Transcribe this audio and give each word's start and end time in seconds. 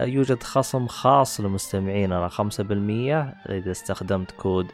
يوجد 0.00 0.42
خصم 0.42 0.86
خاص 0.86 1.40
لمستمعيننا 1.40 2.28
5% 2.28 2.40
إذا 3.50 3.70
استخدمت 3.70 4.30
كود 4.30 4.72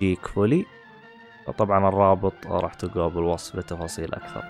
جيك 0.00 0.26
فولي 0.26 0.66
طبعا 1.58 1.88
الرابط 1.88 2.46
راح 2.46 2.74
تلقاه 2.74 3.08
بالوصف 3.08 3.56
لتفاصيل 3.56 4.14
أكثر. 4.14 4.44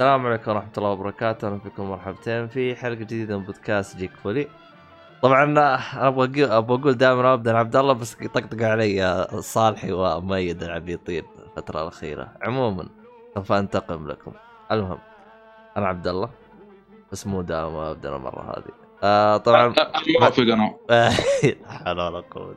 السلام 0.00 0.26
عليكم 0.26 0.50
ورحمة 0.50 0.72
الله 0.78 0.90
وبركاته. 0.90 1.46
أهلا 1.48 1.56
بكم 1.56 1.90
مرحبتين 1.90 2.48
في 2.48 2.76
حلقة 2.76 2.94
جديدة 2.94 3.38
من 3.38 3.44
بودكاست 3.44 3.96
جيك 3.96 4.10
فولي. 4.24 4.48
طبعا 5.22 5.44
أنا 5.44 5.78
أبغى 6.08 6.26
أقول- 6.46 6.50
أبغى 6.50 6.80
أقول 6.80 6.94
دائما 6.94 7.32
ابدا 7.34 7.56
عبد 7.56 7.76
الله 7.76 7.92
بس 7.92 8.14
طقطق 8.14 8.62
علي 8.62 9.26
صالحي 9.40 9.92
ومؤيد 9.92 10.62
العبيطين 10.62 11.24
الفترة 11.46 11.82
الأخيرة. 11.82 12.28
عموما 12.42 12.88
سوف 13.34 13.52
أنتقم 13.52 14.08
لكم. 14.08 14.32
المهم 14.72 14.98
أنا 15.76 15.86
عبد 15.86 16.08
الله 16.08 16.30
بس 17.12 17.26
مو 17.26 17.42
دائما 17.42 17.90
ابدا 17.90 18.16
المرة 18.16 18.42
هذه. 18.56 18.72
آه 19.02 19.36
طبعا 19.36 19.74
موافق 20.20 20.42
أنا. 20.42 20.74
لا 20.90 21.10
حول 21.68 22.00
ولا 22.00 22.20
قوة 22.20 22.56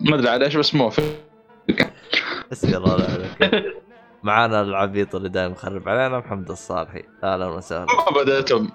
ما 0.00 0.14
أدري 0.14 0.28
على 0.28 0.44
إيش 0.44 0.56
بس 0.56 0.74
موافق 0.74 1.02
اسمي 2.52 2.76
الله 2.76 2.92
عليك. 2.92 3.64
معانا 4.22 4.60
العبيط 4.60 5.14
اللي 5.14 5.28
دائما 5.28 5.52
يخرب 5.52 5.88
علينا 5.88 6.18
محمد 6.18 6.50
الصالحي. 6.50 7.02
أهلا 7.24 7.46
وسهلا. 7.46 7.86
ما 7.86 8.22
بدأتم 8.22 8.68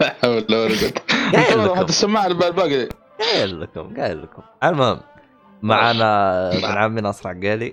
لا 0.00 0.14
حول 0.22 0.44
ولا 0.54 1.80
السماعة 1.82 2.26
اللي 2.26 2.38
بالباقي 2.38 2.88
قايل 3.20 3.60
لكم 3.60 3.94
قايل 3.96 4.22
لكم. 4.22 4.42
المهم 4.64 5.00
معانا 5.62 6.48
ابن 6.52 6.64
عمي 6.64 7.00
نصر 7.00 7.28
عقالي 7.28 7.72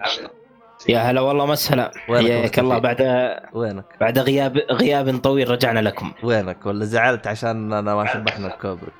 يا 0.89 0.99
هلا 0.99 1.21
والله 1.21 1.45
مسهلا 1.45 1.91
وينك 2.09 2.27
حياك؟ 2.31 2.59
الله. 2.59 2.77
بعد 2.77 3.01
وينك؟ 3.53 3.85
بعد 4.01 4.19
غياب 4.19 4.57
غياب 4.71 5.17
طويل 5.17 5.49
رجعنا 5.51 5.79
لكم. 5.79 6.11
وينك؟ 6.23 6.65
ولا 6.65 6.85
زعلت 6.85 7.27
عشان 7.27 7.73
أنا 7.73 7.95
ما 7.95 8.05
شبحنا 8.13 8.47
الكوبرك 8.47 8.93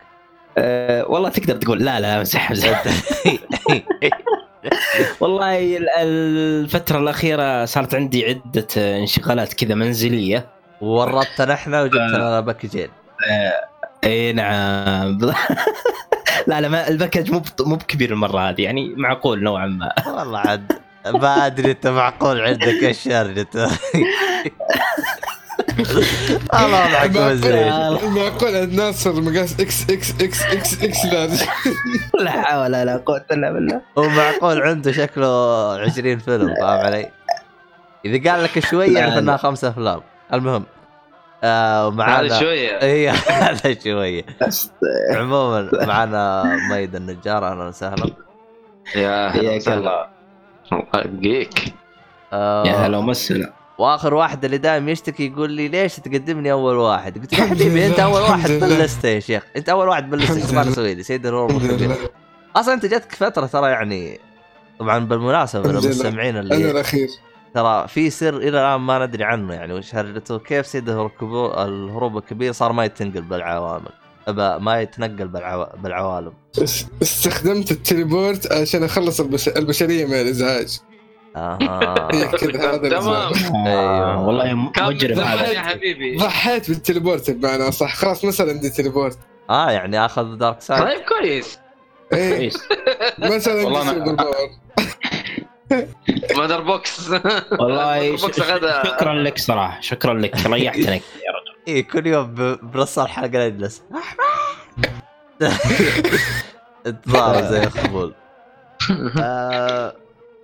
أه 0.58 1.06
والله 1.12 1.30
تقدر 1.30 1.56
تقول 1.56 1.80
لا 1.80 2.00
لا 2.00 2.18
امزح 2.18 2.52
امزح 2.52 2.84
والله 5.22 5.78
ال- 5.78 5.90
الفترة 5.98 7.00
الأخيرة 7.00 7.66
صارت 7.66 7.96
عندي 7.96 8.26
عدة 8.26 8.68
انشغالات 8.78 9.54
كذا 9.54 9.76
منزلية. 9.76 10.46
ورطتنا 10.82 11.54
إحنا 11.54 11.82
وجبت 11.82 11.96
لنا 11.96 12.40
باكجين 12.40 12.90
إي 14.04 14.34
نعم. 14.34 15.20
لا 16.48 16.62
لا 16.62 16.68
ما 16.68 16.88
ال 16.88 16.93
package 16.93 17.32
مو 17.32 17.42
مو 17.60 17.76
بكبير 17.76 18.12
المرة 18.14 18.40
هذه 18.50 18.62
يعني 18.62 18.94
معقول 18.98 19.44
نوعا 19.44 19.66
ما. 19.66 19.94
والله 20.08 20.40
عاد 20.40 20.72
ما 21.06 21.46
أدري 21.46 21.72
أنت 21.72 21.88
معقول 21.88 22.42
عندك 22.42 22.84
إيش 22.84 23.08
الله 26.54 27.30
مزري 27.30 27.70
معقول 28.10 28.56
عند 28.56 28.74
ناصر 28.74 29.22
مقاس 29.22 29.60
إكس 29.60 29.90
إكس 29.90 30.12
إكس 30.22 30.44
إكس 30.46 30.84
إكس 30.84 31.06
لارج 31.06 31.44
لا 32.24 32.32
حول 32.32 32.62
ولا 32.76 32.98
قوة 33.06 33.26
إلا 33.32 33.52
بالله. 33.52 33.82
ومعقول 33.96 34.62
عنده 34.62 34.92
شكله 34.92 35.28
20 35.82 36.18
فيلم 36.20 36.56
فاهم 36.56 36.80
علي؟ 36.86 37.12
إذا 38.06 38.32
قال 38.32 38.44
لك 38.44 38.60
شوية 38.60 38.88
لا، 38.90 39.00
يعرف. 39.00 39.18
إنها 39.18 39.38
خمسة 39.38 39.70
أفلام. 39.70 40.02
المهم 40.34 40.64
آه 41.44 41.88
ومعانا 41.88 42.28
هذا 42.28 42.40
شوية. 42.40 42.70
اي 42.84 43.10
هذا 43.10 43.80
شوية. 43.84 44.24
عموما 45.16 45.70
معنا 45.86 46.44
ميد 46.72 46.96
النجار 46.96 47.52
أهلا 47.52 47.68
وسهلا. 47.68 48.06
يا 48.96 49.28
هلا 49.28 49.56
وسهلا. 49.56 50.10
الله 50.72 51.04
جيك. 51.20 51.74
يا 52.34 52.72
هلا 52.88 52.98
ومسهلا 52.98 53.54
واخر 53.80 54.14
واحد 54.14 54.46
اللي 54.46 54.58
دائما 54.58 54.92
يشتكي 54.92 55.28
يقول 55.28 55.52
لي 55.52 55.68
ليش 55.68 55.96
تقدمني 55.96 56.52
أول 56.52 56.76
واحد؟ 56.76 57.18
قلت 57.18 57.34
له 57.34 57.40
يا 57.40 57.50
حبيبي 57.50 57.88
أنت 57.88 58.00
أول 58.00 58.22
واحد. 58.22 58.52
بلشت 58.52 59.04
يا 59.04 59.20
شيخ، 59.20 59.44
أنت 59.56 59.70
أول 59.70 59.88
واحد 59.88 60.14
الحمد 60.14 60.38
أخبار. 60.38 60.72
سويدي 60.72 61.04
سيد 61.04 61.26
الروم 61.26 61.62
أصلا 62.56 62.74
أنت 62.74 62.86
جاتك 62.86 63.16
فترة 63.16 63.46
ترى 63.46 63.70
يعني 63.72 64.20
طبعا 64.80 65.00
بالمناسبة. 65.00 65.72
للمستمعين 65.72 66.36
أنا 66.36 66.56
اللي 66.56 66.72
الأخير 66.72 67.10
ترى 67.54 67.88
في 67.88 68.10
سر 68.10 68.38
إلى 68.38 68.50
الآن 68.50 68.82
ما 68.82 69.06
ندري 69.06 69.24
عنه 69.24 69.54
يعني 69.54 69.74
وش 69.74 69.96
هرجته 69.96 70.40
كيف 70.40 70.68
سيد 70.68 70.90
الهروب 70.90 72.18
الكبير 72.18 72.52
صار 72.52 72.72
ما 72.72 72.86
يتنقل 72.86 73.22
بالعوامل 73.22 73.92
ما 74.60 74.82
يتنقل 74.82 75.28
بالعو... 75.28 75.68
بالعوالم 75.84 76.34
استخدمت 77.02 77.72
ال 77.72 77.81
teleport 77.81 78.52
عشان 78.52 78.84
أخلص 78.84 79.20
البش... 79.20 79.50
البشرية 79.50 80.06
من 80.06 80.14
الإزعاج 80.14 80.80
أها 81.38 82.08
تمام. 82.38 82.86
الإزعاج. 82.86 83.44
أيوه. 83.44 83.68
آه، 83.68 84.28
والله 84.28 84.54
مجرم 84.54 85.20
هذا. 85.20 85.48
يا 85.52 85.60
حبيبي. 85.60 86.18
ضحيت 86.18 86.70
بال 86.70 86.82
teleport 86.82 87.32
بمعنى 87.32 87.72
صح. 87.72 87.96
خلاص 87.96 88.26
صار 88.26 88.50
عندي 88.50 88.70
teleport. 88.70 89.18
آه 89.50 89.72
يعني 89.72 90.06
أخذ 90.06 90.36
dark 90.36 90.62
side 90.62 90.84
طيب 90.84 91.02
كويس. 91.02 91.60
إيه. 92.14 92.38
كويس. 92.38 92.68
ما 93.18 93.40
صار 93.40 93.56
والله 93.56 93.94
بوكس 96.60 97.10
والله 97.52 98.18
شكرا 98.18 99.14
لك 99.14 99.38
صراحة. 99.38 99.82
شكرا 99.82 100.14
لك. 100.14 100.48
ريحتنا 100.48 100.94
يا 100.96 101.02
رجل 101.02 101.02
اي 101.68 101.84
كل 101.84 102.08
يوم. 102.08 102.36
بنص 102.62 103.00
الحلقة 103.00 103.48
نجلس 103.48 103.84
الظاهر 106.88 107.44
زي 107.52 107.64
الخبول. 107.64 108.14
آه... 109.20 109.94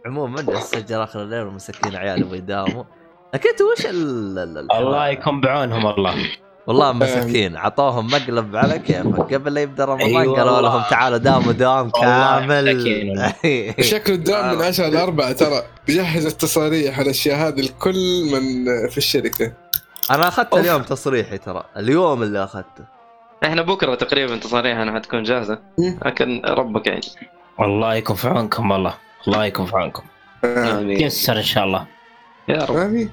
عموما 0.05 0.45
اسجل 0.57 1.01
آخر 1.01 1.21
الليل 1.21 1.43
ومسكين 1.47 1.95
عيالي 1.95 2.21
يبغوا 2.21 2.35
يداوموا. 2.35 2.83
لكن 3.33 3.49
أنتوا 3.49 3.71
وش 3.71 3.85
ال... 3.85 4.39
ال- 4.39 4.57
ال- 4.57 4.71
الله 4.73 5.07
يكون 5.07 5.41
بعونهم 5.41 5.85
والله 5.85 6.15
والله 6.67 6.93
مساكين 6.93 7.57
عطوهم 7.57 8.07
مقلب 8.07 8.55
على 8.55 8.79
كيفك 8.79 9.33
قبل 9.33 9.53
لا 9.53 9.61
يبدأ 9.61 9.85
رمضان 9.85 10.17
أيوة. 10.17 10.37
قالوا 10.37 10.51
والله. 10.55 10.69
لهم 10.69 10.83
تعالوا 10.89 11.17
داوموا 11.17 11.51
دوام 11.51 11.89
كامل. 11.89 12.65
شكله 13.91 14.15
الدوام 14.15 14.55
من 14.55 14.61
10 14.61 14.87
ل 14.89 14.97
4 14.97 15.31
ترى. 15.31 15.63
بيجهز 15.87 16.25
التصاريح 16.25 16.99
والاشياء 16.99 17.37
هذه 17.47 17.59
الكل 17.59 18.23
من 18.33 18.65
في 18.89 18.97
الشركة. 18.97 19.53
أنا 20.11 20.27
أخذت. 20.27 20.53
اليوم 20.53 20.81
تصريحي 20.81 21.37
ترى. 21.37 21.63
اليوم 21.77 22.23
اللي 22.23 22.43
أخذته. 22.43 22.83
إحنا 23.43 23.61
بكرة 23.61 23.95
تقريبا 23.95 24.37
تصاريحنا 24.37 24.95
حتكون 24.95 25.23
جاهزة. 25.23 25.59
لكن 26.05 26.41
ربك 26.45 26.87
يعني. 26.87 27.01
الله 27.59 27.95
يكون 27.95 28.15
في 28.15 28.27
عونكم 28.27 28.71
والله. 28.71 28.93
الله 29.27 29.45
يكون 29.45 29.65
في 29.65 29.75
عونكم. 29.75 30.03
آمين. 30.45 31.01
يسر 31.01 31.37
إن 31.37 31.43
شاء 31.43 31.63
الله. 31.63 31.87
يا 32.47 32.65
رب. 32.65 32.75
في 32.75 33.09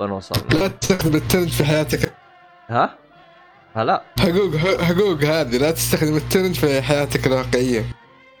وين 0.00 0.10
وصلنا؟ 0.10 0.54
لا 0.54 0.68
تستخدم 0.68 1.16
الترند 1.16 1.48
في 1.48 1.64
حياتك. 1.64 2.14
ها؟ 2.68 2.94
هلا. 3.74 4.02
حقوق 4.20 4.56
حقوق 4.82 5.22
هذه. 5.24 5.58
لا 5.58 5.70
تستخدم 5.70 6.16
الترند 6.16 6.54
في 6.54 6.82
حياتك 6.82 7.26
الواقعية. 7.26 7.84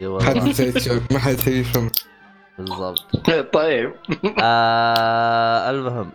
ما 0.00 1.18
حد 1.18 1.48
يفهم 1.48 1.90
بالضبط. 2.58 3.16
طيب. 3.54 3.94
آه 4.42 5.70
المهم 5.70 6.10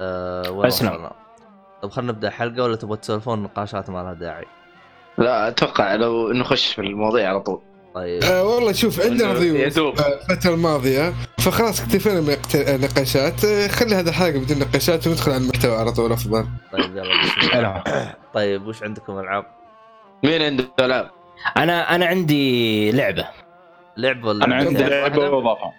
آه. 0.00 0.50
وصلنا؟ 0.50 1.12
طب 1.82 1.90
خلينا 1.90 2.12
نبدأ 2.12 2.30
حلقة 2.30 2.62
ولا 2.62 2.76
تبغى 2.76 2.96
تسولفون 2.96 3.42
نقاشات 3.42 3.90
ما 3.90 4.02
لها 4.02 4.12
داعي؟ 4.12 4.46
لا 5.18 5.48
أتوقع 5.48 5.94
لو 5.94 6.32
نخش 6.32 6.74
في 6.74 6.80
المواضيع 6.80 7.28
على 7.28 7.40
طول. 7.40 7.62
طيب. 7.94 8.24
آه 8.24 8.44
والله 8.44 8.72
شوف 8.72 9.00
عندنا 9.00 9.32
ضيوف. 9.32 9.78
آه، 9.78 10.20
الفترة 10.30 10.54
الماضية 10.54 11.12
فخلاص 11.38 11.80
اكتفينا 11.80 12.20
من 12.20 12.30
اقت- 12.30 12.56
نقاشات. 12.84 13.44
آه، 13.44 13.68
خلي 13.68 13.94
هذا 13.94 14.10
الحلقة 14.10 14.38
بدون 14.38 14.58
نقاشات 14.58 15.06
وندخل 15.06 15.32
على 15.32 15.42
المحتوى 15.42 15.76
على 15.76 15.92
طول 15.92 16.12
أفضل. 16.12 16.46
طيب 16.72 16.96
يلا 16.96 17.22
بسم 17.22 17.58
الله. 17.58 17.82
طيب 18.34 18.66
وش 18.66 18.82
عندكم 18.82 19.18
ألعاب؟ 19.18 19.44
مين 20.24 20.42
عنده 20.42 20.64
ألعاب؟ 20.80 21.10
أنا 21.56 21.94
أنا 21.94 22.06
عندي 22.06 22.90
لعبة. 22.92 23.28
لعب 23.96 24.24
ولا 24.24 24.44
أنا 24.44 24.54
عندي. 24.54 24.82
لعبة؟ 24.84 25.30
واضافه 25.30 25.72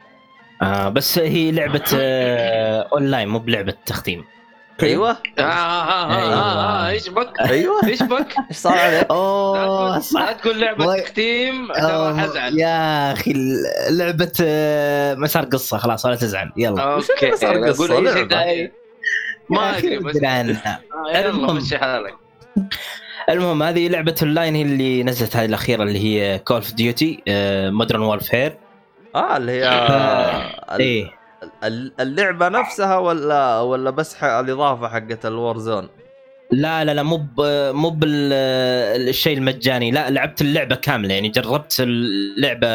آه 0.62 0.90
بس 0.90 1.20
هي 1.20 1.52
لعبة 1.52 1.84
آه 1.96 2.88
اونلاين 2.94 3.28
مو 3.28 3.40
بلعبة 3.40 3.74
تختيم 3.86 4.24
أيوه. 4.84 5.10
آه 5.10 5.42
آه 5.42 5.44
آه 5.44 6.12
آه 6.12 6.34
آه 6.34 6.88
آه 6.88 6.90
إيش 6.90 7.10
بك؟ 7.10 7.42
أيوه. 7.42 7.88
إيش 7.88 8.04
بك؟ 8.04 8.36
إيش 8.50 8.58
صار؟ 8.58 8.78
عليك؟ 8.78 9.08
أوه 9.12 9.94
لا 9.96 10.00
صح. 10.00 10.32
تقول. 10.32 11.02
تختيم 11.04 11.68
ترى 11.74 11.82
آه، 11.82 12.18
حزعل 12.18 12.60
يا 12.60 13.14
أخي 13.14 13.34
لعبة 13.90 14.32
مسار 15.18 15.46
قصة 15.46 15.78
خلاص 15.78 16.06
ولا 16.06 16.16
تزعل. 16.16 16.52
يلا. 16.58 16.82
okay. 16.82 17.32
لعبة. 18.02 18.28
ثاني 18.28 18.72
ما 19.50 19.78
أدري 19.78 19.98
بس 20.00 20.16
المهم. 20.16 21.58
مشي 21.58 21.78
حالك 21.78 22.14
المهم 23.30 23.64
هذه 23.64 23.88
لعبة 23.88 24.16
أونلاين 24.22 24.56
هي 24.56 24.62
اللي 24.62 25.04
نزلت 25.04 25.36
هذه 25.36 25.46
الأخيرة 25.46 25.84
اللي 25.84 26.00
هي 26.00 26.40
Call 26.40 26.58
of 26.58 26.74
Duty 26.74 27.24
Modern 27.70 28.02
Warfare 28.02 28.58
آه 29.16 29.38
اللي 29.38 29.52
هي 29.52 29.68
إيه. 30.80 31.25
اللعبة 32.00 32.50
نفسها 32.50 32.98
ولا 32.98 33.60
ولا 33.60 33.90
بس 33.90 34.24
الإضافة 34.24 34.88
حقت 34.88 35.26
ال 35.26 35.58
Warzone؟ 35.58 35.90
لا 36.52 36.84
لا 36.86 36.94
لا 36.94 37.04
مو 37.04 37.26
مو 37.74 37.90
بالشيء 37.90 39.38
المجاني. 39.38 39.92
لا 39.92 40.10
لعبت 40.10 40.42
اللعبة 40.42 40.76
كاملة. 40.76 41.14
يعني 41.14 41.30
جربت 41.30 41.76
اللعبة 41.80 42.68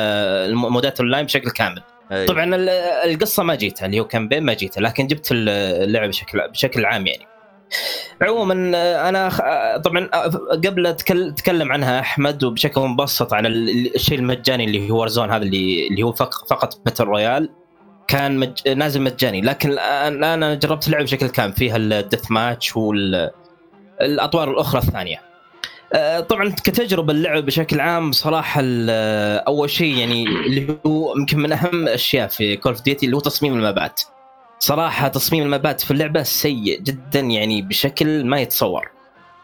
المودات 0.47 1.01
اونلاين 1.01 1.25
بشكل 1.27 1.51
كامل. 1.51 1.83
أي. 2.13 2.27
طبعا 2.27 2.55
ال- 2.55 2.69
القصة 3.11 3.43
ما 3.43 3.55
جيتها 3.55 3.87
اللي 3.87 4.01
هو 4.01 4.05
campaign 4.05 4.43
ما 4.43 4.53
جيتها 4.55 4.81
لكن 4.81 5.07
جبت 5.07 5.29
اللعبة 5.33 6.07
بشكل 6.07 6.49
بشكل 6.49 6.85
عام 6.85 7.07
يعني. 7.07 7.27
عموما 8.23 8.55
أنا 9.09 9.29
طبعا 9.85 10.07
قبل 10.67 10.87
أتكلم 10.87 11.73
عنها 11.73 12.01
أحمد 12.01 12.45
وبشكل 12.45 12.81
مبسط 12.81 13.33
عن 13.35 13.47
ال- 13.47 13.95
الشيء 13.95 14.19
المجاني 14.19 14.65
اللي 14.65 14.91
هو 14.91 15.01
Warzone 15.01 15.31
هذا 15.31 15.43
اللي 15.43 15.89
اللي 15.89 16.03
هو 16.03 16.13
فق- 16.13 16.49
فقط 16.49 16.81
battle 16.85 17.05
royale 17.05 17.51
كان 18.11 18.39
مج... 18.39 18.69
نازل 18.69 19.03
مجاني. 19.03 19.41
لكن 19.41 19.71
الان 19.71 20.25
أنا 20.25 20.55
جربت 20.55 20.87
اللعبه 20.87 21.05
بشكل 21.05 21.27
كامل. 21.27 21.53
فيها 21.53 21.77
ال 21.77 22.31
deathmatch 22.31 22.77
والاطوار 22.77 24.51
الأخرى 24.51 24.81
الثانية. 24.81 25.21
آه، 25.93 26.21
طبعا 26.21 26.49
كتجربة 26.65 27.13
اللعبه 27.13 27.41
بشكل 27.41 27.81
عام 27.81 28.13
صراحة 28.13 28.63
أول 29.47 29.71
شيء 29.71 29.97
يعني 29.97 30.25
اللي 30.25 30.77
هو 30.87 31.17
يمكن 31.17 31.39
من 31.39 31.53
أهم 31.53 31.75
الأشياء 31.83 32.29
في 32.29 32.57
Call 32.57 32.73
of 32.73 32.83
Duty 32.83 33.07
اللي 33.07 33.17
هو 33.17 33.21
تصميم 33.21 33.55
المابات 33.55 34.01
صراحة 34.59 35.09
تصميم 35.09 35.43
المابات 35.43 35.81
في 35.81 35.91
اللعبة 35.91 36.23
سيء 36.23 36.81
جدا 36.81 37.21
يعني 37.21 37.63
بشكل 37.63 38.25
ما 38.27 38.41
يتصور. 38.41 38.91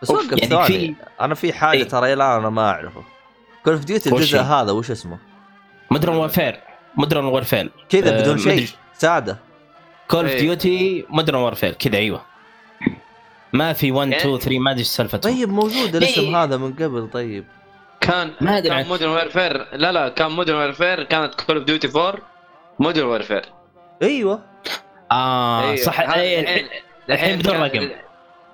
بس 0.02 0.10
وقف 0.10 0.32
يعني 0.32 0.46
ثواني. 0.46 0.68
في- 0.68 0.94
أنا 1.20 1.34
في 1.34 1.52
حاجة 1.52 1.78
إيه. 1.78 1.84
ترى 1.88 2.12
الآن 2.12 2.30
أنا 2.38 2.50
ما 2.50 2.70
أعرفه. 2.70 3.02
Call 3.64 3.72
of 3.72 3.84
Duty 3.84 4.10
الجزء؟ 4.10 4.40
هذا 4.40 4.72
وش 4.72 4.90
اسمه؟ 4.90 5.18
Modern 5.90 6.14
Warfare 6.16 6.60
Modern 6.96 7.24
Warfare. 7.24 7.70
كذا 7.88 8.18
آه، 8.18 8.20
بدون 8.22 8.38
شيء. 8.38 8.68
ساده 8.94 9.38
Call 10.08 10.24
of 10.24 10.30
إيه. 10.34 10.40
Duty 10.40 11.04
Modern 11.08 11.38
Warfare. 11.38 11.72
كذا 11.72 11.96
أيوه. 11.96 12.22
ما 13.52 13.72
في 13.72 13.92
1 13.92 14.08
يعني- 14.12 14.22
2 14.22 14.38
3 14.38 14.58
ما 14.58 14.70
أدري 14.70 14.80
إيش 14.80 14.86
سالفته 14.88 15.18
طيب 15.18 15.48
موجود 15.48 15.96
الاسم 15.96 16.20
إيه. 16.20 16.42
هذا 16.44 16.56
من 16.56 16.72
قبل 16.72 17.08
طيب. 17.12 17.44
كان 18.00 18.30
ما 18.40 18.58
أدري 18.58 18.68
كان 18.68 18.86
Modern 18.88 19.10
Warfare 19.10 19.66
لا 19.76 19.92
لا 19.92 20.08
كان 20.08 20.30
Modern 20.30 20.56
Warfare 20.56 21.02
كانت 21.02 21.34
Call 21.34 21.56
of 21.56 21.64
Duty 21.64 21.88
4 21.88 22.14
Modern 22.78 23.06
Warfare 23.06 23.44
أيوه. 24.02 24.42
آه 25.12 25.74
صح. 25.76 26.00
إيه، 26.00 26.40
الحين 26.40 26.66
الحين 27.10 27.38
بدون 27.38 27.56
رقم. 27.56 27.88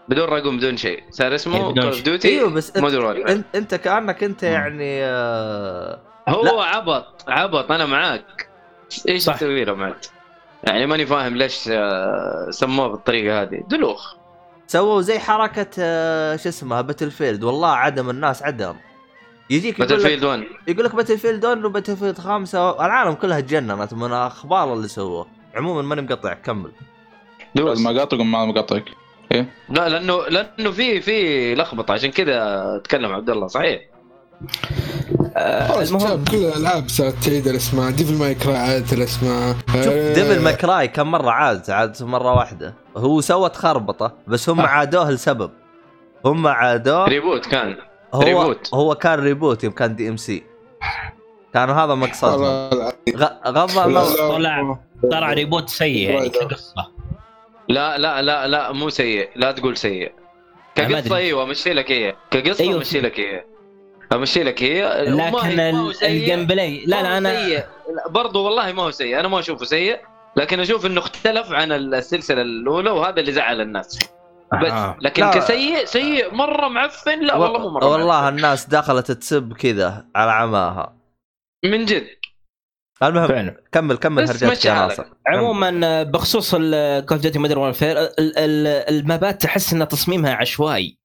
بدون 0.08 0.24
رقم 0.28 0.56
بدون 0.56 0.76
شيء. 0.76 1.02
صار 1.10 1.28
إيه، 1.28 1.34
اسمه 1.34 1.72
Call 1.72 1.80
of. 1.84 2.02
Duty 2.02 2.28
أيوه 2.28 2.50
بس 2.50 2.76
انت, 2.76 3.44
انت 3.54 3.74
كأنك 3.74 4.24
أنت 4.24 4.42
يعني 4.42 5.04
آه 5.04 5.98
هو 6.28 6.42
لا. 6.44 6.62
عبط 6.62 7.24
عبط 7.28 7.72
أنا 7.72 7.86
معاك. 7.86 8.48
إيش. 9.08 9.24
تسوي 9.24 9.64
له 9.64 9.74
معك؟ 9.74 9.96
يعني 10.64 10.86
ماني 10.86 11.06
فاهم 11.06 11.36
ليش 11.36 11.68
آه، 11.72 12.46
سموه 12.50 12.88
بالطريقة 12.88 13.42
هذه. 13.42 13.62
دلوخ. 13.68 14.14
سووا 14.66 15.00
زي 15.00 15.18
حركة 15.18 15.66
آه 15.78 16.36
شو 16.36 16.48
اسمها 16.48 16.80
Battlefield 16.80 17.44
والله 17.44 17.68
عدم 17.68 18.10
الناس 18.10 18.42
عدم. 18.42 18.74
يجيك 19.50 19.78
Battlefield 19.78 20.24
1 20.24 20.42
يقول 20.68 20.84
لك 20.84 20.94
Battlefield 20.94 21.44
1 21.44 21.64
و 21.64 21.96
Battlefield 21.96 22.18
5 22.18 22.84
العالم 22.86 23.12
كلها 23.14 23.40
تجننت 23.40 23.94
من 23.94 24.12
أخبار 24.12 24.72
اللي 24.72 24.88
سووه. 24.88 25.26
عموما 25.54 25.82
ماني 25.82 26.02
مقطع 26.02 26.34
كمل. 26.34 26.72
دوس. 27.54 27.80
ما 27.80 27.90
قاطعكم 28.00 28.32
ما 28.32 28.44
مقاطعك 28.44 28.84
لا 29.68 29.88
لأنه 29.88 30.26
لأنه 30.26 30.70
في 30.70 31.00
في 31.00 31.54
لخبطة. 31.54 31.92
عشان 31.92 32.10
كذا 32.10 32.62
اتكلم 32.76 33.12
عبد 33.12 33.30
الله 33.30 33.46
صحيح؟ 33.46 33.80
المهم 35.36 35.98
شباب 36.00 36.28
كل 36.28 36.36
الألعاب 36.36 36.88
صارت 36.88 37.14
تعيد 37.24 37.46
الأسماء. 37.48 37.90
Devil 37.90 38.14
May 38.14 38.34
Cry 38.34 38.56
عادت 38.56 38.92
الأسماء. 38.92 39.56
شوف 39.66 39.86
آه، 39.88 40.14
Devil 40.14 40.42
May 40.42 40.65
Cry 40.65 40.88
كم 40.88 41.10
مرة 41.10 41.30
عاد؟ 41.30 41.70
عاد 41.70 42.02
مرة 42.02 42.34
واحدة. 42.34 42.74
هو 42.96 43.20
سوت 43.20 43.56
خربطة 43.56 44.12
بس 44.26 44.48
هم 44.48 44.60
آه. 44.60 44.66
عادوه 44.66 45.10
لسبب. 45.10 45.50
هم 46.24 46.46
عادوه 46.46 47.04
reboot 47.08 47.46
كان. 47.46 47.76
هو 48.14 48.20
reboot. 48.22 48.74
هو 48.74 48.94
كان 48.94 49.18
reboot 49.18 49.64
يوم 49.64 49.72
كان 49.72 49.96
DMC 49.96 50.42
كانوا 51.54 51.74
هذا 51.74 51.94
مقصدهم. 51.94 52.70
غ- 53.16 53.48
غض 53.48 53.78
النظر. 53.78 54.28
طلع 54.28 54.78
طلع 55.10 55.32
reboot 55.32 55.68
سيء 55.68 56.10
يعني 56.10 56.28
كقصة. 56.28 56.74
لا 57.68 57.98
لا 57.98 58.22
لا 58.22 58.46
لا 58.46 58.72
مو 58.72 58.90
سيء. 58.90 59.28
لا 59.36 59.52
تقول 59.52 59.76
سيء. 59.76 60.12
كقصة. 60.74 61.16
إيوه 61.16 61.42
امشي 61.42 61.72
لك 61.72 61.90
هي 61.92 62.14
كقصة 62.30 62.64
أيوة. 62.64 62.76
امشي 62.76 63.00
لك 63.00 63.20
هي 63.20 63.44
امشي 64.12 64.42
لك 64.42 64.62
هي 64.62 65.04
لكن. 65.04 65.68
ال 66.02 66.46
gameplay 66.46 66.84
لا 66.86 67.02
لا 67.02 67.18
أنا 67.18 67.46
سيء. 67.46 67.58
لا، 67.58 68.08
برضو 68.08 68.44
والله 68.44 68.72
ما 68.72 68.82
هو 68.82 68.90
سيء 68.90 69.20
أنا 69.20 69.28
ما 69.28 69.38
أشوفه 69.38 69.64
سيء 69.64 70.00
لكن 70.36 70.60
أشوف 70.60 70.86
إنه 70.86 71.00
اختلف 71.00 71.52
عن 71.52 71.72
السلسلة 71.72 72.42
الأولى 72.42 72.90
وهذا 72.90 73.20
اللي 73.20 73.32
زعل 73.32 73.60
الناس 73.60 73.98
بس. 74.62 74.72
لكن 75.00 75.22
لا. 75.22 75.30
كسيء 75.30 75.84
سيء 75.84 76.34
مرة 76.34 76.68
معفن 76.68 77.20
لا 77.20 77.36
والله 77.36 77.58
مو 77.58 77.70
مرة 77.70 77.86
والله 77.86 78.20
معفن. 78.20 78.36
الناس 78.36 78.66
دخلت 78.66 79.12
تسب 79.12 79.52
كذا 79.52 80.06
على 80.16 80.32
عماها 80.32 80.96
من 81.64 81.84
جد 81.84 82.06
المهم 83.02 83.28
فعلا 83.28 83.56
كمل 83.72 83.96
كمل 83.96 84.28
حالك. 84.28 84.66
ناصر 84.66 85.04
عموما 85.26 86.02
بخصوص 86.02 86.54
Call 86.54 87.18
Duty 87.18 87.38
Modern 87.38 87.58
Warfare 87.58 87.96
المابات 88.18 89.42
تحس 89.42 89.72
إن 89.72 89.88
تصميمها 89.88 90.34
عشوائي 90.34 91.01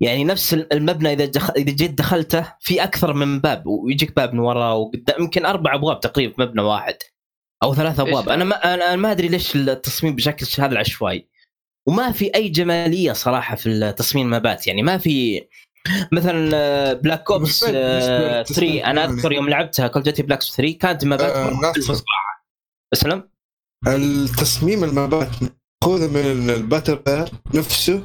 يعني 0.00 0.24
نفس 0.24 0.54
المبنى 0.54 1.12
إذا 1.12 1.24
دخ... 1.24 1.50
إذا 1.50 1.72
جيت 1.72 1.90
دخلته 1.98 2.52
في 2.60 2.82
أكثر 2.84 3.12
من 3.12 3.40
باب 3.40 3.66
ويجيك 3.66 4.16
باب 4.16 4.32
من 4.34 4.38
ورا 4.38 4.72
وقدام 4.72 5.22
يمكن 5.22 5.46
أربع 5.46 5.74
أبواب 5.74 6.00
تقريبا 6.00 6.34
في 6.34 6.42
مبنى 6.42 6.62
واحد 6.62 6.96
أو 7.62 7.74
ثلاث 7.74 8.00
أبواب؟ 8.00 8.28
أنا 8.28 8.44
ما 8.44 8.74
أنا 8.74 8.96
ما 8.96 9.10
أدري 9.10 9.28
ليش 9.28 9.56
التصميم 9.56 10.14
بشكل 10.14 10.46
هذا 10.62 10.72
العشوائي. 10.72 11.28
وما 11.88 12.12
في 12.12 12.34
أي 12.34 12.48
جمالية 12.48 13.12
صراحة 13.12 13.56
في 13.56 13.92
تصميم 13.92 14.26
المابات 14.26 14.66
يعني 14.66 14.82
ما 14.82 14.98
في 14.98 15.46
مثلا 16.12 16.92
Black 16.92 17.30
Ops 17.30 17.64
بالنسبة- 17.64 17.68
بالنسبة 17.68 18.38
للتصميم 18.38 18.70
3 18.70 18.90
أنا 18.90 19.00
يعني. 19.00 19.12
أذكر 19.14 19.32
يوم 19.32 19.48
لعبتها 19.48 19.88
Call 19.88 20.02
of 20.02 20.09
Duty 20.09 20.22
Black 20.22 20.42
3 20.42 20.78
كانت 20.78 21.04
مابات 21.04 21.30
آه، 21.30 21.72
صراحة. 21.80 22.46
أسلم؟ 22.92 23.28
التصميم 23.86 24.84
المبات 24.84 25.28
ماخوذه 25.82 26.10
من 26.10 26.50
ال 26.50 26.57
battle 26.57 26.96
royale 26.96 27.28
نفسه 27.54 28.02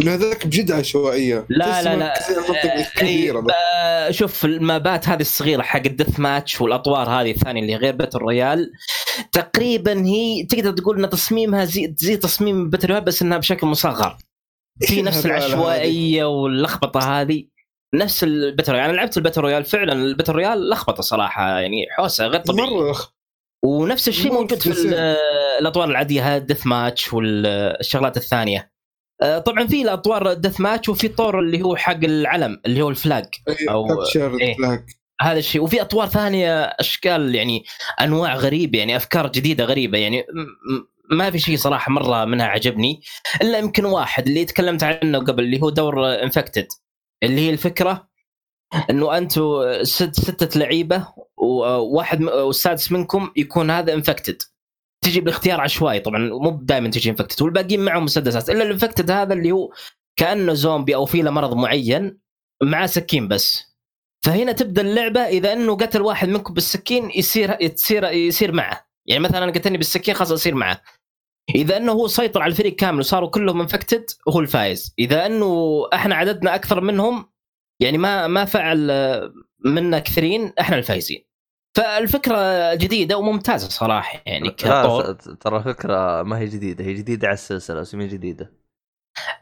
إنه 0.00 0.14
هذاك 0.14 0.46
بجد 0.46 0.72
عشوائية. 0.72 1.46
لا 1.48 1.82
لا 1.82 1.96
لا. 1.96 2.14
آه،. 3.50 4.08
آه، 4.08 4.10
شوف 4.10 4.44
المابات 4.44 5.08
هذه 5.08 5.20
الصغيرة 5.20 5.62
حق 5.62 5.82
ال 5.86 6.20
deathmatch 6.20 6.60
والأطوار 6.60 7.08
هذه 7.08 7.30
الثانية 7.30 7.62
اللي 7.62 7.76
غير 7.76 7.96
battle 7.96 8.18
royale 8.18 8.72
تقريبا 9.32 10.06
هي 10.06 10.42
تقدر 10.42 10.70
تقول 10.70 11.04
ان 11.04 11.10
تصميمها 11.10 11.64
زي, 11.64 11.94
زي 11.96 12.16
تصميم 12.16 12.70
battle 12.70 12.88
royale 12.88 13.04
بس 13.04 13.22
إنها 13.22 13.38
بشكل 13.38 13.66
مصغر. 13.66 14.16
في 14.80 15.02
نفس؟ 15.02 15.26
العشوائية 15.26 16.24
واللخبطة 16.24 17.20
هذه 17.20 17.44
نفس 17.94 18.24
ال 18.24 18.31
battle 18.31 18.72
royale 18.72 18.84
أنا 18.84 18.96
لعبت 18.96 19.16
ال 19.16 19.19
battle 19.19 19.40
royale 19.40 19.64
فعلا 19.64 19.92
ال 19.92 19.98
battle 19.98 20.32
royale 20.32 20.70
لخبطة 20.70 21.02
صراحة 21.02 21.58
يعني 21.60 21.86
حوسة 21.90 22.26
غير 22.26 22.40
طبيعية. 22.40 22.70
مرة 22.70 22.96
ونفس 23.64 24.08
الشيء 24.08 24.32
مو 24.32 24.40
موجود 24.40 24.58
في 24.58 24.70
الأطوار 25.60 25.88
العادية 25.88 26.36
الدث 26.36 26.66
ماتش 26.66 27.12
والشغلات 27.12 28.16
الثانية. 28.16 28.75
طبعا 29.20 29.66
في 29.66 29.82
الأطوار 29.82 30.30
الدث 30.32 30.60
ماتش 30.60 30.88
وفي 30.88 31.08
طور 31.08 31.40
اللي 31.40 31.62
هو 31.62 31.76
حق 31.76 32.04
العلم 32.04 32.60
اللي 32.66 32.82
هو 32.82 32.88
الفلاج. 32.88 33.24
إيه، 33.48 33.68
كابتشر 33.88 34.40
إيه. 34.40 34.56
هذا 35.20 35.38
الشيء. 35.38 35.62
وفي 35.62 35.80
أطوار 35.80 36.06
ثانية 36.08 36.62
أشكال 36.62 37.34
يعني 37.34 37.64
أنواع 38.00 38.34
غريبة 38.36 38.78
يعني 38.78 38.96
أفكار 38.96 39.32
جديدة 39.32 39.64
غريبة 39.64 39.98
يعني 39.98 40.24
ما 41.10 41.30
في 41.30 41.38
شيء 41.38 41.56
صراحة 41.56 41.92
مرة 41.92 42.24
منها 42.24 42.46
عجبني 42.46 43.00
إلا 43.42 43.58
يمكن 43.58 43.84
واحد 43.84 44.26
اللي 44.26 44.44
تكلمت 44.44 44.82
عنه 44.82 45.18
قبل 45.18 45.44
اللي 45.44 45.62
هو 45.62 45.70
دور 45.70 46.22
انفكتد 46.22 46.66
اللي 47.22 47.40
هي 47.40 47.50
الفكرة 47.50 48.08
إنه 48.90 49.18
أنتم 49.18 49.42
ست 49.82 50.20
ستة 50.20 50.60
لعيبة 50.60 51.06
وواحد 51.36 52.20
م- 52.20 52.28
والسادس 52.28 52.92
منكم 52.92 53.30
يكون 53.36 53.70
هذا 53.70 53.94
infected 53.94 54.42
تجي 55.04 55.20
باختيار 55.20 55.60
عشوائي 55.60 56.00
طبعا 56.00 56.18
مو 56.18 56.50
دائما 56.62 56.90
تجي 56.90 57.10
infected 57.10 57.42
والباقيين 57.42 57.80
معهم 57.80 58.04
مسدسات. 58.04 58.50
إلا 58.50 58.62
ال 58.62 58.67
infected 58.67 59.10
هذا 59.10 59.34
اللي 59.34 59.52
هو 59.52 59.72
كأنه 60.18 60.54
زومبي 60.54 60.94
أو 60.94 61.06
في 61.06 61.22
له 61.22 61.30
مرض 61.30 61.54
معين 61.54 62.18
معاه 62.62 62.86
سكين 62.86 63.28
بس. 63.28 63.76
فهنا 64.24 64.52
تبدأ 64.52 64.82
اللعبة 64.82 65.20
إذا 65.20 65.52
إنه 65.52 65.76
قتل 65.76 66.02
واحد 66.02 66.28
منكم 66.28 66.54
بالسكين 66.54 67.10
يصير 67.14 67.56
يصير 67.60 68.04
يصير 68.04 68.52
معه. 68.52 68.86
يعني 69.06 69.22
مثلا 69.22 69.44
أنا 69.44 69.52
قتلني 69.52 69.78
بالسكين 69.78 70.14
خلاص 70.14 70.30
يصير 70.30 70.54
معه. 70.54 70.80
إذا 71.54 71.76
إنه 71.76 71.92
هو 71.92 72.06
سيطر 72.06 72.42
على 72.42 72.50
الفريق 72.50 72.74
كامل 72.74 73.00
وصاروا 73.00 73.30
كلهم 73.30 73.60
infected 73.60 74.06
هو 74.28 74.40
الفايز. 74.40 74.94
إذا 74.98 75.26
إنه 75.26 75.82
إحنا 75.94 76.14
عددنا 76.14 76.54
أكثر 76.54 76.80
منهم 76.80 77.30
يعني 77.80 77.98
ما 77.98 78.26
ما 78.26 78.44
فعل 78.44 78.90
منا 79.64 79.98
كثيرين 79.98 80.52
إحنا 80.60 80.76
الفايزين. 80.76 81.25
فالفكرة 81.76 82.74
جديدة 82.74 83.18
وممتازة 83.18 83.68
صراحة 83.68 84.22
يعني 84.26 84.50
كطور 84.50 85.12
ترى 85.12 85.62
فكره 85.62 86.22
ما 86.22 86.38
هي 86.38 86.46
جديدة 86.46 86.84
هي 86.84 86.94
جديدة 86.94 87.28
على 87.28 87.34
السلسلة 87.34 87.80
بس 87.80 87.94
مي 87.94 88.06
جديدة 88.06 88.52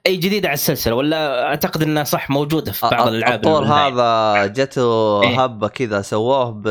أي 0.06 0.16
جديدة 0.16 0.48
على 0.48 0.54
السلسلة 0.54 0.94
ولا 0.94 1.46
أعتقد 1.46 1.82
إنها 1.82 2.04
صح 2.04 2.30
موجودة 2.30 2.72
في 2.72 2.88
بعض 2.88 3.08
الألعاب 3.08 3.34
الطور 3.34 3.62
الأونلاين. 3.62 3.92
هذا 3.94 4.46
جته 4.46 5.22
إيه. 5.22 5.44
هبه 5.44 5.68
كذا 5.68 6.02
سووه 6.02 6.50
ب 6.50 6.66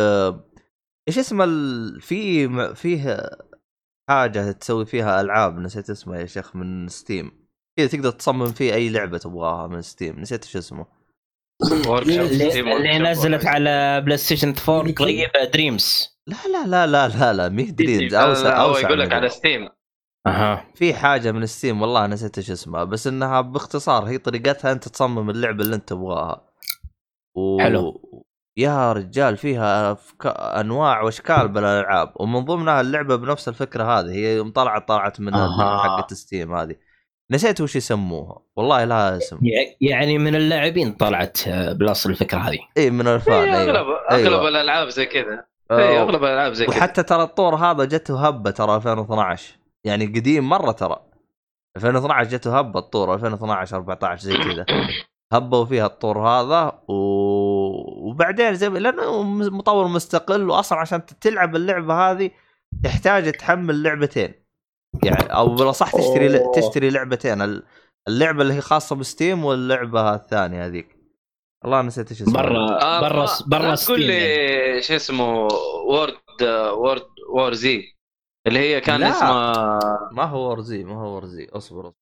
إيش 1.07 1.19
اسم 1.19 1.41
ال... 1.41 2.01
في 2.01 2.47
م- 2.47 2.73
فيه 2.73 3.29
حاجة 4.09 4.51
تسوي 4.51 4.85
فيها 4.85 5.21
ألعاب 5.21 5.59
نسيت 5.59 5.89
اسمها 5.89 6.19
يا 6.19 6.25
شيخ 6.25 6.55
من 6.55 6.87
Steam 6.87 7.31
كذا 7.77 7.87
تقدر 7.87 8.11
تصمم 8.11 8.45
فيه 8.51 8.73
أي 8.73 8.89
لعبة 8.89 9.17
تبغاها 9.17 9.67
من 9.67 9.81
Steam 9.81 10.19
نسيت 10.19 10.43
إيش 10.45 10.57
اسمه 10.57 10.85
اللي, 11.61 12.59
اللي 12.59 12.99
نزلت 12.99 13.45
على 13.45 14.01
PlayStation 14.01 14.53
4 14.69 14.93
قريب 14.93 15.29
Dreams 15.53 16.13
لا 16.27 16.35
لا 16.51 16.67
لا 16.67 16.87
لا 16.87 17.07
لا 17.07 17.33
لا 17.33 17.49
مي 17.49 17.63
Dreams 17.63 18.13
اوسع 18.13 18.61
هو 18.61 18.67
أوسع 18.69 18.87
يقول 18.87 18.99
لك 18.99 19.13
على. 19.13 19.29
Steam 19.29 19.69
أها. 20.27 20.65
في 20.75 20.93
حاجة 20.93 21.31
من 21.31 21.45
Steam 21.45 21.81
والله 21.81 22.07
نسيت 22.07 22.37
إيش 22.37 22.51
اسمها 22.51 22.83
بس 22.83 23.07
إنها 23.07 23.41
باختصار 23.41 24.03
هي 24.03 24.17
طريقتها 24.17 24.71
أنت 24.71 24.87
تصمم 24.87 25.29
اللعبة 25.29 25.63
اللي 25.63 25.75
أنت 25.75 25.89
تبغاها. 25.89 26.49
و... 27.35 27.59
حلو. 27.61 28.01
يا 28.57 28.93
رجال 28.93 29.37
فيها 29.37 29.91
أفك... 29.91 30.25
أنواع 30.37 31.01
وأشكال 31.01 31.47
بالالعاب 31.47 32.13
ومن 32.15 32.39
ضمنها 32.45 32.81
اللعبة 32.81 33.15
بنفس 33.15 33.47
الفكرة 33.47 33.83
هذه 33.99 34.11
هي 34.11 34.35
يوم 34.35 34.51
طلعت 34.51 34.87
طلعت 34.87 35.19
من. 35.19 35.33
حقه 35.33 36.07
Steam 36.13 36.55
هذه. 36.55 36.75
نسيت 37.31 37.61
وش 37.61 37.75
يسموها. 37.75 38.39
والله 38.55 38.83
لها 38.83 39.17
أسم. 39.17 39.39
يع- 39.41 39.73
يعني 39.81 40.17
من 40.17 40.35
اللاعبين 40.35 40.91
طلعت 40.93 41.47
آه، 41.47 41.73
بالاصل 41.73 42.09
الفكرة 42.09 42.37
هذه. 42.37 42.59
اي 42.77 42.89
من 42.89 43.07
الفان 43.07 43.33
إيه، 43.49 43.61
اغلب 43.61 43.75
أيوه. 43.75 44.11
أغلب 44.11 44.33
أيوة. 44.33 44.47
الألعاب 44.47 44.89
زي 44.89 45.05
كذا. 45.05 45.45
اي 45.71 45.99
أغلب 46.01 46.23
الألعاب 46.23 46.53
زي 46.53 46.65
كذا. 46.65 46.77
وحتى 46.77 47.03
ترى 47.03 47.23
الطور 47.23 47.55
هذا 47.55 47.85
جته 47.85 48.27
هبه 48.27 48.51
ترى 48.51 48.75
2012 48.75 49.55
يعني 49.85 50.05
قديم 50.05 50.49
مرة 50.49 50.71
ترى. 50.71 50.99
2012 51.77 52.29
جته 52.29 52.59
هبه 52.59 52.79
الطور 52.79 53.13
2012 53.13 53.75
14 53.77 54.21
زي 54.21 54.37
كذا. 54.37 54.65
هبوا 55.33 55.65
فيها 55.65 55.85
الطور 55.85 56.27
هذا 56.27 56.79
و... 56.87 56.93
وبعدين 58.09 58.53
زي 58.55 58.69
لأنه 58.69 59.23
مطور 59.49 59.87
مستقل 59.87 60.49
واصلا 60.49 60.79
عشان 60.79 61.05
تلعب 61.05 61.55
اللعبة 61.55 62.11
هذه 62.11 62.29
تحتاج 62.83 63.31
تحمل 63.31 63.83
لعبتين. 63.83 64.33
يعني 65.03 65.23
أو 65.33 65.55
بالأصح 65.55 65.91
تشتري 65.91 66.39
أوه. 66.39 66.51
تشتري 66.55 66.89
لعبتين 66.89 67.41
ال- 67.41 67.63
اللعبة 68.07 68.41
اللي 68.41 68.53
هي 68.53 68.61
خاصة 68.61 68.95
بستيم 68.95 69.45
واللعبة 69.45 70.15
الثانية 70.15 70.65
هذيك 70.65 70.97
والله 71.63 71.81
نسيت 71.81 72.11
إيش 72.11 72.21
اسمها 72.21 72.41
برا 72.43 72.81
آه، 72.81 73.01
برا 73.01 73.27
برا 73.47 73.69
لا 73.69 73.75
ستيم 73.75 73.95
تقول 73.95 74.09
يعني. 74.09 74.75
لي 74.75 74.81
شو 74.81 74.95
اسمه 74.95 75.47
وورد 75.87 76.43
وورد 76.73 77.05
وور 77.29 77.53
زي 77.53 77.93
اللي 78.47 78.59
هي 78.59 78.81
كان 78.81 78.99
لا. 78.99 79.09
اسمها 79.09 79.79
ما 80.11 80.23
هو 80.23 80.49
ورزي 80.49 80.83
ما 80.83 81.01
هو 81.01 81.15
ورزي 81.15 81.45
اصبر 81.51 81.79
اصبر 81.87 81.93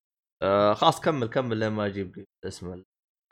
آه 0.44 0.74
خلاص 0.74 1.00
كمل 1.02 1.28
كمل 1.28 1.58
لين 1.58 1.70
ما 1.72 1.86
أجيب 1.86 2.26
اسم 2.46 2.74
ال- 2.74 2.86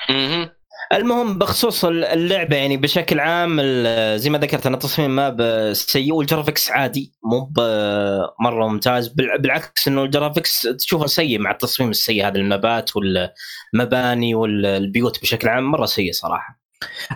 مهم. 0.09 0.49
المهم 0.93 1.37
بخصوص 1.37 1.85
اللعبة 1.85 2.55
يعني 2.55 2.77
بشكل 2.77 3.19
عام 3.19 3.61
زي 4.17 4.29
ما 4.29 4.37
ذكرت 4.37 4.65
أنا 4.65 4.75
التصميم 4.75 5.15
ما 5.15 5.29
بسيء 5.29 6.13
وال 6.13 6.25
graphics 6.25 6.71
عادي 6.71 7.13
مو 7.23 7.53
مرة 8.39 8.67
ممتاز. 8.67 9.07
بالع- 9.07 9.37
بالعكس 9.39 9.87
إنه 9.87 10.03
ال 10.03 10.10
graphics 10.10 10.61
تشوفه 10.61 11.05
سيء 11.07 11.39
مع 11.39 11.51
التصميم 11.51 11.89
السيء. 11.89 12.27
هذا 12.27 12.37
المبات 12.37 12.91
والمباني 12.95 14.35
والبيوت 14.35 15.21
بشكل 15.21 15.47
عام 15.47 15.63
مرة 15.63 15.85
سيء 15.85 16.11
صراحة. 16.11 16.59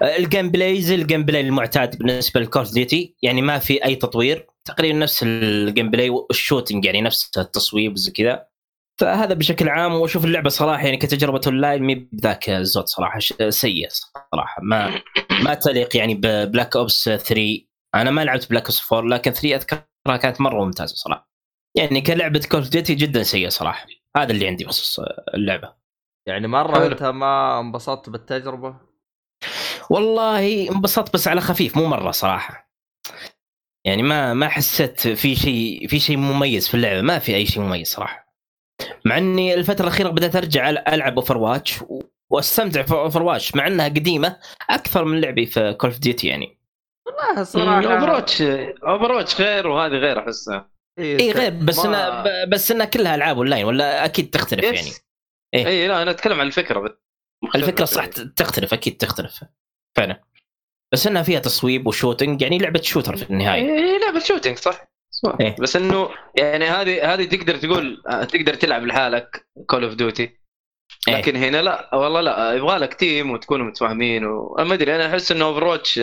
ال 0.01 0.49
gameplay 0.51 0.81
زي 0.81 0.95
ال 0.95 1.25
gameplay 1.25 1.41
المعتاد 1.41 1.97
بالنسبة 1.97 2.39
ل 2.39 2.44
Call 2.44 2.63
of 2.63 2.81
Duty 2.81 3.15
يعني 3.21 3.41
ما 3.41 3.59
في 3.59 3.85
أي 3.85 3.95
تطوير. 3.95 4.47
تقريبا 4.65 4.97
نفس 4.97 5.23
ال 5.23 5.91
gameplay 5.91 6.09
وال 6.09 6.25
shooting 6.25 6.85
يعني 6.85 7.01
نفس 7.01 7.31
التصويب 7.37 7.93
وزي 7.93 8.11
كذا. 8.11 8.52
فهذا 9.03 9.33
بشكل 9.33 9.69
عام 9.69 9.93
وأشوف 9.93 10.25
اللعبة 10.25 10.49
صراحة 10.49 10.83
يعني 10.85 10.97
كتجربة 10.97 11.41
أونلاين 11.47 11.83
مي 11.83 11.95
بذاك 11.95 12.49
الزود 12.49 12.87
صراحة 12.87 13.19
ش- 13.19 13.33
سيء 13.49 13.87
صراحة. 13.89 14.61
ما 14.61 15.01
ما 15.43 15.53
تليق 15.53 15.97
يعني 15.97 16.15
ب 16.15 16.25
Black 16.25 16.75
Ops 16.75 17.03
3 17.03 17.61
أنا 17.95 18.11
ما 18.11 18.23
لعبت 18.25 18.49
Black 18.49 18.63
Ops 18.63 18.93
4 18.93 19.09
لكن 19.09 19.31
3 19.31 19.55
أذكرها 19.55 20.17
كانت 20.17 20.41
مرة 20.41 20.65
ممتازة 20.65 20.95
صراحة. 20.95 21.29
يعني 21.77 22.01
كلعبة 22.01 22.41
Call 22.51 22.59
of 22.59 22.69
Duty 22.69 22.95
جدا 22.95 23.23
سيئة 23.23 23.49
صراحة. 23.49 23.85
هذا 24.17 24.31
اللي 24.31 24.47
عندي 24.47 24.65
بخصوص 24.65 24.99
اللعبة. 25.33 25.73
يعني 26.27 26.47
مرة 26.47 26.73
حلو. 26.75 26.85
أنت 26.91 27.03
ما 27.03 27.59
انبسطت 27.59 28.09
بالتجربة؟ 28.09 28.75
والله 29.89 30.69
انبسطت 30.71 31.13
بس 31.13 31.27
على 31.27 31.41
خفيف 31.41 31.77
مو 31.77 31.85
مرة 31.85 32.11
صراحة. 32.11 32.71
يعني 33.85 34.03
ما 34.03 34.33
ما 34.33 34.47
حسيت 34.47 35.07
في 35.07 35.35
شيء 35.35 35.87
في 35.87 35.99
شيء 35.99 36.17
مميز 36.17 36.67
في 36.67 36.73
اللعبة. 36.73 37.01
ما 37.01 37.19
في 37.19 37.35
أي 37.35 37.45
شيء 37.45 37.63
مميز 37.63 37.87
صراحة. 37.87 38.22
مع 39.05 39.17
إني 39.17 39.53
الفترة 39.53 39.83
الأخيرة 39.83 40.09
بدأت 40.09 40.35
أرجع 40.35 40.69
ألعب 40.69 41.15
Overwatch 41.19 41.79
وأستمتع 42.29 42.81
في 42.83 42.93
Overwatch 42.93 43.55
مع 43.55 43.67
إنها 43.67 43.85
قديمة 43.85 44.37
أكثر 44.69 45.05
من 45.05 45.21
لعبي 45.21 45.45
في 45.45 45.73
Call 45.73 45.89
of 45.89 45.99
Duty 45.99 46.27
يعني. 46.27 46.59
والله 47.07 47.43
صراحة 47.43 47.93
Overwatch 47.93 48.41
Over 48.41 49.11
watch 49.11 49.41
غير 49.41 49.67
وهذه 49.67 49.91
غير 49.91 50.19
أحسها. 50.19 50.69
اي 50.99 51.31
غير 51.31 51.51
بس 51.51 51.79
ما- 51.79 51.85
إنها 51.85 52.45
بس 52.45 52.71
إنها 52.71 52.85
كلها 52.85 53.15
ألعاب 53.15 53.37
أونلاين 53.37 53.65
ولا 53.65 54.05
أكيد 54.05 54.29
تختلف 54.29 54.63
يعني. 54.63 54.91
إيه. 55.53 55.67
اي 55.67 55.87
لا 55.87 56.01
أنا 56.01 56.11
أتكلم 56.11 56.39
عن 56.39 56.47
الفكرة 56.47 56.79
بس. 56.79 56.91
الفكرة 57.55 57.85
صح 57.85 58.05
تختلف 58.05 58.73
أكيد 58.73 58.97
تختلف. 58.97 59.43
فعلا. 59.97 60.23
بس 60.93 61.07
إنها 61.07 61.23
فيها 61.23 61.39
تصويب 61.39 61.87
و 61.87 61.93
shooting 61.93 62.41
يعني 62.41 62.57
لعبة 62.57 62.81
shooter 62.81 63.15
في 63.17 63.29
النهاية. 63.29 63.61
هي 63.61 63.99
لعبة 63.99 64.19
shooting 64.19 64.57
صح. 64.57 64.92
إيه. 65.41 65.55
بس 65.59 65.75
إنه 65.75 66.09
يعني 66.35 66.65
هذه 66.65 67.13
هذه 67.13 67.25
تقدر 67.25 67.55
تقول 67.55 68.03
تقدر 68.05 68.53
تلعب 68.53 68.83
لحالك 68.83 69.47
Call 69.65 69.83
of 69.83 69.93
Duty 69.93 70.29
إيه. 71.07 71.17
لكن 71.17 71.35
هنا 71.35 71.61
لا 71.61 71.95
والله 71.95 72.21
لا 72.21 72.53
يبغى 72.53 72.77
لك 72.77 72.93
team 72.93 73.31
وتكونوا 73.31 73.65
متفاهمين 73.65 74.25
وما 74.25 74.73
أدري 74.73 74.95
أنا 74.95 75.07
أحس 75.07 75.31
انه 75.31 75.45
Overwatch 75.45 75.97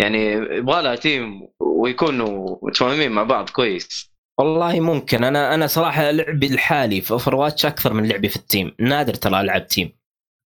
يعني 0.00 0.32
يبغى 0.32 0.82
لها 0.82 0.94
team 0.94 1.48
ويكونوا 1.60 2.58
متفاهمين 2.62 3.12
مع 3.12 3.22
بعض 3.22 3.50
كويس. 3.50 4.14
والله 4.40 4.80
ممكن. 4.80 5.24
أنا 5.24 5.54
أنا 5.54 5.66
صراحة 5.66 6.10
لعبي 6.10 6.46
لحالي 6.46 7.00
في 7.00 7.10
Overwatch 7.10 7.66
أكثر 7.66 7.92
من 7.92 8.08
لعبي 8.08 8.28
في 8.28 8.36
ال 8.36 8.44
team 8.44 8.74
نادر 8.80 9.14
ترى 9.14 9.40
ألعب 9.40 9.66
team 9.66 9.92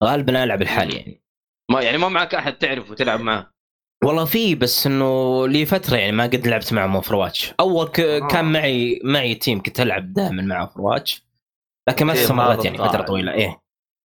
غالبا 0.04 0.44
ألعب 0.44 0.62
لحالي 0.62 0.96
يعني. 0.96 1.22
ما 1.70 1.82
يعني 1.82 1.98
ما 1.98 2.08
معك 2.08 2.34
أحد 2.34 2.58
تعرف 2.58 2.90
وتلعب 2.90 3.20
معه. 3.20 3.57
والله 4.04 4.24
في 4.24 4.54
بس 4.54 4.86
إنه 4.86 5.48
لي 5.48 5.66
فترة 5.66 5.96
يعني 5.96 6.12
ما 6.12 6.24
قد 6.24 6.48
لعبت 6.48 6.72
معهم 6.72 6.94
Overwatch 6.94 7.54
أول 7.60 7.88
ك... 7.88 8.00
آه. 8.00 8.28
كان 8.28 8.52
معي 8.52 9.00
معي 9.04 9.34
team 9.34 9.62
كنت 9.62 9.80
ألعب 9.80 10.12
دائما 10.12 10.42
مع 10.42 10.62
Overwatch 10.62 11.24
لكن 11.88 12.06
ما 12.06 12.12
team 12.12 12.22
استمرت 12.22 12.64
يعني 12.64 12.78
فترة. 12.78 13.02
طويلة 13.02 13.32
إيه 13.32 13.60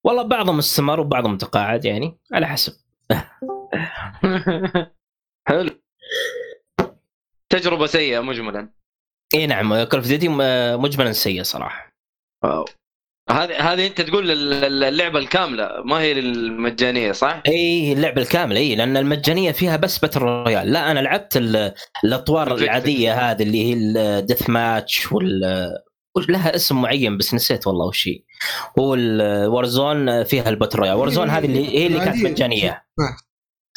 والله 0.05 0.23
بعضهم 0.23 0.57
استمر 0.57 0.99
وبعضهم 0.99 1.37
تقاعد 1.37 1.85
يعني 1.85 2.17
على 2.33 2.47
حسب 2.47 2.73
حلو 5.47 5.69
تجربة 7.49 7.85
سيئة 7.85 8.19
مجملا 8.19 8.73
اي 9.33 9.47
نعم 9.47 9.83
Call 9.83 9.99
of 9.99 10.07
Duty 10.07 10.27
مجملا 10.77 11.11
سيء 11.11 11.43
صراحة 11.43 11.91
واو. 12.43 12.65
هذه 13.31 13.73
هذه 13.73 13.87
أنت 13.87 14.01
تقول 14.01 14.31
ال- 14.31 14.83
اللعبة 14.83 15.19
الكاملة 15.19 15.69
ما 15.85 15.99
هي 15.99 16.11
المجانيه 16.19 17.11
صح؟ 17.11 17.41
إي 17.47 17.93
اللعبة 17.93 18.21
الكاملة 18.21 18.59
إي 18.59 18.75
لأن 18.75 18.97
المجانية 18.97 19.51
فيها 19.51 19.77
بس 19.77 19.97
battle 19.97 20.19
royale 20.19 20.71
لا 20.71 20.91
أنا 20.91 20.99
لعبت 20.99 21.37
ال- 21.37 21.73
الأطوار. 22.03 22.55
العادية 22.55 23.31
هذه 23.31 23.43
اللي 23.43 23.65
هي 23.69 23.73
ال 24.19 24.49
deathmatch 24.49 25.11
وال 25.11 25.41
لها 26.29 26.55
اسم 26.55 26.81
معين 26.81 27.17
بس 27.17 27.33
نسيت 27.33 27.67
والله 27.67 27.85
وش 27.85 28.07
هي 28.07 28.19
هو 28.79 28.95
ال 28.95 29.11
Warzone 29.11 30.23
فيها 30.23 30.49
ال 30.49 30.53
battle 30.53 30.79
royale 30.79 30.93
Warzone 30.95 31.29
هذه 31.29 31.45
اللي 31.45 31.77
هي 31.79 31.87
اللي 31.87 31.99
كانت. 31.99 32.23
مجانية 32.23 32.83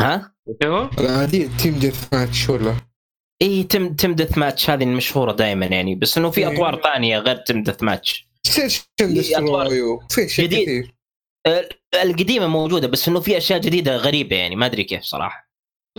ها 0.01 0.35
شو؟ 0.63 0.89
العادية 0.99 1.49
team 1.63 1.75
deathmatch 1.75 2.49
ولا 2.51 2.71
إي 2.71 3.49
إيه، 3.49 3.69
team 3.69 3.95
team 3.95 4.15
deathmatch 4.15 4.71
هذه 4.71 4.85
المشهورة 4.85 5.33
دائما 5.33 5.67
يعني 5.67 5.95
بس 5.95 6.19
إنه 6.19 6.31
في. 6.31 6.47
أطوار 6.47 6.81
ثانية 6.83 7.19
غير 7.19 7.37
team 7.37 7.63
deathmatch 7.63 7.83
search 7.83 8.29
and 8.47 8.85
أطوار 9.01 9.67
destroy. 9.67 10.01
في 10.11 10.29
شيء 10.29 10.45
جديد. 10.45 10.63
كثير. 10.63 10.95
القديمة 11.95 12.47
موجودة 12.47 12.89
بس 12.89 13.09
إنه 13.09 13.21
في 13.21 13.37
أشياء 13.37 13.61
جديدة 13.61 13.97
غريبة 13.97 14.37
يعني 14.37 14.57
ما 14.57 14.67
أدري 14.67 14.85
كيف 14.85 15.03
صراحة. 15.03 15.51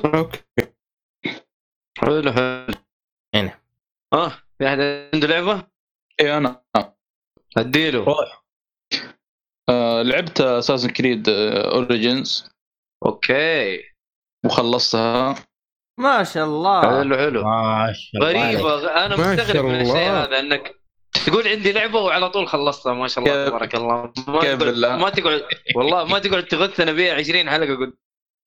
أوكي. 0.06 0.40
حلو 1.98 2.32
حلو 2.32 2.76
هنا. 3.36 3.60
آه 4.14 4.30
في 4.30 4.68
أحد 4.68 4.80
عنده 5.14 5.28
لعبة؟ 5.28 5.68
اي 6.20 6.38
أنا. 6.38 6.64
أديله. 7.58 8.04
روح. 8.04 8.46
آه 9.70 10.02
لعبت 10.02 10.42
اساسن 10.42 10.90
كريد 10.90 11.30
اوريجنز 11.30 12.50
أوكي. 13.06 13.80
وخلصتها. 14.46 15.36
ما 16.00 16.24
شاء 16.24 16.46
الله. 16.46 16.82
حلو 16.82 17.18
حلو. 17.18 17.44
ما 17.44 17.94
شاء 17.94 18.22
الله 18.22 18.40
عليك. 18.40 18.56
غريبة 18.60 18.70
غ- 18.76 18.90
أنا 18.90 19.16
مستغرب 19.16 19.66
من 19.66 19.82
الشيء. 19.82 19.96
هذا 19.96 20.40
إنك 20.40 20.85
تقول 21.26 21.48
عندي 21.48 21.72
لعبة 21.72 22.00
وعلى 22.00 22.30
طول 22.30 22.48
خلصتها 22.48 22.94
ما 22.94 23.08
شاء 23.08 23.24
الله 23.24 23.46
تبارك 23.50 23.76
الله. 23.76 24.12
ما 24.28 24.42
كيف 24.42 24.56
بالله؟ 24.60 24.98
ما 24.98 25.10
تقعد 25.10 25.42
والله 25.76 26.04
ما 26.06 26.20
تقعد 26.20 26.44
تغثنا 26.46 26.92
بيها 26.92 27.14
20 27.14 27.50
حلقة 27.50 27.76
قلت 27.76 27.96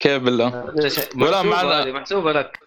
كيف 0.01 0.21
بالله؟ 0.23 0.49
محسوبة 0.75 1.41
معنا- 1.41 1.83
هذه 1.83 1.91
محسوبة 1.91 2.31
لك. 2.33 2.59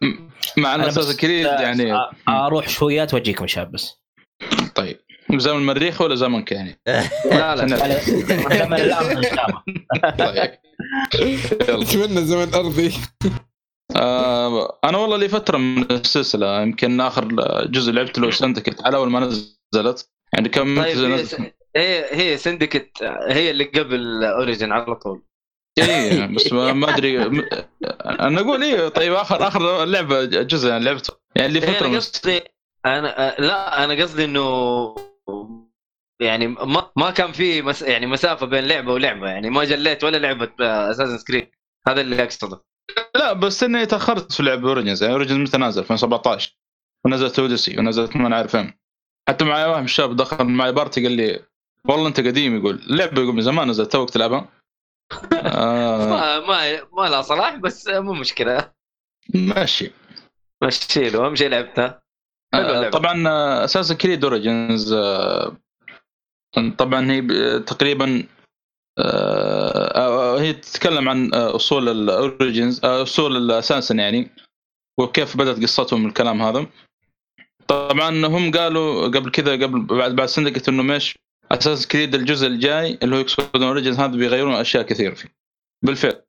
مع 0.56 0.74
أن 0.74 0.80
أنا 0.80 0.88
بس- 0.88 0.98
اساسن 0.98 1.16
كريد 1.18 1.46
يعني 1.46 1.98
أروح 2.28 2.68
شويات 2.68 3.14
وأجيكم 3.14 3.46
شاب 3.46 3.72
بس. 3.72 4.02
طيب. 4.74 4.98
زمن 5.36 5.58
المريخ 5.58 6.00
ولا 6.00 6.14
زمنك 6.14 6.52
يعني؟ 6.52 6.80
لا 7.30 7.56
لا 7.56 7.66
زمن 7.66 8.74
الأرض 8.74 9.10
إن 9.16 9.22
شاء 9.22 9.46
الله. 9.48 9.62
طيب. 10.18 11.38
أتمنى 11.62 12.22
زمن 12.24 12.54
أرضي. 12.54 12.92
آه 13.96 14.78
أنا 14.84 14.98
والله 14.98 15.16
لي 15.16 15.28
فترة 15.28 15.58
من 15.58 15.90
السلسلة 15.92 16.62
يمكن 16.62 17.00
آخر 17.00 17.24
جزء 17.66 17.92
لعبت 17.92 18.18
له 18.18 18.30
سندكت 18.42 18.84
على 18.86 18.96
أول 18.96 19.10
ما 19.10 19.30
نزلت؟ 19.74 20.10
يعني 20.34 20.48
كم 20.48 20.82
طيب 20.82 20.98
هي, 20.98 21.06
نزلت؟ 21.06 21.54
هي 21.76 22.04
هي 22.14 22.36
Syndicate 22.36 23.02
هي 23.28 23.50
اللي 23.50 23.64
قبل 23.64 24.24
Origins 24.24 24.72
على 24.72 24.94
طول. 24.94 25.22
اي 25.78 26.26
بس 26.26 26.52
ما 26.52 26.72
ما 26.72 26.96
أدري. 26.96 27.22
أنا 28.26 28.40
أقول 28.40 28.62
إيه 28.62 28.88
طيب 28.88 29.12
اخر 29.12 29.48
آخر 29.48 29.84
لعبة 29.84 30.24
جزء 30.24 30.68
يعني 30.68 30.84
لعبته. 30.84 31.14
يعني 31.36 31.52
لي 31.52 31.62
هي 31.62 31.74
فترة 31.74 31.86
أنا 31.86 31.96
قصدي 31.96 32.42
أنا 32.86 33.28
آه، 33.28 33.40
لا 33.40 33.84
أنا 33.84 34.02
قصدي 34.02 34.24
إنه 34.24 34.94
يعني 36.20 36.46
ما 36.46 36.90
ما 36.96 37.10
كان 37.10 37.32
في 37.32 37.62
مس 37.62 37.82
يعني 37.82 38.06
مسافة 38.06 38.46
بين 38.46 38.64
لعبة 38.64 38.92
ولعبة. 38.92 39.28
يعني 39.28 39.50
ما 39.50 39.64
خليت 39.64 40.04
ولا 40.04 40.16
لعبة 40.16 40.50
Assassin's 40.60 41.18
Creed 41.18 41.50
هذا 41.88 42.00
اللي 42.00 42.22
أقصده. 42.22 42.64
لا 43.14 43.32
بس 43.32 43.62
إني 43.62 43.86
تأخرت 43.86 44.32
في 44.32 44.42
لعب 44.42 44.66
Origins 44.66 45.02
يعني 45.02 45.14
Origins 45.14 45.48
متى 45.48 45.58
نازل؟ 45.58 45.82
2017 45.82 46.58
ونزلت 47.04 47.38
Odyssey 47.38 47.78
ونزلت 47.78 48.16
ما 48.16 48.28
نعرف 48.28 48.56
فين 48.56 48.81
حتى 49.32 49.44
معي 49.44 49.66
واحد 49.66 49.78
من 49.78 49.84
الشباب 49.84 50.16
دخل 50.16 50.44
معي 50.44 50.72
party 50.72 51.02
قال 51.02 51.12
لي 51.12 51.44
والله 51.88 52.08
أنت 52.08 52.20
قديم. 52.20 52.56
يقول 52.56 52.74
اللعبه 52.74 53.22
يقول 53.22 53.34
من 53.34 53.42
زمان 53.42 53.68
نزلت 53.68 53.92
توك 53.92 54.10
تلعبها. 54.10 54.48
آه. 55.32 56.06
ما 56.06 56.40
ما 56.40 56.82
ما 56.92 57.08
لها 57.08 57.22
صلاح 57.22 57.56
بس 57.56 57.88
مو 57.88 58.12
مشكلة. 58.12 58.72
ماشي. 59.34 59.90
مشي 60.62 61.10
له 61.10 61.26
اهم 61.26 61.34
شيء 61.34 61.48
لعبتها. 61.48 62.02
آه،. 62.54 62.90
طبعا 62.90 63.24
Assassin's 63.64 63.94
Creed 63.94 64.24
Origins 64.24 64.94
طبعا 66.78 67.10
هي 67.10 67.22
تقريبا 67.60 68.26
آه، 68.98 70.36
آه، 70.36 70.40
هي 70.40 70.52
تتكلم 70.52 71.08
عن 71.08 71.34
آه، 71.34 71.56
أصول 71.56 71.88
ال 71.88 72.00
Origins 72.00 72.84
أصول 72.84 73.36
ال 73.36 73.42
Assassins 73.42 73.98
يعني 73.98 74.30
وكيف 74.98 75.36
بدأت 75.36 75.62
قصتهم 75.62 76.06
الكلام 76.06 76.42
هذا. 76.42 76.66
طبعا 77.68 78.26
هم 78.26 78.50
قالوا 78.50 79.04
قبل 79.08 79.30
كذا 79.30 79.52
قبل 79.52 79.80
بعد 79.82 80.16
بعد 80.16 80.28
Syndicate 80.28 80.68
إنه 80.68 80.82
مش 80.82 81.18
Assassin's 81.52 81.86
Creed 81.86 82.14
الجزء 82.14 82.46
الجاي 82.46 82.98
اللي 83.02 83.16
هو 83.16 83.20
اكسبلود 83.20 83.62
Origins 83.62 84.00
هذا 84.00 84.16
بيغيرون 84.16 84.54
أشياء 84.54 84.82
كثير 84.82 85.14
فيه. 85.14 85.28
بالفعل. 85.82 86.22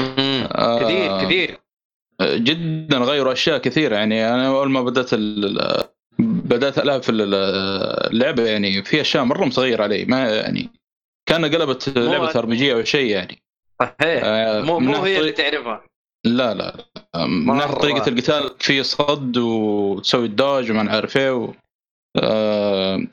آه، 0.00 0.78
كثير 0.82 1.24
كثير. 1.24 1.58
جدا 2.22 2.98
غيروا 2.98 3.32
أشياء 3.32 3.58
كثيره 3.58 3.96
يعني 3.96 4.34
أنا 4.34 4.46
أول 4.48 4.70
ما 4.70 4.82
بدأت 4.82 5.10
بدأت 6.18 6.78
ألعب 6.78 7.02
في 7.02 7.08
ال- 7.08 7.34
اللعبة 8.12 8.42
يعني 8.46 8.82
في 8.84 9.00
أشياء 9.00 9.24
مرة 9.24 9.44
متغير 9.44 9.82
علي 9.82 10.04
ما 10.04 10.30
يعني 10.36 10.70
كان 11.28 11.44
قلبت 11.44 11.98
لعبة 11.98 12.30
RPG 12.36 12.72
أو 12.72 12.84
شيء 12.84 13.10
يعني. 13.10 13.42
صحيح. 13.80 14.22
آه، 14.24 14.60
مو 14.62 14.78
مو 14.78 15.02
هي 15.02 15.18
اللي 15.20 15.32
تعرفها. 15.32 15.84
لا 16.24 16.54
لا. 16.54 16.74
من 17.26 17.56
ناحية. 17.56 17.74
طريقة 17.74 18.08
القتال 18.08 18.50
في 18.58 18.82
صد 18.82 19.36
وتسوي 19.36 20.26
الدوج 20.26 20.70
وما 20.70 20.82
نعرف 20.82 21.16
إيه 21.16 21.36
و... 21.36 21.52
آه، 22.16 23.06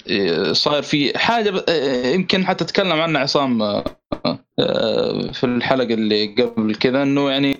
صاير 0.52 0.82
في 0.82 1.18
حاجة 1.18 1.66
يمكن 2.14 2.46
حتى 2.46 2.66
تكلم 2.66 3.02
عنها 3.02 3.22
عصام 3.22 3.62
آه، 3.62 3.86
في 5.34 5.44
الحلقة 5.44 5.94
اللي 5.94 6.26
قبل 6.26 6.76
كذا 6.76 7.04
إنه 7.04 7.30
يعني 7.30 7.58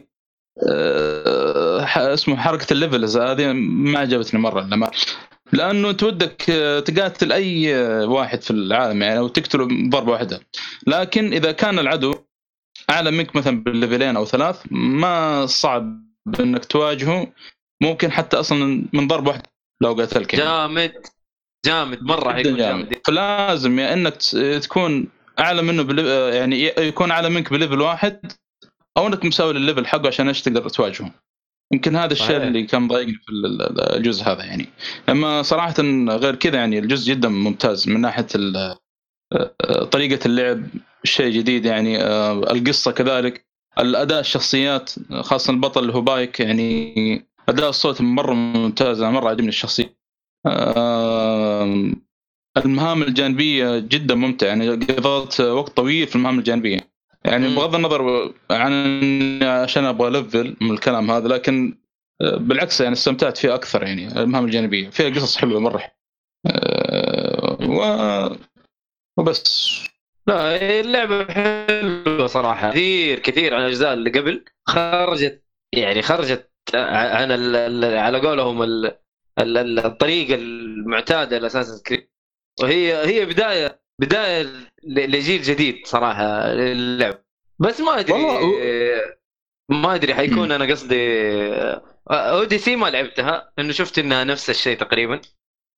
آه، 0.70 2.14
اسمه 2.14 2.36
حركة 2.36 2.74
الليفلز 2.74 3.18
هذه 3.18 3.54
ما 3.54 4.00
عجبتني 4.00 4.40
مرة 4.40 4.62
لما 4.62 4.92
لأنه 5.54 5.90
انت 5.90 6.04
ودك 6.04 6.50
آه، 6.50 6.80
تقاتل 6.80 7.32
أي 7.32 7.76
آه، 7.76 8.06
واحد 8.06 8.42
في 8.42 8.52
العالم 8.52 9.02
يعني 9.04 9.20
أو 9.20 9.28
تقتله 9.28 9.66
بضربه 9.66 10.12
واحدة. 10.12 10.42
لكن 10.88 11.34
إذا 11.34 11.52
كان 11.52 11.80
العدو 11.80 12.16
أعلى 12.92 13.12
منك 13.12 13.36
مثلا 13.36 13.64
بال 13.64 13.75
level 13.75 14.04
ين 14.04 14.16
أو 14.16 14.26
ثلاث 14.26 14.62
ما 14.72 15.46
صعب 15.46 16.04
إنك 16.40 16.66
تواجهه. 16.66 17.34
ممكن 17.82 18.12
حتى 18.12 18.38
أصلا 18.38 18.86
من 18.94 19.08
ضربه 19.08 19.30
واحدة 19.30 19.44
لو 19.82 19.94
قاتلك 19.94 20.34
يعني. 20.34 20.46
جامد. 20.46 20.94
جامد. 21.66 22.04
مرة 22.04 22.34
حيكون 22.34 22.58
جامد. 22.58 22.90
جامد. 22.90 23.02
فلازم 23.08 23.80
يا 23.80 23.94
إنك 23.94 24.16
ت- 24.16 24.36
تكون 24.64 25.08
أعلى 25.40 25.62
منه 25.62 25.84
ب 25.84 25.87
leve... 25.87 26.06
يعني 26.36 26.72
يكون 26.78 27.12
أعلى 27.12 27.30
منك 27.30 27.54
ب 27.54 27.59
level 27.59 27.82
واحد 27.82 28.32
أو 28.98 29.08
إنك 29.08 29.26
مساوي 29.26 29.54
للل 29.54 29.66
level 29.66 29.86
حقه 29.88 30.08
عشان 30.08 30.28
إيش 30.28 30.42
تقدر 30.42 30.70
تواجهه. 30.70 31.12
يمكن 31.74 31.96
هذا 31.96 32.14
الشيء 32.14 32.28
صحيح. 32.28 32.42
اللي 32.42 32.64
كان 32.64 32.88
ضايقني 32.88 33.14
في 33.14 33.30
ال- 33.32 33.62
ال- 33.62 33.96
الجزء 33.98 34.24
هذا 34.24 34.44
يعني. 34.44 34.70
اما 35.10 35.42
صراحة 35.42 35.74
غير 36.10 36.36
كذا 36.36 36.56
يعني 36.56 36.80
الجزء 36.80 37.14
جدا 37.14 37.30
ممتاز 37.30 37.90
من 37.90 38.02
ناحية 38.02 38.28
ال- 38.36 38.76
طريقة 39.92 40.26
اللعب. 40.26 40.64
شيء 41.04 41.32
جديد 41.32 41.66
يعني 41.66 42.04
آه، 42.04 42.32
القصة 42.32 42.92
كذلك 42.92 43.46
الأداء 43.80 44.20
الشخصيات 44.20 44.92
خاصة 45.12 45.52
البطل 45.54 45.82
اللي 45.82 45.94
هو 45.94 46.02
بايك 46.02 46.40
يعني 46.40 47.26
أداء 47.50 47.70
الصوت 47.70 48.02
مرة 48.02 48.34
ممتاز 48.34 49.04
مرة 49.04 49.30
عجبني 49.30 49.48
الشخصية. 49.50 49.98
آم، 50.48 51.96
المهام 52.58 53.04
الجانبية 53.04 53.80
جدا 53.80 54.16
ممتعة 54.16 54.48
يعني 54.48 54.70
قضيت 54.70 55.42
وقت 55.42 55.72
طويل 55.72 56.08
في 56.08 56.16
المهام 56.16 56.40
الجانبية. 56.40 56.80
يعني. 57.26 57.56
بغض 57.56 57.76
النظر 57.76 58.34
عن 58.52 59.44
عشان 59.44 59.86
أبغى 59.86 60.10
ليفل 60.10 60.56
من 60.62 60.72
الكلام 60.72 61.12
هذا 61.12 61.28
لكن 61.28 61.78
آه، 62.22 62.38
بالعكس 62.38 62.82
يعني 62.82 62.94
استمتعت 62.94 63.38
فيه 63.38 63.56
أكثر 63.56 63.84
يعني 63.84 64.22
المهام 64.22 64.46
الجانبية. 64.46 64.90
فيها 64.90 65.10
قصص 65.10 65.38
حلوة 65.38 65.60
مرة. 65.60 65.84
آه، 66.48 67.58
و... 67.62 68.38
وبس. 69.18 69.72
لا 70.28 70.80
اللعبة 70.80 71.34
حلوة 71.34 72.28
صراحة. 72.28 72.72
كثير 72.72 73.20
كثير 73.20 73.54
عن 73.54 73.62
الأجزاء 73.62 73.94
اللي 73.94 74.10
قبل. 74.10 74.46
خرجت 74.66 75.44
يعني 75.74 76.02
خرجت 76.02 76.50
عن 76.76 77.32
ال 77.32 77.98
على 77.98 78.20
قولهم 78.20 78.64
ال 78.64 78.86
ال 79.40 79.58
ال 79.58 79.80
الطريقة 79.80 80.36
المعتادة 80.36 81.38
لاساس 81.38 81.84
كريد 81.84 82.10
وهي 82.62 83.06
هي 83.06 83.26
بداية 83.26 83.82
بداية 84.02 84.50
لجيل 84.84 85.42
جديد 85.42 85.88
صراحة 85.88 86.54
للعب. 86.54 87.24
بس 87.60 87.82
ما 87.82 88.00
أدري 88.00 88.14
والله 88.14 88.56
ما 89.70 89.96
أدري 89.96 90.16
حيكون. 90.16 90.52
أنا 90.52 90.72
قصدي 90.72 91.32
Odyssey 92.08 92.76
ما 92.76 92.88
لعبتها 92.88 93.52
انه 93.60 93.72
شفت 93.72 94.00
إنها 94.00 94.24
نفس 94.24 94.50
الشيء 94.50 94.78
تقريبا. 94.78 95.22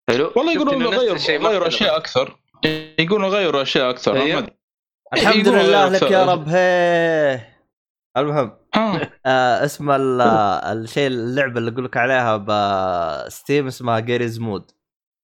حلو؟ 0.10 0.34
والله 0.36 0.54
يقولون 0.54 0.88
غيروا 0.88 1.16
اختلف. 1.16 1.46
أشياء 1.48 1.98
أكثر. 1.98 2.40
يقولون 3.00 3.30
غيروا 3.30 3.62
أشياء 3.62 3.90
أكثر 3.90 4.16
أيوه. 4.22 4.48
الحمد 5.14 5.48
لله 5.48 5.90
لك. 5.90 6.02
يا 6.12 6.26
رب 6.26 6.48
هي 6.50 7.40
المهم 8.18 8.52
آه. 8.76 9.02
آه 9.26 9.66
اسم 9.66 9.92
ال- 9.92 10.22
الشيء 10.22 11.08
اللعبة 11.08 11.60
اللي 11.60 11.72
أقول 11.72 11.86
لك 11.86 11.98
عليها 11.98 12.38
ب 12.38 12.59
Steam 12.59 13.68
اسمها 13.68 14.00
Garry's 14.00 14.40
Mod 14.40 14.72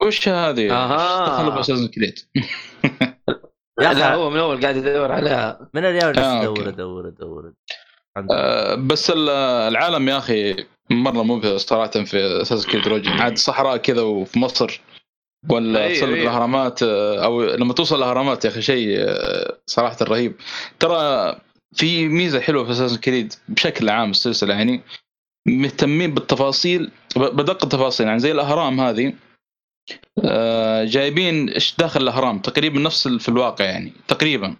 وش 0.04 0.28
هذه؟ 0.30 0.71
أها. 0.71 1.25
دخلوا 1.25 1.56
ب 1.56 1.58
Assassin's 1.58 1.88
Creed 1.88 2.20
يا 3.82 3.93
لا 3.93 4.08
أخي 4.08 4.15
هو 4.15 4.30
من 4.30 4.39
أول 4.39 4.62
قاعد 4.62 4.75
يدور 4.75 5.12
عليها 5.12 5.69
من 5.73 5.86
اليوم 5.86 6.13
آه، 6.17 6.41
ادور 6.41 6.47
okay. 6.60 6.70
ادور 6.69 7.08
ادور 7.08 7.54
الحمد 8.17 8.32
لله. 8.32 8.41
آه، 8.41 8.75
بس 8.75 9.10
ال- 9.10 9.30
العالم 9.69 10.10
يا 10.10 10.17
أخي 10.17 10.65
مرة 10.89 11.23
مبهر 11.23 11.58
صراحة 11.58 11.91
في 11.91 12.41
Assassin's 12.42 12.65
Creed 12.68 12.88
Origins 12.88 13.12
عاد 13.12 13.38
صحراء 13.38 13.78
كذا 13.78 14.02
وفي 14.02 14.39
مصر 14.39 14.82
ولا 15.49 15.84
أيوه، 15.84 15.95
تصل 15.97 16.06
أيوه. 16.06 16.21
الاهرامات 16.21 16.84
آه، 16.84 17.25
أو 17.25 17.43
لما 17.43 17.73
توصل 17.73 17.95
الأهرامات 17.95 18.45
يا 18.45 18.49
أخي 18.49 18.62
شيء 18.62 18.95
آه، 18.99 19.58
صراحة 19.65 19.97
رهيب 20.02 20.36
ترى 20.80 21.36
في 21.73 22.08
ميزة 22.08 22.39
حلوة 22.39 22.63
في 22.63 22.71
Assassin's 22.72 22.98
Creed 22.98 23.34
بشكل 23.49 23.89
عام 23.89 24.12
السلسله 24.12 24.54
يعني 24.54 24.82
مهتمين 25.47 26.13
بالتفاصيل 26.13 26.91
بدق 27.15 27.63
التفاصيل 27.63 28.08
يعني 28.08 28.19
زي 28.19 28.32
الأهرام 28.32 28.80
هذه 28.80 29.13
آه، 30.23 30.84
جايبين 30.84 31.49
إيش 31.49 31.75
داخل 31.78 32.02
الأهرام 32.02 32.39
تقريبا 32.39 32.80
نفس 32.80 33.08
في 33.08 33.30
الواقع 33.30 33.65
يعني 33.65 33.93
تقريبا 34.08 34.56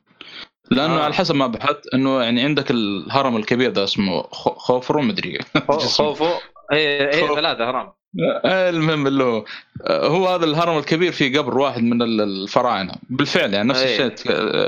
لأنه 0.71 0.99
آه. 0.99 1.03
على 1.03 1.13
حسب 1.13 1.35
ما 1.35 1.47
بحثت 1.47 1.93
إنه 1.93 2.21
يعني 2.23 2.41
عندك 2.41 2.71
الهرم 2.71 3.37
الكبير 3.37 3.71
ده 3.71 3.83
اسمه 3.83 4.21
خوفرو 4.31 5.01
مدري 5.01 5.39
خوفو 5.67 6.25
خوف. 6.25 7.35
ثلاثة 7.35 7.69
هرم 7.69 7.75
آه، 7.75 7.98
المهم 8.45 9.08
اللي 9.08 9.24
هو 9.24 9.45
آه، 9.88 10.08
هو 10.08 10.28
هذا 10.28 10.45
الهرم 10.45 10.78
الكبير 10.78 11.12
في 11.12 11.38
قبر 11.38 11.58
واحد 11.58 11.84
من 11.84 12.02
ال- 12.02 12.22
الفراعنة. 12.22 12.93
بالفعل 13.10 13.54
يعني 13.54 13.69
نفس. 13.69 13.84
الشيء 13.84 14.15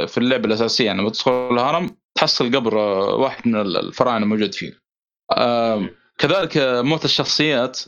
في 0.08 0.18
اللعبة 0.18 0.46
الأساسية. 0.46 0.86
يعني 0.86 1.02
لما 1.02 1.10
تدخل 1.10 1.50
الهرم 1.52 1.90
تحصل 2.16 2.56
قبر 2.56 2.80
آه، 2.80 3.16
واحد 3.16 3.48
من 3.48 3.56
ال- 3.62 3.78
الفراعنة 3.78 4.26
موجود 4.26 4.54
فيه. 4.54 4.74
آه، 5.32 5.90
كذلك 6.18 6.58
آه، 6.58 6.82
موت 6.82 7.06
الشخصيات 7.06 7.80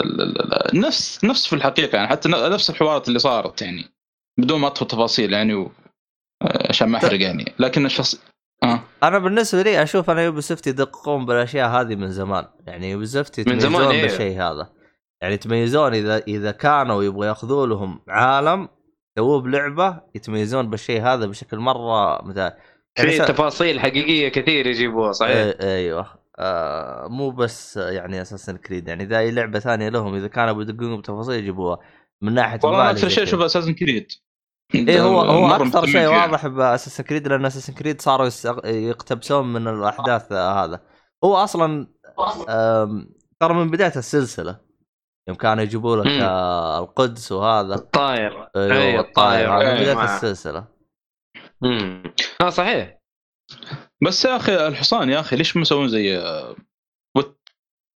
ال- 0.00 0.20
ال- 0.20 0.74
ال- 0.74 0.80
نفس 0.80 1.24
نفس 1.24 1.46
في 1.46 1.52
الحقيقة. 1.52 1.96
يعني 1.96 2.08
حتى 2.08 2.28
نفس 2.28 2.70
الحوارات 2.70 3.08
اللي 3.08 3.18
صارت 3.18 3.62
يعني 3.62 3.84
بدون 4.38 4.60
ما 4.60 4.66
أدخل 4.68 4.86
تفاصيل 4.86 5.32
يعني. 5.32 5.54
آه، 5.54 6.68
عشان 6.68 6.88
ما 6.88 6.98
أحرق 6.98 7.20
يعني. 7.20 7.52
لكن 7.58 7.86
الشخص 7.86 8.20
آه. 8.62 8.80
أنا 9.02 9.18
بالنسبة 9.18 9.62
لي 9.62 9.82
أشوف 9.82 10.10
أنا 10.10 10.22
Ubisoft 10.22 10.66
يدققون 10.66 11.26
بالأشياء 11.26 11.68
هذه 11.70 11.94
من 11.94 12.10
زمان. 12.12 12.44
يعني 12.66 12.90
Ubisoft 12.90 13.48
من 13.48 13.60
زمان، 13.60 13.90
إيه. 13.90 14.02
بالشيء 14.02 14.36
هذا. 14.42 14.70
يعني 15.24 15.34
يتميزون 15.34 15.94
اذا 15.94 16.16
إذا 16.16 16.50
كانوا 16.50 17.02
يبغوا 17.02 17.26
يأخذوا 17.26 17.66
لهم 17.66 18.00
عالم 18.08 18.68
سووه 19.18 19.40
بلعبة 19.40 20.00
يتميزون 20.14 20.70
بالشيء 20.70 21.02
هذا 21.02 21.26
بشكل 21.26 21.58
مرة 21.58 22.24
مثال 22.24 22.52
يعني 22.98 23.18
تفاصيل 23.18 23.80
حقيقية 23.80 24.28
كثير 24.28 24.66
يجيبوها 24.66 25.12
صحيح 25.12 25.36
إيه 25.36 25.76
أيوه 25.76 26.06
آه 26.38 27.08
مو 27.08 27.30
بس 27.30 27.76
يعني 27.76 28.22
اساسن 28.22 28.56
كريد 28.56 28.88
يعني 28.88 29.04
إذا 29.04 29.18
أي 29.18 29.30
لعبة 29.30 29.58
ثانية 29.58 29.88
لهم 29.88 30.14
إذا 30.14 30.28
كانوا 30.28 30.52
بيدققون 30.52 30.98
بتفاصيل 30.98 31.34
يجيبوها 31.34 31.78
من 32.22 32.34
ناحية 32.34 32.60
والله 32.64 32.90
أكثر 32.90 33.08
شيء 33.08 33.16
كذا. 33.16 33.24
أشوف 33.24 33.40
اساسن 33.40 33.74
كريد 33.74 34.06
إيه 34.74 35.02
هو 35.02 35.20
هو 35.20 35.46
أكثر 35.46 35.86
شيء. 35.86 36.06
واضح 36.06 36.46
باساسن 36.46 37.04
كريد 37.04 37.28
لأن 37.28 37.44
اساسن 37.44 37.72
كريد 37.72 38.00
صاروا 38.00 38.30
يقتبسون 38.64 39.52
من 39.52 39.68
الأحداث 39.68 40.32
هذا 40.32 40.80
هو 41.24 41.36
أصلا 41.36 41.86
ترى 43.40 43.54
من 43.54 43.70
بداية 43.70 43.92
السلسلة 43.96 44.63
يوم 45.28 45.36
كانوا 45.36 45.62
يجيبوا 45.62 45.96
لك. 45.96 46.06
آه، 46.06 46.78
القدس 46.78 47.32
وهذا. 47.32 47.74
الطاير 47.74 48.48
أيوه 48.56 48.76
أي، 48.76 48.98
الطاير 49.00 49.60
أي، 49.60 49.74
بدايه 49.74 50.04
السلسلة. 50.04 50.64
امم 51.64 52.02
آه 52.40 52.50
صحيح. 52.50 52.98
بس 54.02 54.24
يا 54.24 54.36
أخي 54.36 54.66
الحصان 54.66 55.10
يا 55.10 55.20
أخي 55.20 55.36
ليش 55.36 55.56
مسوون 55.56 55.88
زي 55.88 56.22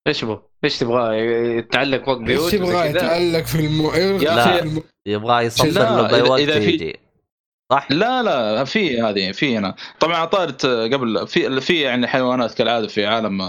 إيش 0.08 0.26
بو؟ 0.26 0.40
إيش 0.63 0.80
تبغاه 0.80 1.13
يتعلق 1.13 2.06
فوق 2.06 2.18
بيوت 2.18 2.54
إيش 2.54 2.62
كذا؟ 2.63 2.86
يتعلق 2.86 3.46
في 3.46 3.56
المو 3.60 3.92
يا 3.94 4.22
يا. 4.22 4.82
يبغى 5.08 5.46
يصبر 5.46 5.68
لا، 5.70 6.02
له 6.02 6.08
باي 6.08 6.22
إذا- 6.22 6.30
وقت 6.30 6.40
يجي. 6.63 7.00
صح؟ 7.72 7.92
لا 7.92 8.24
لا 8.24 8.63
في 8.63 9.02
هذه 9.02 9.32
في 9.32 9.58
هنا. 9.58 9.76
طبعا 10.00 10.26
طارت 10.26 10.66
قبل 10.66 11.28
في 11.28 11.62
في 11.62 11.82
يعني 11.82 12.08
حيوانات 12.08 12.54
كالعادة 12.54 12.88
في 12.88 13.06
عالم 13.06 13.42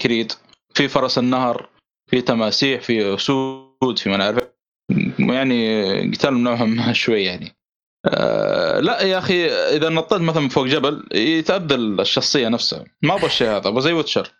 كريد 0.00 0.32
في 0.74 0.88
فرس 0.88 1.18
النهر. 1.18 1.68
في 2.06 2.20
تماسيح 2.20 2.80
في 2.80 3.14
أسود 3.14 3.98
في 3.98 4.10
ما 5.18 5.34
يعني 5.34 6.10
قتال 6.10 6.42
نوعهم 6.42 6.76
ما 6.76 6.92
شوي 7.02 7.24
يعني. 7.24 7.56
آه 8.06 8.80
لا 8.80 9.02
يا 9.02 9.18
أخي 9.18 9.46
إذا 9.46 9.88
نطيت 9.88 10.20
مثلا 10.20 10.48
فوق 10.48 10.66
جبل 10.66 11.08
يتبدل 11.12 12.00
الشخصية 12.00 12.48
نفسها. 12.48 12.84
ما 13.02 13.14
أبغى 13.14 13.26
الشيء 13.26 13.48
هذا 13.48 13.68
أبغى 13.68 13.80
زي 13.80 13.92
Witcher. 13.92 14.30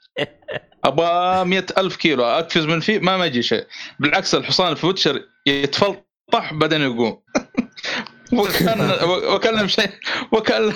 أبغى 0.85 1.45
مئة 1.45 1.67
ألف 1.79 1.97
كيلو 1.97 2.25
أقفز 2.25 2.65
من 2.65 2.81
فيه 2.81 2.99
ما 2.99 3.17
ما 3.17 3.27
يجي 3.27 3.43
شيء. 3.43 3.67
بالعكس 4.01 4.35
الحصان 4.35 4.75
في 4.75 4.87
Witcher 4.87 5.23
يتفلطح 5.47 6.53
بعدين 6.53 6.81
يقوم. 6.81 7.23
وكان 8.33 8.91
وكان 9.35 9.69
شيء 9.69 9.91
وكان 10.33 10.73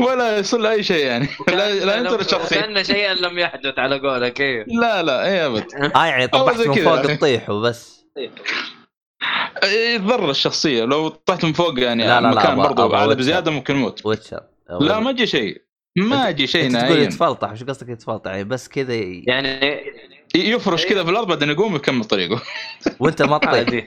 ولا 0.00 0.38
يصير 0.38 0.60
له 0.60 0.70
اي 0.70 0.82
شيء 0.82 1.06
يعني. 1.06 1.28
لا, 1.48 1.84
لا 1.84 1.96
ينتظر 1.96 2.20
الشخصية. 2.20 2.60
كان 2.60 2.84
شيئا 2.84 3.14
لم 3.14 3.38
يحدث 3.38 3.78
على 3.78 3.98
قولك 3.98 4.40
إيه. 4.40 4.64
لا 4.80 5.02
لا 5.02 5.24
اي 5.24 5.46
أبد. 5.46 5.64
آه 5.96 6.06
يعني 6.06 6.26
طحت 6.26 6.56
من 6.66 6.74
فوق 6.74 6.94
يعني. 7.04 7.16
تطيح 7.16 7.50
وبس. 7.50 8.04
يتضرر 9.64 10.30
الشخصية. 10.30 10.84
لو 10.84 11.08
طحت 11.08 11.44
من 11.44 11.52
فوق 11.52 11.80
يعني 11.80 12.06
لا، 12.06 12.20
لا، 12.20 12.26
لا، 12.26 12.40
مكان 12.40 12.56
أبغى- 12.56 12.66
برضو 12.66 12.84
أبغى 12.84 12.96
اعلى 12.96 13.08
Witcher. 13.08 13.18
بزيادة 13.22 13.50
ممكن 13.50 13.76
يموت. 13.76 14.06
Witcher 14.06 14.40
لا 14.80 15.00
ما 15.00 15.10
يجي 15.10 15.26
شيء. 15.26 15.62
ما 15.98 16.28
يجي 16.28 16.46
شيء 16.46 16.66
أنت 16.66 16.72
تقول 16.76 16.88
نهائيا. 16.88 17.04
يتفلطح 17.04 17.52
وش 17.52 17.62
قصدك 17.64 17.88
يتفلطح 17.88 18.30
يعني 18.30 18.44
بس 18.44 18.68
كذا 18.68 18.94
ي... 18.94 19.24
يعني 19.26 19.80
يفرش 20.34 20.86
كذا 20.86 21.04
في 21.04 21.10
الأرض 21.10 21.26
بعدين 21.26 21.50
يقوم 21.50 21.72
ويكمل 21.72 22.04
طريقه. 22.04 22.42
وأنت 23.00 23.22
ما 23.22 23.38
تطيح 23.38 23.86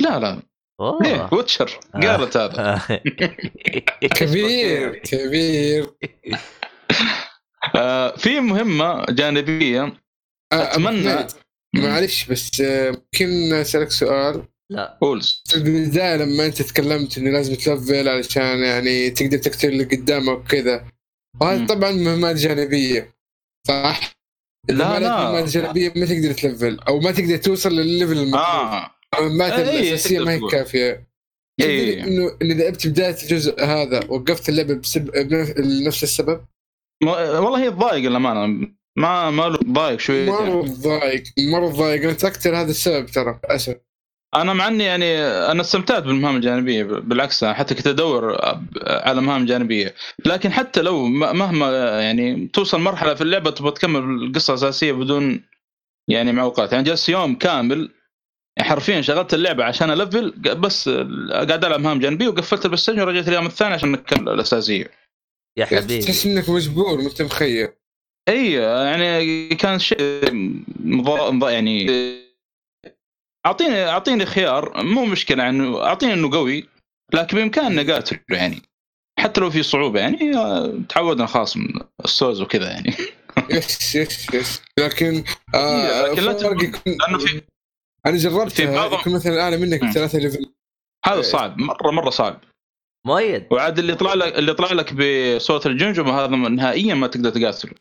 لا 0.00 0.18
لا. 0.18 0.42
اوه. 0.80 1.34
Witcher. 1.34 1.80
قالت 1.94 2.36
هذا. 2.36 2.82
كبير 4.18 4.94
كبير. 4.98 5.86
آه 7.76 8.16
في 8.16 8.40
مهمة 8.40 9.04
جانبية. 9.10 9.82
آه، 10.52 10.72
أحمد، 10.72 11.30
معلش 11.76 12.24
بس 12.24 12.60
آه، 12.60 12.90
ممكن 12.90 13.52
أسألك 13.54 13.90
سؤال؟ 13.90 14.42
لا. 14.70 14.98
قولز 15.00 15.42
في 15.46 15.56
البداية 15.56 16.16
لما 16.16 16.46
أنت 16.46 16.62
تكلمت 16.62 17.18
إنه 17.18 17.30
لازم 17.30 17.54
تلفل 17.54 18.08
علشان 18.08 18.58
يعني 18.64 19.10
تقدر 19.10 19.38
تقتل 19.38 19.68
اللي 19.68 19.84
قدامك 19.84 20.38
وكذا. 20.38 20.84
وهذا 21.40 21.58
مم. 21.60 21.66
طبعا 21.66 21.90
مهمات 21.90 22.36
جانبية 22.36 23.14
صح؟ 23.68 24.16
لا، 24.68 25.00
لا. 25.00 25.16
مهمات 25.22 25.48
جانبية 25.48 25.92
ما 25.96 26.06
تقدر 26.06 26.32
تلفل 26.32 26.80
أو 26.88 27.00
ما 27.00 27.10
تقدر 27.12 27.36
توصل 27.36 27.72
للليفل 27.72 28.12
المطلوب. 28.12 28.34
آه. 28.44 28.95
المهمات 29.18 29.52
إيه، 29.52 29.80
الأساسية 29.92 30.18
ما 30.18 30.32
هي. 30.32 30.40
كافية. 30.50 31.06
إيه. 31.60 31.94
تدري 32.00 32.02
إنه 32.02 32.36
إن 32.42 32.50
إذا 32.50 32.62
لعبت 32.64 32.86
بداية 32.86 33.16
الجزء 33.22 33.64
هذا 33.64 34.00
وقفت 34.08 34.48
اللعبة 34.48 34.74
بسب... 34.74 35.10
بنف- 35.10 35.58
لنفس 35.58 36.02
السبب؟ 36.02 36.40
ما- 37.02 37.38
والله 37.38 37.62
هي 37.62 37.70
تضايق 37.70 38.06
الامانه 38.10 38.68
ما 38.98 39.30
ما 39.30 39.42
له 39.42 39.58
ضايق 39.64 39.98
شوي 40.00 40.26
مره 40.26 40.62
ضايق 40.62 41.22
مره 41.38 41.68
ضايق 41.68 42.02
أنا 42.02 42.12
أكثر 42.24 42.56
هذا 42.56 42.70
السبب 42.70 43.06
ترى 43.06 43.40
اسف 43.44 43.76
أنا 44.34 44.52
مع 44.52 44.68
إني 44.68 44.84
يعني 44.84 45.18
أنا 45.24 45.60
استمتعت 45.60 46.02
بالمهام 46.02 46.36
الجانبية 46.36 46.84
بالعكس 46.84 47.44
حتى 47.44 47.74
كنت 47.74 47.86
أدور 47.86 48.36
على 48.86 49.20
مهام 49.20 49.46
جانبية. 49.46 49.94
لكن 50.26 50.52
حتى 50.52 50.82
لو 50.82 51.06
م- 51.06 51.18
مهما 51.38 51.70
يعني 52.02 52.46
توصل 52.52 52.80
مرحلة 52.80 53.14
في 53.14 53.20
اللعبة 53.20 53.50
تبغى 53.50 53.70
تكمل 53.70 54.00
القصة 54.00 54.50
الأساسية 54.50 54.92
بدون 54.92 55.42
يعني 56.08 56.32
معوقات. 56.32 56.72
يعني 56.72 56.84
جلست 56.84 57.08
يوم 57.08 57.34
كامل 57.34 57.78
يعني 57.78 57.90
حرفيا 58.58 59.00
شغلت 59.00 59.34
اللعبة 59.34 59.64
عشان 59.64 59.90
أ 59.90 59.97
level 59.97 60.30
بس 60.30 60.88
قاعد 61.32 61.64
ألعب 61.64 61.80
مهام 61.80 61.98
جانبية 61.98 62.28
وقفلت 62.28 62.64
ال 62.64 62.76
PlayStation 62.76 63.00
ورجعت 63.00 63.28
اليوم 63.28 63.46
الثاني 63.46 63.74
عشان 63.74 63.92
نكمل 63.92 64.28
الأساسية. 64.28 64.90
يا 65.58 65.64
حبيبي. 65.66 65.98
تحس 65.98 66.26
إنك 66.26 66.48
مجبور 66.48 66.96
ما 67.02 67.08
انت 67.08 67.22
مخير 67.22 67.74
إي 68.28 68.52
يعني 68.52 69.48
كان 69.48 69.78
شيء 69.78 70.30
مضا... 70.80 71.30
مضا... 71.30 71.50
يعني 71.50 71.86
اعطيني 73.46 73.84
أعطيني 73.88 74.26
خيار 74.26 74.82
مو 74.84 75.04
مشكلة 75.04 75.48
انه 75.48 75.82
أعطيني 75.84 76.12
إنه 76.12 76.30
قوي 76.30 76.68
لكن 77.14 77.36
بامكاننا 77.36 77.94
قاتله 77.94 78.20
يعني. 78.30 78.62
حتى 79.18 79.40
لو 79.40 79.50
في 79.50 79.62
صعوبة 79.62 80.00
يعني 80.00 80.18
تعودنا 80.88 81.26
خلاص 81.26 81.56
من 81.56 81.68
السوز 82.04 82.40
وكذا 82.40 82.70
يعني. 82.70 82.94
yes 83.50 83.94
yes 83.94 84.34
yes 84.34 84.62
لكن 84.78 85.24
آه 85.54 86.06
لكن 86.06 86.22
لا 86.22 86.32
تكون- 86.32 86.72
لأنه 86.86 87.18
في 87.18 87.42
أنا 88.06 88.88
بعض- 88.88 89.00
يكون 89.00 89.12
مثلا 89.14 89.42
اعلى 89.42 89.56
منك 89.56 89.82
مم. 89.82 89.90
بثلاثة 89.90 90.18
level 90.18 90.52
هذا 91.06 91.22
صعب 91.22 91.58
مره 91.58 91.90
مرة 91.90 92.10
صعب. 92.10 92.40
مؤيد 93.06 93.46
وعاد 93.50 93.78
اللي 93.78 93.92
يطلع 93.92 94.14
لك 94.14 94.38
اللي 94.38 94.50
يطلع 94.50 94.72
لك 94.72 94.92
بصوت 94.94 95.66
الجمجمة 95.66 96.12
هذا 96.20 96.36
نهائيا 96.36 96.94
ما 96.94 97.06
تقدر 97.06 97.30
تقاتله. 97.30 97.72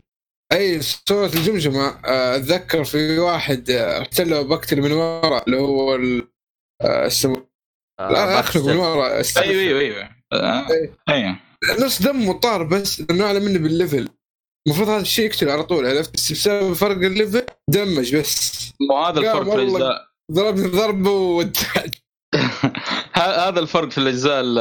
أي 0.52 0.82
صورة 0.82 1.26
الجمجمة 1.26 1.88
آه، 2.06 2.36
أتذكر 2.36 2.84
في 2.84 3.20
واحد 3.20 3.72
رحت 3.72 4.22
له 4.22 4.42
بقتل 4.42 4.82
من 4.82 4.92
ورا 4.92 5.42
اللي 5.48 5.58
هو 5.58 5.96
ال- 5.96 6.28
آه، 6.82 7.06
السم... 7.06 7.36
آه، 8.00 8.12
لا 8.12 8.40
اخلق 8.40 8.66
من. 8.66 8.76
ورا 8.76 9.08
أيوه 9.38 9.80
أيوه 9.80 10.10
أيوه. 10.34 10.96
أيوه. 11.10 11.40
نص 11.80 12.02
دمه 12.02 12.34
طار 12.40 12.64
بس 12.64 13.02
لأنه 13.02 13.26
أعلى 13.26 13.40
مني 13.40 13.58
بال 13.58 13.71
level. 13.71 14.10
المفروض 14.68 14.90
هذا 14.90 15.02
الشيء 15.02 15.26
يقتل 15.26 15.50
على 15.50 15.64
طول 15.64 15.86
عرفت؟ 15.86 16.14
بس 16.14 16.32
بسبب 16.32 16.74
فرق 16.74 16.96
ال 16.98 17.06
level 17.06 17.46
damage 17.70 18.16
بس. 18.16 18.56
وهذا 18.90 19.20
لا، 19.20 19.32
الفرق 19.32 19.44
في 19.44 19.50
والله. 19.50 19.64
الاجزاء 19.78 20.08
ضربني 20.32 20.68
ضربه 20.68 21.10
ودعت 21.12 21.96
ه- 23.16 23.48
هذا 23.48 23.60
الفرق 23.60 23.90
في 23.90 23.98
الأجزاء 23.98 24.42
ال- 24.42 24.60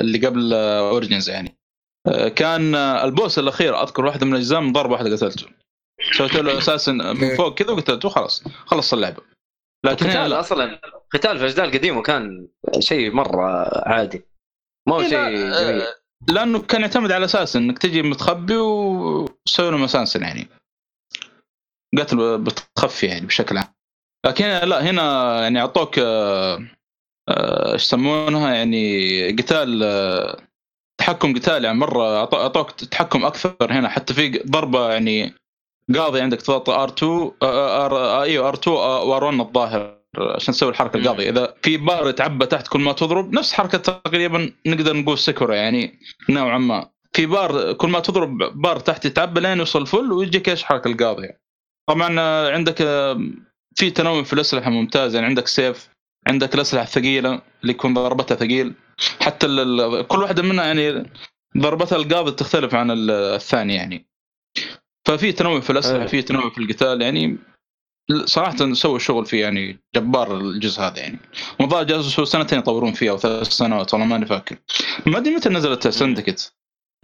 اللي 0.00 0.26
قبل 0.26 0.52
Origins 0.54 1.30
يعني. 1.30 1.58
آه، 2.06 2.28
كان 2.28 2.74
آه، 2.74 3.04
ال 3.04 3.11
boss 3.11 3.38
الأخير 3.38 3.82
أذكر 3.82 4.04
واحدة 4.04 4.26
من 4.26 4.32
الأجزاء 4.32 4.60
من 4.60 4.72
ضربه 4.72 4.92
واحدة 4.92 5.16
قتلته. 5.16 5.46
سويت 6.12 6.34
له 6.34 6.58
أساسا 6.58 6.92
من 6.92 7.36
فوق 7.36 7.54
كذا 7.54 7.70
وقتلته 7.70 8.08
خلاص. 8.08 8.44
خلص 8.66 8.92
اللعبة. 8.92 9.22
لكن 9.84 10.06
قتال 10.10 10.32
أصلا 10.32 10.80
قتال 11.12 11.36
في 11.38 11.44
الأجزاء 11.44 11.66
القديمة 11.66 12.02
كان 12.02 12.48
شيء 12.78 13.12
مرة 13.12 13.44
عادي. 13.88 14.22
ما 14.88 14.94
هو 14.94 15.02
شيء 15.02 15.18
هنا، 15.18 15.60
جميل. 15.60 15.80
آه، 15.82 15.94
لأنه 16.28 16.62
كان 16.62 16.80
يعتمد 16.80 17.12
على 17.12 17.24
أساس 17.24 17.56
إنك 17.56 17.78
تجي 17.78 18.02
متخبي 18.02 18.56
وتسوي 18.56 19.70
له 19.70 19.76
مسانسل 19.76 20.22
يعني. 20.22 20.48
قتل 21.98 22.38
بتخفي 22.38 23.06
يعني 23.06 23.26
بشكل 23.26 23.58
عام. 23.58 23.74
لكن 24.24 24.44
هنا- 24.44 24.64
لا 24.64 24.90
هنا 24.90 25.40
يعني 25.42 25.60
أعطوك 25.60 25.98
آه، 25.98 26.58
آه، 27.28 27.72
إيش 27.72 27.82
يسمونها؟ 27.82 28.54
يعني 28.54 29.28
قتال 29.32 29.80
آه، 29.82 30.36
تحكم 31.00 31.34
قتال 31.34 31.64
يعني 31.64 31.78
مرة 31.78 32.18
أعطوك 32.34 32.70
تحكم 32.70 33.24
أكثر 33.24 33.56
هنا 33.60 33.88
حتى 33.88 34.14
في 34.14 34.28
ضربة 34.46 34.92
يعني 34.92 35.34
قاضي 35.94 36.20
عندك 36.20 36.42
تضغط 36.42 36.70
R2 36.70 37.02
R 37.42 38.22
أيوه 38.22 38.52
R2 38.52 38.66
و 38.66 38.91
R1 38.91 39.40
الظاهر 39.40 39.98
عشان 40.18 40.54
تسوي 40.54 40.68
الحركة. 40.70 40.96
القاضية. 40.96 41.30
إذا 41.30 41.54
في 41.62 41.76
بار 41.76 42.08
يتعبى 42.08 42.46
تحت 42.46 42.68
كل 42.68 42.80
ما 42.80 42.92
تضرب 42.92 43.32
نفس 43.32 43.52
حركة 43.52 43.78
تقريبا 43.78 44.52
نقدر 44.66 44.96
نقول 44.96 45.18
Sekiro 45.18 45.54
يعني 45.54 45.98
نوعا 46.28 46.58
ما. 46.58 46.90
في 47.12 47.26
بار 47.26 47.72
كل 47.72 47.88
ما 47.88 48.00
تضرب 48.00 48.38
بار 48.38 48.78
تحت 48.80 49.04
يتعبى 49.04 49.40
لين 49.40 49.58
يوصل 49.58 49.86
full 49.86 50.12
ويجيك 50.12 50.48
إيش؟ 50.48 50.64
حركة 50.64 50.88
القاضيه 50.90 51.40
طبعا 51.88 52.20
عندك 52.50 52.82
في 53.76 53.90
تنوع 53.90 54.22
في 54.22 54.32
الأسلحة 54.32 54.70
ممتاز 54.70 55.14
يعني 55.14 55.26
عندك 55.26 55.48
سيف 55.48 55.88
عندك 56.28 56.54
الأسلحة 56.54 56.84
الثقيلة 56.84 57.42
اللي 57.62 57.72
يكون 57.72 57.94
ضربتها 57.94 58.34
ثقيل. 58.34 58.74
حتى 59.20 59.46
ال- 59.46 59.80
ال- 59.80 60.06
كل 60.06 60.18
واحدة 60.18 60.42
منها 60.42 60.64
يعني 60.64 61.10
ضربتها 61.58 61.96
القاضي 61.96 62.30
تختلف 62.30 62.74
عن 62.74 62.90
ال- 62.90 63.10
الثاني 63.10 63.74
يعني. 63.74 64.06
ففي 65.08 65.32
تنوع 65.32 65.60
في 65.60 65.70
الأسلحة 65.70 65.98
حلو. 65.98 66.08
في 66.08 66.22
تنوع 66.22 66.50
في 66.50 66.58
القتال 66.58 67.02
يعني. 67.02 67.38
صراحة 68.24 68.72
سووا 68.72 68.98
شغل 68.98 69.26
فيه 69.26 69.40
يعني 69.42 69.78
جبار 69.96 70.36
الجزء 70.36 70.80
هذا 70.82 70.98
يعني. 70.98 71.18
والله 71.60 71.82
جلسوا 71.82 72.24
سنتين 72.24 72.58
يطورون 72.58 72.92
فيه 72.92 73.10
أو 73.10 73.18
ثلاث 73.18 73.48
سنوات 73.48 73.94
والله 73.94 74.06
ماني 74.06 74.26
فاكر. 74.26 74.56
ما 75.06 75.18
أدري 75.18 75.34
متى 75.36 75.48
نزلت 75.48 75.88
سندكت 75.88 76.52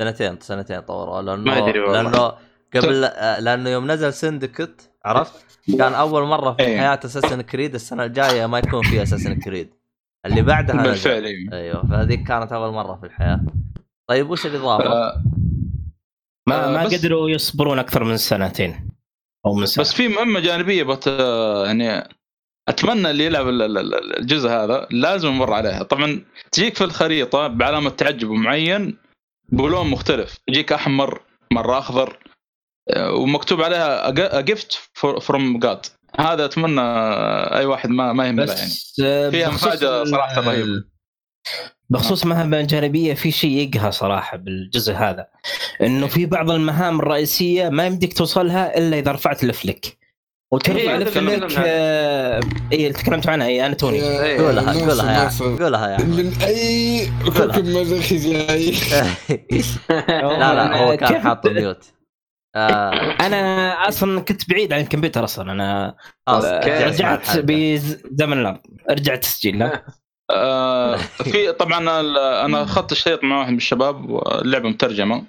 سنتين 0.01 0.41
سنتين 0.41 0.81
طوروا. 0.81 1.23
لأنه 1.23 1.43
ما 1.43 1.59
أدري 1.59 1.81
والله. 1.81 2.03
لأنه 2.03 2.33
قبل 2.77 3.05
آه، 3.05 3.41
لأنه 3.41 3.71
يوم 3.71 3.91
نزل 3.91 4.13
سندكت 4.13 4.90
عرفت 5.05 5.45
كان 5.79 5.93
أول 5.95 6.23
مرة 6.23 6.53
في 6.53 6.63
إيه. 6.63 6.79
حياة 6.79 7.01
اساسن 7.05 7.41
كريد 7.41 7.75
السنة 7.75 8.05
الجاية 8.05 8.47
ما 8.47 8.59
يكون 8.59 8.83
في 8.83 9.03
اساسن 9.03 9.35
كريد 9.41 9.71
اللي 10.27 10.43
بعدها. 10.43 10.83
بالفعل 10.83 11.25
أيوة. 11.25 11.53
أيوه 11.53 11.87
فهذيك 11.87 12.23
كانت 12.29 12.53
أول 12.53 12.73
مرة 12.75 12.95
في 13.01 13.07
الحياة 13.07 13.41
طيب 14.09 14.31
وش 14.31 14.47
الاضافه؟ 14.47 14.85
آه، 14.87 15.23
ما 16.49 16.65
آه، 16.69 16.73
ما 16.73 16.85
بس- 16.85 16.95
قدروا 16.95 17.31
يصبرون 17.31 17.79
أكثر 17.79 18.05
من 18.05 18.17
سنتين 18.17 18.89
أو 19.47 19.55
من 19.55 19.67
سنة 19.67 19.83
بس 19.85 19.93
في 19.95 20.09
مهمة 20.09 20.41
جانبية 20.41 20.83
بت 20.83 21.07
يعني 21.67 22.09
أتمنى 22.69 23.11
اللي 23.11 23.25
يلعب 23.27 23.49
ال- 23.49 23.63
ال- 23.63 23.79
ال- 23.79 24.19
الجزء 24.19 24.49
هذا 24.49 24.87
لازم 24.91 25.29
يمر 25.29 25.53
عليها 25.53 25.83
طبعا 25.83 26.25
تجيك 26.53 26.75
في 26.77 26.85
الخريطة 26.85 27.47
بعلامة 27.47 27.91
تعجب 27.91 28.31
معين 28.31 28.97
بلون 29.49 29.87
مختلف 29.91 30.37
يجيك 30.49 30.73
أحمر 30.73 31.21
مرة 31.53 31.79
أخضر 31.79 32.09
آه، 32.11 32.30
ومكتوب 32.99 33.63
عليها 33.63 34.11
جفت 34.41 34.79
فروم 35.21 35.59
جاد 35.59 35.87
هذا 36.19 36.45
أتمنى 36.45 36.81
أي 37.57 37.65
واحد 37.65 37.91
ما 37.91 38.13
ما 38.13 38.27
يهمله 38.27 38.53
يعني. 38.53 38.67
بس 38.67 39.01
آه، 39.05 39.31
فيها 39.31 39.49
ال- 39.49 40.09
صراحة 40.09 40.41
رهيبة. 40.41 40.85
بخصوص 41.91 42.27
مهام 42.27 42.55
جانبية 42.55 43.15
في 43.15 43.31
شيء 43.31 43.51
يقهى 43.51 43.93
صراحة 43.93 44.37
بالجزء 44.37 44.93
هذا. 44.93 45.27
إنه 45.83 46.07
في 46.07 46.27
بعض 46.27 46.51
المهام 46.51 46.99
الرئيسية 47.01 47.69
ما 47.69 47.87
يمديك 47.87 48.13
توصلها 48.13 48.79
إلا 48.79 48.99
إذا 48.99 49.13
رفعت 49.13 49.45
الفلك 49.45 49.97
وترفع 50.53 50.81
إيه، 50.81 50.97
الفلك 50.97 51.15
تكلمنا 51.15 51.49
آه، 51.67 52.41
اي 52.73 52.87
اللي 52.87 52.99
تكلمت 52.99 53.27
عنها. 53.29 53.47
اي 53.47 53.67
أنا 53.67 53.75
توني. 53.75 54.03
إيه. 54.03 54.41
قولها 54.41 54.65
ناصر- 54.65 54.89
قولها 54.91 55.13
يا. 55.13 55.65
قولها 55.65 55.89
يا. 55.91 56.05
من 56.05 56.33
أي 56.43 57.07
كوكب 57.25 57.67
مريخي 57.69 58.17
جاي 58.17 58.71
لا 59.91 60.55
لا 60.55 60.77
هو 60.77 60.97
كان 60.97 61.21
حاط 61.21 61.47
ميوت 61.47 61.85
آه. 62.57 62.93
أنا 63.27 63.73
أصلا 63.89 64.21
كنت 64.21 64.51
بعيد 64.51 64.73
عن 64.73 64.81
الكمبيوتر 64.81 65.25
أصلا. 65.25 65.53
أنا 65.53 65.97
اسمع 66.29 66.87
رجعت. 66.87 67.39
بزمن 67.49 68.39
الأرض. 68.41 68.61
رجعت 68.91 69.23
تسجيل 69.23 69.59
لا. 69.59 69.85
آه، 70.31 70.97
في 70.97 71.53
طبعا 71.53 71.79
أنا 72.45 72.63
أخذت 72.63 72.93
الشريط 72.93 73.25
مع 73.25 73.39
واحد 73.39 73.51
من 73.51 73.57
الشباب 73.57 74.11
واللعبه 74.11 74.69
مترجمة 74.69 75.25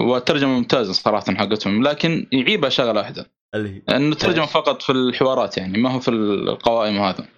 والترجمة 0.00 0.50
ممتازة 0.50 0.92
صراحة 0.92 1.34
حقتهم 1.34 1.82
لكن 1.82 2.26
يعيبها 2.32 2.70
شغلة 2.70 3.00
واحدة. 3.00 3.30
اللي 3.54 3.82
إنه 3.90 4.14
ترجمة 4.14 4.46
فقط 4.46 4.82
في 4.82 4.92
الحوارات 4.92 5.58
يعني 5.58 5.78
ما 5.78 5.90
هو 5.90 6.00
في 6.00 6.08
القوائم 6.10 6.96
وهذا. 6.96 7.28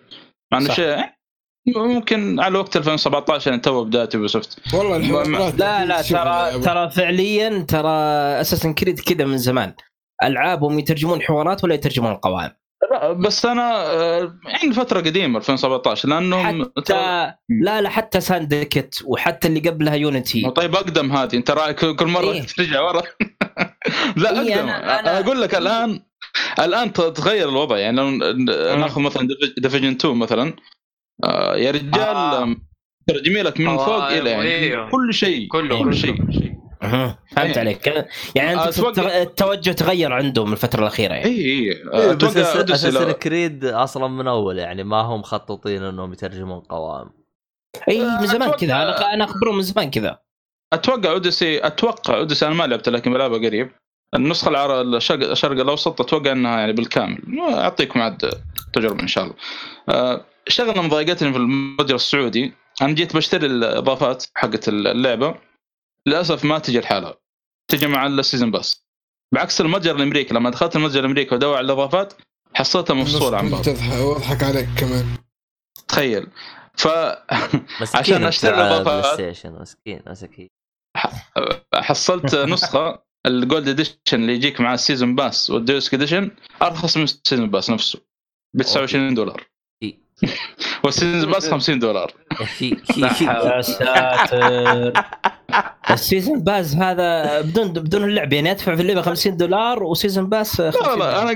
مع 0.52 0.58
إنه. 0.58 0.74
شيء 0.74 1.17
ممكن 1.76 2.40
على 2.40 2.58
وقت 2.58 2.76
2017 2.76 3.50
يعني 3.50 3.62
تو 3.62 3.84
بدايه 3.84 4.08
Ubisoft 4.14 4.74
والله 4.74 4.96
الحوارات 4.96 5.54
لا 5.58 5.84
لا 5.84 6.02
ترى. 6.02 6.60
ترى 6.60 6.90
فعليا 6.90 7.58
ترى 7.68 7.90
Assassin's 8.40 8.74
Creed 8.74 9.00
كذا 9.00 9.24
من 9.24 9.38
زمان. 9.38 9.74
العابهم 10.24 10.78
يترجمون 10.78 11.22
حوارات 11.22 11.64
ولا 11.64 11.74
يترجمون 11.74 12.12
القوائم 12.12 12.50
لا 12.92 13.12
بس 13.12 13.46
أنا 13.46 13.82
يعني 14.46 14.72
فترة 14.74 15.00
قديمة 15.00 15.38
2017 15.38 16.08
لأنهم 16.08 16.64
ترى- 16.64 16.68
حتى 16.78 17.32
لا 17.62 17.80
لا 17.80 17.88
حتى 17.88 18.20
Syndicate 18.20 19.02
وحتى 19.06 19.48
اللي 19.48 19.60
قبلها 19.60 19.94
Unity 19.94 20.50
طيب 20.50 20.74
أقدم 20.76 21.12
هذه. 21.12 21.36
أنت 21.36 21.50
رايك 21.50 21.84
كل 21.86 22.06
مرة 22.06 22.32
إيه. 22.32 22.42
ترجع 22.42 22.80
ورا. 22.80 23.02
لا 24.16 24.42
إيه، 24.42 24.54
أقدم. 24.54 24.68
أنا- 24.68 25.02
أنا- 25.04 25.08
أقول 25.08 25.42
لك 25.42 25.54
الان 25.54 26.00
الآن 26.58 26.92
ت- 26.92 27.00
تغير 27.00 27.48
الوضع. 27.48 27.78
يعني 27.78 27.96
لو 27.96 28.10
ن- 28.10 28.80
ناخذ 28.80 29.00
مثلا 29.00 29.28
Division 29.58 29.88
2 29.90 30.16
مثلا. 30.16 30.52
آه، 31.24 31.56
يا 31.56 31.70
رجال 31.70 31.94
آه. 32.00 32.42
آه. 32.42 32.56
ترجموا 33.06 33.42
لك 33.42 33.60
من 33.60 33.76
فوق 33.76 34.04
إلى 34.04 34.30
يعني 34.30 34.44
وإيه. 34.48 34.90
كل 34.90 35.14
شيء 35.14 35.48
كله. 35.48 35.78
كل 35.84 35.94
شيء 35.96 36.16
فهمت 36.82 37.16
إيه. 37.38 37.58
عليك 37.58 37.86
يعني 38.34 38.52
أنت 38.52 38.74
أتوقع- 38.74 38.86
الت- 38.86 38.98
التوجه 38.98 39.70
تغير 39.70 40.12
عندهم 40.12 40.52
الفترة 40.52 40.80
الأخيرة 40.82 41.14
يعني 41.14 41.24
اي 41.24 41.36
اي 41.44 41.72
إيه، 41.72 41.84
بس 41.84 42.26
أتوقع 42.36 42.56
Odyssey 42.58 42.88
Assassin's 42.88 43.08
لو- 43.08 43.14
Creed 43.14 43.64
أصلا 43.64 44.08
من 44.08 44.28
أول 44.28 44.58
يعني 44.58 44.84
ما 44.84 44.96
هم 45.00 45.20
مخططين 45.20 45.82
إنهم 45.82 46.12
يترجمون 46.12 46.60
قوائم 46.60 47.08
إي 47.88 48.00
من 48.20 48.26
زمان 48.26 48.50
أتوقع- 48.50 48.56
كذا 48.56 48.74
أنا 48.82 49.14
أنا 49.14 49.24
أخبرهم 49.24 49.56
من 49.56 49.62
زمان 49.62 49.90
كذا 49.90 50.18
أتوقع 50.72 51.10
Odyssey 51.10 51.66
أتوقع 51.66 52.16
Odyssey 52.16 52.46
أنا 52.46 52.54
ما 52.54 52.64
لعبت 52.64 52.88
لكن 52.88 53.12
بلعبها 53.12 53.38
قريب 53.38 53.70
النسخة 54.14 54.48
العر... 54.48 54.80
الشرق 54.80 55.30
الشرق 55.30 55.60
الأوسط 55.60 56.00
أتوقع 56.00 56.32
إنها 56.32 56.58
يعني 56.60 56.72
بالكامل 56.72 57.18
أعطيكم 57.40 58.00
عاد 58.00 58.30
تجربة 58.72 59.02
إن 59.02 59.08
شاء 59.08 59.24
الله. 59.24 59.34
شغله 60.48 60.82
مضايقتني 60.82 61.32
في 61.32 61.38
المتجر 61.38 61.94
السعودي. 61.94 62.52
أنا 62.82 62.92
جيت 62.92 63.16
بشتري 63.16 63.46
الإضافات 63.46 64.24
حقت 64.34 64.68
اللعبة. 64.68 65.34
للأسف 66.06 66.44
ما 66.44 66.58
تجي 66.58 66.78
لحالها 66.78 67.14
تجي 67.68 67.86
مع 67.86 68.06
ال 68.06 68.12
season 68.12 68.50
pass. 68.50 68.86
بعكس 69.34 69.60
المتجر 69.60 69.96
الأمريكي 69.96 70.34
لما 70.34 70.50
دخلت 70.50 70.76
المتجر 70.76 71.00
الأمريكي 71.00 71.34
ودور 71.34 71.56
على 71.56 71.64
الإضافات 71.64 72.12
حصلتها 72.54 72.94
مفصوله 72.94 73.38
عن 73.38 73.50
بعض. 73.50 73.62
تضحك 73.62 74.00
واضحك 74.00 74.42
عليك 74.42 74.68
كمان. 74.76 75.16
تخيل. 75.88 76.26
ف 76.76 76.88
عشان. 77.94 78.18
PlayStation 78.18 79.52
مسكين 79.52 80.02
مسكين. 80.06 80.48
حصلت 81.74 82.34
نسخة 82.34 83.02
ال 83.26 83.35
Gold 83.35 83.68
Edition 83.68 83.94
اللي 84.12 84.34
يجيك 84.34 84.60
مع 84.60 84.74
ال 84.74 84.80
season 84.80 85.14
pass 85.14 85.50
وال 85.50 85.61
Deluxe 85.61 85.94
Edition 85.94 86.30
أرخص 86.62 86.96
من 86.96 87.02
ال 87.02 87.09
season 87.09 87.50
pass 87.50 87.70
نفسه 87.70 88.00
ب 88.54 88.62
29 88.62 89.14
دولار. 89.14 89.46
وال 90.84 90.96
season 90.96 91.30
pass 91.32 91.50
50 91.50 91.78
دولار. 91.78 92.12
يا 92.96 93.60
ساتر 93.60 94.92
ال 95.90 95.97
season 95.97 96.40
pass 96.40 96.76
هذا 96.76 97.40
بدون 97.40 97.72
بدون 97.72 98.04
اللعب 98.04 98.32
يعني 98.32 98.50
أدفع 98.50 98.74
في 98.76 98.82
اللعبة 98.82 99.02
50 99.02 99.36
دولار 99.36 99.82
و 99.82 99.89
season 99.89 100.28
pass 100.28 100.60
لا 100.60 100.70
50 100.70 100.98
لا 100.98 101.22
أنا 101.22 101.30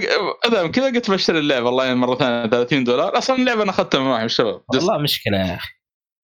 إذا 0.48 0.66
كذا 0.66 0.86
قلت 0.86 1.10
بشتري 1.10 1.38
اللعبة 1.38 1.66
والله 1.66 1.94
مرة 1.94 2.14
ثانية 2.14 2.46
30 2.50 2.84
دولار. 2.84 3.18
أصلا 3.18 3.36
اللعبة 3.36 3.62
أنا 3.62 3.70
أخذتها 3.70 4.00
من 4.00 4.06
واحد 4.06 4.20
من 4.20 4.26
الشباب 4.26 4.62
والله 4.74 4.98
مشكلة 4.98 5.38
يا 5.38 5.54
أخي. 5.54 5.70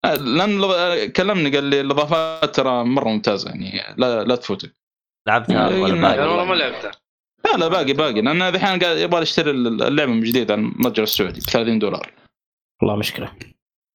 لأن 0.05 0.63
الإض- 0.63 1.11
كلمني 1.13 1.51
قال 1.51 1.65
لي 1.65 1.81
الإضافات 1.81 2.55
ترى 2.57 2.85
مرة 2.85 3.09
ممتازة 3.09 3.51
يعني 3.51 3.95
لا 3.97 4.25
لا 4.25 4.37
تفوتك. 4.37 4.73
لعبتها 5.29 5.69
إي، 5.69 5.81
ولا 5.81 5.93
لا، 5.93 6.15
أنا 6.15 6.27
والله 6.27 6.45
ما 6.45 6.55
باقي 6.55 6.71
لعبتها. 6.71 6.91
لا 7.45 7.57
لا 7.57 7.69
باقي 7.69 7.93
باقي. 7.93 8.21
لأن 8.21 8.43
الحين 8.43 8.79
قاعد 8.79 8.97
يبغى 8.97 9.23
اشتري 9.23 9.51
اللعبة 9.51 10.13
من 10.13 10.21
جديد 10.21 10.51
على 10.51 10.61
المتجر 10.61 11.03
السعودي 11.03 11.41
ب 11.41 11.43
30 11.43 11.79
دولار. 11.79 12.11
والله 12.83 12.97
مشكلة. 12.97 13.33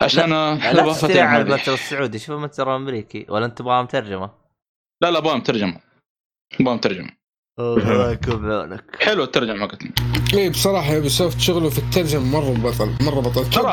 عشان 0.02 0.30
لا 0.30 0.94
تشتري 0.94 1.22
على. 1.22 1.42
المتجر 1.42 1.74
السعودي. 1.74 2.20
شوف 2.20 2.32
المتجر 2.32 2.64
الامريكي 2.64 3.26
ولا 3.30 3.46
أنت 3.46 3.58
تبغاها 3.58 3.82
مترجمه؟ 3.84 4.32
لا 5.02 5.12
لا 5.12 5.18
أبغى 5.18 5.38
مترجمه 5.38 5.80
أبغى 6.62 6.74
مترجمه 6.74 7.10
الله 7.60 8.12
يكون 8.12 8.50
بعونك. 8.50 8.84
حلو 9.00 9.24
الترجمة 9.24 9.60
حقتني 9.60 9.92
اي 10.34 10.50
بصراحة 10.50 10.94
Ubisoft 10.94 11.40
شغله 11.40 11.70
في 11.70 11.78
الترجمة 11.78 12.24
مرة 12.24 12.54
بطل 12.54 13.06
مرة 13.06 13.20
بطل. 13.20 13.50
ترى 13.50 13.68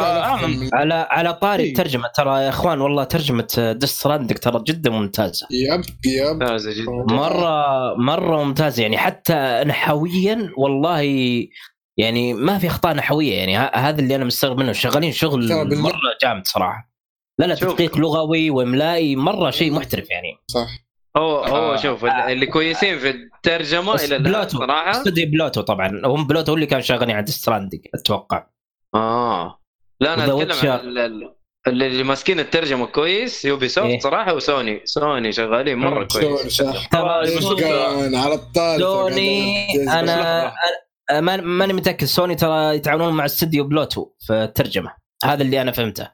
على 0.73 1.07
على 1.11 1.35
طاري 1.35 1.62
إيه. 1.62 1.70
الترجمة 1.70 2.09
ترى 2.16 2.42
يا 2.42 2.49
إخوان 2.49 2.81
والله 2.81 3.05
ترجمة 3.05 3.77
Death 3.81 3.90
Stranding 3.90 4.38
ترى 4.38 4.62
جدا 4.66 4.90
ممتازة. 4.90 5.46
yep 5.51 5.81
yep. 6.07 6.43
ممتازة 6.42 6.73
جدا. 6.73 7.14
مرة 7.14 7.94
مرة 7.94 8.44
ممتازة. 8.44 8.83
يعني 8.83 8.99
حتى 8.99 9.64
نحويا 9.66 10.53
والله 10.57 11.03
يعني 12.01 12.35
ما 12.35 12.59
في 12.59 12.67
أخطاء 12.67 12.95
نحوية 12.95 13.35
يعني 13.35 13.59
ه- 13.59 13.71
هذا 13.77 14.01
اللي 14.01 14.17
أنا 14.17 14.25
مستغرب 14.25 14.59
منه. 14.59 14.73
شغالين 14.73 15.13
شغل 15.13 15.77
مرة 15.79 16.01
جامد 16.23 16.47
صراحة. 16.47 16.91
لا 17.39 17.47
لا. 17.47 17.55
تدقيق 17.55 17.97
لغوي 17.97 18.51
وإملائي 18.51 19.17
مرة 19.17 19.51
شيء 19.51 19.73
محترف 19.73 20.11
يعني. 20.11 20.37
صح. 20.47 20.69
هو 21.17 21.45
هو 21.45 21.73
آه. 21.73 21.77
شوف 21.77 22.05
اللي 22.05 22.47
كويسين 22.47 22.99
في 22.99 23.11
الترجمة 23.11 23.95
إلى 23.95 24.05
الآن 24.17 24.23
بلوتو. 24.23 24.59
صراحة. 24.59 24.91
استوديو 24.91 25.31
بلوتو 25.31 25.61
طبعا. 25.61 26.01
هم 26.05 26.27
بلوتو 26.27 26.51
هو 26.53 26.55
اللي 26.57 26.67
كان 26.67 26.83
شغالين 26.83 27.17
على 27.17 27.27
Stranding 27.27 27.81
أتوقع. 27.95 28.47
آه. 28.95 29.61
لا 30.01 30.15
أنا 30.15 30.25
أتكلم. 30.43 30.71
عن 30.73 30.79
ال- 30.79 30.99
ال- 30.99 31.35
اللي 31.67 31.87
اللي 31.87 32.03
ماسكين 32.03 32.41
الترجمة 32.41 32.87
كويس 32.87 33.45
Ubisoft 33.45 33.87
إيه. 33.87 33.99
صراحة 34.01 34.35
وسوني. 34.35 34.81
سوني 34.85 35.33
شغالين 35.33 35.79
مرة 35.79 36.05
كويس. 36.13 36.57
ترى 36.93 38.17
على 38.17 38.35
طاري 38.35 38.81
سوني 38.81 39.67
أنا 39.93 40.53
ما- 41.12 41.37
ماني 41.40 41.73
متأكد. 41.73 42.05
سوني 42.07 42.35
ترى 42.35 42.77
يتعاونون 42.77 43.12
مع 43.12 43.25
استوديو 43.25 43.64
بلوتو 43.64 44.11
في 44.18 44.33
الترجمة. 44.33 44.94
هذا 45.25 45.42
اللي 45.42 45.62
أنا 45.62 45.73
فهمته. 45.73 46.09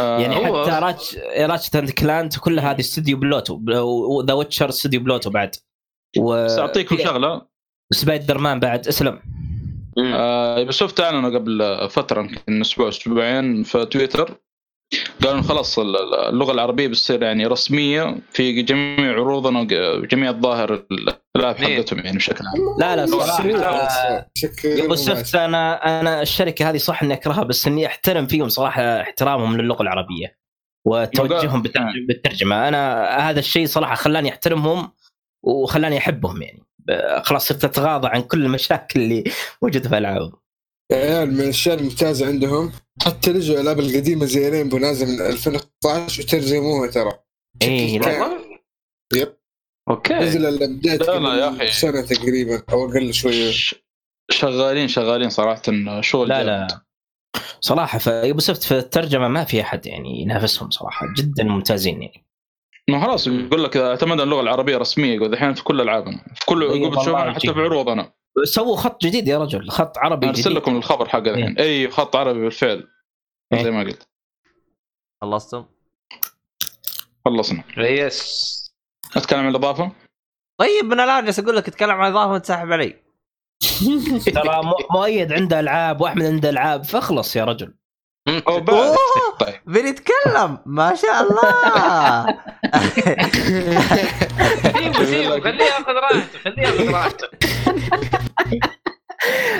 آه، 0.00 0.18
يعني 0.20 0.36
هو- 0.36 0.62
حتى 0.64 0.70
Ratchet 0.70 1.16
Ratchet 1.38 1.76
and 1.76 1.90
Clank 1.90 2.38
كل 2.38 2.60
هذه 2.60 2.80
استوديو 2.80 3.16
بلوتو. 3.16 3.60
و 4.08 4.14
The 4.14 4.32
Witcher 4.34 4.68
استوديو 4.68 5.00
بلوتو 5.00 5.30
بعد. 5.30 5.56
و 6.18 6.44
بس 6.44 6.58
اعطيكم 6.58 6.98
شغلة. 6.98 7.42
سبايدر 7.92 8.38
مان 8.38 8.60
بعد. 8.60 8.88
اسلم. 8.88 9.20
آه 10.14 10.58
Ubisoft 10.58 11.00
اعلنوا 11.00 11.30
قبل 11.38 11.88
فترة 11.90 12.20
يمكن 12.20 12.60
أسبوع 12.60 12.88
أسبوعين 12.88 13.62
في 13.62 13.86
تويتر. 13.86 14.38
قالوا 15.24 15.42
خلاص 15.42 15.78
ال- 15.78 15.96
ال- 15.96 16.14
اللغة 16.28 16.52
العربية 16.52 16.88
بتصير 16.88 17.22
يعني 17.22 17.46
رسمية 17.46 18.16
في 18.32 18.62
جميع 18.62 19.12
عروضنا 19.12 19.60
وجميع 20.02 20.30
الظاهر 20.30 20.84
الالعاب 21.36 21.60
مين؟ 21.60 21.76
حقتهم 21.76 21.98
يعني 21.98 22.16
بشكل 22.16 22.44
عام. 22.46 22.78
لا 22.78 22.96
لا 22.96 23.06
صراحة 23.06 23.44
Ubisoft 24.64 25.34
أنا 25.34 26.00
أنا 26.00 26.22
الشركة 26.22 26.70
هذه 26.70 26.76
صح 26.76 27.02
إني 27.02 27.14
أكرهها 27.14 27.44
بس 27.44 27.66
إني 27.66 27.86
أحترم 27.86 28.26
فيهم 28.26 28.48
صراحة 28.48 28.82
احترامهم 28.82 29.56
للغة 29.60 29.82
العربية 29.82 30.38
وتوجههم 30.86 31.62
بالترجمة. 32.08 32.68
أنا 32.68 33.04
هذا 33.30 33.38
الشيء 33.38 33.66
صراحة 33.66 33.94
خلاني 33.94 34.28
أحترمهم 34.28 34.92
وخلاني 35.44 35.98
أحبهم 35.98 36.42
يعني. 36.42 36.62
خلاص 37.24 37.48
صرت 37.48 37.64
أتغاضى 37.64 38.08
عن 38.08 38.22
كل 38.22 38.44
المشاكل 38.44 39.00
اللي 39.00 39.24
موجودة 39.62 39.88
في 39.88 39.98
ألعابهم. 39.98 40.32
يا 40.92 40.96
عيال 40.96 41.34
من 41.34 41.40
الأشياء 41.40 41.78
الممتازة 41.78 42.26
عندهم 42.26 42.72
حتى 43.02 43.32
لجوا 43.32 43.54
الالعاب 43.56 43.80
القديمة 43.80 44.24
زي 44.26 44.48
Rainbow 44.48 44.78
نازل 44.78 45.06
من 45.06 45.20
2015 45.26 46.22
وترجموها 46.22 46.90
ترى 46.90 47.12
اي 47.62 47.98
لا 47.98 48.22
والله؟ 48.22 48.58
yep. 49.16 49.36
okay 49.90 50.14
نزل 50.14 50.46
الا 50.46 50.66
بداية 50.66 50.96
لا، 50.98 51.18
لا، 51.18 51.34
يا 51.34 51.48
أخي. 51.56 51.66
سنة 51.72 52.00
تقريبا 52.00 52.62
أو 52.72 52.90
أقل 52.90 53.14
شوية 53.14 53.52
شغالين 54.30 54.88
شغالين 54.88 55.30
صراحة 55.30 55.62
شغل 56.00 56.28
لا 56.28 56.36
جامد. 56.42 56.70
لا 56.70 56.80
صراحة 57.60 57.98
يوبي 57.98 58.34
سوفت 58.38 58.62
في 58.62 58.78
الترجمة 58.78 59.28
ما 59.28 59.44
في 59.44 59.60
أحد 59.60 59.86
يعني 59.86 60.22
ينافسهم 60.22 60.70
صراحة 60.70 61.06
جدا 61.18 61.44
ممتازين 61.44 62.02
يعني 62.02 62.24
ما 62.90 63.04
خلاص 63.04 63.26
يقول 63.26 63.64
لك 63.64 63.76
إذا 63.76 63.88
اعتمدنا 63.90 64.22
اللغة 64.22 64.40
العربية 64.40 64.76
رسميه 64.76 65.14
يقول 65.14 65.32
الحين 65.32 65.54
في 65.54 65.64
كل 65.64 65.80
ألعابنا 65.80 66.24
في 66.34 66.46
كل 66.46 66.62
يقول 66.62 66.96
والله 66.98 67.32
حتى. 67.32 67.54
في 67.54 67.60
عروضنا 67.60 68.12
سووا 68.44 68.76
خط 68.76 69.02
جديد 69.02 69.28
يا 69.28 69.38
رجل 69.38 69.70
خط 69.70 69.98
عربي 69.98 70.28
أرسل 70.28 70.40
جديد 70.40 70.56
لكم 70.56 70.76
الخبر 70.76 71.08
حقه 71.08 71.30
الحين 71.30 71.58
أي 71.58 71.90
خط 71.90 72.16
عربي 72.16 72.40
بالفعل. 72.40 72.88
إيه. 73.52 73.62
زي 73.62 73.70
ما 73.70 73.80
قلت. 73.80 74.08
خلصتم؟ 75.22 75.64
خلصنا. 77.24 77.64
yes. 77.78 78.58
أتكلم 79.16 79.38
عن 79.38 79.48
الإضافة؟ 79.48 79.92
طيب 80.60 80.84
من 80.84 81.00
الآن 81.00 81.24
جالس 81.24 81.38
أقول 81.38 81.56
لك 81.56 81.68
أتكلم 81.68 81.90
عن 81.90 82.10
إضافة 82.10 82.32
وانت 82.32 82.46
ساحب 82.46 82.72
علي. 82.72 83.02
ترى 84.34 84.60
مؤيد 84.90 85.32
عنده 85.32 85.60
ألعاب 85.60 86.00
واحمد 86.00 86.24
عنده 86.24 86.50
ألعاب 86.50 86.84
فاخلص 86.84 87.36
يا 87.36 87.44
رجل. 87.44 87.74
أوه! 88.48 88.96
طيب. 89.40 89.54
بنتكلم. 89.66 90.58
ما 90.66 90.94
شاء 90.94 91.22
الله. 91.22 92.26
سيبه 94.62 95.04
سيبه 95.04 95.40
خليه 95.40 95.64
ياخذ 95.64 95.92
راحته 95.92 96.38
خليه 96.44 96.62
ياخذ 96.62 96.90
راحته. 96.94 97.28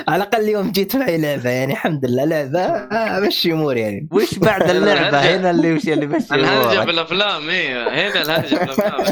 على 0.07 0.23
الأقل 0.23 0.49
يوم 0.49 0.71
جيت 0.71 0.95
معي 0.95 1.17
لعبة 1.17 1.49
يعني 1.49 1.73
الحمد 1.73 2.05
لله. 2.05 2.25
لعبة 2.25 2.59
آه، 2.61 3.19
مشي 3.19 3.51
اموري 3.51 3.79
يعني. 3.81 4.07
وش 4.11 4.39
بعد 4.39 4.69
اللعبة؟ 4.69 5.19
هنا 5.19 5.51
اللي 5.51 5.73
وش 5.73 5.87
اللي 5.87 6.07
مشي 6.07 6.35
الهرجه؟ 6.35 6.85
بالأفلام 6.85 7.49
إيه. 7.49 7.87
هنا 7.89 8.21
الهرجه 8.21 8.55
بالأفلام. 8.55 9.05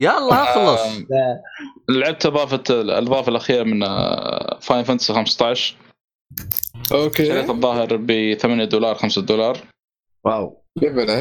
يلا 0.00 0.42
اخلص 0.42 0.80
لعبت 1.90 2.26
أضافة 2.26 2.62
الأضافة 2.70 3.28
الأخيرة 3.30 3.62
من 3.62 3.80
Final 4.60 4.84
Fantasy 4.84 5.12
15 5.12 5.74
شريت 6.88 6.92
okay 6.92 7.50
الظاهر 7.50 7.96
ب 7.96 8.34
8 8.34 8.64
دولار 8.64 8.94
5 8.94 9.22
دولار. 9.22 9.58
واو. 10.24 10.62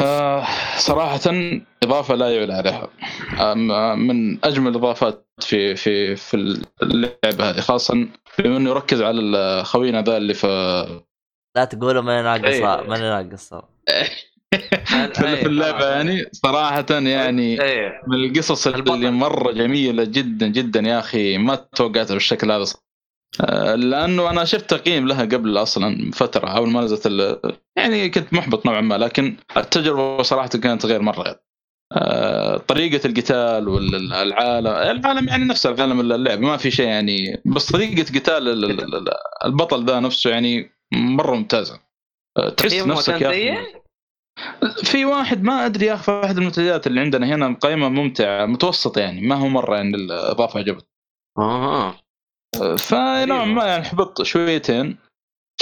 آه 0.02 0.46
صراحة 0.78 1.20
إضافة 1.84 2.16
لا 2.16 2.36
يعلى 2.36 2.54
عليها. 2.54 2.90
آه، 3.40 3.54
من 3.96 4.46
أجمل 4.46 4.68
الإضافات 4.72 5.28
في 5.42 5.76
في 5.76 6.16
في 6.16 6.34
اللعبة 6.84 7.50
هذه 7.50 7.60
خاصة 7.60 8.08
بما 8.40 8.58
إنه 8.58 8.70
يركز 8.70 9.02
على 9.02 9.64
خوينا 9.64 10.02
ذا 10.02 10.18
اللي 10.18 10.34
في 10.34 10.48
لا 11.58 11.66
تقولوا 11.66 12.02
ماني 12.02 12.24
ناقص 12.24 12.54
إيه. 12.54 12.88
ماني 12.88 13.04
ناقص 13.04 13.54
في 15.14 15.14
في 15.42 15.46
اللعبة 15.46 15.86
يعني 15.86 16.26
صراحة 16.32 16.86
يعني 16.90 17.62
إيه. 17.62 18.02
من 18.08 18.16
القصص 18.16 18.68
اللي. 18.68 19.12
مرة 19.12 19.52
جميلة 19.52 20.04
جدا 20.04 20.48
جدا 20.48 20.80
يا 20.80 21.00
أخي 21.00 21.38
ما 21.38 21.56
توقعتها 21.56 22.14
بالشكل 22.14 22.52
هذا 22.52 22.66
آه، 23.42 23.76
لأنه 23.76 24.30
أنا 24.30 24.46
شفت 24.46 24.70
تقييم 24.70 25.08
لها 25.08 25.22
قبل 25.26 25.58
أصلا 25.58 26.12
فترة 26.12 26.50
أول 26.50 26.70
ما 26.70 26.82
نزلت 26.82 27.40
يعني 27.78 28.10
كنت 28.10 28.34
محبط 28.34 28.66
نوعا 28.66 28.82
ما 28.82 28.96
لكن 28.98 29.38
التجربة 29.58 30.22
صراحة 30.24 30.48
كانت 30.50 30.86
غير 30.86 31.02
مرة. 31.02 31.24
غير 31.24 31.36
آه، 31.94 32.58
طريقة 32.58 33.08
القتال 33.08 33.68
والعالم 33.68 34.68
العالم 34.68 35.28
يعني 35.28 35.46
نفس 35.46 35.66
العالم 35.66 36.00
اللعبة 36.00 36.42
ما 36.42 36.58
في 36.58 36.72
شيء 36.72 36.88
يعني 36.88 37.42
بس 37.46 37.72
طريقة 37.72 38.20
قتال 38.20 38.48
ال- 38.48 38.66
ال- 38.66 38.96
ال- 38.96 39.14
البطل 39.46 39.86
ذا 39.86 40.00
نفسه 40.00 40.30
يعني 40.30 40.72
مرة 40.94 41.36
ممتازة. 41.36 41.80
آه، 42.38 42.50
تحس 42.50 42.74
نفسك 42.74 43.22
يا 43.22 43.66
في 44.84 45.06
واحد 45.06 45.44
ما 45.44 45.66
أدري 45.66 45.86
يا 45.86 45.94
أخي 45.94 46.12
واحد 46.12 46.36
من 46.36 46.42
المنتديات 46.42 46.88
اللي 46.88 47.00
عندنا 47.02 47.28
هنا 47.36 47.54
قائمه 47.54 47.90
ممتعة 47.90 48.46
متوسطة 48.46 49.02
يعني 49.02 49.22
ما 49.22 49.36
هو 49.36 49.48
مرة 49.48 49.76
يعني 49.76 49.96
الإضافة 49.96 50.60
عجبت 50.60 50.88
أها 51.40 51.96
فنوعا 52.78 53.46
ما 53.46 53.66
يعني 53.66 53.84
حبطت 53.84 54.24
شويتين. 54.24 54.98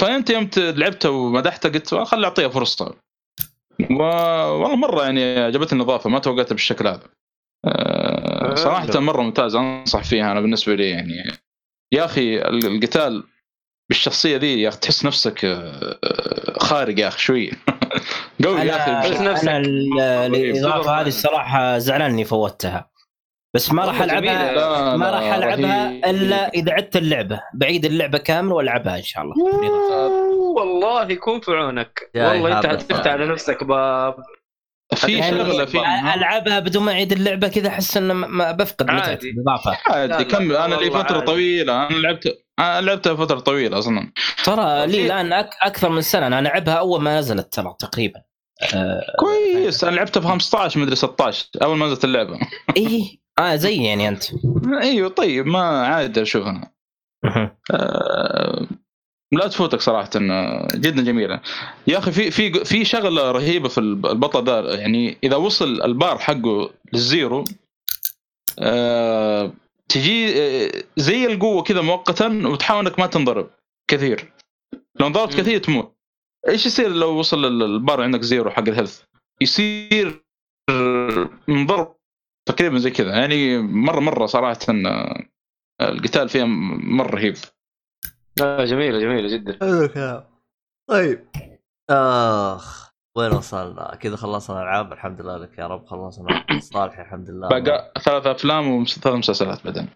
فأنت 0.00 0.30
يوم 0.30 0.50
لعبتها 0.56 1.08
ومدحتها 1.08 1.68
قلت 1.68 1.94
خلي 1.94 2.26
أعطيها 2.26 2.48
فرصة. 2.48 2.94
و... 3.90 4.02
والله 4.02 4.76
مرة 4.76 5.02
يعني 5.02 5.38
عجبتني 5.40 5.76
الاضافه 5.82 6.10
ما 6.10 6.18
توقعتها 6.18 6.54
بالشكل 6.54 6.86
هذا. 6.86 7.02
أه، 7.66 8.54
صراحة 8.54 9.00
مرة 9.00 9.22
ممتاز 9.22 9.54
أنصح 9.54 10.04
فيها 10.04 10.32
أنا 10.32 10.40
بالنسبة 10.40 10.74
لي 10.74 10.90
يعني. 10.90 11.12
يا 11.92 12.04
أخي 12.04 12.38
ال- 12.38 12.66
القتال 12.66 13.24
بالشخصية 13.88 14.36
ذي 14.36 14.60
يا 14.62 14.68
أخي 14.68 14.78
تحس 14.78 15.04
نفسك 15.04 15.44
أه، 15.44 15.98
خارق 16.58 16.98
يا 17.00 17.08
أخي 17.08 17.18
شوية 17.18 17.50
قوي 18.44 18.60
يا 18.60 19.00
أخي. 19.00 19.10
بشكل- 19.10 19.24
نفسك. 19.24 19.48
أنا 19.48 19.56
ال- 19.58 20.00
الإضافة 20.34 21.00
هذه 21.00 21.08
الصراحة 21.08 21.78
زعلان 21.78 22.10
اني 22.10 22.24
فوتها. 22.24 22.90
بس 23.54 23.72
ما 23.72 23.84
راح 23.84 24.02
العبها. 24.02 24.52
لا، 24.52 24.96
ما 24.96 25.10
راح 25.10 25.34
ألعبها 25.34 25.88
رهيب. 25.88 26.04
إلا 26.04 26.48
إذا 26.48 26.72
عدت 26.72 26.96
اللعبة. 26.96 27.40
بعيد 27.54 27.84
اللعبة 27.84 28.18
كامل 28.18 28.52
وألعبها 28.52 28.96
إن 28.96 29.02
شاء 29.02 29.22
الله. 29.22 29.34
والله 30.56 31.10
يكون 31.10 31.40
في 31.40 31.50
عونك 31.50 32.10
والله 32.16 32.56
أنت. 32.58 32.66
حتفتح 32.66 33.12
على 33.12 33.26
نفسك 33.26 33.64
باب. 33.64 34.14
في 34.94 35.22
شغلة 35.22 35.64
فيها 35.64 36.14
ألعبها 36.14 36.58
بدون 36.58 36.82
ما 36.82 36.92
اعيد 36.92 37.12
اللعبة 37.12 37.48
كذا 37.48 37.68
أحس 37.68 37.96
ان 37.96 38.12
ما 38.12 38.52
بفقد 38.52 38.90
متعه. 38.90 39.18
الاضافه 39.22 39.70
لا، 39.70 40.14
عادي 40.14 40.24
كمل. 40.24 40.56
أنا 40.56 40.74
لي 40.74 40.90
فترة 40.90 41.14
عادي. 41.14 41.26
طويلة. 41.26 41.86
أنا 41.86 41.96
لعبت 41.96 42.38
أنا 42.58 42.80
لعبتها 42.80 43.14
فترة 43.14 43.40
طويلة 43.40 43.78
أصلا. 43.78 44.12
ترى 44.44 44.86
لي 44.86 45.06
الآن 45.06 45.32
أك... 45.32 45.50
أكثر 45.62 45.88
من 45.88 46.00
سنة. 46.00 46.26
أنا 46.26 46.38
ألعبها 46.38 46.74
أول 46.74 47.02
ما 47.02 47.18
نزلت 47.18 47.52
ترى 47.52 47.74
تقريبا. 47.78 48.20
آه... 48.74 49.02
كويس. 49.18 49.84
أنا 49.84 49.96
لعبتها 49.96 50.20
في 50.20 50.26
15 50.26 50.80
مدري 50.80 50.96
16 50.96 51.48
أول 51.62 51.76
ما 51.76 51.86
نزلت 51.86 52.04
اللعبة. 52.04 52.38
إيه. 52.76 53.25
آه 53.38 53.56
زي 53.56 53.84
يعني 53.84 54.08
أنت. 54.08 54.24
إيوه 54.82 55.08
طيب 55.08 55.46
ما 55.46 55.86
عادي 55.86 56.22
اشوفها. 56.22 56.72
آه، 57.70 58.66
لا 59.32 59.48
تفوتك 59.48 59.80
صراحة 59.80 60.10
جدا 60.74 61.02
جميلة. 61.02 61.40
يا 61.86 61.98
أخي 61.98 62.12
في 62.12 62.30
في 62.30 62.64
في 62.64 62.84
شغلة 62.84 63.30
رهيبة 63.32 63.68
في 63.68 63.78
الب- 63.78 64.06
البطل 64.06 64.44
ذا 64.44 64.74
يعني 64.74 65.18
إذا 65.24 65.36
وصل 65.36 65.82
البار 65.82 66.18
حقه 66.18 66.70
لل 66.92 67.09
zero 67.09 67.44
آه، 68.58 69.52
تجي 69.88 70.42
آه، 70.42 70.72
زي 70.96 71.26
القوة 71.26 71.62
كذا 71.62 71.80
مؤقتا 71.80 72.42
وتحاول 72.46 72.86
إنك 72.86 72.98
ما 72.98 73.06
تنضرب 73.06 73.50
كثير. 73.90 74.32
لو 75.00 75.06
انضربت. 75.06 75.34
كثير 75.36 75.58
تموت. 75.58 75.96
إيش 76.48 76.66
يصير 76.66 76.88
لو 76.88 77.18
وصل 77.18 77.44
ال- 77.44 77.62
البار 77.62 78.02
عندك 78.02 78.22
zero 78.22 78.50
حق 78.50 78.68
ال 78.68 78.72
health؟ 78.72 79.00
يصير 79.40 80.24
منضرب 81.48 81.95
تقريبا 82.48 82.78
زي 82.78 82.90
كذا. 82.90 83.16
يعني 83.16 83.58
مرة 83.58 84.00
مرة 84.00 84.26
صراحة 84.26 84.58
آه، 84.70 85.24
القتال 85.80 86.28
فيها 86.28 86.44
مرة 86.44 87.14
رهيب. 87.14 87.34
لا 88.38 88.64
جميلة 88.64 89.00
جميلة 89.00 89.36
جدا. 89.36 89.58
حلو 89.60 89.84
الكلام. 89.84 90.24
طيب. 90.90 91.28
آخ 91.90 92.90
وين 93.16 93.32
وصلنا؟ 93.32 93.94
كذا 93.94 94.16
خلصنا 94.16 94.62
العاب 94.62 94.92
الحمد 94.92 95.20
لله 95.20 95.36
لك 95.36 95.58
يا 95.58 95.66
رب 95.66 95.86
خلصنا 95.86 96.44
صالح 96.72 96.98
الحمد 96.98 97.30
لله. 97.30 97.48
بقى 97.48 97.92
ثلاث 98.04 98.26
أفلام 98.26 98.68
وثلاث 98.70 99.06
مسلسلات 99.16 99.64
بعدين. 99.64 99.88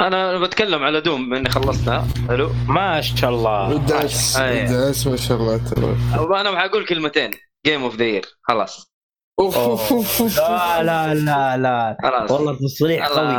أنا 0.00 0.38
بتكلم 0.38 0.82
على 0.82 1.00
دوم 1.00 1.34
إني 1.34 1.48
خلصتها. 1.48 2.06
حلو. 2.28 2.50
ما 2.68 3.00
شاء 3.00 3.30
الله. 3.30 3.86
That's 3.86 4.36
it. 4.36 4.66
That's 4.66 5.06
ما 5.06 5.16
شاء 5.16 5.38
الله 5.38 5.70
ترى 5.70 5.96
أنا 6.40 6.50
بحقول 6.50 6.86
كلمتين. 6.86 7.30
game 7.66 7.82
of 7.82 7.96
the 7.96 8.04
year 8.04 8.26
خلاص. 8.42 8.95
أوف، 9.38 9.58
أوف، 9.58 9.92
أوف. 9.92 10.38
لا 10.38 10.82
لا 10.82 11.14
لا 11.14 11.56
لا. 11.56 11.96
خلاص. 12.02 12.30
والله 12.30 12.58
تصريح 12.58 13.06
قوي. 13.06 13.36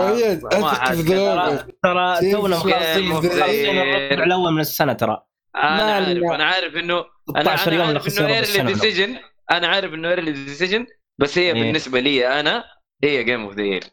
وهي 0.00 0.36
في. 0.36 1.72
ترى 1.82 2.32
تونا 2.32 2.56
مخلصين 2.56 3.78
الربع 3.78 4.24
الأول 4.24 4.52
من 4.52 4.60
السنة 4.60 4.92
ترى. 4.92 5.22
أنا 5.56 5.82
عارف. 5.82 6.22
أنا 6.34 6.44
عارف 6.44 6.76
انه 6.76 7.04
أنا 7.36 7.56
16 7.56 7.72
يوم 7.72 7.82
أنا 7.82 7.98
عارف 7.98 8.18
إنه 8.18 8.28
early 8.28 8.72
decision 8.72 9.16
أنا 9.50 9.66
عارف 9.66 9.94
إنه 9.94 10.08
early 10.08 10.32
decision 10.32 10.86
بس 11.18 11.38
هي 11.38 11.44
إيه. 11.46 11.52
بالنسبة 11.52 12.00
لي 12.00 12.40
أنا 12.40 12.64
هي 13.04 13.24
game 13.24 13.44
of 13.44 13.54
the 13.54 13.62
year 13.62 13.84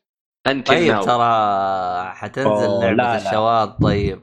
انت 0.48 0.68
طيب 0.68 1.02
ترى 1.02 2.12
حتنزل 2.14 2.96
لعبة. 2.98 3.16
الشواذ 3.16 3.70
طيب. 3.84 4.22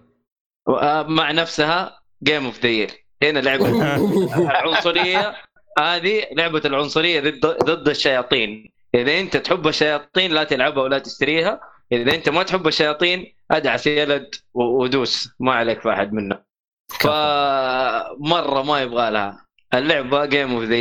مع 1.09 1.31
نفسها 1.31 2.01
game 2.23 2.45
of 2.47 2.61
the 2.61 2.69
year 2.69 2.91
هنا 3.23 3.39
لعبة 3.39 3.69
العنصريه 4.51 5.35
هذه 5.81 6.27
لعبة 6.33 6.63
العنصرية 6.65 7.21
ضد 7.21 7.47
ضد 7.47 7.89
الشياطين. 7.89 8.73
إذا 8.95 9.21
أنت 9.21 9.37
تحب 9.37 9.69
الشياطين 9.69 10.33
لا 10.33 10.45
تلعبها 10.45 10.83
ولا 10.83 10.99
تشتريها. 10.99 11.61
إذا 11.93 12.15
أنت 12.15 12.29
ما 12.29 12.43
تحب 12.43 12.67
الشياطين 12.67 13.35
أدعس 13.51 13.87
يلد 13.87 14.35
ودوس. 14.55 15.29
ما 15.41 15.53
عليك 15.53 15.81
في 15.81 15.93
أحد 15.93 16.13
منه 16.13 16.43
فمرة 16.89 18.63
ما 18.63 18.81
يبغى 18.83 19.11
لها. 19.11 19.47
اللعبة 19.75 20.27
game 20.27 20.55
of 20.55 20.65
the 20.65 20.77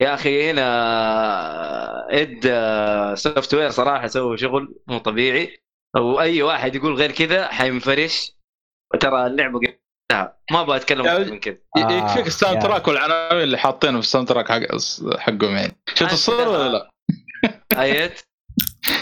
يا 0.00 0.14
أخي 0.14 0.50
هنا 0.50 0.66
id 2.10 2.40
Software 3.14 3.70
صراحة 3.70 4.06
سووا 4.06 4.36
شغل 4.36 4.74
مو 4.86 4.98
طبيعي. 4.98 5.58
وأي 5.96 6.42
واحد 6.42 6.74
يقول 6.74 6.94
غير 6.94 7.12
كذا 7.12 7.46
حينفرش. 7.46 8.32
ترى 9.00 9.26
اللعبة 9.26 9.60
ما 10.12 10.60
أبغى 10.60 10.76
أتكلم 10.76 11.06
أكثر 11.08 11.30
من 11.32 11.40
كذا 11.40 11.56
آه، 11.76 11.92
يكفيك 11.92 12.26
ال 12.26 12.62
soundtrack 12.62 12.88
والعناوين 12.88 13.42
اللي 13.42 13.58
حاطينه 13.58 13.92
في 14.00 14.06
ال 14.06 14.28
soundtrack 14.28 14.48
حق 14.52 14.60
حقهم 15.18 15.56
يعني 15.56 15.76
شفت 15.94 16.12
الصورة 16.12 16.48
ولا 16.48 16.68
لا؟ 16.68 16.90
ايت 17.82 18.20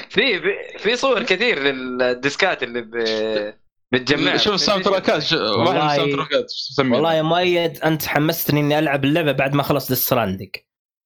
في 0.09 0.41
في- 0.79 0.97
صور 0.97 1.23
كثير 1.23 1.59
للديسكات 1.59 2.63
اللي 2.63 2.81
ب- 2.81 3.55
بتجمعها 3.93 4.37
شوف 4.37 4.55
ال 4.55 4.85
soundtrackات 4.85 5.23
ش- 5.23 5.33
واحد 5.33 5.49
من 5.59 5.67
والله- 5.67 5.91
ال 5.93 6.13
soundtrackات؟ 6.15 6.47
والله 6.79 7.15
يا 7.15 7.23
مؤيد 7.23 7.79
أنت 7.85 8.07
حمستني 8.07 8.61
إني 8.61 8.79
ألعب 8.79 9.05
اللعبة 9.05 9.33
بعد 9.33 9.55
ما 9.55 9.63
خلص 9.63 9.89
Death 9.89 10.11
Stranding 10.11 10.51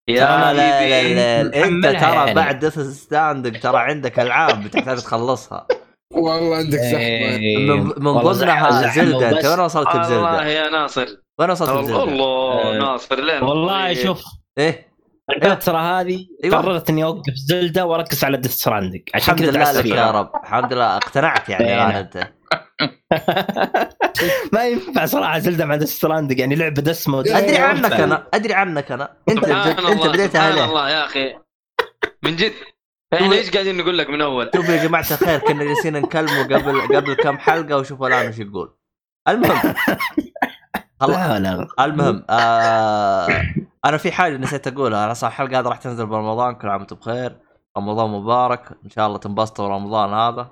يا 0.08 0.20
لا 0.20 0.54
لا 0.54 0.78
حبيبي. 0.78 1.14
لا 1.14 1.64
أنت 1.64 1.84
ترى 1.86 2.14
يعني. 2.14 2.34
بعد 2.34 2.58
Death 2.58 2.78
Stranding 2.78 3.60
ترى 3.60 3.78
عندك 3.78 4.18
ألعاب 4.20 4.64
بتحتاج 4.64 4.98
تخلصها 4.98 5.66
والله 6.12 6.56
عندك 6.56 6.78
زحمة 6.78 6.98
إيه. 6.98 7.58
من, 7.58 7.84
من 7.86 8.06
والله 8.06 8.32
ضمنها 8.32 8.94
زلدة 8.94 9.30
انت. 9.30 9.44
وين 9.44 9.60
وصلت 9.60 9.96
بزلدة؟ 9.96 10.44
يا 10.46 10.70
ناصر 10.70 11.06
وين 11.38 11.50
وصلت 11.50 11.70
بزلدة؟ 11.70 12.04
الله 12.04 12.74
آه. 12.74 12.78
ناصر 12.78 13.20
لين 13.20 13.42
والله 13.42 13.94
شوف 13.94 14.24
إيه 14.58 14.86
الفترة 15.30 16.00
هذه 16.00 16.26
أيوة. 16.44 16.56
قررت 16.56 16.90
إني 16.90 17.04
أوقف 17.04 17.32
زلدة 17.34 17.86
وأركز 17.86 18.24
على 18.24 18.36
Death 18.36 18.60
Stranding 18.60 19.02
عشان 19.14 19.34
الحمد 19.34 19.48
كذا 19.48 19.50
لله 19.50 19.64
دعست 19.64 19.78
لك 19.78 19.86
يا 19.86 20.10
رب 20.10 20.30
الحمد 20.44 20.72
لله 20.72 20.96
اقتنعت 20.96 21.48
يعني 21.48 21.68
إيه. 21.68 21.74
الآن 21.74 21.90
أنت 21.96 22.28
ما 24.52 24.66
ينفع 24.66 25.06
صراحة 25.06 25.38
زلدة 25.38 25.64
مع 25.66 25.76
Death 25.76 25.98
Stranding 25.98 26.38
يعني 26.38 26.54
لعبة 26.54 26.82
دسمة 26.82 27.20
أدري 27.20 27.56
عنك. 27.56 27.92
أنا 27.92 28.26
أدري 28.34 28.54
عنك 28.54 28.92
أنا 28.92 29.16
أنت 29.28 29.44
أنت 29.44 30.06
بديتها 30.06 30.50
سبحان؟ 30.50 30.68
الله 30.68 30.90
يا 30.90 31.04
أخي 31.04 31.34
من 32.22 32.36
جد 32.36 32.52
إحنا 33.14 33.32
إيش 33.32 33.50
قاعدين 33.50 33.76
نقول 33.76 33.98
لك 33.98 34.10
من 34.10 34.20
أول؟ 34.20 34.50
شوفوا 34.54 34.74
يا 34.74 34.84
جماعة 34.84 35.00
الخير 35.10 35.38
كنا 35.38 35.64
جالسين 35.64 35.92
نكلمه 35.92 36.42
قبل 36.42 36.96
قبل 36.96 37.14
كم 37.14 37.38
حلقة 37.38 37.76
وشوفوا 37.76 38.08
الآن 38.08 38.26
إيش 38.26 38.38
يقول. 38.38 38.76
المهم. 39.28 39.74
خلاص 41.00 41.16
لا 41.16 41.38
لا. 41.38 41.68
المهم 41.80 42.24
آه 42.30 43.28
أنا 43.84 43.96
في 43.96 44.12
حاجة 44.12 44.36
نسيت 44.36 44.66
أقولها. 44.66 45.04
أنا 45.04 45.14
صح 45.14 45.28
الحلقة 45.28 45.60
هذه 45.60 45.68
راح 45.68 45.78
تنزل 45.78 46.06
برمضان 46.06 46.54
كل 46.54 46.68
عام 46.68 46.80
وأنتم 46.80 46.96
بخير. 46.96 47.36
رمضان 47.78 48.10
مبارك. 48.10 48.78
إن 48.84 48.90
شاء 48.90 49.06
الله 49.06 49.18
تنبسطوا 49.18 49.68
رمضان 49.68 50.14
هذا. 50.14 50.50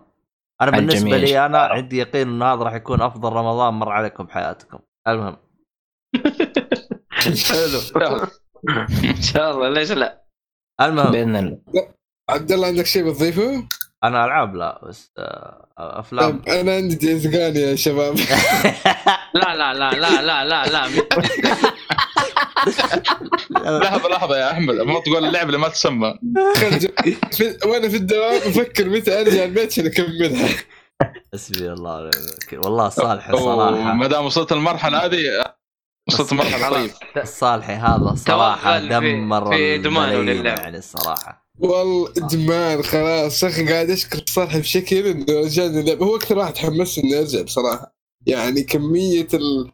أنا 0.61 0.71
بالنسبة 0.71 1.17
لي 1.17 1.47
أنا. 1.47 1.59
عندي 1.59 1.99
يقين 1.99 2.29
إن 2.29 2.43
هذا 2.43 2.63
راح 2.63 2.75
يكون 2.75 3.01
أفضل 3.01 3.33
رمضان 3.33 3.75
مر 3.75 3.89
عليكم 3.89 4.25
بحياتكم. 4.25 4.79
المهم. 5.09 5.37
حلو. 7.95 8.21
إن 9.05 9.23
شاء 9.23 9.51
الله. 9.51 9.69
ليش 9.69 9.93
لا؟ 9.93 10.25
المهم. 10.81 11.11
بإذن 11.11 11.37
الله. 11.37 11.59
عبد 12.31 12.53
الله 12.53 12.67
عندك 12.67 12.87
شيء 12.87 13.11
بتضيفه؟ 13.11 13.65
أنا 14.05 14.25
ألعاب 14.25 14.55
لا 14.57 14.81
بس 14.89 15.11
آه 15.19 15.69
أفلام 15.79 16.43
طيب 16.43 16.49
أنا 16.49 16.75
عندي 16.75 16.95
ديز 16.95 17.37
غاني 17.37 17.61
يا 17.61 17.77
شباب 17.77 18.17
لا 19.35 19.55
لا 19.57 19.75
لا 19.75 19.91
لا 19.91 20.23
لا 20.23 20.45
لا 20.45 20.67
لا 20.67 20.89
لحظة 23.79 24.09
لحظة 24.09 24.37
يا 24.37 24.51
أحمد 24.53 24.75
ما 24.75 25.01
تقول 25.01 25.25
اللعبة 25.25 25.47
اللي 25.47 25.59
ما 25.59 25.69
تسمى. 25.69 26.19
وأنا 27.67 27.89
في 27.89 27.97
الدوام 27.97 28.37
أفكر 28.37 28.89
متى 28.89 29.21
أرجع 29.21 29.45
البيت 29.45 29.73
عشان 29.73 29.87
أكملها 29.87 30.49
حسبي 31.33 31.73
الله 31.73 31.97
ونعم 31.97 32.11
الوكيل. 32.29 32.59
والله 32.59 32.89
صالح 32.89 33.35
صراحة 33.35 33.93
ما 33.93 34.07
دام 34.07 34.25
وصلت 34.25 34.53
المرحلة 34.53 35.05
هذه 35.05 35.45
وصلت 36.09 36.33
المرحلة 36.33 36.71
طيب 36.71 36.91
الصالحي 37.17 37.73
هذا 37.73 38.15
صراحة 38.17 38.79
دمر 38.79 39.51
في 39.51 39.79
للعب. 39.79 40.59
يعني 40.59 40.79
الصراحه 40.79 41.44
والله 41.59 42.09
إدمان 42.17 42.83
خلاص. 42.83 43.43
يا 43.43 43.49
أخي 43.49 43.65
قاعد 43.73 43.91
أشكر 43.91 44.23
صالح 44.27 44.57
بشكل 44.57 45.07
إنه 45.07 45.25
رجعني 45.41 45.81
اللعبه 45.81 46.07
هو 46.07 46.17
أكثر 46.17 46.39
واحد 46.39 46.57
حمسني 46.59 47.05
إني 47.05 47.19
أرجع 47.19 47.43
بصراحة. 47.43 47.95
يعني 48.27 48.63
كمية 48.63 49.29
ال... 49.35 49.73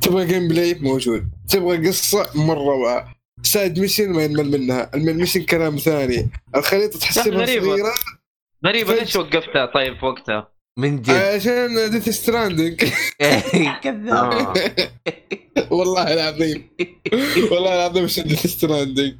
تبغى 0.00 0.26
gameplay 0.26 0.74
موجود. 0.74 1.28
تبغى 1.48 1.88
قصة 1.88 2.30
مرة 2.34 2.58
روعه 2.58 3.14
side 3.42 3.78
mission 3.78 4.10
ما 4.12 4.24
ينمل 4.24 4.50
منها. 4.50 4.90
ال 4.94 4.98
main 4.98 5.16
mission 5.16 5.42
كلام 5.42 5.76
ثاني. 5.76 6.30
الخريطة 6.56 6.98
تحسبها. 6.98 7.46
صغيرة. 7.46 7.94
غريبة. 8.66 8.94
ليش 8.94 9.16
وقفتها 9.16 9.66
طيب 9.74 9.98
في 9.98 10.06
وقتها؟ 10.06 10.52
من 10.78 11.02
جد. 11.02 11.10
عشان 11.10 11.90
Death 11.90 12.08
Stranding 12.08 12.84
كذاب. 13.82 14.54
والله 15.70 16.12
العظيم. 16.12 16.68
والله 17.50 17.74
العظيم 17.74 18.04
عشان 18.04 18.24
Death 18.24 18.46
Stranding 18.46 19.14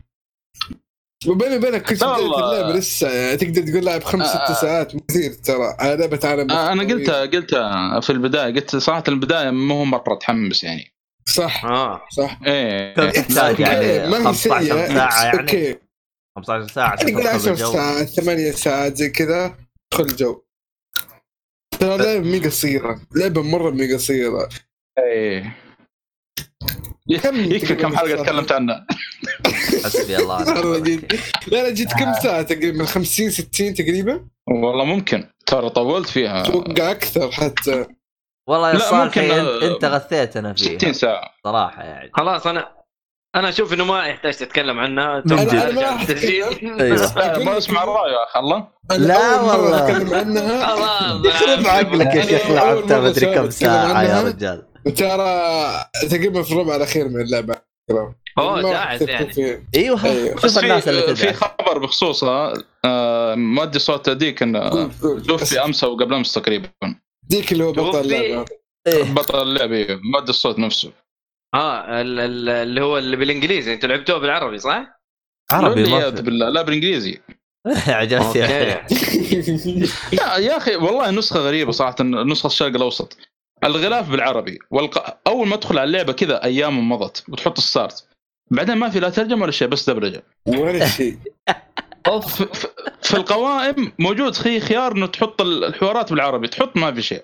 وبيني 1.28 1.56
وبينك 1.56 1.82
كنت 1.88 2.02
والله. 2.02 2.52
اللعبة 2.56 2.78
لسه 2.78 3.10
يعني 3.10 3.36
تقدر 3.36 3.62
تقول 3.72 3.84
لاعب 3.84 4.04
خمس 4.04 4.26
آه. 4.26 4.52
ست 4.54 4.60
ساعات 4.60 4.92
كثير 5.08 5.32
ترى. 5.32 5.76
لعبه 5.96 6.20
عالم 6.24 6.50
آه، 6.50 6.72
أنا. 6.72 6.82
قلتها 6.82 7.20
قلتها 7.26 8.00
في 8.00 8.10
البداية. 8.10 8.54
قلت 8.54 8.76
صراحة 8.76 9.04
البداية 9.08 9.50
مو 9.50 9.74
هو 9.78 9.84
مرة 9.84 10.14
تحمس 10.14 10.64
يعني. 10.64 10.92
صح 11.26 11.64
آه. 11.64 12.00
صح. 12.16 12.38
إيه. 12.46 12.94
تحتاج 12.94 13.60
يعني 13.60 14.06
ما 14.10 14.18
هي 14.18 14.24
15 14.24 14.60
سيئة. 14.64 14.86
ساعة 14.94 15.24
يعني. 15.24 15.40
okay 15.40 15.78
15 16.36 16.68
ساعة 16.72 16.94
نقول 16.94 17.22
تدخل 17.22 17.28
10 17.28 17.50
بالجو 17.50 17.72
ساعات 17.72 18.08
8 18.08 18.50
ساعات 18.50 18.96
زي 18.96 19.10
كذا 19.10 19.54
تدخل 19.90 20.04
الجو. 20.04 20.42
ترى 21.80 21.96
لعبه 21.96 22.20
مي 22.20 22.38
قصيره 22.38 23.00
لعبه 23.16 23.42
مرة 23.42 23.70
مي 23.70 23.94
قصيره 23.94 24.48
إيه. 24.98 25.56
يكفي 27.54 27.74
كم 27.74 27.96
حلقة 27.96 28.22
تكلمت 28.22 28.52
عنها 28.52 28.86
حسبي 29.84 30.16
الله 30.16 30.44
لا 31.46 31.62
لا 31.62 31.70
جيت 31.70 31.92
كم 31.92 32.12
ساعة 32.22 32.42
تقريبا؟ 32.42 32.84
50 32.84 33.30
60 33.30 33.74
تقريبا؟ 33.74 34.24
والله 34.46 34.84
ممكن. 34.84 35.28
ترى 35.46 35.70
طولت 35.70 36.08
فيها. 36.08 36.42
أتوقع 36.42 36.90
أكثر 36.90 37.32
حتى. 37.32 37.86
والله 38.48 38.68
يا 38.68 38.74
لا، 38.74 38.78
صالحي 38.78 39.04
ممكن، 39.04 39.20
انت, 39.20 39.62
آه، 39.62 39.74
إنت 39.74 39.84
غثيتنا 39.84 40.54
فيها. 40.54 40.78
60 40.78 40.92
ساعة. 40.92 41.30
صراحة 41.44 41.82
يعني. 41.82 42.10
خلاص 42.14 42.46
أنا 42.46 42.76
أنا 43.36 43.48
أشوف 43.48 43.72
إنه 43.72 43.84
ما 43.84 44.06
يحتاج 44.06 44.36
تتكلم 44.36 44.78
عنها 44.78 45.20
جد. 45.20 45.32
أنا 45.32 47.38
ما 47.38 47.58
أسمع 47.58 47.84
أخي 47.84 48.40
الله. 48.40 48.68
لا 48.90 49.40
والله. 49.40 49.84
أتكلم 49.84 50.14
عنها. 50.14 50.66
خلاص. 50.66 51.24
يخرب 51.26 51.66
عقلك 51.66 52.14
يا 52.14 52.22
شيخ 52.22 52.50
لعبتها 52.50 53.00
مدري 53.00 53.34
كم 53.34 53.50
ساعة 53.50 54.02
يا. 54.02 54.22
رجال. 54.22 54.62
ترى 54.96 55.84
تقريبا 56.10 56.42
في 56.42 56.52
الربع 56.52 56.76
الأخير 56.76 57.08
من 57.08 57.20
اللعبة. 57.20 57.54
أوه 58.38 58.62
داعس 58.62 59.02
يعني. 59.02 59.32
فيه. 59.32 59.64
أيوه 59.76 60.04
أيوة. 60.04 60.34
بس 60.34 60.54
شوف 60.54 60.64
الناس 60.64 60.84
في 60.84 60.90
اللي 60.90 61.02
في 61.02 61.14
تدعي 61.14 61.32
خبر 61.32 61.78
بخصوصها 61.78 62.52
آه، 62.84 63.34
مؤدي 63.34 63.78
صوت 63.78 64.10
ديك 64.10 64.42
إنه 64.42 64.88
توفي 65.18 65.64
أمس 65.64 65.84
أو 65.84 65.96
قبل 65.96 66.14
أمس 66.14 66.32
تقريبا. 66.34 66.68
ديك 67.28 67.52
اللي 67.52 67.64
هو 67.64 67.72
بطل. 67.72 68.00
اللعبة. 68.00 68.44
إيه. 68.86 69.02
بطل 69.14 69.42
اللعبة 69.42 69.76
إيه، 69.76 70.00
مؤدي 70.12 70.30
الصوت 70.30 70.58
نفسه. 70.58 70.92
آه 71.54 72.00
ال- 72.00 72.20
ال- 72.20 72.48
اللي 72.48 72.80
هو 72.80 72.98
اللي 72.98 73.16
بالإنجليزي. 73.16 73.74
أنتوا 73.74 73.88
لعبتوه 73.88 74.18
بالعربي 74.18 74.58
صح؟ 74.58 75.00
عربي 75.52 75.82
بالله. 75.82 76.48
لا 76.48 76.62
بالإنجليزي. 76.62 77.20
عجبتني 77.88 78.26
okay. 78.26 78.38
يا, 80.12 80.36
يا 80.46 80.56
أخي 80.56 80.76
والله 80.76 81.08
النسخه 81.08 81.40
غريبة 81.40 81.72
صراحة 81.72 81.96
نسخة 82.02 82.46
الشرق 82.46 82.74
الأوسط. 82.74 83.16
الغلاف 83.66 84.10
بالعربي 84.10 84.58
والق... 84.70 85.18
أول 85.26 85.48
ما 85.48 85.56
تدخل 85.56 85.78
على 85.78 85.86
اللعبة 85.86 86.12
كذا 86.12 86.44
أيام 86.44 86.88
مضت 86.88 87.24
وتحط 87.28 87.58
ال 87.58 87.66
start 87.66 88.06
بعدين 88.50 88.76
ما 88.76 88.90
في 88.90 89.00
لا 89.00 89.10
ترجمه 89.10 89.42
ولا 89.42 89.52
شيء 89.52 89.68
بس 89.68 89.90
دبلجه 89.90 90.22
ولا 90.46 90.86
شيء. 90.86 91.18
اوف 92.06 92.42
في, 93.02 93.14
القوائم 93.14 93.92
موجود 93.98 94.34
خي 94.34 94.60
خيار 94.60 94.92
إنه 94.92 95.06
تحط 95.06 95.40
الحوارات 95.40 96.12
بالعربي 96.12 96.48
تحط 96.48 96.76
ما 96.76 96.94
في 96.94 97.02
شيء. 97.02 97.22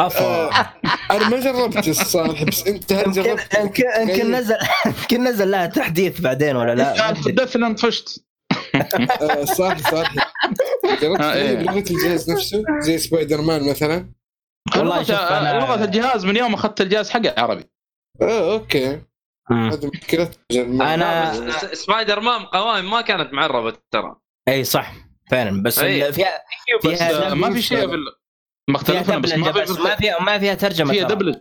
افا 0.00 0.50
أنا 1.10 1.28
ما 1.28 1.40
جربت 1.40 1.88
الصالح 1.88 2.42
بس 2.42 2.66
أنت 2.66 2.92
هل 2.92 2.98
يمكن 3.06 3.22
جربت؟ 3.22 3.58
يمكن 3.58 3.84
يمكن 4.00 4.30
نزل 4.30 4.56
يمكن 4.86 5.24
نزل 5.24 5.50
لها 5.50 5.66
تحديث 5.66 6.20
بعدين 6.20 6.56
ولا 6.56 6.74
لا؟ 6.74 7.10
ان 7.56 7.74
طفشت 7.74 8.24
صالح 9.44 9.90
صالح. 9.90 10.32
جربت 11.02 11.20
آه، 11.20 11.34
إيه. 11.34 11.60
الجهاز 11.68 12.30
نفسه 12.30 12.62
زي 12.80 12.98
سبايدر 12.98 13.40
مان 13.40 13.70
مثلا؟ 13.70 14.08
والله 14.76 15.02
شوف 15.02 15.16
أنا- 15.16 15.54
لغة 15.54 15.84
الجهاز 15.84 16.24
من 16.24 16.36
يوم 16.36 16.54
أخذت 16.54 16.80
الجهاز 16.80 17.10
حقي 17.10 17.34
عربي. 17.38 17.64
آه 18.22 18.52
okay. 18.52 19.00
هذه 19.52 19.86
لا، 20.96 21.46
بس 21.46 21.64
سبايدر 21.64 22.20
مان 22.20 22.42
قوائم 22.44 22.90
ما 22.90 23.00
كانت 23.00 23.32
معربة 23.32 23.76
ترى. 23.90 24.16
إي 24.48 24.64
صح. 24.64 24.92
فعلا. 25.30 25.62
بس 25.62 25.80
فيها 25.80 26.08
بس 26.08 26.14
فيها 26.14 27.34
ما 27.34 27.50
في 27.50 27.62
شيء 27.62 27.86
فيها 27.88 27.98
مختلفين 28.70 29.20
بس 29.20 29.32
ما 29.34 29.50
بس 29.50 29.72
في 29.72 29.82
ما 29.82 29.96
فيها 29.96 30.20
ما 30.22 30.38
فيها 30.38 30.54
ترجمة 30.54 30.92
فيها. 30.92 31.08
دبلج 31.08 31.36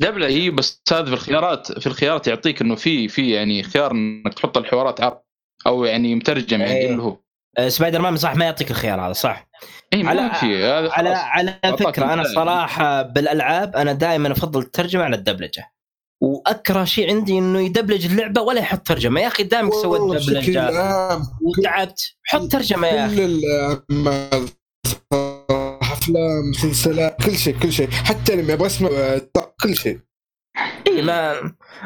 دبلجه 0.00 0.26
إي 0.26 0.50
بس 0.50 0.82
هذا 0.92 1.04
في 1.04 1.12
الخيارات 1.12 1.78
في 1.80 1.86
الخيارات 1.86 2.26
يعطيك 2.26 2.60
إنه 2.60 2.74
في 2.74 3.08
في 3.08 3.30
يعني 3.30 3.62
خيار 3.62 3.90
إنك 3.90 4.34
تحط 4.34 4.58
الحوارات 4.58 5.00
عربي 5.00 5.20
أو 5.66 5.84
يعني 5.84 6.14
مترجم 6.14 6.60
يعني 6.60 6.72
إيه. 6.72 6.90
اللي 6.90 7.02
هو. 7.02 7.16
آه، 7.58 7.68
سبايدر 7.68 8.00
مان 8.00 8.16
صح 8.16 8.36
ما 8.36 8.44
يعطيك 8.44 8.70
الخيار 8.70 9.00
هذا 9.00 9.12
صح. 9.12 9.47
اي 9.92 10.02
ما 10.02 10.10
على- 10.10 10.34
على. 10.92 11.08
على 11.08 11.54
أعطاك 11.64 11.94
فكرة 11.96 12.12
أنا. 12.12 12.24
صراحة 12.34 13.02
بالألعاب 13.02 13.76
أنا 13.76 13.92
دائما 13.92 14.32
أفضل 14.32 14.60
الترجمة 14.60 15.04
على 15.04 15.16
الدبلجة. 15.16 15.72
وأكره 16.22 16.84
شيء 16.84 17.10
عندي 17.10 17.38
إنه 17.38 17.60
يدبلج 17.60 18.06
اللعبة 18.06 18.40
ولا 18.40 18.60
يحط 18.60 18.86
ترجمة. 18.86 19.20
يا 19.20 19.26
أخي 19.26 19.42
دامك 19.42 19.72
سويت 19.74 20.02
دبلجة 20.22 20.70
وتعبت 21.42 22.00
حط 22.24 22.52
ترجمة 22.52 22.88
يا 22.88 23.06
أخي. 23.06 23.40
أفلام 25.92 26.50
مسلسلات 26.50 27.22
كل 27.24 27.36
شيء 27.36 27.58
كل 27.58 27.72
شيء. 27.72 27.90
حتى 27.90 28.36
لما 28.36 28.52
أبغى 28.52 28.66
أسمع 28.66 28.88
آه، 28.92 29.22
كل 29.62 29.76
شيء. 29.76 30.00
إيه 30.86 31.02
ما 31.02 31.34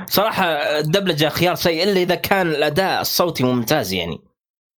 صراحة 0.06 0.44
الدبلجة 0.78 1.28
خيار 1.28 1.54
سيء 1.54 1.82
إلا 1.82 2.00
إذا 2.02 2.14
كان 2.14 2.46
الأداء 2.46 3.00
الصوتي 3.00 3.44
ممتاز 3.44 3.92
يعني. 3.92 4.18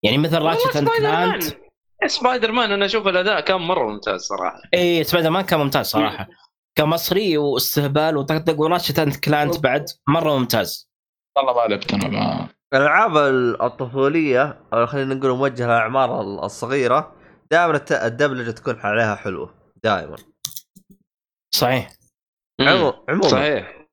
يعني 0.05 0.19
مثل 0.19 0.39
Ratchet 0.39 0.77
and 0.77 0.89
Clank 0.89 1.45
سبايدر 2.07 2.53
مان 2.53 2.73
أنا 2.73 2.87
أشوف 2.87 3.07
الأداء 3.09 3.41
كان 3.41 3.61
مرة 3.61 3.89
ممتاز 3.89 4.21
صراحة. 4.21 4.61
اي 4.75 5.05
سبايدر 5.05 5.31
مان 5.31 5.45
كان 5.45 5.61
ممتاز 5.61 5.87
صراحة. 5.87 6.29
كمصري 6.79 7.39
واستهبال 7.39 8.17
وطقطق 8.17 8.61
و 8.61 8.66
Ratchet 8.66 8.99
and 8.99 9.17
Clank 9.17 9.59
بعد 9.59 9.87
مرة 10.09 10.39
ممتاز. 10.39 10.91
والله 11.37 11.55
ما 11.55 11.69
لعبت 11.69 11.95
أنا 11.95 12.09
ما 12.09 12.49
الالعاب 12.75 13.17
الطفولية 13.63 14.61
أو 14.73 14.87
خلينا 14.87 15.15
نقول 15.15 15.31
موجهة 15.31 15.67
للأعمار 15.67 16.21
الصغيرة 16.21 17.17
دائما 17.51 17.85
الدبلجة 17.91 18.51
تكون 18.51 18.81
عليها 18.81 19.15
حلوة. 19.15 19.55
دائما. 19.85 20.17
صحيح. 21.55 21.93
عموما. 22.61 23.29
صحيح. 23.29 23.87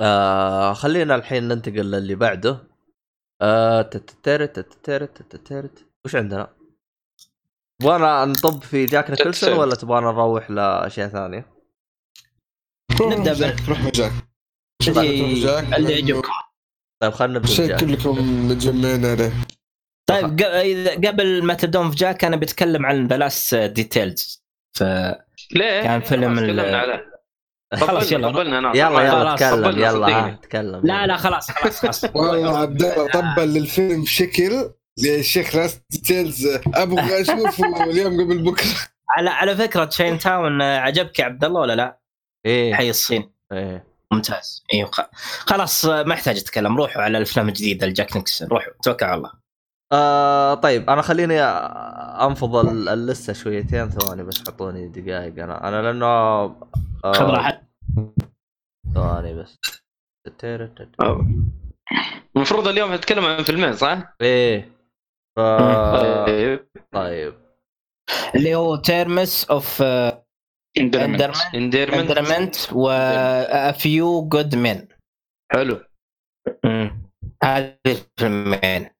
آه 0.00 0.72
خلينا 0.72 1.14
الحين 1.14 1.48
ننتقل 1.48 1.90
للي 1.90 2.14
بعده. 2.14 2.68
آه 3.42 3.82
تتترت 3.82 4.60
تتترت 4.60 5.22
تتترت 5.22 5.86
وش 6.04 6.16
عندنا؟ 6.16 6.55
تبغانا 7.82 8.24
نطب 8.24 8.62
في 8.62 8.86
جاك 8.86 9.10
نيكلسون. 9.10 9.52
ولا 9.52 9.74
تبغانا 9.74 10.12
نروح 10.12 10.50
لأشياء 10.50 11.08
ثانية؟ 11.08 11.46
بال- 13.00 13.34
جاك، 13.34 13.56
روح 13.68 13.88
جاك 13.88 14.12
اللي 15.78 15.92
يعجبكم. 15.92 16.32
طيب 17.02 17.12
خلينا 17.12 17.38
نبدأ 17.38 17.48
شيء 17.52 17.66
بجاك. 17.66 17.80
كلكم 17.80 18.48
متجمعين 18.48 19.06
عليه. 19.06 19.32
طيب 20.08 20.40
قبل 21.06 21.44
ما 21.44 21.54
تبدون 21.54 21.90
في 21.90 21.96
جاك 21.96 22.24
أنا 22.24 22.36
بتكلم 22.36 22.86
عن 22.86 23.06
The 23.06 23.16
Last 23.16 23.54
Details 23.54 24.44
ف 24.76 24.82
ليه؟ 25.52 25.82
كان 25.82 26.00
فيلم 26.00 26.34
خلاص 27.74 28.12
يلا. 28.12 28.28
يلا 28.74 29.02
يلا 29.02 29.36
تكلم 29.36 29.78
يلا. 29.78 30.38
تكلم. 30.42 30.80
لا 30.86 31.06
لا 31.06 31.16
خلاص 31.16 31.50
خلاص 31.50 31.80
خلاص. 31.80 32.04
والله 32.14 32.58
عبد 32.58 32.82
الله 32.82 33.08
طبل 33.10 33.48
للفيلم 33.54 34.02
بشكل 34.02 34.70
يا 34.98 35.22
شيخ 35.22 35.56
Last 35.56 35.82
Details 35.90 36.46
أبغى 36.74 37.20
اشوفه 37.20 37.84
اليوم 37.84 38.20
قبل 38.20 38.42
بكرة. 38.42 38.66
على 39.10 39.30
على 39.30 39.56
فكرة 39.56 39.84
Chinatown 39.84 40.60
آه، 40.62 40.78
عجبك 40.80 41.18
يا 41.18 41.24
عبد 41.24 41.44
الله 41.44 41.60
ولا 41.60 41.76
لا؟ 41.76 42.00
إيه. 42.46 42.74
حي 42.74 42.90
الصين. 42.90 43.32
إيه. 43.52 43.86
ممتاز. 44.12 44.64
أيوه 44.74 44.90
خ- 44.90 45.10
خلاص 45.46 45.84
آه، 45.84 46.02
ما 46.02 46.14
يحتاج 46.14 46.38
أتكلم. 46.38 46.76
روحوا 46.76 47.02
على 47.02 47.18
الافلام 47.18 47.48
الجديده 47.48 47.86
لجاك 47.86 48.16
نيكلسون. 48.16 48.48
روحوا. 48.48 48.72
توكل 48.82 49.04
على 49.06 49.14
الله. 49.14 49.32
آه 49.92 50.54
طيب 50.54 50.90
أنا 50.90 51.02
خليني 51.02 51.40
أنفض 51.42 52.56
ال- 52.56 52.88
اللسته 52.88 53.32
شويتين 53.32 53.88
ثواني 53.90 54.22
بس 54.22 54.38
حطوني 54.38 54.88
دقائق. 54.88 55.42
أنا 55.42 55.68
أنا 55.68 55.82
لأنه 55.82 56.06
آه 56.06 57.12
خذ 57.12 57.24
راحتك. 57.24 57.62
ثواني 58.94 59.34
بس. 59.34 59.58
المفروض 62.36 62.68
اليوم 62.68 62.94
نتكلم 62.94 63.24
عن 63.24 63.42
فيلمين 63.42 63.72
صح؟ 63.76 64.14
إيه. 64.20 64.75
ف... 65.36 65.40
طيب. 66.26 66.68
طيب. 66.92 67.34
اللي 68.34 68.54
هو 68.54 68.76
Terms 68.76 69.44
of 69.50 69.82
Endearment 70.78 71.54
Endearment 71.54 72.56
و 72.72 72.90
Few 73.72 74.28
Good 74.28 74.54
Men 74.54 74.88
حلو. 75.52 75.80
هذه 77.44 77.74
الفيلمين 77.86 78.90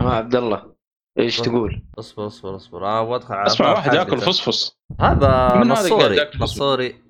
آه 0.00 0.14
عبد 0.14 0.34
الله 0.34 0.74
إيش 1.18 1.40
تقول؟ 1.40 1.82
أصبر 1.98 2.26
أصبر 2.26 2.56
أصبر. 2.56 2.78
أنا 2.78 3.00
أبغى 3.00 3.16
ادخل 3.16 3.34
على 3.34 3.46
اسمع 3.46 3.70
واحد. 3.72 3.94
ياكل 3.94 4.18
فصفص. 4.18 4.78
هذا 5.00 5.56
نصوري 5.56 6.26
فصفص؟ 6.26 6.42
نصوري 6.42 7.04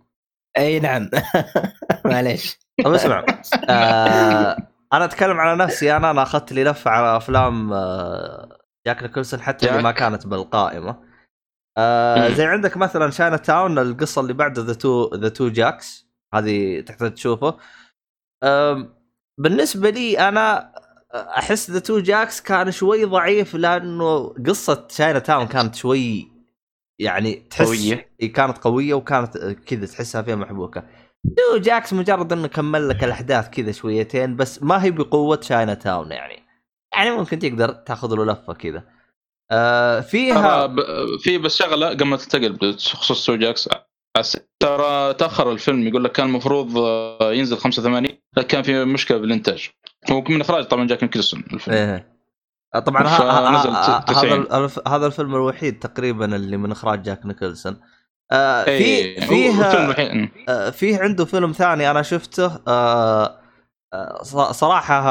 أي 0.58 0.80
نعم. 0.80 1.10
معليش. 2.04 2.58
طب 2.84 2.92
اسمع. 2.92 3.26
آه 3.70 4.73
أنا 4.96 5.04
أتكلم 5.04 5.40
على 5.40 5.64
نفسي 5.64 5.96
أنا 5.96 6.10
أنا 6.10 6.22
أخذت 6.22 6.52
لي 6.52 6.64
لفة 6.64 6.90
على 6.90 7.16
أفلام 7.16 7.72
آه 7.72 8.58
جاك 8.86 9.02
نيكلسون 9.02 9.40
حتى 9.40 9.66
اللي. 9.66 9.82
ما 9.82 9.90
كانت 9.92 10.26
بالقائمة 10.26 11.02
آه. 11.78 12.28
زي 12.28 12.44
عندك 12.44 12.76
مثلا 12.76 13.10
Chinatown 13.10 13.78
القصة 13.78 14.20
اللي 14.20 14.32
بعد 14.32 14.58
The 14.58 14.74
Two 14.74 15.14
The 15.14 15.28
Two 15.28 15.48
Jakes 15.48 16.06
هذه 16.34 16.80
تحتاج 16.80 17.14
تشوفه 17.14 17.56
آم، 18.44 18.94
بالنسبة 19.38 19.90
لي 19.90 20.18
أنا 20.28 20.72
أحس 21.14 21.70
The 21.70 21.78
Two 21.78 21.98
Jakes 22.00 22.40
كان 22.40 22.70
شوي 22.72 23.04
ضعيف 23.04 23.54
لأنه 23.54 24.34
قصة 24.46 24.88
Chinatown 24.90 25.46
كانت 25.46 25.74
شوي 25.74 26.32
يعني 26.98 27.34
تحس 27.34 27.66
قوية. 27.66 28.10
كانت 28.34 28.58
قوية 28.58 28.94
وكانت 28.94 29.38
كذا 29.38 29.86
تحسها 29.86 30.22
فيها 30.22 30.34
محبوكة 30.36 30.82
Two 31.36 31.58
Jakes 31.58 31.92
مجرد 31.92 32.32
إنه 32.32 32.48
كمل 32.48 32.88
لك 32.88 33.04
الأحداث 33.04 33.48
كذا 33.50 33.72
شويتين 33.72 34.36
بس 34.36 34.62
ما 34.62 34.84
هي 34.84 34.90
بقوة 34.90 35.40
Chinatown 35.40 36.12
يعني. 36.12 36.42
يعني 36.94 37.10
ممكن 37.10 37.38
تقدر 37.38 37.68
تأخذ 37.72 38.14
له 38.14 38.24
لفة 38.24 38.52
كذا. 38.52 38.84
آه 39.50 40.00
فيها 40.00 40.66
ب- 40.66 40.80
في 41.20 41.38
بس 41.38 41.56
شغلة 41.56 41.88
قبل 41.88 42.04
ما 42.04 42.16
تنتقل 42.16 42.52
بخصوص 42.52 43.26
Two 43.26 43.36
Jakes 43.36 43.68
ترى 44.60 45.14
تأخر 45.14 45.52
الفيلم 45.52 45.88
يقول 45.88 46.04
لك 46.04 46.12
كان 46.12 46.26
المفروض 46.26 46.78
آه، 46.78 47.32
ينزل 47.32 47.56
85 47.56 48.08
لكن 48.36 48.48
كان 48.48 48.62
في 48.62 48.84
مشكلة 48.84 49.18
بالإنتاج. 49.18 49.70
هو 50.10 50.20
من 50.28 50.40
إخراج 50.40 50.64
طبعا 50.64 50.86
جاك 50.86 51.02
نيكلسون 51.02 51.44
الفيلم. 51.52 51.76
إيه. 51.76 52.14
طبعا 52.86 53.02
ه- 53.02 53.06
ه- 53.06 53.62
فنزل 53.62 53.70
ه- 53.76 53.86
ت- 53.86 54.10
هذا 54.10 54.20
90. 54.20 54.32
ال- 54.40 54.52
الف- 54.52 54.88
هذا 54.88 55.06
الفيلم 55.06 55.34
الوحيد 55.34 55.78
تقريبا 55.78 56.36
اللي 56.36 56.56
من 56.56 56.72
إخراج 56.72 57.02
جاك 57.02 57.26
نيكلسون 57.26 57.80
آه 58.32 58.64
في 58.64 58.70
إيه، 58.70 59.20
فيها 59.20 59.84
الوحيد 59.84 60.28
آه، 60.48 60.70
فيه 60.70 60.98
عنده 60.98 61.24
فيلم 61.24 61.52
ثاني 61.52 61.90
أنا 61.90 62.02
شفته 62.02 62.60
آه، 62.68 63.38
آه، 63.94 64.22
صراحة 64.52 65.04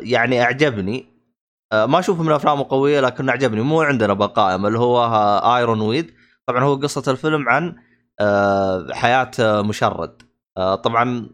يعني 0.00 0.42
أعجبني. 0.42 1.18
ما 1.72 1.98
أشوفه 1.98 2.22
من 2.22 2.32
أفلامه 2.32 2.66
قوية 2.68 3.00
لكن 3.00 3.28
أعجبني. 3.28 3.60
مو 3.60 3.82
عندنا 3.82 4.12
بالقائمه 4.12 4.68
اللي 4.68 4.78
هو 4.78 5.04
ايرون 5.56 5.80
ويد 5.80 6.14
طبعا 6.46 6.64
هو 6.64 6.74
قصة 6.74 7.12
الفيلم 7.12 7.48
عن 7.48 7.76
حياة 8.92 9.30
مشرد. 9.62 10.22
طبعا 10.56 11.28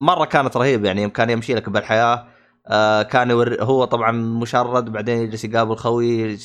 مرة 0.00 0.24
كانت 0.24 0.56
رهيبة 0.56 0.86
يعني 0.86 1.10
كان 1.10 1.30
يمشي 1.30 1.54
لك 1.54 1.68
بالحياة 1.68 2.26
كان 3.02 3.30
هو 3.60 3.84
طبعا 3.84 4.12
مشرد 4.12 4.92
بعدين 4.92 5.18
يجلس 5.18 5.44
يقابل 5.44 5.76
خويه 5.76 6.36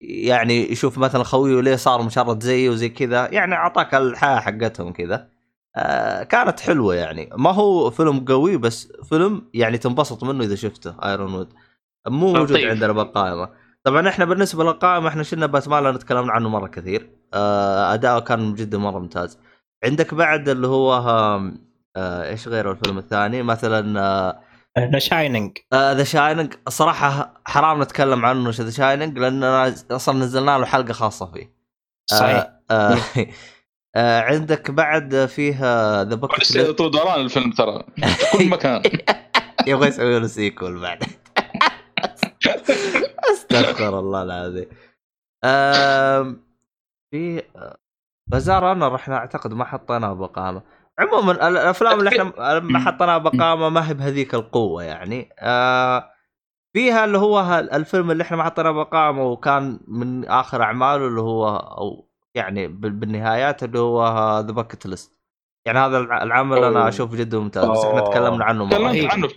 يعني 0.00 0.72
يشوف 0.72 0.98
مثلا 0.98 1.24
خويه 1.24 1.60
ليه 1.60 1.76
صار 1.76 2.02
مشرد 2.02 2.42
زيه 2.42 2.70
وزي 2.70 2.88
كذا 2.88 3.28
يعني 3.32 3.54
أعطاك 3.54 3.94
الحياة 3.94 4.40
حقتهم 4.40 4.92
كذا. 4.92 5.28
آه 5.76 6.22
كانت 6.22 6.60
حلوة 6.60 6.94
يعني. 6.94 7.30
ما 7.36 7.50
هو 7.50 7.90
فيلم 7.90 8.24
قوي 8.24 8.56
بس 8.56 8.92
فيلم 9.08 9.42
يعني 9.54 9.78
تنبسط 9.78 10.24
منه 10.24 10.44
إذا 10.44 10.54
شفته 10.54 10.94
Ironweed 11.04 11.52
مو 12.08 12.32
موجود 12.32 12.52
لطيف. 12.52 12.70
عندنا 12.70 12.92
بالقائمه 12.92 13.48
طبعا 13.84 14.08
إحنا 14.08 14.24
بالنسبة 14.24 14.64
للقائمة 14.64 15.08
إحنا 15.08 15.22
شلنا 15.22 15.46
باتمان 15.46 15.84
لأن 15.84 15.98
تكلمنا 15.98 16.32
عنه 16.32 16.48
مرة 16.48 16.66
كثير. 16.66 17.10
آه، 17.34 17.94
اداؤه 17.94 18.20
كان 18.20 18.54
جدا 18.54 18.78
مرة 18.78 18.98
ممتاز. 18.98 19.38
عندك 19.84 20.14
بعد 20.14 20.48
اللي 20.48 20.66
هو 20.66 20.92
آه، 21.96 22.28
إيش 22.30 22.48
غير 22.48 22.70
الفيلم 22.70 22.98
الثاني؟ 22.98 23.42
مثلا 23.42 24.00
آه، 24.00 24.40
The 24.78 24.98
Shining 24.98 25.58
The 25.74 26.04
Shining 26.04 26.54
صراحة 26.68 27.40
حرام 27.46 27.82
نتكلم 27.82 28.24
عنه 28.26 28.50
The 28.50 28.70
Shining 28.70 29.18
لاننا 29.18 29.74
أصلا 29.90 30.18
نزلنا 30.18 30.58
له 30.58 30.66
حلقة 30.66 30.92
خاصة 30.92 31.32
فيه. 31.32 31.54
صحيح. 32.10 32.50
آه 32.70 32.70
آه 32.70 32.98
آه 33.96 34.20
عندك 34.20 34.70
بعد 34.70 35.26
فيها 35.26 36.04
ذا 36.04 36.14
بس 36.14 36.20
بوكت 36.20 36.58
طول 36.78 36.90
دوران 36.90 37.20
الفيلم 37.20 37.50
ترى. 37.50 37.84
في 37.96 38.38
كل 38.38 38.48
مكان. 38.50 38.82
يبغى 39.66 39.88
يسوي 39.88 40.18
له 40.18 40.26
سيكول 40.26 40.80
بعد. 40.80 41.04
أستغفر 43.32 43.98
الله 43.98 44.22
العظيم. 44.22 44.66
في 47.10 47.42
بازار 48.30 48.72
أنا 48.72 48.88
رحنا 48.88 49.16
أعتقد 49.16 49.54
ما 49.54 49.64
حطيناه 49.64 50.12
بقامه 50.12 50.62
عموما 51.00 51.32
ال- 51.32 51.40
الأفلام 51.56 51.98
اللي 51.98 52.08
إحنا 52.10 52.60
ما 52.60 52.78
حطيناها 52.78 53.18
بقامة 53.18 53.68
ما 53.68 53.88
هي 53.88 53.94
بهذيك 53.94 54.34
القوة 54.34 54.82
يعني 54.82 55.28
آه 55.38 56.10
فيها 56.72 57.04
اللي 57.04 57.18
هو 57.18 57.58
الفيلم 57.72 58.10
اللي 58.10 58.22
إحنا 58.22 58.36
ما 58.36 58.44
حطيناه 58.44 58.70
بقامة 58.70 59.22
وكان 59.24 59.80
من 59.88 60.24
آخر 60.24 60.62
أعماله 60.62 61.06
اللي 61.06 61.20
هو 61.20 61.56
أو 61.56 62.08
يعني 62.34 62.68
بال- 62.68 62.90
بالنهايات 62.92 63.62
اللي 63.62 63.78
هو 63.78 64.06
The 64.46 64.52
Bucket 64.52 64.86
List 64.86 65.20
يعني 65.66 65.78
هذا 65.78 65.98
الع- 65.98 66.22
العمل 66.22 66.64
أنا. 66.64 66.88
أشوفه 66.88 67.16
جدا 67.16 67.38
ممتاز 67.38 67.64
بس 67.68 67.78
إحنا. 67.84 68.00
تكلمنا 68.00 68.44
عنه 68.44 68.64
مرة 68.64 68.76
تكلمت 68.92 69.12
عنه 69.12 69.28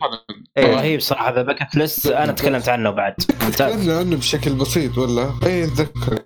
إيه. 0.58 0.76
رهيب 0.76 1.00
صراحة 1.00 1.32
The 1.32 1.42
Bucket 1.42 1.76
List 1.76 2.08
أنا 2.12 2.32
تكلمت 2.32 2.70
عنه 2.70 2.90
بعد 2.90 3.16
ممتاز 3.44 3.56
تكلمنا 3.74 4.00
عنه 4.00 4.16
بشكل 4.16 4.54
بسيط 4.56 4.98
ولا؟ 4.98 5.30
اي 5.46 5.64
اتذكر 5.64 6.20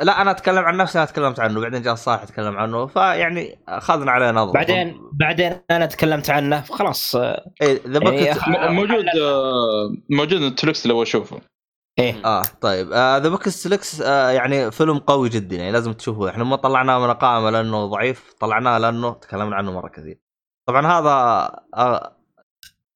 لا 0.00 0.22
أنا 0.22 0.30
أتكلم 0.30 0.64
عن 0.64 0.76
نفسي 0.76 0.98
أنا 0.98 1.06
تكلمت 1.06 1.40
عنه 1.40 1.60
بعدين 1.60 1.82
جاء 1.82 1.94
صالح 1.94 2.22
يتكلم 2.22 2.56
عنه 2.56 2.86
فيعني 2.86 3.58
أخذنا 3.68 4.10
عليه 4.10 4.30
نظرة. 4.30 4.52
بعدين 4.52 5.00
بعدين 5.12 5.60
أنا 5.70 5.86
تكلمت 5.86 6.30
عنه 6.30 6.60
خلاص 6.60 7.16
آه، 7.16 7.52
إيه 7.62 7.80
ذا 7.86 8.10
يعني 8.10 8.74
موجود 8.74 9.04
آه، 9.22 9.94
موجود 10.10 10.42
نتفلكس 10.42 10.86
لو 10.86 11.02
أشوفه. 11.02 11.40
إيه. 11.98 12.24
آه 12.24 12.42
طيب. 12.60 12.88
The 12.92 13.28
Bucket 13.28 13.66
List 13.66 14.00
آه 14.00 14.30
يعني 14.30 14.70
فيلم 14.70 14.98
قوي 14.98 15.28
جدا 15.28 15.56
يعني 15.56 15.72
لازم 15.72 15.92
تشوفه. 15.92 16.28
إحنا 16.30 16.44
ما 16.44 16.56
طلعناه 16.56 16.98
من 16.98 17.10
القائمة 17.10 17.50
لأنه 17.50 17.86
ضعيف 17.86 18.32
طلعناه 18.40 18.78
لأنه 18.78 19.12
تكلمنا 19.12 19.56
عنه 19.56 19.72
مرة 19.72 19.88
كثير. 19.88 20.18
طبعا 20.68 20.86
هذا 20.86 21.10
آه 21.76 22.16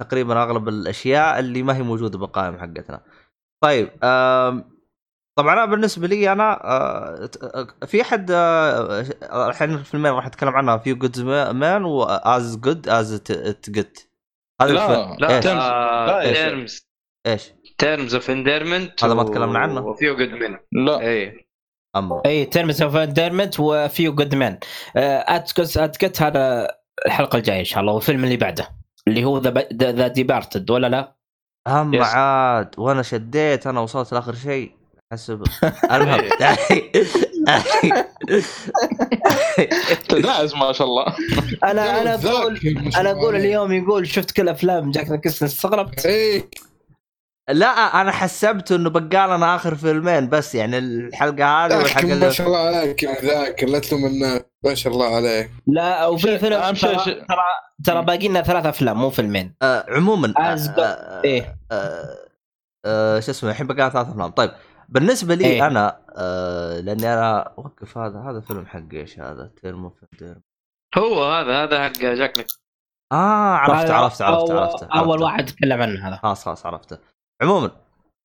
تقريبا 0.01 0.43
أغلب 0.43 0.69
الأشياء 0.69 1.39
اللي 1.39 1.63
ما 1.63 1.77
هي 1.77 1.83
موجودة 1.83 2.19
بالقائمة 2.19 2.59
حقتنا. 2.59 3.01
طيب 3.65 3.91
آم، 4.05 4.78
طبعا 5.39 5.53
أنا 5.53 5.65
بالنسبة 5.65 6.07
لي 6.07 6.33
أنا 6.33 6.65
آه، 6.65 7.31
آه، 7.43 7.87
في 7.87 8.03
أحد 8.03 8.31
آه، 8.31 9.05
الحين 9.49 9.75
الفيلمين 9.75 10.13
راح 10.13 10.27
أتكلم 10.27 10.57
عنها 10.57 10.79
Few 10.79 10.95
Good 10.95 11.21
Men 11.21 11.85
و 11.85 12.09
As 12.09 12.57
Good 12.57 12.89
as 12.89 13.13
It 13.31 13.71
Gets 13.71 14.11
هذا 14.63 14.73
لا،. 14.73 15.17
لا 15.21 15.37
إيش 15.37 15.47
لا. 15.47 16.33
Terms 16.33 16.89
إيش 17.27 17.53
Terms 17.79 18.15
of 18.15 18.31
Endearment 18.31 19.05
هذا 19.05 19.15
ما 19.15 19.23
تكلمنا 19.23 19.59
عنه. 19.59 19.81
و 19.87 19.94
Few 19.94 20.17
Good 20.17 20.29
Men 20.29 20.85
لا 20.85 21.01
اي 21.01 21.49
أما 21.97 22.23
اي 22.27 22.45
Terms 22.45 22.83
of 22.83 22.97
Endearment 22.97 23.61
و 23.61 23.74
Few 23.74 24.15
Good 24.15 24.35
Men 24.35 24.59
اتكت 24.97 25.77
اتكت 25.77 26.23
هذا 26.23 26.69
الحلقة 27.07 27.37
الجاية 27.37 27.61
إن 27.61 27.65
شاء 27.65 27.81
الله 27.81 27.93
والفيلم 27.93 28.25
اللي 28.25 28.37
بعده 28.37 28.69
اللي 29.09 29.25
هو 29.25 29.39
The 29.73 30.09
Departed 30.09 30.71
ولا 30.71 30.87
لا؟ 30.87 31.17
اما. 31.69 32.05
عاد 32.05 32.75
وأنا 32.79 33.03
شديت 33.03 33.67
أنا 33.67 33.81
وصلت 33.81 34.13
لآخر 34.13 34.35
شيء 34.35 34.78
حسب 35.13 35.43
المهم 35.91 36.29
تدعس 40.09 40.55
ما 40.55 40.73
شاء 40.73 40.87
الله. 40.87 41.15
أنا 41.65 42.03
أنا 42.03 42.15
أقول 42.15 42.61
ما 42.65 43.01
أنا 43.01 43.11
أقول. 43.11 43.37
اليوم 43.37 43.73
يقول 43.73 44.07
شفت 44.07 44.31
كل 44.31 44.49
أفلام 44.49 44.91
جاك 44.91 45.11
نيكلسون 45.11 45.49
استغربت. 45.49 46.07
إيه. 46.07 46.51
لا 47.51 47.67
أنا 48.01 48.13
حسبت 48.13 48.73
إنه 48.73 48.91
بقى 48.91 49.37
لنا 49.37 49.57
آخر 49.57 49.75
فيلمين 49.75 50.29
بس 50.29 50.55
يعني 50.55 50.79
الحلقة 50.79 51.67
هذه 51.67 51.77
والحلقة 51.77 52.07
ما 52.07 52.15
اللي 52.15 52.33
شاء 52.33 52.47
الله 52.47 52.59
عليك 52.59 53.03
يا 53.03 53.21
ذاك. 53.23 53.65
لا 53.65 53.79
تلوم 53.79 54.05
الناس 54.05 54.43
ما 54.65 54.75
شاء 54.75 54.93
الله 54.93 55.17
عليك. 55.17 55.51
لا 55.67 56.07
وفي 56.07 56.39
فيلم 56.39 56.61
ترى 56.61 56.97
ترى 57.05 57.25
ترى 57.85 58.03
باقي 58.03 58.29
لنا 58.29 58.43
ثلاث 58.43 58.67
أفلام 58.67 59.01
مو 59.01 59.11
فيلمين. 59.11 59.55
آه 59.63 59.87
عموما 59.89 60.35
آه 60.39 60.41
آه 60.79 61.23
إيه. 61.25 61.57
آه 61.73 62.17
آه 62.87 63.21
شو 63.21 63.31
اسمه 63.31 63.51
الحين 63.51 63.67
بقى 63.67 63.91
ثلاث 63.91 64.09
أفلام. 64.09 64.31
طيب 64.31 64.51
بالنسبة 64.89 65.35
لي 65.35 65.45
إيه. 65.45 65.67
أنا 65.67 66.01
آه 66.17 66.81
لأني 66.81 67.15
أنا 67.15 67.55
وقف 67.57 67.99
هذا 67.99 68.19
هذا 68.21 68.41
فيلم 68.41 68.67
حق 68.67 68.83
إيش 68.95 69.19
هذا؟ 69.21 69.51
Term 69.63 69.91
of 69.91 70.03
Endear 70.03 70.41
هو 70.99 71.25
هذا 71.33 71.65
هذا 71.65 71.85
حق 71.85 71.93
جاك 71.93 72.39
نيك 72.39 72.47
آه 73.13 73.55
عرفت 73.55 73.85
هذا 73.85 73.95
عرفت 73.95 74.23
عرفت 74.23 74.49
أول- 74.49 74.53
عرفت 74.53 74.83
أول 74.83 75.11
عرفت. 75.11 75.23
واحد 75.23 75.47
تكلم 75.47 75.83
عنه 75.83 76.09
هذا. 76.09 76.17
خلاص 76.17 76.45
خلاص 76.45 76.67
عرفته. 76.67 76.99
عموما 77.43 77.71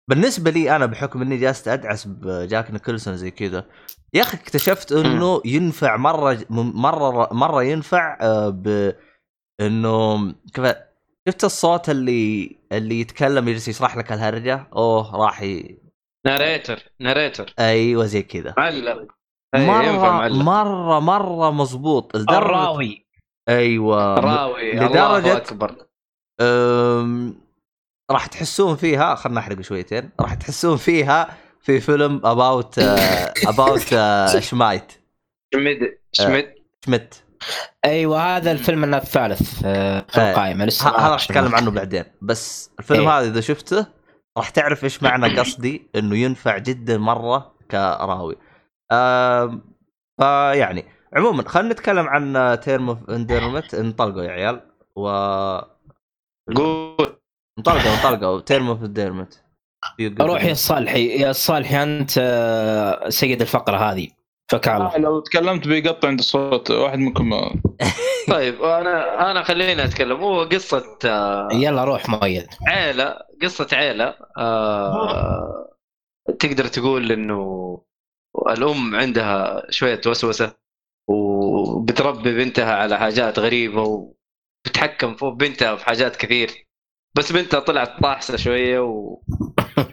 بالنسبة 0.10 0.52
لي 0.52 0.76
أنا 0.76 0.86
بحكم 0.86 1.22
إني 1.22 1.38
جالس 1.38 1.68
أدعس 1.68 2.08
بجاك 2.08 2.72
نيكلسون 2.72 3.18
زي 3.18 3.32
كذا 3.32 3.66
يا 4.14 4.22
أخي 4.22 4.38
اكتشفت 4.38 4.92
إنه 4.92 5.42
ينفع 5.46 5.98
مرة 5.98 6.38
مرة 6.50 7.34
مرة 7.34 7.64
ينفع 7.64 8.18
آه، 8.22 8.50
ب 8.50 8.94
إنه 9.62 10.32
كيف 10.54 10.74
شفت 11.30 11.44
الصوت 11.44 11.90
اللي 11.90 12.58
اللي 12.72 13.00
يتكلم 13.00 13.48
يجلس 13.48 13.68
يشرح 13.68 13.98
لك 13.98 14.12
الهرجة؟ 14.12 14.68
أوه 14.76 15.16
راح 15.16 15.42
ي... 15.42 15.78
narrator 16.26 16.84
narrator. 17.00 17.54
أيوه 17.60 18.06
زي 18.06 18.22
كذا. 18.22 18.54
ينفع 19.56 20.28
مره 20.28 20.44
مرة 20.44 21.00
مرة 21.00 21.52
مضبوط. 21.52 22.16
لدرجة 22.18 22.38
الراوي. 22.38 23.06
أيوه. 23.50 24.16
راوي 24.16 24.74
لدرجة- 24.74 24.84
الله 24.84 25.38
أكبر. 25.38 25.76
أم... 26.42 27.36
راح 28.12 28.26
تحسون 28.26 28.76
فيها 28.76 29.16
خلنا 29.16 29.40
نحرق 29.40 29.62
شويتين. 29.62 30.10
راح 30.22 30.34
تحسون 30.34 30.78
فيها 30.78 31.38
في 31.62 31.80
فيلم 31.80 32.22
About 32.26 32.80
About 33.48 33.96
Schmidt. 34.50 34.92
Schmidt 35.54 35.98
Schmidt 36.12 36.54
Schmidt 36.86 37.24
أيوه 37.86 38.38
هذا 38.38 38.52
الفيلم 38.52 38.94
الثالث 38.94 39.62
آه، 39.66 40.06
في 40.10 40.22
إيه. 40.22 40.32
القائمة 40.32 40.66
لسه 40.66 40.90
هذا 40.90 41.08
راح 41.08 41.24
أتكلم 41.24 41.56
عنه 41.56 41.72
بعدين. 41.72 42.04
بس 42.22 42.72
الفيلم 42.80 43.10
إيه. 43.10 43.20
هذا 43.20 43.28
إذا 43.28 43.42
شفته 43.42 43.86
راح 44.38 44.50
تعرف 44.50 44.84
إيش 44.84 45.04
معنى 45.04 45.28
قصدي؟ 45.40 45.88
إنه 45.96 46.18
ينفع 46.18 46.58
جدا 46.58 46.98
مرة 46.98 47.54
كراوي. 47.72 48.36
فيعني 50.20 50.86
عموما 51.14 51.50
خلينا 51.50 51.74
نتكلم 51.74 52.08
عن 52.08 52.60
Term 52.60 52.90
of 52.90 53.10
Endearment 53.10 53.74
انطلقوا 53.74 54.24
يا 54.24 54.32
عيال 54.32 54.62
و 54.96 55.08
قول. 56.56 57.20
انطلقوا 57.58 57.94
انطلقوا. 57.96 58.40
Term 58.40 58.68
of 58.68 58.84
Endearment 58.84 59.44
روح 60.22 60.44
يا 60.44 60.54
صالحي. 60.54 61.08
يا 61.08 61.32
صالحي 61.32 61.84
أنت 61.84 62.12
آه، 62.18 63.10
سيد 63.10 63.42
الفقرة 63.42 63.78
هذه. 63.78 64.08
فك 64.54 64.68
الله. 64.68 64.98
لو 64.98 65.20
تكلمت 65.20 65.68
بيقطع 65.68 66.08
عند 66.08 66.20
الصوت 66.20 66.72
واحد 66.72 67.00
منكم. 67.00 67.32
طيب 68.34 68.64
أنا 68.64 69.32
أنا 69.32 69.44
خليني 69.44 69.84
أتكلم. 69.84 70.22
هو 70.22 70.44
قصة 70.44 71.00
آه، 71.06 71.50
يلا 71.54 71.84
روح 71.84 72.10
مؤيد. 72.10 72.48
عيلة 72.68 73.18
قصة 73.42 73.68
عيلة 73.74 74.16
آه 74.38 75.70
تقدر 76.40 76.68
تقول 76.68 77.12
إنه 77.12 77.82
الأم 78.50 78.96
عندها 78.96 79.64
شوية 79.70 80.02
وسوسة 80.08 80.56
وبتربي 81.10 82.36
بنتها 82.38 82.76
على 82.76 82.98
حاجات 82.98 83.40
غريبة 83.40 83.82
وبتحكم 84.66 85.16
فوق 85.16 85.34
بنتها 85.34 85.76
في 85.76 85.86
حاجات 85.86 86.16
كثير. 86.16 86.68
بس 87.18 87.32
بنتها 87.32 87.60
طلعت 87.60 88.02
طاحسة 88.04 88.38
شوية 88.38 88.80
و... 88.80 89.22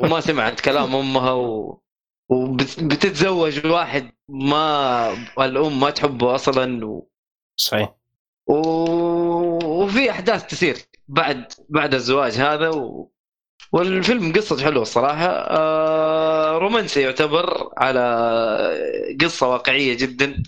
وما 0.00 0.20
سمعت 0.20 0.61
كلام 0.61 0.96
أمها 0.96 1.32
و... 1.32 1.82
وبتتزوج 2.30 3.66
واحد 3.66 4.12
ما 4.28 5.12
الأم 5.38 5.80
ما 5.80 5.90
تحبه 5.90 6.34
أصلا 6.34 6.86
و... 6.86 7.08
صحيح. 7.56 7.94
و... 8.46 8.54
وفي 9.82 10.10
أحداث 10.10 10.46
تصير 10.46 10.76
بعد 11.08 11.52
بعد 11.68 11.94
الزواج 11.94 12.32
هذا 12.32 12.68
و... 12.68 13.10
والفيلم 13.72 14.32
قصته 14.32 14.64
حلوة 14.64 14.82
الصراحة. 14.82 15.26
آه 15.26 16.58
رومانسي 16.58 17.00
يعتبر 17.00 17.70
على 17.78 18.04
قصة 19.20 19.48
واقعية 19.48 19.96
جدا. 19.96 20.42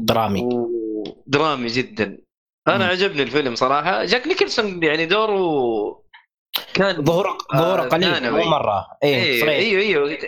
درامي. 0.00 0.40
ودرامي 0.42 1.66
جدا. 1.66 2.18
أنا 2.68 2.84
مم. 2.84 2.90
عجبني 2.90 3.22
الفيلم 3.22 3.54
صراحة. 3.54 4.04
جاك 4.04 4.26
نيكلسون 4.26 4.82
يعني 4.82 5.06
دوره 5.06 6.01
كان 6.74 7.04
ظهوره 7.04 7.38
ظهوره 7.56 7.82
آه، 7.82 7.88
قليل 7.88 8.14
ثانوي. 8.14 8.44
مو 8.44 8.50
مرة. 8.50 8.86
إيه 9.02 9.22
أيوه 9.22 9.46
صحيح 9.46 9.58
أيوه 9.58 10.08
أيوه 10.08 10.18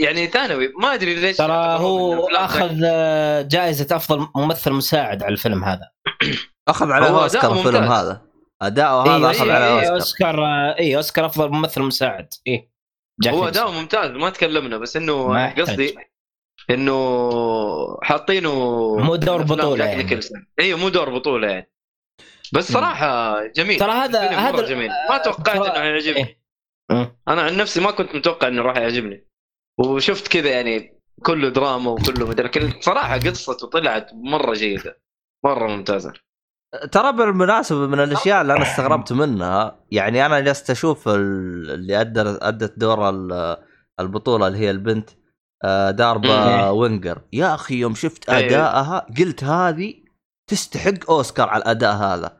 يعني 0.00 0.26
ثانوي 0.26 0.72
ما 0.82 0.94
أدري 0.94 1.14
ليش 1.14 1.36
ترى 1.36 1.78
هو 1.78 2.28
أخذ 2.28 2.80
آه، 2.84 3.42
جائزة 3.42 3.96
أفضل 3.96 4.28
ممثل 4.36 4.72
مساعد 4.72 5.22
على 5.22 5.32
الفيلم 5.32 5.64
هذا. 5.64 5.90
أخذ 6.68 6.92
هو 6.92 7.22
أوسكار 7.22 7.52
الفيلم. 7.52 7.84
هذا. 7.84 8.22
اداؤه 8.62 9.16
هذا 9.16 9.26
إيه، 9.26 9.30
أخذ 9.30 9.48
إيه، 9.48 9.52
عليه 9.52 9.66
إيه، 9.66 9.90
أوسكار. 9.90 9.94
أوسكار 9.94 10.44
آه، 10.44 10.78
اي 10.78 10.96
أوسكار 10.96 11.26
أفضل 11.26 11.50
ممثل 11.50 11.82
مساعد. 11.82 12.28
إيه. 12.46 12.70
جاك 13.22 13.34
هو. 13.34 13.48
اداؤه 13.48 13.80
ممتاز 13.80 14.10
ما 14.10 14.30
تكلمنا 14.30 14.78
بس 14.78 14.96
إنه 14.96 15.44
يحتاج. 15.44 15.64
قصدي 15.64 15.94
إنه 16.70 17.98
حاطينه 18.02 18.52
مو 18.96 19.16
دور 19.16 19.42
جاك 19.42 19.78
يعني. 19.80 20.20
أيوه 20.60 20.78
مو 20.78 20.88
دور 20.88 21.10
بطولة 21.18 21.48
يعني. 21.48 21.70
بس 22.54 22.72
صراحة 22.72 23.46
جميل. 23.46 23.78
ترى 23.80 23.92
هذا 23.92 24.20
هذا 24.30 24.66
جميل. 24.66 24.90
ما 25.10 25.18
توقعت 25.18 25.56
ترى- 25.56 25.76
إنه 25.76 25.84
يعجبني 25.84 26.40
إيه. 26.90 27.16
أنا 27.28 27.42
عن 27.42 27.56
نفسي 27.56 27.80
ما 27.80 27.90
كنت 27.90 28.14
متوقع 28.14 28.48
إنه 28.48 28.62
راح 28.62 28.76
يعجبني. 28.76 29.26
وشفت 29.78 30.28
كذا 30.28 30.50
يعني 30.50 31.00
كله 31.22 31.48
دراما 31.48 31.90
وكله 31.90 32.26
مدري 32.28 32.46
لكن 32.46 32.72
صراحة 32.80 33.18
قصته 33.18 33.66
طلعت 33.68 34.10
مرة 34.14 34.54
جيدة. 34.54 35.00
مرة 35.44 35.68
ممتازة. 35.68 36.12
ترى 36.92 37.12
بالمناسبة 37.12 37.86
من 37.86 38.00
الأشياء 38.00 38.42
اللي 38.42 38.52
أنا 38.52 38.62
استغربت 38.62 39.12
منها 39.12 39.80
يعني 39.90 40.26
أنا 40.26 40.40
جلست 40.40 40.70
أشوف 40.70 41.08
ال- 41.08 41.70
اللي 41.70 42.00
ادت 42.00 42.42
أدت 42.42 42.78
دور 42.78 43.08
ال- 43.08 43.56
البطولة 44.00 44.46
اللي 44.46 44.58
هي 44.58 44.70
البنت 44.70 45.10
آه، 45.64 45.90
داربا 45.90 46.64
مم. 46.70 46.76
وينجر. 46.76 47.20
يا 47.32 47.54
أخي 47.54 47.74
يوم 47.74 47.94
شفت 47.94 48.28
أيوه. 48.30 48.46
أدائها 48.48 49.06
قلت 49.18 49.44
هذه 49.44 49.94
تستحق 50.50 51.10
أوسكار 51.10 51.48
على 51.48 51.62
الأداء 51.62 51.94
هذا. 51.96 52.39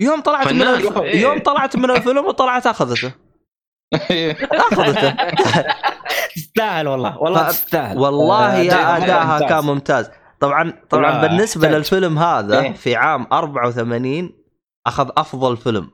يوم 0.00 0.20
طلعت 0.20 0.46
من 0.46 0.52
فنان. 0.60 0.74
الف... 0.74 0.98
إيه. 0.98 1.20
يوم 1.22 1.38
طلعت 1.38 1.76
من 1.76 1.90
الفيلم 1.90 2.26
وطلعت 2.26 2.66
أخذته 2.66 3.12
أخذته 4.52 5.16
تستاهل 6.36 6.88
والله 6.88 7.18
والله 7.18 7.48
تستاهل 7.48 7.98
والله 7.98 8.46
آه، 8.56 8.58
يا 8.58 8.96
أداها. 8.96 9.48
كان 9.48 9.64
ممتاز 9.64 10.10
طبعا 10.40 10.72
طبعا 10.90 11.20
بالنسبة. 11.20 11.68
للفيلم 11.68 12.18
هذا 12.18 12.60
إيه. 12.60 12.72
في 12.72 12.96
عام 12.96 13.26
84 13.32 14.30
أخذ 14.86 15.10
أفضل 15.16 15.56
فيلم 15.56 15.90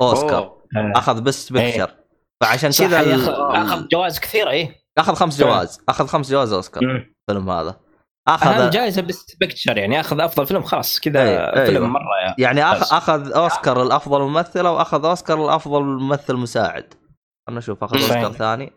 أوسكار 0.00 0.38
أوه. 0.42 0.62
آه. 0.76 0.92
أخذ 0.98 1.20
best 1.20 1.52
إيه. 1.52 1.62
picture 1.64 1.94
فعشان 2.40 2.70
كذا 2.70 3.00
ال- 3.00 3.30
اخذ 3.56 3.88
جوائز 3.88 4.20
كثيرة 4.20 4.50
إيه 4.50 4.82
أخذ 4.98 5.14
خمس. 5.14 5.38
جوائز 5.40 5.80
أخذ 5.88 6.06
خمس 6.06 6.30
جوائز 6.30 6.52
أوسكار. 6.52 6.82
الفيلم 7.30 7.50
هذا 7.50 7.80
آخذ 8.28 8.70
جائزه 8.70 9.06
picture 9.40 9.78
يعني 9.78 10.00
آخذ 10.00 10.20
أفضل 10.20 10.46
فيلم 10.46 10.62
خلاص 10.62 11.00
كذا 11.00 11.22
أيوة. 11.22 11.66
فيلم 11.66 11.92
مرة 11.92 12.20
يا 12.26 12.34
يعني 12.38 12.62
أخ... 12.62 12.92
آخذ 12.92 13.32
أوسكار 13.32 13.82
الافضل 13.82 14.20
ممثله 14.20 14.72
واخذ 14.72 15.04
أوسكار 15.04 15.44
الافضل 15.44 15.82
ممثل 15.82 16.34
مساعد 16.36 16.94
خلنا 17.46 17.58
نشوف 17.58 17.84
آخذ. 17.84 17.96
أوسكار 17.96 18.32
ثاني 18.32 18.72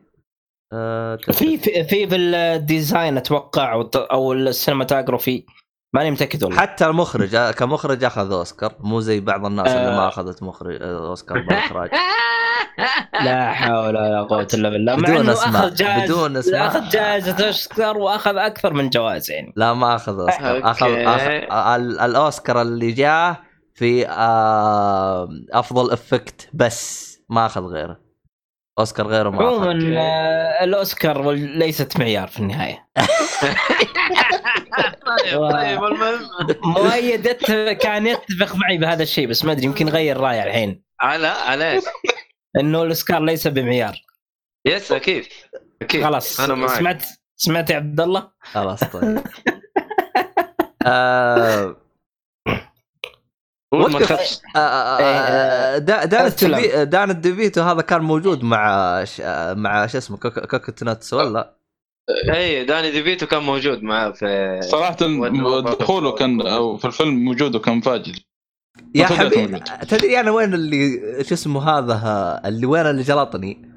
آه... 0.73 1.15
كذا. 1.15 1.35
في 1.35 1.57
في 1.57 1.83
في 1.83 2.07
في 2.07 2.15
ال 2.15 2.30
design 2.30 3.17
أتوقع 3.17 3.85
أو 3.95 4.33
ال 4.33 4.41
cinematography 4.41 5.45
ماني 5.93 6.11
متأكد 6.11 6.43
والله. 6.43 6.59
حتى 6.59 6.85
المخرج 6.85 7.35
آه، 7.35 7.51
كمخرج 7.51 8.03
أخذ 8.03 8.31
أوسكار. 8.31 8.73
مو 8.79 8.99
زي 8.99 9.19
بعض 9.19 9.45
الناس 9.45 9.67
اللي 9.67 9.87
آه. 9.87 9.95
ما 9.97 10.07
أخذت 10.07 10.43
مخرج 10.43 10.81
آه، 10.81 11.07
أوسكار 11.09 11.41
بالاخراج 11.41 11.89
لا 13.25 13.53
حول 13.53 13.75
ولا 13.87 14.21
قوة 14.29 14.47
إلا 14.53 14.69
بالله. 14.69 14.95
بدون 14.95 15.25
جائزه 15.75 16.03
بدون 16.05 16.37
أسماء. 16.37 16.67
أخذ 16.67 16.89
جائزه 16.89 17.47
اوسكار 17.47 17.97
وأخذ 17.97 18.37
أكثر 18.37 18.73
من 18.73 18.89
جوائز 18.89 19.31
يعني. 19.31 19.53
لا 19.55 19.73
ما 19.73 19.95
أخذ 19.95 20.19
أوسكار. 20.19 20.71
أخذ. 20.71 20.85
أخذ 20.91 21.31
ال- 21.75 21.99
الأوسكار 21.99 22.61
اللي 22.61 22.91
جاه 22.91 23.37
في 23.73 24.07
آه... 24.07 25.29
أفضل 25.53 25.91
effect 25.91 26.49
بس 26.53 27.05
ما 27.29 27.45
أخذ 27.45 27.61
غيره. 27.61 28.04
أوسكار 28.79 29.07
غيره 29.07 29.29
ما 29.29 29.45
عموما. 29.47 30.01
آه، 30.01 30.63
الأوسكار 30.63 31.31
ليست 31.31 31.99
معيار 31.99 32.27
في 32.27 32.39
النهاية. 32.39 32.87
طيب 35.05 35.51
طيب 35.51 35.83
المهم. 35.83 36.19
مؤيد 36.63 37.27
كان 37.81 38.07
يتفق 38.07 38.55
معي 38.55 38.77
بهذا 38.77 39.03
الشيء 39.03 39.27
بس 39.27 39.45
ما 39.45 39.51
أدري 39.51 39.65
يمكن 39.65 39.89
غير 39.89 40.17
رايه 40.17 40.43
الحين. 40.43 40.83
على 41.01 41.27
على. 41.27 41.71
إيش؟ 41.71 41.83
إنه 42.59 42.81
الأوسكار 42.83 43.21
ليس 43.23 43.47
بمعيار. 43.47 43.95
yes 44.67 44.91
أكيد 44.91 45.25
أكيد. 45.81 46.03
خلاص 46.03 46.39
أنا 46.39 46.55
معك. 46.55 46.69
سمعت 46.79 47.03
سمعت 47.35 47.69
يا 47.69 47.75
عبد 47.75 48.01
الله؟ 48.01 48.31
خلاص 48.41 48.83
طيب. 48.83 49.23
آه... 50.87 51.75
ما. 53.77 53.99
تخافش 53.99 54.39
آه، 54.55 54.59
آه، 54.59 54.99
آه، 54.99 55.77
دا- 55.77 56.05
دان 56.05 56.89
دان 56.89 57.09
الديفيتو 57.09 57.61
هذا 57.61 57.81
كان 57.81 58.01
موجود 58.01 58.43
مع 58.43 59.03
ش... 59.03 59.21
مع 59.51 59.87
شو 59.87 59.97
اسمه 59.97 60.17
Cuck- 60.17 60.39
Cuckoo's 60.39 60.83
Nest 60.83 61.13
ولا؟ 61.13 61.55
اي 62.33 62.65
داني 62.65 62.91
ديفيتو 62.91 63.25
كان 63.27 63.43
موجود 63.43 63.83
معاه 63.83 64.11
في 64.11 64.59
صراحة 64.63 64.95
دخوله 65.79 66.11
كان 66.11 66.41
أو 66.47 66.77
في 66.77 66.85
الفيلم 66.85 67.27
وجوده 67.27 67.59
كان 67.59 67.77
مفاجئ 67.77 68.13
يا 68.95 69.05
حبيبي. 69.05 69.59
تدري 69.89 70.19
أنا 70.19 70.31
وين 70.31 70.53
اللي 70.53 70.99
شو 71.23 71.33
اسمه 71.35 71.69
هذا 71.69 72.41
اللي 72.45 72.65
وين 72.65 72.85
اللي 72.85 73.01
جلطني؟ 73.03 73.71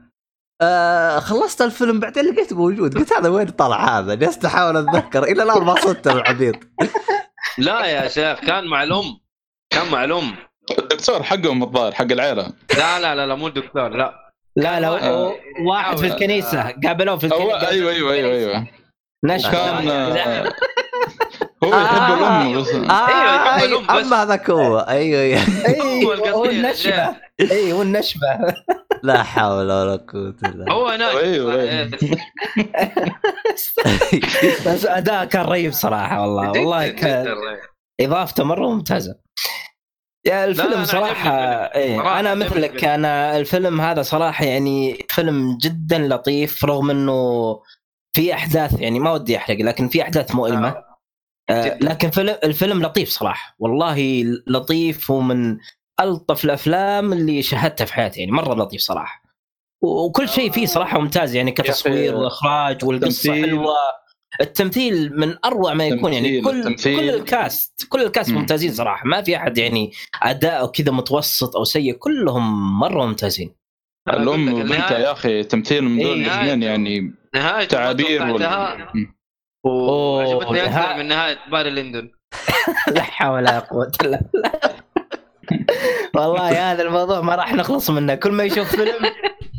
آه 0.62 1.18
خلصت 1.18 1.62
الفيلم 1.62 2.00
بعدين 2.00 2.24
لقيته 2.24 2.56
موجود. 2.56 2.98
قلت 2.98 3.12
هذا 3.12 3.28
وين 3.28 3.46
طلع 3.48 3.98
هذا؟ 3.98 4.14
جلست 4.14 4.44
أحاول 4.44 4.76
أتذكر 4.76 5.22
إلى 5.24 5.42
الآن 5.42 5.62
ما 5.64 5.74
صدت 5.80 6.06
العبيط 6.08 6.56
لا 7.58 7.86
يا 7.86 8.08
شيخ 8.08 8.40
كان 8.40 8.66
مع 8.66 8.82
الأم. 8.82 9.04
كان 9.70 9.88
مع 9.92 10.04
الام 10.04 10.34
الدكتور 10.78 11.22
حقهم 11.22 11.62
الظاهر 11.62 11.92
حق 11.92 12.12
العيلة. 12.12 12.52
لا 12.78 13.00
لا 13.00 13.14
لا 13.14 13.26
لا 13.26 13.34
مو 13.34 13.46
الدكتور 13.46 13.88
لا. 13.88 14.32
لا 14.56 14.80
لا 14.80 14.88
آه. 15.08 15.34
واحد 15.66 15.96
في 15.96 16.06
الكنيسة. 16.06 16.74
قابلوه 16.84 17.16
في 17.16 17.24
الكنيسة. 17.26 17.68
أيوه 17.68 17.92
أيوه 17.92 18.12
أيوه 18.12 18.32
أيوه. 18.32 18.66
نشف 19.24 19.50
كان 19.50 19.88
آه، 19.88 20.52
هو 21.64 21.74
آه. 21.74 21.82
يحب 21.82 22.18
الأم 22.18 22.60
بس. 22.60 22.68
آه 22.68 23.08
أيوة، 23.08 23.58
أي- 23.58 23.62
الأم 23.62 23.82
بس. 23.98 24.06
أما 24.06 24.22
هذاك 24.22 24.50
هو. 24.50 24.78
أيوه 24.78 25.20
أيوة. 25.20 25.40
اي 25.66 26.04
هو 26.32 26.44
النشبه 26.44 27.08
اي 27.40 27.72
هو 27.72 27.82
النشبه 27.82 28.26
لا 29.02 29.22
حول 29.22 29.52
ولا 29.64 29.96
قوة 30.12 30.34
إلا 30.44 30.72
هو 30.72 30.88
هناك. 30.88 31.14
أيوة، 31.14 31.54
أيوة. 31.60 31.90
بس 34.66 34.86
أداء 34.86 35.24
كان 35.24 35.44
رهيب 35.44 35.72
صراحة 35.72 36.20
والله. 36.20 36.50
والله 36.50 36.88
كان 36.88 37.36
إضافته 38.00 38.44
مرة 38.44 38.68
ممتازة. 38.68 39.18
يا 40.26 40.44
الفيلم 40.44 40.72
أنا 40.72 40.84
صراحة 40.84 41.30
أنا 41.30 42.30
عجبني 42.30 42.44
مثلك. 42.44 42.84
أنا 42.84 43.36
الفيلم. 43.36 43.80
هذا 43.80 44.02
صراحة 44.02 44.44
يعني 44.44 45.06
فيلم 45.08 45.58
جدا 45.58 45.98
لطيف 45.98 46.64
رغم 46.64 46.90
إنه 46.90 47.60
في 48.16 48.34
أحداث 48.34 48.80
يعني 48.80 49.00
ما 49.00 49.12
ودي 49.12 49.36
أحرق 49.36 49.56
لكن 49.56 49.88
في 49.88 50.02
أحداث 50.02 50.34
مؤلمة. 50.34 50.68
آه. 50.68 51.64
جداً. 51.66 51.88
لكن 51.88 52.10
فيلم 52.10 52.36
الفيلم 52.44 52.82
لطيف 52.82 53.08
صراحة 53.08 53.56
والله 53.58 54.24
لطيف 54.46 55.10
ومن 55.10 55.58
ألطف 56.00 56.44
الأفلام 56.44 57.12
اللي 57.12 57.42
شاهدتها 57.42 57.84
في 57.84 57.94
حياتي 57.94 58.20
يعني 58.20 58.32
مرة 58.32 58.54
لطيف 58.54 58.80
صراحة. 58.80 59.22
وكل 59.82 60.28
شيء 60.28 60.50
فيه 60.50 60.66
صراحة 60.66 60.98
ممتاز 60.98 61.34
يعني 61.34 61.52
كتصوير 61.52 62.14
أخي، 62.14 62.24
وإخراج 62.24 62.84
والقصة 62.84 63.34
التمثيل- 64.40 65.18
من 65.20 65.34
أروع 65.44 65.74
ما 65.74 65.86
يكون 65.86 66.12
يعني 66.12 66.40
كل 66.40 66.58
التمثيل. 66.60 66.98
كل 66.98 67.10
الكاست 67.10 67.86
كل 67.88 68.02
الكاست 68.02 68.30
مم. 68.30 68.38
ممتازين 68.38 68.72
صراحة. 68.72 69.06
ما 69.06 69.22
في 69.22 69.36
أحد 69.36 69.58
يعني 69.58 69.92
أداءه 70.22 70.66
كذا 70.66 70.92
متوسط 70.92 71.56
أو 71.56 71.64
سيء 71.64 71.92
كلهم 71.92 72.78
مرة 72.80 73.06
ممتازين. 73.06 73.54
الأم 74.08 74.52
وبنتها 74.54 74.98
يا 74.98 75.12
أخي 75.12 75.42
تمثيل 75.44 75.84
من 75.84 76.02
دول 76.02 76.06
إيه، 76.06 76.26
الاثنين 76.26 76.62
يعني 76.62 77.14
نهاية 77.34 77.64
تعابير 77.64 78.22
وال... 78.22 78.42
وعجبتني 79.64 80.52
نها- 80.62 80.84
أكثر 80.92 80.98
من 81.02 81.08
نهاية 81.08 81.38
باري 81.52 81.70
لندن 81.70 82.10
لا 82.94 83.02
حول 83.02 83.34
ولا 83.34 83.58
قوة 83.58 83.92
إلا 84.02 84.20
بالله. 84.32 84.52
والله 86.16 86.72
هذا 86.72 86.82
الموضوع 86.82 87.20
ما 87.20 87.34
راح 87.34 87.54
نخلص 87.54 87.90
منه. 87.90 88.14
كل 88.14 88.32
ما 88.32 88.44
يشوف 88.44 88.76
فيلم 88.76 88.94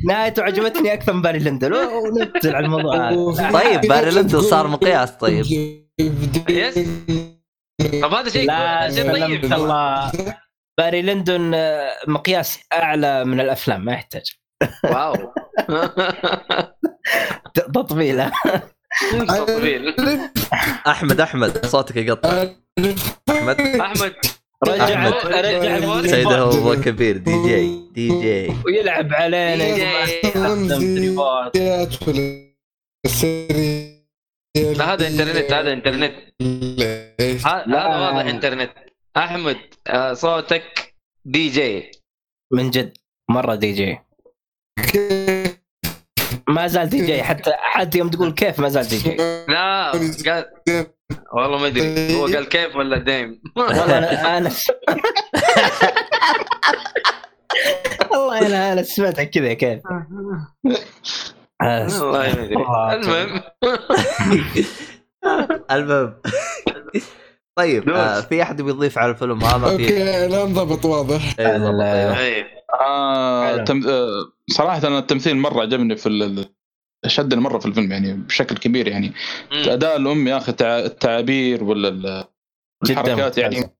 نهايته 0.07 0.43
عجبتني 0.43 0.93
أكثر 0.93 1.13
من 1.13 1.21
Barry 1.21 1.39
Lyndon. 1.39 1.73
وننزل 1.73 2.55
على 2.55 2.65
الموضوع 2.65 3.09
هذا. 3.09 3.51
طيب 3.51 3.81
Barry 3.81 4.11
Lyndon 4.21 4.41
صار 4.41 4.67
مقياس 4.67 5.11
طيب. 5.11 5.45
yes. 6.49 6.79
طب 8.01 8.13
هذا 8.13 8.29
شيء 8.29 8.47
طيب. 8.49 9.53
الله 9.53 10.11
Barry 10.79 11.01
Lyndon 11.01 11.51
آه، 11.53 11.91
مقياس 12.07 12.59
أعلى 12.73 13.25
من 13.25 13.39
الأفلام 13.39 13.85
ما 13.85 13.93
يحتاج. 13.93 14.31
wow. 14.83 15.15
تطبيله 17.73 18.31
تطبيل. 19.27 19.95
أحمد 20.87 21.19
أحمد 21.21 21.65
صوتك 21.65 21.95
يقطع. 21.95 22.45
احمد 23.29 23.61
أحمد. 23.61 24.13
رجع. 24.67 25.07
رجع. 25.23 26.01
سيده 26.01 26.39
هو 26.39 26.75
كبير 26.75 27.17
DJ 27.17 27.89
DJ. 27.91 28.53
ويلعب 28.65 29.13
علينا 29.13 30.05
تريبات. 30.67 31.57
لا 34.57 34.93
هذا 34.93 35.07
انترنت 35.07 35.53
هذا 35.53 35.73
انترنت. 35.73 36.13
هذا 37.45 37.87
واضح 37.87 38.25
انترنت. 38.25 38.71
أحمد 39.17 39.57
آه، 39.87 40.13
صوتك 40.13 40.95
دي 41.25 41.49
جي. 41.49 41.91
من 42.53 42.69
جد 42.69 42.97
مرة 43.29 43.55
دي 43.55 43.71
جي. 43.71 43.99
ما 46.49 46.67
زال 46.67 46.89
دي 46.89 47.05
جي. 47.05 47.23
حتى 47.23 47.51
حتى 47.57 47.97
يوم 47.97 48.09
تقول 48.09 48.31
كيف 48.31 48.59
ما 48.59 48.69
زال 48.69 48.87
دي 48.87 48.97
جي. 48.97 49.15
لا 49.47 49.91
والله 51.33 51.57
ما 51.57 51.67
أدري. 51.67 52.15
هو 52.15 52.25
قال 52.25 52.49
كيف 52.49 52.75
ولا 52.75 52.97
دايم؟ 52.97 53.41
والله 53.57 53.97
أنا 53.97 54.37
أنا 54.37 54.51
والله 58.11 58.47
أنا 58.47 58.73
أنا 58.73 58.83
سمعتها 58.83 59.23
كذا 59.23 59.53
كيف؟ 59.53 59.81
والله 61.61 62.11
ما 62.11 62.43
أدري. 62.43 62.55
الله 62.55 62.93
المهم. 62.93 63.41
المهم. 65.71 66.13
طيب. 67.55 67.89
آه 67.89 68.21
في 68.21 68.41
أحد 68.41 68.61
بيضيف 68.61 68.97
على 68.97 69.11
الفيلم؟ 69.11 69.43
هذا 69.43 69.71
أوكي 69.71 70.27
لا 70.27 70.43
انضبط 70.43 70.85
واضح. 70.85 71.35
إيه، 71.39 71.47
بالضبط، 71.47 71.81
أيوه. 71.81 72.19
إيه 72.19 72.45
آه. 72.81 73.55
آه 73.59 73.65
صراحة 74.49 74.87
أنا 74.87 74.99
التمثيل 74.99 75.37
مرة 75.37 75.61
عجبني 75.61 75.95
في 75.95 76.09
ال... 76.09 76.45
شدني 77.07 77.41
مره 77.41 77.59
في 77.59 77.65
الفيلم 77.65 77.91
يعني 77.91 78.13
بشكل 78.13 78.57
كبير 78.57 78.87
يعني. 78.87 79.13
أداء 79.51 79.97
الأم 79.97 80.27
يا 80.27 80.37
أخي 80.37 80.51
تع... 80.51 80.79
التعابير 80.79 81.63
ولا 81.63 82.27
الحركات 82.83 83.37
يعني. 83.37 83.75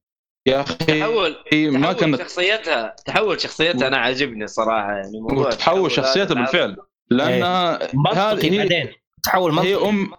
يا 0.46 0.60
أخي 0.60 0.74
تحول 0.74 1.36
ما 1.54 1.92
تحول 1.92 1.92
كانت 1.92 2.20
شخصيتها 2.20 2.96
تحول 3.06 3.40
شخصيتها 3.40 3.88
أنا 3.88 3.96
عاجبني 3.96 4.44
الصراحه 4.44 4.92
يعني 4.92 5.20
موضوع 5.20 5.46
وتحول 5.46 5.56
تحول 5.56 5.90
شخصيتها 5.90 6.34
بالفعل. 6.34 6.76
لانها 7.10 7.78
منطقي 7.94 8.18
هذه 8.18 8.52
هي 8.52 8.58
بعدين. 8.58 8.88
تحول 9.22 9.52
منطقي. 9.52 9.68
هي 9.68 9.88
ام 9.88 10.10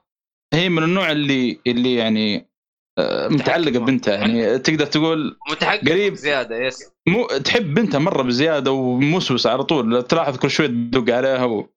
هي 0.54 0.70
من 0.70 0.84
النوع 0.84 1.12
اللي 1.12 1.60
اللي 1.68 1.96
يعني 1.96 2.52
آه، 3.00 3.28
متعلقة 3.28 3.80
ببنتها 3.80 4.14
يعني. 4.14 4.60
تقدر 4.60 4.86
تقول 4.86 5.38
متحقق 5.52 5.90
قريب. 5.90 6.14
زياده 6.16 6.56
يس. 6.58 6.92
مو 7.08 7.28
تحب 7.28 7.74
بنتها 7.74 8.00
مرة 8.00 8.24
بزيادة 8.24 8.72
وموسوسة 8.72 9.50
على 9.50 9.64
طول. 9.64 10.04
تلاحظ 10.04 10.38
كل 10.38 10.50
شوية 10.50 10.68
تدق 10.68 11.16
عليها 11.16 11.46
و... 11.46 11.70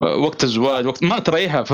وقت 0.00 0.44
الزواج 0.44 0.86
وقت 0.86 1.02
ما 1.02 1.18
تريحها. 1.18 1.62
ف... 1.68 1.72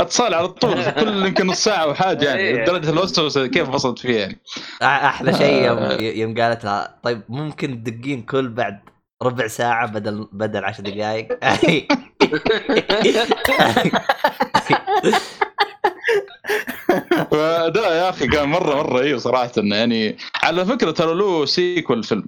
اتصال 0.00 0.34
على 0.34 0.48
طول 0.48 0.90
كل 0.90 1.26
يمكن 1.26 1.46
نص 1.46 1.64
ساعة 1.64 1.88
وحاجة 1.88 2.24
يعني 2.24 2.40
إيه. 2.40 2.62
لدرجة 2.62 2.90
الوسوسه 2.90 3.46
كيف 3.46 3.68
وصلت 3.68 3.98
فيه 3.98 4.18
يعني. 4.18 4.42
أحلى 4.82 5.32
شيء 5.34 5.64
يوم 5.64 5.78
آه. 5.78 6.00
يوم 6.00 6.40
قالت 6.40 6.64
لها 6.64 6.98
طيب 7.02 7.22
ممكن 7.28 7.84
تدقين 7.84 8.22
كل 8.22 8.48
بعد 8.48 8.80
ربع 9.22 9.46
ساعة 9.46 9.92
بدل 9.92 10.28
بدل 10.32 10.64
عشر 10.64 10.82
دقائق 10.82 11.28
فده 17.30 17.96
يا 17.96 18.10
أخي 18.10 18.26
كان 18.26 18.48
مرة 18.48 18.74
مرة 18.74 19.00
أيوه 19.00 19.18
صراحة 19.18 19.52
يعني. 19.56 20.16
على 20.42 20.66
فكرة 20.66 20.90
ترى 20.90 21.14
له 21.14 21.46
سيكول 21.46 22.02
فيلم. 22.04 22.24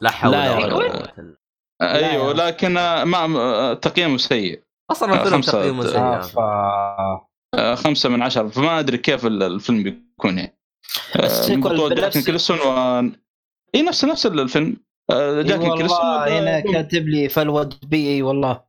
لا 0.00 0.10
حول 0.10 0.32
لا 0.32 0.56
ولا 0.56 0.86
يا 0.86 1.36
أيوه 1.82 2.32
لا. 2.32 2.46
لكن 2.46 2.72
ما 3.04 3.74
تقييمه 3.74 4.16
سيء. 4.16 4.62
أصلا 4.90 5.22
الفيلم 5.22 5.40
تقييمه 5.40 5.86
سيء. 5.86 5.98
آه، 5.98 6.20
ف... 6.20 6.38
آه، 7.54 7.74
خمسة 7.74 8.08
من 8.08 8.22
عشرة. 8.22 8.48
فما 8.48 8.78
أدري 8.78 8.98
كيف 8.98 9.26
ال- 9.26 9.42
الفيلم 9.42 9.82
بيكون 9.82 10.38
يعني. 10.38 10.58
آه، 11.16 11.26
ال 11.26 11.36
sequel 11.36 11.94
بنفس- 11.94 12.50
و 12.50 13.00
إي 13.74 13.82
نفس 13.82 14.04
نفس 14.04 14.26
الفيلم. 14.26 14.76
آه، 15.10 15.42
جاك 15.42 15.76
نيكلسون 15.78 16.06
والله 16.06 16.38
هنا 16.38 16.60
كاتب 16.60 17.08
لي 17.08 17.28
followed 17.28 17.74
by 17.82 18.08
إي 18.08 18.22
والله. 18.22 18.62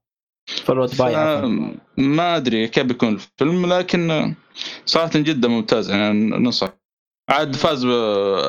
followed 0.64 0.98
by 0.98 1.16
آه،. 1.16 1.62
ما 1.98 2.36
أدري 2.36 2.68
كيف 2.68 2.84
بيكون 2.86 3.14
الفيلم 3.14 3.74
لكن 3.74 4.12
آه، 4.12 4.34
صراحة 4.86 5.10
جدا 5.16 5.48
ممتاز. 5.48 5.90
يعني 5.90 6.14
ننصح. 6.30 6.70
عاد 7.30 7.56
فاز 7.56 7.86
ب- 7.86 7.90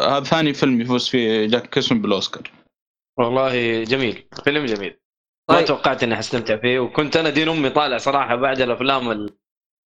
هذا 0.09 0.24
ثاني 0.24 0.54
فيلم 0.54 0.80
يفوز 0.80 1.09
فيه 1.09 1.46
جاك 1.46 1.66
نيكلسون 1.66 2.02
بالأوسكار. 2.02 2.50
والله 3.18 3.82
جميل. 3.84 4.28
فيلم 4.44 4.66
جميل. 4.66 5.00
ما 5.50 5.56
طيب. 5.56 5.66
توقعت 5.66 6.02
إني 6.02 6.16
حستمتع 6.16 6.56
فيه 6.56 6.78
وكنت 6.78 7.16
أنا 7.16 7.30
دين 7.30 7.48
أمي 7.48 7.70
طالع 7.70 7.98
صراحة 7.98 8.36
بعد 8.36 8.60
الأفلام 8.60 9.10
ال- 9.10 9.34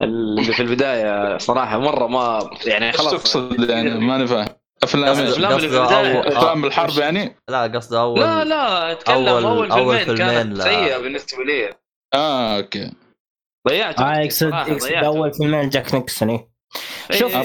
اللي 0.02 0.52
في 0.52 0.62
البداية 0.62 1.38
صراحة 1.38 1.78
مرة 1.78 2.06
ما 2.06 2.50
يعني 2.66 2.86
إيش 2.86 2.96
خلاص. 2.96 3.10
تقصد 3.12 3.70
يعني؟ 3.70 3.90
ماني 3.90 4.26
فاهم. 4.26 4.46
أفلام 4.82 5.18
الأفلام 5.18 5.56
اللي 5.58 5.68
في. 5.68 5.76
أول- 5.76 6.36
أفلام 6.36 6.64
الحرب 6.64 6.98
يعني؟ 6.98 7.36
لا 7.48 7.62
قصده 7.62 8.00
اول 8.00 8.20
لا 8.20 8.44
لا 8.44 8.92
أتكلم. 8.92 9.26
أول- 9.26 9.28
أول, 9.28 9.70
أول 9.70 9.98
فيلمين 9.98 10.16
فيلمين 10.16 10.16
كانت 10.42 10.58
لا. 10.58 10.64
سيئة 10.64 10.98
بالنسبة 10.98 11.44
لي. 11.44 11.70
آه 12.14 12.56
okay. 12.56 12.92
ضيعت 13.68 14.00
آه 14.00 14.18
يقصد 14.18 14.52
يقصد 14.68 14.92
أول. 14.92 15.32
فيلمين 15.34 15.68
جاك 15.68 15.94
نيكسون 15.94 16.30
إيه. 16.30 16.48
إيه، 17.10 17.16
شوف. 17.18 17.36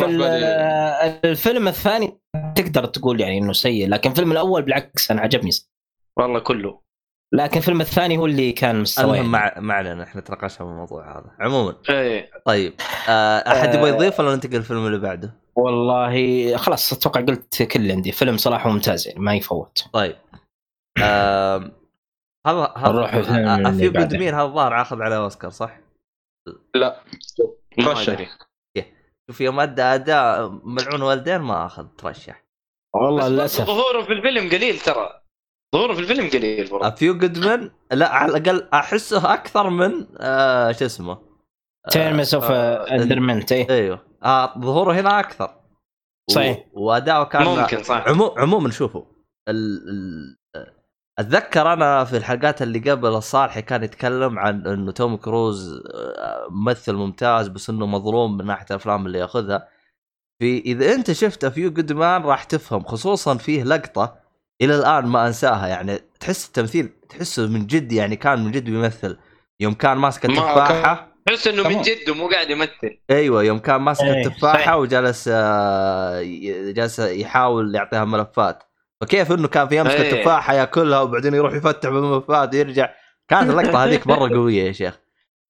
الفيلم 1.26 1.68
الثاني 1.68 2.18
تقدر 2.56 2.86
تقول 2.86 3.22
يعني 3.22 3.38
إنه 3.38 3.54
سيء 3.54 3.90
لكن 3.90 4.10
الفيلم 4.12 4.32
الأول 4.32 4.62
بالعكس 4.62 5.12
أنا 5.12 5.22
عجبني. 5.22 5.52
والله 6.20 6.40
كله 6.40 6.82
لكن 7.34 7.58
الفيلم 7.58 7.82
الثاني 7.82 8.18
هو 8.18 8.26
اللي 8.26 8.52
كان 8.52 8.80
مستوى 8.82 9.04
المهم 9.20 9.36
يعني. 9.36 9.56
مع 9.56 9.60
ما 9.60 9.74
علينا 9.74 10.04
إحنا 10.04 10.22
تناقشنا 10.22 10.58
في 10.58 10.62
الموضوع 10.72 11.18
هذا 11.20 11.36
عموما 11.40 11.76
إيه 11.90 12.32
طيب 12.46 12.74
آه، 13.10 13.38
أحد 13.38 13.74
يبغى 13.76 13.92
آه. 13.92 13.96
يضيف 13.96 14.20
ولا 14.20 14.36
ننتقل 14.36 14.56
الفيلم 14.56 14.86
اللي 14.86 14.98
بعده؟ 14.98 15.34
والله 15.56 16.58
خلاص 16.58 16.94
أتوقع 16.94 17.22
قلت 17.22 17.64
كل 17.64 17.80
اللي 17.80 17.94
عندي 17.94 18.12
فيلم 18.12 18.38
صراحة 18.38 18.70
ممتاز 18.70 19.08
يعني 19.08 19.20
ما 19.20 19.36
يفوت 19.36 19.86
طيب 19.94 20.16
آم، 20.98 21.72
هذا 22.48 22.74
نروح 22.78 23.16
هذا 23.16 23.68
آه، 23.68 23.72
Few 23.72 23.90
Good 23.90 24.16
Men 24.16 24.34
هذا 24.34 24.44
الظاهر 24.44 24.82
أخذ 24.82 25.02
عليه 25.02 25.18
أوسكار 25.18 25.52
صح؟ 25.52 25.80
لا 26.76 27.02
ما 27.78 27.86
ترشح. 27.94 28.14
أدري 28.14 28.28
شوف 29.30 29.42
يوم 29.42 29.60
ادى 29.60 29.82
اداء 29.82 30.50
ملعون 30.50 31.02
والدين 31.02 31.38
ما 31.38 31.66
أخذ 31.66 31.88
ترشح 31.88 32.44
والله 32.96 33.28
للأسف 33.28 33.66
ظهوره 33.66 34.04
في 34.04 34.14
الفيلم 34.14 34.50
قليل 34.50 34.80
ترى 34.80 35.22
ظهوره 35.76 35.94
في 35.94 36.00
الفيلم 36.00 36.30
قليل 36.30 36.70
برضه. 36.70 36.90
Few 36.90 37.18
Good 37.18 37.49
Men 37.49 37.72
لا 37.92 38.10
على 38.10 38.38
الأقل 38.38 38.68
أحسه 38.74 39.34
أكثر 39.34 39.70
من 39.70 40.08
آه 40.18 40.72
شو 40.72 40.86
اسمه؟ 40.86 41.18
Terms 41.92 42.34
of 42.34 42.52
آه، 42.52 42.92
Endearment 42.92 43.52
أيوه. 43.52 44.02
آه 44.24 44.60
ظهوره 44.60 44.94
هنا 44.94 45.20
أكثر. 45.20 45.62
صحيح. 46.30 46.66
وأداؤه 46.74 47.24
كان 47.24 47.44
ممكن 47.44 47.84
صح. 47.84 48.08
عمو... 48.08 48.36
عموما 48.38 48.72
شوفوا 48.72 49.04
ال... 49.50 49.90
ال... 49.90 50.38
أتذكر 51.20 51.74
أنا 51.74 52.04
في 52.04 52.18
الحلقات 52.18 52.62
اللي 52.62 52.92
قبل 52.92 53.10
الصالحي 53.10 53.62
كان 53.62 53.84
يتكلم 53.84 54.40
عن 54.40 54.68
إنه 54.68 54.92
توم 54.92 55.16
كروز 55.16 55.84
آه، 55.94 56.48
ممثل 56.50 56.94
ممتاز 56.94 57.48
بس 57.48 57.70
إنه 57.70 57.86
مظلوم 57.86 58.38
من 58.38 58.46
ناحية 58.46 58.66
الأفلام 58.70 59.06
اللي 59.06 59.20
يأخذها. 59.20 59.68
في 60.40 60.60
إذا 60.60 60.94
أنت 60.94 61.12
شفت 61.12 61.46
Few 61.46 61.72
Good 61.72 61.94
Men 61.94 62.22
راح 62.22 62.44
تفهم 62.44 62.84
خصوصا 62.84 63.38
فيه 63.38 63.64
لقطة 63.64 64.27
إلى 64.62 64.76
الآن 64.76 65.06
ما 65.06 65.28
أنساها. 65.28 65.68
يعني 65.68 66.00
تحس 66.20 66.48
التمثيل 66.48 66.90
تحسه 67.10 67.48
من 67.48 67.68
جد 67.68 67.92
يعني 67.92 68.16
كان 68.16 68.44
من 68.46 68.52
جد 68.52 68.64
بيمثل. 68.64 69.18
يوم 69.60 69.74
كان 69.74 69.98
ماسك 69.98 70.26
ما 70.26 70.32
التفاحة. 70.34 71.08
تحس 71.26 71.48
إنه 71.48 71.70
من. 71.70 71.82
جد 71.82 72.10
ومو 72.10 72.28
قاعد 72.28 72.50
يمثل. 72.50 73.00
أيوه 73.10 73.44
يوم 73.44 73.60
كان 73.60 73.82
ماسك 73.82 74.04
إيه، 74.04 74.26
التفاحة 74.28 74.54
صحيح. 74.58 74.74
وجالس 74.74 75.30
آه، 75.34 76.22
جالس 76.72 77.00
يحاول 77.00 77.76
يعطيها 77.76 78.06
ملفات. 78.06 78.64
فكيف 79.02 79.32
إنه 79.32 79.48
كان 79.48 79.68
في 79.68 79.78
يمسك 79.78 79.96
إيه. 79.96 80.12
التفاحة 80.14 80.54
ياكلها 80.54 81.00
وبعدين 81.02 81.34
يروح 81.34 81.54
يفتح 81.54 81.90
بالملفات 81.90 82.54
ويرجع؟ 82.56 82.90
كانت 83.28 83.50
اللقطة 83.50 83.84
هذيك 83.86 84.08
مرة 84.08 84.30
قوية 84.30 84.64
يا 84.64 84.72
شيخ. 84.72 85.00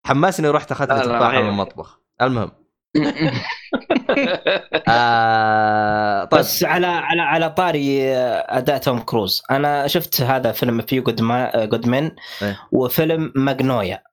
حمسني 0.05 0.47
ورحت 0.47 0.71
أخذت 0.71 0.89
لا، 0.89 0.95
لا، 0.95 1.03
تفاحه 1.03 1.41
من. 1.41 1.49
المطبخ. 1.49 1.99
المهم. 2.21 2.51
آه 4.87 6.23
طيب. 6.25 6.39
بس 6.39 6.63
على 6.63 6.87
على 6.87 7.21
على 7.21 7.49
طاري 7.49 8.15
أداء 8.37 8.77
توم 8.77 8.99
كروز. 8.99 9.43
أنا 9.51 9.87
شفت 9.87 10.21
هذا 10.21 10.51
فيلم 10.51 10.81
فيه 10.81 10.99
جود 10.99 11.21
إيه. 12.41 12.59
وفيلم 12.71 13.31
ماجنويا. 13.35 14.03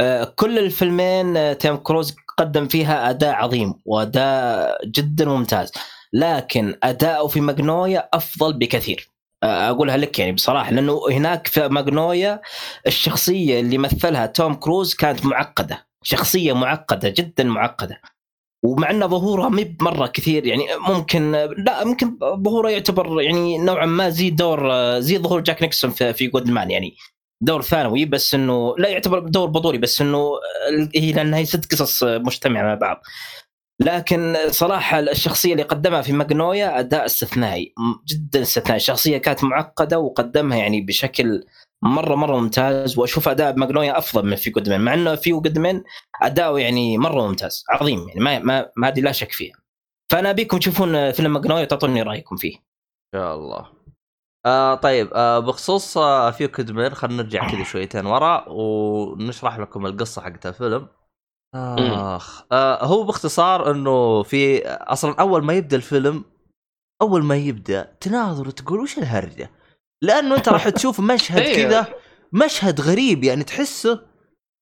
آه، 0.00 0.24
كل 0.24 0.58
الفيلمين 0.58 1.36
آه، 1.36 1.52
توم 1.52 1.76
كروز 1.76 2.16
قدم 2.38 2.68
فيها 2.68 3.10
أداء 3.10 3.34
عظيم 3.34 3.74
وأداء 3.84 4.86
جدا 4.86 5.24
ممتاز. 5.24 5.72
لكن 6.12 6.74
اداؤه 6.82 7.28
في 7.28 7.40
ماجنوليا 7.40 8.08
أفضل 8.14 8.52
بكثير. 8.52 9.10
آه، 9.42 9.70
أقولها 9.70 9.96
لك 9.96 10.18
يعني 10.18 10.32
بصراحة 10.32 10.70
لأنه 10.72 11.00
هناك 11.10 11.46
في 11.46 11.68
ماجنوليا 11.68 12.40
الشخصية 12.86 13.60
اللي 13.60 13.78
مثلها 13.78 14.26
توم 14.26 14.54
كروز 14.54 14.94
كانت 14.94 15.26
معقدة. 15.26 15.86
شخصية 16.02 16.52
معقدة 16.52 17.08
جدا 17.08 17.44
معقدة. 17.44 18.00
ومع 18.64 18.90
إن 18.90 19.08
ظهورها 19.08 19.48
مب 19.48 19.82
مره 19.82 20.06
كثير 20.06 20.46
يعني 20.46 20.66
ممكن 20.88 21.32
لا 21.58 21.84
ممكن 21.84 22.18
ظهوره 22.44 22.70
يعتبر 22.70 23.20
يعني 23.20 23.58
نوعا 23.58 23.86
ما 23.86 24.10
زي 24.10 24.30
دور 24.30 24.70
زي 25.00 25.18
ظهور 25.18 25.40
جاك 25.40 25.62
نيكلسون 25.62 25.90
في 25.90 26.12
Few 26.12 26.26
Good 26.26 26.50
Men 26.50 26.70
يعني 26.70 26.96
دور 27.42 27.62
ثانوي 27.62 28.04
بس 28.04 28.34
إنه 28.34 28.74
لا 28.78 28.88
يعتبر 28.88 29.18
دور 29.18 29.48
بطولي 29.48 29.78
بس 29.78 30.00
إنه 30.00 30.30
هي 30.96 31.12
لأنها 31.12 31.38
هي 31.38 31.44
ست 31.44 31.72
قصص 31.72 32.02
مجتمعه 32.04 32.62
مع 32.62 32.74
بعض. 32.74 33.02
لكن 33.80 34.36
صراحة 34.50 34.98
الشخصية 34.98 35.52
اللي 35.52 35.62
قدمها 35.62 36.02
في 36.02 36.12
ماجنويا 36.12 36.78
أداء 36.80 37.04
استثنائي 37.04 37.74
جدا 38.08 38.42
استثنائي. 38.42 38.76
الشخصيه 38.76 39.18
كانت 39.18 39.44
معقدة 39.44 39.98
وقدمها 39.98 40.58
يعني 40.58 40.80
بشكل 40.80 41.44
مرة 41.86 42.14
مرة 42.14 42.40
ممتاز 42.40 42.98
وأشوف 42.98 43.28
أداء 43.28 43.56
ماجنويا 43.56 43.98
أفضل 43.98 44.26
من 44.26 44.36
في 44.36 44.50
جودمان 44.50 44.80
مع 44.80 44.94
إنه 44.94 45.14
في 45.14 45.30
جودمان 45.30 45.84
اداؤه 46.22 46.60
يعني 46.60 46.98
مرة 46.98 47.26
ممتاز 47.26 47.64
عظيم 47.70 48.08
يعني 48.08 48.20
ما 48.20 48.38
ما, 48.38 48.70
ما 48.76 48.88
هذه 48.88 49.00
لا 49.00 49.12
شك 49.12 49.32
فيها 49.32 49.54
فأنا 50.12 50.30
أبيكم 50.30 50.58
تشوفون 50.58 51.12
فيلم 51.12 51.32
ماجنويا 51.32 51.62
وتعطوني 51.62 52.02
رأيكم 52.02 52.36
فيه. 52.36 52.56
إن 52.56 53.20
شاء 53.20 53.34
الله. 53.34 53.66
آه 54.46 54.74
طيب 54.74 55.10
آه 55.14 55.38
بخصوص 55.38 55.98
آه 55.98 56.30
فيو 56.30 56.48
كدمير 56.48 56.94
خلينا 56.94 57.22
نرجع 57.22 57.50
كذا 57.50 57.64
شويتين 57.64 58.06
ورا 58.06 58.44
ونشرح 58.48 59.58
لكم 59.58 59.86
القصة 59.86 60.22
حقت 60.22 60.46
الفيلم. 60.46 60.88
آخ 61.54 62.42
آه 62.52 62.84
هو 62.84 63.04
باختصار 63.04 63.70
إنه 63.70 64.22
في 64.22 64.66
أصلا 64.66 65.14
أول 65.20 65.44
ما 65.44 65.52
يبدأ 65.52 65.76
الفيلم 65.76 66.24
أول 67.02 67.24
ما 67.24 67.36
يبدأ 67.36 67.96
تناظر 68.00 68.48
وتقول 68.48 68.80
وش 68.80 68.98
الهرجة؟ 68.98 69.50
لأنه 70.02 70.36
أنت 70.36 70.48
راح 70.48 70.68
تشوف 70.68 71.00
مشهد 71.00 71.38
إيه. 71.46 71.56
كذا 71.68 71.86
مشهد 72.32 72.80
غريب 72.80 73.24
يعني 73.24 73.44
تحسه 73.44 74.00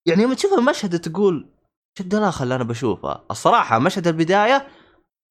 يعني 0.07 0.23
لما 0.25 0.35
تشوف 0.35 0.53
المشهد 0.53 0.99
تقول 0.99 1.49
شو 1.97 2.03
الدلاخه 2.03 2.43
اللي 2.43 2.55
أنا 2.55 2.63
بشوفها 2.63 3.23
الصراحة 3.31 3.79
مشهد 3.79 4.07
البداية 4.07 4.67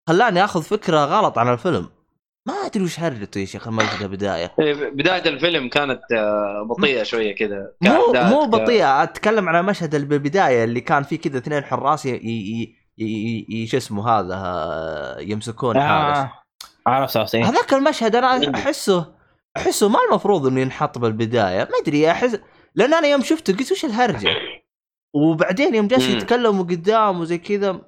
خلاني 0.09 0.45
آخذ 0.45 0.63
فكرة 0.63 1.05
غلط 1.05 1.39
عن 1.39 1.53
الفيلم 1.53 1.89
ما 2.49 2.55
أدري 2.55 2.85
وش 2.85 3.01
هرجته 3.01 3.39
يا 3.39 3.45
شيخ 3.45 3.69
مشهد 3.69 4.03
البداية 4.03 4.53
إيه، 4.61 4.89
بداية 4.91 5.29
الفيلم 5.29 5.69
كانت 5.69 6.01
آه، 6.13 6.63
بطيئة 6.71 7.03
شوية 7.03 7.35
كذا 7.35 7.73
مو 7.81 8.13
مو 8.15 8.47
ك- 8.47 8.49
بطيئة 8.49 9.03
أتكلم 9.03 9.49
على 9.49 9.63
مشهد 9.63 9.95
اللي 9.95 10.07
بالبدايه 10.07 10.65
اللي 10.65 10.81
كان 10.81 11.03
فيه 11.03 11.19
كذا 11.19 11.39
اثنين 11.39 11.65
حراس 11.65 12.07
ي- 12.07 12.11
ي- 12.11 12.77
ي- 12.99 13.47
ي- 13.49 13.67
شو 13.67 13.77
اسمه 13.77 14.09
هذا 14.09 14.35
آه، 14.35 15.21
يمسكون 15.21 15.81
حارس 15.81 16.19
آه. 16.19 16.33
عرفت 16.87 17.17
عرفت 17.17 17.35
إيه. 17.35 17.45
هذاك 17.45 17.75
المشهد 17.75 18.17
أنا 18.17 18.55
أحسه 18.55 19.15
احسه 19.57 19.89
ما 19.89 19.99
المفروض 20.11 20.47
إنه 20.47 20.61
ينحط 20.61 20.99
بالبداية 20.99 21.59
ما 21.59 21.79
أدري 21.83 22.11
أحس 22.11 22.41
لأن 22.75 22.95
أنا 22.95 23.07
يوم 23.09 23.23
شفته 23.23 23.57
قلت 23.57 23.73
وش 23.73 23.85
الهرجة 23.85 24.29
وبعدين 25.15 25.75
يوم 25.75 25.87
جالس 25.87 26.09
مم. 26.09 26.17
يتكلموا 26.17 26.65
قدام 26.65 27.21
وزي 27.21 27.39
كذا 27.39 27.81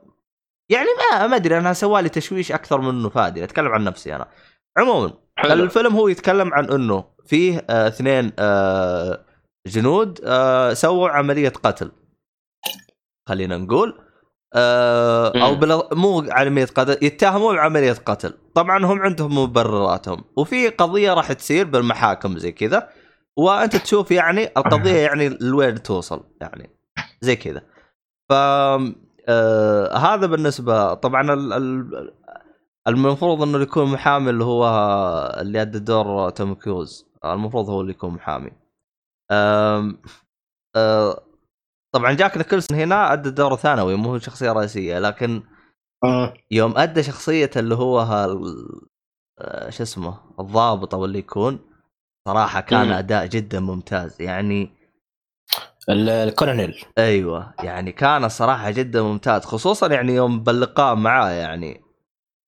يعني 0.71 0.89
ما 1.13 1.27
ما 1.27 1.37
أدري 1.37 1.59
أنا 1.59 1.73
سوالي 1.73 2.09
تشويش 2.09 2.53
أكثر 2.53 2.81
منه 2.81 3.09
فادي 3.09 3.45
أتكلم 3.45 3.69
عن 3.69 3.85
نفسي 3.85 4.17
أنا 4.17 4.29
عموما 4.79 5.13
حلو. 5.37 5.53
الفيلم 5.65 5.97
هو 5.97 6.09
يتكلم 6.09 6.55
عن 6.55 6.71
إنه 6.71 7.05
فيه 7.27 7.67
آه 7.71 7.89
اثنين 7.89 8.33
آه 8.39 9.25
جنود 9.67 10.21
آه 10.25 10.73
سووا 10.73 11.09
عملية 11.09 11.49
قتل 11.49 11.93
خلينا 13.29 13.57
نقول 13.57 14.06
أو 14.57 15.55
مم. 15.55 15.61
بلا 15.61 15.89
مو 15.93 16.27
عمليه 16.31 16.65
قتل 16.65 17.07
يتهموا 17.07 17.53
بعملية 17.53 17.93
قتل. 17.93 18.35
طبعا 18.55 18.85
هم 18.85 19.01
عندهم 19.03 19.39
مبرراتهم. 19.39 20.25
وفي 20.37 20.69
قضية 20.69 21.15
راح 21.15 21.33
تصير 21.33 21.67
بالمحاكم 21.67 22.39
زي 22.39 22.53
كذا. 22.53 22.89
وأنت 23.37 23.77
تشوف 23.77 24.11
يعني 24.11 24.45
القضية 24.57 24.97
يعني 24.97 25.29
لوين 25.29 25.83
توصل 25.83 26.25
يعني 26.41 26.71
زي 27.21 27.37
كذا. 27.37 27.63
ف 28.29 28.33
آه 29.29 29.97
هذا 29.97 30.27
بالنسبة 30.27 30.95
طبعا 30.95 31.33
ال... 31.33 31.53
ال... 31.53 32.13
المفروض 32.89 33.43
إنه 33.43 33.63
يكون 33.63 33.93
محامي 33.93 34.31
اللي 34.31 34.45
هو 34.45 34.67
اللي 35.41 35.63
ادى 35.63 35.79
دور 35.79 36.31
توم 36.31 36.55
كروز. 36.55 37.07
المفروض 37.25 37.71
هو 37.71 37.81
اللي 37.81 37.93
يكون 37.93 38.11
محامي. 38.11 38.51
أم... 39.31 40.03
أه... 40.77 41.26
طبعا 41.99 42.13
جاك 42.13 42.37
نيكلسون 42.37 42.79
هنا 42.79 43.13
أدى 43.13 43.31
دور 43.31 43.57
ثانوي 43.57 43.95
مو 43.97 44.11
هو 44.11 44.19
شخصية 44.19 44.53
رئيسية 44.53 44.99
لكن 44.99 45.43
آه. 46.05 46.35
يوم 46.51 46.79
أدى 46.79 47.03
شخصية 47.03 47.51
اللي 47.57 47.75
هو 47.75 47.99
هال... 48.01 48.55
آه، 49.41 49.71
شو 49.71 49.83
اسمه 49.83 50.19
الضابط 50.41 50.95
أو 50.95 51.05
اللي 51.05 51.19
يكون 51.19 51.59
صراحة 52.29 52.61
كان 52.61 52.87
مم. 52.87 52.93
أداء 52.93 53.27
جدا 53.27 53.61
ممتاز 53.61 54.23
يعني 54.23 54.71
ال- 55.89 56.09
الكولونيل 56.11 56.85
أيوه 56.99 57.55
يعني 57.63 57.93
كان 57.93 58.25
الصراحه 58.25 58.71
جدا 58.71 59.03
ممتاز 59.03 59.45
خصوصا 59.45 59.87
يعني 59.89 60.15
يوم 60.15 60.41
باللقاء 60.43 60.95
معاه 60.95 61.31
يعني 61.31 61.81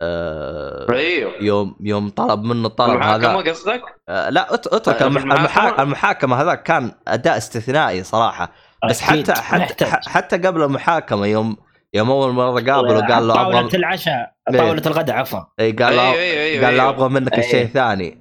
آه 0.03 0.87
أيوه 0.93 1.33
يوم 1.43 1.77
يوم 1.81 2.09
طلب 2.11 2.43
منه 2.43 2.67
الطلب 2.69 2.91
المحاكمة 2.95 3.41
هذا 3.41 3.51
قصدك؟ 3.51 3.83
آه 4.09 4.31
لا 4.31 4.49
أت- 4.49 4.75
اترك 4.75 4.97
في 4.97 5.05
المح... 5.05 5.23
المحاكمة, 5.23 5.39
المحاكمة؟ 5.39 5.83
المحاكمة 5.83 6.43
هذا 6.43 6.55
كان 6.55 6.93
أداء 7.09 7.37
استثنائي 7.37 8.03
صراحة 8.05 8.53
بس 8.85 9.01
حتى 9.01 9.33
حتى. 9.33 9.85
حتى 9.85 10.37
قبل 10.37 10.63
المحاكمة 10.63 11.27
يوم 11.27 11.57
يوم 11.95 12.11
أول 12.11 12.33
مرة 12.33 12.73
قابله 12.73 13.07
قال 13.07 13.29
له 13.29 13.41
أبغى 13.41 13.77
العشاء 13.79 14.33
إيه. 14.51 14.59
طاولة 14.59 14.83
الغداء 14.87 15.17
عفوا 15.17 15.41
اي 15.61 15.73
قال 15.73 15.97
له 15.97 16.03
أيوه، 16.03 16.15
أيوه، 16.15 16.43
أيوه، 16.43 16.67
قال 16.67 16.77
له. 16.77 16.89
أبغى 16.89 17.09
منك. 17.09 17.39
الشيء 17.39 17.67
ثاني 17.67 18.19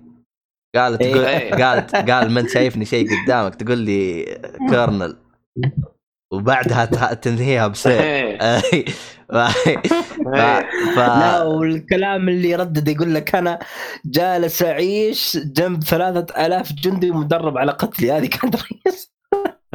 قال 0.76 1.02
إيه. 1.02 1.12
تقول. 1.12 1.64
قال 1.64 1.88
قال 2.12 2.32
من 2.32 2.48
شايفني 2.48 2.86
شيء 2.86 3.08
قدامك 3.26 3.56
تقول 3.56 3.78
لي 3.78 4.26
كورنل 4.70 5.18
وبعدها 6.34 6.86
تنهيها 7.14 7.74
إيه. 7.86 8.38
ف... 9.30 9.36
إيه. 9.38 9.78
ف... 10.96 10.98
لا 10.98 11.44
والكلام 11.44 12.30
اللي 12.30 12.50
يردد 12.50 12.88
يقول 12.88 13.16
لك 13.16 13.36
أنا 13.36 13.60
جالس 14.06 14.64
أعيش 14.64 15.38
جنب 15.38 15.84
ثلاثة 15.84 16.46
ألاف 16.46 16.74
جندي 16.74 17.12
مدرب 17.12 17.58
على 17.58 17.72
قتلي 17.72 18.12
هذه 18.12 18.26
كانت 18.26 18.56
رئيس 18.56 19.17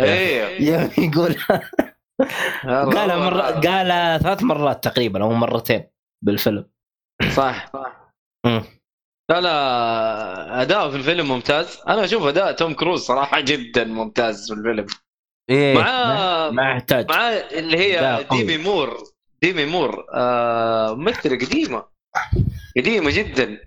أيوه 0.03 0.49
يوم 0.49 0.91
يقول 0.99 1.37
قالها 2.95 3.17
مرة 3.17 3.43
قالها 3.43 4.19
ثلاث 4.19 4.43
مرات 4.43 4.85
تقريبا 4.85 5.23
أو 5.23 5.33
مرتين 5.33 5.85
بالفيلم. 6.25 6.71
صح. 7.37 7.73
صح. 7.73 8.13
لا 9.31 9.41
لا 9.41 10.63
اداؤه 10.63 10.91
في 10.91 10.97
الفيلم 10.97 11.29
ممتاز. 11.29 11.81
أنا 11.89 12.05
أشوف 12.05 12.27
أداء 12.27 12.53
توم 12.53 12.75
كروز 12.75 13.01
صراحة 13.01 13.41
جدا 13.41 13.85
ممتاز 13.85 14.53
في 14.53 14.59
الفيلم. 14.59 14.87
إيه. 15.51 15.75
مع 15.75 16.51
ما 16.51 16.71
يحتاج. 16.71 17.11
مع 17.11 17.29
اللي 17.29 17.79
هي. 17.79 18.25
ديمي 18.31 18.59
مور. 18.59 18.99
ديمي 19.43 19.65
مور 19.65 20.07
آه 20.15 20.95
ممثلة 20.95 21.37
قديمة. 21.47 21.85
قديمة 22.77 23.11
جدا. 23.11 23.59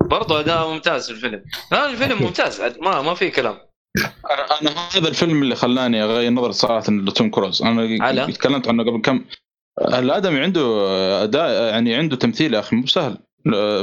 برضه 0.00 0.40
أداء 0.40 0.68
ممتاز 0.68 1.06
في 1.06 1.12
الفيلم. 1.12 1.44
لا 1.72 1.90
الفيلم. 1.90 2.22
ممتاز. 2.22 2.60
ما 2.60 3.02
ما 3.02 3.14
في 3.14 3.30
كلام. 3.30 3.58
أنا 3.98 4.60
أنا 4.62 4.88
هذا 4.96 5.08
الفيلم 5.08 5.42
اللي 5.42 5.54
خلاني 5.54 6.02
أغير 6.02 6.30
نظرة 6.30 6.52
صراحة 6.52 6.92
لتوم 6.92 7.30
كروز. 7.30 7.62
أنا 7.62 8.04
على؟ 8.04 8.32
تكلمت 8.32 8.68
عنه 8.68 8.82
قبل 8.82 9.00
كم 9.00 9.24
الآدمي 9.80 10.40
عنده 10.40 10.62
أداء 11.22 11.72
يعني 11.72 11.94
عنده 11.94 12.16
تمثيل 12.16 12.54
يا 12.54 12.58
أخي 12.58 12.76
مو 12.76 12.86
سهل. 12.86 13.18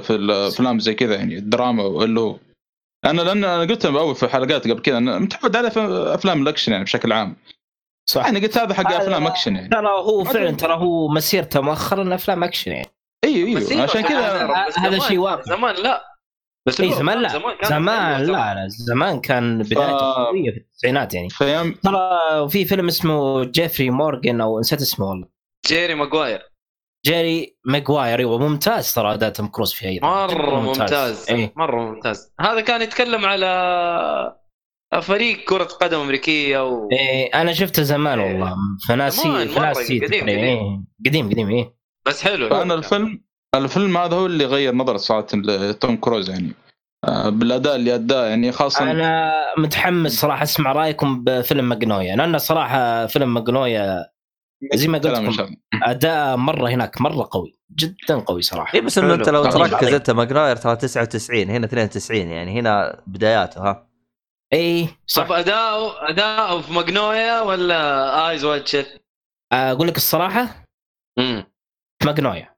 في 0.01 0.09
الأفلام 0.09 0.79
زي 0.79 0.93
كذا 0.93 1.15
يعني 1.15 1.37
الدراما 1.37 2.03
اللي 2.03 2.19
هو. 2.19 2.37
أنا 3.05 3.21
لأن 3.21 3.43
أنا 3.43 3.59
قلت 3.61 3.87
بأول 3.87 4.15
في 4.15 4.27
حلقات 4.27 4.67
قبل 4.67 4.81
كذا 4.81 4.97
أنا 4.97 5.19
متعود 5.19 5.55
على 5.55 5.67
افلام 6.15 6.41
الأكشن 6.41 6.71
يعني 6.71 6.83
بشكل 6.83 7.11
عام. 7.11 7.35
صح. 8.09 8.25
يعني 8.25 8.39
قلت 8.39 8.57
هذا 8.57 8.73
حق 8.73 8.93
أفلام 8.93 9.27
أكشن 9.27 9.55
يعني. 9.55 9.69
ترى 9.69 9.87
هو 9.87 10.23
فعلا 10.23 10.51
ترى 10.51 10.73
هو 10.73 11.07
مسيرته 11.07 11.61
مؤخرا 11.61 12.15
أفلام 12.15 12.43
أكشن 12.43 12.71
يعني. 12.71 12.89
أيوه 13.23 13.47
أيوه 13.47 13.83
عشان 13.83 14.01
كذا 14.01 14.55
هذا 14.77 14.99
شيء 14.99 15.17
واقع. 15.17 15.41
زمان 15.41 15.75
لا. 15.75 16.10
بس 16.67 16.81
اي 16.81 16.91
زمان 16.93 17.21
لا. 17.21 17.29
زمان 17.69 18.21
لا 18.21 18.53
لا 18.53 18.67
زمان 18.67 19.19
كان 19.21 19.57
بدايته 19.63 19.97
ف- 20.13 20.17
قوية 20.27 20.51
في 20.51 20.57
التسعينات 20.57 21.13
يعني. 21.13 21.29
في 21.29 21.43
أيام 21.43 21.71
ترى 21.73 21.99
في 22.49 22.65
فيلم 22.65 22.87
اسمه 22.87 23.43
جيفري 23.43 23.89
مورغان 23.89 24.41
أو 24.41 24.59
نسيت 24.59 24.81
اسمه 24.81 25.05
والله. 25.05 25.27
جيري 25.67 25.95
ماجواير 25.95 26.41
جيري 27.05 27.57
ماجواير 27.65 28.19
أيوه 28.19 28.37
ممتاز 28.37 28.93
ترى 28.93 29.13
اداء 29.13 29.29
توم 29.29 29.47
كروز 29.47 29.73
فيه 29.73 29.87
أيضا 29.89 30.07
مرة 30.07 30.33
جداً 30.73 30.81
ممتاز. 30.81 31.29
إيه. 31.29 31.53
مرة 31.55 31.81
ممتاز. 31.91 32.33
هذا 32.39 32.61
كان 32.61 32.81
يتكلم 32.81 33.25
على 33.25 33.47
فريق 35.01 35.43
كرة 35.43 35.63
قدم 35.63 35.99
أمريكية 35.99 36.67
و... 36.67 36.89
إيه 36.91 37.41
أنا 37.41 37.53
شفته 37.53 37.83
زمان 37.83 38.19
إيه. 38.19 38.27
والله. 38.33 38.55
فناسي 38.87 39.47
فناسي 39.47 39.99
قديم،. 39.99 40.21
قديم. 40.23 40.27
إيه. 40.27 40.59
قديم 41.05 41.29
قديم 41.29 41.49
إيه. 41.49 41.75
بس 42.05 42.23
حلو. 42.23 42.49
فانا 42.49 42.73
الفيلم 42.73 43.23
الفيلم 43.55 43.97
هذا 43.97 44.15
هو 44.15 44.25
اللي 44.25 44.45
غير 44.45 44.75
نظرة 44.75 44.97
صراحة 44.97 45.27
لتوم 45.33 45.97
كروز 45.97 46.29
يعني. 46.29 46.53
آه، 47.05 47.29
بالأداء 47.29 47.75
اللي 47.75 47.95
أداه 47.95 48.25
يعني 48.27 48.51
خاصه 48.51 48.91
أنا 48.91 49.31
متحمس 49.57 50.11
صراحة 50.11 50.43
أسمع 50.43 50.71
رأيكم 50.71 51.23
بفيلم 51.23 51.69
ماجنويا 51.69 52.15
لأن 52.15 52.37
صراحة 52.37 53.05
فيلم 53.05 53.33
ماجنويا 53.33 54.05
زي 54.73 54.87
ما 54.87 54.97
قلت 54.97 55.49
أداء 55.83 56.37
مرة 56.37 56.69
هناك 56.69 57.01
مرة 57.01 57.27
قوي 57.31 57.59
جدا 57.75 58.19
قوي 58.19 58.41
صراحة. 58.41 58.73
اي 58.73 58.79
إيه، 58.79 58.85
بس 58.85 58.97
إنه 58.97 59.13
أنت 59.13 59.29
لو. 59.29 59.43
تركز 59.43 59.93
أنت 59.93 60.11
ماجواير 60.11 60.55
ترى 60.55 60.75
99 60.75 61.49
هنا 61.49 61.65
92 61.65 62.27
يعني 62.27 62.59
هنا 62.59 63.03
بداياته 63.07 63.61
ها؟ 63.61 63.87
اي 64.53 64.87
صح. 65.07 65.23
طب 65.23 65.31
أداؤه 65.31 66.09
أداؤه 66.09 66.61
في 66.61 66.73
ماجنوليا 66.73 67.41
ولا 67.41 68.29
Eyes 68.29 68.45
Wide 68.45 68.70
Shut؟ 68.70 69.01
أقول 69.53 69.87
لك 69.87 69.97
الصراحة 69.97 70.65
امم 71.19 71.43
ماجنوليا. 72.05 72.55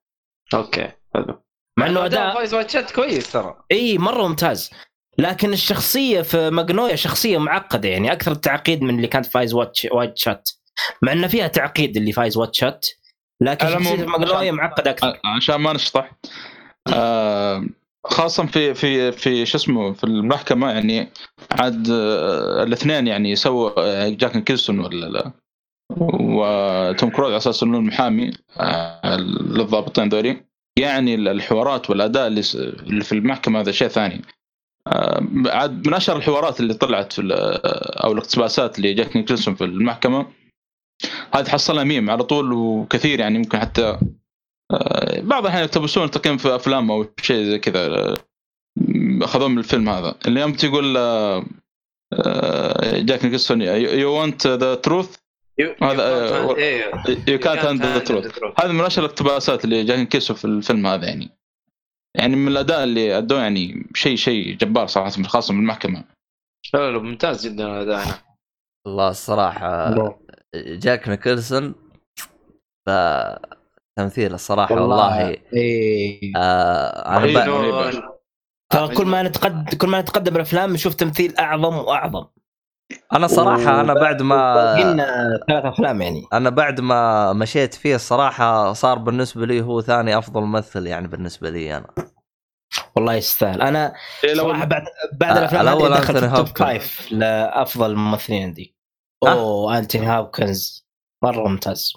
okay 0.54 0.90
حلو. 1.16 1.44
مع 1.80 1.88
إنه 1.88 2.06
اداء 2.06 2.40
Eyes 2.40 2.54
Wide 2.54 2.73
Shut 2.73 2.92
كويس 2.96 3.32
ترى. 3.32 3.56
إي 3.72 3.98
مرة 3.98 4.28
ممتاز. 4.28 4.70
لكن 5.18 5.54
الشخصية 5.54 6.22
في 6.22 6.50
ماجنوليا 6.50 6.96
شخصية 6.96 7.38
معقدة 7.38 7.90
يعني 7.90 8.12
أكثر 8.12 8.36
تعقيد 8.36 8.82
من 8.82 8.96
اللي 8.96 9.08
كانت 9.08 9.26
ف 9.26 9.32
Eyes 9.32 9.54
Wide 9.54 9.88
Wide 9.92 10.18
Shut. 10.18 10.50
مع 11.02 11.12
ان 11.12 11.28
فيها 11.28 11.48
تعقيد 11.48 11.98
اللي 11.98 12.12
ف 12.12 12.17
Eyes 12.17 12.38
Wide 12.38 12.60
Shut 12.60 12.88
لكن 13.42 13.68
شخصية 13.70 14.06
ماجنوليا 14.06 14.38
عشان- 14.38 14.54
معقدة 14.56 14.92
أكثر. 14.92 15.20
عشان 15.26 15.56
ما 15.56 15.74
نشطح. 15.74 16.12
آه، 16.94 17.66
خاصة 18.06 18.46
في 18.46 18.74
في 18.74 19.12
في 19.12 19.46
شو 19.46 19.58
اسمه 19.58 19.94
في 19.94 20.04
المحكمة 20.04 20.72
يعني 20.72 21.10
عاد 21.52 21.88
آه، 21.92 22.64
الاثنين 22.64 23.08
يعني 23.08 23.36
سووا 23.36 23.72
آه، 23.78 24.10
جاك 24.10 24.36
نيكلسون 24.36 24.80
ولا 24.80 25.06
لا؟ 25.06 25.32
وتوم 26.00 27.10
كروز 27.10 27.28
على 27.30 27.38
أساس 27.38 27.64
إنه 27.64 27.78
المحامي 27.78 28.32
آه، 28.60 29.16
للضابطين 29.18 30.10
ذولي. 30.10 30.46
يعني 30.80 31.16
الحوارات 31.16 31.90
والأداء 31.90 32.28
اللي 32.28 32.42
اللي 32.56 33.04
في 33.04 33.12
المحكمة 33.12 33.60
هذا 33.60 33.72
شيء 33.72 33.88
ثاني. 33.88 34.22
آه، 34.88 35.24
عاد 35.46 35.88
من 35.88 35.94
أشهر 35.94 36.16
الحوارات 36.18 36.60
اللي 36.60 36.74
طلعت 36.74 37.14
في 37.14 37.22
ال- 37.22 37.32
أو 38.04 38.12
الاقتباسات 38.12 38.80
لجاك 38.80 39.16
نيكلسون 39.18 39.56
في 39.56 39.64
المحكمة 39.64 40.26
هذه 41.36 41.50
حصلها 41.50 41.84
ميم 41.84 42.10
على 42.10 42.24
طول 42.24 42.54
وكثير 42.54 43.20
يعني 43.20 43.38
ممكن 43.38 43.60
حتى 43.60 44.00
آه، 44.72 45.20
بعض 45.22 45.42
الاحيان 45.44 45.64
يقتبسون 45.64 46.12
تقييم 46.12 46.38
في 46.38 46.56
أفلام 46.56 46.92
أو 46.92 47.06
شيء 47.22 47.44
زي 47.46 47.60
كذا 47.60 47.86
آه، 47.88 48.18
اخذوه 49.22 49.48
من 49.48 49.58
الفيلم 49.58 49.90
هذا. 49.90 50.16
اللي 50.28 50.40
يوم 50.42 50.54
تقول 50.54 50.98
آه، 50.98 51.46
آه، 52.14 53.00
جاك 53.00 53.26
نيكلسون 53.26 53.62
you 53.62 54.22
want 54.22 54.48
the 54.48 54.76
truth 54.76 55.18
هذا، 55.60 56.40
يو 57.28 57.40
كانت 57.40 57.66
هاند 57.66 57.86
ذا 57.86 58.00
تروث 58.00 58.40
هذا 58.60 58.72
من 58.72 58.82
أشهر 58.82 59.06
الاقتباسات 59.06 59.66
اللي 59.66 59.84
جاك 59.84 60.00
نيكلسون 60.00 60.36
في 60.36 60.46
الفيلم 60.46 60.88
هذا 60.88 61.06
يعني. 61.06 61.30
يعني 62.18 62.36
من 62.36 62.48
الأداء 62.48 62.84
اللي 62.84 63.18
أدوه 63.18 63.42
يعني 63.42 63.90
شيء 63.96 64.16
شيء 64.16 64.58
جبار 64.58 64.88
صراحة 64.88 65.24
خاصة 65.24 65.54
بالمحكمه 65.54 66.04
لا 66.74 66.92
لا 66.92 66.98
ممتاز 67.00 67.48
جدا 67.48 67.82
اداءنا 67.82 68.20
والله 68.88 69.10
الصراحة 69.10 69.96
جاك 70.56 71.10
نيكلسون 71.10 71.76
ف 72.88 72.90
تمثيل 74.00 74.34
الصراحة 74.34 74.76
والله, 74.76 75.38
إيه. 75.54 76.32
آه 76.36 77.18
أنا. 77.18 78.14
ترى 78.74 78.96
كل 78.96 79.06
ما 79.06 79.24
نتقدم 79.24 79.78
كل 79.78 79.88
ما 79.88 80.02
نتقدم 80.02 80.36
الافلام 80.36 80.74
نشوف 80.74 80.94
تمثيل 80.94 81.38
أعظم 81.38 81.76
وأعظم. 81.76 82.26
أنا 83.14 83.28
صراحة 83.28 83.82
أنا 83.82 83.94
بعد 83.94 84.22
ما 84.22 84.74
قلنا 84.74 85.40
ثلاث 85.48 85.66
أفلام 85.66 86.02
يعني. 86.02 86.28
أنا 86.34 86.50
بعد 86.50 86.80
ما 86.80 87.34
مشيت 87.34 87.74
فيه 87.74 87.96
الصراحه 87.96 88.74
صار 88.74 88.98
بالنسبة 88.98 89.46
لي 89.46 89.62
هو 89.62 89.82
ثاني 89.82 90.18
أفضل 90.18 90.42
ممثل 90.42 90.88
يعني 90.88 91.08
بالنسبة 91.08 91.50
لي 91.50 91.78
أنا. 91.78 91.88
والله 92.96 93.14
يستاهل. 93.14 93.62
أنا 93.62 93.94
إيه، 94.24 94.36
صراحة 94.36 94.66
بعد 94.66 94.84
بعد 95.14 95.38
آه، 95.38 95.40
الأفلام 95.40 95.62
الأول 95.62 95.94
هذه 95.94 96.00
دخل 96.00 96.06
في 96.06 96.12
أنثوني 96.12 96.26
ال 96.26 96.29
top 96.29 96.40
هوبكنز. 96.40 96.68
five 96.68 97.12
لأفضل 97.12 97.92
الممثلين 97.92 98.44
عندي. 98.44 98.76
آه. 99.24 99.32
أوه 99.32 99.78
أنتوني 99.78 100.10
هوبكنز. 100.18 100.88
مرة 101.24 101.48
ممتاز. 101.48 101.94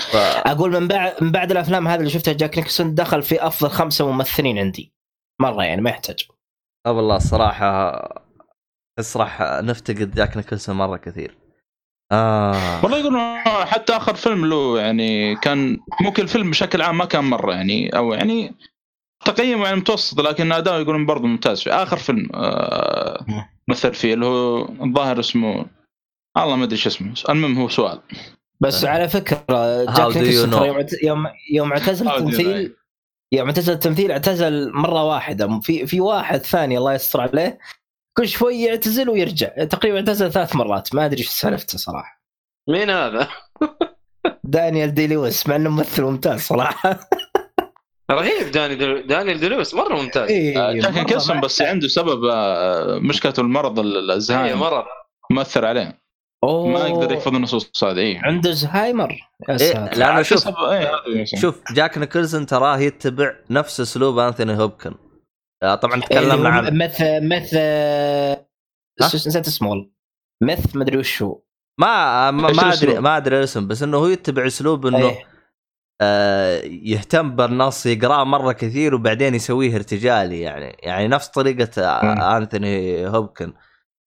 ف... 0.00 0.16
أقول 0.46 0.80
من 0.80 0.88
بعد 0.88 1.22
من 1.22 1.32
بعد 1.32 1.50
الأفلام 1.50 1.88
هذه 1.88 1.98
اللي 1.98 2.10
شفتها 2.10 2.34
جاك 2.34 2.58
نيكلسون 2.58 2.94
دخل 2.94 3.22
في 3.22 3.46
أفضل 3.46 3.70
خمسة 3.70 4.12
ممثلين 4.12 4.58
عندي. 4.58 4.94
مرة 5.40 5.64
يعني 5.64 5.80
ما 5.80 5.90
يحتاج. 5.90 6.28
آه 6.86 6.92
والله 6.92 7.16
الصراحه 7.16 8.23
بس 8.98 9.16
راح 9.16 9.42
نفتقد 9.42 10.14
جاك 10.14 10.36
نيكلسون 10.36 10.76
مرة 10.76 10.96
كثير. 10.96 11.38
آه. 12.12 12.84
والله 12.84 12.98
يقولون 12.98 13.38
حتى 13.44 13.96
آخر 13.96 14.14
فيلم 14.14 14.46
له 14.46 14.80
يعني 14.80 15.36
كان 15.36 15.78
ممكن 16.00 16.22
الفيلم 16.22 16.50
بشكل 16.50 16.82
عام 16.82 16.98
ما 16.98 17.04
كان 17.04 17.24
مرة 17.24 17.52
يعني 17.52 17.96
أو 17.96 18.12
يعني 18.12 18.54
تقييمه 19.24 19.64
يعني 19.64 19.76
متوسط 19.76 20.20
لكن 20.20 20.52
اداؤه 20.52 20.80
يقولون 20.80 21.06
برضه 21.06 21.26
ممتاز. 21.26 21.62
في 21.62 21.70
آخر 21.70 21.96
فيلم 21.96 22.28
آه 22.34 23.26
مثل 23.68 23.94
فيه 23.94 24.14
اللي 24.14 24.26
هو 24.26 24.68
الظاهر 24.84 25.20
اسمه 25.20 25.66
والله 26.36 26.56
ما 26.56 26.64
أدري 26.64 26.76
شو 26.76 26.88
اسمه 26.88 27.14
المهم 27.28 27.58
هو 27.58 27.68
سؤال. 27.68 28.00
بس 28.60 28.84
على 28.84 29.08
فكرة 29.08 29.84
جاك 29.84 30.16
نيكلسون? 30.16 30.86
يوم 31.02 31.26
يوم 31.52 31.72
اعتزل 31.72 32.08
التمثيل 32.08 32.76
يوم 33.32 33.46
اعتزل 33.46 33.72
التمثيل 33.72 34.10
اعتزل 34.10 34.72
مرة 34.72 35.04
واحدة. 35.04 35.60
في 35.60 35.86
في 35.86 36.00
واحد 36.00 36.38
ثاني 36.38 36.78
الله 36.78 36.94
يستر 36.94 37.20
عليه 37.20 37.58
كل 38.16 38.28
شوي 38.28 38.62
يعتزل 38.62 39.08
ويرجع. 39.10 39.48
تقريبا 39.64 39.98
اعتزل 39.98 40.32
ثلاث 40.32 40.56
مرات. 40.56 40.94
ما 40.94 41.04
أدري 41.04 41.18
إيش 41.18 41.28
سالفته 41.28 41.78
صراحة. 41.78 42.22
مين 42.68 42.90
هذا؟ 42.90 43.28
دانيال 44.44 44.94
دي 44.94 45.06
لويس 45.06 45.46
مع 45.46 45.56
إنه 45.56 45.70
ممثل 45.70 46.02
ممتاز 46.02 46.40
صراحة. 46.40 47.00
رهيب 48.10 48.50
داني 48.50 48.74
دلو... 48.74 49.00
دانيال 49.00 49.40
دلويس 49.40 49.74
مرة 49.74 49.94
ممتاز. 49.94 50.30
آه، 50.30 50.72
جاك 50.72 50.84
مرة 50.92 51.00
نيكلسون 51.00 51.36
ما- 51.36 51.42
بس 51.42 51.62
عنده 51.62 51.88
سبب 51.88 52.24
آه، 52.24 52.98
مشكلته 52.98 53.40
المرض 53.40 53.78
ال- 53.78 54.10
اي 54.10 54.16
الزهايمر. 54.16 54.56
مرض. 54.70 54.84
مؤثر 55.30 55.64
عليه. 55.66 56.04
أوه. 56.44 56.68
ما 56.68 56.86
يقدر 56.86 57.12
يحفظ 57.12 57.34
النصوص 57.34 57.84
هذه 57.84 57.98
اي 57.98 58.20
عنده 58.22 58.50
زهايمر. 58.52 59.18
إيه 59.50 59.94
لأنه 59.94 60.22
شوف 60.22 60.48
إيه، 60.48 61.24
شوف 61.24 61.60
جاك 61.72 61.98
نيكلسون 61.98 62.46
تراه 62.46 62.78
يتبع 62.78 63.32
نفس 63.50 63.80
أسلوب 63.80 64.18
أنثوني 64.18 64.56
هوبكن. 64.58 64.90
آه 64.90 65.03
طبعا 65.60 65.94
اللي 65.94 66.06
تكلمنا 66.06 66.48
عن 66.48 66.78
meth 66.78 67.00
meth 67.22 67.54
نسيت 69.14 69.46
اسمه 69.46 69.70
والله. 69.70 69.90
مث 70.42 70.76
مدري 70.76 70.98
وش 70.98 71.22
هو 71.22 71.40
ما 71.80 72.30
ما؟ 72.30 72.72
أدري 72.72 73.00
ما 73.00 73.16
أدري 73.16 73.38
الاسم 73.38 73.68
بس 73.68 73.82
إنه 73.82 73.96
هو 73.96 74.06
يتبع 74.06 74.46
أسلوب 74.46 74.86
إنه 74.86 75.08
إيه. 75.08 75.24
آه 76.00 76.60
يهتم 76.64 77.36
بالنص 77.36 77.86
يقرأه 77.86 78.24
مرة 78.24 78.52
كثير 78.52 78.94
وبعدين 78.94 79.34
يسويه 79.34 79.76
ارتجالي 79.76 80.40
يعني. 80.40 80.76
يعني 80.82 81.08
نفس 81.08 81.28
طريقة 81.28 81.82
آه 81.82 82.36
أنثوني 82.36 83.06
هوبكن. 83.08 83.52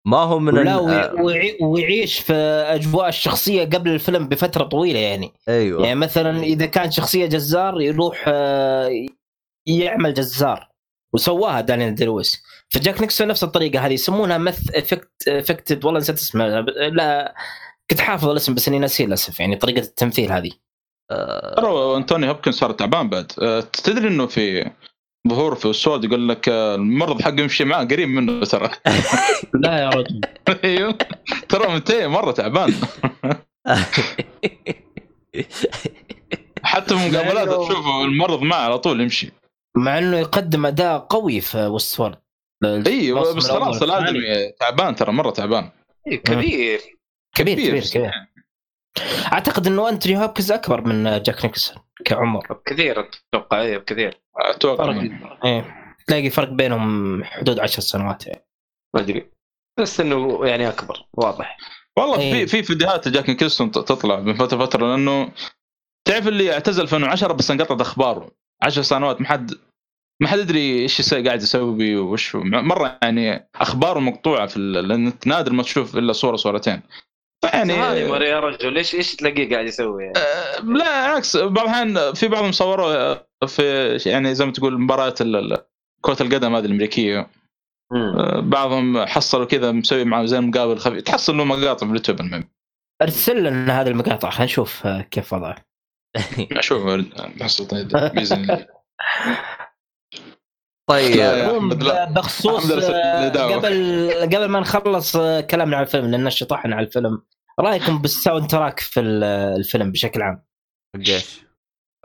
ما 0.08 0.18
هو 0.18 0.40
من 0.40 0.54
لا 0.64 0.74
آه، 0.74 1.14
ويعي- 1.14 1.58
ويعيش 1.62 2.20
في 2.20 2.34
أجواء 2.74 3.08
الشخصية 3.10 3.66
قبل 3.66 3.90
الفيلم 3.90 4.28
بفترة 4.28 4.64
طويلة 4.64 5.00
يعني. 5.00 5.34
أيوه. 5.50 5.84
يعني 5.86 6.00
مثلا 6.00 6.44
إذا 6.44 6.66
كان 6.66 6.92
شخصية 6.92 7.26
جزار 7.26 7.82
يروح 7.82 8.26
آه، 8.28 8.90
يعمل 9.68 10.14
جزار. 10.14 10.70
وسواها 11.14 11.62
دانيال 11.62 11.96
دلويس 11.96 12.44
فجاك 12.70 13.02
نيكسون 13.02 13.28
نفس 13.28 13.44
الطريقة 13.44 13.80
هذه 13.86 13.94
يسمونها 13.94 14.38
مث 14.38 14.76
افكت 14.76 15.28
إفكتد 15.28 15.86
والله 15.86 16.00
نسيت 16.00 16.16
اسمها. 16.16 16.62
لا 16.62 17.36
كنت 17.90 18.02
حافظ 18.02 18.30
الاسم 18.30 18.54
بس 18.54 18.68
إني 18.68 18.80
ناسيه 18.80 19.06
للأسف 19.06 19.40
يعني 19.40 19.56
طريقة 19.56 19.80
التمثيل 19.80 20.32
هذه. 20.32 20.52
آه 21.12 21.56
ترى 21.56 21.98
أنتوني 21.98 22.30
هوبكنز 22.30 22.56
صار 22.56 22.72
تعبان 22.72 23.10
بعد. 23.10 23.32
آه، 23.42 23.60
تدري 23.60 24.08
إنه 24.08 24.26
في 24.28 24.72
ظهور 25.28 25.56
في 25.56 25.66
السود 25.66 26.04
يقول 26.04 26.30
لك 26.30 26.50
آه، 26.50 26.76
المرض 26.76 27.22
حقه 27.22 27.40
يمشي 27.42 27.64
معاه 27.66 27.84
قريب 27.84 28.10
منه 28.10 28.46
ترى. 28.46 28.70
لا 29.64 29.78
يا 29.80 29.90
رجل. 29.90 30.22
أيوه. 30.64 30.98
ترى 31.50 31.74
منتهي 31.74 32.08
مرة 32.08 32.32
تعبان. 32.32 32.74
حتى 36.64 36.98
في 36.98 37.10
مقابلات 37.10 37.48
لأنه- 37.48 37.68
تشوفه 37.68 38.02
المرض 38.04 38.42
معه 38.42 38.60
على 38.60 38.78
طول 38.80 39.02
يمشي. 39.02 39.32
مع 39.78 39.98
إنه 39.98 40.18
يقدم 40.18 40.66
أداء 40.66 41.00
قوي 41.00 41.42
في 41.42 41.66
Westworld 41.66 42.18
أيوه 42.88 43.36
بس 43.36 43.52
خلاص 43.52 43.82
الادمي 43.84 44.52
تعبان 44.60 44.96
ترى 44.96 45.12
مرة 45.12 45.32
تعبان. 45.32 45.70
إيه، 46.08 46.22
كبير. 46.22 46.82
كبير 47.36 47.56
كبير. 47.56 47.70
كبير 47.70 47.84
كبير. 47.84 48.12
أعتقد 49.34 49.68
إنه 49.68 49.90
أنتوني 49.90 50.18
هوبكنز 50.18 50.52
أكبر 50.52 50.82
من 50.82 51.22
جاك 51.22 51.46
نيكسون 51.46 51.78
كعمر. 52.06 52.60
كثير 52.66 53.10
أتوقع 53.34 53.62
إيه 53.62 53.78
كثير 53.78 54.22
أتوقع 54.36 55.02
إيه 55.46 55.76
تلاقي 56.08 56.30
فرق 56.30 56.50
بينهم 56.50 57.24
حدود 57.24 57.60
عشر 57.60 57.82
سنوات 57.82 58.28
يعني. 58.28 58.46
ما 58.96 59.02
أدري. 59.02 59.32
بس 59.80 60.00
إنه 60.00 60.46
يعني 60.46 60.70
أكبر 60.70 61.06
واضح. 61.14 61.58
والله. 61.98 62.18
في 62.18 62.48
في 62.48 62.64
فيديوهات 62.64 63.08
جاك 63.08 63.30
نيكلسون 63.30 63.72
تطلع 63.72 64.20
من 64.20 64.34
فترة 64.34 64.66
فترة 64.66 64.88
لأنه 64.88 65.32
تعرف 66.08 66.28
اللي 66.28 66.54
اعتزل 66.54 66.88
في 66.88 66.96
2010 66.96 67.34
بس 67.34 67.52
انقطعت 67.52 67.82
أخباره. 67.82 68.32
10 68.64 68.82
سنوات 68.82 69.22
ما 69.22 69.28
حد 69.28 69.52
ما 70.22 70.28
حد 70.28 70.40
يدري 70.40 70.82
إيش 70.82 71.14
قاعد 71.14 71.42
يسوي 71.42 71.96
وش. 71.96 72.36
مرة 72.36 73.00
يعني 73.02 73.50
اخباره 73.56 74.00
مقطوعة 74.00 74.46
في 74.48 74.58
ال- 74.58 74.88
لأن 74.88 75.06
أنت 75.06 75.28
نادر 75.28 75.54
ما 75.54 75.64
تشوف 75.64 75.98
إلا 75.98 76.14
صورة 76.14 76.36
صورتين. 76.36 76.82
يعني 77.44 77.74
يا 77.74 78.40
رجل 78.40 78.78
إيش 78.78 78.96
إيش 78.96 79.16
تلاقيه 79.16 79.50
قاعد 79.54 79.66
يسوي 79.68 80.04
يعني؟ 80.04 80.18
آه، 80.18 80.60
لا 80.62 80.90
عكس. 80.90 81.38
بعض 81.38 81.60
الأحيان 81.68 82.14
في 82.14 82.28
بعضهم 82.28 82.52
صوروا 82.52 83.16
في 83.48 83.98
يعني 84.06 84.36
زي 84.36 84.46
ما 84.46 84.52
تقول 84.52 84.82
مباريات 84.82 85.20
كرة 86.02 86.18
القدم 86.24 86.56
هذه 86.56 86.66
الأمريكية. 86.66 87.28
آه، 87.94 88.40
بعضهم 88.40 89.06
حصلوا 89.06 89.46
كذا 89.46 89.72
مسوي 89.72 90.04
معه 90.04 90.26
زي 90.26 90.40
مقابل 90.42 90.78
خفيف 90.78 91.02
تحصل 91.02 91.38
له 91.38 91.44
مقاطع 91.44 91.86
في 91.86 91.92
اليوتيوب 91.92 92.20
المهم. 92.20 92.50
ارسل 93.02 93.44
لنا 93.44 93.82
هذه 93.82 93.88
المقاطع 93.88 94.30
خلينا 94.30 94.46
نشوف 94.46 94.88
كيف 94.88 95.34
وضعه. 95.34 95.56
أشوف 96.52 96.84
نحصل 97.42 97.68
بإذن 98.14 98.44
الله. 98.44 98.68
طيب. 100.88 101.18
بخصوص 102.14 102.72
آه،. 102.72 103.56
قبل 103.56 104.12
قبل 104.22 104.46
ما 104.46 104.60
نخلص 104.60 105.16
آه، 105.16 105.42
كلامنا 105.42 105.78
عن 105.78 105.84
الفيلم 105.84 106.06
لأن 106.12 106.30
شطحنا 106.30 106.76
على 106.76 106.86
الفيلم. 106.86 107.22
رأيكم 107.60 108.02
بال 108.02 108.50
soundtrack 108.50 108.80
في 108.80 109.00
ال- 109.00 109.24
الفيلم 109.60 109.92
بشكل 109.92 110.22
عام؟ 110.22 110.44
إيش 111.06 111.46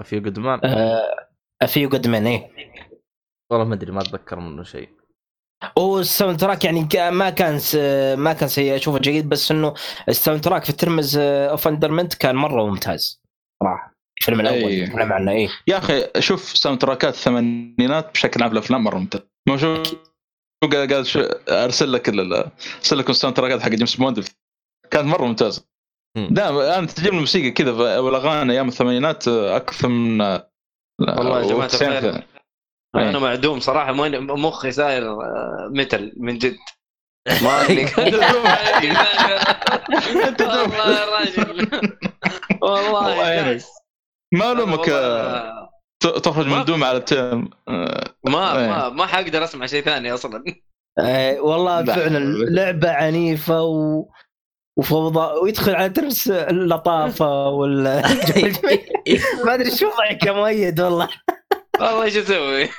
Few 0.05 0.18
Good 0.20 0.43
Men 0.43 0.60
آه، 0.64 1.66
Few 1.66 1.86
Good 1.86 2.09
Men 2.09 2.26
إيه. 2.26 2.50
والله 3.50 3.64
ما 3.66 3.74
أدري 3.74 3.92
ما 3.92 4.00
أتذكر 4.00 4.40
منه 4.40 4.62
شيء. 4.62 4.88
هو 5.78 5.98
ال 6.01 6.40
soundtrack 6.40 6.64
يعني 6.64 6.88
ما 7.10 7.30
كان 7.30 7.60
ما 8.18 8.32
كان 8.32 8.48
سيء 8.48 8.76
أشوفه 8.76 8.98
جيد 8.98 9.28
بس 9.28 9.50
إنه 9.50 9.74
ال 10.09 10.40
soundtrack 10.44 10.64
في 10.64 10.72
Terms 10.72 11.18
of 11.18 11.68
Endearment 11.68 12.14
كان 12.14 12.36
مرة 12.36 12.66
ممتاز 12.66 13.22
صراحة. 13.62 13.91
الفيلم 14.23 14.40
الأول. 14.40 14.70
أي. 14.70 14.85
نتكلم 14.85 15.12
عنه 15.12 15.32
إيه. 15.32 15.49
يا 15.66 15.78
أخي 15.78 16.07
شوف 16.19 16.57
soundtrack 16.56 16.78
ات 16.80 17.14
الثمانينات 17.15 18.11
بشكل 18.15 18.43
عام 18.43 18.51
في 18.51 18.59
الأفلام 18.59 18.85
مرة 18.85 18.99
ممتاز 18.99 19.20
ما 19.49 19.57
شو 19.57 19.82
شو 19.85 20.70
قال 20.73 20.93
قال 20.94 21.07
شو 21.07 21.20
أرسل 21.49 21.93
لك 21.93 22.09
أرسل 22.09 22.99
لكم 22.99 23.11
ال 23.10 23.36
soundtrack 23.36 23.60
ات 23.60 23.62
حق 23.62 23.69
جيمس 23.69 23.97
بوند 23.97 24.24
كانت 24.90 25.07
مرة 25.07 25.24
ممتازة. 25.27 25.65
مم. 26.16 26.28
دائما 26.31 26.78
أنا 26.78 26.86
تجيب 26.86 27.12
الموسيقى 27.12 27.51
كذا 27.51 27.99
والأغاني 27.99 28.53
أيام 28.53 28.69
الثمانينات 28.69 29.28
أكثر 29.28 29.89
من 29.89 30.20
والله 30.20 31.40
يا 31.40 31.47
جماعة 31.47 31.59
والتسعينات. 31.59 32.05
الخير. 32.05 32.27
إيه. 32.97 33.11
أنا 33.11 33.19
معدوم 33.19 33.61
صراحة 33.61 33.93
مخي 33.93 34.73
صاير 34.73 35.11
آه، 35.11 35.70
متل 35.70 36.12
من 36.16 36.39
جد. 36.39 36.57
ما 37.43 37.62
ادري 37.65 37.85
والله 40.40 40.93
يا 40.93 41.05
راجل. 41.05 41.69
والله 42.62 43.62
ما 44.32 44.52
الومك 44.52 44.86
تخرج 46.00 46.46
من 46.46 46.64
دوم 46.64 46.84
على 46.84 47.04
آه، 47.12 47.44
ما 48.24 48.59
إيه. 48.59 48.68
ما 48.68 48.88
ما 48.88 49.06
حقدر 49.06 49.44
أسمع 49.44 49.66
شيء 49.66 49.84
ثاني 49.84 50.14
أصلا 50.14 50.44
آه 50.98 51.40
والله 51.40 51.80
لا. 51.80 51.94
فعلا 51.94 52.18
لعبة 52.50 52.90
عنيفة 52.90 53.62
و... 53.62 54.09
وفوضى 54.78 55.40
ويدخل 55.40 55.74
على 55.74 55.90
ترس 55.90 56.28
اللطافة 56.28 57.48
وال 57.48 57.82
ما 59.44 59.54
أدري 59.54 59.70
شو 59.70 59.86
وضعك 59.86 60.26
يا 60.26 60.32
مؤيد 60.32 60.80
والله 60.80 61.09
والله 61.80 62.02
إيش 62.02 62.16
أسوي؟ 62.16 62.68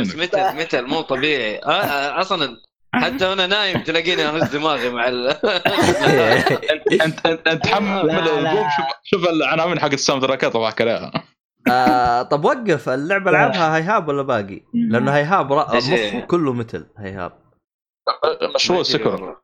بس 0.00 0.16
متل 0.16 0.56
متل 0.56 0.86
مو 0.86 1.00
طبيعي 1.00 1.58
آه، 1.58 1.70
آه، 1.70 2.20
أصلا 2.20 2.56
حتى 2.94 3.26
وأنا 3.26 3.46
نايم 3.46 3.82
تلاقيني 3.82 4.22
أهز 4.22 4.56
دماغي 4.56 4.90
مع 4.90 5.08
ال 5.08 5.28
انت 6.72 7.02
انت 7.02 7.26
أنت 7.26 7.48
انت 7.48 7.66
حمل 7.66 8.10
شوف 8.76 8.86
شوف 9.02 9.28
العناوين 9.28 9.80
حق 9.80 9.92
الساوند 9.92 10.22
تراكات 10.22 10.56
اضحك 10.56 10.80
عليها 10.80 11.12
آه 11.70 12.22
طب 12.22 12.44
وقف 12.44 12.88
اللعبة 12.88 13.30
لعبها 13.30 13.76
هيهاب 13.76 14.08
ولا 14.08 14.22
باقي؟ 14.22 14.62
لأنه 14.74 15.12
هيهاب؟ 15.12 15.52
مخه 15.52 16.20
كله 16.20 16.52
مثل 16.52 16.86
هيهاب. 16.98 17.32
مشروع 18.54 18.82
سكر. 18.82 19.36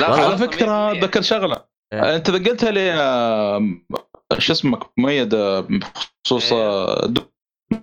على 0.00 0.38
فكرة 0.38 0.92
100%. 0.92 0.96
أتذكر 0.96 1.22
شغلة. 1.22 1.64
إيه. 1.92 2.16
أنت 2.16 2.28
إذا 2.28 2.50
قلتها 2.50 2.70
لي 2.70 2.92
آه، 2.92 3.60
شو 4.38 4.52
اسمك؟ 4.52 4.80
مؤيد 4.98 5.34
آه، 5.34 5.60
بخصوص 5.60 6.52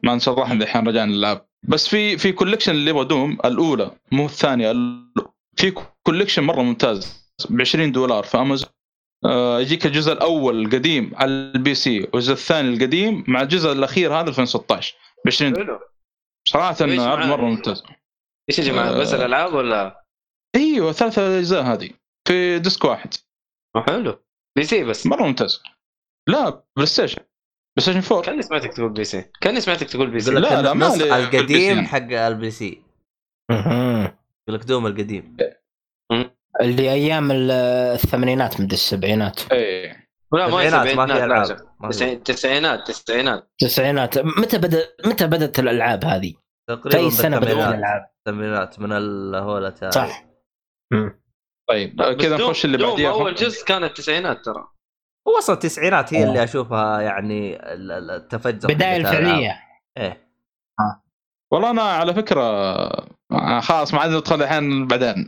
ما 0.03 0.15
نشرحنا 0.15 0.63
الحين 0.63 0.87
رجعنا 0.87 1.11
للالعاب 1.11 1.45
بس 1.67 1.87
في 1.87 2.17
في 2.17 2.31
collection 2.31 2.71
اللي 2.71 3.03
Doom 3.03 3.37
الأولى 3.45 3.91
مو 4.11 4.25
الثانية 4.25 4.71
ال- 4.71 5.13
في 5.57 5.73
collection 6.03 6.43
مرة 6.43 6.61
ممتاز 6.61 7.29
ب 7.49 7.61
20 7.61 7.91
دولار 7.91 8.23
في 8.23 8.37
امازون 8.37 8.69
آه، 9.25 9.59
يجيك 9.59 9.85
الجزء 9.85 10.11
الأول 10.13 10.65
القديم 10.65 11.11
على 11.15 11.31
ال 11.31 11.75
PC 11.75 11.99
والجزء 12.13 12.33
الثاني 12.33 12.73
القديم 12.73 13.23
مع 13.27 13.41
الجزء 13.41 13.71
الأخير 13.71 14.13
هذا 14.13 14.29
2016 14.29 14.95
ب 15.25 15.27
20 15.27 15.53
دولار 15.53 15.67
حلو. 15.67 15.79
صراحة 16.47 16.75
عرض؟ 16.81 17.25
مرة 17.25 17.45
ممتاز. 17.45 17.83
إيش 18.49 18.59
يا 18.59 18.63
جماعة 18.63 18.97
بس 18.99 19.13
آه. 19.13 19.15
الألعاب 19.15 19.53
ولا؟ 19.53 20.05
أيوه 20.55 20.91
ثلاث 20.91 21.19
أجزاء 21.19 21.63
هذه 21.63 21.89
في 22.27 22.59
disc 22.59 22.83
واحد. 22.85 23.13
حلو. 23.87 24.19
PC 24.57 24.83
بس. 24.83 25.07
مرة 25.07 25.23
ممتاز. 25.23 25.61
لا 26.27 26.63
PlayStation 26.75 27.21
PlayStation 27.77 28.13
4 28.15 28.21
كاني 28.25 28.41
سمعتك 28.41 28.73
تقول 28.73 28.89
PC. 28.89 29.25
كاني 29.41 29.61
سمعتك 29.61 29.89
تقول 29.89 30.09
PC. 30.11 30.31
لا، 30.31 30.61
لا، 30.61 30.73
ما 30.73 30.93
القديم. 30.95 31.85
حق 31.85 32.11
ال 32.11 32.51
PC. 32.51 32.81
يقول 33.51 34.59
لك 34.59 34.63
Doom 34.63 34.87
القديم. 34.87 35.37
اللي 36.61 36.91
أيام 36.91 37.31
ال- 37.31 37.51
الثمانينات 37.93 38.61
مدري 38.61 38.73
السبعينات. 38.73 39.51
إيه. 39.51 40.07
لا 40.33 40.47
ما 40.47 40.57
هي 40.61 40.69
سبعينات 40.69 41.11
في 41.11 41.13
لا 41.19 41.25
ألعاب. 41.25 41.45
شك. 41.45 41.57
ما 41.79 41.89
في. 41.91 41.93
تسعين- 41.97 42.23
تسعينات 42.23 42.87
تسعينات. 42.87 43.49
التسعينات 43.61 44.17
متى 44.17 44.57
بدا 44.57 44.83
متى 45.05 45.27
بدأت 45.27 45.59
الألعاب 45.59 46.05
هذه؟ 46.05 46.31
في 46.31 46.75
تقريبا 46.75 46.99
أي 46.99 47.11
سنة 47.11 47.37
بدأت 47.39 47.57
الألعاب؟ 47.57 48.09
الثمانينات 48.27 48.79
من 48.79 48.91
ال- 48.91 49.35
هو 49.35 49.57
الاتاري 49.57 49.91
صح. 49.91 50.25
طيب 51.69 52.01
كذا 52.21 52.37
نخش 52.37 52.65
اللي 52.65 52.77
بعديها. 52.77 53.09
أول 53.11 53.35
جزء 53.35 53.65
كانت 53.65 53.97
تسعينات 53.97 54.45
ترى. 54.45 54.67
هو 55.27 55.37
أصلا 55.37 55.55
التسعينات 55.55 56.13
هي 56.13 56.23
آه. 56.23 56.27
اللي 56.27 56.43
أشوفها 56.43 57.01
يعني 57.01 57.55
ال- 57.73 57.91
ال- 57.91 58.11
التفجر 58.11 58.67
بداية. 58.67 58.97
الفعلية. 58.97 59.59
إيه. 59.97 60.25
والله 61.51 61.69
أنا 61.69 61.81
على 61.81 62.13
فكرة 62.13 62.41
آه، 63.31 63.59
خلاص 63.59 63.93
ما 63.93 63.99
عاد 63.99 64.09
ندخل 64.11 64.41
الحين 64.43 64.87
بعدين. 64.87 65.27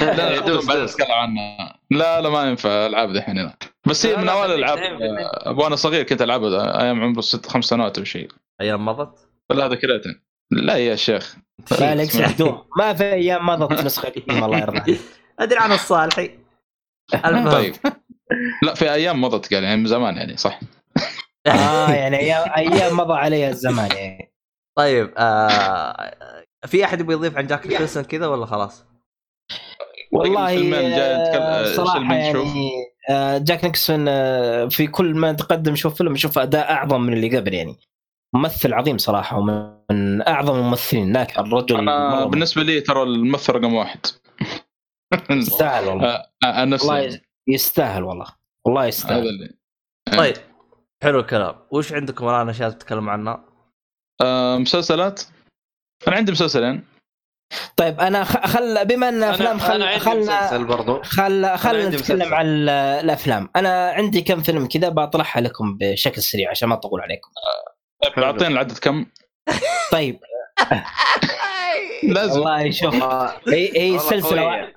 لا 0.00 0.28
بعدين 0.28 0.44
دوس. 0.44 0.70
نتكلم 0.70 1.12
عنها 1.12 1.78
لا 1.90 2.20
لا 2.20 2.28
ما 2.28 2.44
ينفع 2.50 2.70
ألعاب 2.86 3.12
دحين 3.12 3.38
هنا 3.38 3.56
بس 3.86 4.06
هي 4.06 4.12
لا، 4.12 4.18
من 4.18 4.24
لا، 4.26 4.32
اوائل 4.32 4.50
الألعاب. 4.52 4.78
آه، 4.78 5.52
وأنا 5.58 5.76
صغير 5.76 6.02
كنت 6.02 6.22
ألعبها 6.22 6.82
أيام 6.82 7.02
عمري 7.02 7.22
ست 7.22 7.46
خمس 7.46 7.64
سنوات 7.64 7.98
أو 7.98 8.04
شيء. 8.04 8.28
أيام 8.60 8.84
مضت؟ 8.84 9.28
لا 9.50 9.68
ذكريتين 9.68 10.20
لا 10.50 10.76
يا 10.76 10.96
شيخ. 10.96 11.36
لا 11.80 12.04
دوم 12.38 12.64
ما 12.78 12.94
في 12.94 13.04
أيام 13.12 13.46
مضت 13.46 13.84
نسخة 13.84 14.12
الله 14.30 14.58
يرضى 14.58 14.78
عليك. 14.78 15.00
أدري 15.40 15.58
عن 15.58 15.72
الصالحي. 15.72 16.30
المهم. 17.24 17.50
طيب. 17.50 17.74
لا 18.62 18.74
في 18.74 18.92
أيام 18.92 19.20
مضت 19.20 19.54
قال 19.54 19.64
يعني 19.64 19.76
من 19.76 19.86
زمان 19.86 20.16
يعني 20.16 20.36
صح. 20.36 20.60
آه 21.46 21.90
يعني 21.90 22.16
أيام 22.18 22.50
أيام 22.56 22.96
مضى 22.96 23.14
عليها 23.14 23.50
الزمان 23.50 23.90
يعني. 23.96 24.32
طيب 24.76 25.14
آه 25.18 26.14
في 26.66 26.84
أحد 26.84 27.00
يبغى 27.00 27.14
يضيف 27.14 27.36
عن 27.36 27.46
جاك 27.46 27.66
نيكلسون 27.66 28.02
كذا 28.02 28.26
ولا 28.26 28.46
خلاص؟ 28.46 28.84
والله 30.12 30.74
آه، 30.74 30.98
آه، 31.36 31.76
صراحة. 31.76 32.14
يعني 32.14 32.70
آه، 33.10 33.38
جاك 33.38 33.64
نيكسون 33.64 34.04
في 34.68 34.86
كل 34.86 35.14
ما 35.14 35.32
تقدم 35.32 35.72
يشوف 35.72 35.94
فيلم 35.94 36.14
يشوف 36.14 36.38
أداء 36.38 36.70
أعظم 36.72 37.00
من 37.00 37.12
اللي 37.12 37.36
قبل 37.36 37.54
يعني. 37.54 37.76
ممثل 38.34 38.72
عظيم 38.72 38.98
صراحة 38.98 39.38
ومن 39.38 40.28
أعظم 40.28 40.56
الممثلين 40.56 41.12
ذاك 41.12 41.38
الرجل 41.38 41.76
أنا 41.76 42.24
بالنسبة 42.24 42.62
لي 42.62 42.80
ترى 42.80 43.02
الممثل 43.02 43.52
رقم 43.52 43.74
واحد. 43.74 44.00
يستاهل 45.30 45.88
والله. 45.88 46.24
آه، 46.44 46.64
والله. 47.48 47.54
يستاهل 47.54 48.02
والله. 48.04 48.26
والله 48.66 48.80
هذا 48.80 48.88
يستاهل 48.88 49.28
اللي 49.28 49.54
طيب 50.18 50.36
حلو 51.02 51.20
الكلام. 51.20 51.54
وش 51.70 51.92
عندكم 51.92 52.28
الآن؟ 52.28 52.48
أشياء 52.48 52.70
تتكلم 52.70 53.10
عنها؟ 53.10 53.44
آه، 54.22 54.58
مسلسلات؟ 54.58 55.22
أنا 56.08 56.16
عندي 56.16 56.32
مسلسلين. 56.32 56.84
طيب 57.76 58.00
أنا 58.00 58.24
خ- 58.24 58.46
خل 58.46 58.84
بما 58.86 59.08
إن 59.08 59.22
افلام 59.22 59.58
خل 59.58 59.98
خلنا 59.98 60.58
برضو. 60.58 61.02
خل 61.02 61.56
خلنا 61.56 61.84
عندي 61.84 61.96
نتكلم. 61.96 62.34
عن 62.34 62.46
ال- 62.46 62.68
الأفلام. 63.04 63.48
أنا 63.56 63.90
عندي 63.90 64.20
كم 64.20 64.42
فيلم 64.42 64.66
كذا 64.68 64.88
بطرحها 64.88 65.42
لكم 65.42 65.76
بشكل 65.78 66.22
سريع 66.22 66.50
عشان 66.50 66.68
ما 66.68 66.74
أطول 66.74 67.00
عليكم. 67.00 67.28
طيب 68.02 68.24
اعطينا 68.24 68.48
العدد 68.48 68.78
كم؟ 68.78 69.06
طيب. 69.92 70.20
لازم. 72.02 72.40
والله 72.40 72.70
شوف 72.70 72.94
هي 73.48 73.80
هي 73.80 73.90
والله 73.90 74.72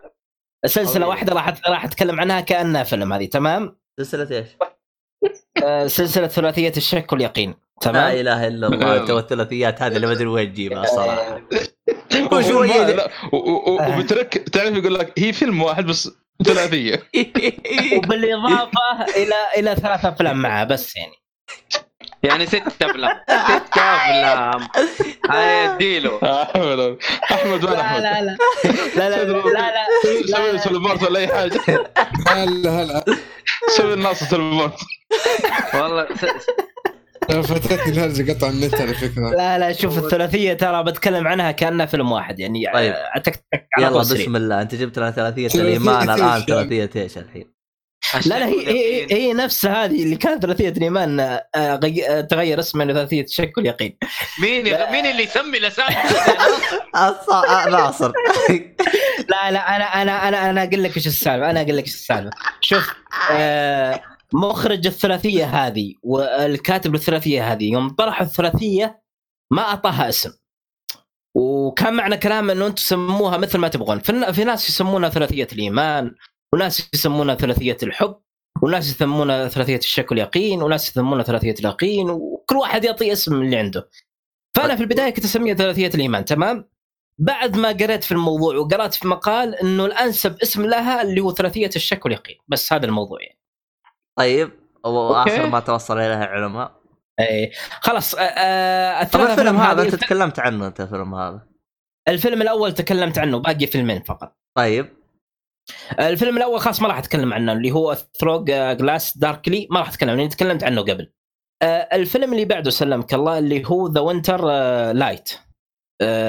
سلسلة. 0.66 1.08
واحدة 1.08 1.34
راح 1.34 1.54
راح 1.70 1.86
أتكلم 1.86 2.20
عنها 2.20 2.42
كأنها 2.42 2.84
فيلم 2.84 3.14
هذه 3.14 3.26
تمام؟ 3.26 3.78
سلسلة 4.00 4.38
إيش؟ 4.38 4.48
آه، 5.64 5.88
سلسلة 5.88 6.28
ثلاثية 6.28 6.74
الشك 6.78 7.12
واليقين 7.12 7.50
لا 7.50 7.56
تمام 7.82 8.12
إله 8.16 8.48
إلا 8.48 8.68
الله 8.68 9.06
تو 9.06 9.20
الثلاثيات 9.20 9.82
هذه 9.82 9.96
اللي 9.96 10.08
ما 10.08 10.14
أدري 10.14 10.26
وين 10.28 10.54
تجيبها 10.54 10.86
صراحة 10.86 11.42
وشوية- 12.12 12.76
لا 12.96 13.10
و- 13.34 13.38
و- 13.38 13.80
آه. 13.80 13.98
وبترك 14.00 14.34
تعرف 14.38 14.76
يقول 14.78 14.96
لك 14.96 15.20
هي 15.20 15.34
فيلم 15.34 15.62
واحد 15.62 15.86
بس 15.86 16.10
ثلاثية. 16.46 16.96
وبالإضافة 17.98 19.04
إلى 19.18 19.36
إلى 19.58 19.76
ثلاث 19.76 20.06
أفلام 20.06 20.42
معها 20.42 20.64
بس 20.64 20.96
يعني. 20.96 21.14
يعني 22.24 22.46
ست 22.46 22.64
أفلام 22.82 23.18
ست 23.30 23.78
أفلام. 23.78 24.68
هاي 25.30 25.66
اديله. 25.66 26.20
آه، 26.24 26.98
أحمد 27.32 27.64
وين 27.64 27.74
لا 27.74 27.82
أحمد؟ 27.82 28.02
لا 28.02 28.22
لا. 28.22 28.38
لا 28.96 29.10
لا 29.10 29.24
لا 29.24 29.32
لا. 29.34 29.72
لا 29.72 30.28
سوي 30.38 30.60
تليبورت 30.60 31.04
ولا 31.04 31.20
أي 31.20 31.28
حاجة. 31.28 31.62
هلا 32.28 32.70
هلا. 32.70 33.06
سوي 33.78 33.94
الناصر 33.94 34.26
تليبورت 34.26 34.80
والله 35.74 36.08
فاتتني 37.30 37.94
الهرجة 37.94 38.34
قطع 38.34 38.50
النت 38.50 38.76
على 38.82 38.94
فكرة. 38.94 39.30
لا 39.30 39.60
لا 39.60 39.74
شوف 39.74 39.98
الثلاثية 39.98 40.54
ترى 40.54 40.84
بتكلم 40.84 41.28
عنها 41.28 41.52
كأنها 41.52 41.86
فيلم 41.86 42.12
واحد 42.12 42.40
يعني 42.40 42.66
طيب. 42.74 42.94
على 43.78 43.86
يلا. 43.86 44.00
بسم 44.00 44.36
الله. 44.36 44.62
أنت 44.62 44.76
جبت 44.76 45.00
لنا 45.00 45.12
ثلاثية 45.12 45.48
ثلاثية 45.48 45.62
الإيمان 45.62 46.10
الآن؟ 46.10 46.42
ثلاثية 46.42 46.90
إيش 46.96 47.18
الحين؟ 47.18 47.61
لا 48.16 48.40
لا 48.40 48.46
هي 48.46 48.68
هي, 48.68 49.08
هي 49.14 49.34
نفسها 49.34 49.86
هذه 49.86 50.04
اللي 50.04 50.16
كانت 50.16 50.42
ثلاثية 50.42 50.70
الايمان 50.70 51.20
آه، 51.20 51.46
آه، 51.56 52.22
تغير 52.22 52.60
اسمها 52.60 52.86
لثلاثيه 52.86 53.22
الشك 53.22 53.58
واليقين 53.58 53.98
مين 54.42 54.64
مين 54.92 55.06
اللي 55.06 55.24
يسمي 55.24 55.58
الاسامي 55.58 55.96
آه، 56.96 57.70
ناصر 57.70 58.12
لا 59.32 59.52
لا 59.52 59.76
أنا 59.76 60.02
أنا 60.02 60.28
أنا 60.28 60.50
أنا 60.50 60.64
أقول 60.64 60.84
لك 60.84 60.98
إيش 60.98 61.08
السالفة 61.08 61.50
أنا 61.50 61.62
أقول 61.62 61.78
لك 61.78 61.84
إيش 61.84 61.94
السالفة. 61.94 62.32
شوف 62.62 62.94
آه 63.32 64.02
مخرج 64.34 64.88
الثلاثية 64.88 65.46
هذه 65.46 65.94
والكاتب 66.04 66.94
للثلاثيه 66.94 67.52
هذه 67.52 67.72
يوم 67.72 67.90
طرحوا 67.90 68.26
الثلاثية 68.26 69.02
ما 69.52 69.62
أعطاها 69.62 70.10
اسم. 70.10 70.32
وكان 71.36 71.94
معنى 71.94 72.18
كلام 72.18 72.50
إنه 72.50 72.68
أنتم 72.68 72.82
سموها 72.82 73.38
مثل 73.38 73.58
ما 73.58 73.68
تبغون. 73.68 74.00
في, 74.00 74.34
في 74.34 74.44
ناس 74.44 74.70
يسمونها 74.70 75.10
ثلاثية 75.10 75.48
الإيمان 75.54 76.16
وناس 76.54 76.90
يسمونها 76.94 77.36
ثلاثية 77.36 77.78
الحب 77.84 78.16
وناس 78.62 78.90
يسمونها 78.90 79.48
ثلاثية 79.48 79.78
الشك 79.78 80.12
واليقين 80.12 80.64
وناس 80.64 80.90
يسمونها 80.90 81.24
ثلاثية 81.24 81.56
اليقين 81.60 82.10
وكل 82.10 82.56
واحد 82.56 82.84
يعطي 82.84 83.12
اسم 83.12 83.42
اللي 83.42 83.58
عنده. 83.58 83.90
فأنا 84.56 84.76
في 84.76 84.82
البداية 84.82 85.10
كنت 85.10 85.26
أسميها 85.26 85.56
ثلاثية 85.56 85.88
الإيمان 85.88 86.26
تمام؟ 86.26 86.70
بعد 87.18 87.58
ما 87.58 87.70
قريت 87.70 88.04
في 88.04 88.12
الموضوع 88.12 88.56
وقرأت 88.56 88.94
في 88.94 89.08
مقال 89.08 89.56
إنه 89.56 89.86
الأنسب 89.86 90.42
اسم 90.42 90.66
لها 90.66 91.02
اللي 91.02 91.22
هو 91.22 91.34
ثلاثية 91.34 91.70
الشك 91.76 92.06
واليقين 92.06 92.38
بس 92.48 92.74
هذا 92.74 92.86
الموضوع 92.86 93.22
يعني. 93.22 93.40
طيب 94.16 94.52
واخر. 94.84 95.48
ما 95.48 95.60
توصل 95.60 95.98
إليها 95.98 96.26
علماء 96.26 96.82
اي 97.20 97.52
خلاص 97.82 98.16
آه، 98.16 98.22
آه 98.22 99.02
الفيلم 99.02 99.58
هذا 99.58 99.82
انت 99.82 99.96
تكلمت 99.96 100.40
عنه 100.40 100.68
أنت 100.68 100.82
الفيلم 100.82 101.16
هذا. 101.16 101.48
الفيلم 102.08 102.42
الأول 102.42 102.74
تكلمت 102.74 103.18
عنه 103.18 103.40
باقي 103.40 103.68
فيلمين 103.68 104.02
فقط. 104.02 104.38
طيب. 104.56 105.01
الفيلم 106.00 106.38
الأول 106.38 106.60
خلاص 106.60 106.82
ما 106.82 106.88
راح 106.88 106.98
أتكلم 106.98 107.34
عنه 107.34 107.52
اللي 107.54 107.72
هو 107.72 107.98
Through 108.20 108.44
Glass 108.74 109.18
Darkly 109.18 109.68
ما 109.72 109.80
راح 109.80 109.90
أتكلم 109.90 110.10
لأني 110.10 110.28
تكلمت 110.28 110.64
عنه 110.64 110.82
قبل. 110.82 111.12
آه، 111.62 111.66
الفيلم 111.94 112.34
اللي 112.34 112.46
بعده 112.46 112.70
سلمك 112.72 113.14
الله 113.14 113.38
اللي 113.38 113.64
هو 113.66 113.88
The 113.88 114.02
Winter 114.02 114.46
Light 114.92 115.30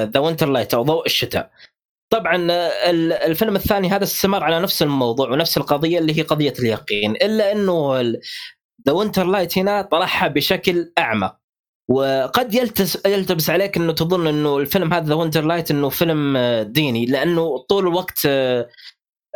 The 0.05 0.19
Winter 0.21 0.49
Light 0.49 0.75
أو 0.75 0.83
ضوء 0.83 1.07
الشتاء. 1.07 1.51
طبعا 2.13 2.51
آه، 2.51 2.91
ال- 2.91 3.13
الفيلم 3.13 3.57
الثاني 3.57 3.89
هذا 3.89 4.05
استمر 4.05 4.45
على 4.45 4.61
نفس 4.61 4.83
الموضوع 4.83 5.31
ونفس 5.31 5.57
القضية 5.57 5.99
اللي 5.99 6.19
هي 6.19 6.23
قضية 6.23 6.55
اليقين 6.59 7.11
إلا 7.11 7.53
إنه 7.53 8.01
The 8.87 8.93
Winter 8.93 9.25
Light 9.27 9.59
هنا 9.59 9.83
طرحها 9.83 10.29
بشكل 10.29 10.93
أعمق. 10.99 11.37
وقد 11.91 12.55
يلتس 12.55 13.07
يلتبس 13.07 13.51
عليك 13.51 13.77
إنه 13.77 13.93
تظن 13.93 14.27
إنه 14.27 14.59
الفيلم 14.59 14.93
هذا 14.95 15.05
The 15.07 15.15
Winter 15.15 15.45
Light 15.45 15.71
إنه 15.71 15.89
فيلم 15.89 16.37
آه، 16.37 16.63
ديني 16.63 17.07
لأنه 17.07 17.59
طول 17.59 17.87
الوقت 17.87 18.19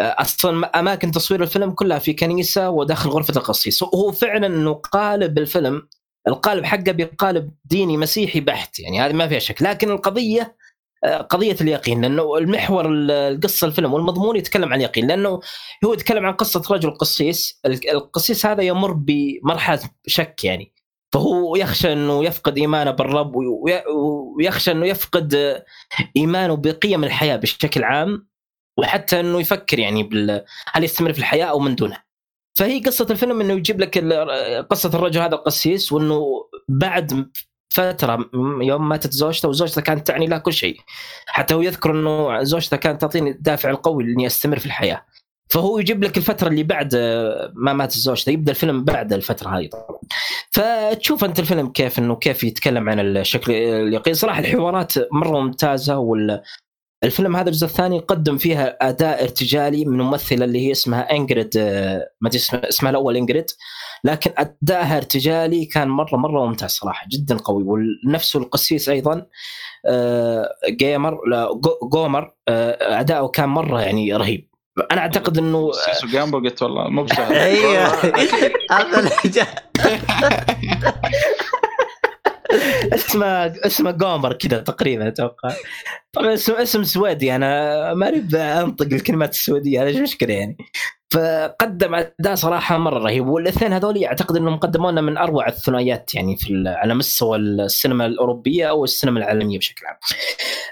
أصلا 0.01 0.66
أماكن 0.81 1.10
تصوير 1.10 1.43
الفيلم 1.43 1.70
كلها 1.70 1.98
في 1.98 2.12
كنيسة 2.12 2.70
وداخل 2.70 3.10
غرفة 3.10 3.36
القسيس 3.36 3.82
هو 3.82 4.12
فعلا 4.12 4.47
إنه 4.47 4.73
قالب 4.74 5.39
الفيلم 5.39 5.89
القالب 6.28 6.64
حقه 6.64 6.93
بقالب 6.93 7.51
ديني 7.64 7.97
مسيحي 7.97 8.40
بحت 8.40 8.78
يعني 8.78 9.01
هذه 9.01 9.12
ما 9.12 9.28
فيها 9.28 9.39
شك. 9.39 9.62
لكن 9.62 9.90
القضية 9.90 10.56
آه، 11.05 11.16
قضية 11.18 11.56
اليقين 11.60 12.01
لأنه 12.02 12.36
المحور 12.39 12.86
ال- 12.93 13.10
القصة 13.10 13.66
الفيلم 13.66 13.94
والمضمون 13.94 14.36
يتكلم 14.36 14.73
عن 14.73 14.78
اليقين 14.78 15.06
لأنه 15.06 15.40
هو 15.85 15.93
يتكلم 15.93 16.27
عن 16.27 16.32
قصة 16.32 16.62
رجل 16.70 16.90
قسيس. 16.90 17.60
ال- 17.66 17.90
القسيس 17.90 18.47
هذا 18.47 18.62
يمر 18.62 18.93
بمرحلة 18.93 19.81
شك 20.06 20.44
يعني. 20.44 20.73
فهو 21.12 21.56
يخشى 21.56 21.93
إنه 21.93 22.24
يفقد 22.24 22.59
إيمانه 22.59 22.90
بالرب 22.90 23.36
وي- 23.36 23.82
ويخشى 24.36 24.70
إنه 24.70 24.86
يفقد 24.86 25.35
آه، 25.35 25.64
إيمانه 26.16 26.56
بقيم 26.56 27.05
الحياة 27.05 27.36
بشكل 27.36 27.85
عام. 27.85 28.28
وحتى 28.78 29.20
إنه 29.20 29.40
يفكر 29.40 29.78
يعني 29.78 30.03
بال 30.03 30.44
هل 30.73 30.85
يستمر 30.85 31.12
في 31.12 31.19
الحياة 31.19 31.44
أو 31.44 31.59
من 31.59 31.74
دونها. 31.74 32.05
فهي 32.59 32.81
قصة 32.81 33.07
الفيلم 33.11 33.40
إنه 33.40 33.53
يجيب 33.53 33.81
لك 33.81 33.98
قصة 34.70 34.90
الرجل 34.94 35.20
هذا 35.20 35.35
القسيس 35.35 35.93
وإنه 35.93 36.48
بعد 36.69 37.31
فترة 37.74 38.31
يوم 38.62 38.89
ماتت 38.89 39.12
زوجته 39.12 39.48
وزوجته 39.48 39.81
كانت 39.81 40.07
تعني 40.07 40.27
له 40.27 40.39
كل 40.39 40.53
شيء. 40.53 40.77
حتى 41.27 41.55
هو 41.55 41.62
يذكر 41.62 41.90
إنه 41.90 42.43
زوجته 42.43 42.77
كانت 42.77 43.01
تعطيني 43.01 43.31
الدافع 43.31 43.70
القوي 43.70 44.05
اني 44.05 44.27
أستمر 44.27 44.59
في 44.59 44.66
الحياة. 44.66 45.05
فهو 45.51 45.78
يجيب 45.78 46.05
لك 46.05 46.16
الفترة 46.16 46.48
اللي 46.48 46.62
بعد 46.62 46.97
ما 47.55 47.73
مات 47.73 47.93
زوجته 47.93 48.31
يبدأ 48.31 48.53
الفيلم 48.53 48.85
بعد 48.85 49.12
الفترة 49.12 49.48
هذه 49.48 49.69
طبعا. 49.69 49.98
فتشوف 50.51 51.24
أنت 51.24 51.39
الفيلم 51.39 51.69
كيف 51.69 51.98
إنه 51.98 52.16
كيف 52.16 52.44
يتكلم 52.44 52.89
عن 52.89 53.01
الشكل 53.01 53.53
اليقين 53.53 54.15
صراحة 54.15 54.40
الحوارات 54.40 54.93
مرة 55.12 55.40
ممتازة 55.40 55.98
وال 55.98 56.43
الفيلم 57.06 57.36
هذا 57.36 57.48
الجزء 57.48 57.66
الثاني 57.66 57.98
قدم 57.98 58.38
فيها 58.38 58.76
أداء 58.88 59.22
ارتجالي 59.22 59.84
من 59.84 59.98
ممثلة 59.98 60.44
اللي 60.44 60.66
هي 60.66 60.72
اسمها 60.72 61.12
إنجريد 61.12 61.50
آه، 61.58 62.10
ما 62.20 62.28
أدري 62.28 62.40
اسمها, 62.68 62.90
الأول 62.90 63.16
إنجريد. 63.16 63.46
لكن 64.04 64.30
ادائها 64.38 64.96
ارتجالي 64.96 65.64
كان 65.64 65.88
مره 65.88 66.16
مرة 66.16 66.46
ممتاز 66.46 66.70
صراحة 66.70 67.06
جدا 67.12 67.36
قوي. 67.36 67.64
ونفسه 68.06 68.38
القسيس 68.38 68.88
أيضا 68.88 69.26
آه، 69.86 70.48
جيمر 70.70 71.18
جومر 71.92 72.32
آه، 72.48 73.00
أداؤه 73.00 73.28
كان 73.28 73.48
مرة 73.48 73.80
يعني 73.80 74.12
رهيب. 74.12 74.48
أنا 74.90 75.00
أعتقد 75.00 75.38
إنه 75.38 75.72
سيسو 75.72 76.06
جامبو 76.06 76.38
قلت 76.38 76.62
والله 76.62 76.88
مو 76.88 77.02
بسهل. 77.02 77.32
أيوه. 77.32 77.86
هذا. 78.70 79.10
اسمه 82.94 83.26
اسمه 83.46 83.90
جومر 83.90 84.32
كذا 84.32 84.58
تقريبا 84.58 85.08
أتوقع. 85.08 85.54
طبعا 86.12 86.34
اسم 86.34 86.52
اسم 86.52 86.84
سويدي 86.84 87.36
أنا 87.36 87.94
ما 87.94 88.08
أريد 88.08 88.34
أنطق 88.34 88.86
الكلمات 88.92 89.30
السويدية 89.30 89.82
هذا 89.82 90.00
مشكلة 90.00 90.34
يعني؟ 90.34 90.56
فقدم 91.12 91.94
أداء 91.94 92.34
صراحة 92.34 92.78
مرة 92.78 92.98
رهيب 92.98 93.26
والاثنين 93.26 93.72
هذول 93.72 94.04
أعتقد 94.04 94.36
إنهم 94.36 94.56
قدموا 94.56 94.90
لنا 94.90 95.00
من 95.00 95.18
أروع 95.18 95.48
الثنائيات 95.48 96.14
يعني 96.14 96.36
في 96.36 96.64
على 96.66 96.94
مستوى 96.94 97.38
السينما 97.38 98.06
الأوروبية 98.06 98.70
أو 98.70 98.84
السينما 98.84 99.18
العالمية 99.18 99.58
بشكل 99.58 99.86
عام. 99.86 99.96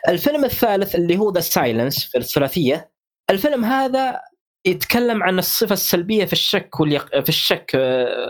الفيلم 0.09 0.45
الثالث 0.45 0.95
اللي 0.95 1.17
هو 1.19 1.33
The 1.33 1.41
Silence 1.41 2.05
في 2.05 2.19
الثلاثية 2.19 2.91
الفيلم 3.31 3.65
هذا 3.65 4.21
يتكلم 4.67 5.23
عن 5.23 5.39
الصفة 5.39 5.73
السلبية 5.73 6.25
في 6.25 6.33
الشك 6.33 6.81
واليق... 6.81 7.21
في 7.21 7.29
الشك 7.29 7.71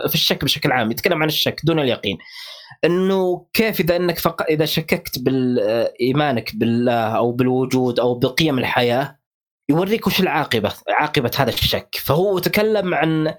في 0.07 0.13
الشك 0.15 0.43
بشكل 0.43 0.71
عام 0.71 0.91
يتكلم 0.91 1.21
عن 1.21 1.27
الشك 1.27 1.61
دون 1.63 1.79
اليقين. 1.79 2.17
إنه 2.85 3.45
كيف 3.53 3.79
إذا 3.79 3.95
إنك 3.95 4.19
فق... 4.19 4.41
إذا 4.49 4.65
شككت 4.65 5.19
بايمانك 5.19 6.55
بالله 6.55 6.93
أو 7.17 7.31
بالوجود 7.31 7.99
أو 7.99 8.15
بقيم 8.15 8.59
الحياة 8.59 9.19
يوريك 9.69 10.07
وش 10.07 10.19
العاقبة 10.19 10.73
عاقبة 10.89 11.31
هذا 11.37 11.49
الشك. 11.49 11.95
فهو 12.05 12.39
تكلم 12.39 12.93
عن 12.93 13.33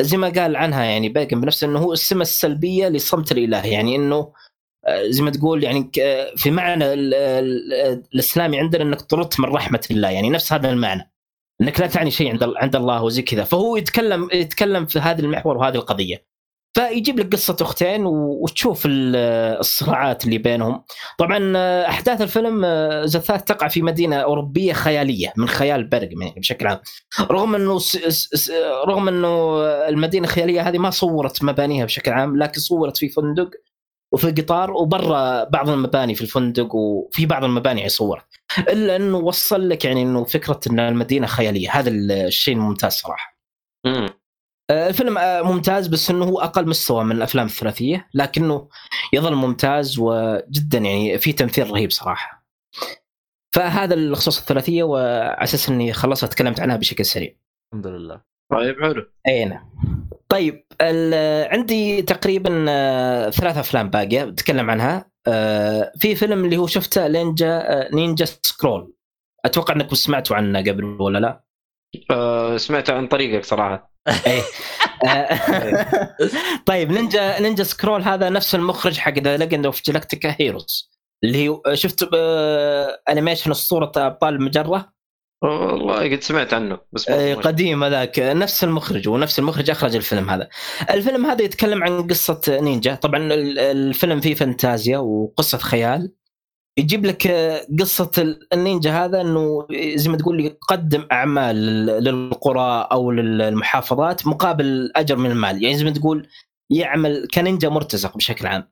زي 0.00 0.16
ما 0.16 0.28
قال 0.28 0.56
عنها 0.56 0.84
يعني 0.84 1.08
باقن 1.08 1.40
بنفسه 1.40 1.66
إنه 1.66 1.78
هو 1.78 1.92
السمة 1.92 2.22
السلبية 2.22 2.88
لصمت 2.88 3.32
الإله. 3.32 3.66
يعني 3.66 3.96
إنه 3.96 4.32
آه، 4.86 5.02
زي 5.08 5.22
ما 5.22 5.30
تقول 5.30 5.64
يعني 5.64 5.90
في 6.36 6.50
معنى 6.50 6.92
ال- 6.92 7.14
ال- 7.14 8.02
الإسلامي 8.14 8.58
عندنا 8.60 8.82
إنك 8.82 9.00
طردت 9.00 9.40
من 9.40 9.48
رحمة 9.48 9.86
الله. 9.90 10.10
يعني 10.10 10.30
نفس 10.30 10.52
هذا 10.52 10.70
المعنى. 10.70 11.12
إنك 11.60 11.80
لا 11.80 11.86
تعني 11.86 12.10
شيء 12.10 12.30
عند 12.30 12.42
عند 12.56 12.76
الله 12.76 13.02
وزي 13.02 13.22
كذا. 13.22 13.44
فهو 13.44 13.76
يتكلم 13.76 14.28
يتكلم 14.32 14.86
في 14.86 14.98
هذا 14.98 15.20
المحور 15.20 15.56
وهذه 15.56 15.74
القضية. 15.74 16.33
فيجيب 16.74 17.18
لك 17.20 17.32
قصة 17.32 17.56
أختين 17.60 18.06
وتشوف 18.06 18.86
ال- 18.86 19.16
الصراعات 19.60 20.24
اللي 20.24 20.38
بينهم. 20.38 20.84
طبعا 21.18 21.52
آه، 21.56 21.88
أحداث 21.88 22.22
الفيلم 22.22 22.64
آه، 22.64 23.04
زثات 23.04 23.48
تقع 23.48 23.68
في 23.68 23.82
مدينة 23.82 24.16
أوروبية 24.16 24.72
خيالية 24.72 25.32
من 25.36 25.48
خيال 25.48 25.84
برغم 25.88 26.22
يعني 26.22 26.40
بشكل 26.40 26.66
عام. 26.66 26.80
رغم 27.20 27.54
إنه 27.54 27.78
رغم 28.88 29.08
إنه 29.08 29.60
المدينة 29.88 30.24
الخياليه 30.26 30.68
هذه 30.68 30.78
ما 30.78 30.90
صورت 30.90 31.44
مبانيها 31.44 31.84
بشكل 31.84 32.10
عام 32.12 32.36
لكن 32.36 32.60
صورت 32.60 32.96
في 32.96 33.08
فندق 33.08 33.50
وفي 34.12 34.30
قطار 34.30 34.70
وبرا 34.72 35.44
بعض 35.44 35.68
المباني 35.68 36.14
في 36.14 36.22
الفندق 36.22 36.74
وفي 36.74 37.26
بعض 37.26 37.44
المباني 37.44 37.80
يعني 37.80 37.90
صورت. 37.90 38.24
إلا 38.58 38.96
إنه 38.96 39.18
وصل 39.18 39.68
لك 39.68 39.84
يعني 39.84 40.02
إنه 40.02 40.24
فكرة 40.24 40.60
إن 40.70 40.80
المدينة 40.80 41.26
خيالية. 41.26 41.70
هذا 41.70 41.90
الشيء 41.90 42.54
الممتاز 42.54 42.92
صراحة. 42.92 43.38
مم. 43.86 44.08
آه، 44.70 44.88
الفيلم 44.88 45.18
آه، 45.18 45.42
ممتاز 45.42 45.86
بس 45.86 46.10
إنه 46.10 46.24
هو 46.24 46.40
أقل 46.40 46.68
مستوى 46.68 47.04
من 47.04 47.12
الأفلام 47.16 47.46
الثلاثية 47.46 48.08
لكنه 48.14 48.68
يظل 49.12 49.34
ممتاز 49.34 49.98
وجدا 49.98 50.78
يعني 50.78 51.18
في 51.18 51.32
تمثيل 51.32 51.70
رهيب 51.70 51.90
صراحة. 51.90 52.44
فهذا 53.54 53.94
الخصوص 53.94 54.38
الثلاثية 54.38 54.82
وعلى 54.82 55.36
أساس 55.42 55.68
إني 55.68 55.92
خلصت 55.92 56.24
تكلمت 56.32 56.60
عنها 56.60 56.76
بشكل 56.76 57.04
سريع. 57.04 57.34
الحمد 57.72 57.86
لله. 57.86 58.20
طيب 58.52 58.80
حلو. 58.82 59.06
أي 59.28 59.44
نعم. 59.44 59.70
طيب 60.28 60.66
ال- 60.80 61.48
عندي 61.52 62.02
تقريبا 62.02 62.66
آه، 62.68 63.30
ثلاث 63.30 63.56
أفلام 63.56 63.90
باقية 63.90 64.24
بتكلم 64.24 64.70
عنها. 64.70 65.10
آه، 65.26 65.92
في 65.98 66.14
فيلم 66.14 66.44
اللي 66.44 66.56
هو 66.56 66.66
شفته 66.66 67.08
نينجا 67.08 67.58
آه، 67.58 67.94
نينجا 67.94 68.24
سكرول. 68.24 68.94
أتوقع 69.44 69.74
انكم 69.74 69.94
سمعتوا 69.94 70.36
عنه 70.36 70.58
قبل 70.60 70.84
ولا 70.84 71.18
لا؟ 71.18 71.44
آه 72.10 72.56
سمعت 72.56 72.90
عن 72.90 73.06
طريقك 73.06 73.44
صراحة. 73.44 73.74
آه، 73.74 73.93
طيب 76.66 76.92
Ninja 76.92 77.40
Ninja 77.40 77.64
Scroll 77.64 78.02
هذا 78.02 78.28
نفس 78.28 78.54
المخرج 78.54 78.98
حق 78.98 79.18
The 79.18 79.36
Legend 79.36 79.66
of 79.66 79.82
Galactic 79.86 80.36
Heroes 80.40 80.90
اللي 81.24 81.48
هو 81.48 81.62
شفت 81.74 82.08
animation 83.08 83.50
اسطوره 83.50 83.92
ابطال 83.96 84.34
المجره 84.34 84.94
والله 85.42 86.10
قد 86.12 86.22
سمعت 86.22 86.54
عنه 86.54 86.78
بس 86.92 87.08
ما- 87.08 87.32
آه، 87.32 87.34
قديم 87.34 87.84
هذاك 87.84 88.18
نفس 88.18 88.64
المخرج 88.64 89.08
ونفس 89.08 89.38
المخرج 89.38 89.70
أخرج 89.70 89.96
الفيلم 89.96 90.30
هذا. 90.30 90.48
الفيلم 90.90 91.26
هذا 91.26 91.42
يتكلم 91.44 91.84
عن 91.84 92.06
قصة 92.06 92.40
نينجا، 92.48 92.94
طبعا 92.94 93.18
ال- 93.18 93.58
الفيلم 93.58 94.20
فيه 94.20 94.34
فانتازيا 94.34 94.98
وقصة 94.98 95.58
خيال. 95.58 96.12
يجيب 96.78 97.06
لك 97.06 97.26
قصة 97.80 98.10
ال- 98.18 98.48
النينجا 98.52 99.04
هذا 99.04 99.20
إنه 99.20 99.66
زي 99.94 100.10
ما 100.10 100.16
تقول 100.16 100.40
يقدم 100.40 101.06
أعمال 101.12 101.56
لل- 101.56 102.04
للقرى 102.04 102.88
أو 102.92 103.10
للمحافظات 103.10 104.26
مقابل 104.26 104.92
أجر 104.96 105.16
من 105.16 105.30
المال، 105.30 105.62
يعني 105.62 105.76
زي 105.76 105.84
ما 105.84 105.90
تقول 105.90 106.28
يعمل 106.70 107.28
كنينجا 107.34 107.68
مرتزق 107.68 108.16
بشكل 108.16 108.46
عام. 108.46 108.70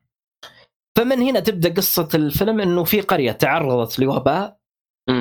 فمن 0.97 1.21
هنا 1.21 1.39
تبدأ 1.39 1.73
قصة 1.73 2.09
الفيلم 2.15 2.61
إنه 2.61 2.83
في 2.83 3.01
قرية 3.01 3.31
تعرضت 3.31 3.99
لوباء. 3.99 4.57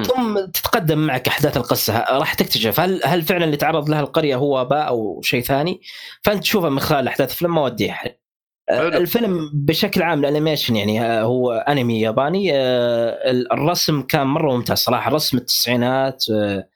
ثم 0.02 0.44
تتقدم 0.46 0.98
معك 0.98 1.28
أحداث 1.28 1.56
القصة 1.56 1.98
راح 1.98 2.34
تكتشف 2.34 2.80
هل 2.80 3.00
هل 3.04 3.22
فعلا 3.22 3.44
اللي 3.44 3.56
تعرض 3.56 3.88
لها 3.90 4.00
القرية 4.00 4.36
هو 4.36 4.60
وباء 4.60 4.88
أو 4.88 5.20
شيء 5.22 5.42
ثاني 5.42 5.80
فأنت 6.22 6.42
تشوفها 6.42 6.70
من 6.70 6.80
خلال 6.80 7.08
أحداث 7.08 7.30
الفيلم 7.32 7.54
ما 7.54 7.62
ودي 7.62 7.90
أحرق. 7.90 8.21
الفيلم 8.70 9.50
بشكل 9.54 10.02
عام 10.02 10.20
الانيميشن 10.20 10.76
يعني 10.76 11.00
آه، 11.02 11.22
هو 11.22 11.52
انمي 11.52 12.00
ياباني 12.00 12.50
آه، 12.54 13.30
الرسم 13.30 14.02
كان 14.02 14.26
مرة 14.26 14.56
ممتاز 14.56 14.78
صراحة 14.78 15.10
رسم 15.10 15.36
التسعينات 15.36 16.24
آه، 16.30 16.68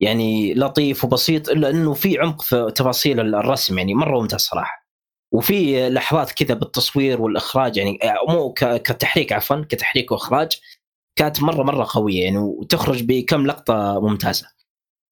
يعني 0.00 0.54
لطيف 0.54 1.04
وبسيط 1.04 1.48
الا 1.48 1.70
انه 1.70 1.94
في 1.94 2.18
عمق 2.18 2.42
في 2.42 2.72
تفاصيل 2.74 3.34
الرسم 3.34 3.78
يعني 3.78 3.94
مرة 3.94 4.20
ممتاز 4.20 4.40
صراحة 4.40 4.86
وفي 5.32 5.88
لحظات 5.90 6.32
كذا 6.32 6.54
بالتصوير 6.54 7.22
والإخراج 7.22 7.76
يعني 7.76 7.98
مو 8.28 8.52
كتحريك 8.56 9.32
عفوا 9.32 9.64
كتحريك 9.68 10.12
وإخراج 10.12 10.60
كانت 11.16 11.42
مرة 11.42 11.62
مرة 11.62 11.86
قوية 11.90 12.24
يعني 12.24 12.38
وتخرج 12.38 13.02
بكم 13.02 13.46
لقطة 13.46 14.00
ممتازة. 14.00 14.46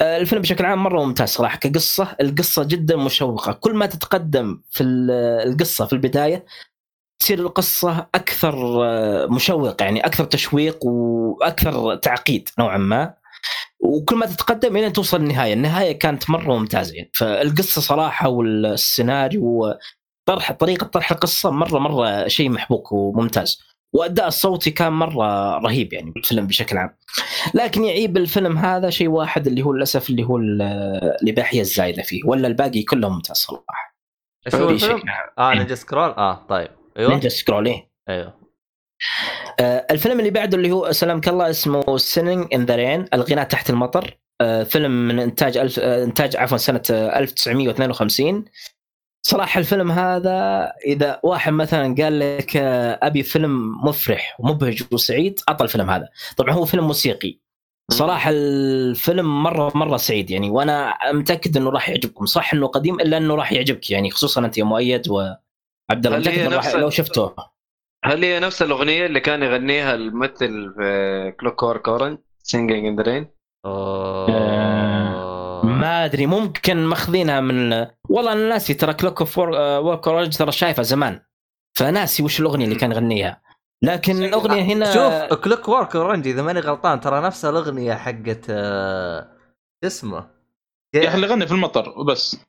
الفيلم 0.02 0.42
بشكل 0.42 0.64
عام 0.64 0.82
مرة 0.82 1.04
ممتاز 1.04 1.28
صراحة 1.28 1.58
كقصة 1.58 2.16
القصة 2.20 2.64
جدا 2.64 2.96
مشوقة. 2.96 3.52
كل 3.52 3.74
ما 3.74 3.86
تتقدم 3.86 4.60
في 4.70 4.82
ال- 4.82 5.10
القصة 5.48 5.86
في 5.86 5.92
البداية 5.92 6.44
تصير 7.20 7.38
القصة 7.38 8.06
أكثر 8.14 8.84
آه، 8.84 9.26
مشوقة 9.26 9.84
يعني 9.84 10.06
أكثر 10.06 10.24
تشويق 10.24 10.84
وأكثر 10.86 11.96
تعقيد 11.96 12.48
نوعا 12.58 12.78
ما. 12.78 13.14
وكل 13.80 14.16
ما 14.16 14.26
تتقدم 14.26 14.76
إلى 14.76 14.90
توصل 14.90 15.16
النهايه، 15.16 15.52
النهاية 15.54 15.98
كانت 15.98 16.30
مرة 16.30 16.58
ممتازة. 16.58 16.94
يعني 16.94 17.10
فالقصة 17.14 17.80
صراحة 17.80 18.28
والسيناريو 18.28 19.74
طرح 20.28 20.52
طريقة 20.52 20.86
طرح 20.86 21.10
القصة 21.12 21.50
مرة 21.50 21.78
مرة 21.78 22.28
شيء 22.28 22.50
محبوك 22.50 22.92
وممتاز. 22.92 23.58
وأداء 23.92 24.28
الصوتي 24.28 24.70
كان 24.70 24.92
مرة 24.92 25.58
رهيب 25.58 25.92
يعني 25.92 26.10
بالفيلم 26.10 26.46
بشكل 26.46 26.76
عام. 26.78 26.96
لكن 27.54 27.84
يعيب 27.84 28.16
الفيلم 28.16 28.58
هذا 28.58 28.90
شيء 28.90 29.08
واحد 29.08 29.46
اللي 29.46 29.62
هو 29.62 29.72
للأسف 29.72 30.10
اللي 30.10 30.24
هو 30.24 30.36
ال- 30.36 30.62
الاباحيه 31.22 31.60
الزايدة 31.60 32.02
فيه 32.02 32.20
ولا 32.24 32.48
الباقي 32.48 32.82
كله 32.82 33.08
ممتاز 33.08 33.36
صراحة. 33.36 33.96
إيش 34.46 34.54
هو 34.54 34.70
الفيلم؟ 34.70 35.02
آه 35.38 35.54
Ninja 35.54 35.74
Scroll 35.74 36.10
آه 36.10 36.46
طيب. 36.48 36.68
أيوه. 36.98 37.10
Ninja 37.10 37.28
Scroll 37.28 37.66
إيه. 37.68 37.90
أيوه. 38.08 38.34
آه، 39.60 39.86
الفيلم 39.90 40.18
اللي 40.20 40.30
بعده 40.30 40.56
اللي 40.56 40.70
هو 40.70 40.92
سلامك 40.92 41.28
الله 41.28 41.50
اسمه 41.50 41.96
Singin' 41.96 42.54
in 42.54 42.64
the 42.64 42.76
Rain 42.76 43.04
الغناء 43.14 43.44
تحت 43.44 43.70
المطر. 43.70 44.18
آه، 44.40 44.62
فيلم 44.62 45.08
من 45.08 45.18
إنتاج 45.20 45.56
ألف 45.56 45.78
آه، 45.78 46.04
إنتاج 46.04 46.36
عفوا 46.36 46.56
سنة 46.56 46.82
آه، 46.90 47.18
1952 47.18 48.44
صراحة 49.28 49.58
الفيلم 49.60 49.90
هذا 49.92 50.72
إذا 50.86 51.20
واحد 51.22 51.52
مثلا 51.52 51.94
قال 51.98 52.18
لك 52.18 52.56
آه، 52.56 52.98
أبي 53.02 53.22
فيلم 53.22 53.84
مفرح 53.84 54.36
ومبهج 54.40 54.82
وسعيد 54.92 55.40
اعطه 55.48 55.64
الفيلم 55.64 55.90
هذا. 55.90 56.08
طبعا 56.36 56.52
هو 56.52 56.64
فيلم 56.64 56.86
موسيقي. 56.86 57.38
صراحة 57.90 58.30
الفيلم 58.34 59.42
مرة 59.42 59.72
مرة 59.74 59.96
سعيد 59.96 60.30
يعني 60.30 60.50
وأنا 60.50 60.98
متأكد 61.12 61.56
إنه 61.56 61.70
راح 61.70 61.88
يعجبكم. 61.88 62.26
صح 62.26 62.54
إنه 62.54 62.66
قديم 62.66 63.00
إلا 63.00 63.16
إنه 63.16 63.34
راح 63.34 63.52
يعجبك 63.52 63.90
يعني 63.90 64.10
خصوصا 64.10 64.44
أنت 64.44 64.58
يا 64.58 64.64
مؤيد 64.64 65.08
وعبد 65.08 66.06
الله 66.06 66.16
هل 66.16 66.20
متأكد 66.20 66.52
راح 66.52 66.66
نفس- 66.66 66.74
لو 66.76 66.90
شفته. 66.90 67.34
هل 68.04 68.24
هي 68.24 68.40
نفس 68.40 68.62
الأغنية 68.62 69.06
اللي 69.06 69.20
كان 69.20 69.42
يغنيها 69.42 69.94
الممثل 69.94 70.74
في 70.76 71.32
Clock 71.40 71.88
Orange 71.88 72.18
Singing 72.42 72.86
in 72.86 72.96
the 72.96 73.02
Rain. 73.02 73.26
ما 75.78 76.04
أدري 76.04 76.26
ممكن 76.26 76.76
ماخذينها 76.76 77.40
من 77.40 77.72
والله 78.08 78.32
أنا 78.32 78.48
ناسي 78.48 78.74
ترى 78.74 78.94
Clock 78.94 79.20
of 79.20 79.38
Work 79.38 80.08
Orange 80.08 80.36
ترى 80.36 80.52
شايفها 80.52 80.82
زمان 80.82 81.20
فناسي 81.78 82.22
وش 82.22 82.40
الأغنية 82.40 82.64
اللي 82.64 82.76
كان 82.76 82.92
يغنيها. 82.92 83.42
لكن 83.82 84.24
الأغنية 84.24 84.62
هنا 84.62 84.92
شوف 84.94 85.38
Clockwork 85.38 85.96
Orange 85.96 86.26
إذا 86.26 86.42
ماني 86.42 86.60
غلطان 86.60 87.00
ترى 87.00 87.20
نفس 87.20 87.44
الأغنية 87.44 87.94
حقت 87.94 88.46
آه، 88.50 89.28
شو 89.82 89.86
اسمه؟ 89.86 90.30
يا 90.94 91.08
أخي 91.08 91.14
اللي 91.16 91.26
غني 91.26 91.46
في 91.46 91.52
المطر 91.52 91.94
وبس. 91.96 92.36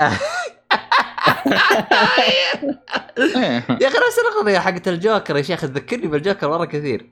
إيه. 3.18 3.66
يا 3.70 3.88
أخي 3.88 3.98
نفس 4.08 4.20
الأغنية 4.32 4.60
حقت 4.60 4.88
الجوكر 4.88 5.38
يا 5.38 5.42
شيخ 5.42 5.62
تذكرني 5.62 6.08
بالجوكر 6.08 6.50
مرة 6.50 6.66
كثير. 6.66 7.10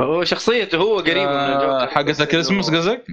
هو 0.00 0.24
شخصيته 0.24 0.78
هو 0.78 0.98
قريب 0.98 1.16
من 1.16 1.34
آه، 1.34 1.56
الجوكر. 1.62 1.94
حقت 1.94 2.20
الكريسماس 2.20 2.70
قصدك؟ 2.70 3.04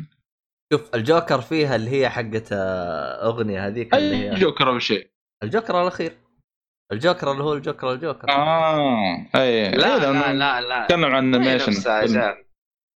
شوف 0.74 0.96
الجوكر 0.96 1.42
فيها 1.42 1.76
اللي 1.76 1.90
هي 1.92 2.10
حقت 2.10 2.50
آه، 2.52 3.26
أغنية 3.28 3.68
هذيك 3.68 3.96
اللي 3.96 4.16
أي 4.16 4.32
هي 4.32 4.36
جوكر 4.36 4.70
أو 4.70 4.80
شيء. 4.80 5.10
الجوكر 5.44 5.82
الأخير. 5.82 6.18
الجوكر 6.92 7.32
اللي 7.32 7.44
هو 7.44 7.54
الجوكر 7.54 7.92
الجوكر. 7.94 8.30
آه 8.30 9.26
أي. 9.36 9.72
لا 9.72 9.98
لا 9.98 10.34
لا 10.34 10.62
لا 10.62 10.84
نتكلم 10.84 11.06
عن 11.06 11.36
animation. 11.36 11.72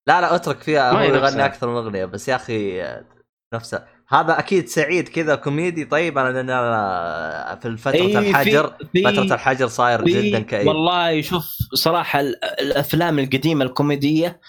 لا 0.07 0.21
لا 0.21 0.35
اترك 0.35 0.61
فيها 0.61 0.91
هو 0.91 0.99
يغني. 0.99 1.45
أكثر 1.45 1.67
من 1.69 1.75
أغنية 1.75 2.05
بس 2.05 2.29
يا 2.29 2.35
أخي 2.35 2.81
آه، 2.83 3.05
نفسه 3.53 3.85
هذا 4.09 4.39
أكيد 4.39 4.67
سعيد 4.67 5.09
كذا 5.09 5.35
كوميدي. 5.35 5.85
طيب 5.85 6.17
أنا 6.17 6.29
لأن 6.29 6.49
أنا 6.49 7.59
في 7.61 7.77
فترة 7.77 7.91
في- 8.07 8.17
الحجر 8.19 8.73
في- 8.93 9.03
فترة 9.03 9.33
الحجر 9.35 9.67
صاير 9.67 10.03
في- 10.03 10.29
جدا 10.29 10.39
كئيب. 10.39 10.67
والله 10.67 11.21
شوف 11.21 11.57
صراحة 11.73 12.19
ال- 12.19 12.43
الأفلام 12.43 13.19
القديمة 13.19 13.65
الكوميدية 13.65 14.39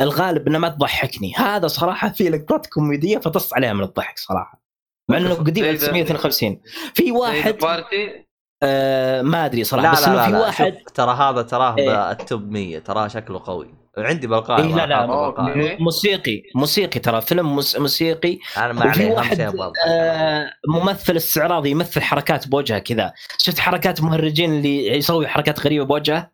الغالب 0.00 0.48
انها 0.48 0.60
ما 0.60 0.68
تضحكني. 0.68 1.34
هذا 1.36 1.66
صراحة 1.66 2.08
في 2.08 2.28
لقطات 2.28 2.66
كوميدية 2.66 3.18
فطست 3.18 3.54
عليها 3.54 3.72
من 3.72 3.82
الضحك 3.84 4.18
صراحة. 4.18 4.62
مع 5.10 5.16
إنه 5.18 5.34
قديم 5.44 5.64
زي 5.64 5.70
ذا- 5.70 5.70
1952 5.70 6.60
في 6.94 7.12
واحد 7.12 7.58
party؟ 7.58 8.26
آه 8.62 9.22
ما 9.22 9.44
أدري 9.44 9.64
صراحة 9.64 9.84
لا 9.86 9.92
بس 9.92 10.08
لا 10.08 10.08
إنه 10.08 10.16
لا, 10.16 10.26
في 10.26 10.32
لا 10.32 10.38
واحد 10.40 10.74
ترى 10.94 11.10
هذا 11.14 11.42
تراه 11.42 11.76
إيه. 11.78 12.08
بال 12.12 12.27
top 12.27 12.50
100 12.50 12.78
تراه 12.78 13.08
شكله 13.08 13.42
قوي. 13.44 13.74
عندي 13.98 14.26
بالقائمه 14.26 14.68
إيه 14.68 14.74
لا 14.74 14.86
لا. 14.86 15.06
بالقائمة. 15.06 15.76
موسيقي 15.80 16.42
موسيقي 16.54 17.00
ترى 17.00 17.20
فيلم 17.20 17.56
موس- 17.56 17.76
موسيقي. 17.78 18.38
أنا 18.56 18.72
ما 18.72 18.82
عليه 18.90 19.10
واحد 19.12 19.40
آه 19.88 20.50
ممثل 20.68 21.16
استعراضي 21.16 21.70
يمثل 21.70 22.00
حركات 22.00 22.48
بوجهه 22.48 22.78
كذا. 22.78 23.12
شفت 23.38 23.58
حركات 23.58 24.00
مهرجين 24.00 24.52
اللي 24.52 24.86
يسوي 24.96 25.28
حركات 25.28 25.60
غريبة 25.60 25.84
بوجهه؟ 25.84 26.30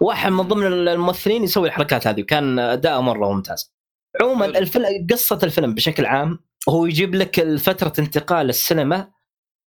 واحد 0.00 0.32
من 0.32 0.42
ضمن 0.42 0.66
الممثلين 0.88 1.44
يسوي 1.44 1.68
الحركات 1.68 2.06
هذه 2.06 2.22
وكان 2.22 2.58
أداءه 2.58 3.00
مرة 3.00 3.32
ممتاز. 3.32 3.74
عموما. 4.22 4.46
الفيلم 4.46 5.06
قصة 5.12 5.38
الفيلم 5.42 5.74
بشكل 5.74 6.06
عام 6.06 6.38
هو 6.68 6.86
يجيب 6.86 7.14
لك 7.14 7.56
فترة 7.56 7.92
انتقال 7.98 8.48
السينما 8.48 9.08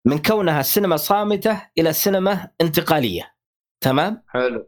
من 0.06 0.18
كونها 0.18 0.62
سينما 0.62 0.98
صامتة 0.98 1.62
إلى 1.78 1.94
سينما 1.94 2.48
انتقالية. 2.62 3.36
تمام؟ 3.82 4.24
حلو. 4.28 4.68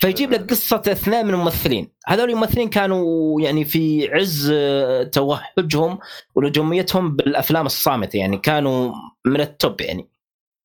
فيجيب 0.00 0.32
لك 0.32 0.50
قصة 0.50 0.82
اثنين 0.86 1.26
من 1.26 1.34
الممثلين. 1.34 1.92
هذول 2.06 2.30
الممثلين 2.30 2.68
كانوا 2.70 3.40
يعني 3.40 3.64
في 3.64 4.08
عز 4.12 4.54
توهجهم 5.12 5.98
ونجوميتهم 6.34 7.16
بالأفلام 7.16 7.66
الصامتة 7.66 8.16
يعني 8.16 8.38
كانوا 8.38 8.92
من 9.26 9.40
التوب 9.40 9.80
يعني. 9.80 10.10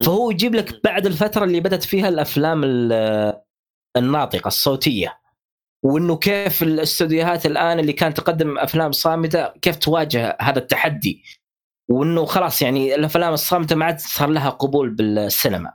فهو 0.06 0.32
يجيب 0.32 0.56
لك 0.56 0.84
بعد 0.84 1.06
الفترة 1.06 1.44
اللي 1.44 1.60
بدأت 1.60 1.84
فيها 1.84 2.10
الأفلام 2.10 2.62
ال- 2.64 3.34
الناطقة 3.98 4.48
الصوتية. 4.48 5.20
وإنه 5.84 6.18
كيف 6.18 6.64
الاستوديوهات 6.64 7.46
الآن 7.46 7.80
اللي 7.80 7.94
كانت 7.94 8.18
تقدم 8.18 8.58
أفلام 8.58 8.92
صامتة 8.92 9.48
كيف 9.48 9.76
تواجه 9.76 10.38
هذا 10.42 10.60
التحدي؟ 10.60 11.24
وإنه 11.90 12.26
خلاص 12.26 12.62
يعني 12.62 12.96
الأفلام 12.96 13.34
الصامتة 13.34 13.76
ما 13.76 13.86
عاد 13.86 14.00
صار 14.00 14.30
لها 14.30 14.50
قبول 14.50 14.90
بالسينما. 14.90 15.74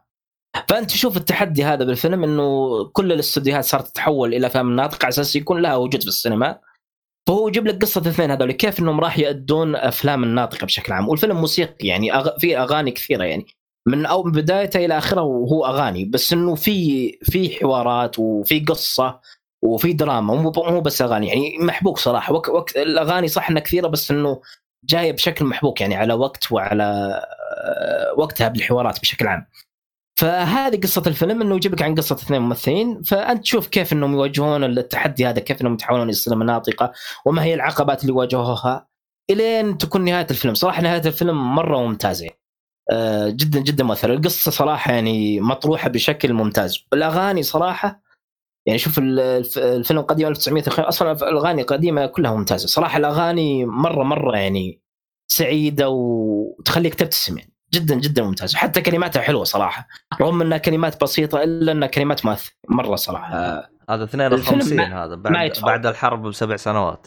فأنت 0.68 0.90
تشوف 0.90 1.16
التحدي 1.16 1.64
هذا 1.64 1.84
بالفيلم 1.84 2.24
إنه 2.24 2.84
كل 2.84 3.12
الاستوديوهات 3.12 3.64
صارت 3.64 3.86
تتحول 3.86 4.34
إلى 4.34 4.46
أفلام 4.46 4.76
ناطقة 4.76 5.04
على 5.04 5.08
أساس 5.08 5.36
يكون 5.36 5.62
لها 5.62 5.76
وجود 5.76 6.02
في 6.02 6.08
السينما. 6.08 6.58
فهو 7.28 7.48
يجيب 7.48 7.66
لك 7.66 7.82
قصة 7.82 8.00
الاثنين 8.00 8.30
هذول 8.30 8.52
كيف 8.52 8.80
إنهم 8.80 9.00
راح 9.00 9.18
يأدون 9.18 9.76
أفلام 9.76 10.24
الناطقة 10.24 10.64
بشكل 10.64 10.92
عام. 10.92 11.08
والفيلم 11.08 11.36
موسيقي 11.36 11.88
يعني 11.88 12.14
أغ... 12.14 12.38
في 12.38 12.58
أغاني 12.58 12.90
كثيرة 12.90 13.24
يعني. 13.24 13.46
من 13.90 14.06
أو 14.06 14.22
من 14.22 14.32
بدايته 14.32 14.84
إلى 14.84 14.98
آخره 14.98 15.22
وهو 15.22 15.66
أغاني 15.66 16.04
بس 16.04 16.32
إنه 16.32 16.54
في 16.54 17.12
في 17.22 17.50
حوارات 17.60 18.18
وفي 18.18 18.60
قصة 18.60 19.20
وفي 19.62 19.92
دراما 19.92 20.34
مو 20.34 20.80
بس 20.80 21.02
أغاني 21.02 21.28
يعني 21.28 21.58
محبوك 21.60 21.98
صراحة. 21.98 22.32
وك... 22.34 22.48
وك... 22.48 22.76
الأغاني 22.76 23.28
صح 23.28 23.50
إنها 23.50 23.62
كثيرة 23.62 23.88
بس 23.88 24.10
إنه 24.10 24.40
جاية 24.84 25.12
بشكل 25.12 25.44
محبوك 25.44 25.80
يعني 25.80 25.96
على 25.96 26.14
وقت 26.14 26.52
وعلى 26.52 26.84
آه، 27.64 28.14
وقتها 28.16 28.48
بالحوارات 28.48 29.00
بشكل 29.00 29.26
عام. 29.26 29.46
فهذه 30.20 30.80
قصة 30.80 31.02
الفيلم 31.06 31.42
إنه 31.42 31.56
يجيب 31.56 31.72
لك 31.72 31.82
عن 31.82 31.94
قصة 31.94 32.14
اثنين 32.14 32.42
ممثلين 32.42 33.02
فأنت 33.02 33.42
تشوف 33.42 33.66
كيف 33.68 33.92
إنهم 33.92 34.14
يواجهون 34.14 34.64
التحدي 34.64 35.26
هذا 35.26 35.40
كيف 35.40 35.60
إنهم 35.62 35.74
يتحولون 35.74 36.10
إلى 36.10 36.34
الناطقه 36.34 36.92
وما 37.26 37.44
هي 37.44 37.54
العقبات 37.54 38.02
اللي 38.02 38.12
واجهوها 38.12 38.86
إلين 39.30 39.78
تكون 39.78 40.04
نهاية 40.04 40.26
الفيلم. 40.30 40.54
صراحة 40.54 40.82
نهاية 40.82 41.02
الفيلم 41.06 41.54
مرة 41.54 41.78
ممتازة. 41.78 42.28
جدا 43.28 43.60
جدا 43.60 43.84
مؤثرة. 43.84 44.14
القصة 44.14 44.50
صراحة 44.50 44.92
يعني 44.92 45.40
مطروحة 45.40 45.88
بشكل 45.88 46.32
ممتاز. 46.32 46.84
الأغاني 46.92 47.42
صراحة 47.42 48.00
يعني 48.66 48.78
شوف 48.78 48.98
ال- 48.98 49.20
الف- 49.20 49.58
الفيلم 49.58 50.00
قديم 50.00 50.28
1900 50.28 50.64
أصلا 50.68 51.12
الأغاني 51.12 51.62
القديمة 51.62 52.06
كلها 52.06 52.34
ممتازة. 52.36 52.66
صراحة 52.66 52.98
الأغاني 52.98 53.64
مرة 53.64 54.02
مرة 54.04 54.36
يعني 54.36 54.80
سعيدة 55.30 55.88
وتخليك 55.88 56.94
تبتسم 56.94 57.38
يعني. 57.38 57.52
جدا 57.74 57.94
جدا 57.94 58.22
ممتازة. 58.22 58.58
حتى 58.58 58.80
كلماتها 58.80 59.22
حلوة 59.22 59.44
صراحة. 59.44 59.88
رغم 60.20 60.42
إنها 60.42 60.58
كلمات 60.58 61.02
بسيطة 61.02 61.42
إلا 61.42 61.72
إنها 61.72 61.88
كلمات 61.88 62.26
مؤثرة. 62.26 62.52
مرة 62.68 62.96
صراحة. 62.96 63.34
آه، 63.34 63.68
هذا 63.90 64.04
52 64.04 64.60
الفيلم 64.60 64.80
هذا 64.80 65.14
بعد. 65.14 65.52
بعد 65.62 65.86
الحرب 65.86 66.22
بسبع 66.26 66.56
سنوات. 66.56 67.06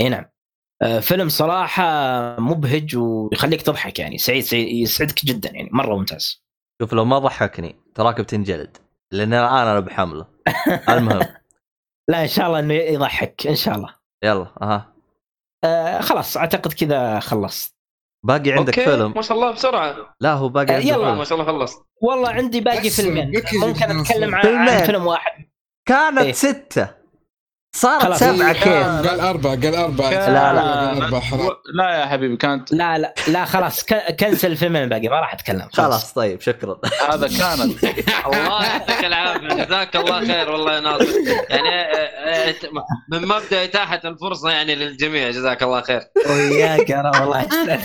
إي 0.00 0.08
نعم. 0.08 0.20
آه، 0.24 0.32
فيلم 1.00 1.28
صراحة 1.28 1.84
مبهج 2.40 2.96
ويخليك 2.96 3.62
تضحك 3.62 3.98
يعني. 3.98 4.18
سعيد, 4.18 4.42
سعيد 4.42 4.68
يسعدك 4.68 5.24
جدا 5.24 5.50
يعني. 5.50 5.68
مرة 5.72 5.96
ممتاز. 5.96 6.42
شوف 6.82 6.92
لو 6.92 7.04
ما 7.04 7.18
ضحكني 7.18 7.76
تراك 7.94 8.20
بتنجلد 8.20 8.76
لأن 9.12 9.34
الآن 9.34 9.66
أنا 9.66 9.80
بحمله 9.80 10.26
المهم. 10.88 11.26
لا 12.10 12.22
إن 12.22 12.28
شاء 12.28 12.46
الله 12.46 12.58
إنه 12.58 12.74
يضحك. 12.74 13.46
إن 13.46 13.54
شاء 13.56 13.74
الله. 13.74 13.94
يلا 14.24 14.46
أها. 14.62 14.92
آه 15.64 16.00
خلاص 16.00 16.36
أعتقد 16.36 16.72
كذا 16.72 17.20
خلصت. 17.20 17.74
باقي 18.26 18.52
عندك 18.52 18.78
أوكي، 18.78 18.90
فيلم؟ 18.90 19.12
ما 19.16 19.22
شاء 19.22 19.36
الله 19.36 19.50
بسرعة. 19.50 20.14
لا 20.20 20.32
هو 20.32 20.48
باقي 20.48 20.72
آه، 20.72 20.76
عندك 20.76 20.86
يلا. 20.86 21.04
فيلم. 21.04 21.18
ما 21.18 21.24
شاء 21.24 21.40
الله 21.40 21.52
خلصت. 21.52 21.86
والله 22.02 22.30
عندي 22.30 22.60
باقي 22.60 22.90
فيلمين. 22.90 23.32
ممكن 23.54 23.82
أتكلم 24.00 24.34
عن. 24.34 24.46
عن 24.68 24.84
فيلم 24.84 25.06
واحد. 25.06 25.44
كانت 25.88 26.18
إيه. 26.18 26.32
ستة. 26.32 27.01
صارت. 27.76 28.14
سبعة 28.16 28.52
كيف؟ 28.52 28.66
قال 29.08 29.20
أربعة 29.20 29.52
قال 29.62 29.74
أربعة. 29.74 30.10
لا، 30.10 30.30
لا. 30.52 30.60
قال 30.90 31.02
أربعة 31.02 31.20
حرام 31.20 31.50
لا 31.74 31.90
يا 32.00 32.06
حبيبي 32.06 32.36
كانت 32.36 32.72
لا 32.72 32.98
لا 32.98 33.14
لا 33.28 33.44
خلاص. 33.44 33.84
كنسل 34.20 34.50
الفيلمين 34.52 34.82
الباقي 34.82 35.08
ما 35.08 35.20
راح 35.20 35.34
أتكلم. 35.34 35.68
خلاص. 35.72 36.12
طيب 36.12 36.40
شكرا. 36.40 36.76
هذا 37.10 37.28
كانت 37.28 37.84
الله 38.26 38.64
يعطيك 38.66 39.04
العافية. 39.04 39.64
جزاك 39.64 39.96
الله 39.96 40.20
خير 40.26 40.50
والله 40.50 40.74
يا 40.74 40.80
ناصر 40.80 41.04
يعني 41.50 41.68
آه، 41.68 42.48
آه، 42.48 42.54
من 43.08 43.28
مبدأ 43.28 43.64
إتاحة 43.64 44.00
الفرصة 44.04 44.50
يعني 44.50 44.74
للجميع. 44.74 45.30
جزاك 45.30 45.62
الله 45.62 45.80
خير. 45.80 46.00
وياك 46.30 46.90
يا 46.90 47.00
رب 47.00 47.20
والله. 47.20 47.46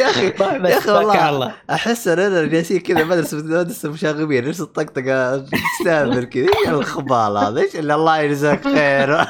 يا 0.00 0.10
أخي 0.10 0.30
طيب 0.42 0.64
يا 0.64 0.78
أخي 0.78 0.90
والله 0.90 1.54
أحس 1.70 2.08
اننا 2.08 2.46
جالسين 2.46 2.80
كذا 2.80 3.04
مدرسه 3.04 3.36
مدرسه 3.36 3.90
مشاغبين 3.90 4.48
نفس 4.48 4.60
الطقطقة؟ 4.60 5.38
تستهبل 5.38 6.24
كذا. 6.24 6.42
إيش 6.42 6.68
الخبال 6.68 7.36
هذا؟ 7.36 7.60
إيش 7.60 7.76
اللي 7.76 7.94
الله 7.94 8.18
يجزاك 8.18 8.64
خير؟ 8.64 9.24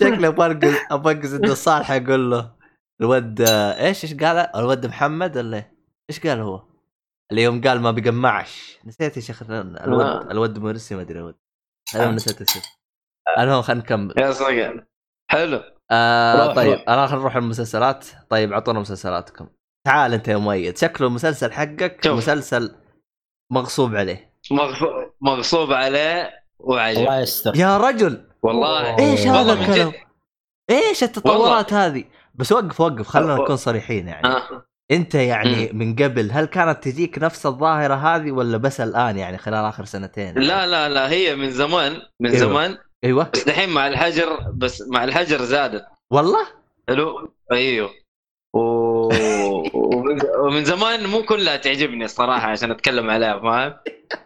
شكله 0.00 0.28
برقص 0.28 0.74
ابقص 0.90 1.32
عند 1.32 1.50
الصالح 1.50 1.90
أقول 1.90 2.30
له 2.30 2.52
الود 3.00 3.40
إيش 3.40 4.04
إيش 4.04 4.14
قال؟ 4.14 4.56
الود 4.56 4.86
محمد 4.86 5.36
ولا؟ 5.36 5.70
إيش؟ 6.10 6.20
قال 6.20 6.40
هو؟ 6.40 6.62
اللي 7.30 7.42
يوم 7.42 7.60
قال 7.60 7.80
ما 7.80 7.90
بيقمعش. 7.90 8.78
نسيت 8.84 9.16
يا 9.16 9.22
شيخ 9.22 9.42
الود 9.42 9.76
آه. 9.76 10.30
الود 10.30 10.58
مرسي 10.58 10.94
ما 10.94 11.02
أدري 11.02 11.18
الود 11.18 11.34
أنا 11.94 12.10
نسيت 12.10 12.40
اسمه. 12.40 12.62
المهم 13.38 13.62
خلينا 13.62 13.82
نكمل. 13.82 14.14
يا 14.18 14.30
صقر 14.30 14.84
حلو. 15.30 15.73
آه 15.90 16.54
طيب. 16.54 16.78
أنا 16.88 17.06
خلينا 17.06 17.20
نروح 17.20 17.36
المسلسلات. 17.36 18.06
طيب 18.30 18.52
اعطونا 18.52 18.80
مسلسلاتكم. 18.80 19.46
تعال 19.86 20.12
أنت 20.12 20.28
يا 20.28 20.36
مؤيد. 20.36 20.78
شكله 20.78 21.06
المسلسل 21.06 21.52
حقك 21.52 22.04
شوف. 22.04 22.18
مسلسل 22.18 22.74
مغصوب 23.52 23.96
عليه. 23.96 24.34
مغصوب 25.20 25.72
عليه 25.72 26.30
وعجب. 26.58 26.98
الله 26.98 27.20
يستر. 27.20 27.56
يا 27.56 27.78
رجل! 27.78 28.28
والله. 28.42 28.98
إيش 28.98 29.26
هذا 29.26 29.52
الكلام. 29.52 29.92
إيش 30.70 31.02
التطورات 31.02 31.72
هذه؟ 31.72 32.04
بس 32.34 32.52
وقف 32.52 32.80
وقف 32.80 33.08
خلينا 33.08 33.34
نكون 33.34 33.56
صريحين 33.56 34.08
يعني. 34.08 34.26
آه. 34.26 34.66
أنت 34.90 35.14
يعني 35.14 35.72
من 35.72 35.96
قبل 35.96 36.30
هل 36.32 36.44
كانت 36.44 36.84
تجيك 36.84 37.18
نفس 37.18 37.46
الظاهرة 37.46 37.94
هذه 37.94 38.30
ولا 38.30 38.56
بس 38.56 38.80
الآن 38.80 39.18
يعني 39.18 39.38
خلال 39.38 39.64
آخر 39.64 39.84
سنتين؟ 39.84 40.38
لا 40.38 40.66
لا 40.66 40.88
لا 40.88 41.10
هي 41.10 41.36
من 41.36 41.50
زمان 41.50 41.92
من 42.20 42.30
أيوة. 42.30 42.40
زمان. 42.40 42.78
أيوه. 43.04 43.30
بس 43.34 43.44
دحين 43.44 43.68
مع 43.68 43.86
الحجر 43.86 44.50
بس 44.50 44.82
مع 44.88 45.04
الحجر 45.04 45.42
زادت. 45.42 45.86
والله؟ 46.12 46.46
حلو؟ 46.88 47.34
أيوه. 47.52 47.90
و... 48.54 48.60
ومن... 49.74 50.20
ومن 50.38 50.64
زمان 50.64 51.06
مو 51.06 51.22
كلها 51.22 51.56
تعجبني 51.56 52.04
الصراحه 52.04 52.46
عشان 52.48 52.70
أتكلم 52.70 53.10
عليها 53.10 53.38
فاهم؟ 53.40 53.80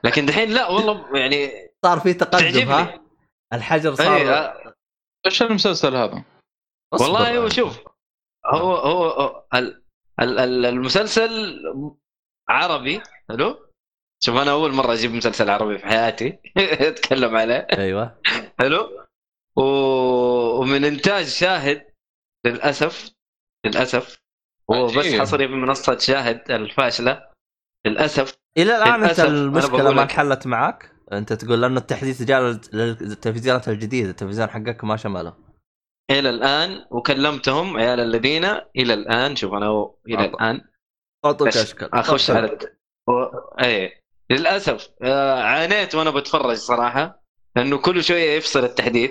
لكن 0.05 0.27
دحين 0.27 0.51
لا 0.51 0.69
والله 0.69 1.19
يعني 1.19 1.71
صار 1.85 2.01
في 2.01 2.15
تقدم 2.15 2.39
تعجبني. 2.39 2.65
ها 2.65 3.01
الحجر 3.53 3.91
أي... 3.91 3.97
صار 3.97 4.35
آه، 4.35 4.75
إيش 5.27 5.43
المسلسل 5.43 5.97
هذا؟ 5.97 6.25
والله 7.01 7.39
هو 7.39 7.49
شوف. 7.49 7.79
هو 8.47 8.75
هو, 8.75 9.09
هو 9.09 9.45
ال... 9.55 9.83
ال... 10.21 10.39
ال- 10.39 10.67
المسلسل 10.67 11.57
عربي 12.49 13.03
حلو؟ 13.29 13.68
شوف 14.21 14.37
أنا 14.37 14.51
أول 14.51 14.73
مرة 14.73 14.93
أجيب 14.93 15.15
مسلسل 15.15 15.51
عربي 15.51 15.79
في 15.79 15.87
حياتي. 15.87 16.39
أتكلم 16.89 17.37
عليه. 17.37 17.67
أيوه. 17.79 18.21
حلو؟ 18.59 19.05
و... 19.57 19.63
ومن 20.61 20.85
إنتاج 20.85 21.25
شاهد 21.27 21.87
للأسف. 22.47 23.11
للأسف. 23.67 24.19
هو 24.71 24.87
بس. 24.87 25.15
حصري 25.15 25.49
في 25.49 25.55
منصة 25.55 25.99
شاهد 25.99 26.51
الفاشلة. 26.51 27.29
للأسف. 27.87 28.39
إلى 28.59 28.77
الآن 28.77 29.05
أنت 29.05 29.21
المشكلة 29.21 29.93
ما. 29.93 30.03
انحلت 30.03 30.47
معك 30.47 30.93
أنت 31.13 31.33
تقول 31.33 31.63
لأنه 31.63 31.81
التحديث 31.81 32.23
جاء 32.23 32.41
لل- 32.43 32.61
للتلفزيونات 33.01 33.69
الجديدة 33.69 34.11
التلفزيون 34.11 34.49
حقك 34.49 34.85
ما 34.85 34.97
شمله. 34.97 35.35
إلى 36.11 36.31
الآن 36.31 36.87
وكلمتهم 36.91 37.77
عيال 37.77 38.01
الذين 38.01 38.45
إلى 38.77 38.95
الآن 38.95 39.37
شوف 39.37 39.53
أنا 39.55 39.91
إلى. 40.09 40.25
الآن. 40.25 40.61
أعطوك 41.25 41.49
أشكال. 41.49 41.95
أخش. 41.95 42.31
على. 42.31 42.59
إيه. 43.61 44.08
للأسف 44.31 44.89
آه 45.03 45.43
عانيت 45.43 45.95
وأنا 45.95 46.11
بتفرج 46.11 46.57
صراحة 46.57 47.23
لأنه 47.57 47.79
كل 47.79 48.05
شوية 48.05 48.37
يفصل 48.37 48.65
التحديث 48.65 49.11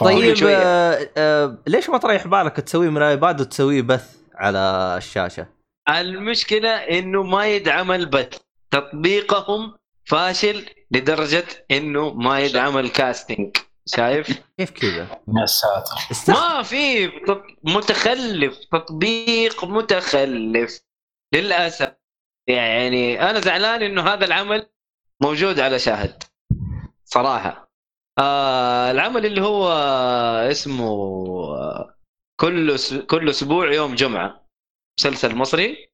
طيب. 0.00 0.36
آه 0.46 1.08
آه 1.16 1.58
ليش 1.66 1.88
ما 1.90 1.98
تريح 1.98 2.26
بالك 2.26 2.56
تسويه 2.56 2.88
من 2.90 2.96
الايباد 2.96 3.40
وتسويه 3.40 3.82
بث 3.82 4.16
على 4.34 4.94
الشاشة؟ 4.98 5.46
المشكلة 5.88 6.70
إنه 6.70 7.22
ما 7.22 7.46
يدعم 7.46 8.04
بث 8.04 8.38
تطبيقهم 8.70 9.74
فاشل 10.04 10.64
لدرجة 10.90 11.44
إنه 11.70 12.14
ما 12.14 12.40
يدعم 12.40 12.78
الكاستنج 12.78 13.56
شايف؟ 13.86 14.42
كيف 14.58 14.70
كذا؟ 14.70 15.20
يا 15.40 15.46
ساتر. 15.46 16.32
ما 16.32 16.62
في 16.62 17.10
متخلف 17.64 18.58
تطبيق 18.72 19.64
متخلف 19.64 20.80
للأسف 21.34 21.92
يعني 22.48 23.30
أنا 23.30 23.40
زعلان 23.40 23.82
إنه 23.82 24.02
هذا 24.02 24.24
العمل 24.24 24.70
موجود 25.22 25.60
على 25.60 25.78
شاهد 25.78 26.22
صراحة. 27.04 27.66
آه 28.18 28.90
العمل 28.90 29.26
اللي 29.26 29.42
هو 29.42 29.72
اسمه 30.50 30.86
آه، 31.54 31.96
كل 32.40 32.76
كل 33.06 33.28
أسبوع 33.30 33.72
يوم 33.72 33.94
جمعة 33.94 34.46
مسلسل 34.98 35.34
مصري. 35.34 35.88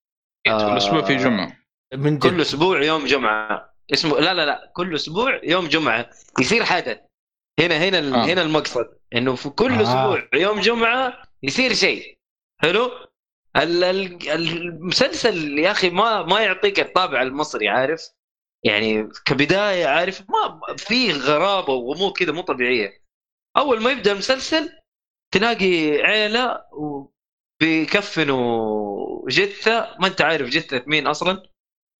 كل 0.46 0.76
أسبوع 0.76 1.02
في 1.02 1.16
جمعة. 1.16 1.56
من 1.94 2.18
كل 2.18 2.40
أسبوع 2.40 2.82
يوم 2.82 3.04
جمعة. 3.04 3.74
اسمه 3.92 4.20
لا 4.20 4.34
لا 4.34 4.46
لا 4.46 4.72
كل 4.76 4.94
أسبوع 4.94 5.40
يوم 5.44 5.66
جمعة. 5.66 6.10
يصير 6.40 6.64
حدث 6.64 6.98
هنا 7.60 7.76
هنا 7.76 7.98
آه. 7.98 8.26
هنا 8.26 8.42
المقصد. 8.42 8.98
إنه 9.14 9.34
في 9.34 9.48
كل 9.48 9.72
آه. 9.72 9.82
أسبوع 9.82 10.28
يوم 10.34 10.60
جمعة 10.60 11.22
يصير 11.42 11.74
شيء. 11.74 12.18
حلو؟ 12.62 12.90
المسلسل 13.56 15.58
يا 15.58 15.70
أخي 15.70 15.90
ما 15.90 16.22
ما 16.22 16.40
يعطيك 16.40 16.80
الطابع 16.80 17.22
المصري 17.22 17.68
عارف؟ 17.68 18.08
يعني 18.64 19.08
كبداية 19.24 19.86
عارف؟ 19.86 20.20
ما 20.20 20.60
في 20.76 21.12
غرابة 21.12 21.72
وغموض 21.72 22.12
كذا 22.12 22.32
مو 22.32 22.40
طبيعية. 22.40 23.02
أول 23.56 23.82
ما 23.82 23.90
يبدأ 23.90 24.12
المسلسل 24.12 24.70
تلاقي 25.34 25.90
عيلة 26.02 26.64
وبيكفنوا 27.62 29.30
جثة 29.30 29.96
ما 30.00 30.06
أنت 30.06 30.20
عارف 30.20 30.48
جثة 30.48 30.84
مين 30.86 31.06
أصلا؟ 31.06 31.42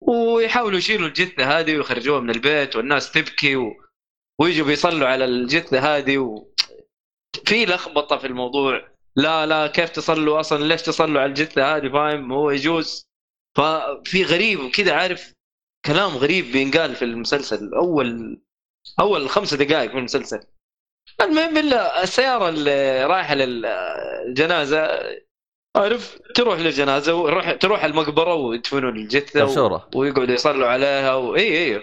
ويحاولوا 0.01 0.79
يشيلوا 0.79 1.09
الجثة 1.09 1.59
هذه 1.59 1.77
ويخرجوها 1.77 2.21
من 2.21 2.31
البيت 2.31 2.77
والناس 2.77 3.13
تبكي 3.13 3.57
و... 3.57 3.75
ويجوا 4.41 4.67
بيصلوا 4.67 5.09
على 5.09 5.25
الجثة 5.25 5.97
هذه 5.97 6.19
و... 6.19 6.53
في 7.47 7.67
لخبطة 7.67 8.19
في 8.19 8.27
الموضوع. 8.27 8.92
لا 9.17 9.47
لا 9.47 9.67
كيف 9.67 9.91
تصلوا 9.91 10.41
أصلا؟ 10.41 10.65
ليش 10.65 10.83
تصلوا 10.83 11.21
على 11.21 11.29
الجثة 11.29 11.77
هذه؟ 11.77 11.89
فاهم؟ 11.89 12.33
هو 12.33 12.51
يجوز. 12.51 13.07
ففي 13.57 14.25
غريب 14.25 14.61
وكذا 14.61 14.93
عارف؟ 14.93 15.33
كلام 15.87 16.11
غريب 16.11 16.53
بينقال 16.53 16.95
في 16.95 17.05
المسلسل. 17.05 17.75
أول 17.75 18.41
أول 19.01 19.29
خمسة 19.31 19.57
دقائق 19.57 19.91
في 19.91 19.99
المسلسل. 19.99 20.41
المهم 21.21 21.59
إلا 21.59 22.03
السيارة 22.03 22.49
اللي 22.49 23.05
رايحة 23.05 23.35
للجنازة 23.35 25.01
عارف؟ 25.77 26.19
تروح 26.35 26.59
للجنازة 26.59 27.15
وروح 27.15 27.53
تروح 27.53 27.85
المقبرة 27.85 28.35
ويدفنوا 28.35 28.91
الجثة 28.91 29.45
و... 29.45 29.49
ويقعدوا 29.95 30.35
يصلوا 30.35 30.69
عليها 30.69 31.15
واي 31.15 31.75
إي 31.75 31.83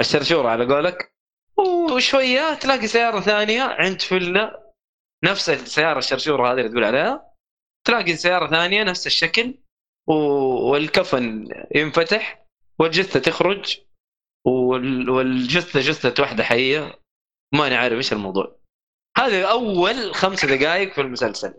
الشرشورة 0.00 0.48
على 0.48 0.74
قولك. 0.74 1.12
وشوية 1.56 2.54
تلاقي 2.54 2.86
سيارة 2.86 3.20
ثانية 3.20 3.62
عند 3.62 4.02
فله 4.02 4.61
نفس 5.24 5.50
السيارة 5.50 5.98
الشرشوره 5.98 6.52
هذه 6.52 6.58
اللي 6.58 6.68
تقول 6.68 6.84
عليها. 6.84 7.32
تلاقي 7.86 8.16
سيارة 8.16 8.50
ثانية 8.50 8.82
نفس 8.82 9.06
الشكل. 9.06 9.54
والكفن 10.06 11.48
ينفتح 11.74 12.46
والجثة 12.78 13.20
تخرج 13.20 13.78
وال... 14.46 15.10
والجثة 15.10 15.80
جثة 15.80 16.22
واحدة 16.22 16.44
حية. 16.44 17.00
ماني 17.54 17.74
عارف 17.74 17.96
إيش 17.96 18.12
الموضوع. 18.12 18.56
هذه 19.18 19.50
أول 19.50 20.14
خمس 20.14 20.44
دقائق 20.44 20.92
في 20.92 21.00
المسلسل. 21.00 21.54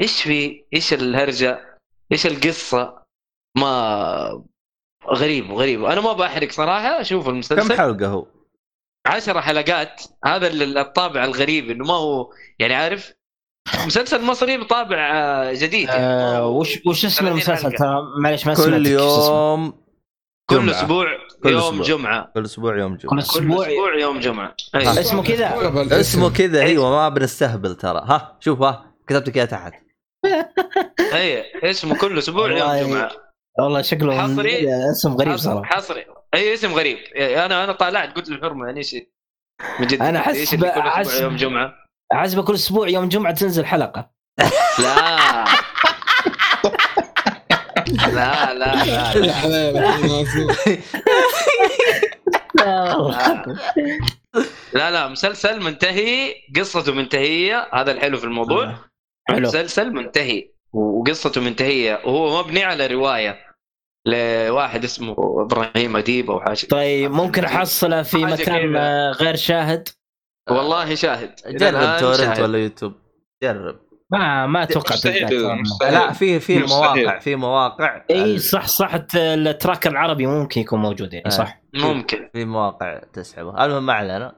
إيش 0.00 0.22
في 0.22 0.64
إيش 0.74 0.92
الهرجة 0.92 1.78
إيش 2.12 2.26
القصة؟ 2.26 3.02
ما 3.56 4.44
غريب 5.06 5.52
غريب. 5.52 5.84
أنا 5.84 6.00
ما 6.00 6.12
بحرق 6.12 6.50
صراحة 6.50 7.00
أشوف 7.00 7.24
كم 7.24 7.30
المسلسل 7.30 7.78
حلقة 7.78 8.06
هو؟ 8.06 8.26
عشر 9.06 9.40
حلقات 9.40 10.02
هذا 10.24 10.46
ال- 10.46 10.78
الطابع 10.78 11.24
الغريب 11.24 11.70
إنه 11.70 11.84
ما 11.84 11.94
هو 11.94 12.30
يعني 12.58 12.74
عارف؟ 12.74 13.12
مسلسل 13.86 14.22
مصري 14.24 14.56
بطابع 14.58 14.96
آه، 15.14 15.52
جديد. 15.52 15.88
يعني 15.88 16.04
آه 16.04 16.46
وش 16.46 16.78
وش 16.86 17.04
اسم 17.04 17.16
30 17.24 17.32
المسلسل. 17.32 17.72
ترى 17.72 17.96
معلش 18.22 18.46
ما 18.46 18.54
كل؟ 18.54 18.86
يوم 18.86 19.72
كل. 20.50 20.70
أسبوع 20.70 21.06
كل 21.42 21.50
يوم 21.50 21.60
أسبوع. 21.80 21.82
جمعة. 21.86 22.30
كل 22.34 22.44
أسبوع 22.44 22.78
يوم 22.78 22.96
جمعة. 22.96 23.10
كل 23.10 23.18
أسبوع 23.18 23.68
يوم 23.98 24.20
جمعة. 24.20 24.54
أسمه 24.74 25.22
كذا. 25.22 26.00
اسمه 26.00 26.30
كذا 26.30 26.60
أيوه 26.60 26.90
ما 26.90 27.08
بنستهبل 27.08 27.74
ترى. 27.74 28.02
ها 28.06 28.36
شوف 28.40 28.62
ها 28.62 28.94
كتبت 29.06 29.28
لك 29.28 29.36
اياه 29.36 29.44
تحت. 29.44 29.72
أي 31.14 31.44
اسمه 31.70 31.98
كل 31.98 32.18
أسبوع 32.18 32.50
يوم 32.50 32.88
جمعة. 32.90 33.10
والله 33.58 33.82
شكله 33.82 34.18
حصري. 34.22 34.68
اسم 34.90 35.14
غريب 35.14 35.32
حصري 35.32 35.38
صراحة. 35.54 35.76
حصري. 35.76 36.04
أي 36.34 36.54
اسم 36.54 36.72
غريب. 36.74 36.98
أنا 37.16 37.64
أنا 37.64 37.72
طالعت 37.72 38.16
قلت 38.16 38.28
للحرمه 38.28 38.66
يعني 38.66 38.78
إيش 38.78 38.96
من 39.80 39.86
جد 39.86 39.98
كل 39.98 40.22
أحس- 40.22 40.28
أسبوع 40.28 41.22
يوم 41.22 41.36
جمعة؟ 41.36 41.74
عزبه 42.12 42.42
كل 42.42 42.54
أسبوع 42.54 42.88
يوم 42.88 43.08
جمعة 43.08 43.34
تنزل 43.34 43.66
حلقة. 43.66 44.10
لا. 44.82 45.44
لا 48.14 48.54
لا. 48.54 48.84
لا, 49.14 49.72
لا. 52.54 53.54
لا 54.72 54.90
لا. 54.90 55.08
مسلسل 55.08 55.62
منتهي 55.62 56.34
قصته 56.56 56.92
منتهية 56.92 57.68
هذا 57.74 57.92
الحلو 57.92 58.18
في 58.18 58.24
الموضوع. 58.24 58.74
حلو. 59.28 59.40
مسلسل 59.48 59.92
منتهي 59.92 60.48
وقصته 60.72 61.40
منتهية. 61.40 62.00
وهو 62.04 62.42
مبني 62.42 62.64
على 62.64 62.86
رواية. 62.86 63.43
لواحد 64.06 64.84
اسمه 64.84 65.16
إبراهيم 65.18 65.96
أديب 65.96 66.30
أو 66.30 66.40
حاجة. 66.40 66.66
طيب 66.70 67.10
ممكن 67.12 67.44
أحصله 67.44 68.02
في 68.02 68.16
مكان 68.24 68.76
غير 69.10 69.36
شاهد؟ 69.36 69.88
والله 70.50 70.94
شاهد. 70.94 71.34
جرب 71.46 71.98
تورنت. 72.00 72.40
ولا 72.40 72.58
يوتيوب. 72.58 72.92
جرب. 73.42 73.80
ما 74.12 74.46
ما 74.46 74.62
أتوقع 74.62 74.94
لا 75.90 76.12
في 76.12 76.40
في. 76.40 76.56
المواقع 76.56 77.18
في 77.18 77.36
مواقع. 77.36 78.04
إي 78.10 78.38
صح 78.38 78.66
صح 78.66 78.94
الت- 78.94 79.16
ال 79.16 79.28
track 79.28 79.86
العربي 79.86 80.26
ممكن 80.26 80.60
يكون 80.60 80.80
موجود 80.80 81.14
يعني 81.14 81.26
آه. 81.26 81.30
صح. 81.30 81.62
ممكن. 81.74 82.30
في 82.32 82.44
مواقع 82.44 82.98
تسحبه. 83.12 83.64
المهم 83.64 83.86
ما 83.86 83.92
علينا. 83.92 84.34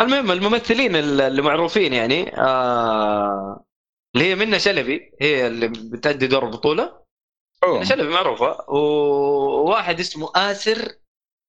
المهم 0.00 0.30
الممثلين 0.30 0.96
اللي 0.96 1.42
معروفين 1.42 1.92
يعني 1.92 2.36
آه 2.38 3.64
اللي 4.14 4.30
هي 4.30 4.34
منى 4.34 4.58
شلبي 4.58 5.12
هي 5.20 5.46
اللي 5.46 5.68
بتأدي 5.68 6.26
دور 6.26 6.46
البطولة. 6.46 7.03
شلبي 7.82 8.08
معروفة 8.08 8.70
وواحد 8.70 10.00
اسمه 10.00 10.30
آسر 10.36 10.98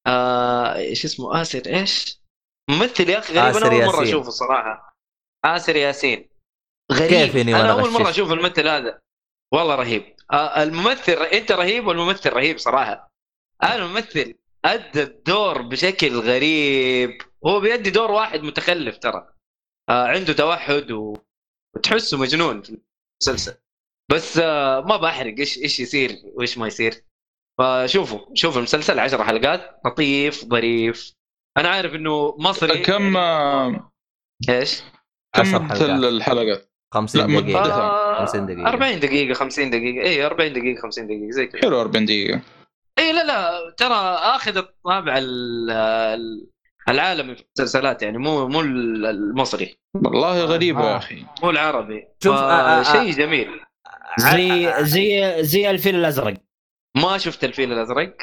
آه 0.08 0.76
إيش 0.76 1.06
اسمه؟ 1.06 1.42
آسر 1.42 1.62
إيش؟ 1.68 2.22
ممثل 2.70 3.10
يا 3.10 3.20
أخي 3.20 3.34
غريب 3.34 3.56
أنا 3.56 3.68
أول 3.68 3.86
مرة 3.86 3.98
ياسين. 3.98 4.08
أشوفه 4.08 4.28
الصراحة 4.28 4.98
آسر 5.46 5.76
ياسين. 5.76 6.30
غريب. 6.92 7.10
كيف 7.10 7.36
أنا 7.36 7.72
أول 7.72 7.92
مرة 7.92 8.04
غشش؟ 8.04 8.10
أشوف 8.10 8.32
الممثل 8.32 8.68
هذا. 8.68 9.00
والله 9.54 9.76
رهيب. 9.76 10.16
آه 10.32 10.64
الممثل 10.64 11.12
أنت 11.12 11.52
رهيب 11.52 11.88
والممثل 11.88 12.34
رهيب 12.34 12.58
صراحة. 12.58 13.12
أنا 13.64 13.76
الممثل 13.76 14.36
أدى 14.66 15.04
الدور 15.04 15.62
بشكل 15.62 16.20
غريب. 16.20 17.22
هو 17.46 17.60
بيدي 17.60 17.90
دور 17.90 18.12
واحد 18.12 18.44
متخلف 18.44 18.98
ترى. 18.98 19.34
آه 19.90 20.08
عنده 20.08 20.34
توحد 20.34 20.92
و... 20.92 21.18
وتحسه 21.76 22.18
مجنون 22.18 22.62
في 22.62 22.78
المسلسل. 23.24 23.58
بس 24.11 24.38
آه 24.38 24.82
ما 24.82 24.98
بحرق. 24.98 25.36
إيش 25.40 25.57
إيش 25.57 25.80
يصير؟ 25.80 26.11
وإيش 26.36 26.57
ما 26.57 26.68
يصير؟ 26.68 26.94
فشوفوا 27.60 28.19
شوفوا 28.34 28.57
المسلسل. 28.57 28.99
10 28.99 29.23
حلقات 29.23 29.80
لطيف 29.86 30.45
ظريف. 30.45 31.14
أنا 31.57 31.69
عارف 31.69 31.95
إنه 31.95 32.36
مصري. 32.40 32.77
كم 32.77 33.18
آه، 33.18 33.91
إيش؟ 34.49 34.84
كم 35.36 35.56
الحلقات؟ 36.03 36.69
50 36.94 37.22
لا، 37.22 37.40
دقيقة. 37.41 37.61
مدة. 37.61 37.73
آه 37.73 38.19
50 38.26 38.45
دقيقة. 38.45 38.68
40 38.69 38.99
دقيقة 38.99 39.34
50 39.34 39.69
دقيقة. 39.69 40.06
اي 40.07 40.26
40 40.26 40.53
دقيقة 40.53 40.82
50 40.82 41.07
دقيقة 41.07 41.32
زي 41.32 41.48
كذا. 41.48 41.61
حلو 41.61 41.82
40 41.82 42.06
دقيقة. 42.06 42.41
اي 42.99 43.11
لا 43.14 43.23
لا 43.23 43.73
ترى 43.77 43.94
آخذ 44.36 44.57
الطابع 44.57 45.18
ال- 45.18 45.72
ال- 45.72 46.48
العالمي 46.90 47.36
في 47.36 47.44
المسلسلات 47.44 48.02
يعني 48.03 48.18
مو 48.18 48.48
مو 48.48 48.61
المصري. 48.61 49.76
والله 49.95 50.44
غريبة 50.45 50.82
آه. 50.84 50.91
يا 50.91 50.98
أخي. 50.98 51.26
مو 51.44 51.49
العربي. 51.49 52.07
شوف، 52.23 52.36
آه، 52.36 52.52
آه، 52.52 52.80
آه. 52.80 52.84
شيء 52.84 53.11
جميل. 53.11 53.60
زي 54.20 54.74
زي 54.94 55.36
زي 55.44 55.70
الفيل 55.70 55.96
الأزرق. 55.96 56.34
ما 56.98 57.18
شفت 57.18 57.44
الفيل 57.44 57.74
الأزرق؟ 57.74 58.18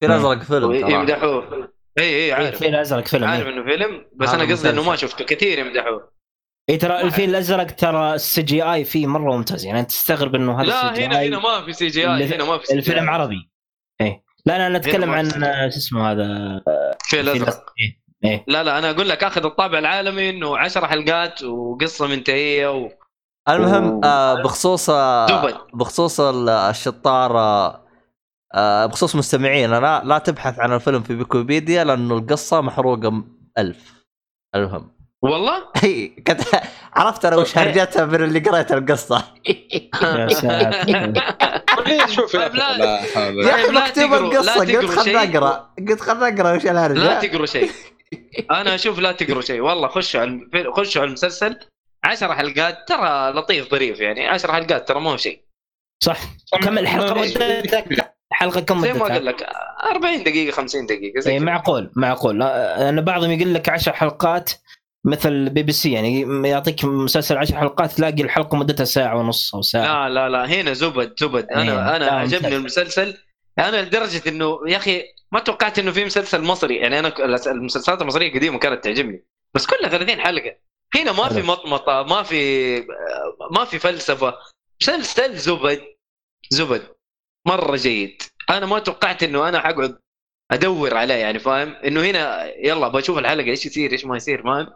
في 0.00 0.06
الأزرق 0.06 0.42
فيلم 0.42 0.72
يمدحوه. 0.74 1.68
إي 1.98 2.24
إي 2.24 2.32
عارف. 2.32 2.54
الفيل 2.54 2.74
الأزرق 2.74 3.06
فيلم 3.06 3.24
عارف 3.24 3.46
إيه. 3.46 3.52
إنه 3.52 3.64
فيلم؟ 3.64 4.06
بس 4.16 4.28
أنا 4.28 4.52
قصدي 4.52 4.70
إنه 4.70 4.82
ما. 4.82 4.96
شفته. 4.96 5.24
كثير 5.24 5.58
يمدحوه. 5.58 6.14
إي 6.70 6.76
ترى 6.76 7.00
الفيل 7.00 7.30
الأزرق 7.30 7.66
ترى 7.66 8.14
ال 8.14 8.42
CGI 8.42 8.84
فيه 8.84 9.06
مرة 9.06 9.36
ممتاز. 9.36 9.64
يعني 9.64 9.80
أنت 9.80 9.88
تستغرب 9.90 10.34
إنه 10.34 10.60
هذا 10.60 10.66
لا 10.66 11.06
هنا 11.06 11.22
جي 11.22 11.28
هنا 11.28 11.38
ما 11.38 11.64
في 11.64 11.72
CGI. 11.72 12.24
هنا 12.24 12.44
ما 12.44 12.58
في 12.58 12.66
CGI. 12.66 12.72
الفيلم 12.72 13.10
عربي. 13.10 13.50
إيه 14.00 14.24
لا 14.46 14.68
لا 14.68 14.78
نتكلم 14.78 15.08
ما 15.08 15.16
عن 15.16 15.44
آه، 15.44 15.68
شو 15.68 15.76
اسمه 15.76 16.12
هذا 16.12 16.24
فيل 17.04 17.20
الفيل 17.28 17.42
الأزرق. 17.42 17.64
إيه. 18.24 18.44
لا 18.48 18.62
لا 18.64 18.78
أنا 18.78 18.90
أقول 18.90 19.08
لك 19.08 19.24
أخذ 19.24 19.44
الطابع 19.44 19.78
العالمي 19.78 20.30
إنه 20.30 20.58
10 20.58 20.86
حلقات 20.86 21.42
وقصة 21.42 22.06
منتهية 22.06 22.72
و... 22.76 22.90
المهم 23.48 24.00
آه 24.04 24.34
بخصوص 24.42 24.90
آه. 24.90 25.58
بخصوص 25.74 26.20
ال- 26.20 26.48
الشطار 26.48 27.36
آه 28.54 28.86
بخصوص 28.86 29.16
مستمعين 29.16 29.70
لا 29.70 30.02
لا 30.04 30.18
تبحث 30.18 30.58
عن 30.58 30.72
الفيلم 30.72 31.02
في 31.02 31.14
ويكيبيديا 31.14 31.84
لأنه 31.84 32.18
القصة 32.18 32.60
محروقة 32.60 33.24
ألف. 33.58 34.04
المهم. 34.54 34.94
والله؟ 35.22 35.62
هي 35.82 36.08
كنت 36.08 36.40
عرفت 36.96 37.24
أنا 37.24 37.36
وش 37.36 37.58
هرجتها 37.58 38.04
من 38.04 38.14
اللي 38.24 38.38
قريت 38.38 38.72
القصة. 38.72 39.24
يا 40.02 40.28
ساتر. 40.28 40.86
ليه 41.86 42.06
شوف 42.06 42.34
يا 42.34 42.48
طيب 42.48 42.54
لا- 42.54 42.78
لا 42.78 43.00
يا 43.48 43.54
أخي 43.54 43.72
لا 43.72 43.86
مكتوب 43.86 44.10
لا 44.10 44.18
القصة 44.18 44.54
قلت 44.60 44.86
خلنا. 44.98 45.22
أقرأ. 45.22 45.70
قلت 45.88 46.00
خلنا 46.00 46.28
أقرأ 46.28 46.52
وش 46.56 46.64
لا 46.64 46.70
الهرجه 46.70 47.26
تقروا 47.26 47.46
شيء. 47.46 47.70
أنا 48.50 48.74
أشوف 48.74 48.98
لا 48.98 49.12
تقروا 49.12 49.42
شيء. 49.42 49.60
والله 49.60 49.88
خشوا 49.88 50.20
على 50.20 50.40
خشوا 50.76 51.02
على 51.02 51.08
المسلسل. 51.08 51.56
10 52.04 52.34
حلقات 52.34 52.88
ترى 52.88 53.30
لطيف 53.30 53.70
ظريف 53.70 54.00
يعني. 54.00 54.26
10 54.26 54.52
حلقات 54.52 54.88
ترى 54.88 55.00
ما 55.00 55.10
هو 55.10 55.16
شيء. 55.16 55.44
صح. 56.02 56.18
كم 56.62 56.78
الحلقة 56.78 57.14
مدتها؟ 57.14 58.14
حلقة 58.32 58.60
كم 58.60 58.80
زي 58.80 58.92
ما 58.92 58.98
مدتها؟ 58.98 59.14
أقول 59.16 59.26
لك 59.26 59.46
40 59.90 60.22
دقيقة 60.22 60.54
50 60.54 60.86
دقيقة 60.86 61.20
زي 61.20 61.32
اي 61.32 61.36
كذا. 61.36 61.46
معقول 61.46 61.90
معقول. 61.96 62.42
أنا 62.42 63.00
بعضهم 63.00 63.30
يقول 63.30 63.54
لك 63.54 63.68
10 63.68 63.92
حلقات 63.92 64.50
مثل 65.06 65.50
بي 65.50 65.62
بي 65.62 65.72
سي 65.72 65.92
يعني 65.92 66.48
يعطيك 66.48 66.84
مسلسل 66.84 67.36
10 67.36 67.56
حلقات 67.56 67.92
تلاقي 67.92 68.22
الحلقة 68.22 68.56
مدتها 68.56 68.84
ساعة 68.84 69.16
ونص 69.16 69.54
أو 69.54 69.62
ساعة. 69.62 70.08
لا 70.08 70.14
لا 70.14 70.28
لا 70.28 70.46
هنا 70.46 70.72
زبد 70.72 71.14
زبد. 71.18 71.46
إيه، 71.50 71.62
أنا 71.62 71.96
أنا 71.96 72.04
لا، 72.04 72.12
عجبني. 72.12 72.56
المسلسل. 72.56 73.16
أنا 73.58 73.82
لدرجة 73.82 74.28
إنه 74.28 74.58
يا 74.66 74.76
أخي 74.76 75.02
ما 75.32 75.40
توقعت 75.40 75.78
إنه 75.78 75.92
في 75.92 76.04
مسلسل 76.04 76.42
مصري. 76.42 76.76
يعني 76.76 76.98
أنا 76.98 77.12
المسلسلات 77.46 78.02
المصرية 78.02 78.28
القديمه 78.28 78.58
كانت 78.58 78.84
تعجبني. 78.84 79.24
بس 79.54 79.66
كلها 79.66 79.88
30 79.88 80.20
حلقة. 80.20 80.56
هنا 80.94 81.12
ما 81.12 81.28
في. 81.28 81.42
مطمطه 81.42 82.02
ما 82.02 82.22
في 82.22 82.80
ما 83.50 83.64
في 83.64 83.78
فلسفة. 83.78 84.34
مسلسل 84.82 85.36
زبد 85.36 85.82
زبد. 86.50 86.94
مرة 87.46 87.76
جيد. 87.76 88.22
أنا 88.50 88.66
ما 88.66 88.78
توقعت 88.78 89.22
إنه 89.22 89.48
أنا 89.48 89.60
حقعد 89.60 89.98
أدور 90.52 90.96
عليه 90.96 91.14
يعني 91.14 91.38
فاهم؟ 91.38 91.68
إنه 91.74 92.00
هنا 92.00 92.44
يلا 92.44 92.88
بشوف 92.88 93.18
الحلقة 93.18 93.50
إيش 93.50 93.66
يصير 93.66 93.92
إيش 93.92 94.04
ما 94.04 94.16
يصير 94.16 94.42
فاهم؟ 94.42 94.72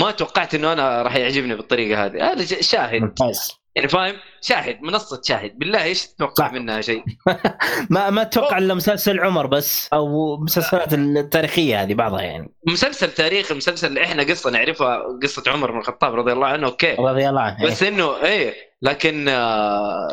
ما 0.00 0.10
توقعت 0.10 0.54
إنه 0.54 0.72
أنا 0.72 1.02
راح 1.02 1.16
يعجبني 1.16 1.54
بالطريقة 1.54 2.04
هذه. 2.06 2.32
هذا 2.32 2.44
شاهد. 2.44 3.02
ممتاز. 3.02 3.61
يعني 3.76 3.88
فاهم؟ 3.88 4.14
شاهد 4.40 4.82
منصة 4.82 5.20
شاهد. 5.24 5.58
بالله 5.58 5.82
إيش 5.82 6.06
تتوقع. 6.06 6.50
منها 6.52 6.80
شيء؟ 6.80 7.04
ما 7.90 8.10
ما 8.10 8.22
أتوقع 8.22 8.58
إلا 8.58 8.74
مسلسل 8.74 9.20
عمر 9.20 9.46
بس 9.46 9.88
أو 9.92 10.36
مسلسلات 10.36 10.94
التاريخية 10.94 11.82
هذه 11.82 11.94
بعضها 11.94 12.22
يعني. 12.22 12.52
مسلسل 12.66 13.10
تاريخي 13.10 13.54
مسلسل 13.54 13.86
اللي 13.88 14.04
إحنا 14.04 14.22
قصة 14.22 14.50
نعرفها 14.50 15.02
قصة 15.22 15.42
عمر 15.46 15.70
بن 15.72 15.78
الخطاب 15.78 16.14
رضي 16.14 16.32
الله 16.32 16.46
عنه 16.46 16.66
أوكي. 16.66 16.94
رضي 16.94 17.28
الله 17.28 17.40
عنه 17.40 17.66
بس 17.66 17.82
إنه 17.82 18.22
إيه. 18.24 18.54
لكن 18.82 19.28
آه 19.28 20.08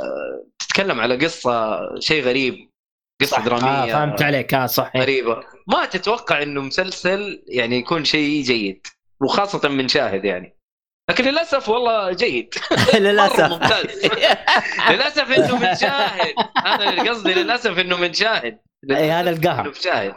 تتكلم 0.59 0.99
على 0.99 1.15
قصة 1.25 1.79
شيء 1.99 2.23
غريب 2.23 2.69
قصة 3.21 3.37
صح. 3.37 3.45
درامية 3.45 3.83
آه 3.83 3.85
فهمت 3.85 4.21
عليك. 4.21 4.53
آه 4.53 4.65
صح 4.65 4.91
إيه. 4.95 5.01
غريبة. 5.01 5.39
ما 5.67 5.85
تتوقع 5.85 6.41
إنه 6.43 6.61
مسلسل 6.61 7.43
يعني 7.47 7.77
يكون 7.77 8.03
شيء 8.05 8.43
جيد 8.43 8.87
وخاصة 9.21 9.69
من 9.69 9.87
شاهد 9.87 10.25
يعني. 10.25 10.58
لكن 11.09 11.23
للأسف 11.23 11.69
والله 11.69 12.11
جيد. 12.13 12.55
للأسف. 12.93 13.39
ممتاز. 13.51 14.05
للأسف 14.91 15.31
إنه 15.31 15.55
من 15.59 15.75
شاهد. 15.75 16.33
أنا 16.65 16.89
اللي 16.89 17.09
قصدي 17.09 17.33
للأسف 17.33 17.79
إنه 17.79 17.97
من 17.97 18.13
شاهد. 18.13 18.59
أي 18.91 19.11
هذا 19.11 19.29
القهر. 19.29 19.71
في 19.71 19.81
شاهد. 19.81 20.15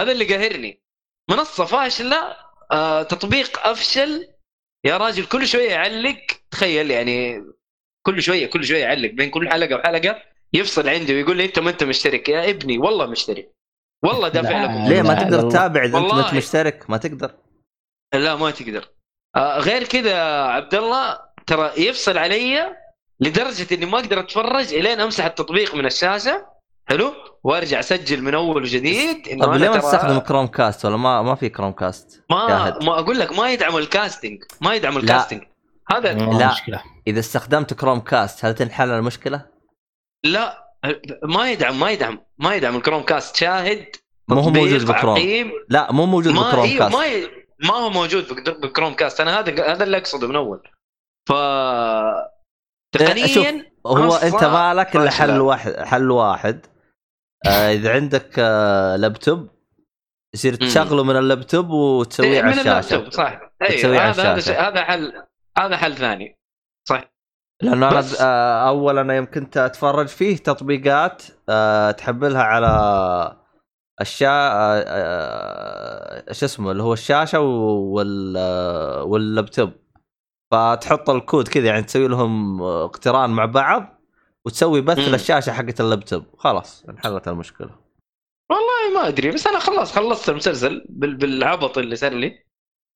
هذا 0.00 0.12
اللي 0.12 0.24
قاهرني. 0.24 0.82
منصة 1.30 1.64
فاشلة 1.64 2.36
آه 2.72 3.02
تطبيق 3.02 3.66
أفشل. 3.66 4.28
يا 4.86 4.96
راجل 4.96 5.26
كل 5.26 5.46
شوية 5.46 5.70
يعلق. 5.70 6.16
تخيل 6.50 6.90
يعني 6.90 7.44
كل 8.06 8.22
شوية 8.22 8.46
كل 8.46 8.64
شوية 8.64 8.82
يعلق 8.82 9.10
بين 9.10 9.30
كل 9.30 9.48
حلقة 9.50 9.76
وحلقة. 9.76 10.22
يفصل 10.52 10.88
عندي 10.88 11.14
ويقول 11.14 11.36
لي 11.36 11.44
أنت 11.44 11.58
ما 11.58 11.70
أنت 11.70 11.84
مشترك. 11.84 12.28
يا 12.28 12.50
ابني 12.50 12.78
والله 12.78 13.06
مشترك. 13.06 13.52
والله 14.04 14.28
دافع. 14.28 14.64
لكم. 14.64 14.88
ليه؟ 14.88 15.02
ما 15.02 15.08
لا، 15.12 15.22
تقدر. 15.22 15.50
تتابع 15.50 15.84
إذا 15.84 15.98
أنت 15.98 16.34
مشترك؟ 16.34 16.90
ما 16.90 16.96
تقدر. 16.96 17.34
لا 18.14 18.36
ما 18.36 18.50
تقدر. 18.50 18.88
غير 19.36 19.84
كذا 19.84 20.10
يا 20.10 20.42
عبد 20.44 20.74
الله 20.74 21.18
ترى 21.46 21.72
يفصل 21.76 22.18
علي 22.18 22.76
لدرجة 23.20 23.74
إني 23.74 23.86
ما 23.86 23.98
أقدر 23.98 24.20
أتفرج 24.20 24.74
إلين 24.74 25.00
أمسح 25.00 25.24
التطبيق 25.24 25.74
من 25.74 25.86
الشاشة. 25.86 26.46
حلو؟ 26.88 27.12
وأرجع 27.44 27.80
أسجل 27.80 28.22
من 28.22 28.34
أول 28.34 28.62
وجديد 28.62 29.28
إنه 29.28 29.46
طب 29.46 29.52
ليه 29.52 29.68
ما 29.68 29.78
تستخدم 29.78 30.18
Chromecast 30.18 30.84
ولا 30.84 30.96
ما 30.96 31.22
ما 31.22 31.34
في 31.34 31.48
Chromecast 31.48 32.24
ما 32.30 32.48
شاهد. 32.48 32.84
ما 32.84 32.98
أقول 32.98 33.18
لك 33.18 33.38
ما 33.38 33.50
يدعم 33.50 33.76
ال 33.76 33.84
casting 33.84 34.38
ما 34.60 34.74
يدعم 34.74 34.96
ال 34.96 35.02
casting 35.02 35.42
هذا 35.92 36.12
لا. 36.12 36.52
مشكلة. 36.52 36.82
إذا 37.06 37.20
استخدمت 37.20 37.74
Chromecast 37.74 38.44
هل 38.44 38.54
تنحل 38.54 38.90
المشكلة؟ 38.90 39.46
لا. 40.24 40.64
ما 41.22 41.50
يدعم 41.50 41.80
ما 41.80 41.90
يدعم 41.90 42.18
ما 42.38 42.54
يدعم 42.54 42.76
ال 42.76 43.02
Chromecast 43.02 43.36
شاهد 43.36 43.86
مو 44.28 44.40
هو 44.40 44.50
موجود 44.50 44.86
بكروم 44.86 45.14
عقيم. 45.14 45.52
لا 45.68 45.92
مو 45.92 46.06
موجود 46.06 46.34
ما 46.34 46.48
بكروم 46.48 46.64
إيه 46.64 46.78
كاست 46.78 46.96
ما 46.96 47.04
ما 47.58 47.74
هو 47.74 47.90
موجود 47.90 48.32
بك- 48.32 48.60
بكروم 48.60 48.94
كاست 48.94 49.20
أنا 49.20 49.38
هذا 49.40 49.72
هذا 49.72 49.84
اللي 49.84 49.96
أقصده 49.96 50.28
من 50.28 50.36
أول. 50.36 50.62
ف 51.28 51.32
تقنيا 52.94 53.64
هو 53.86 53.94
قصة 54.10 54.26
أنت 54.26 54.44
ما 54.44 54.74
لك 54.74 54.96
الا. 54.96 55.10
حل 55.10 55.40
واحد 55.40 55.76
حل 55.76 56.10
واحد. 56.10 56.66
آه 57.46 57.72
إذا 57.72 57.92
عندك 57.92 58.30
آه 58.38 58.96
لابتوب 58.96 59.48
يصير. 60.34 60.54
تشغله 60.54 61.04
من 61.04 61.16
اللابتوب 61.16 61.70
وتسويه 61.70 62.28
إيه، 62.28 62.42
على 62.42 62.52
من 62.52 62.58
الشاشة. 62.58 62.70
اللابتوب 62.94 63.12
صح 63.12 63.40
أيوه 63.62 64.10
هذا 64.10 64.34
هذا 64.68 64.84
حل 64.84 65.22
هذا 65.58 65.76
حل 65.76 65.94
ثاني 65.94 66.38
صح. 66.88 67.04
لأنه 67.62 67.88
أنا 67.88 68.02
آه 68.20 68.68
اول 68.68 68.98
أنا 68.98 69.14
يوم 69.14 69.26
كنت 69.26 69.56
أتفرج 69.56 70.06
فيه 70.06 70.36
تطبيقات 70.36 71.22
آه 71.48 71.90
تحملها 71.90 72.42
على 72.42 73.43
الشا 74.00 74.26
آه 74.28 74.84
آه 74.86 76.32
شو 76.32 76.46
اسمه 76.46 76.70
اللي 76.70 76.82
هو 76.82 76.92
الشاشة 76.92 77.40
وال 77.40 78.34
آه 78.38 79.02
واللابتوب. 79.04 79.72
فتحط 80.52 81.10
الكود 81.10 81.48
كذا 81.48 81.66
يعني 81.66 81.82
تسوي 81.82 82.08
لهم 82.08 82.62
آه، 82.62 82.84
اقتران 82.84 83.30
مع 83.30 83.44
بعض 83.44 84.00
وتسوي 84.46 84.80
بث. 84.80 84.98
للشاشة 84.98 85.52
حقت 85.52 85.80
اللابتوب. 85.80 86.24
خلاص 86.38 86.84
انحلت 86.88 87.28
المشكلة. 87.28 87.70
والله 88.50 89.00
ما 89.02 89.08
أدري 89.08 89.30
بس 89.30 89.46
أنا 89.46 89.58
خلاص 89.58 89.92
خلصت 89.92 90.28
المسلسل 90.28 90.84
بال- 90.88 91.16
بالعبط 91.16 91.78
اللي 91.78 91.96
صار 91.96 92.12
لي. 92.12 92.44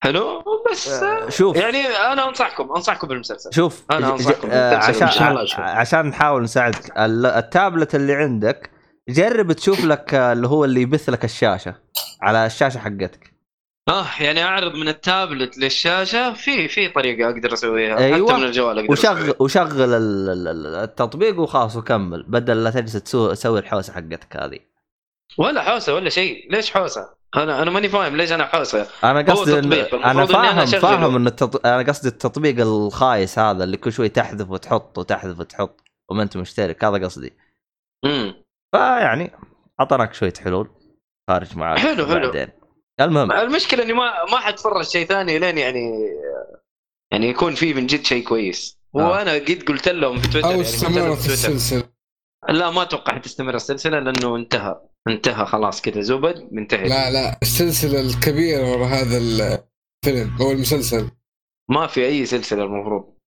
حلو؟ 0.05 0.43
بس 0.73 0.89
آه، 0.89 1.29
شوف. 1.29 1.57
يعني 1.57 1.79
أنا 1.87 2.29
أنصحكم 2.29 2.73
أنصحكم 2.73 3.09
بالمسلسل. 3.09 3.51
شوف 3.53 3.85
ج- 3.91 3.93
آه، 3.93 4.11
بالتمثيل 4.11 5.05
عشان. 5.05 5.63
عشان 5.63 6.07
نحاول 6.07 6.43
نساعدك 6.43 6.99
ال- 6.99 7.27
التابلت 7.27 7.95
اللي 7.95 8.15
عندك 8.15 8.71
جرب 9.09 9.53
تشوف 9.53 9.85
لك 9.85 10.15
اللي 10.15 10.49
هو 10.49 10.65
اللي 10.65 10.81
يبث 10.83 11.09
لك 11.09 11.25
الشاشة 11.25 11.75
على 12.23 12.47
الشاشة 12.47 12.79
حقتك 12.79 13.33
آه 13.89 14.07
يعني 14.21 14.43
أعرض 14.45 14.75
من 14.75 14.89
التابلت 14.89 15.59
للشاشة 15.59 16.33
في 16.33 16.69
في 16.69 16.89
طريقة 16.89 17.31
أقدر 17.31 17.53
أسويها 17.53 17.99
أيوة. 17.99 18.29
حتى 18.33 18.41
من 18.41 18.47
الجوال 18.47 18.79
أقدر 18.79 18.93
وشغل 18.93 19.17
أسويها. 19.19 19.35
وشغل 19.41 19.83
ال- 19.83 19.95
ال- 20.31 20.49
ال- 20.49 20.67
التطبيق 20.67 21.41
وخلاص 21.41 21.77
وكمل 21.77 22.23
بدل 22.23 22.65
لا 22.65 22.71
تجلس 22.71 22.93
تسو- 22.97 23.33
تسوي 23.33 23.59
الحوسة 23.59 23.93
حقتك 23.93 24.37
هذه 24.37 24.59
ولا 25.39 25.63
حوسة 25.63 25.95
ولا 25.95 26.09
شيء 26.11 26.53
ليش 26.53 26.71
حوسة؟ 26.71 27.09
أنا 27.37 27.63
أنا 27.63 27.71
ماني 27.71 27.89
فاهم 27.89 28.17
ليش 28.17 28.33
أنا 28.33 28.47
حوسة 28.47 28.87
أنا 29.05 29.21
قصدي 29.33 29.59
إن 29.59 29.73
أنا 29.73 30.11
المفروض 30.13 30.39
إني 30.41 30.51
أنا 30.51 30.67
فاهم. 30.67 30.81
فاهم 30.81 31.17
إن 31.17 31.27
التط... 31.27 31.67
أنا 31.67 31.83
قصدي 31.93 32.09
التطبيق 32.09 32.61
الخايس 32.61 33.39
هذا 33.39 33.65
اللي 33.65 33.77
كل 33.77 33.93
شوي 33.93 34.09
تحذف 34.09 34.51
وتحط 34.51 34.99
وتحذف 34.99 35.41
وتحط 35.41 35.81
وما 36.11 36.23
أنت 36.23 36.37
مشترك 36.37 36.85
هذا 36.85 37.05
قصدي 37.05 37.33
امم 38.05 38.35
فيعني 38.75 39.31
اعطيناك 39.81 40.15
شوية 40.15 40.33
حلول 40.45 40.71
خارج 41.31 41.57
معاك 41.57 41.79
حلو، 41.79 42.07
حلو. 42.07 42.31
بعدين. 42.33 42.49
المهم. 43.01 43.33
المشكلة 43.33 43.83
إني 43.83 43.93
ما 43.93 44.25
ما 44.33 44.39
حتفرج 44.39 44.85
شيء 44.85 45.07
ثاني 45.07 45.39
لين 45.39 45.59
يعني 45.59 46.09
يعني 47.13 47.29
يكون 47.29 47.55
في 47.55 47.75
من 47.75 47.87
جد 47.87 48.05
شيء 48.05 48.25
كويس. 48.29 48.79
آه. 48.95 49.11
وأنا 49.11 49.35
قد 49.35 49.65
قلت 49.69 49.89
لهم 49.89 50.19
في 50.19 50.29
تويتر 50.29 50.47
أو 50.47 50.51
يعني 50.51 50.63
استمرت 50.63 51.19
في 51.19 51.27
تويتر. 51.27 51.33
السلسلة. 51.33 51.89
لا 52.49 52.71
ما 52.71 52.83
أتوقع 52.83 53.15
حتستمر 53.15 53.55
السلسلة 53.55 53.99
لأنه 53.99 54.37
انتهى 54.37 54.81
انتهى 55.09 55.47
خلاص 55.47 55.83
كذا 55.83 56.01
زبد 56.01 56.49
منتهي. 56.53 56.89
لا 56.89 57.11
لا 57.11 57.39
السلسلة 57.43 58.01
الكبيرة 58.01 58.73
ورا 58.73 58.87
هذا 58.87 59.17
الفيلم 59.17 60.37
أو 60.41 60.51
المسلسل. 60.53 61.11
ما 61.71 61.87
في 61.87 62.07
أي 62.07 62.27
سلسلة 62.27 62.65
المفروض. 62.65 63.18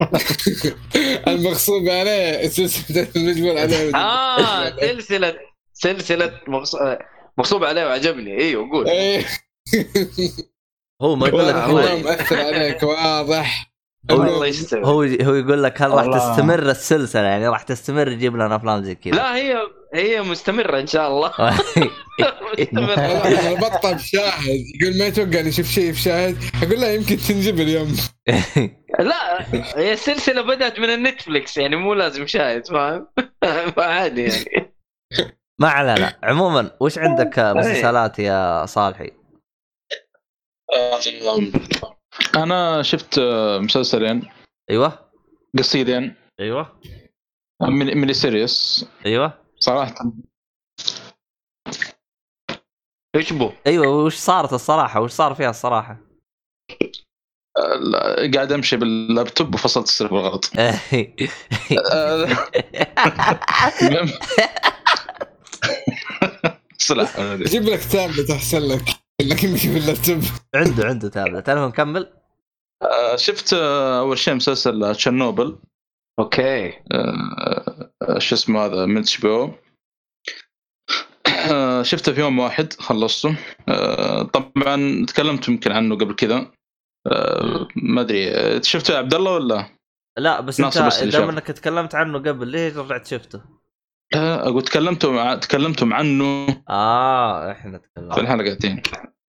المغصوب 1.28 1.88
عليه. 1.88 2.48
سلسله 2.48 3.08
المجبور 3.16 3.58
عليه. 3.58 3.96
آه 3.96 4.76
سلسله 4.76 5.34
سلسلة 5.72 6.40
مغص... 6.48 6.76
مغصوب 7.38 7.64
عليه 7.64 7.86
وعجبني. 7.86 8.38
إيوه 8.38 8.70
قول. 8.70 8.88
إيه. 8.88 9.26
هو 11.02 11.16
ما 11.16 11.28
يقول 11.28 11.48
لك 11.48 11.54
والله 11.54 11.92
هو. 11.92 11.98
مأثر 11.98 12.40
عليك. 12.40 12.82
واضح. 12.82 13.70
تسوي 14.08 14.84
هو 14.84 15.02
هو 15.02 15.34
يقول 15.34 15.62
لك 15.62 15.82
هل 15.82 15.90
راح. 15.90 16.06
تستمر 16.06 16.58
السلسلة؟ 16.58 17.22
يعني 17.22 17.48
راح 17.48 17.62
تستمر 17.62 18.08
يجيب 18.08 18.36
لنا 18.36 18.56
أفلام 18.56 18.84
زي 18.84 18.94
كذا. 18.94 19.12
لا 19.12 19.36
هي 19.36 19.56
هي 19.94 20.22
مستمرة 20.22 20.80
إن 20.80 20.86
شاء 20.86 21.08
الله. 21.08 21.32
مستمرة. 22.58 22.94
أنا 22.94 23.54
بقطع 23.54 23.92
بشاهد 23.92 24.64
يقول 24.80 24.98
ما 24.98 25.06
يتوقع 25.06 25.40
إني 25.40 25.48
أشوف 25.48 25.66
شيء 25.66 25.92
في 25.92 26.00
شاهد 26.00 26.36
أقول 26.62 26.80
لا 26.80 26.94
يمكن 26.94 27.16
تنجب 27.16 27.60
اليوم. 27.60 27.96
لا 28.98 29.52
هي 29.78 29.92
السلسلة 29.92 30.42
بدأت 30.42 30.78
من 30.78 30.90
النتفلكس 30.90 31.56
يعني 31.56 31.76
مو 31.76 31.94
لازم 31.94 32.26
شاهد 32.26 32.66
فاهم؟ 32.66 33.06
فعادي 33.76 34.22
يعني. 34.22 34.74
ما 35.60 35.68
علينا. 35.68 36.18
عموما 36.22 36.76
وش 36.80 36.98
عندك 36.98 37.38
مسلسلات 37.38 38.18
يا 38.18 38.66
صالحي؟ 38.66 39.10
أنا 42.36 42.82
شفت 42.82 43.18
آه، 43.18 43.58
مسلسلين 43.58 44.30
أيوه. 44.70 45.10
قصيرين 45.58 46.14
أيوه. 46.40 46.80
mini 47.62 47.94
mini 47.94 48.12
series. 48.12 48.86
أيوه. 49.06 49.32
صراحة. 49.58 49.94
إيش 53.16 53.32
بو؟ 53.32 53.52
أيوه 53.66 53.86
وش 54.04 54.16
صارت 54.16 54.52
الصراحة؟ 54.52 55.00
وش 55.00 55.10
صار 55.10 55.34
فيها 55.34 55.50
الصراحة؟ 55.50 56.09
لا، 57.80 58.30
قاعد 58.34 58.52
أمشي 58.52 58.76
باللابتوب 58.76 59.54
وفصلت 59.54 59.88
ال 59.88 59.92
server 59.92 60.16
غلط. 60.16 60.50
آه،. 61.92 62.28
سلاح 66.78 67.20
جيب 67.52 67.62
لك 67.62 67.84
تابلت 67.84 68.30
أحسن 68.30 68.68
لك 68.68 68.84
انك 69.20 69.44
يمشي 69.44 69.74
باللابتوب 69.74 70.22
عنده 70.54 70.86
عنده 70.86 71.08
تابلت 71.08 71.48
المهم 71.48 71.70
كمل. 71.70 72.12
آه، 72.82 73.16
شفت 73.16 73.52
آه، 73.52 74.00
أول 74.00 74.18
شيء 74.18 74.34
مسلسل 74.34 74.94
تشيرنوبل. 74.94 75.58
أوكي. 76.18 76.72
آه، 76.92 78.18
شو 78.18 78.34
اسمه 78.34 78.66
هذا؟ 78.66 78.86
من 78.86 79.02
HBO. 79.22 79.50
شفته 81.82 82.12
في 82.12 82.20
يوم 82.20 82.38
واحد 82.38 82.72
خلصته. 82.72 83.36
طبعا 84.32 85.06
تكلمت 85.06 85.48
يمكن 85.48 85.72
عنه 85.72 85.94
قبل 85.94 86.14
كذا. 86.14 86.50
آه، 87.06 87.68
ما 87.76 88.00
أدري. 88.00 88.30
آه، 88.30 88.60
شفته 88.62 88.92
يا 88.94 88.98
عبد 88.98 89.14
الله 89.14 89.32
ولا؟ 89.34 89.66
لا 90.18 90.40
بس 90.40 90.60
أنت 90.60 90.78
دام. 91.16 91.28
إنك 91.28 91.46
تكلمت 91.46 91.94
عنه 91.94 92.18
قبل 92.18 92.48
ليش 92.48 92.76
رجعت 92.76 93.06
شفته؟ 93.06 93.40
لا 94.14 94.48
أقول 94.48 94.62
تكلمتم 94.62 95.14
مع 95.14 95.34
تكلمتم 95.34 95.92
عنه. 95.94 96.46
آه 96.68 97.50
إحنا 97.52 97.78
في 97.78 97.88
تكلمنا 97.94 98.20
الحلقتين 98.20 98.82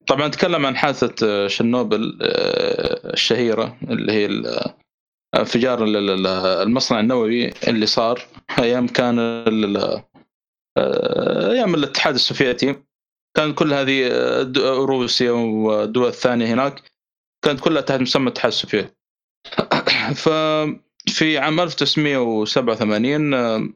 طبعا 0.07 0.27
تكلم 0.27 0.65
عن 0.65 0.77
حادثة 0.77 1.27
آه، 1.27 1.47
شرنوبل 1.47 2.19
آه، 2.21 3.13
الشهيرة 3.13 3.77
اللي 3.83 4.11
هي 4.11 4.25
آه، 4.25 4.75
انفجار 5.35 5.83
ال- 5.83 6.09
ال- 6.09 6.27
المصنع 6.67 6.99
النووي 6.99 7.49
اللي 7.67 7.85
صار 7.85 8.21
أيام 8.59 8.87
كان 8.87 9.19
آه، 10.77 11.51
أيام 11.51 11.75
الاتحاد 11.75 12.13
السوفيتي. 12.13 12.75
كان 13.37 13.53
كل 13.53 13.73
هذه 13.73 14.07
آه، 14.11 14.51
روسيا 14.85 15.31
والدول 15.31 16.07
الثانية 16.07 16.45
هناك. 16.53 16.90
كانت 17.41 17.59
كلها 17.59 17.81
تحت 17.81 17.99
مسمى 17.99 18.23
الاتحاد 18.23 18.51
السوفيتي 18.51 18.89
ففي 20.23 21.37
عام 21.37 21.59
1987 21.59 23.33
آه، 23.33 23.69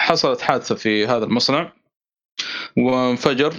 حصلت 0.00 0.40
حادثة 0.40 0.74
في 0.74 1.06
هذا 1.06 1.24
المصنع 1.24 1.72
وانفجر 2.76 3.54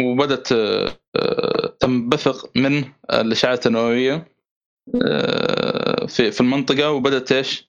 وبدت 0.00 0.52
آه، 0.52 0.96
آه، 1.16 1.76
تم 1.80 2.08
بثق 2.08 2.50
من 2.56 2.84
الاشعاعات 3.10 3.66
النوويه 3.66 4.34
في 6.08 6.30
في 6.32 6.40
المنطقة 6.40 6.90
وبدأت 6.90 7.32
إيش؟ 7.32 7.68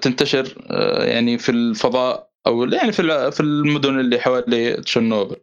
تنتشر 0.00 0.66
يعني 1.06 1.38
في 1.38 1.48
الفضاء 1.48 2.30
أو 2.46 2.64
يعني 2.64 2.92
في 2.92 3.30
في 3.30 3.40
المدن 3.40 4.00
اللي 4.00 4.20
حوالي 4.20 4.76
تشيرنوبل. 4.76 5.36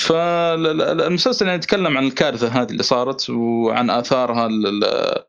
فالمسلسل 0.00 1.46
يعني 1.46 1.58
يتكلم 1.58 1.98
عن 1.98 2.06
الكارثة 2.06 2.48
هذه 2.48 2.70
اللي 2.70 2.82
صارت 2.82 3.30
وعن 3.30 3.90
آثارها 3.90 4.46
ال- 4.46 4.66
ال- 4.84 5.24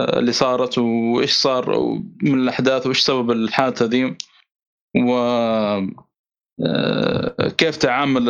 اللي 0.00 0.32
صارت 0.32 0.78
وإيش 0.78 1.32
صار 1.32 1.78
من 2.22 2.34
الأحداث 2.40 2.86
وإيش 2.86 3.00
سبب 3.00 3.30
الحادثة 3.30 3.84
ذي 3.84 4.16
و 4.96 5.14
آه، 6.66 7.48
كيف 7.58 7.76
تعامل 7.76 8.24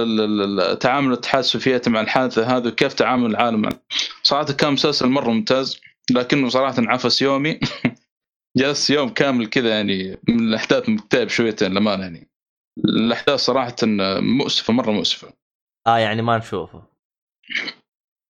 تعامل 0.80 1.08
الاتحاد 1.12 1.38
السوفيتي 1.44 1.90
مع 1.90 2.00
الحادثة 2.00 2.56
هذه 2.56 2.68
وكيف 2.68 2.92
تعامل 2.92 3.30
العالم. 3.30 3.68
صراحة 4.22 4.44
كان 4.52 4.72
مسلسل 4.72 5.06
مرة 5.08 5.30
ممتاز 5.30 5.80
لكنه 6.10 6.48
صراحة 6.48 6.74
عفس 6.78 7.22
يومي. 7.22 7.60
جلست 8.58 8.90
يوم 8.90 9.08
كامل 9.08 9.46
كذا 9.46 9.68
يعني 9.68 10.18
من 10.28 10.40
الأحداث 10.40 10.88
مكتئب 10.88 11.28
شويتين 11.28 11.70
للأمانة 11.70 12.02
يعني. 12.02 12.30
الأحداث 12.84 13.40
صراحة 13.40 13.76
مؤسفة 14.20 14.72
مرة 14.72 14.90
مؤسفة. 14.90 15.43
آه 15.86 15.98
يعني 15.98 16.22
ما 16.22 16.38
نشوفه. 16.38 16.82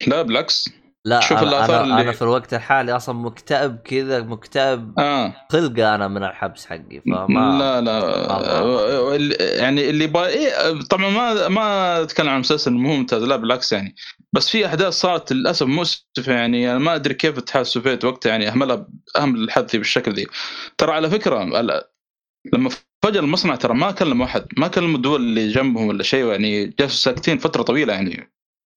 لا 0.06 0.22
بالعكس. 0.22 0.68
لا 1.04 1.20
شوف 1.20 1.38
أنا, 1.38 1.48
الآثار 1.48 1.76
أنا, 1.76 1.84
اللي- 1.84 2.02
أنا 2.02 2.12
في 2.12 2.22
الوقت 2.22 2.54
الحالي 2.54 2.96
أصلا 2.96 3.14
مكتئب 3.14 3.76
كذا 3.76 4.20
مكتئب 4.20 4.98
آه. 4.98 5.34
خلقة 5.52 5.94
أنا 5.94 6.08
من 6.08 6.24
الحبس 6.24 6.66
حقي 6.66 7.00
فما 7.06 7.58
لا 7.58 7.80
لا. 7.80 9.16
ال- 9.16 9.36
يعني 9.60 9.90
اللي 9.90 10.06
با... 10.06 10.26
إيه 10.26 10.80
طبعا 10.90 11.10
ما 11.10 11.48
ما 11.48 12.02
أتكلم 12.02 12.28
عن 12.28 12.40
مسلسل 12.40 12.72
مو 12.72 12.96
ممتاز 12.96 13.22
لا 13.22 13.36
بالعكس 13.36 13.72
يعني. 13.72 13.94
بس 14.32 14.48
في 14.50 14.66
أحداث 14.66 14.92
صارت 14.92 15.32
للأسف 15.32 15.66
مؤسفة 15.66 16.32
يعني 16.32 16.70
أنا 16.70 16.78
ما 16.78 16.94
أدري 16.94 17.14
كيف 17.14 17.34
الاتحاد 17.38 17.60
السوفيتي 17.60 18.06
وقتها 18.06 18.30
يعني 18.30 18.48
اهملها 18.48 18.86
أهمل 19.16 19.40
الحد 19.44 19.66
بالشكل 19.74 20.12
ذي. 20.12 20.26
ترى 20.78 20.92
على 20.92 21.10
فكرة 21.10 21.44
لما 22.52 22.70
فجر 23.04 23.20
المصنع 23.20 23.56
ترى 23.56 23.74
ما 23.74 23.90
كلم 23.90 24.22
احد 24.22 24.46
ما 24.56 24.68
كلموا 24.68 24.96
الدول 24.96 25.20
اللي 25.20 25.48
جنبهم 25.48 25.86
ولا 25.86 26.02
شيء 26.02 26.26
يعني 26.26 26.66
جلسوا 26.66 27.12
ساكتين 27.12 27.38
فترة 27.38 27.62
طويلة 27.62 27.92
يعني. 27.92 28.32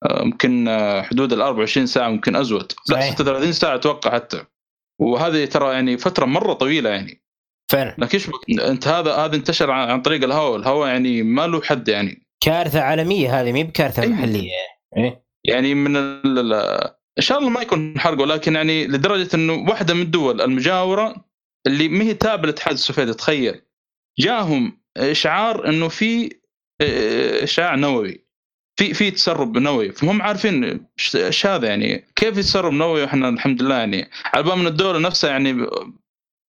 آه، 0.05 0.21
يمكن 0.23 0.67
آه، 0.67 1.01
حدود 1.01 1.33
ال 1.33 1.41
24 1.41 1.87
ساعة 1.87 2.09
ممكن 2.09 2.35
أزود. 2.35 2.71
لا 2.89 2.95
صحيح. 2.95 3.15
36 3.15 3.51
ساعة 3.51 3.75
أتوقع 3.75 4.11
حتى. 4.13 4.43
وهذه 5.01 5.45
ترى 5.45 5.73
يعني 5.73 5.97
فترة 5.97 6.25
مرة 6.25 6.53
طويلة 6.53 6.89
يعني. 6.89 7.21
فعلا. 7.71 7.95
لكن 7.97 8.17
إيش 8.17 8.29
أنت 8.59 8.87
هذا 8.87 9.13
هذا 9.15 9.35
انتشر 9.35 9.71
عن 9.71 10.01
طريق 10.01 10.23
الهواء، 10.23 10.55
الهواء 10.59 10.87
يعني 10.89 11.23
ما 11.23 11.47
له 11.47 11.61
حد 11.61 11.87
يعني. 11.87 12.27
كارثة 12.43 12.81
عالمية 12.81 13.41
هذه 13.41 13.51
مي 13.51 13.63
بكارثة 13.63 14.03
أيوة. 14.03 14.13
محلية. 14.13 14.49
إيه. 14.97 15.25
يعني 15.43 15.75
من. 15.75 15.95
ال- 15.97 16.53
إن 17.17 17.21
شاء 17.23 17.37
الله 17.39 17.49
ما 17.49 17.61
يكون 17.61 17.99
حرق 17.99 18.21
ولكن 18.21 18.55
يعني 18.55 18.87
لدرجة 18.87 19.29
إنه 19.35 19.53
واحدة 19.53 19.93
من 19.93 20.01
الدول 20.01 20.41
المجاورة 20.41 21.15
اللي 21.67 21.87
ما 21.87 22.03
هي 22.03 22.13
تابعه 22.13 22.43
للاتحاد 22.43 22.73
السوفيتي 22.73 23.13
تخيل. 23.13 23.61
جاهم 24.19 24.77
إشعار 24.97 25.69
إنه 25.69 25.87
في 25.87 26.29
آه، 26.81 27.43
إشعاع 27.43 27.75
نووي. 27.75 28.25
في 28.79 28.93
في 28.93 29.11
تسرب 29.11 29.57
نووي. 29.57 29.91
فهم 29.91 30.21
عارفين 30.21 30.87
إيش 31.15 31.45
هذا 31.45 31.67
يعني؟ 31.67 32.07
كيف 32.15 32.37
يتسرب 32.37 32.73
نووي 32.73 33.01
وإحنا 33.01 33.29
الحمد 33.29 33.61
لله 33.61 33.75
يعني؟ 33.75 34.09
على 34.25 34.43
بال 34.43 34.57
من 34.57 34.67
الدولة 34.67 34.99
نفسها 34.99 35.29
يعني 35.29 35.67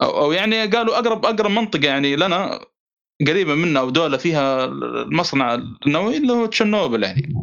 أو, 0.01 0.21
أو 0.23 0.31
يعني 0.31 0.65
قالوا 0.65 0.99
أقرب 0.99 1.25
أقرب 1.25 1.51
منطقة 1.51 1.85
يعني 1.85 2.15
لنا 2.15 2.59
قريبة 3.27 3.55
منا 3.55 3.79
أو 3.79 3.89
دولة 3.89 4.17
فيها 4.17 4.65
المصنع 4.65 5.53
النووي 5.87 6.17
اللي 6.17 6.33
هو 6.33 6.45
تشيرنوبل 6.45 7.03
يعني. 7.03 7.33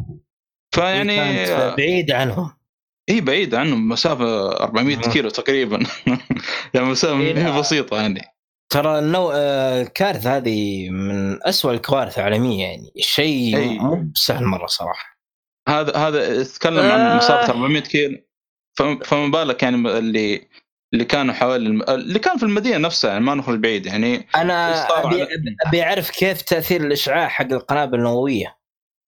فيعني 0.75 1.45
بعيدة 1.75 2.17
عنهم. 2.17 2.62
هي 3.09 3.21
بعيدة 3.21 3.59
عنهم 3.59 3.89
مسافة 3.89 4.51
400 4.51 4.95
مم. 4.95 5.01
كيلو 5.01 5.29
تقريبا 5.29 5.79
يعني 6.73 6.87
مسافة 6.87 7.19
إيه، 7.21 7.33
ما 7.33 7.39
هي 7.47 7.51
لا. 7.51 7.59
بسيطة 7.59 8.01
يعني 8.01 8.21
ترى 8.69 8.99
النو... 8.99 9.31
آه، 9.33 9.81
الكارثه 9.81 10.37
هذه 10.37 10.89
من 10.89 11.43
أسوأ 11.47 11.71
الكوارث 11.73 12.19
العالمية 12.19 12.63
يعني 12.65 12.91
شيء 12.99 13.57
أي. 13.57 13.79
مو 13.79 13.95
بسهل 14.15 14.45
مرة 14.45 14.65
صراحة 14.67 15.17
هذا 15.69 15.95
هذا 15.97 16.43
تتكلم 16.43 16.79
عن 16.91 16.99
آه. 16.99 17.17
مسافة 17.17 17.53
400 17.53 17.81
كيلو 17.81 18.17
فم- 18.77 18.99
فما 18.99 19.27
بالك 19.27 19.63
يعني 19.63 19.75
اللي 19.97 20.47
اللي 20.93 21.05
كانوا 21.05 21.33
حوالي 21.33 21.67
الم... 21.67 21.81
اللي 21.89 22.19
كان 22.19 22.37
في 22.37 22.43
المدينة 22.43 22.77
نفسها 22.77 23.11
يعني 23.11 23.23
ما 23.23 23.35
نخرج 23.35 23.59
بعيد 23.59 23.85
يعني 23.85 24.27
أنا 24.35 24.85
صار 24.89 25.07
أبي 25.07 25.25
على- 25.25 25.67
أبي 25.67 25.83
أعرف 25.83 26.09
كيف 26.11 26.41
تأثير 26.41 26.81
الإشعاع 26.81 27.27
حق 27.27 27.51
القنابل 27.51 27.97
النووية 27.97 28.57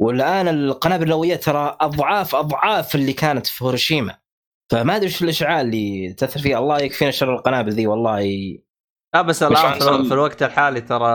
والآن 0.01 0.47
القنابل 0.47 1.03
النوويه 1.03 1.35
ترى 1.35 1.77
أضعاف 1.81 2.35
أضعاف 2.35 2.95
اللي 2.95 3.13
كانت 3.13 3.47
في 3.47 3.65
هيروشيما. 3.65 4.17
فما 4.71 4.95
أدري 4.95 5.07
وش 5.07 5.23
الاشعاع 5.23 5.61
اللي 5.61 6.13
تأثر 6.13 6.39
فيه 6.39 6.59
الله 6.59 6.81
يكفينا 6.81 7.11
شر 7.11 7.33
القنابل 7.33 7.71
ذي 7.71 7.87
والله. 7.87 8.57
لا 9.13 9.21
بس 9.21 9.43
الآن 9.43 9.79
في, 9.79 10.13
الوقت 10.13 10.43
الحالي 10.43 10.81
ترى 10.81 11.07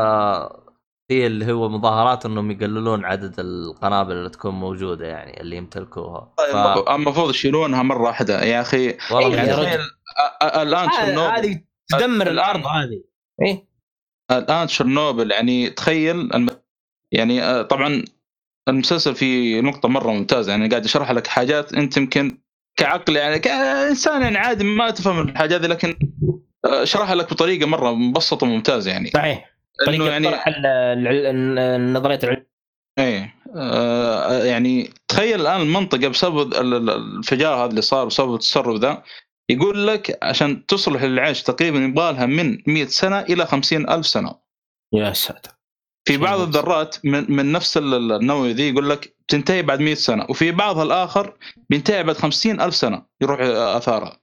في 1.09 1.27
اللي 1.27 1.52
هو 1.52 1.69
مظاهرات 1.69 2.27
إنهم 2.27 2.51
يقللون 2.51 3.05
عدد 3.05 3.40
القنابل 3.40 4.12
اللي 4.12 4.31
تكون 4.31 4.55
موجودة 4.55 5.07
يعني 5.07 5.40
اللي 5.40 5.57
يمتلكوها. 5.57 6.35
ف... 6.39 6.40
طيب 6.40 6.89
المفروض 6.89 7.31
يشيلونها 7.31 7.82
مرة 7.82 8.02
واحدة. 8.02 8.44
يا 8.44 8.61
أخي 8.61 8.97
والله 9.11 9.43
إيه، 9.43 9.78
أ- 9.78 10.57
الآن 10.57 10.89
هذه 10.89 10.90
تشيرنوبل 10.90 11.36
هذه 11.36 11.61
تدمر 11.89 12.24
الآن- 12.24 12.28
الأرض 12.28 12.66
هذه. 12.66 13.02
إيه. 13.43 13.69
الآن 14.31 14.66
تشيرنوبل 14.66 15.31
يعني 15.31 15.70
تخيل 15.70 16.35
الم... 16.35 16.48
يعني 17.12 17.43
آه، 17.43 17.62
طبعا 17.62 18.05
المسلسل 18.70 19.14
فيه 19.14 19.60
نقطة 19.60 19.88
مرة 19.88 20.10
ممتازة 20.12 20.52
يعني 20.52 20.68
قاعد 20.68 20.84
يشرح 20.84 21.10
لك 21.10 21.26
حاجات 21.26 21.74
أنت 21.74 21.97
يمكن 21.97 22.38
كعقل 22.76 23.16
يعني 23.16 23.38
كإنسان 23.38 24.22
يعني 24.22 24.38
عادي 24.38 24.64
ما 24.64 24.90
تفهم 24.90 25.20
الحاجات 25.28 25.60
دي 25.60 25.66
لكن 25.66 25.97
شرحها 26.84 27.14
لك 27.14 27.30
بطريقة 27.32 27.66
مرة 27.66 27.92
مبسطة 27.94 28.47
وممتازة 28.47 28.90
يعني. 28.90 29.10
صحيح. 29.10 29.51
طريقة 29.86 30.09
يعني 30.10 30.28
النظريه 31.76 32.18
العلم 32.24 32.47
إيه 32.98 33.34
آه، 33.56 34.44
يعني 34.44 34.90
تخيل 35.09 35.40
الآن 35.40 35.60
المنطقة 35.60 36.09
بسبب 36.09 36.38
ال- 36.52 36.74
ال- 36.74 36.90
الانفجار 36.90 37.55
هذا 37.64 37.70
اللي 37.70 37.82
صار 37.82 38.06
بسبب 38.06 38.34
التسرب 38.34 38.76
ذا 38.76 39.02
يقول 39.51 39.86
لك 39.86 40.18
عشان 40.22 40.66
تصلح 40.66 41.02
للعيش 41.02 41.42
تقريبا 41.42 41.78
يبغى 41.78 42.12
لها 42.12 42.26
من 42.26 42.59
100 42.66 42.86
سنة 42.86 43.20
إلى 43.20 43.47
50 43.47 43.90
ألف 43.90 44.06
سنة. 44.06 44.34
يا 44.92 45.12
ساتر. 45.12 45.51
في 46.12 46.18
بعض. 46.18 46.40
الذرات 46.40 46.96
من, 47.04 47.32
من 47.36 47.52
نفس 47.52 47.76
ال- 47.76 48.12
النووي 48.12 48.52
ذي 48.52 48.68
يقول 48.70 48.90
لك 48.90 49.14
تنتهي 49.28 49.62
بعد 49.62 49.80
100 49.80 49.94
سنة 49.94 50.26
وفي 50.28 50.50
بعضها 50.52 50.82
الآخر 50.82 51.34
بينتهي 51.70 52.02
بعد 52.02 52.16
50 52.16 52.60
ألف 52.60 52.74
سنة 52.74 53.02
يروح 53.22 53.40
اثارها 53.40 54.20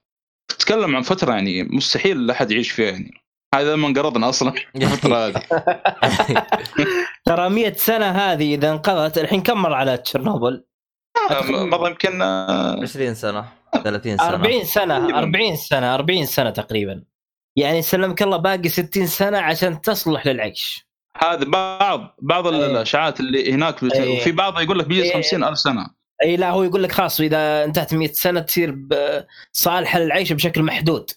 تتكلم 0.48 0.96
عن 0.96 1.02
فترة 1.02 1.32
يعني 1.34 1.62
مستحيل 1.62 2.30
أحد 2.30 2.50
يعيش 2.50 2.70
فيها 2.70 2.90
يعني. 2.90 3.10
هذا 3.54 3.76
ما 3.76 3.86
انقرضنا 3.88 4.28
أصلا 4.28 4.52
الفترة 4.76 5.16
هذه. 5.26 5.42
ترى 7.26 7.48
100 7.48 7.72
سنة 7.72 8.06
هذه 8.10 8.54
إذا 8.54 8.70
انقضت 8.70 9.18
الحين 9.18 9.42
كم 9.42 9.62
مر 9.62 9.72
على 9.72 9.96
تشيرنوبل؟ 9.96 10.64
مرة 11.50 11.88
يمكن 11.88 12.22
آه، 12.22 12.82
20 12.82 13.14
سنة 13.14 13.48
30 13.84 14.16
سنة. 14.16 14.28
40 14.28 14.64
سنة 14.64 14.98
تقريباً. 14.98 15.18
40 15.18 15.56
سنة 15.56 15.94
40 15.94 16.26
سنة 16.26 16.50
تقريبا. 16.50 17.04
يعني 17.56 17.82
سلمك 17.82 18.22
الله 18.22 18.36
باقي 18.36 18.68
60 18.68 19.06
سنة 19.06 19.38
عشان 19.38 19.80
تصلح 19.80 20.26
للعيش. 20.26 20.87
هذا 21.18 21.44
بعض 21.44 22.14
بعض 22.22 22.46
إيه. 22.46 22.66
الاشعاعات 22.66 23.20
اللي 23.20 23.52
هناك 23.52 23.82
إيه. 23.82 24.20
وفي 24.20 24.32
بعضها 24.32 24.60
يقول 24.62 24.78
لك 24.78 24.86
بيجلس 24.86 25.06
إيه. 25.06 25.14
50 25.14 25.44
ألف 25.44 25.58
سنة. 25.58 25.86
اي 26.22 26.36
لا 26.36 26.50
هو 26.50 26.62
يقول 26.62 26.82
لك 26.82 26.92
خلاص 26.92 27.20
إذا 27.20 27.64
انتهت 27.64 27.94
100 27.94 28.08
سنة 28.12 28.40
تصير 28.40 28.78
صالحة 29.52 29.98
للعيش 29.98 30.32
بشكل 30.32 30.62
محدود. 30.62 31.10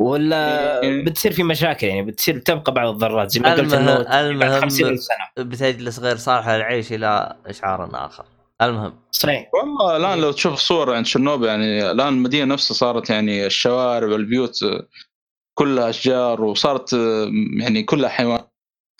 ولا 0.00 0.82
إيه. 0.82 1.04
بتصير 1.04 1.32
في 1.32 1.42
مشاكل 1.42 1.86
يعني 1.86 2.02
بتصير 2.02 2.38
تبقى 2.38 2.72
بعض 2.74 2.94
الذرات 2.94 3.30
زي 3.30 3.40
ما 3.40 3.54
قلت 3.54 3.72
إنه 3.72 4.02
بعد 4.02 4.24
المهم- 4.24 4.60
50 4.60 4.96
سنة. 4.96 5.44
بتجلس 5.44 5.98
غير 5.98 6.16
صالحة 6.16 6.56
للعيش 6.56 6.92
إلى 6.92 7.36
إشعار 7.46 7.90
آخر. 8.06 8.24
المهم. 8.62 8.94
صحيح. 9.10 9.50
والله 9.54 9.96
الآن 9.96 10.18
لو 10.20 10.32
تشوف 10.32 10.54
صور 10.58 10.94
عن 10.94 11.02
تشيرنوبل 11.02 11.46
يعني 11.46 11.90
الآن 11.90 12.08
المدينة 12.08 12.54
نفسها 12.54 12.74
صارت 12.74 13.10
يعني 13.10 13.46
الشوارع 13.46 14.08
والبيوت 14.08 14.60
كلها 15.54 15.90
أشجار 15.90 16.44
وصارت 16.44 16.92
يعني 17.60 17.82
كلها 17.82 18.08
حيوان 18.08 18.40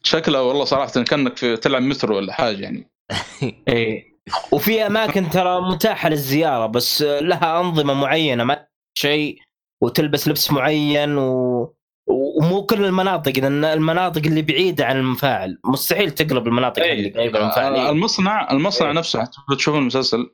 شكلها 0.02 0.40
والله 0.40 0.64
صراحة 0.64 1.02
كأنك 1.02 1.36
في 1.36 1.56
تلعب 1.56 1.82
مترو 1.82 2.16
ولا 2.16 2.32
حاجة 2.32 2.62
يعني 2.62 2.90
إيه 3.68 4.18
وفي 4.52 4.86
أماكن 4.86 5.30
ترى 5.30 5.60
متاحة 5.60 6.08
للزيارة 6.08 6.66
بس 6.66 7.02
لها 7.02 7.60
أنظمة 7.60 7.94
معينة 7.94 8.44
ما 8.44 8.66
شيء 8.98 9.38
وتلبس 9.82 10.28
لبس 10.28 10.50
معين 10.50 11.18
و... 11.18 11.74
ومو 12.08 12.66
كل 12.66 12.84
المناطق 12.84 13.32
لأن 13.38 13.64
المناطق 13.64 14.22
اللي 14.26 14.42
بعيدة 14.42 14.86
عن 14.86 14.96
المفاعل 14.96 15.58
مستحيل 15.64 16.10
تقرب 16.10 16.46
المناطق 16.46 16.82
إيه. 16.82 16.92
اللي 16.92 17.10
قريبه 17.10 17.38
من 17.38 17.44
المفاعل 17.44 17.74
آه، 17.74 17.82
إيه. 17.82 17.90
المصنع 17.90 18.50
المصنع 18.50 18.88
إيه. 18.88 18.94
نفسه 18.94 19.20
حتى 19.20 19.56
تشوفون 19.56 19.80
المسلسل 19.80 20.30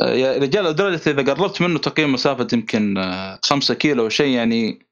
آه، 0.00 0.14
يا 0.14 0.38
رجال 0.38 0.64
لدرجة 0.64 1.10
إذا 1.10 1.32
قربت 1.32 1.62
منه 1.62 1.78
تقريبا 1.78 2.12
مسافة 2.12 2.48
يمكن 2.52 2.98
آه، 2.98 3.38
خمسة 3.42 3.74
كيلو 3.74 4.02
أو 4.04 4.08
شيء 4.08 4.34
يعني 4.34 4.86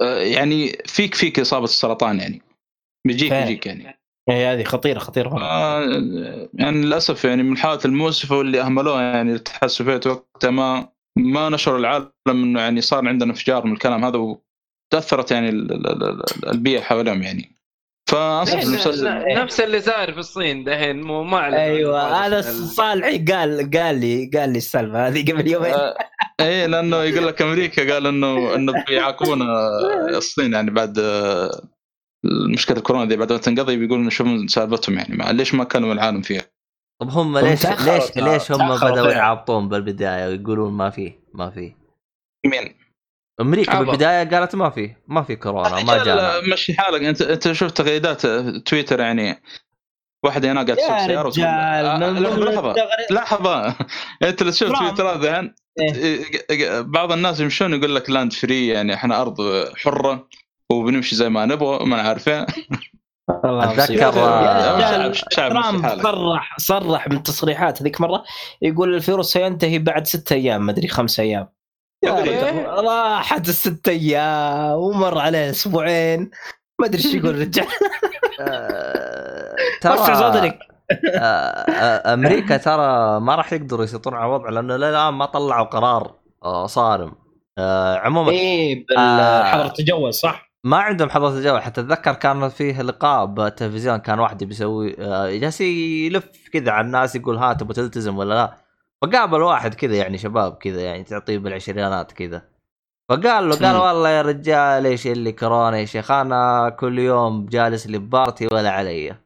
آه، 0.00 0.18
يعني 0.18 0.78
فيك 0.86 1.14
فيك 1.14 1.40
إصابة 1.40 1.64
السرطان 1.64 2.20
يعني 2.20 2.42
بيجيك 3.06 3.30
فعلا. 3.30 3.44
بيجيك 3.44 3.66
يعني. 3.66 3.98
إيه 4.30 4.52
هذه 4.52 4.64
خطيرة 4.64 4.98
خطيرة. 4.98 5.38
آه، 5.42 5.80
يعني 6.54 6.82
للأسف 6.82 7.24
يعني 7.24 7.42
من 7.42 7.52
الحالات 7.52 7.84
المؤسفه 7.84 8.36
واللي 8.36 8.60
أهملوها 8.60 9.02
يعني 9.02 9.30
الاتحاد 9.30 9.64
السوفيتي 9.64 10.08
وقتها 10.08 10.50
ما 10.50 10.88
ما 11.18 11.48
نشروا 11.48 11.78
العالم 11.78 12.10
إنه 12.28 12.60
يعني 12.60 12.80
صار 12.80 13.08
عندنا 13.08 13.30
انفجار 13.30 13.66
من 13.66 13.72
الكلام 13.72 14.04
هذا 14.04 14.18
وتأثرت 14.18 15.30
يعني 15.30 15.48
ال- 15.48 15.72
ال- 15.72 16.02
ال- 16.02 16.48
البيئة 16.48 16.80
حواليهم 16.80 17.22
يعني. 17.22 17.52
فاصلا 18.10 18.56
نفس- 18.56 18.66
المسلسل. 18.66 19.34
نفس 19.36 19.60
اللي 19.60 19.80
صاير 19.80 20.12
في 20.12 20.18
الصين 20.18 20.64
دحين 20.64 21.00
مو 21.02 21.22
ما 21.24 21.62
أيوه 21.62 22.26
هذا 22.26 22.38
ال- 22.38 22.44
صالحي 22.68 23.18
قال 23.18 23.70
قال 23.70 24.00
لي 24.00 24.30
قال 24.34 24.50
لي 24.52 24.58
السالفة 24.58 25.08
هذه 25.08 25.32
قبل 25.32 25.48
يومين. 25.48 25.72
آه، 25.74 25.94
إيه 26.40 26.66
لأنه 26.66 27.02
يقول 27.02 27.26
لك 27.26 27.42
أمريكا 27.42 27.92
قال 27.94 28.06
إنه 28.06 28.54
إنه 28.54 28.84
بيعاقبون 28.88 29.42
الصين 30.16 30.52
يعني 30.52 30.70
بعد 30.70 30.98
مشكلة 32.24 32.76
الكورونا 32.76 33.04
دي 33.04 33.16
بعد 33.16 33.32
ما 33.32 33.38
تنقضي 33.38 33.76
بيقولون 33.76 34.10
شوفوا 34.10 34.46
سالفتهم 34.46 34.98
يعني؟ 34.98 35.16
ما 35.16 35.32
ليش 35.32 35.54
ما 35.54 35.64
كلموا 35.64 35.92
العالم 35.92 36.22
فيها؟ 36.22 36.42
طب 37.00 37.08
هم 37.08 37.38
ليش 37.38 37.66
ليش 37.66 38.16
ليش 38.16 38.52
هم 38.52 38.76
فعلا. 38.76 39.12
يعبطون 39.12 39.68
بالبداية 39.68 40.28
ويقولون 40.28 40.72
ما 40.72 40.90
في 40.90 41.12
ما 41.34 41.50
في؟ 41.50 41.74
مين؟ 42.46 42.74
أمريكا 43.40 43.72
عبط. 43.72 43.86
بالبداية 43.86 44.28
قالت 44.30 44.54
ما 44.54 44.70
في 44.70 44.94
ما 45.08 45.22
في 45.22 45.36
كورونا 45.36 45.82
ما 45.84 46.04
جانا. 46.04 46.38
رجال، 46.38 46.50
مشي 46.50 46.74
حالك. 46.74 47.02
انت 47.02 47.22
أنت 47.22 47.52
شفت 47.52 47.76
تغريدات 47.76 48.26
تويتر 48.66 49.00
يعني 49.00 49.42
واحدة 50.24 50.52
هنا 50.52 50.62
قاعد 50.62 50.76
تسوق 50.76 50.90
يا 50.90 51.06
سيارة 51.06 51.32
آه، 51.46 52.10
من 52.10 52.22
لحظة 52.22 52.44
لحظة. 52.44 52.74
لحظة. 53.10 53.76
أنت 54.28 54.40
اللي 54.40 54.52
تشوف 54.52 54.68
ترامب. 54.68 54.94
تويترات 54.96 55.18
ذهن 55.18 55.54
بعض 56.90 57.12
الناس 57.12 57.40
يمشون 57.40 57.74
يقول 57.74 57.94
لك 57.94 58.10
land 58.10 58.32
free 58.32 58.68
يعني 58.68 58.94
إحنا 58.94 59.20
أرض 59.20 59.36
حرة. 59.76 60.28
وبنمشي 60.72 61.16
زي 61.16 61.28
ما 61.28 61.46
نبغى 61.46 61.84
ما 61.84 62.02
عارفين. 62.02 62.46
يا 63.90 64.08
آه، 64.08 65.12
ترامب. 65.30 66.02
صرح 66.02 66.56
صرح 66.58 67.08
من 67.08 67.22
تصريحات 67.22 67.82
هذيك 67.82 68.00
مرة 68.00 68.24
يقول 68.62 68.94
الفيروس 68.94 69.32
سينتهي 69.32 69.78
بعد 69.78 70.06
ستة 70.06 70.34
أيام 70.34 70.66
ما 70.66 70.72
أدري 70.72 70.88
خمس 70.88 71.20
أيام 71.20 71.48
راحت 72.04 73.48
الست 73.48 73.88
أيام 73.88 74.72
ومر 74.72 75.18
عليه 75.18 75.50
أسبوعين 75.50 76.30
ما 76.80 76.86
أدري 76.86 77.04
إيش 77.04 77.14
يقول 77.14 77.30
الرجال 77.30 77.66
آه، 78.40 79.54
وسع 79.84 80.06
ترى 80.06 80.14
صدرك 80.16 80.58
آه، 81.14 82.14
أمريكا 82.14 82.56
ترى 82.56 83.20
ما 83.20 83.34
راح 83.34 83.52
يقدروا 83.52 83.84
يسيطرون 83.84 84.16
على 84.16 84.26
الوضع 84.26 84.50
لأنه 84.50 84.76
للآن 84.76 85.14
ما 85.14 85.26
طلعوا 85.26 85.66
قرار 85.66 86.14
صارم 86.66 87.12
عموما 87.98 88.30
إيه 88.30 88.84
آه. 88.98 89.42
حظر 89.42 89.66
التجول 89.66 90.14
صح؟ 90.14 90.51
ما 90.64 90.76
عندهم 90.76 91.10
حظر 91.10 91.40
تجول 91.40 91.62
حتى 91.62 91.80
أتذكر 91.80 92.12
كان 92.12 92.48
فيه 92.48 92.82
لقاء 92.82 93.26
بالتلفزيون 93.26 93.96
كان 93.96 94.18
واحد 94.18 94.44
بيسوي 94.44 94.96
آه، 94.98 95.30
جالس 95.30 95.60
يلف 95.60 96.48
كذا 96.52 96.70
على 96.70 96.86
الناس 96.86 97.16
يقول 97.16 97.36
ها 97.36 97.52
تبغى 97.52 97.74
تلتزم 97.74 98.18
ولا 98.18 98.34
لا؟ 98.34 98.56
فقابل 99.02 99.42
واحد 99.42 99.74
كذا 99.74 99.94
يعني 99.94 100.18
شباب 100.18 100.56
كذا 100.56 100.80
يعني 100.80 101.04
تعطيه 101.04 101.38
بالعشرينات 101.38 102.12
كذا. 102.12 102.42
فقال 103.10 103.48
له 103.48 103.56
قال. 103.56 103.76
والله 103.76 104.08
يا 104.08 104.22
رجال 104.22 104.86
إيش 104.86 105.06
اللي 105.06 105.32
كورونا 105.32 105.78
يا 105.78 105.84
شيخ 105.84 106.10
أنا 106.10 106.68
كل 106.80 106.98
يوم 106.98 107.46
جالس 107.46 107.86
لي 107.86 107.98
ببارتي 107.98 108.46
ولا 108.46 108.70
علي. 108.70 109.16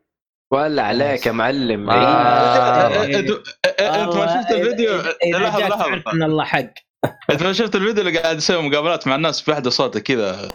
ولا 0.52 0.82
عليك 0.82 1.26
يا 1.26 1.32
معلم. 1.32 1.90
انت 1.90 3.30
ما 4.16 4.42
شفت 4.42 4.52
الفيديو؟ 4.52 4.96
لحظة 5.26 5.68
لحظة. 5.68 6.12
الله 6.12 6.44
حق. 6.44 6.72
أنت 7.30 7.42
ما 7.42 7.52
شفت 7.52 7.76
الفيديو 7.76 8.06
اللي 8.06 8.18
قاعد 8.18 8.36
يسوي 8.36 8.68
مقابلات 8.68 9.08
مع 9.08 9.14
الناس 9.14 9.40
في 9.40 9.50
واحدة 9.50 9.70
صوته 9.70 10.00
كذا؟ 10.00 10.48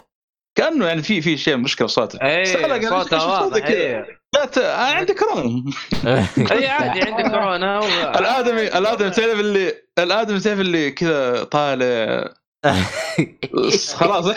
كأنه 0.54 0.86
يعني 0.86 1.02
في 1.02 1.20
في 1.20 1.36
شيء 1.36 1.56
مشكلة 1.56 1.86
في 1.88 1.94
صوته. 1.94 2.18
إيه 2.22 2.66
قال 2.66 2.84
صوته 2.88 3.26
واضح 3.28 3.58
كذا؟ 3.58 3.68
إيه. 3.76 4.06
قالت 4.34 4.58
أنا 4.58 4.82
عندي 4.98 5.14
كورونا. 5.14 5.64
اي 6.52 6.68
عادي 6.68 7.02
عندك 7.02 7.30
كورونا. 7.30 7.78
و- 7.84 7.84
الادمي 8.18 8.62
الآدمي 8.78 9.10
تعرف 9.10 9.40
اللي 9.40 9.72
الآدمي 9.98 10.40
تعرف 10.40 10.60
اللي 10.60 10.90
كذا 10.90 11.44
طالع؟ 11.44 12.28
خلاص. 13.94 14.34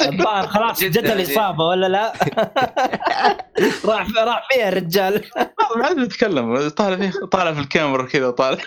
الظاهر 0.00 0.46
خلاص 0.48 0.84
جت 0.84 0.96
الإصابة 1.06 1.64
ولا 1.64 1.86
لا؟ 1.86 2.12
راح 3.84 4.06
راح 4.18 4.48
فيها 4.52 4.68
الرجال. 4.68 5.24
ما 5.76 5.86
عاد 5.86 5.96
بيتكلم. 5.96 6.68
طالع 6.68 6.96
فيه 6.96 7.12
طالع 7.32 7.52
في 7.52 7.60
الكاميرا 7.60 8.06
كذا 8.06 8.30
طالع 8.30 8.58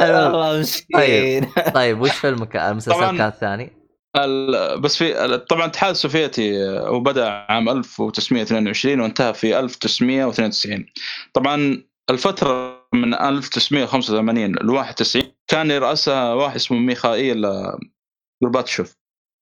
الله 0.00 0.58
مسكين. 0.60 1.44
طيب 1.74 2.00
وش 2.00 2.10
فيلمك؟ 2.12 2.56
المسلسل 2.56 2.98
طبعاً. 2.98 3.16
كان 3.18 3.28
الثاني؟ 3.28 3.77
بس 4.80 4.96
في 4.96 5.38
طبعا 5.50 5.64
الاتحاد 5.64 5.90
السوفيتي 5.90 6.64
آه، 6.68 6.90
وبدا 6.90 7.28
عام 7.28 7.68
1922 7.68 9.00
وانتهى 9.00 9.34
في 9.34 9.58
1992 9.58 10.86
طبعا 11.34 11.82
الفترة 12.10 12.86
من 12.94 13.14
1985 13.14 14.54
ل 14.54 14.70
91 14.70 15.32
كان 15.48 15.70
يرأسها 15.70 16.34
واحد 16.34 16.54
اسمه 16.56 16.78
ميخائيل 16.78 17.44
آه، 17.44 17.78
جورباتشوف 18.42 18.94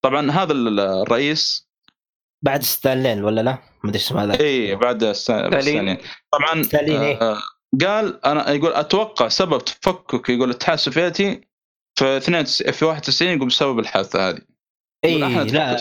طبعا 0.05 0.30
هذا 0.30 0.52
ال- 0.52 0.80
الرئيس. 0.80 1.66
بعد 2.44 2.62
ستالين 2.62 3.24
ولا 3.24 3.40
لا؟ 3.40 3.59
ما 3.84 3.90
أدري 3.90 3.97
اسمه 3.98 4.22
هذا. 4.24 4.40
اي 4.40 4.74
بعد 4.74 5.02
الثانيين 5.05 5.98
طبعا 6.32 6.62
ستالين، 6.62 7.01
إيه. 7.01 7.20
آه، 7.20 7.38
قال 7.86 8.26
أنا 8.26 8.51
يقول 8.51 8.72
أتوقع 8.72 9.28
سبب 9.28 9.59
تفكك 9.64 10.28
يقول 10.28 10.51
الاتحاد 10.51 10.74
السوفيتي 10.78 11.40
في 11.98 12.16
92 12.16 12.72
في 12.72 12.84
91 12.84 13.36
يقول 13.36 13.48
بسبب 13.48 13.78
الحادثة 13.78 14.28
هذه. 14.28 14.38
إي 15.05 15.14
لا. 15.52 15.73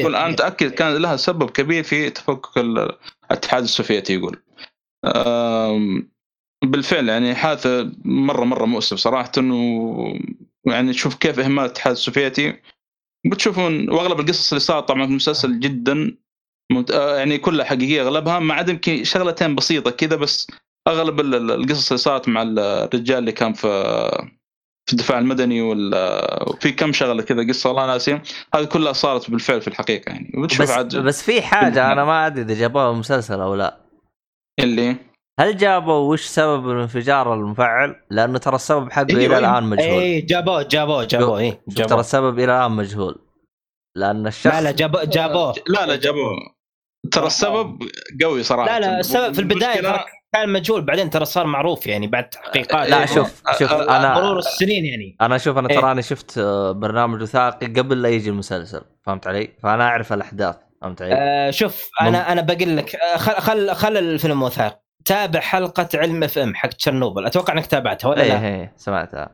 يقول 0.00 0.16
أنا 0.16 0.28
متأكد 0.28 0.70
كان 0.70 0.96
لها 0.96 1.16
سبب 1.16 1.50
كبير 1.50 1.82
في 1.82 2.10
تفكك 2.10 2.58
ال- 2.58 2.96
الاتحاد 3.30 3.62
السوفيتي 3.62 4.14
يقول 4.14 4.42
بالفعل 6.64 7.08
يعني 7.08 7.34
حادثة 7.34 7.92
مرة 8.04 8.44
مرة 8.44 8.64
مؤسف 8.66 8.96
صراحة 8.96 9.32
ويعني 10.66 10.92
تشوف 10.92 11.14
كيف 11.14 11.40
إهمال 11.40 11.64
الاتحاد 11.64 11.92
السوفيتي 11.92 12.54
بتشوفون 13.26 13.90
وأغلب 13.90 14.20
القصص 14.20 14.52
اللي 14.52 14.60
صارت 14.60 14.88
طبعا 14.88 15.04
في 15.04 15.10
المسلسل 15.10 15.60
جدا 15.60 16.16
ممت... 16.72 16.90
آه، 16.90 17.16
يعني 17.18 17.38
كلها 17.38 17.64
حقيقية 17.66 18.02
أغلبها 18.02 18.38
ما 18.38 18.54
عدا 18.54 18.72
يمكن 18.72 19.04
شغلتين 19.04 19.54
بسيطة 19.54 19.90
كذا 19.90 20.16
بس 20.16 20.46
أغلب 20.88 21.20
ال- 21.20 21.34
ال- 21.34 21.50
القصص 21.50 21.88
اللي 21.92 21.98
صارت 21.98 22.28
مع 22.28 22.42
الرجال 22.42 23.18
اللي 23.18 23.32
كان 23.32 23.52
في 23.52 23.68
في 24.88 24.92
الدفاع 24.92 25.18
المدني 25.18 25.62
وال- 25.62 26.50
وفي 26.50 26.72
كم 26.72 26.92
شغلة 26.92 27.22
كذا 27.22 27.46
قصة 27.48 27.68
والله 27.70 27.86
ناسي 27.86 28.20
هذه 28.54 28.64
كلها 28.64 28.92
صارت 28.92 29.30
بالفعل 29.30 29.60
في 29.60 29.68
الحقيقة 29.68 30.10
يعني. 30.10 30.32
وبتشوف 30.38 30.62
بس 30.62 30.70
عاد 30.70 30.96
بس 30.96 31.22
في 31.22 31.42
حاجة 31.42 31.92
أنا 31.92 32.04
ما 32.04 32.26
أدري 32.26 32.42
إذا 32.42 32.54
جابوها 32.54 32.92
مسلسل 32.92 33.40
أو 33.40 33.54
لا. 33.54 33.76
اللي؟ 34.60 34.96
هل 35.40 35.56
جابوا 35.56 36.12
وش 36.12 36.22
سبب 36.26 36.70
الانفجار 36.70 37.34
المفعل؟ 37.34 37.96
لأنه 38.10 38.38
ترى 38.38 38.54
السبب 38.56 38.92
حقه 38.92 39.06
أيوة، 39.10 39.20
إلى 39.26 39.36
أيوة. 39.36 39.38
الآن 39.38 39.64
مجهول. 39.64 40.02
اي 40.02 40.20
جابوه 40.20 40.62
جابوه 40.62 41.04
جابوه 41.04 41.38
اي 41.38 41.58
ترى 41.76 42.00
السبب 42.00 42.38
إلى 42.38 42.44
الآن 42.44 42.70
مجهول. 42.72 43.18
لأن 43.96 44.26
الشخص 44.26 44.54
لا 44.54 44.60
لا 44.60 44.70
جابوه 44.70 45.04
جابوه. 45.04 45.54
لا 45.66 45.86
لا 45.86 45.96
جابوه. 45.96 46.36
ترى 47.12 47.26
السبب 47.26 47.82
قوي 48.22 48.42
صراحة. 48.42 48.66
لا 48.66 48.80
لا 48.80 49.00
السبب 49.00 49.34
في 49.34 49.40
البداية 49.40 49.80
كان 50.32 50.48
مجهول 50.48 50.82
بعدين 50.82 51.10
ترى 51.10 51.24
صار 51.24 51.46
معروف 51.46 51.86
يعني 51.86 52.06
بعد 52.06 52.28
تحقيقات 52.28 52.90
لا 52.90 53.06
شوف 53.06 53.42
شوف 53.58 53.72
آه، 53.72 53.96
آه، 53.96 54.14
مرور 54.14 54.30
أنا 54.30 54.38
السنين 54.38 54.84
يعني 54.84 55.16
أنا 55.20 55.38
شوف 55.38 55.58
أنا 55.58 55.70
إيه. 55.70 55.76
تراني 55.76 56.02
شفت 56.02 56.38
آه، 56.38 56.72
برنامج 56.72 57.22
وثائقي 57.22 57.66
قبل 57.66 58.02
لا 58.02 58.08
يجي 58.08 58.30
المسلسل 58.30 58.82
فهمت 59.02 59.26
علي؟ 59.26 59.48
فأنا 59.62 59.88
أعرف 59.88 60.12
الأحداث 60.12 60.56
فهمت 60.82 61.02
علي؟ 61.02 61.14
آه 61.14 61.50
شوف 61.50 61.90
أنا 62.00 62.32
أنا 62.32 62.40
بقول 62.40 62.76
لك 62.76 62.96
آه، 62.96 63.16
خل 63.16 63.32
خل 63.32 63.74
خل 63.74 63.96
الفيلم 63.96 64.42
وثائقي 64.42 64.80
تابع 65.04 65.40
حلقة 65.40 65.88
علم 65.94 66.22
FM 66.22 66.54
حق 66.54 66.68
تشيرنوبل 66.68 67.26
أتوقع 67.26 67.52
إنك 67.52 67.66
تابعتها 67.66 68.08
ولا 68.08 68.22
إيه 68.22 68.28
لا؟ 68.28 68.46
إيه 68.46 68.72
سمعتها 68.76 69.28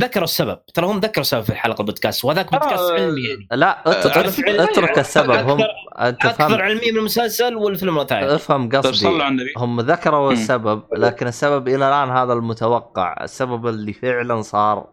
ذكروا 0.00 0.24
السبب. 0.24 0.58
ترى 0.74 0.86
هم 0.86 0.98
ذكروا 0.98 1.20
السبب 1.20 1.42
في 1.42 1.50
الحلقة 1.50 1.80
البودكاست 1.80 2.24
وهذاك 2.24 2.52
بودكاست 2.52 2.90
آه، 2.90 2.94
علمي 2.94 3.20
يعني. 3.22 3.48
لا 3.52 3.90
اترك, 3.90 4.16
أعرف 4.16 4.40
أترك, 4.40 4.98
السبب 4.98 5.30
هم 5.30 5.60
أنت 5.98 6.24
أكثر 6.24 6.48
فهم 6.48 6.60
علمي 6.60 6.92
من 6.92 6.98
المسلسل 6.98 7.54
والفيلم 7.56 7.96
الوثائقي 7.98 8.34
افهم 8.34 8.68
طيب 8.68 8.82
قصدي. 8.82 9.08
هم 9.56 9.80
ذكروا 9.80 10.26
مم. 10.26 10.32
السبب 10.32 10.82
لكن 10.96 11.26
السبب 11.26 11.68
إلى 11.68 11.88
الآن 11.88 12.10
هذا 12.10 12.32
المتوقع. 12.32 13.16
السبب 13.24 13.66
اللي 13.66 13.92
فعلا 13.92 14.42
صار 14.42 14.86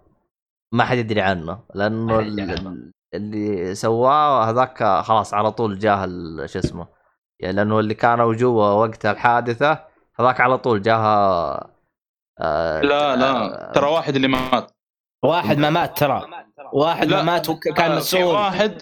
ما 0.72 0.84
حد 0.86 0.98
يدري 0.98 1.22
عنه 1.22 1.60
لأنه 1.76 2.20
اللي 3.14 3.76
سواه 3.76 4.50
هذاك 4.50 4.84
خلاص 5.02 5.34
على 5.34 5.52
طول 5.52 5.80
جاه 5.80 6.06
شو 6.46 6.60
اسمه 6.60 6.88
يعني 7.40 7.56
لأنه 7.56 7.80
اللي 7.80 7.94
كانوا 7.94 8.34
جوا 8.34 8.68
وقت 8.70 9.06
الحادثة 9.06 9.80
هذاك 10.20 10.40
على 10.42 10.58
طول 10.58 10.82
جاها 10.82 11.70
آه 12.40 12.82
لا 12.82 13.16
لا. 13.16 13.32
آه، 13.70 13.72
ترى 13.72 13.86
واحد 13.90 14.16
اللي 14.16 14.28
مات. 14.28 14.72
واحد 15.24 15.58
ما 15.58 15.70
مات 15.70 15.98
ترى. 15.98 16.28
واحد 16.74 17.08
ما. 17.08 17.24
مات 17.24 17.50
وكان 17.50 17.90
في 17.92 17.96
مسؤول. 17.98 18.24
واحد 18.24 18.82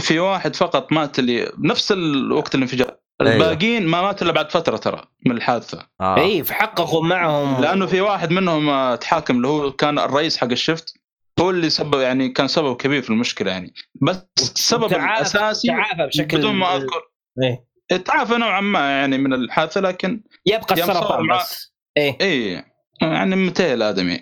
في 0.00 0.18
واحد 0.18 0.56
فقط 0.56 0.92
مات 0.92 1.18
اللي 1.18 1.52
بنفس 1.58 1.92
الوقت 1.92 2.54
الانفجار 2.54 2.96
أيوه. 3.20 3.32
الباقيين 3.34 3.86
ما 3.86 4.02
ماتوا 4.02 4.24
إلا 4.24 4.32
بعد 4.32 4.50
فترة 4.52 4.76
ترى 4.76 5.04
من 5.26 5.36
الحادثة. 5.36 5.86
آه. 6.00 6.16
إي 6.18 6.44
فحققوا 6.44 7.04
معهم. 7.04 7.60
لأنه 7.62 7.86
في 7.86 8.00
واحد 8.00 8.30
منهم 8.32 8.68
آه، 8.68 8.94
تحاكم 8.94 9.36
اللي 9.36 9.48
هو 9.48 9.72
كان 9.72 9.98
الرئيس 9.98 10.36
حق 10.38 10.50
الشفت 10.50 10.94
هو 11.40 11.50
اللي 11.50 11.70
سبب 11.70 12.00
يعني 12.00 12.28
كان 12.28 12.48
سبب 12.48 12.76
كبير 12.76 13.02
في 13.02 13.10
المشكلة 13.10 13.50
يعني. 13.50 13.74
بس 14.02 14.16
السبب 14.38 14.88
تعافى- 14.90 14.94
الأساسي 14.94 15.68
تعافى 15.68 16.06
بشكل 16.06 16.38
بدون 16.38 16.54
ما 16.54 16.76
أذكر. 16.76 17.02
إيه. 17.42 17.64
تعافى 17.98 18.34
نوعا 18.36 18.60
ما 18.60 18.90
يعني 18.90 19.18
من 19.18 19.32
الحادثة 19.32 19.80
لكن 19.80 20.22
يبقى 20.46 20.74
السرطان 20.74 21.28
بس. 21.28 21.72
إيه 21.96 22.18
إي. 22.20 22.64
يعني 23.02 23.36
متى 23.36 23.74
الادمي 23.74 24.20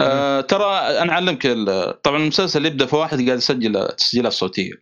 آه 0.00 0.40
ترى 0.40 0.64
أنا 0.74 1.12
أعلمك 1.12 1.46
ال- 1.46 2.02
طبعا 2.02 2.16
المسلسل 2.18 2.66
يبدأ 2.66 2.86
في 2.86 2.96
واحد 2.96 3.16
قاعد 3.26 3.38
يسجل 3.38 3.88
تسجيلات 3.88 4.32
صوتية. 4.32 4.72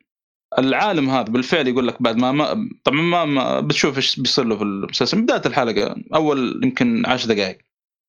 العالم 0.58 1.10
هذا 1.10 1.22
بالفعل 1.22 1.68
يقول 1.68 1.88
لك 1.88 2.02
بعد 2.02 2.16
ما, 2.16 2.32
ما 2.32 2.68
طبعا 2.84 3.00
ما, 3.00 3.24
ما 3.24 3.60
بتشوف 3.60 3.96
إيش 3.96 4.20
بيصير 4.20 4.44
له 4.44 4.56
في 4.56 4.62
المسلسل. 4.62 5.16
من 5.18 5.24
بداية 5.24 5.42
الحلقة 5.46 5.96
أول 6.14 6.60
يمكن 6.64 7.06
10 7.06 7.32
دقائق. 7.34 7.58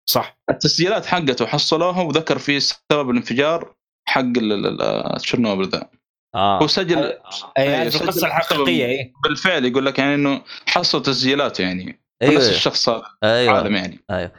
صح. 0.10 0.38
التسجيلات 0.50 1.06
حقته 1.06 1.46
حصلوها 1.46 2.02
وذكر 2.02 2.38
فيه 2.38 2.60
سبب 2.60 3.10
الانفجار 3.10 3.76
حق 4.08 4.20
ال- 4.22 4.54
ال- 4.66 4.82
ال- 4.82 5.18
تشيرنوبل 5.22 5.70
ذا 5.70 5.90
آه. 6.36 6.62
هو 6.64 6.68
سجل 6.68 6.98
أي 6.98 7.18
أيوة، 7.58 7.82
هذه 7.82 7.90
سجل 7.90 8.04
القصة 8.04 8.28
الحقيقية 8.28 8.86
إيه. 8.86 9.14
بالفعل 9.24 9.66
يقول 9.66 9.86
لك 9.86 10.00
يعني 10.00 10.16
إنه 10.16 10.42
حصل 10.68 11.02
تسجيلاته 11.04 11.62
يعني. 11.62 12.02
أيوه. 12.22 12.36
نفس 12.36 12.50
الشخص 12.50 12.90
هذا. 12.90 13.04
أيوه. 13.24 13.54
عالم 13.54 13.76
يعني. 13.76 14.00
أيوه. 14.12 14.32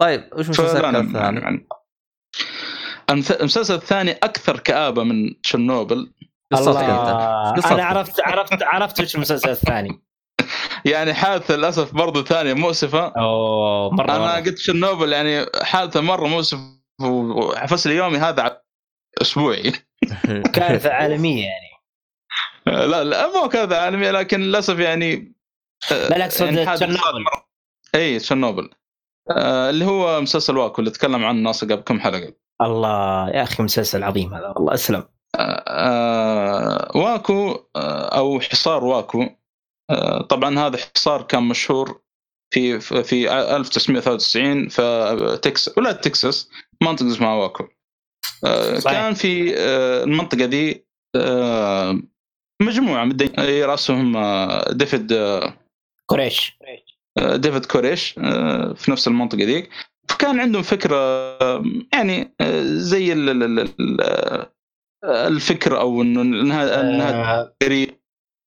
طيب 0.00 0.24
وش 0.32 0.46
أنا- 0.46 0.60
الثاني؟ 0.60 1.66
المسلسل 3.10 3.74
الثاني 3.74 4.12
أكثر 4.12 4.58
كآبة 4.58 5.02
من 5.02 5.42
تشيرنوبل. 5.42 6.12
قصتك 6.52 6.76
أنت. 6.76 7.66
أنا 7.66 7.84
عرفت 7.84 8.20
عرفت 8.20 8.62
عرفت 8.62 9.00
وش 9.00 9.14
المسلسل 9.14 9.50
الثاني. 9.50 10.02
يعني 10.92 11.14
حادثة 11.14 11.56
للأسف 11.56 11.94
برضو 11.94 12.22
ثانية 12.24 12.54
مؤسفة. 12.54 13.06
أوه 13.06 13.90
مرة 13.90 14.04
أنا 14.04 14.18
مرة. 14.18 14.30
قلت 14.30 14.48
تشيرنوبل 14.48 15.12
يعني 15.12 15.46
حادثة 15.62 16.00
مرة 16.00 16.26
مؤسفة 16.26 16.78
وفصل 17.02 17.90
اليومي 17.90 18.18
هذا 18.18 18.62
أسبوعي. 19.22 19.72
كارثة 20.54 20.90
عالمية 20.90 21.44
يعني. 21.46 21.68
لا 22.90 23.04
لا 23.04 23.42
مو 23.42 23.48
كذا 23.48 23.76
عالمي 23.76 24.10
لكن 24.10 24.40
للأسف 24.40 24.78
يعني 24.78 25.34
لا 25.90 26.08
لا 26.08 26.24
اقصد 26.24 26.46
يعني 26.46 26.76
تشيرنوبل. 26.76 27.24
اي 27.94 28.18
تشيرنوبل. 28.18 28.70
آه، 29.30 29.70
اللي 29.70 29.84
هو 29.84 30.20
مسلسل 30.20 30.56
واكو 30.56 30.80
اللي 30.80 30.90
تكلم 30.90 31.24
عنه 31.24 31.40
ناصر 31.42 31.66
قبل 31.66 31.82
كم 31.82 32.00
حلقة. 32.00 32.34
الله 32.62 33.30
يا 33.30 33.42
أخي 33.42 33.62
مسلسل 33.62 34.02
عظيم 34.04 34.34
هذا 34.34 34.48
والله 34.56 34.74
أسلم. 34.74 35.04
آه، 35.36 36.90
واكو 36.96 37.50
آه، 37.76 38.18
أو 38.18 38.40
حصار 38.40 38.84
واكو. 38.84 39.26
آه، 39.90 40.22
طبعا 40.22 40.58
هذا 40.58 40.78
حصار 40.96 41.22
كان 41.22 41.42
مشهور 41.42 42.00
في 42.54 42.80
في 42.80 43.32
1993 43.56 44.68
في 44.68 45.38
تكساس 45.42 45.78
ولايه 45.78 45.92
تكساس 45.92 46.50
منطقه 46.82 47.12
اسمها 47.12 47.34
واكو. 47.34 47.64
آه، 48.44 48.78
صحيح. 48.78 48.98
كان 48.98 49.14
في 49.14 49.54
آه، 49.56 50.04
المنطقة 50.04 50.44
دي 50.46 50.86
آه، 51.16 52.00
مجموعة 52.62 53.04
من 53.04 53.16
رأسهم 53.64 54.16
آه، 54.16 54.72
ديفيد 54.72 55.12
آه، 55.12 55.54
قريش. 56.08 56.58
ديفيد 57.34 57.64
كوريش 57.64 58.14
آه، 58.18 58.72
في 58.72 58.90
نفس 58.90 59.08
المنطقة 59.08 59.44
ديك. 59.44 59.70
فكان 60.10 60.40
عندهم 60.40 60.62
فكرة 60.62 60.96
يعني 61.92 62.34
آه، 62.40 62.62
زي 62.62 63.12
آه، 63.12 64.48
الفكر 65.04 65.80
أو 65.80 66.02
إنه 66.02 66.22
إنها 66.22 66.80
إنها 66.80 67.40
آه، 67.62 67.86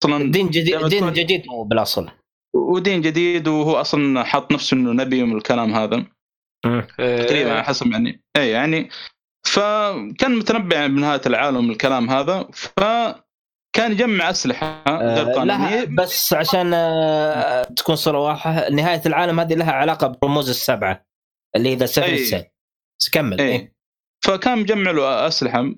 أصلا 0.03 0.31
دين 0.31 0.49
جديد 0.49 0.85
دين 0.85 1.13
جديد 1.13 1.47
مو 1.47 1.63
بالأصل. 1.63 2.09
ودين 2.55 3.01
جديد 3.01 3.47
وهو 3.47 3.75
أصلا 3.75 4.23
حاط 4.23 4.51
نفسه 4.51 4.77
إنه 4.77 4.91
نبي 4.91 5.23
من 5.23 5.38
الكلام 5.38 5.73
هذا. 5.73 6.05
تقريبا 6.97 7.51
على 7.51 7.63
حسب 7.63 7.91
يعني. 7.91 8.23
اي 8.38 8.49
يعني 8.49 8.89
فكان 9.47 10.35
متنبع 10.35 10.88
بنهاية 10.88 11.21
العالم 11.25 11.71
الكلام 11.71 12.09
هذا. 12.09 12.47
فكان 12.51 13.91
يجمع 13.91 14.29
أسلحة 14.29 14.83
غير 14.97 15.25
قانونيه 15.25 15.85
بس 15.85 16.33
عشان 16.33 16.71
تكون 17.75 17.95
صورة 17.95 18.19
واضحة 18.19 18.69
نهاية 18.69 19.01
العالم 19.05 19.39
هذه 19.39 19.53
لها 19.53 19.71
علاقة 19.71 20.07
برموز 20.21 20.49
السبعة. 20.49 21.10
اللي 21.55 21.73
إذا 21.73 21.85
سفر 21.85 22.03
أي. 22.03 22.13
السيل 22.21 22.43
بس 22.99 23.09
كمل. 23.09 23.41
إيه. 23.41 23.73
فكان 24.25 24.59
مجمع 24.59 24.91
له 24.91 25.27
أسلحة 25.27 25.71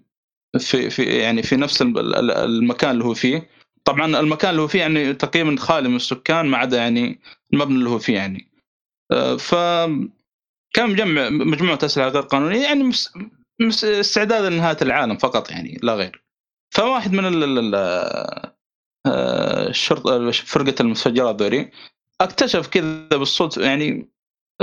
في 0.60 0.90
في 0.90 1.04
يعني 1.04 1.44
في 1.44 1.56
نفس 1.56 1.82
ال- 1.82 2.16
ال- 2.16 2.32
المكان 2.32 2.92
اللي 2.92 3.04
هو 3.06 3.14
فيه. 3.14 3.50
طبعا 3.86 4.20
المكان 4.20 4.50
اللي 4.52 4.62
هو 4.62 4.68
فيه 4.68 4.80
يعني 4.80 5.14
تقريبا 5.14 5.56
خالي 5.60 5.90
من 5.90 5.96
السكان 5.96 6.46
ما 6.46 6.58
عدا 6.58 6.78
يعني 6.78 7.20
المبنى 7.54 7.76
اللي 7.76 7.90
هو 7.90 8.00
فيه 8.00 8.16
يعني. 8.16 8.52
آه، 9.12 9.36
ف 9.38 9.56
كان 10.76 10.90
مجمع 10.90 11.30
مجموعة 11.30 11.80
أسلحة 11.84 12.08
غير 12.10 12.22
قانونية 12.22 12.64
يعني 12.64 12.84
مس 12.84 13.14
مس 13.62 13.84
استعدادا 13.86 14.50
لنهاية 14.50 14.78
العالم 14.82 15.18
فقط 15.18 15.52
يعني 15.52 15.80
لا 15.84 15.94
غير. 15.96 16.24
فواحد 16.76 17.14
من 17.14 17.26
ال- 17.26 17.44
ال- 17.44 17.60
ال- 17.76 17.76
آه، 19.08 19.68
الشرطه 19.70 20.32
فرقة 20.32 20.76
المتفجرات 20.82 21.42
ذولي 21.42 21.72
اكتشف 22.22 22.68
كذا 22.68 23.08
بالصدفة 23.18 23.62
يعني 23.66 24.10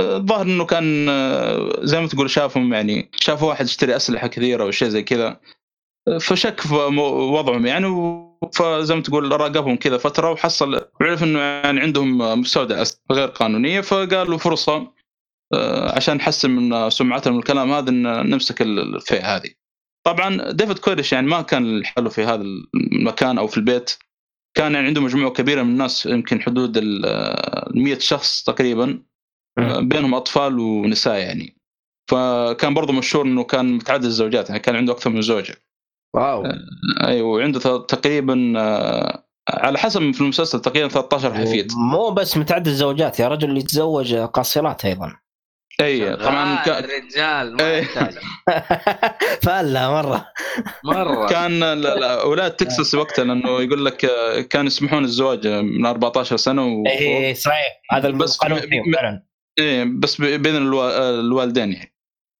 الظاهر 0.01 0.45
إنه 0.45 0.65
كان 0.65 1.09
آه، 1.09 1.79
زي 1.83 2.01
ما 2.01 2.07
تقول 2.07 2.29
شافهم 2.29 2.73
يعني 2.73 3.09
شافوا 3.15 3.47
واحد 3.49 3.65
يشتري 3.65 3.95
أسلحة 3.95 4.27
كثيرة 4.27 4.63
أو 4.63 4.71
شيء 4.71 4.87
زي 4.87 5.03
كذا 5.03 5.39
فشك 6.19 6.59
في 6.59 6.73
وضعهم 6.75 7.65
يعني 7.65 7.87
فزي 8.53 8.95
ما 8.95 9.01
تقول 9.01 9.31
راقبهم 9.41 9.75
كذا 9.75 9.97
فترة 9.97 10.31
وحصل 10.31 10.85
وعرف 11.01 11.23
إنه 11.23 11.39
يعني 11.39 11.81
عندهم 11.81 12.17
مستودع 12.39 12.83
غير 13.11 13.27
قانونية 13.27 13.81
فقال 13.81 14.31
له 14.31 14.37
فرصة 14.37 14.91
آه، 15.53 15.95
عشان 15.95 16.17
نحسن 16.17 16.51
من 16.51 16.89
سمعتهم 16.89 17.39
الكلام 17.39 17.71
هذا 17.71 17.89
إن 17.89 18.29
نمسك 18.29 18.61
ال- 18.61 18.95
الفئة 18.95 19.35
هذه. 19.35 19.49
طبعا 20.05 20.51
ديفيد 20.51 20.79
كوريش 20.79 21.13
يعني 21.13 21.27
ما 21.27 21.41
كان 21.41 21.79
لحاله 21.79 22.09
في 22.09 22.23
هذا 22.23 22.43
المكان 22.93 23.37
أو 23.37 23.47
في 23.47 23.57
البيت 23.57 23.97
كان 24.57 24.73
يعني 24.73 24.87
عنده 24.87 25.01
مجموعة 25.01 25.31
كبيرة 25.33 25.63
من 25.63 25.69
الناس 25.69 26.05
يمكن 26.05 26.41
حدود 26.41 26.77
ال 26.77 27.01
100 27.83 27.99
شخص 27.99 28.43
تقريبا 28.43 28.99
بينهم 29.59 30.13
أطفال 30.13 30.59
ونساء 30.59 31.17
يعني. 31.19 31.57
فكان 32.11 32.73
برضه 32.73 32.93
مشهور 32.93 33.25
إنه 33.25 33.43
كان 33.43 33.73
متعدد 33.73 34.03
الزوجات 34.05 34.49
يعني 34.49 34.59
كان 34.61 34.75
عنده 34.75 34.93
أكثر 34.93 35.09
من 35.09 35.21
زوجة. 35.21 35.55
واو. 36.15 36.43
أيوه 37.03 37.27
وعنده 37.29 37.59
تقريبا 37.77 38.53
آه، 38.57 39.25
على 39.49 39.79
حسب 39.79 40.11
في 40.11 40.21
المسلسل 40.21 40.61
تقريبا 40.61 40.87
13 40.87 41.33
حفيد. 41.33 41.71
مو 41.75 42.09
بس 42.09 42.37
متعدد 42.37 42.67
الزوجات 42.67 43.19
يا 43.19 43.27
رجل 43.27 43.49
اللي 43.49 43.59
يتزوج 43.59 44.15
قاصرات 44.15 44.85
أيضا. 44.85 45.15
أي 45.81 46.15
طبعا 46.15 46.53
آه، 46.61 46.65
كان. 46.65 46.89
يحتاج. 47.59 48.17
فلا 49.43 49.89
مرة. 49.89 50.25
مرة. 50.83 51.27
كان 51.27 51.59
لا- 51.59 51.75
لا، 51.75 52.23
ولايه 52.23 52.47
تكساس 52.47 52.95
وقتها 52.95 53.25
لأنه 53.25 53.61
يقول 53.61 53.85
لك 53.85 54.05
آه، 54.05 54.41
كانوا 54.41 54.67
يسمحون 54.67 55.03
الزواج 55.03 55.47
من 55.47 55.85
14 55.85 56.37
سنة 56.37 56.65
وفوق 56.65 56.87
إيه 56.87 57.33
صحيح. 57.33 57.81
هذا 57.91 58.09
بس 58.09 58.35
القانون 58.35 58.59
إيه 59.59 59.83
بس 59.83 60.21
بين 60.21 60.55
الوا- 60.55 61.19
الوالدين 61.19 61.73
يعني. 61.73 61.93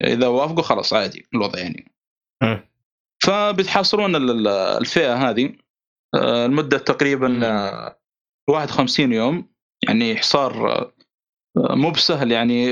إذا 0.04 0.28
وافقوا 0.28 0.62
خلاص 0.64 0.94
عادي 0.94 1.28
الوضع 1.34 1.60
يعني. 1.60 1.92
ال- 4.16 4.32
ال- 4.32 4.48
الفئة 4.48 5.30
هذه. 5.30 5.54
آه، 6.16 6.46
المدة 6.46 6.78
تقريبا 6.78 7.40
آه، 7.48 8.00
51 8.50 9.14
يوم. 9.14 9.52
يعني 9.88 10.16
حصار 10.18 10.72
آه، 10.72 10.94
مو 11.58 11.92
بسهل 11.92 12.32
يعني. 12.32 12.66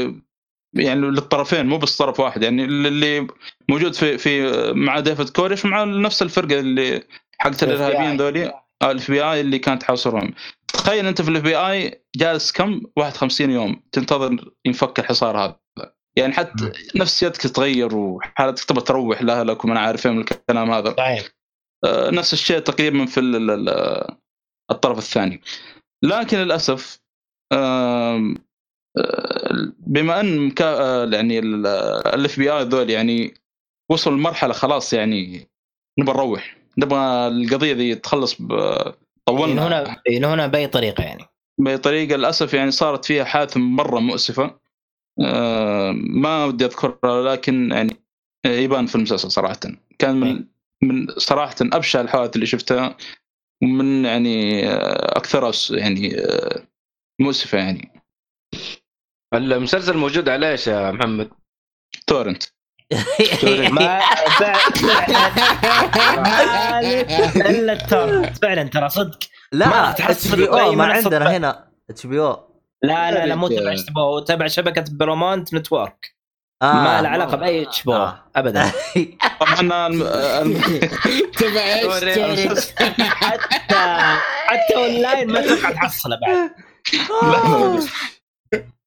يعني 0.75 1.01
للطرفين 1.01 1.65
مو 1.65 1.77
بس 1.77 1.97
طرف 1.97 2.19
واحد. 2.19 2.43
يعني 2.43 2.63
اللي 2.63 3.27
موجود 3.69 3.93
في 3.95 4.17
في 4.17 4.51
مع 4.73 4.99
ديفيد 4.99 5.29
كوريش 5.29 5.65
ومع 5.65 5.83
نفس 5.83 6.21
الفرقة 6.21 6.59
اللي 6.59 7.03
حقت 7.39 7.63
الإرهابيين 7.63 8.17
ذولي. 8.17 8.61
ال 8.83 9.11
FBI 9.11 9.41
اللي 9.41 9.59
كانت 9.59 9.81
تحاصرهم 9.81 10.33
تخيل 10.67 11.05
أنت 11.07 11.21
في 11.21 11.29
ال 11.29 11.43
FBI 11.43 12.03
جالس 12.15 12.51
كم؟ 12.51 12.81
51 12.95 13.49
يوم 13.51 13.81
تنتظر 13.91 14.51
ينفك 14.65 14.99
الحصار 14.99 15.37
هذا. 15.37 15.59
يعني 16.17 16.33
حتى 16.33 16.71
نفسيتك 16.95 17.41
تتغير 17.41 17.95
وحالتك 17.95 18.63
تبغى 18.63 18.81
تروح 18.83 19.21
لأهلك 19.21 19.65
وما 19.65 19.79
عارف 19.79 20.07
من 20.07 20.19
الكلام 20.19 20.71
هذا. 20.71 20.95
صحيح. 20.97 21.27
آه، 21.85 22.09
نفس 22.09 22.33
الشيء 22.33 22.59
تقريبا 22.59 23.05
في 23.05 23.19
ال- 23.19 23.35
ال- 23.35 23.69
ال- 23.69 24.15
الطرف 24.71 24.97
الثاني. 24.97 25.41
لكن 26.03 26.37
للأسف 26.37 26.99
آه، 27.53 28.33
بما 29.79 30.19
أن. 30.19 30.51
آه، 30.61 31.05
يعني 31.05 31.39
الاف 31.39 32.39
بي 32.39 32.49
اي 32.51 32.63
ذول 32.63 32.89
يعني 32.89 33.33
وصلوا 33.91 34.17
لمرحلة 34.17 34.53
خلاص 34.53 34.93
يعني 34.93 35.47
نبغى 35.99 36.13
نروح. 36.17 36.58
نبغى 36.79 37.27
القضية 37.27 37.73
ذي 37.73 37.95
تخلص. 37.95 38.35
طولنا. 39.25 39.51
ينهونها 39.51 40.01
ينهونها 40.09 40.47
بأي 40.47 40.67
طريقة 40.67 41.03
يعني. 41.03 41.25
بطريقه 41.59 42.15
للأسف 42.15 42.53
يعني 42.53 42.71
صارت 42.71 43.05
فيها 43.05 43.23
حادث 43.23 43.57
مرة 43.57 43.99
مؤسفة. 43.99 44.59
آه، 45.25 45.91
ما 45.95 46.45
ودي 46.45 46.65
أذكرها 46.65 47.35
لكن 47.35 47.71
يعني 47.71 47.93
يبان 48.45 48.85
في 48.85 48.95
المسلسل 48.95 49.31
صراحة. 49.31 49.59
كان 49.99 50.15
من 50.19 50.45
من 50.83 51.07
صراحة 51.17 51.55
أبشع 51.61 52.01
الحوادث 52.01 52.35
اللي 52.35 52.45
شفتها 52.45 52.97
ومن 53.63 54.05
يعني 54.05 54.67
آه، 54.69 55.17
أكثرها 55.17 55.51
يعني 55.69 56.19
آه، 56.19 56.67
مؤسفة 57.21 57.57
يعني. 57.57 58.01
المسلسل 59.33 59.97
موجود 59.97 60.29
على 60.29 60.51
إيش 60.51 60.67
يا 60.67 60.91
محمد؟ 60.91 61.29
تورنت. 62.07 62.43
ما 63.71 63.99
فعلا 64.39 64.59
ال 67.49 67.73
ال 67.73 67.81
torrent 67.81 68.37
فعلا 68.41 68.63
ترى 68.63 68.89
صدق. 68.89 69.19
ما 69.53 69.65
لا 69.65 70.11
HBO 70.11 70.71
ما 70.71 70.85
عندنا. 70.85 71.37
هنا. 71.37 71.67
HBO. 71.89 72.49
لا 72.83 73.11
لا 73.11 73.25
لا 73.25 73.35
مو 73.35 73.47
تبع. 73.47 73.73
HBO 73.73 74.19
تبع 74.19 74.47
شبكة 74.47 74.85
Paramount 74.91 75.53
Network. 75.53 76.15
آه. 76.61 76.73
ما 76.73 77.01
له 77.01 77.09
علاقة 77.09 77.37
بأي 77.37 77.63
HBO 77.63 77.95
آه. 77.97 78.23
ابدا. 78.35 78.71
طبعا 79.39 79.87
الم- 79.87 80.03
الم- 80.03 80.61
تبع 81.39 81.61
إيش؟ 81.61 82.59
حتى 82.99 83.75
حتى 84.47 84.75
اونلاين 84.75 85.31
ما 85.31 85.41
تبقى 85.41 85.73
تحصله 85.73 86.17
بعد. 86.21 86.51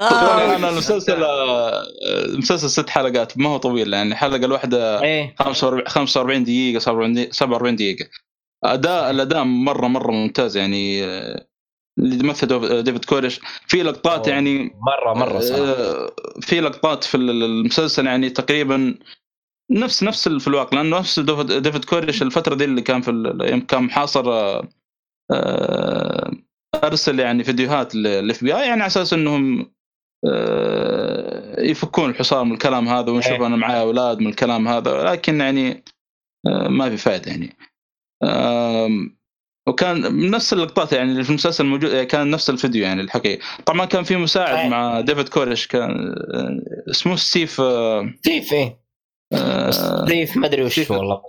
آه. 0.01 0.57
أنا 0.57 0.69
المسلسل 0.69 1.23
آه، 1.25 1.83
المسلسل 2.25 2.71
ست 2.71 2.91
حلقات 2.91 3.39
ما 3.39 3.49
هو 3.49 3.57
طويل 3.57 3.93
يعني 3.95 4.13
الحلقة 4.13 4.45
الواحدة 4.45 5.03
إيه 5.03 5.35
45 5.39 5.89
45 5.89 6.45
دقيقة 6.45 6.79
47 6.79 7.15
دقيقة- 7.27 7.31
47 7.33 7.77
دقيقة 7.77 8.09
اداء 8.65 9.11
الأداء 9.11 9.45
مره 9.45 9.87
مرة 9.87 10.13
ممتاز 10.13 10.57
يعني 10.57 11.05
آه، 11.05 11.47
اللي 11.99 12.17
دوف- 12.45 12.73
ديفيد 12.73 13.05
كوريش 13.05 13.41
في 13.67 13.83
لقطات. 13.83 14.29
يعني 14.29 14.59
مره 14.81 15.15
مرة 15.15 15.41
صراحة 15.41 15.63
آه، 15.63 16.11
في 16.41 16.61
لقطات 16.61 17.05
في 17.05 17.17
ال- 17.17 17.31
المسلسل 17.45 18.07
يعني 18.07 18.31
تقريبا 18.31 18.95
نفس 19.71 20.03
نفس 20.03 20.29
في 20.29 20.49
الواقع 20.49 20.77
لأنه 20.79 20.99
نفس 20.99 21.21
ديفيد 21.21 21.85
كوريش 21.85 22.23
الفترة 22.23 22.55
دي 22.55 22.65
اللي 22.65 22.83
كان 22.83 23.01
في 23.01 23.11
كان 23.69 23.83
محاصر 23.83 24.33
آه، 24.33 24.69
آه، 25.31 26.31
أرسل 26.75 27.21
يعني 27.21 27.45
فيديوهات 27.45 27.95
لل 27.95 28.45
FBI 28.45 28.61
يعني 28.61 28.83
على 28.83 28.87
أساس 28.87 29.13
إنهم 29.13 29.73
آه، 30.27 31.61
يفكون 31.61 32.11
الحصار 32.11 32.45
من 32.45 32.53
الكلام 32.53 32.89
هذا 32.89 33.11
ونشوف 33.11 33.33
إيه. 33.33 33.47
أنا 33.47 33.57
معي 33.57 33.81
أولاد 33.81 34.19
من 34.19 34.27
الكلام 34.27 34.69
هذا 34.69 35.05
لكن 35.05 35.41
يعني 35.41 35.85
آه، 36.47 36.69
ما 36.69 36.91
في 36.91 36.97
فائده 36.97 37.31
يعني 37.31 37.57
وكان 39.69 40.31
نفس 40.31 40.53
اللقطات 40.53 40.93
يعني 40.93 41.11
اللي 41.11 41.25
في 41.25 41.31
المسلسل 41.31 41.67
موجود 41.67 41.91
يعني 41.91 42.07
كان 42.07 42.31
نفس 42.31 42.51
الفيديو 42.51 42.83
يعني 42.83 43.01
الحقيقي 43.01 43.39
طبعا 43.67 43.87
كان 43.87 44.05
في 44.05 44.17
مساعد 44.17 44.59
إيه. 44.59 44.69
مع 44.69 45.01
ديفيد 45.01 45.29
كوريش 45.29 45.67
كان 45.67 46.15
آه، 46.35 46.91
اسمه 46.91 47.17
ستيف 47.17 47.53
ستيف 48.19 48.53
إيه 48.53 48.83
ستيف 49.71 50.37
ما 50.37 50.47
أدري 50.47 50.63
وش. 50.63 50.91
والله 50.91 51.23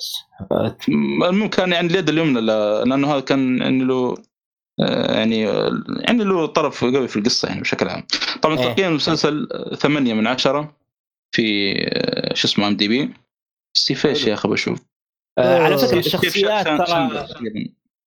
بس 0.52 0.90
المهم 0.90 1.48
كان 1.48 1.72
يعني 1.72 1.88
اليد 1.88 2.10
اليمنى 2.10 2.42
لأنه 2.42 3.14
هذا 3.14 3.20
كان 3.20 3.62
يعني 3.62 3.84
له 3.84 4.16
يعني 4.78 5.42
يعني 6.00 6.24
له 6.24 6.46
طرف 6.46 6.84
قوي 6.84 7.08
في 7.08 7.20
القصة 7.20 7.48
يعني 7.48 7.62
بشكل 7.62 7.90
عام. 7.90 8.04
طبعا 8.42 8.60
إيه. 8.60 8.74
تقييم 8.74 8.90
المسلسل 8.90 9.48
آه، 9.52 9.76
ثمانية 9.76 10.14
من 10.14 10.28
عشرة 10.28 10.76
في 11.36 11.74
آه، 11.80 12.34
شو 12.34 12.48
اسمه 12.48 12.68
IMDb 12.68 13.14
ستيف 13.78 14.06
إيش 14.06 14.28
يا 14.28 14.34
أخي 14.34 14.50
بشوف 14.50 14.80
آه 15.38 15.60
على 15.60 15.78
فكرة 15.78 16.00
الشخصيات 16.00 16.68
ترى. 16.68 17.28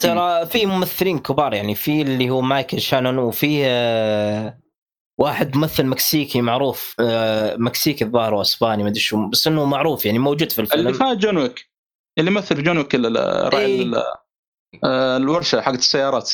ترى 0.03 0.47
في 0.47 0.67
ممثلين 0.67 1.19
كبار 1.19 1.55
يعني 1.55 1.75
في 1.75 2.03
اللي 2.03 2.31
هو 2.31 2.41
مايكل 2.41 2.81
شانون 2.81 3.19
وفي 3.19 3.63
آه، 3.67 4.59
واحد 5.21 5.57
ممثل 5.57 5.87
مكسيكي 5.87 6.41
معروف 6.41 6.95
آه، 7.01 7.57
مكسيكي 7.57 8.05
الظاهر 8.05 8.35
واسباني 8.35 8.83
ما 8.83 8.89
أدري 8.89 9.01
شو 9.01 9.29
بس 9.29 9.47
إنه 9.47 9.65
معروف 9.65 10.07
يعني 10.07 10.19
موجود 10.19 10.53
في 10.53 10.59
اللي 10.59 10.73
الفيلم 10.79 10.93
فات 10.93 11.19
جون 11.19 11.37
ويك 11.37 11.71
اللي 12.19 12.31
مثل 12.31 12.63
جون 12.63 12.79
ويك 12.79 12.95
ال- 12.95 13.17
ال- 13.17 13.55
راعي 13.55 13.67
إيه. 13.67 13.83
ال- 13.83 14.03
آه، 14.85 15.17
الورشة 15.17 15.61
حقت 15.61 15.79
السيارات 15.79 16.33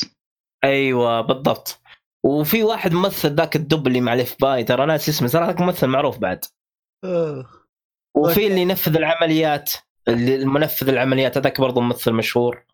أيوه 0.63 1.21
بالضبط. 1.21 1.79
وفي 2.25 2.63
واحد 2.63 2.93
ممثل 2.93 3.35
ذاك 3.35 3.55
الدب 3.55 3.87
اللي 3.87 4.01
مع 4.01 4.13
ال 4.13 4.35
FBI 4.41 4.63
ترى 4.63 4.85
ناس 4.85 5.09
اسمه 5.09 5.27
ترى 5.27 5.45
هذاك 5.45 5.61
ممثل 5.61 5.87
معروف 5.87 6.17
بعد. 6.17 6.45
وفي 8.15 8.47
اللي 8.47 8.61
ينفذ 8.61 8.95
العمليات 8.95 9.73
اللي 10.07 10.35
المنفذ 10.35 10.89
العمليات 10.89 11.37
هذاك 11.37 11.61
برضه 11.61 11.81
ممثل 11.81 12.13
مشهور. 12.13 12.65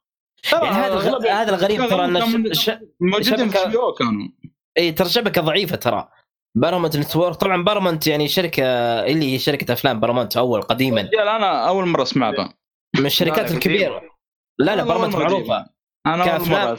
يعني 0.54 0.66
هذا 0.68 0.94
الغ- 0.94 1.28
هذا 1.32 1.50
الغريب 1.50 1.90
ترى 1.90 2.06
ان 2.06 2.54
ش- 2.54 2.72
موجودين 3.00 3.50
في 3.50 3.58
شبكة- 3.58 3.80
أو 3.80 3.94
كانوا. 3.94 4.28
إي 4.78 4.92
ترى 4.92 5.10
شبكة 5.10 5.42
ضعيفة 5.42 5.76
ترى. 5.76 6.10
Paramount 6.58 6.98
Network 6.98 7.36
طبعا 7.36 7.64
بارامونت 7.64 8.08
يعني 8.08 8.28
شركة 8.28 8.64
اللي 9.06 9.34
هي 9.34 9.40
شركة 9.40 9.74
أفلام 9.74 10.00
بارامونت 10.00 10.38
أول 10.38 10.62
قديما. 10.62 11.02
أنا 11.02 11.68
أول 11.68 11.86
مرة 11.88 12.02
اسمع 12.04 12.32
بها 12.32 12.54
من 13.00 13.06
الشركات 13.06 13.52
الكبيره 13.52 14.02
لا 14.60 14.76
لا 14.76 14.84
بارامونت 14.84 15.16
مرة 15.16 15.24
معروفة. 15.24 15.70
أنا 16.06 16.38
أول. 16.38 16.50
مرة 16.50 16.78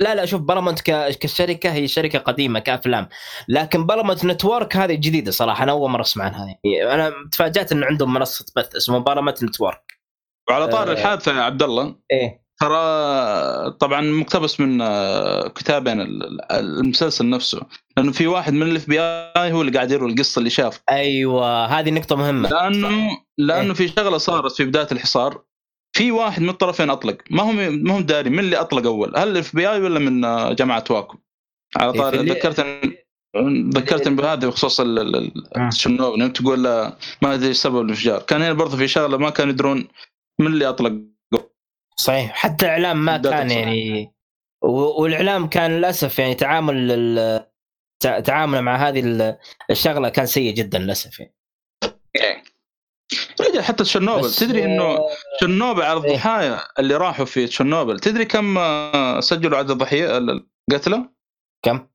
لا 0.00 0.14
لا 0.14 0.26
شوف 0.26 0.40
بارامونت 0.40 0.80
كشركة 1.20 1.72
هي 1.72 1.88
شركة 1.88 2.18
قديمة 2.18 2.58
كأفلام. 2.58 3.08
لكن 3.48 3.86
Paramount 3.86 4.24
Network 4.24 4.76
هذه 4.76 4.94
جديدة 4.94 5.30
صراحة 5.30 5.62
أنا 5.64 5.72
أول 5.72 5.90
مرة 5.90 6.00
أسمع 6.02 6.24
عنها. 6.24 6.46
يعني 6.64 6.94
أنا 6.94 7.12
تفاجأت 7.32 7.72
انه 7.72 7.86
عندهم 7.86 8.12
منصة 8.14 8.44
بث 8.56 8.76
اسمه 8.76 8.98
Paramount 8.98 9.44
Network 9.44 9.92
وعلى 10.50 10.68
طاري 10.68 10.88
آه. 10.88 10.92
الحادثة 10.92 11.36
يا 11.36 11.42
عبد 11.42 11.62
الله 11.62 11.96
إيه. 12.12 12.44
ترى 12.60 12.76
طبعا 13.70 14.00
مقتبس 14.00 14.60
من 14.60 14.80
آه، 14.82 15.48
كتابين 15.48 16.00
ال- 16.00 16.52
المسلسل 16.52 17.30
نفسه. 17.30 17.60
لأنه 17.96 18.12
في 18.12 18.26
واحد 18.26 18.52
من 18.52 18.62
ال 18.62 18.88
FBI 18.88 19.52
هو 19.52 19.60
اللي 19.60 19.72
قاعد 19.72 19.90
يروي 19.90 20.12
القصة 20.12 20.38
اللي 20.38 20.50
شافها. 20.50 20.82
أيوه 20.90 21.66
هذه 21.66 21.90
نقطة 21.90 22.16
مهمة. 22.16 22.48
لأنه 22.48 22.88
لأنه 23.38 23.68
إيه. 23.68 23.72
في 23.72 23.88
شغلة 23.88 24.18
صارت 24.18 24.52
في 24.52 24.64
بداية 24.64 24.88
الحصار. 24.92 25.42
في 25.96 26.10
واحد 26.10 26.42
من 26.42 26.48
الطرفين 26.48 26.90
أطلق. 26.90 27.16
ما 27.30 27.42
هم 27.42 27.56
ما 27.84 27.96
هم 27.96 28.02
داري 28.02 28.30
من 28.30 28.38
اللي 28.38 28.56
أطلق 28.56 28.86
أول؟ 28.86 29.16
هل 29.16 29.28
ال 29.28 29.56
FBI 29.56 29.80
ولا 29.80 29.98
من 29.98 30.24
آه، 30.24 30.52
جماعة 30.52 30.84
واكو 30.90 31.18
على 31.76 31.92
إيه، 31.92 31.98
طاري 32.00 32.14
في 32.14 32.20
اللي- 32.20 32.32
ذكرتني 32.32 32.98
ذكرتني 33.74 34.16
بهذا 34.16 34.48
بخصوص 34.48 34.80
آه. 34.80 35.30
تشيرنوبل 35.56 36.14
انك 36.14 36.36
تقول 36.36 36.66
آه، 36.66 36.96
ما 37.22 37.34
أدري 37.34 37.54
سبب 37.54 37.80
الانفجار. 37.80 38.22
كان 38.22 38.42
هنا 38.42 38.52
برضه 38.52 38.76
في 38.76 38.88
شغلة 38.88 39.16
ما 39.18 39.30
كانوا 39.30 39.52
يدرون 39.52 39.88
من 40.40 40.46
اللي 40.46 40.68
أطلق. 40.68 40.92
صحيح. 41.96 42.32
حتى 42.32 42.66
الإعلام 42.66 43.04
ما 43.04 43.16
كان. 43.16 43.50
يعني 43.50 44.12
والإعلام 44.62 45.46
كان 45.46 45.70
للأسف 45.70 46.18
يعني 46.18 46.34
تعامل 46.34 46.74
ال- 46.90 47.46
تعامله 48.24 48.60
مع 48.60 48.76
هذه 48.88 49.00
ال- 49.00 49.36
الشغلة 49.70 50.08
كان 50.08 50.26
سيء 50.26 50.54
جدا 50.54 50.78
للأسف 50.78 51.20
يعني. 51.20 51.34
رجع 53.40 53.62
حتى 53.62 53.84
تشيرنوبل 53.84 54.22
بس 54.22 54.38
تدري 54.38 54.64
إنه 54.64 54.82
آه، 54.82 55.08
تشيرنوبل 55.36 55.82
على 55.82 56.04
إيه. 56.04 56.10
الضحايا 56.10 56.60
اللي 56.78 56.96
راحوا 56.96 57.24
في 57.24 57.46
تشيرنوبل 57.46 57.98
تدري 58.00 58.24
كم 58.24 58.58
آه، 58.58 59.20
سجلوا 59.20 59.58
عدد 59.58 59.70
الضحيه 59.70 60.18
القتلى؟ 60.18 61.08
كم؟ 61.64 61.86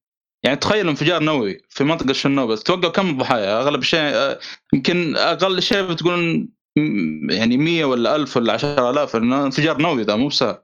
يعني 0.46 0.58
تخيل 0.58 0.90
انفجار 0.90 1.24
نووي 1.24 1.62
في 1.70 1.84
منطقة 1.84 2.08
تشيرنوبل 2.08 2.58
توقعوا 2.58 2.94
كم 2.94 3.10
الضحايا 3.10 3.62
أغلب 3.62 3.84
شيء 3.84 4.00
آه، 4.00 4.40
يمكن 4.74 5.16
أقل 5.16 5.62
شيء 5.62 5.82
بتقولون 5.92 6.50
م- 6.78 7.32
يعني 7.32 7.58
100 7.58 7.86
ولا 7.86 8.16
1000 8.16 8.38
ولا 8.38 8.54
10000 8.54 9.16
إنه 9.16 9.44
انفجار 9.46 9.82
نووي 9.82 10.04
ذا 10.04 10.16
مو 10.16 10.28
بسهل. 10.28 10.58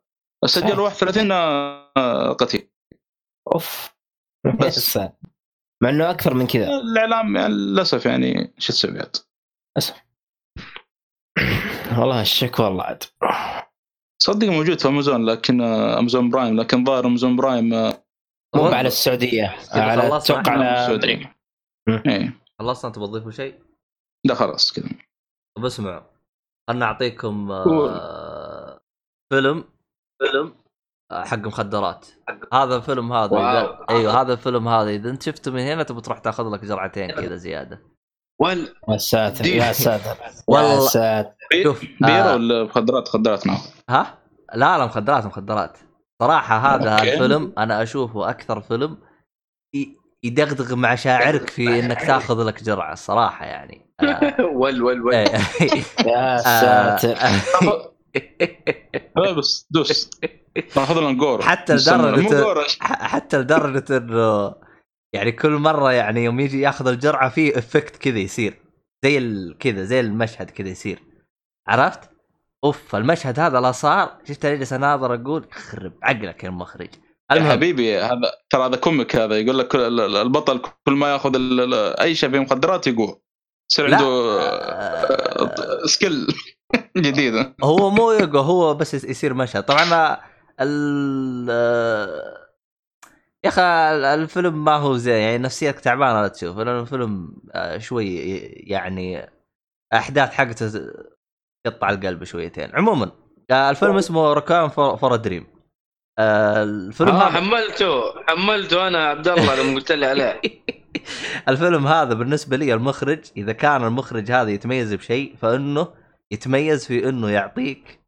سجلوا 0.46 0.84
31 0.86 1.32
آه، 1.32 2.32
قتيل 2.34 2.70
أوف 3.54 3.90
بس. 4.62 4.98
مع 5.84 5.90
إنه 5.90 6.10
أكثر 6.10 6.34
من 6.34 6.48
كذا 6.48 6.68
الإعلام 6.70 7.36
يعني 7.36 7.54
للأسف 7.54 8.06
يعني 8.06 8.54
شو 8.58 8.74
تسوي 8.74 9.00
عاد؟ 9.00 9.16
والله 12.00 12.22
الشكوى 12.22 12.66
والله 12.66 12.84
عاد 12.84 13.04
صدق 14.22 14.48
موجود 14.48 14.80
في 14.80 14.88
أمازون 14.88 15.26
لكن 15.26 15.62
آه، 15.62 16.00
أمازون 16.00 16.30
برايم 16.30 16.60
لكن 16.60 16.86
ظاهر 16.86 17.06
أمازون 17.06 17.36
برايم 17.36 17.74
آه، 17.74 18.04
مو. 18.56 18.66
على 18.66 18.88
السعودية 18.88 19.56
على 19.72 20.18
أتوقع 20.18 20.52
على 20.52 20.82
السعودية. 20.82 21.36
مم. 21.88 22.04
إيه 22.08 22.42
خلصنا 22.60 22.88
انت 22.88 23.00
بتضيفوا 23.00 23.32
شيء؟ 23.32 23.60
لا 24.26 24.36
خلاص 24.36 24.74
كذا 24.74 24.90
طب 25.58 25.66
اسمعوا 25.66 26.04
خلنا 26.70 26.86
اعطيكم 26.86 27.52
آه 27.52 28.82
فيلم 29.34 29.64
فيلم 30.22 30.56
حق 31.12 31.38
مخدرات 31.38 32.08
هذا 32.54 32.76
الفيلم 32.76 33.14
هذا. 33.14 33.38
أيوه 33.90 34.22
هذا 34.22 34.34
الفيلم 34.34 34.68
هذا 34.68 34.90
إذا 34.90 35.10
أنت 35.10 35.24
شفته 35.24 35.52
من 35.52 35.60
هنا 35.60 35.84
تبي 35.84 36.02
تروح 36.02 36.20
تاخذ 36.20 36.50
لك 36.50 36.66
جرعتين 36.66 37.12
كذا 37.12 37.36
زيادة 37.36 37.95
وال 38.40 38.76
يا 38.90 38.98
ساتر 38.98 39.46
يا 39.46 39.72
ساتر 39.72 40.16
يا. 40.50 40.80
ساتر. 40.80 41.32
شوف 41.64 41.82
بيرة 42.02 42.12
آه 42.12 42.34
ولا 42.36 42.64
مخدرات؟ 42.64 43.08
مخدرات 43.08 43.48
نعم 43.48 43.58
ها؟ 43.90 44.18
لا 44.56 44.78
لا 44.78 44.86
مخدرات 44.86 45.26
مخدرات. 45.26 45.78
صراحة 46.22 46.58
هذا 46.76 46.92
أوكي. 46.92 47.14
الفيلم 47.14 47.54
أنا 47.58 47.84
أشوفه 47.84 48.30
أكثر 48.30 48.62
فيلم 48.62 48.98
يدغدغ 50.24 50.76
مشاعرك 50.76 51.50
في 51.50 51.80
إنك 51.80 52.02
تاخذ 52.02 52.44
لك 52.44 52.64
جرعة 52.64 52.94
الصراحة 52.94 53.46
يعني. 53.46 53.86
آه، 54.02 54.36
ول 54.42 54.84
ول 54.84 55.02
ول. 55.02 55.14
يا 55.14 56.36
آه، 56.36 56.38
ساتر. 56.98 57.18
بس 59.38 59.68
دوس. 59.72 60.10
ناخذ 60.78 61.00
لنا 61.02 61.12
جور 61.12 61.42
حتى 61.42 61.76
جور 61.76 62.66
حتى 62.82 63.38
لدرجة 63.38 63.98
إنه 63.98 64.54
يعني 65.16 65.32
كل 65.32 65.52
مرة 65.52 65.92
يعني 65.92 66.24
يوم 66.24 66.40
يجي 66.40 66.62
ياخذ 66.62 66.88
الجرعة 66.88 67.30
في 67.30 67.58
effect 67.58 67.96
كذا 67.96 68.20
يصير. 68.20 68.62
زي 69.04 69.20
كذا 69.60 69.84
زي 69.84 70.00
المشهد 70.00 70.50
كذا 70.50 70.70
يصير. 70.70 71.00
عرفت؟ 71.68 72.00
أوف 72.64 72.96
المشهد 72.96 73.40
هذا 73.40 73.60
لا 73.60 73.72
صار. 73.72 74.18
شفت 74.28 74.46
اجلس 74.46 74.74
أناظر 74.74 75.14
أقول 75.16 75.48
خرب 75.52 75.94
عقلك 76.04 76.44
يا 76.44 76.50
المخرج 76.50 76.88
يا 77.32 77.36
المهم 77.36 77.52
حبيبي 77.52 77.98
هذا 77.98 78.32
ترى 78.50 78.66
هذا 78.66 78.76
comic 78.76 79.16
هذا. 79.16 79.38
يقول 79.40 79.60
لك 79.60 79.76
ال- 79.76 80.00
ال- 80.00 80.16
البطل 80.16 80.62
كل 80.86 80.94
ما 80.94 81.14
ياخذ 81.14 81.32
أي 82.02 82.16
شيء 82.16 82.30
فيه 82.32 82.40
مخدرات 82.40 82.88
يقوى 82.88 83.22
يصير. 83.72 83.86
عنده 83.96 84.06
آه، 84.42 85.86
skill 85.86 86.28
جديده 86.98 87.56
هو 87.64 87.90
مو 87.90 88.12
يقو 88.12 88.38
هو 88.40 88.74
بس 88.74 88.94
يصير 88.94 89.34
مشهد. 89.34 89.64
طبعا 89.64 90.18
ال 90.62 91.50
يا 93.46 93.50
أخي 93.50 93.62
الفيلم 94.14 94.64
ما 94.64 94.76
هو 94.76 94.98
زين 94.98 95.14
يعني 95.16 95.38
نفسيتك 95.38 95.80
تعبانة 95.80 96.22
لا 96.22 96.28
تشوف. 96.28 96.58
لأنه 96.58 96.80
الفيلم 96.80 97.38
آه، 97.52 97.78
شوي 97.78 98.16
يعني 98.46 99.30
أحداث 99.94 100.34
حقته 100.34 100.92
تقطع 101.66 101.90
القلب 101.90 102.24
شويتين. 102.24 102.72
عموما 102.74 103.12
آه، 103.52 103.70
الفيلم 103.70 103.98
اسمه 103.98 104.34
Requiem 104.34 104.70
for 104.70 105.16
a 105.16 105.20
Dream. 105.20 105.48
الفيلم 106.20 107.10
آه 107.10 107.30
حملته 107.30 108.02
حملته 108.28 108.88
أنا 108.88 109.08
عبد 109.08 109.28
الله 109.28 109.56
لما 109.56 109.76
قلت 109.76 109.92
لي 109.92 110.06
عليه. 110.06 110.42
الفيلم 111.50 111.88
هذا 111.88 112.14
بالنسبة 112.14 112.58
لي 112.58 112.74
المخرج 112.74 113.20
إذا 113.38 113.54
كان 113.54 113.84
المخرج 113.84 114.32
هذا 114.32 114.50
يتميز 114.50 114.94
بشيء 114.94 115.36
فإنه 115.36 115.88
يتميز 116.32 116.88
في 116.88 117.10
إنه 117.10 117.30
يعطيك 117.30 118.05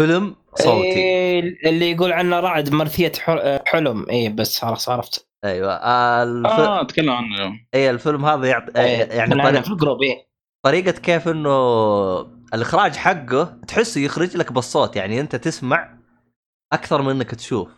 فيلم 0.00 0.36
صوتي. 0.54 0.86
إيه 0.96 1.68
اللي 1.70 1.90
يقول 1.90 2.12
عنه 2.12 2.40
رعد 2.40 2.72
مرثية 2.72 3.12
حل- 3.18 3.60
حلم. 3.66 4.06
اي 4.10 4.28
بس 4.28 4.58
خلاص 4.58 4.88
عرفت. 4.88 5.28
أيوه. 5.44 5.72
آه 5.72 6.22
الف... 6.22 6.46
آه 6.46 6.82
اتكلم 6.82 7.10
عنه 7.10 7.60
اي 7.74 7.90
الفيلم 7.90 8.24
هذا 8.24 8.46
يعط... 8.48 8.76
إيه، 8.76 9.04
يعني 9.04 9.42
طريق... 9.42 9.60
في 9.60 9.70
الجروب 9.70 10.02
إيه. 10.02 10.26
طريقة 10.62 10.90
كيف 10.90 11.28
إنه 11.28 11.50
الإخراج 12.54 12.96
حقه 12.96 13.56
تحسه 13.68 14.00
يخرج 14.00 14.36
لك 14.36 14.52
بالصوت. 14.52 14.96
يعني 14.96 15.20
أنت 15.20 15.36
تسمع 15.36 15.98
أكثر 16.72 17.02
من 17.02 17.10
إنك 17.10 17.30
تشوف. 17.34 17.68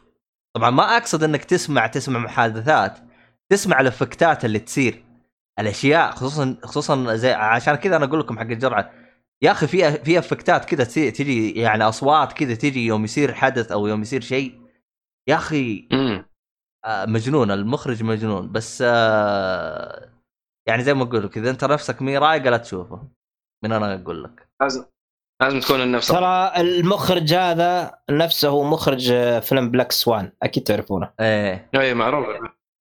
طبعا 0.57 0.71
ما 0.71 0.97
أقصد 0.97 1.23
إنك 1.25 1.45
تسمع 1.45 1.87
تسمع 1.87 2.19
محادثات 2.19 2.99
تسمع 3.53 3.81
الإفكتات 3.81 4.45
اللي 4.45 4.59
تصير. 4.59 5.05
الأشياء 5.61 6.11
خصوصا 6.11 6.57
خصوصا 6.65 7.15
زي 7.17 7.33
عشان 7.33 7.75
كذا 7.75 7.97
أنا 7.97 8.05
أقول 8.05 8.21
لكم 8.21 8.39
حق 8.39 8.45
الجرعة. 8.45 8.91
يا 9.43 9.51
أخي 9.51 9.67
في 9.67 9.93
في 9.93 10.19
إفكتات 10.19 10.65
كذا 10.65 10.85
تي- 10.85 11.11
تجي 11.11 11.61
يعني 11.61 11.85
أصوات 11.85 12.33
كذا 12.33 12.55
تجي 12.55 12.87
يوم 12.87 13.05
يصير 13.05 13.35
حدث 13.35 13.73
أو 13.73 13.87
يوم 13.87 14.03
يصير 14.03 14.21
شيء. 14.21 14.61
يا 15.29 15.35
أخي 15.35 15.89
آه، 16.85 17.05
مجنون 17.07 17.51
المخرج 17.51 18.03
مجنون. 18.03 18.53
بس 18.53 18.83
آه، 18.87 20.09
يعني 20.69 20.83
زي 20.83 20.95
ما 20.95 21.03
أقول 21.03 21.25
لك 21.25 21.39
إذا 21.39 21.51
أنت 21.51 21.65
نفسك 21.65 22.03
مي 22.03 22.19
رايقة 22.19 22.51
لا 22.51 22.57
تشوفه. 22.57 23.09
من 23.65 23.73
أنا 23.73 23.95
أقول 23.95 24.25
لك. 24.25 24.49
لازم. 24.63 24.85
لازم 25.43 25.61
تكون 25.61 25.83
النفس 25.83 26.09
ترى 26.09 26.53
المخرج 26.57 27.35
هذا 27.35 27.99
نفسه 28.11 28.49
هو 28.49 28.65
مخرج 28.65 29.11
آه، 29.11 29.41
فيلم 29.41 29.71
Black 29.71 29.93
Swan 29.93 30.33
أكيد 30.43 30.63
تعرفونه. 30.63 31.13
إيه. 31.21 31.71
اي 31.75 31.95
معروف. 31.95 32.27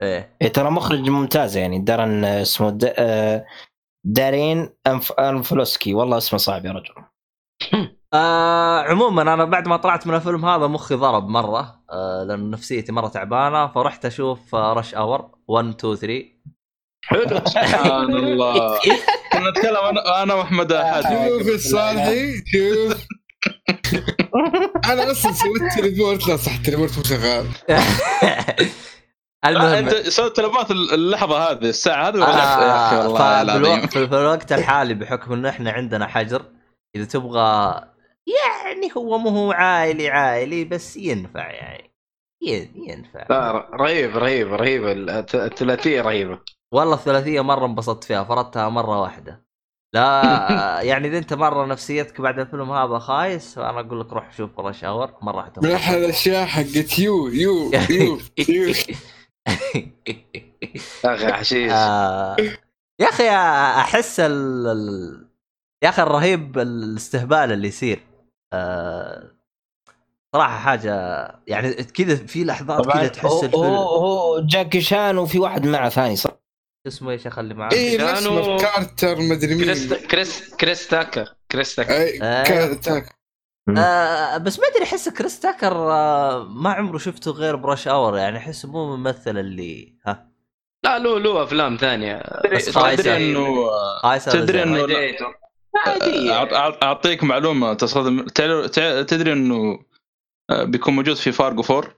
إيه. 0.01 0.35
إيه 0.41 0.47
ترى 0.47 0.69
مخرج 0.71 1.09
ممتاز 1.09 1.57
يعني. 1.57 1.79
دارن 1.79 2.23
آه، 2.25 2.41
اسمه 2.41 2.69
د... 2.69 2.93
آه، 2.97 3.45
دارين 4.03 4.69
أنف... 4.87 5.11
أرنوفسكي. 5.11 5.93
والله 5.93 6.17
اسمه 6.17 6.39
صعب 6.39 6.65
يا 6.65 6.71
رجل. 6.71 6.93
آه 8.13 8.79
عموما 8.81 9.21
أنا 9.21 9.45
بعد 9.45 9.67
ما 9.67 9.77
طلعت 9.77 10.07
من 10.07 10.13
الفيلم 10.15 10.45
هذا 10.45 10.67
مخي 10.67 10.95
ضرب 10.95 11.27
مرة 11.27 11.81
آه 11.91 12.23
لأن 12.23 12.49
نفسيتي 12.49 12.91
مرة 12.91 13.07
تعبانة 13.07 13.67
فرحت 13.67 14.05
أشوف 14.05 14.55
آه 14.55 14.73
Rush 14.73 14.95
Hour 14.95 15.31
1 15.47 15.67
2 15.79 15.95
3 15.95 16.23
حلو. 17.05 17.45
سبحان 17.45 18.15
الله. 18.15 18.79
كنا 19.33 19.49
نتكلم 19.49 19.77
أنا 19.77 20.23
أنا 20.23 20.33
وأحمد 20.33 20.73
حاتم 20.73 21.09
شوف 21.29 21.47
الصالحي 21.47 22.33
شوف. 22.45 23.07
أنا 24.85 25.11
أصلا 25.11 25.31
سويت 25.31 25.73
teleport 25.77 26.27
لا 26.27 26.35
صح 26.37 26.55
ال 26.55 26.60
teleport 26.60 26.97
مو 26.97 27.03
شغال. 27.03 27.45
المهم 29.45 29.65
أنت 29.73 29.93
سويت 29.93 30.35
teleport 30.35 30.71
اللحظة 30.71 31.51
هذه 31.51 31.69
الساعة 31.69 32.07
هذه 32.07 32.13
ولا 32.15 32.25
لا؟ 32.25 32.37
يا 32.37 32.87
أخي 32.87 32.95
آه 32.95 33.03
والله 33.07 33.41
العظيم. 33.41 33.87
في 33.87 33.99
الوقت 33.99 34.51
الحالي 34.53 34.93
بحكم 34.93 35.33
إنه 35.33 35.49
إحنا 35.49 35.71
عندنا 35.71 36.07
حجر 36.07 36.45
إذا 36.95 37.05
تبغى 37.05 37.73
يعني 38.27 38.91
هو 38.97 39.17
مو 39.17 39.29
هو 39.29 39.51
عائلي 39.51 40.09
عائلي 40.09 40.63
بس 40.65 40.97
ينفع 40.97 41.51
يعني. 41.51 41.91
ين- 42.43 42.71
ينفع. 42.75 43.25
لا 43.29 43.51
رهيب 43.73 44.17
رهيب 44.17 44.53
رهيب. 44.53 44.87
الثلاثية 45.35 46.01
رهيبة. 46.01 46.39
والله 46.73 46.93
الثلاثية 46.95 47.41
مرة 47.41 47.65
انبسطت 47.65 48.03
فيها 48.03 48.23
فرضتها 48.23 48.69
مرة 48.69 49.01
واحدة. 49.01 49.45
لا 49.93 50.81
يعني 50.89 51.07
إذا 51.07 51.17
أنت 51.17 51.33
مرة 51.33 51.65
نفسيتك 51.65 52.21
بعد 52.21 52.39
الفيلم 52.39 52.71
هذا 52.71 52.99
خايس 52.99 53.55
فانا 53.55 53.79
أقول 53.79 53.99
لك 53.99 54.13
روح 54.13 54.33
شوف 54.37 54.59
Rush 54.59 54.83
Hour 54.83 55.13
مرة 55.21 55.41
حتنبسط. 55.41 55.63
من 55.69 55.75
أحلى 55.75 55.97
الأشياء 56.05 56.45
حقت 56.45 56.99
يو 56.99 57.27
يو 57.27 57.71
يو 57.89 58.17
يو. 58.49 58.73
يا 59.47 61.13
أخي 61.13 61.33
حشيش 61.39 61.71
آه، 61.71 62.35
يا 62.99 63.09
أخي 63.09 63.29
أحس 63.81 64.19
ال... 64.19 65.27
يا 65.83 65.89
أخي 65.89 66.03
الرهيب 66.03 66.59
الاستهبال 66.59 67.51
اللي 67.51 67.67
يصير. 67.67 67.99
آه، 68.53 69.31
صراحة 70.35 70.57
حاجة 70.57 70.91
يعني 71.47 71.73
كذا 71.73 72.15
في 72.15 72.43
لحظات 72.43 72.85
كذا 72.85 73.07
تحس 73.07 73.25
هو, 73.25 73.43
الفيلم. 73.43 73.63
هو, 73.63 73.95
هو 73.97 74.39
جاكي 74.45 74.81
شان 74.81 75.17
وفي 75.17 75.39
واحد 75.39 75.65
معه 75.67 75.89
ثاني 75.89 76.15
صح؟ 76.15 76.31
اسمه 76.87 77.11
إيش 77.11 77.27
اخلي 77.27 77.53
معاه؟ 77.53 77.71
اي 77.71 78.13
اسمه 78.13 78.57
كارتر 78.57 79.21
مدري 79.21 79.55
مين. 79.55 79.65
كريس 79.65 79.93
كريس 80.05 80.55
كريس 80.55 80.87
تاكر. 80.87 81.35
كريس 81.51 81.75
تاكر. 81.75 81.91
اي 81.93 82.19
آه. 82.21 83.05
آه 83.77 84.37
بس 84.37 84.59
ما 84.59 84.65
أدري 84.67 84.83
أحس 84.83 85.09
كريس 85.09 85.39
تاكر 85.39 85.73
آه 85.91 86.43
ما 86.43 86.69
عمره 86.73 86.97
شفته 86.97 87.31
غير 87.31 87.55
ب 87.55 87.62
Rush 87.62 87.87
Hour 87.87 88.17
يعني 88.17 88.37
أحس 88.37 88.65
مو 88.65 88.95
ممثل 88.97 89.37
اللي 89.37 89.95
ها. 90.07 90.31
لا 90.83 90.99
له 90.99 91.19
له 91.19 91.43
أفلام 91.43 91.77
ثانية. 91.77 92.23
بس. 92.53 92.65
تدري 92.65 93.13
انه 93.17 93.67
تدري 94.25 95.17
أعط- 96.29 96.83
أعطيك 96.83 97.23
معلومة 97.23 97.73
تصدم 97.73 98.25
تدري 99.07 99.33
إنه 99.33 99.79
بيكون 100.51 100.95
موجود 100.95 101.15
في 101.15 101.31
فارجو 101.31 101.63
4 101.69 101.91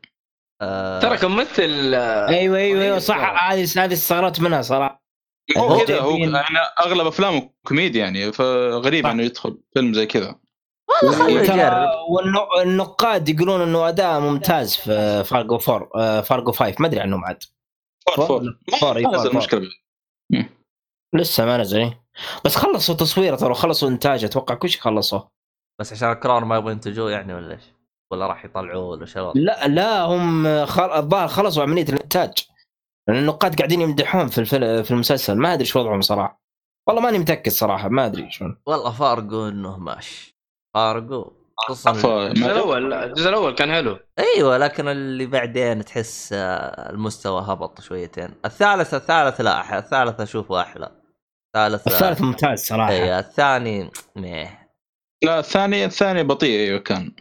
آه 0.61 0.99
ترى 0.99 1.17
كممثل 1.17 1.91
آه، 1.95 2.27
أيوه 2.29 2.57
أيوه 2.57 2.81
أيوه 2.83 2.99
صح. 2.99 3.43
هذه 3.51 3.67
هذه 3.77 3.93
استغربت 3.93 4.39
منها 4.39 4.61
صراحة. 4.61 5.03
هو 5.57 5.63
هو 5.67 5.85
كذا 5.85 5.99
هو 5.99 6.17
يعني 6.17 6.57
أغلب 6.85 7.07
أفلامه 7.07 7.49
كوميدي 7.67 7.99
يعني 7.99 8.31
فغريب. 8.31 9.05
إنه 9.07 9.23
يدخل 9.23 9.57
فيلم 9.73 9.93
زي 9.93 10.05
كذا. 10.05 10.35
والله 10.89 11.17
خليه 11.17 11.47
ترى 11.47 11.57
يجرب 11.57 11.89
والنقاد 12.57 13.29
يقولون 13.29 13.61
إنه 13.61 13.89
أداء 13.89 14.19
ممتاز 14.19 14.75
في 14.75 15.23
فارجو 15.23 15.59
4 15.69 15.89
آه، 15.95 16.21
فارجو 16.21 16.51
5 16.51 16.75
ما 16.79 16.87
أدري 16.87 16.99
عنهم 16.99 17.25
عاد 17.25 17.43
four 18.05 18.15
four 18.15 18.27
four، 18.27 18.43
ما 18.71 18.77
four، 18.79 18.99
نزل 18.99 19.31
four. 19.31 19.37
مشكلة 19.37 19.69
لسه 21.15 21.45
ما 21.45 21.57
نزل 21.57 21.79
إيه. 21.79 22.03
بس 22.45 22.55
خلصوا 22.55 22.95
تصويره 22.95 23.35
ترى 23.35 23.53
خلصوا 23.53 23.89
إنتاجه. 23.89 24.25
أتوقع 24.25 24.55
كل 24.55 24.69
شيء 24.69 24.81
خلصوا. 24.81 25.21
بس 25.79 25.93
عشان 25.93 26.11
الكورونا 26.11 26.43
ما 26.43 26.57
يبغوا 26.57 26.71
ينتجوه 26.71 27.11
يعني 27.11 27.33
ولا 27.33 27.53
إيش؟ 27.53 27.63
ولا 28.11 28.27
راح 28.27 28.45
يطلعوه 28.45 28.85
ولا 28.85 29.05
الوضع؟ 29.15 29.31
لا 29.35 29.67
لا 29.67 30.01
هم 30.01 30.65
خل... 30.65 30.91
الظاهر 30.91 31.27
خلصوا 31.27 31.63
عمليه 31.63 31.83
الإنتاج. 31.83 32.33
لأن 33.07 33.17
النقاد 33.17 33.55
قاعدين 33.55 33.81
يمدحون 33.81 34.27
في 34.27 34.37
الفل... 34.37 34.83
في 34.83 34.91
المسلسل. 34.91 35.37
ما 35.37 35.53
أدري 35.53 35.65
شو 35.65 35.79
وضعهم 35.79 36.01
صراحة. 36.01 36.41
والله 36.87 37.01
ماني 37.01 37.19
متأكد 37.19 37.51
صراحة 37.51 37.89
ما 37.89 38.05
أدري 38.05 38.31
شلون. 38.31 38.61
والله 38.65 38.91
فارجو 38.91 39.47
إنه 39.47 39.77
ماشي. 39.77 40.32
فارجو 40.73 41.31
خصوصا 41.57 42.27
الجزء 42.27 42.51
الأول 42.51 42.93
الجزء 42.93 43.29
الأول 43.29 43.55
كان 43.55 43.71
حلو. 43.71 43.99
أيوه 44.19 44.57
لكن 44.57 44.87
اللي 44.87 45.25
بعدين 45.25 45.85
تحس 45.85 46.29
آه، 46.33 46.89
المستوى 46.89 47.41
هبط 47.41 47.81
شويتين. 47.81 48.29
الثالث 48.45 48.93
الثالث 48.93 49.41
لا 49.41 49.77
الثالث 49.77 50.21
اشوفه 50.21 50.61
أحلى 50.61 50.91
الثالث 51.55 51.87
الثالث 51.87 52.21
ممتاز 52.21 52.65
صراحة. 52.65 52.91
اي 52.91 53.19
الثاني 53.19 53.91
مية. 54.15 54.69
لا 55.23 55.39
الثاني 55.39 55.85
الثاني 55.85 56.23
بطيء 56.23 56.59
أيوه 56.59 56.79
كان. 56.79 57.11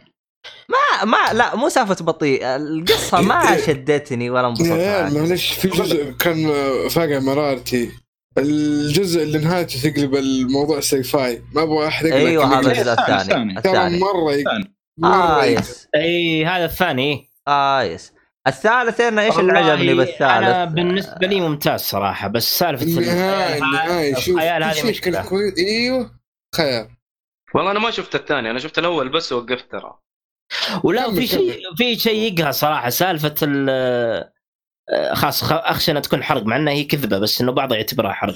ما 0.69 1.05
ما 1.05 1.33
لا 1.33 1.55
مو 1.55 1.69
سالفة 1.69 2.05
بطيء. 2.05 2.39
القصة 2.43 3.21
ما 3.21 3.57
شدتني 3.57 4.29
ولا 4.29 4.47
انبسطت 4.47 4.67
معها. 4.67 5.09
معلش 5.09 5.53
في 5.53 5.67
جزء 5.67 6.11
كان 6.11 6.53
فاقع 6.89 7.19
مرارتي. 7.19 7.91
الجزء 8.37 9.23
اللي 9.23 9.37
نهايته 9.39 9.89
تقلب 9.89 10.15
الموضوع 10.15 10.79
sci-fi 10.79 11.43
ما 11.53 11.63
أبغى 11.63 11.87
أحرق 11.87 12.07
لك 12.09 12.13
أيوه 12.13 12.59
هذا 12.59 12.71
الجزء 12.71 12.91
الثاني 12.93 13.21
الثاني. 13.21 13.61
ترى 13.61 13.71
الثاني. 13.71 13.99
مرة 13.99 14.13
مره 14.97 15.45
يق- 15.45 15.59
yes. 15.59 15.87
إي 15.95 16.45
هذا 16.45 16.65
الثاني. 16.65 17.29
آه 17.47 17.83
yes. 17.83 18.13
الثالث 18.47 19.01
أنا 19.01 19.21
إيش 19.21 19.39
اللي 19.39 19.51
عجبني 19.59 19.93
بالثالث؟ 19.93 20.21
أنا 20.21 20.65
بالنسبة 20.65 21.27
لي 21.27 21.41
ممتاز 21.41 21.79
صراحة 21.81 22.27
بس 22.27 22.59
سالفة 22.59 22.83
النهايه 22.85 23.57
ال- 23.57 23.63
النهايه 23.63 24.15
شوف 24.15 24.35
الخيال 24.35 24.63
هذه 24.63 24.89
مشكلة. 24.89 25.21
كويس 25.21 25.53
أيوه. 25.59 26.11
خيال 26.55 26.87
والله 27.55 27.71
أنا 27.71 27.79
ما 27.79 27.91
شفت 27.91 28.15
الثاني 28.15 28.51
أنا 28.51 28.59
شفت 28.59 28.79
الأول 28.79 29.09
بس 29.09 29.31
وقفت 29.33 29.71
ترى. 29.71 29.99
ولا 30.83 31.11
في 31.11 31.27
شيء 31.27 31.59
في 31.77 31.95
شيء 31.95 32.33
يقهى 32.33 32.51
صراحة 32.53 32.89
سالفة 32.89 33.35
ال 33.43 33.69
آه، 34.89 35.13
خلاص 35.13 35.43
خ- 35.43 35.51
أخشى 35.53 35.91
إنها 35.91 36.01
تكون 36.01 36.23
حرق 36.23 36.43
مع 36.43 36.55
إنها 36.55 36.73
هي 36.73 36.83
كذبة 36.83 37.19
بس 37.19 37.41
إنه 37.41 37.51
بعضها 37.51 37.77
يعتبرها 37.77 38.11
حرق. 38.11 38.35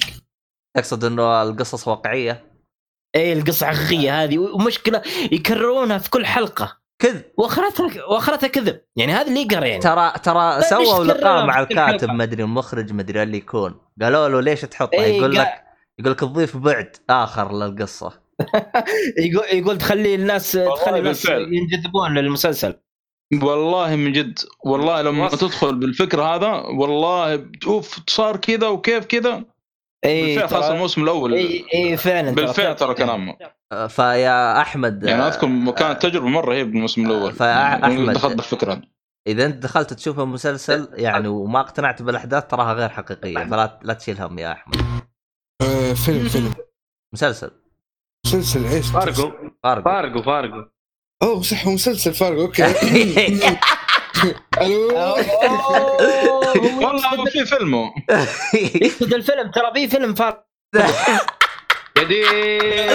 تقصد 0.78 1.04
إنه 1.04 1.42
القصص 1.44 1.88
واقعية؟ 1.88 2.52
اي 3.16 3.34
القصة 3.34 3.66
حقيقية 3.68 4.24
هذه 4.24 4.38
ومشكلة 4.38 5.02
يكررونها 5.32 5.98
في 5.98 6.10
كل 6.10 6.26
حلقة. 6.26 6.78
كذب. 7.02 7.24
وأخرتها 7.38 8.06
وأخرتها 8.10 8.48
كذب. 8.48 8.82
يعني 8.96 9.14
هذا 9.14 9.28
اللي 9.28 9.42
يقهر 9.42 9.66
يعني. 9.66 9.82
ترى 9.82 10.14
ترى 10.24 10.62
سووا 10.62 11.04
تكررها 11.06 11.18
لقاء 11.18 11.46
مع 11.46 11.66
في 11.66 11.74
كل 11.74 11.80
الكاتب؟ 11.80 12.10
ما 12.10 12.24
أدري 12.24 12.44
المخرج 12.44 12.94
ما 12.94 13.02
أدري 13.02 13.24
اللي 13.24 13.38
يكون. 13.38 13.80
قالوا 14.02 14.28
له 14.30 14.42
ليش 14.42 14.62
تحطها 14.62 15.00
إيه، 15.00 15.18
يقول 15.18 15.36
قا- 15.36 15.40
لك 15.40 15.64
يقول 16.00 16.12
لك 16.12 16.20
تضيف 16.20 16.58
بعد 16.58 16.96
آخر 17.10 17.54
للقصة. 17.58 18.22
يقول 19.18 19.46
يقول 19.54 19.78
تخلي 19.78 20.16
الناس 20.16 20.52
تخلي 20.52 21.00
الناس. 21.00 21.26
ينجذبون 21.26 22.14
للمسلسل. 22.18 22.80
والله 23.34 23.96
من 23.96 24.12
جد 24.14 24.40
والله 24.66 25.02
لما 25.02 25.26
وصف. 25.26 25.42
تدخل 25.42 25.76
بالفكرة 25.76 26.36
هذا 26.36 26.52
والله 26.52 27.46
اوف 27.68 28.00
صار 28.10 28.38
كذا 28.38 28.68
وكيف 28.68 29.06
كذا. 29.06 29.44
إي 30.06 30.48
خلاص 30.48 30.66
الموسم 30.66 31.04
الأول. 31.04 31.34
إي 31.34 31.66
إي 31.74 31.98
فعلا. 31.98 32.32
بالفعل 32.32 32.76
ترى 32.76 32.94
كلامه 32.94 33.36
آه، 33.72 33.88
فيا 33.88 34.62
أحمد 34.62 35.04
يعني 35.04 35.22
آه، 35.24 35.28
أذكر 35.28 35.72
كانت 35.72 36.02
تجربة 36.02 36.28
مرة 36.28 36.50
رهيبه 36.50 36.72
بالموسم 36.72 37.06
الأول. 37.06 37.32
فأحمد- 37.34 37.40
يعني 37.84 38.06
دخلت 38.14 38.36
بالفكرة 38.36 38.82
إذا 39.28 39.46
أنت 39.46 39.64
دخلت 39.64 39.94
تشوف 39.94 40.20
المسلسل 40.20 40.90
يعني 40.94 41.28
وما 41.28 41.60
اقتنعت 41.60 42.02
بالأحداث 42.02 42.48
تراها 42.48 42.74
غير 42.74 42.90
حقيقية 42.90 43.46
فلا 43.46 43.80
لا 43.84 43.94
تشيل 43.94 44.22
هم 44.22 44.40
يا 44.40 44.52
أحمد. 44.52 44.76
آه 45.62 45.94
فيلم 45.94 46.28
فيلم. 46.28 46.54
مسلسل. 47.14 47.52
مسلسل 48.26 48.66
إيش؟ 48.66 48.88
Fargo 48.92 49.32
Fargo 49.64 49.84
Fargo 49.86 50.22
Fargo 50.22 50.66
أوه 51.24 51.42
صح 51.42 51.66
هو 51.68 51.72
مسلسل 51.74 52.14
Fargo 52.14 52.42
okay. 52.42 52.66
ألو؟ 54.62 54.88
والله 56.82 57.26
في 57.32 57.46
فيلمه. 57.46 57.92
يقصد 58.82 59.14
الفيلم 59.14 59.52
ترى 59.52 59.72
في 59.74 59.88
فيلم 59.88 60.14
فار 60.14 60.44
قديم 61.98 62.24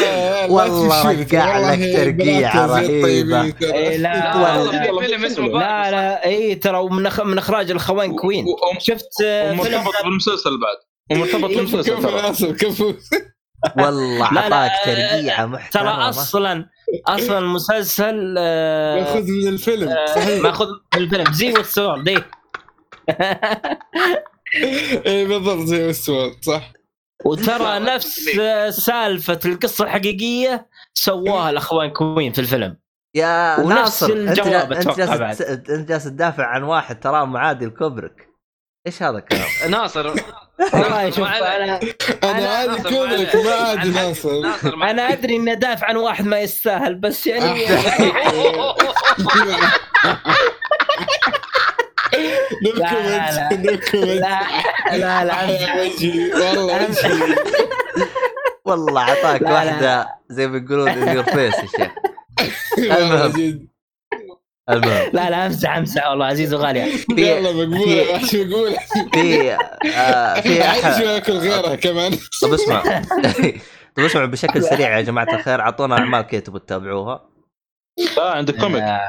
لا 0.01 0.45
والله 0.51 1.11
رجع 1.11 1.59
لك 1.59 1.79
رهيبة. 1.79 2.51
ترى. 2.51 2.81
إيه، 2.81 3.97
لا 3.97 3.97
لا. 3.97 5.91
لا, 5.91 6.25
اي 6.25 6.55
ترى 6.55 6.89
من. 6.91 7.11
من 7.25 7.39
إخراج 7.39 7.71
الأخوين 7.71 8.17
كوين. 8.17 8.47
شفت 8.79 9.23
آه، 9.25 9.53
ومرتبط 9.53 9.93
بالمسلسل 10.05 10.51
بعد. 10.61 10.77
ومرتبط 11.11 11.51
بالمسلسل 11.51 12.57
كفو 12.57 12.95
والله 13.79 14.25
أعطاك 14.25 14.71
ترقيعة 14.85 15.47
محترمة. 15.47 15.93
ترى 15.93 16.09
أصلا 16.09 16.67
أصلا 17.07 17.39
المسلسل 17.39 18.35
آه، 18.39 19.01
مأخذ 19.01 19.23
من 19.31 19.49
الفيلم. 19.49 19.89
آه، 19.89 20.07
صحيح. 20.07 20.43
مأخذ 20.43 20.67
من 20.95 21.01
الفيلم. 21.03 21.33
زي 21.33 21.53
والسورد 21.53 22.09
إيه 22.09 22.25
اي 25.07 25.25
بالضبط 25.25 25.67
زي 25.67 25.89
وستورد 25.89 26.33
صح. 26.43 26.73
وترى 27.25 27.79
نفس 27.79 28.31
سالفة 28.71 29.41
القصة 29.45 29.85
الحقيقية 29.85 30.69
سواها 30.95 31.51
الأخوان 31.51 31.91
كوين 31.91 32.33
في 32.33 32.39
الفيلم. 32.41 32.77
يا 33.15 33.61
ونفس 33.61 33.75
ناصر 34.03 34.07
أنت 34.07 34.39
الجواب 34.39 34.69
جا- 34.73 34.77
أنت 34.79 34.87
أتوقع 34.89 35.17
جالس 35.17 35.41
أنت 35.43 35.89
جالس 35.89 36.05
تدافع 36.05 36.47
عن 36.47 36.63
واحد 36.63 37.01
تراه 37.01 37.25
معادي 37.25 37.67
لكوبريك. 37.67 38.32
إيش 38.87 39.03
هذا 39.03 39.19
الكلام؟ 39.19 39.49
ناصر 39.71 40.07
والله 40.73 41.11
شوف. 41.11 41.19
أنا 41.27 41.81
أنا 42.25 42.77
معلش. 42.81 43.35
ما 43.47 43.67
حق. 43.77 43.85
ناصر 43.87 44.45
أنا 44.91 45.13
أدري 45.13 45.37
إني 45.37 45.53
ادافع 45.53 45.87
عن 45.87 45.97
واحد 45.97 46.27
ما 46.27 46.41
يستاهل 46.41 46.95
بس 46.95 47.27
يعني 47.27 47.67
لا، 54.03 54.41
لا 54.97 55.25
لا 55.25 55.83
وجهي 55.83 56.33
والله 56.35 56.89
وجهي 56.89 57.37
والله 58.65 59.03
أعطاك. 59.03 59.43
واحدة 59.43 60.09
زي 60.29 60.47
ما 60.49 60.59
يقولون 60.59 60.89
ان 60.89 61.09
يور 61.17 61.25
فيس 61.25 61.55
يا 61.55 61.67
شيخ 61.77 61.91
المهم. 62.79 63.72
المهم. 64.71 65.11
لا 65.13 65.31
لا 65.31 65.47
امزح 65.47 65.77
امزح 65.77 66.09
والله 66.09 66.27
عزيز 66.27 66.55
وغالي. 66.55 66.85
في 67.17 67.21
يلا 67.31 67.53
مقبوله 67.53 68.13
وحش 68.13 68.35
مقبوله 68.35 68.77
في 69.13 69.53
آه 69.97 70.41
في 70.41 70.63
احد 70.71 71.03
ياكل 71.03 71.33
غيرها 71.33 71.75
كمان. 71.77 72.13
طب 72.43 72.53
اسمع. 72.53 72.83
طب 73.97 74.03
اسمع 74.03 74.25
بشكل 74.25 74.63
سريع 74.63 74.97
يا 74.97 75.03
جماعة 75.03 75.35
الخير. 75.35 75.61
أعطونا 75.61 75.99
أعمال 75.99 76.21
كي 76.23 76.41
تبغوا 76.41 76.59
تتابعوها. 76.59 77.29
لا 78.17 78.31
عندك 78.31 78.57
comic 78.57 78.83
آه، 78.83 79.01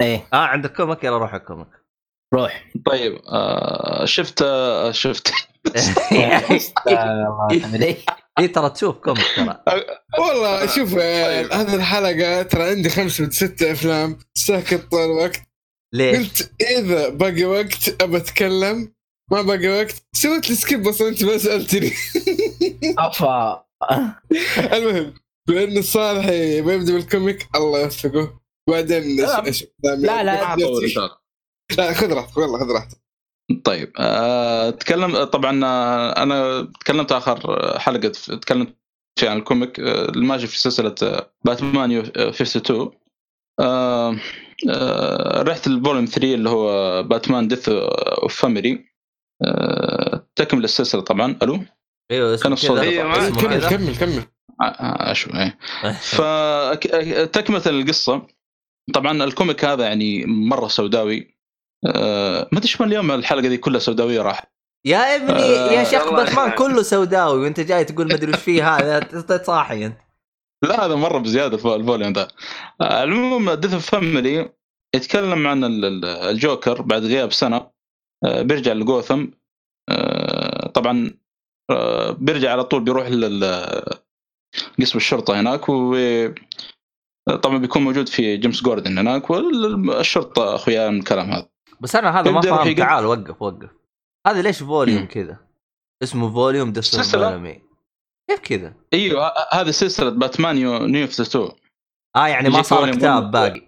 إيه. 0.00 0.26
آه 0.32 0.36
عندك 0.36 0.76
comic 0.76 1.04
يلا 1.04 1.18
روح 1.18 1.34
ال 1.34 1.40
comic 1.40 1.68
روح. 2.34 2.64
طيب 2.86 3.20
آه 3.32 4.04
شفت 4.04 4.42
آه 4.42 4.90
شفت. 4.90 5.32
اي 8.40 8.48
ترى 8.48 8.70
تشوف 8.70 8.96
comic 8.96 9.24
ترى. 9.36 9.62
والله 10.18 10.66
شوف 10.66 10.94
آه، 10.98 11.42
طيب. 11.42 11.52
هذه 11.52 11.74
الحلقة 11.74 12.42
ترى 12.42 12.62
عندي 12.62 12.88
خمس 12.90 13.20
من 13.20 13.30
ست 13.30 13.62
أفلام 13.62 14.18
ساكت 14.34 14.90
طول 14.90 15.04
الوقت. 15.04 15.40
ليش؟ 15.94 16.16
قلت 16.18 16.52
إذا 16.78 17.08
باقي 17.08 17.44
وقت 17.44 18.02
أبى 18.02 18.16
أتكلم 18.16 18.92
ما 19.32 19.42
باقي 19.42 19.68
وقت 19.68 19.94
سويت 20.12 20.50
لي 20.50 20.56
skip 20.56 20.88
أصلا 20.88 21.08
أنت 21.08 21.24
ما 21.24 21.38
سألتني. 21.38 21.92
افا 22.98 23.64
المهم 24.72 25.14
لأن 25.48 25.78
الصالحي 25.78 26.60
بيبدا 26.62 26.92
بال 26.92 27.08
comic 27.08 27.48
الله 27.54 27.80
يوفقه. 27.80 28.40
بعدين 28.70 29.16
لا، 29.16 29.48
أشوف 29.48 29.68
لا،. 29.84 30.22
لا 31.78 31.92
خذ 31.94 32.12
راحتك 32.12 32.36
والله 32.36 32.58
خذ 32.58 32.70
راحتك. 32.72 32.98
طيب 33.64 33.92
آه، 33.98 34.70
تكلم 34.70 35.24
طبعا 35.24 35.64
آه، 35.64 36.22
أنا 36.22 36.62
تكلمت 36.80 37.12
آخر 37.12 37.60
حلقة 37.78 38.08
تكلمت 38.42 38.76
في 39.18 39.28
عن 39.28 39.36
ال 39.38 39.45
comic 39.45 39.80
آه، 39.80 40.04
الماشي 40.08 40.46
في 40.46 40.58
سلسلة 40.58 40.94
باتمان 41.44 41.90
يو- 41.90 42.02
آه، 42.16 42.28
52 42.28 42.90
آه، 43.60 44.16
آه، 44.70 45.42
رحت 45.42 45.66
ال 45.66 45.71
volume 45.71 46.04
3 46.04 46.34
اللي 46.34 46.50
هو 46.50 47.02
باتمان 47.02 47.48
Death 47.48 47.68
of 47.68 48.34
Family 48.40 48.84
تكمل 50.36 50.64
السلسلة 50.64 51.00
طبعا. 51.00 51.36
ألو؟ 51.42 51.60
أيوه 52.10 52.36
كان 52.36 52.52
اسمه 52.52 52.70
الصوت. 52.70 52.78
أيوة، 52.78 53.30
كمل 53.30 53.68
كمل 53.68 53.96
كمل. 53.96 54.22
شو 55.16 55.30
إيه. 55.30 55.58
فتكمله 56.16 57.62
القصة. 57.66 58.26
طبعا 58.94 59.24
ال 59.24 59.31
comic 59.31 59.64
هذا 59.64 59.84
يعني 59.84 60.24
مرة 60.26 60.68
سوداوي. 60.68 61.29
آه، 61.86 62.48
ما 62.52 62.60
تشمل 62.60 62.88
اليوم 62.88 63.10
الحلقة 63.10 63.48
دي 63.48 63.56
كلها 63.56 63.78
سوداوية 63.80 64.22
راح. 64.22 64.46
يا 64.86 65.16
ابني 65.16 65.32
آه، 65.32 65.72
يا 65.72 65.84
شيخ 65.84 66.12
باتمان. 66.12 66.50
كله 66.50 66.82
سوداوي 66.82 67.40
وأنت 67.40 67.60
جاي 67.60 67.84
تقول 67.84 68.08
ما 68.08 68.14
أدري 68.14 68.32
وش 68.32 68.38
فيه 68.38 68.76
هذا 68.76 69.42
صاحي 69.44 69.86
أنت. 69.86 69.98
لا 70.64 70.86
هذا 70.86 70.94
مرة 70.94 71.18
بزيادة 71.18 71.56
ال 71.56 71.61
vo- 71.61 71.74
ال 71.74 71.79
volume 71.79 72.12
ذا 72.12 72.28
آه، 72.80 73.02
المهم 73.02 73.50
Death 73.50 73.74
Family 73.74 74.52
يتكلم 74.94 75.46
عن 75.46 75.64
ال- 75.64 75.84
ال- 75.84 76.04
الجوكر 76.04 76.82
بعد 76.82 77.04
غياب 77.04 77.32
سنة. 77.32 77.70
آه، 78.24 78.42
بيرجع 78.42 78.72
لجوثم. 78.72 79.26
طبعا 80.74 81.14
بيرجع 82.18 82.52
على 82.52 82.64
طول 82.64 82.84
بيروح 82.84 83.06
لل- 83.08 83.84
قسم 84.80 84.98
الشرطة 84.98 85.40
هناك 85.40 85.68
و 85.68 85.96
طبعا 87.42 87.58
بيكون 87.58 87.82
موجود 87.82 88.08
في 88.08 88.36
جيمس 88.36 88.62
جوردن 88.62 88.98
هناك 88.98 89.30
والشرطة 89.30 90.54
أخويا 90.54 90.90
من 90.90 90.98
الكلام 90.98 91.30
هذا. 91.30 91.48
بس 91.80 91.96
أنا 91.96 92.20
هذا 92.20 92.30
ما 92.30 92.40
فاهم. 92.40 92.74
تعال 92.74 93.06
وقف 93.06 93.42
وقف. 93.42 93.70
هذا 94.26 94.42
ليش 94.42 94.58
volume. 94.62 95.06
كذا؟ 95.06 95.36
اسمه 96.02 96.32
volume 96.32 96.72
ديس 96.72 96.84
سلسلة. 96.84 97.38
volume 97.38 97.60
كيف 98.28 98.38
كذا؟ 98.40 98.74
إيوه 98.92 99.32
هذه 99.52 99.70
سلسلة 99.70 100.10
باتمان 100.10 100.58
new- 100.58 100.86
new 100.86 101.04
52 101.04 101.50
آه 102.16 102.26
يعني 102.28 102.48
ما 102.48 102.62
صار 102.62 102.90
كتاب. 102.92 103.30
باقي. 103.30 103.62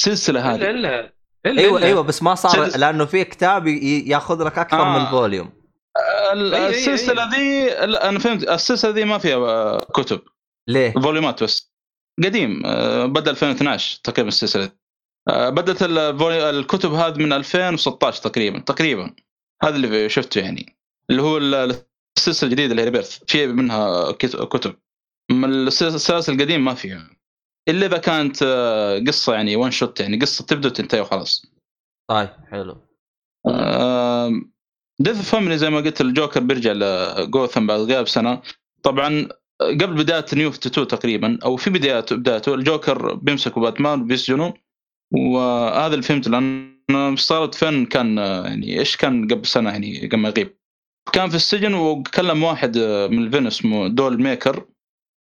سلسلة 0.00 0.54
هذه. 0.54 0.70
الا 0.70 1.12
الا 1.46 1.62
أيوه 1.62 1.78
إلا. 1.78 1.86
أيوه 1.86 2.02
بس 2.02 2.22
ما 2.22 2.34
صار 2.34 2.76
لأنه 2.76 3.04
في 3.04 3.24
كتاب 3.24 3.66
ي- 3.66 4.04
ياخذ 4.08 4.44
لك 4.46 4.58
أكثر 4.58 4.80
آه. 4.82 4.98
من 4.98 5.06
volume 5.06 5.52
ال- 6.32 6.54
أيوة، 6.54 6.56
أيوة، 6.66 6.68
السلسلة 6.68 7.30
ذي 7.30 7.66
لا، 7.86 8.08
أنا 8.08 8.18
فهمت. 8.18 8.42
السلسلة 8.48 8.90
ذي 8.90 9.04
ما 9.04 9.18
فيها 9.18 9.36
آه، 9.36 9.78
كتب. 9.78 10.20
ليه؟ 10.68 10.92
volumeات 10.92 11.42
بس. 11.42 11.72
قديم 12.24 12.62
آه، 12.66 13.06
بدأ 13.06 13.30
2012 13.30 14.00
تقريبا 14.04 14.28
السلسلة 14.28 14.70
بدأت 15.50 15.82
ال 15.82 15.93
volu- 15.93 16.50
الكتب 16.50 16.92
هذه 16.92 17.18
من 17.18 17.32
2016 17.32 18.22
تقريبا 18.22 18.58
تقريبا. 18.58 19.14
هذا 19.62 19.76
اللي 19.76 20.08
شفته 20.08 20.40
يعني. 20.40 20.76
اللي 21.10 21.22
هو 21.22 21.36
ال- 21.38 21.82
السلسلة 22.18 22.48
الجديدة 22.50 22.70
اللي 22.70 22.82
هي 22.82 22.84
Rebirth 22.84 23.18
في 23.26 23.46
منها 23.46 24.12
كت- 24.12 24.36
كتب. 24.36 24.74
أما 25.30 25.46
السلاسل 25.46 26.32
القديم 26.34 26.64
ما 26.64 26.74
فيها. 26.74 27.10
إلا 27.68 27.86
إذا 27.86 27.96
كانت 27.98 28.36
آه، 28.42 28.98
قصة 29.06 29.34
يعني 29.34 29.56
one 29.56 29.70
shot 29.70 30.00
يعني 30.00 30.18
قصة 30.18 30.44
تبدأ 30.44 30.68
وتنتهي 30.68 31.00
وخلاص. 31.00 31.46
طيب 32.10 32.28
حلو. 32.50 32.76
Death 35.00 35.30
Family 35.30 35.58
زي 35.58 35.70
ما 35.70 35.78
قلت 35.80 36.00
الجوكر 36.00 36.40
بيرجع 36.40 36.72
لجوثم 36.72 37.66
بعد 37.66 37.80
غياب 37.80 38.08
سنة. 38.08 38.42
طبعا 38.82 39.28
قبل 39.60 39.94
بداية 39.94 40.24
New 40.32 40.48
52 40.50 40.86
تقريبا 40.86 41.38
أو 41.44 41.56
في 41.56 41.70
بدايته 41.70 42.16
بدايته 42.16 42.54
الجوكر 42.54 43.14
بيمسكوا 43.14 43.62
باتمان 43.62 44.00
وبيسجنوا 44.00 44.52
وهذا 45.12 45.94
اللي 45.94 46.02
فهمته 46.02 46.30
لأن 46.30 47.16
صارت 47.16 47.54
فين 47.54 47.86
كان 47.86 48.18
يعني 48.18 48.78
إيش 48.78 48.96
كان 48.96 49.28
قبل 49.28 49.46
سنة 49.46 49.70
يعني 49.70 50.06
قبل 50.06 50.16
ما 50.16 50.28
يغيب. 50.28 50.56
كان 51.12 51.28
في 51.28 51.36
السجن 51.36 51.74
وكلم 51.74 52.42
واحد 52.42 52.78
من 53.10 53.18
ال 53.24 53.27
villain 53.27 53.46
اسمه 53.46 53.88
دول 53.88 54.22
ميكر 54.22 54.66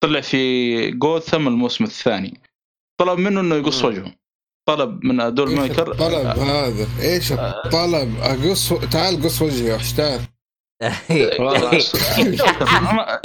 طلع 0.03 0.21
في 0.21 0.91
جوثم 0.91 1.47
الموسم 1.47 1.83
الثاني. 1.83 2.41
طلب 2.99 3.19
منه 3.19 3.41
إنه 3.41 3.55
يقص. 3.55 3.85
وجهه. 3.85 4.15
طلب 4.69 5.05
من 5.05 5.33
دول 5.33 5.51
ميكر 5.51 5.91
الطلب 5.91 6.25
هذا؟ 6.39 6.87
إيش 7.01 7.31
الطلب؟ 7.31 8.15
اقص 8.21 8.73
تعال 8.73 9.23
قص 9.23 9.41
وجهي 9.41 9.67
يا 9.67 9.75
وحش 9.75 9.93
تعال 9.93 10.11
والله. 10.11 10.38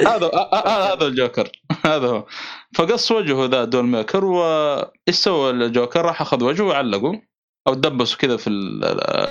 هذا 0.09 0.31
هذا 0.67 1.07
الجوكر. 1.07 1.51
هذا 1.87 2.07
هو. 2.09 2.27
فقص 2.75 3.11
وجهه 3.13 3.45
ذا 3.47 3.65
دول 3.65 3.85
ميكر 3.85 4.25
وإيش 4.25 5.15
سوى 5.17 5.51
الجوكر؟ 5.51 6.05
راح 6.05 6.21
أخذ 6.21 6.45
وجهه 6.45 6.65
وعلقه 6.65 7.23
أو 7.69 7.75
دبسه 7.75 8.17
كذا 8.17 8.37
في 8.37 8.47
ال- 8.51 8.85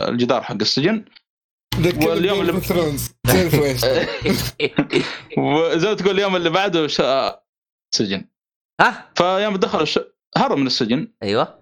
الجدار 0.10 0.42
حق 0.44 0.56
السجن. 0.62 1.06
واليوم 2.08 2.42
اللي- 2.42 2.52
وزي 5.38 5.88
ما 5.88 5.94
تقول 5.94 6.12
اليوم 6.16 6.36
اللي 6.36 6.50
بعده 6.50 6.88
ش... 6.88 7.02
سجن 7.96 8.26
ها؟ 8.82 9.12
فيوم 9.16 9.56
دخلوا 9.58 9.84
الش... 9.84 10.00
هرب 10.38 10.58
من 10.58 10.68
السجن. 10.68 11.14
أيوه. 11.24 11.60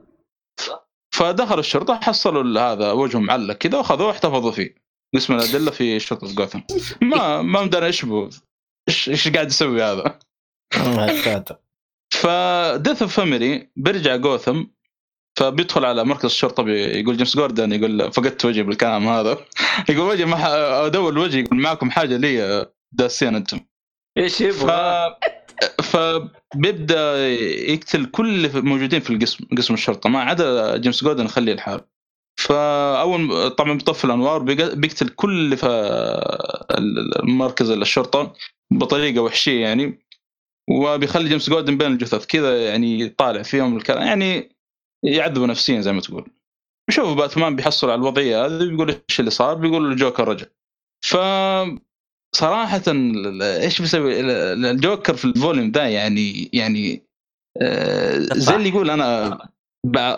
فدخلوا 1.15 1.59
الشرطة 1.59 1.99
حصلوا 2.03 2.59
هذا 2.73 2.91
وجهه 2.91 3.19
معلق 3.19 3.53
كذا 3.53 3.77
وأخذوه 3.77 4.07
واحتفظوا 4.07 4.51
فيه. 4.51 4.80
قسم 5.15 5.33
الادله 5.33 5.71
في 5.71 5.99
شرطه 5.99 6.35
جوثم 6.35 6.59
ما 7.11 7.41
ما 7.41 7.63
مدري 7.63 7.85
إيش 7.85 8.05
بو 8.05 8.29
إيش 8.89 9.09
إيش 9.09 9.27
قاعد 9.27 9.47
يسوي 9.49 9.83
هذا. 9.83 10.19
ف 12.13 12.28
Death 12.28 13.01
of 13.01 13.15
Family 13.15 13.69
بيرجع 13.75 14.15
جوثم 14.15 14.63
فبيدخل 15.39 15.85
على 15.85 16.03
مركز 16.03 16.25
الشرطة 16.25 16.63
بيقول 16.63 17.17
جيمس 17.17 17.35
جوردن 17.37 17.71
يقول 17.71 18.11
فقدت 18.11 18.45
وجهي 18.45 18.63
بالكلام 18.63 19.07
هذا. 19.07 19.37
يقول 19.89 20.07
وجهي 20.09 20.25
ما 20.25 20.85
أدور 20.85 21.19
وجهي 21.19 21.39
يقول 21.41 21.59
معكم 21.61 21.91
حاجة 21.91 22.17
لي 22.17 22.65
داسين 22.91 23.35
أنتم. 23.35 23.59
إيش 24.17 24.35
ف 24.37 24.41
يبغى؟ 24.41 25.15
فبيبدا 25.83 27.27
يقتل 27.71 28.05
كل 28.05 28.29
اللي 28.29 28.49
في- 28.49 28.61
موجودين 28.61 28.99
في 28.99 29.09
القسم 29.09 29.45
قسم 29.57 29.73
الشرطة 29.73 30.09
ما 30.09 30.19
عدا 30.21 30.77
جيمس 30.77 31.03
جوردن 31.03 31.25
يخليه 31.25 31.53
الحال. 31.53 31.81
فأول 32.41 33.49
طبعا 33.49 33.73
بيطفي 33.73 34.05
الأنوار 34.05 34.39
بيق- 34.43 34.73
بيقتل 34.73 35.09
كل 35.09 35.29
اللي 35.31 35.57
في 35.57 35.67
ال- 36.77 37.31
مركز 37.31 37.69
الشرطة 37.69 38.33
بطريقة 38.71 39.21
وحشية 39.21 39.61
يعني 39.61 39.99
وبيخلي 40.69 41.29
جيمس 41.29 41.49
جوردن 41.49 41.77
بين 41.77 41.91
الجثث 41.91 42.25
كذا 42.25 42.65
يعني 42.65 43.09
طالع 43.09 43.41
فيهم 43.41 43.77
الكلام 43.77 44.07
يعني 44.07 44.55
يعذبوا 45.03 45.47
نفسيا 45.47 45.81
زي 45.81 45.91
ما 45.91 46.01
تقول. 46.01 46.25
بشوفوا 46.89 47.15
باتمان 47.15 47.55
بيحصل 47.55 47.89
على 47.89 47.99
الوضعية 48.01 48.45
هذه 48.45 48.69
بيقول 48.69 48.89
إيش 48.89 49.19
اللي 49.19 49.31
صار؟ 49.31 49.53
بيقول 49.55 49.91
الجوكر 49.91 50.27
رجع. 50.27 50.45
ف 51.05 51.17
صراحة 52.35 52.81
إيش 53.41 53.81
بيسوي؟ 53.81 54.19
ال- 54.19 54.29
ال- 54.29 54.65
الجوكر 54.65 55.13
في 55.15 55.25
ال 55.25 55.32
volume 55.32 55.71
ذا 55.71 55.87
يعني 55.89 56.49
يعني 56.53 57.03
آه، 57.61 58.17
زي 58.33 58.55
اللي 58.55 58.69
يقول 58.69 58.89
أنا 58.89 59.39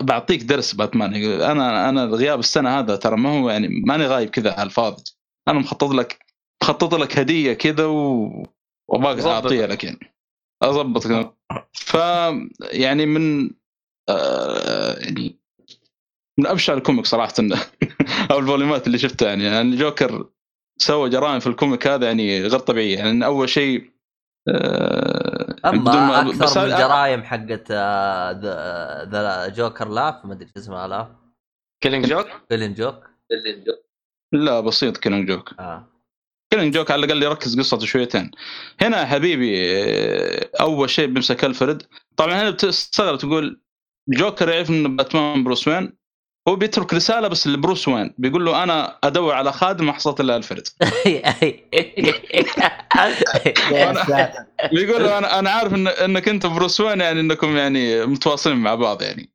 بعطيك 0.01 0.43
درس 0.43 0.73
باتمان. 0.73 1.15
أنا 1.41 1.89
أنا 1.89 2.05
غياب 2.05 2.39
السنة 2.39 2.79
هذا 2.79 2.95
ترى 2.95 3.17
ما 3.17 3.39
هو 3.39 3.49
يعني 3.49 3.67
ماني 3.67 4.05
غايب 4.05 4.29
كذا 4.29 4.53
على 4.53 4.63
الفاضي. 4.63 5.03
أنا 5.47 5.59
مخطط 5.59 5.91
لك 5.91 6.25
مخطط 6.63 6.95
لك 6.95 7.19
هدية 7.19 7.53
كذا 7.53 7.85
و... 7.85 8.43
وأبغاك. 8.87 9.19
أعطيها 9.19 9.67
لك 9.67 9.83
يعني. 9.83 10.13
اضبط 10.63 11.07
ف 11.73 11.93
يعني 12.61 13.05
من 13.05 13.51
آه 14.09 14.99
يعني 14.99 15.39
من 16.39 16.47
ابشع 16.47 16.73
الكوميك 16.73 17.05
صراحة. 17.05 17.33
أو 18.31 18.39
الفوليومات 18.39 18.87
اللي 18.87 18.97
شفتها 18.97 19.27
يعني, 19.27 19.43
يعني 19.43 19.69
الجوكر 19.69 20.29
سوى 20.77 21.09
جرائم 21.09 21.39
في 21.39 21.47
الكوميك 21.47 21.87
هذا 21.87 22.07
يعني 22.07 22.41
غير 22.41 22.59
طبيعيه 22.59 22.97
يعني 22.97 23.25
أول 23.25 23.49
شيء 23.49 23.92
أما 24.49 25.81
ما- 25.95 26.21
أكثر 26.21 26.43
بس 26.43 26.57
من 26.57 26.67
جرايم 26.69 27.23
حقت 27.23 27.67
آه، 27.71 28.31
ذا 28.31 29.09
ذا 29.09 29.47
جوكر 29.47 29.87
لاف 29.89 30.25
ما 30.25 30.33
أدري 30.33 30.47
شو 30.47 30.53
اسمها 30.59 30.87
لاف 30.87 31.07
كيلينج 31.83 32.05
جوك؟ 32.07 32.27
فيلن 32.49 32.73
جوك. 32.73 33.09
لا 34.33 34.59
بسيط 34.59 34.97
كيلينج 34.97 35.27
جوك. 35.27 35.53
آه. 35.59 35.87
كيلينج 36.53 36.73
جوك 36.73 36.91
على 36.91 37.05
الأقل 37.05 37.23
يركز 37.23 37.59
قصته 37.59 37.85
شويتين. 37.85 38.31
هنا 38.81 39.05
حبيبي 39.05 39.55
آه، 39.83 40.49
أول 40.61 40.89
شيء 40.89 41.07
بيمسك 41.07 41.45
الفريد 41.45 41.83
طبعا 42.17 42.33
هنا 42.41 42.49
بتستغرب 42.49 43.17
تقول 43.17 43.61
جوكر 44.09 44.49
يعرف 44.49 44.69
ان 44.69 44.95
باتمان 44.95 45.43
بروس 45.43 45.67
وين؟ 45.67 45.93
هو 46.47 46.55
بيترك 46.55 46.93
رسالة 46.93 47.27
بس 47.27 47.47
لبروس 47.47 47.87
وين؟ 47.87 48.13
بيقول 48.17 48.45
له 48.45 48.63
أنا 48.63 48.97
أدور 49.03 49.33
على 49.33 49.51
خادم 49.51 49.85
ما 49.85 49.93
حصلت 49.93 50.19
الا 50.19 50.41
ساتر. 54.07 54.45
بيقول 54.71 55.03
له 55.03 55.17
أنا 55.17 55.39
أنا 55.39 55.49
عارف 55.49 55.73
إن 55.73 55.87
إنك 55.87 56.29
أنت 56.29 56.45
بروس 56.45 56.81
وين 56.81 57.01
يعني 57.01 57.19
إنكم 57.19 57.57
يعني 57.57 58.05
متواصلين 58.05 58.57
مع 58.57 58.75
بعض 58.75 59.01
يعني. 59.01 59.29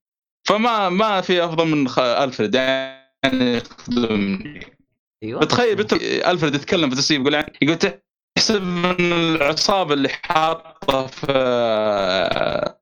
فما 0.44 0.88
ما 0.88 1.20
في 1.20 1.44
أفضل 1.44 1.66
من 1.66 1.88
الفريد 1.98 2.54
يعني 2.54 3.62
أيوه. 5.22 5.44
تخيل 5.44 5.80
الفريد 6.26 6.54
يتكلم 6.54 6.90
في 6.90 6.96
tape 6.96 7.20
يقول 7.20 7.34
يعني 7.34 7.52
يقول 7.62 7.78
تحسب 8.36 8.62
إن 8.62 9.12
العصابة 9.12 9.94
اللي 9.94 10.08
حاطة 10.08 11.06
في 11.06 11.26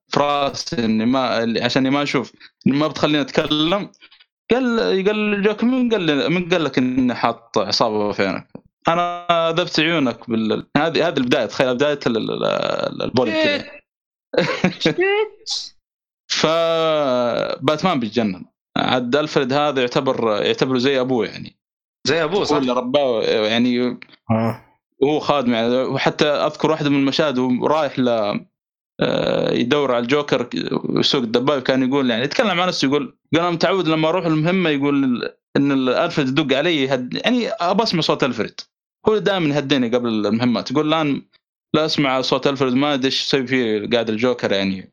في 0.09 0.21
رأسي 0.21 0.85
إني 0.85 1.07
ما 1.07 1.47
عشان 1.63 1.91
ما 1.91 2.03
أشوف 2.03 2.33
ما 2.67 2.89
بتخليني 2.89 3.21
أتكلم. 3.21 3.91
قال 4.51 4.81
قال 5.07 5.43
جوك 5.43 5.65
من 5.65 5.91
قال 5.91 6.33
من 6.33 6.49
قال 6.49 6.65
لك 6.65 6.79
إني 6.79 7.15
حاط 7.15 7.59
عصابة 7.59 8.13
في 8.13 8.27
عينك؟ 8.27 8.49
أنا 8.89 9.27
ذبت 9.57 9.81
عيونك 9.81 10.31
بال 10.31 10.67
هذه 10.77 11.09
هذه 11.09 11.17
البداية 11.17 11.47
تخيل 11.47 11.75
بداية 11.75 11.99
ال- 12.07 12.17
ال- 12.17 12.45
ال- 12.45 13.03
البولي 13.03 13.33
كذا 13.33 13.65
فباتمان 16.29 18.01
بيتجنن. 18.01 18.45
عاد 18.77 19.17
ألفريد 19.17 19.53
هذا 19.53 19.81
يعتبر 19.81 20.43
يعتبره 20.43 20.79
زي 20.79 21.01
أبوه 21.01 21.27
يعني. 21.27 21.57
زي 22.07 22.25
أبوه 22.25 22.45
صح؟ 22.45 22.53
هو 22.57 22.59
اللي 22.63 22.73
رباه 22.73 23.23
يعني 23.23 23.99
آه. 24.31 24.65
وهو 25.03 25.21
خادم 25.21 25.53
يعني. 25.53 25.77
وحتى 25.77 26.25
أذكر 26.29 26.71
واحدة 26.71 26.91
من 26.91 26.97
المشاهد 26.97 27.39
وهو 27.39 27.67
رايح 27.67 27.99
ل 27.99 28.05
يدور 29.53 29.95
على 29.95 30.03
الجوكر 30.03 30.49
ويسوق 30.85 31.23
الدبابة 31.23 31.61
كان 31.61 31.89
يقول 31.89 32.11
يعني 32.11 32.25
يتكلم 32.25 32.61
عن 32.61 32.69
نفسه 32.69 32.87
يقول 32.89 33.17
يقول 33.33 33.47
أنا 33.47 33.55
متعود 33.55 33.89
لما 33.89 34.09
أروح 34.09 34.27
المهمة 34.27 34.71
يقول 34.71 35.23
إن 35.57 35.89
ألفريد 35.89 36.29
يدق 36.29 36.57
علي 36.57 36.83
يهد 36.83 37.15
يعني 37.15 37.49
ابى 37.49 37.83
اسمع 37.83 38.01
صوت 38.01 38.25
ألفريد. 38.25 38.61
هو 39.09 39.19
دائما 39.19 39.55
يهديني 39.55 39.89
قبل 39.89 40.27
المهمات 40.27 40.71
يقول 40.71 40.89
الآن 40.89 41.23
لا 41.75 41.85
أسمع 41.85 42.21
صوت 42.21 42.47
ألفريد 42.47 42.75
ما 42.75 42.95
أدري 42.95 43.07
إيش 43.07 43.23
يسوي 43.23 43.47
فيه 43.47 43.91
قاعد 43.93 44.11
الجوكر 44.11 44.53
يعني. 44.53 44.93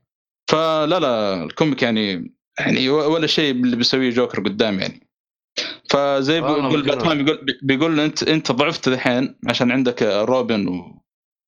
فلا 0.51 0.99
لا 0.99 1.43
الكوميك 1.43 1.83
يعني 1.83 2.33
يعني 2.59 2.89
ولا 2.89 3.27
شيء 3.27 3.51
اللي 3.51 3.75
بيسويه 3.75 4.09
جوكر 4.09 4.39
قدام 4.39 4.79
يعني. 4.79 5.07
فزي 5.89 6.41
بيقول. 6.41 6.83
باتمان 6.83 7.25
بيقول 7.25 7.45
بيقول 7.61 7.99
انت 7.99 8.23
أنت 8.23 8.51
ضعفت 8.51 8.87
الحين 8.87 9.35
عشان 9.47 9.71
عندك 9.71 10.03
روبن 10.03 10.93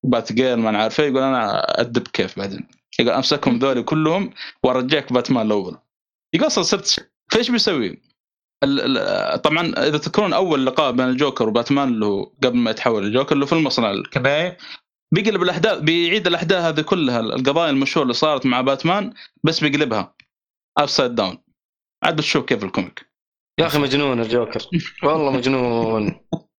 وبات 0.06 0.34
جير 0.34 0.56
ما 0.58 0.86
إيه، 0.86 1.06
يقول 1.06 1.24
أنا 1.24 1.64
أدب 1.82 2.08
كيف 2.08 2.40
بعدين. 2.40 2.68
يقول 3.00 3.14
أمسكهم 3.14 3.60
ذولي 3.60 3.84
كلهم 3.84 4.34
وأرجعك 4.64 5.14
باتمان 5.14 5.46
الأول. 5.46 5.78
يقول 6.34 6.48
أصلا 6.48 6.64
صرت 6.64 7.12
فإيش 7.32 7.52
بيسوي؟ 7.52 8.02
طبعا 9.44 9.74
إذا 9.78 9.98
تذكرون 9.98 10.34
أول 10.34 10.66
لقاء 10.66 10.92
بين 10.92 11.10
الجوكر 11.10 11.50
وباتمان 11.50 11.88
اللي 11.88 12.06
هو 12.06 12.24
قبل 12.44 12.58
ما 12.58 12.72
يتحول 12.72 13.04
الجوكر 13.04 13.36
اللي 13.36 13.48
في 13.48 13.54
المصنع 13.54 13.92
الكباية 13.92 14.58
بيقلب 15.14 15.44
الاحداث 15.44 15.80
بيعيد 15.80 16.28
الأحداث 16.28 16.64
هذه 16.64 16.82
كلها 16.82 17.20
القضايا 17.20 17.70
المشهورة 17.70 18.04
اللي 18.04 18.14
صارت 18.14 18.46
مع 18.46 18.62
باتمان 18.62 19.14
بس 19.44 19.64
بيقلبها. 19.64 20.16
upside 20.78 21.16
down 21.16 21.38
عاد 22.04 22.16
بتشوف 22.16 22.46
كيف 22.46 22.64
ال 22.64 22.70
comic. 22.70 23.06
يا 23.60 23.66
أخي 23.66 23.80
مجنون 23.80 24.20
الجوكر. 24.20 24.62
والله 25.04 25.32
مجنون. 25.32 26.20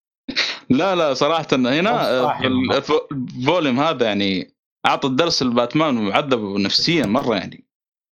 لا 0.69 0.95
لا 0.95 1.13
صراحة 1.13 1.47
هنا 1.51 2.79
في 2.79 2.99
ال 3.11 3.21
volume 3.21 3.79
هذا 3.79 4.05
يعني 4.05 4.57
أعطى 4.85 5.07
الدرس 5.07 5.43
لباتمان 5.43 6.07
وعذبه 6.07 6.59
نفسيا 6.59 7.05
مرة 7.05 7.35
يعني 7.35 7.67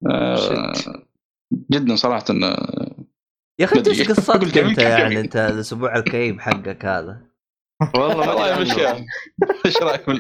آه، 0.10 0.74
جدا 1.72 1.96
صراحة 1.96 2.26
آه، 2.44 3.06
يا 3.60 3.66
أخي 3.66 3.80
انت 3.80 3.88
إيش. 3.88 4.12
قصتك 4.12 4.58
أنت 4.58 4.78
يعني. 4.78 5.20
أنت 5.20 5.36
الأسبوع 5.36 5.96
الكئيب 5.96 6.42
حقك 6.42 6.86
هذا 6.86 7.22
والله 7.96 8.16
ما 8.26 8.32
الله 8.32 8.54
أدري 8.54 8.70
يمشيها 8.70 8.90
عنه. 8.90 9.06
إيش 9.66 9.78
رأيك 9.78 10.10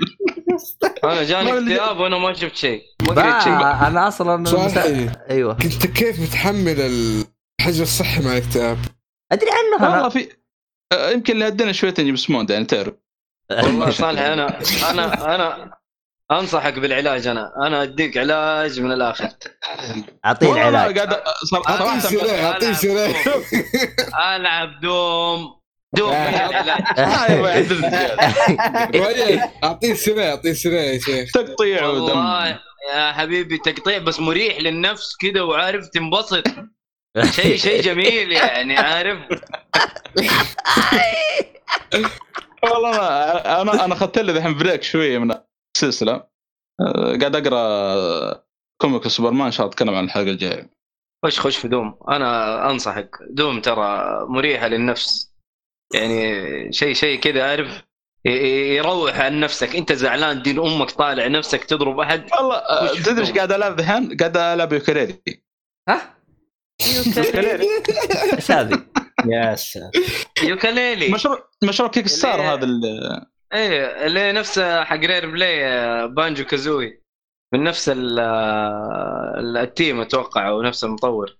أنا 1.03 1.23
جاني 1.23 1.57
اكتئاب 1.59 1.99
وأنا 1.99 2.17
ما 2.17 2.33
شفت 2.33 2.55
شيء 2.55 2.81
ما 3.01 3.13
قريت 3.13 3.43
شيء 3.43 3.53
أنا 3.87 4.07
أصلا 4.07 4.43
أيوه 5.29 5.57
انت 5.65 5.87
كيف 5.87 6.19
متحمل 6.19 6.81
الحجر 6.81 7.83
الصحي 7.83 8.25
مع 8.25 8.31
الاكتئاب؟ 8.31 8.77
أدري 9.31 9.49
عنه 9.49 9.83
والله 9.83 9.99
أنا 9.99 10.09
في 10.09 10.19
آه، 10.19 10.44
يمكن 10.93 11.33
اللي 11.33 11.47
هدينا 11.47 11.71
شوية 11.71 11.93
جيمس 11.93 12.29
موند 12.29 12.49
يعني 12.49 12.65
تعرف. 12.65 12.93
والله 13.51 13.89
صالح 14.01 14.21
أنا 14.21 14.59
أنا 14.91 15.35
أنا 15.35 15.71
أنصحك 16.31 16.79
بالعلاج 16.79 17.27
أنا 17.27 17.51
أنا 17.67 17.83
أديك 17.83 18.17
علاج 18.17 18.79
من 18.79 18.91
الآخر. 18.91 19.29
أعطيه 20.25 20.51
العلاج. 20.53 20.99
قاعد 20.99 21.13
أعطيه 21.67 21.99
سلاح 21.99 22.43
أعطيه 22.43 22.73
سلاح 22.73 23.27
ألعب 24.35 24.79
دوم 24.81 25.61
دوم. 25.95 26.11
آه. 26.11 26.95
أعطيه 29.63 29.93
سلاح 29.93 30.25
أعطيه 30.27 30.53
سلاح 30.53 30.83
يا 30.83 30.99
شيخ. 30.99 31.31
تقطيع 31.31 31.87
ودم. 31.87 32.03
والله 32.03 32.59
يا 32.93 33.11
حبيبي 33.13 33.57
تقطيع 33.57 33.97
بس 33.97 34.19
مريح 34.19 34.59
للنفس 34.59 35.15
كذا 35.21 35.41
وعارف 35.41 35.87
تنبسط. 35.87 36.43
شيء 37.23 37.55
شيء 37.57 37.81
جميل 37.81 38.31
يعني 38.31 38.77
عارف. 38.87 39.19
والله 42.63 42.95
أنا 42.97 43.61
أنا 43.61 43.85
أنا 43.85 43.93
أخذت 43.93 44.19
لي 44.19 44.31
الحين 44.31 44.57
break 44.57 44.83
شوية 44.83 45.17
من 45.17 45.35
السلسلة. 45.75 46.13
آه، 46.81 47.17
قاعد 47.21 47.35
أقرأ 47.35 48.43
comic 48.81 49.07
سوبرمان 49.07 49.45
ان 49.45 49.51
شاء 49.51 49.65
الله 49.65 49.73
اتكلم 49.73 49.95
عن 49.95 50.03
الحلقة 50.03 50.31
الجاية. 50.31 50.69
خش 51.25 51.39
خش 51.39 51.57
في 51.57 51.67
دوم؟ 51.67 51.99
أنا 52.09 52.69
أنصحك. 52.69 53.09
دوم 53.29 53.61
ترى 53.61 54.05
مريحة 54.29 54.67
للنفس. 54.67 55.33
يعني 55.93 56.71
شيء 56.73 56.93
شيء 56.93 57.19
كذا 57.19 57.49
عارف. 57.49 57.83
يروح 58.25 59.19
عن 59.19 59.39
نفسك. 59.39 59.75
أنت 59.75 59.93
زعلان 59.93 60.41
دين 60.41 60.59
أمك 60.59 60.91
طالع 60.91 61.27
نفسك 61.27 61.63
تضرب 61.63 61.99
أحد. 61.99 62.29
والله 62.39 62.93
تدري 63.03 63.21
إيش؟ 63.21 63.31
قاعد 63.31 63.51
ألعب 63.51 63.79
الحين؟ 63.79 64.17
قاعد 64.17 64.37
ألعب 64.37 64.73
يوكليلي 64.73 65.21
ها؟ 65.89 66.14
يوكليلي 67.17 67.67
إيش 68.35 68.51
هذه؟ 68.51 68.83
يا 69.25 69.55
ساتر. 69.55 69.99
Yooka-Laylee 70.43 71.09
مشروع 71.09 71.49
مشروع 71.63 71.89
Kickstarter 71.89 72.41
هذا 72.41 72.65
ال- 72.65 73.25
إيه 73.53 74.05
اللي 74.05 74.31
نفس 74.31 74.59
حق 74.59 74.97
Rare 74.97 75.31
Replay 75.31 76.07
Banjo-Kazooie. 76.07 77.01
من 77.53 77.63
نفس 77.63 77.89
ال- 77.89 78.19
team 79.57 80.01
أتوقع 80.01 80.47
أو 80.49 80.61
نفس 80.61 80.83
المطور. 80.83 81.37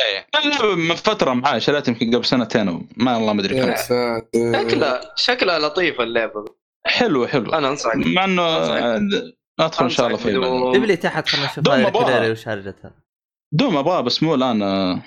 إيه. 0.00 0.26
من 0.74 0.94
فترة 0.94 1.32
معاي 1.32 1.60
شريتها 1.60 1.92
يمكن 1.92 2.14
قبل 2.16 2.24
سنتين 2.24 2.68
وما 2.68 3.16
والله 3.16 3.32
ما 3.32 3.40
أدري 3.40 3.56
يا 3.56 3.64
كم 3.64 3.76
ساتر. 3.76 4.68
شكلها 4.70 5.00
شكلها 5.16 5.58
لطيفه 5.58 6.04
اللعبة. 6.04 6.44
حلوة 6.86 7.26
حلوة 7.26 7.58
أنا 7.58 7.68
أنصحك. 7.68 7.96
مع 7.96 8.24
إنه 8.24 8.42
ادخل 9.60 9.84
إن 9.84 9.90
شاء 9.90 10.06
الله 10.06 10.18
فيه. 10.18 10.38
بعدين. 10.38 10.72
جيب 10.72 10.84
لي 10.84 10.96
تحت 10.96 11.28
خلينا 11.28 11.46
نشوف. 11.46 11.58
الكلاري 11.68 12.30
وش 12.30 12.48
هرجتها 12.48 12.90
دوم 13.52 13.76
أبغاه 13.76 14.00
بس 14.00 14.22
مو 14.22 14.34
الآن 14.34 14.62
آه، 14.62 15.02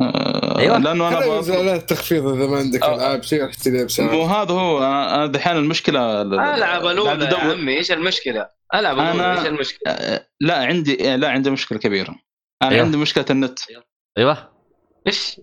آه، 0.00 0.58
أيوة. 0.58 0.78
لأنه 0.78 1.08
أنا 1.08 1.18
هذا 1.18 1.58
عليه 1.58 1.76
تخفيض 1.76 2.26
إذا 2.26 2.46
ما 2.46 2.56
عندك 2.58 2.82
آه. 2.82 2.94
العاب 2.94 3.22
شيء 3.22 3.42
راح 3.42 3.54
تلعب 3.54 3.86
مو 3.98 4.24
هذا 4.24 4.52
هو 4.52 4.78
أنا 4.78 5.14
أنا 5.14 5.26
دحين 5.26 5.56
المشكلة 5.56 6.22
العب 6.22 6.86
الاولى 6.86 7.24
يا 7.24 7.36
عمي 7.36 7.76
إيش 7.76 7.92
المشكلة؟ 7.92 8.48
العب 8.74 8.98
الاولى 8.98 9.34
أنا- 9.34 9.38
إيش 9.38 9.46
المشكلة؟ 9.46 9.92
آه، 9.92 10.28
لا 10.40 10.64
عندي 10.64 11.16
لا 11.16 11.30
عندي 11.30 11.50
مشكلة 11.50 11.78
كبيرة 11.78 12.14
أنا 12.62 12.70
أيوة. 12.70 12.84
عندي 12.84 12.96
مشكلة 12.96 13.24
النت 13.30 13.58
أيوه 14.18 14.52
إيش؟ 15.06 15.40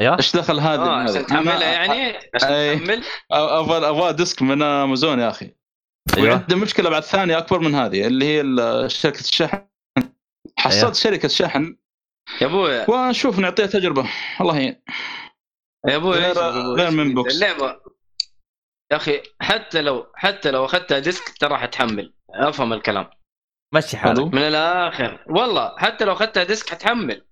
أيوه 0.00 0.16
إيش 0.18 0.36
دخل 0.36 0.60
هذه 0.60 0.80
آه 0.80 1.04
بهذه؟ 1.04 1.10
عشان 1.10 1.26
تحملها 1.26 1.56
أنا 1.56 1.94
يعني؟ 1.94 2.18
عشان. 2.34 2.78
تحمل؟ 2.78 3.02
أبغى 3.32 3.88
أبغى 3.88 4.12
disc 4.12 4.42
من 4.42 4.62
أمازون 4.62 5.18
يا 5.18 5.28
أخي 5.28 5.54
أيوه 6.16 6.30
وعندي 6.30 6.54
مشكلة 6.54 6.90
بعد 6.90 7.02
ثانية 7.02 7.38
أكبر 7.38 7.58
من 7.58 7.74
هذه 7.74 8.06
اللي 8.06 8.24
هي 8.24 8.42
شركة 8.88 9.20
الشحن 9.20 9.66
حصلت 10.56 10.82
أيوة. 10.82 10.92
شركة 10.92 11.28
شحن 11.28 11.76
يا 12.40 12.46
أبوي. 12.46 12.84
ونشوف 12.88 13.38
نعطيها 13.38 13.66
تجربة. 13.66 14.08
الله 14.40 14.56
يعين 14.56 14.82
يا 15.88 15.96
أبوي 15.96 16.16
غير- 16.16 16.90
من؟ 16.90 17.14
box. 17.14 17.34
اللعبة 17.34 17.80
يا 18.92 18.96
أخي 18.96 19.20
حتى 19.40 19.82
لو 19.82 20.06
حتى 20.14 20.50
لو 20.50 20.64
أخذتها 20.64 20.98
disc 20.98 21.38
ترى 21.40 21.56
حتحمل 21.58 22.14
أفهم 22.34 22.72
الكلام. 22.72 23.10
مشي 23.74 23.96
حالك. 23.96 24.34
من 24.34 24.42
الآخر. 24.42 25.24
والله 25.30 25.74
حتى 25.78 26.04
لو 26.04 26.12
أخذتها 26.12 26.44
disc 26.44 26.70
حتحمل. 26.70 27.26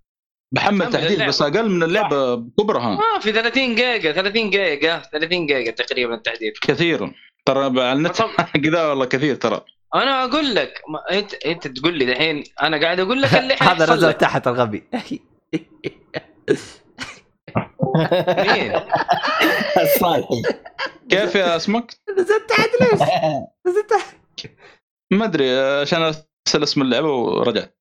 بحمل 0.55 0.91
تحديث. 0.91 1.23
بس 1.23 1.43
أقل 1.43 1.71
من 1.71 1.83
اللعبة 1.83 2.35
بكبرها 2.35 2.89
ما 2.97 3.21
في 3.21 3.33
30 3.33 3.75
جيجا 3.75 4.13
30 4.13 4.51
جيجا 4.51 4.99
30 5.13 5.47
جيجا 5.47 5.71
تقريبا 5.71 6.17
تحديث 6.17 6.59
كثير. 6.63 7.13
ترى 7.47 7.65
على 7.65 7.93
النت 7.93 8.17
طب 8.23 8.31
كذا 8.65 8.87
والله 8.87 9.05
كثير 9.05 9.35
ترى. 9.35 9.65
أنا 9.95 10.25
أقول 10.25 10.55
لك 10.55 10.83
ما 10.89 11.19
أنت 11.19 11.35
أنت 11.35 11.67
تقول 11.67 11.99
لي 11.99 12.05
دحين 12.07 12.45
أنا 12.63 12.81
قاعد 12.81 13.01
أقول 13.01 13.23
لك 13.23 13.35
اللي 13.35 13.55
هذا 13.63 13.95
نزل 13.95 14.13
تحت 14.13 14.49
الغبي. 14.49 14.85
مين؟ 18.39 18.73
الصالحي 19.83 20.43
كيف 21.09 21.35
يا 21.35 21.57
اسمك؟ 21.57 21.95
نزل 22.19 22.47
تحت 22.49 22.71
ليش؟ 22.81 23.01
نزل 23.67 23.87
تحت. 23.91 24.17
ما 25.13 25.25
أدري 25.25 25.59
عشان 25.61 26.03
أرسل 26.03 26.63
اسم 26.63 26.83
اللعبة 26.83 27.13
ورجعت 27.13 27.77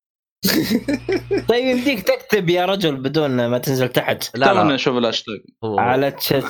طيب 1.49 1.65
يمديك 1.65 2.01
تكتب 2.07 2.49
يا 2.49 2.65
رجل 2.65 2.95
بدون 2.95 3.47
ما 3.47 3.57
تنزل 3.57 3.89
تحت. 3.89 4.37
لا 4.37 4.53
لا. 4.53 4.63
نشوف 4.63 4.97
الهاشتاج. 4.97 5.39
على 5.63 6.07
الشات 6.07 6.43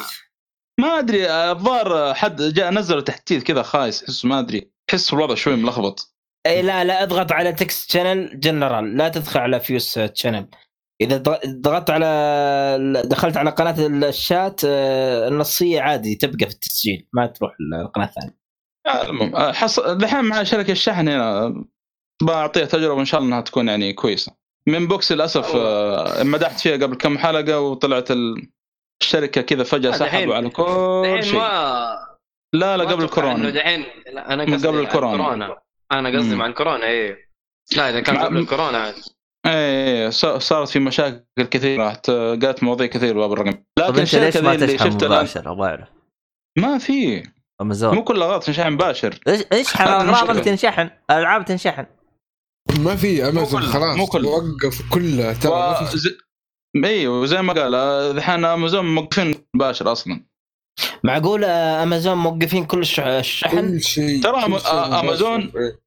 ما 0.79 0.99
أدري 0.99 1.31
الظاهر 1.31 2.13
حد 2.13 2.41
جاء 2.41 2.71
نزل 2.71 3.03
تحديث 3.03 3.43
كذا 3.43 3.61
خايس 3.61 4.03
احس 4.03 4.25
ما 4.25 4.39
أدري. 4.39 4.71
احس 4.89 5.13
الوضع 5.13 5.35
شوي 5.35 5.55
ملخبط. 5.55 6.15
إي 6.45 6.61
لا 6.61 6.83
لا 6.83 7.03
اضغط 7.03 7.31
على 7.31 7.53
text 7.53 7.91
channel 7.91 8.39
general 8.39 8.97
لا 8.97 9.09
تدخل 9.09 9.39
على 9.39 9.59
voice 9.59 9.99
channel 10.13 10.47
إذا 11.01 11.17
ضغ- 11.17 11.39
ضغطت 11.45 11.89
على 11.89 13.03
دخلت 13.05 13.37
على 13.37 13.49
قناة 13.49 13.75
الشات 14.09 14.61
آه، 14.65 15.27
النصية 15.27 15.81
عادي 15.81 16.15
تبقى 16.15 16.45
في 16.45 16.53
التسجيل 16.53 17.07
ما 17.13 17.25
تروح 17.27 17.51
القناه 17.85 18.05
الثانية 18.05 18.39
المهم 19.09 19.35
آه، 19.35 19.51
حصل 19.51 19.97
دحين 19.97 20.21
مع 20.25 20.43
شركة 20.43 20.71
الشحن 20.71 21.07
هنا 21.07 21.53
بعطيها 22.23 22.65
تجربة 22.65 22.93
وان 22.93 23.05
شاء 23.05 23.19
الله 23.19 23.29
إنها 23.31 23.41
تكون 23.41 23.67
يعني 23.67 23.93
كويسة. 23.93 24.31
من 24.67 24.87
بوكس 24.87 25.11
للأسف 25.11 25.55
آه، 25.55 26.23
مدحت 26.23 26.59
فيها 26.59 26.73
قبل 26.77 26.95
كم 26.95 27.17
حلقة 27.17 27.59
وطلعت 27.59 28.11
ال- 28.11 28.49
الشركة 29.01 29.41
كذا 29.41 29.63
فجأة 29.63 29.89
آه، 29.93 29.97
سحبوا 29.97 30.35
على 30.35 30.49
كل 30.49 31.23
شيء. 31.23 31.39
ما 31.39 32.08
لا 32.53 32.77
لا 32.77 32.83
قبل 32.83 33.03
الكورونا. 33.03 33.49
دحين 33.49 33.85
لا 34.13 34.33
أنا 34.33 34.43
قصدي 34.55 34.67
قبل 34.67 34.79
الكورونا. 34.79 35.57
أنا 35.91 36.17
قصدي. 36.19 36.35
مع 36.35 36.45
الكورونا 36.45 36.85
إيه. 36.85 37.29
لا 37.77 37.89
إذا 37.89 37.99
كان 37.99 38.17
قبل 38.17 38.37
الكورونا. 38.37 38.77
عاد 38.77 38.95
إيه 39.45 40.09
ص- 40.09 40.25
صارت 40.25 40.69
في 40.69 40.79
مشاكل 40.79 41.23
كثيرة 41.51 41.83
راحت 41.83 42.09
قالت 42.09 42.63
مواضيع 42.63 42.87
كثير 42.87 43.17
باب 43.17 43.33
الرقم. 43.33 43.63
لكن 43.79 44.01
الشركة 44.01 44.41
ما 44.41 44.53
اللي 44.53 44.77
مباشر 44.85 45.51
أبغى 45.51 45.67
اعرف 45.69 45.87
ما 46.57 46.77
في. 46.77 47.17
مو 47.17 47.23
امازون 47.61 48.01
كل 48.01 48.23
غلط 48.23 48.49
شحن 48.49 48.71
مباشر. 48.73 49.19
إيش 49.27 49.41
اشحن 49.53 49.87
اغراضك. 49.87 50.43
تنشحن. 50.43 50.89
ألعاب 51.11 51.45
تنشحن. 51.45 51.85
ما 52.79 52.95
في 52.95 53.29
امازون 53.29 53.61
كله، 53.61 53.71
خلاص 53.71 53.97
مو 53.97 54.05
كله. 54.07 54.29
وقف 54.29 54.89
كلها 54.93 55.33
ترى 55.33 55.51
ما 55.51 55.73
في. 55.73 56.17
أيوه 56.85 57.25
زي 57.25 57.41
ما 57.41 57.53
قال 57.53 57.75
آه، 57.75 58.11
دحين 58.11 58.45
امازون 58.45 58.95
موقفين 58.95 59.35
مباشر 59.55 59.91
أصلا. 59.91 60.23
معقول 61.03 61.43
أمازون 61.45 62.17
موقفين 62.17 62.65
كل 62.65 62.79
الش- 62.79 62.99
الشحن 62.99 63.61
كل 63.61 63.81
شيء 63.81 64.23
ترى 64.23 64.45
كل 64.45 64.59
شيء 64.59 64.71
آه، 64.71 65.01
أمازون- 65.01 65.23
مباشر. 65.43 65.59
إيه. 65.59 65.79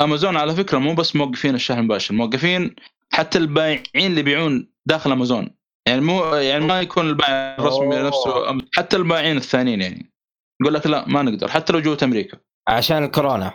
أمازون 0.00 0.36
على 0.36 0.54
فكرة 0.54 0.78
مو 0.78 0.94
بس 0.94 1.16
موقفين 1.16 1.54
الشحن 1.54 1.78
المباشر 1.78 2.14
موقفين 2.14 2.74
حتى 3.12 3.38
البائعين 3.38 3.86
اللي 3.96 4.20
يبيعون 4.20 4.72
داخل 4.86 5.12
أمازون 5.12 5.50
يعني 5.88 6.00
مو 6.00 6.24
يعني 6.34 6.64
ما 6.66 6.80
يكون 6.80 7.08
البائع 7.08 7.56
الرسمي. 7.58 7.96
نفسه 7.96 8.58
حتى 8.74 8.96
البائعين 8.96 9.36
الثانيين 9.36 9.82
يعني 9.82 10.12
يقول 10.60 10.74
لك 10.74 10.86
لا 10.86 11.08
ما 11.08 11.22
نقدر 11.22 11.48
حتى 11.48 11.72
لو 11.72 11.80
جوة 11.80 11.98
أمريكا 12.02 12.38
عشان 12.68 13.04
الكورونا 13.04 13.52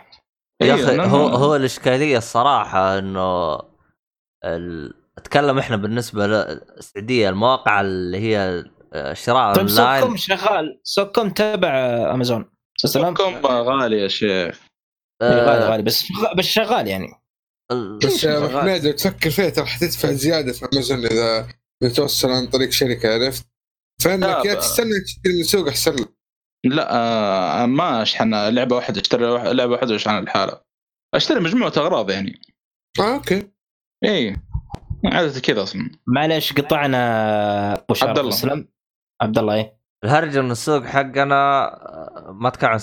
يا 0.62 0.74
أيوة، 0.74 1.04
أخي 1.04 1.10
هو 1.10 1.26
هو 1.28 1.56
الإشكالية 1.56 2.18
الصراحة 2.18 2.98
إنه 2.98 3.54
ال... 4.44 4.94
أتكلم 5.18 5.58
إحنا 5.58 5.76
بالنسبة 5.76 6.26
للسعوديه 6.26 7.28
المواقع 7.28 7.80
اللي 7.80 8.18
هي 8.18 8.64
شراء 9.12 9.54
طيب 9.54 9.68
سوقكم 9.68 9.90
أونلاين. 9.90 10.16
شغال. 10.16 10.80
سوقكم 10.84 11.30
تبع 11.30 11.70
أمازون 12.14 12.50
سلام؟ 12.76 13.14
كم 13.14 13.46
غالي 13.46 13.98
يا 14.00 14.08
شيخ. 14.08 14.60
غالي 15.22 15.40
آه، 15.64 15.70
غالي 15.70 15.82
بس 15.82 16.04
بس 16.36 16.44
شغال 16.44 16.88
يعني. 16.88 17.08
بس 18.04 18.24
يا. 18.24 18.60
حميد 18.60 18.84
لو 18.86 18.92
تفكر 18.92 19.30
فيها 19.30 19.48
ترى 19.50 19.66
حتدفع 19.66 20.12
زيادة 20.12 20.52
في 20.52 20.68
أمازون 20.72 21.06
إذا 21.06 21.48
بتوصل 21.82 22.30
عن 22.30 22.46
طريق 22.46 22.70
شركة 22.70 23.14
عرفت؟ 23.14 23.46
فإنك 24.02 24.44
يا 24.44 24.54
تستنى 24.54 25.00
تشتري 25.00 25.36
من 25.38 25.42
سوق 25.42 25.68
أحسن 25.68 25.94
لك. 25.94 26.08
لا 26.64 26.94
آه 27.62 27.66
ما 27.66 28.02
أشحن. 28.02 28.34
لعبة 28.48 28.76
واحدة 28.76 29.00
أشتري 29.00 29.24
واحد- 29.24 29.46
لعبة 29.46 29.72
واحدة 29.72 29.92
واشحن 29.92 30.18
الحالة 30.18 30.60
أشتري 31.14 31.40
مجموعة 31.40 31.72
أغراض 31.76 32.10
يعني. 32.10 32.42
آه 33.00 33.14
أوكي. 33.14 33.50
اي 34.04 34.36
عادة 35.04 35.40
كذا 35.40 35.62
أصلا. 35.62 35.90
معلش 36.06 36.52
قطعنا 36.52 37.72
أبو 37.74 37.94
عبد 38.02 38.18
الله. 38.18 38.64
عبد 39.22 39.38
الله 39.38 39.54
إيه؟ 39.54 39.76
الهرجة 40.04 40.40
ان 40.40 40.50
السوق 40.50 40.84
حقنا 40.84 41.64
آه، 41.64 42.32
ما 42.32 42.48
أتكلم 42.48 42.70
عن 42.70 42.78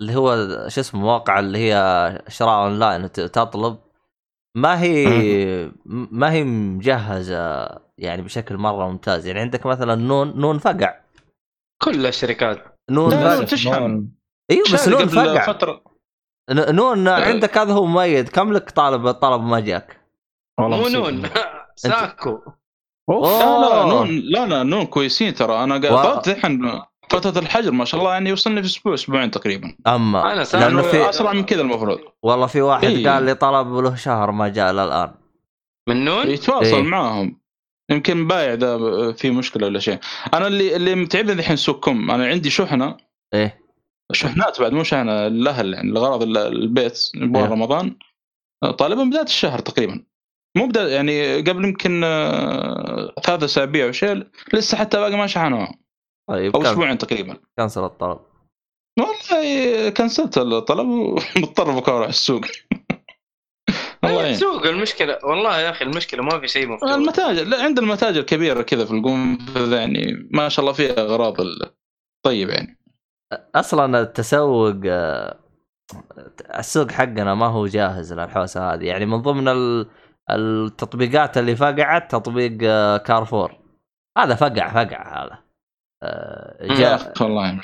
اللي 0.00 0.14
هو 0.16 0.36
شو 0.68 0.80
اسمه 0.80 1.00
مواقع 1.00 1.38
اللي 1.38 1.58
هي 1.58 2.22
شراء 2.28 2.64
أونلاين 2.64 3.12
ت- 3.12 3.20
تطلب. 3.20 3.78
ما 4.56 4.80
هي 4.82 5.06
ما 5.86 6.32
هي 6.32 6.44
مجهزة 6.44 7.68
يعني 7.98 8.22
بشكل 8.22 8.56
مرة 8.56 8.88
ممتاز. 8.88 9.26
يعني 9.26 9.40
عندك 9.40 9.66
مثلا 9.66 9.94
نون 9.94 10.40
نون 10.40 10.58
فقع. 10.58 11.00
كل 11.82 12.06
الشركات. 12.06 12.78
نون 12.90 13.10
فقع. 13.10 13.44
تشحن. 13.44 14.08
إيوه 14.50 14.64
بس 14.72 14.88
نون 14.88 15.06
فقع. 15.06 15.46
فترة. 15.46 15.82
ن- 16.50 16.74
نون 16.74 17.08
عندك 17.08 17.58
هذا 17.58 17.72
هو 17.72 17.86
مؤيد 17.86 18.28
كم 18.28 18.52
لك 18.52 18.70
طالب 18.70 19.06
الطلب 19.06 19.42
ما 19.42 19.60
جاك؟ 19.60 20.00
والله 20.60 20.76
مو. 20.82 20.88
نون. 20.88 21.22
ساكو. 21.76 22.40
أوف. 23.10 23.42
لا. 23.42 23.84
نون 23.84 24.18
لا 24.24 24.46
لا 24.46 24.62
نون 24.62 24.86
كويسين 24.86 25.34
ترى. 25.34 25.64
أنا 25.64 25.78
قاعد 25.78 26.28
الحين 26.28 26.80
فترة 27.10 27.38
الحجر 27.38 27.70
ما 27.70 27.84
شاء 27.84 28.00
الله 28.00 28.12
يعني 28.12 28.32
وصلني 28.32 28.62
في 28.62 28.68
أسبوع 28.68 28.94
أسبوعين 28.94 29.30
تقريبا. 29.30 29.74
أما 29.86 30.44
سامع 30.44 30.66
لأنه 30.66 30.82
في 30.82 31.08
اسرع 31.08 31.32
من 31.32 31.44
كذا 31.44 31.60
المفروض. 31.60 31.98
والله 32.22 32.46
في 32.46 32.60
واحد 32.60 32.84
إيه. 32.84 33.10
قال 33.10 33.22
لي 33.22 33.34
طلب 33.34 33.74
له 33.74 33.94
شهر 33.94 34.30
ما 34.30 34.48
جاء 34.48 34.70
إلى 34.70 34.84
الآن. 34.84 35.14
من 35.88 36.04
نون؟ 36.04 36.30
يتواصل 36.30 36.76
إيه. 36.76 36.82
معاهم. 36.82 37.40
يمكن 37.90 38.26
بايع 38.26 38.54
ذا 38.54 38.78
في 39.12 39.30
مشكلة 39.30 39.66
ولا 39.66 39.78
شيء. 39.78 39.98
أنا 40.34 40.46
اللي 40.46 40.76
اللي 40.76 40.94
متعبني 40.94 41.32
الحين 41.32 41.56
سوقكم 41.56 42.10
أنا 42.10 42.26
عندي 42.26 42.50
شحنة. 42.50 42.96
إيه. 43.34 43.60
شحنات 44.12 44.60
بعد 44.60 44.72
مو 44.72 44.82
شحنة 44.82 45.26
الأهل 45.26 45.74
يعني 45.74 45.90
لغرض 45.90 46.22
ال- 46.22 46.36
البيت 46.36 47.10
يبغون 47.14 47.44
إيه. 47.44 47.52
رمضان. 47.52 47.96
طالبا 48.78 49.04
بداية 49.04 49.22
الشهر 49.22 49.58
تقريبا. 49.58 50.04
مو 50.56 50.66
بدا 50.66 50.88
يعني 50.88 51.40
قبل 51.40 51.64
يمكن 51.64 52.04
آه، 52.04 53.14
ثلاث 53.24 53.42
أسابيع 53.42 53.86
أو 53.86 53.92
شيء 53.92 54.26
لسه 54.54 54.76
حتى 54.78 54.96
باقي 54.96 55.16
ما 55.16 55.26
شحنوها. 55.26 55.74
طيب 56.28 56.56
أو 56.56 56.62
كان- 56.62 56.70
أسبوعين 56.70 56.98
تقريبا. 56.98 57.36
كنسل 57.58 57.84
الطلب. 57.84 58.18
والله 58.98 59.90
كنسلت 59.90 60.38
الطلب 60.38 60.88
ومضطر 60.88 61.70
بكره 61.70 61.96
أروح 61.96 62.08
السوق. 62.08 62.40
الله 64.04 64.22
يعين. 64.22 64.34
سوق 64.36 64.66
المشكلة 64.66 65.18
والله 65.24 65.60
يا 65.60 65.70
أخي 65.70 65.84
المشكلة 65.84 66.22
ما 66.22 66.40
في 66.40 66.48
شيء 66.48 66.68
مفتوح 66.68 66.90
المتاجر 66.90 67.44
لا 67.44 67.62
عند 67.64 67.78
المتاجر 67.78 68.22
كبيرة 68.22 68.62
كذا 68.62 68.84
في 68.84 68.90
القنفذ 68.90 69.72
يعني 69.72 70.28
ما 70.30 70.48
شاء 70.48 70.60
الله 70.62 70.72
فيها 70.72 70.92
أغراض 71.00 71.36
طيب 72.26 72.48
يعني. 72.48 72.78
أصلا 73.54 74.00
التسوق 74.00 74.76
آه، 74.86 75.38
السوق 76.58 76.90
حقنا 76.90 77.34
ما 77.34 77.46
هو 77.46 77.66
جاهز 77.66 78.12
للحوسة 78.12 78.74
هذه. 78.74 78.84
يعني 78.84 79.06
من 79.06 79.22
ضمن 79.22 79.48
ال- 79.48 79.86
التطبيقات 80.30 81.38
اللي 81.38 81.56
فقعت 81.56 82.10
تطبيق 82.10 82.58
آه، 82.62 82.96
كارفور 82.96 83.52
هذا 84.18 84.34
فقع 84.34 84.68
فقع 84.84 85.24
هذا 85.24 85.38
آه، 86.02 86.66
جاء. 86.74 87.12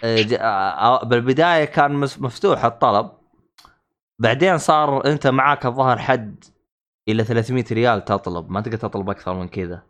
آه، 0.04 0.22
جاء- 0.22 1.04
بالبداية 1.04 1.64
كان 1.64 1.92
مفتوح 1.94 2.64
الطلب 2.64 3.10
بعدين 4.18 4.58
صار 4.58 5.06
أنت 5.06 5.26
معاك 5.26 5.66
الظاهر 5.66 5.98
حد 5.98 6.44
إلى 7.08 7.24
300 7.24 7.64
ريال 7.72 8.04
تطلب 8.04 8.50
ما 8.50 8.60
تقدر 8.60 8.76
تطلب 8.76 9.10
أكثر 9.10 9.34
من 9.34 9.48
كذا 9.48 9.82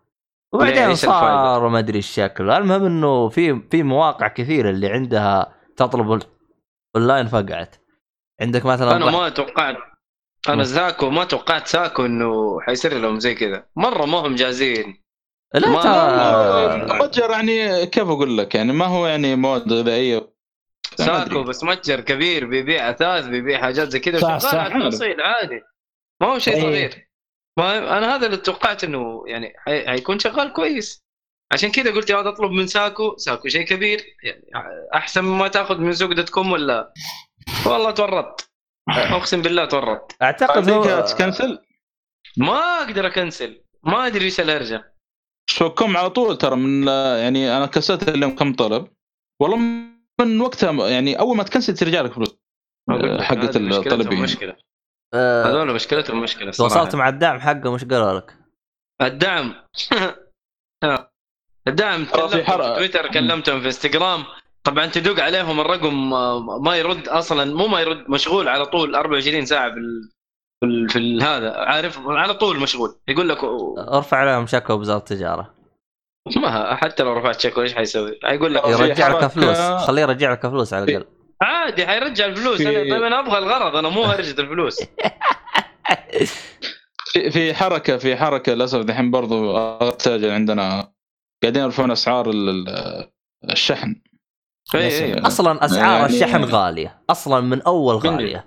وبعدين؟ 0.55 0.95
صار 0.95 1.69
ما 1.69 1.79
أدري 1.79 1.99
الشكل 1.99 2.51
المهم 2.51 2.85
إنه 2.85 3.29
في 3.29 3.61
في 3.71 3.83
مواقع 3.83 4.29
كثيرة 4.29 4.71
اللي 4.71 4.89
عندها 4.93 5.53
تطلب 5.77 6.23
اونلاين 6.97 7.27
فقعت 7.27 7.77
عندك 8.41 8.67
مثلا 8.67 8.97
أنا 8.97 9.11
ما 9.11 9.29
توقعت. 9.29 9.77
أنا 10.49 10.65
ساكو 10.65 11.11
ما 11.11 11.25
توقعت 11.25 11.67
ساكو 11.67 12.07
إنه 12.07 12.61
حيصير 12.61 12.99
لهم 12.99 13.19
زي 13.21 13.35
كذا. 13.35 13.67
مرة 13.77 14.05
ما 14.05 14.19
هم 14.19 14.35
جاهزين. 14.35 15.03
لا 15.55 15.69
ما- 15.69 15.83
ترى. 15.83 16.99
متجر 16.99 17.31
يعني 17.31 17.87
كيف 17.87 18.09
أقول 18.09 18.39
لك؟ 18.39 18.55
يعني 18.55 18.73
ما 18.73 18.87
هو 18.87 19.07
يعني 19.07 19.37
مواد 19.37 19.73
غذائيه 19.73 20.19
ما 20.99 21.07
ساكو. 21.07 21.43
بس 21.43 21.65
متجر 21.65 22.01
كبير 22.01 22.47
بيبيع 22.47 22.91
أثاث 22.91 23.27
بيبيع 23.27 23.61
حاجات 23.61 23.89
زي 23.89 24.01
كذا 24.01 24.19
صح، 24.19 24.35
وشغال 24.35 24.41
صح. 24.53 24.59
على 24.59 24.77
التوصيل 24.77 25.21
عادي. 25.21 25.61
ما 26.23 26.27
هو 26.29 26.39
شيء 26.39 26.55
إيه. 26.55 26.61
صغير. 26.63 27.11
ما 27.59 27.99
أنا 27.99 28.17
هذا 28.17 28.27
اللي 28.27 28.37
توقعت 28.37 28.85
إنه 28.85 29.25
يعني 29.27 29.55
حي- 29.59 29.89
حيكون 29.89 30.19
شغال 30.19 30.53
كويس. 30.53 31.05
عشان 31.53 31.71
كذا 31.71 31.91
قلت 31.91 32.11
يا 32.11 32.29
أطلب 32.29 32.51
من 32.51 32.67
ساكو. 32.67 33.17
ساكو 33.17 33.49
شيء 33.49 33.67
كبير. 33.67 34.05
يعني 34.23 34.45
أحسن 34.95 35.25
مما 35.25 35.49
تأخذ 35.49 35.79
من 35.79 35.93
سوق 35.93 36.13
dot 36.13 36.29
com 36.29 36.53
ولا؟ 36.53 36.93
والله 37.67 37.91
تورطت. 37.91 38.51
اقسم 38.89 39.43
بالله 39.43 39.65
تورطت 39.65 40.23
أعتقد 40.23 40.71
هو 40.71 41.01
تكنسل 41.01 41.59
ما 42.37 42.83
أقدر 42.83 43.07
أكنسل. 43.07 43.65
ما 43.83 44.07
أدري 44.07 44.25
إيش 44.25 44.41
الهرجه 44.41 44.95
سوقكم 45.51 45.97
على 45.97 46.11
طول 46.11 46.39
ترى 46.39 46.57
من 46.57 46.89
يعني 47.19 47.57
أنا 47.57 47.67
كسرت 47.67 48.09
اليوم 48.09 48.35
كم 48.35 48.53
طلب. 48.55 48.89
والله 49.41 49.57
من 50.21 50.41
وقتها 50.41 50.89
يعني 50.89 51.19
أول 51.19 51.37
ما 51.37 51.43
تكنسل 51.43 51.75
ترجع 51.75 52.01
لك 52.01 52.13
فلوس 52.13 52.37
حقت 53.21 53.57
الطلبين. 53.57 54.23
مشكلة. 54.23 54.57
آه، 55.15 55.45
هذول 55.47 55.75
مشكلتهم 55.75 56.23
مشكلة 56.23 56.51
تواصلت 56.51 56.83
صراحة 56.83 56.97
مع 56.97 57.09
الدعم 57.09 57.41
حقه 57.41 57.73
مش 57.73 57.85
قالوا 57.85 58.13
لك؟ 58.13 58.37
الدعم. 59.03 59.55
الدعم 61.69 62.05
ترى 62.05 62.29
في 62.29 62.35
كلمتهم 62.35 62.45
حرق. 62.45 62.67
في 62.67 62.75
تويتر 62.75 63.11
كلمتهم 63.11 63.61
في 63.61 63.67
انستغرام. 63.67 64.25
طبعا 64.65 64.87
تدق 64.87 65.23
عليهم 65.23 65.61
الرقم 65.61 66.15
آه، 66.15 66.59
ما 66.61 66.77
يرد 66.77 67.09
أصلا 67.09 67.55
مو 67.55 67.67
ما 67.67 67.81
يرد 67.81 68.11
مشغول 68.11 68.49
على 68.49 68.67
طول 68.67 68.95
24 68.95 69.47
ساعة 69.47 69.71
في. 69.75 69.81
في. 70.89 71.19
هذا 71.23 71.53
عارف 71.57 71.99
على 72.07 72.35
طول 72.35 72.61
مشغول. 72.61 72.95
يقول 73.09 73.29
لك 73.29 73.39
أرفع 73.79 74.17
عليهم 74.17 74.47
شكوى 74.47 74.77
بوزاره 74.77 74.99
التجارة. 74.99 75.55
ما 76.37 76.75
حتى 76.75 77.03
لو 77.03 77.13
رفعت 77.13 77.41
شكوى 77.41 77.65
إيش 77.65 77.75
حيسوي؟ 77.75 78.19
حيقول 78.25 78.55
لك 78.55 78.67
يرجع 78.69 79.09
لك 79.09 79.27
فلوس 79.27 79.59
خليه 79.59 80.03
يرجع 80.03 80.33
لك 80.33 80.43
فلوس 80.47 80.75
على 80.75 80.85
الأقل. 80.85 81.05
عادي 81.43 81.87
حيرجع 81.87 82.27
الفلوس. 82.27 82.57
في- 82.63 82.69
أنا 82.83 82.95
طيب 82.95 83.03
أنا 83.03 83.21
أبغى 83.21 83.39
الغرض 83.39 83.77
أنا 83.77 83.89
مو 83.89 84.03
هرجة 84.05 84.41
الفلوس. 84.41 84.83
في 87.13 87.31
في 87.31 87.55
حركة 87.55 87.97
في 87.97 88.17
حركة 88.17 88.55
للأسف 88.55 88.79
دحين 88.81 89.11
برضو 89.11 89.57
اغلب 89.57 89.93
التاجر 89.93 90.31
عندنا. 90.31 90.93
قاعدين 91.43 91.63
يرفعون 91.63 91.91
أسعار 91.91 92.31
ال- 92.31 92.49
ال- 92.69 93.11
الشحن. 93.51 93.97
اي 94.75 95.05
اي 95.05 95.19
أصلا 95.19 95.65
أسعار 95.65 96.01
يعني- 96.01 96.15
الشحن 96.15 96.45
غالية. 96.45 97.03
أصلا 97.11 97.41
من 97.41 97.63
أول 97.63 97.95
غالية. 97.95 98.45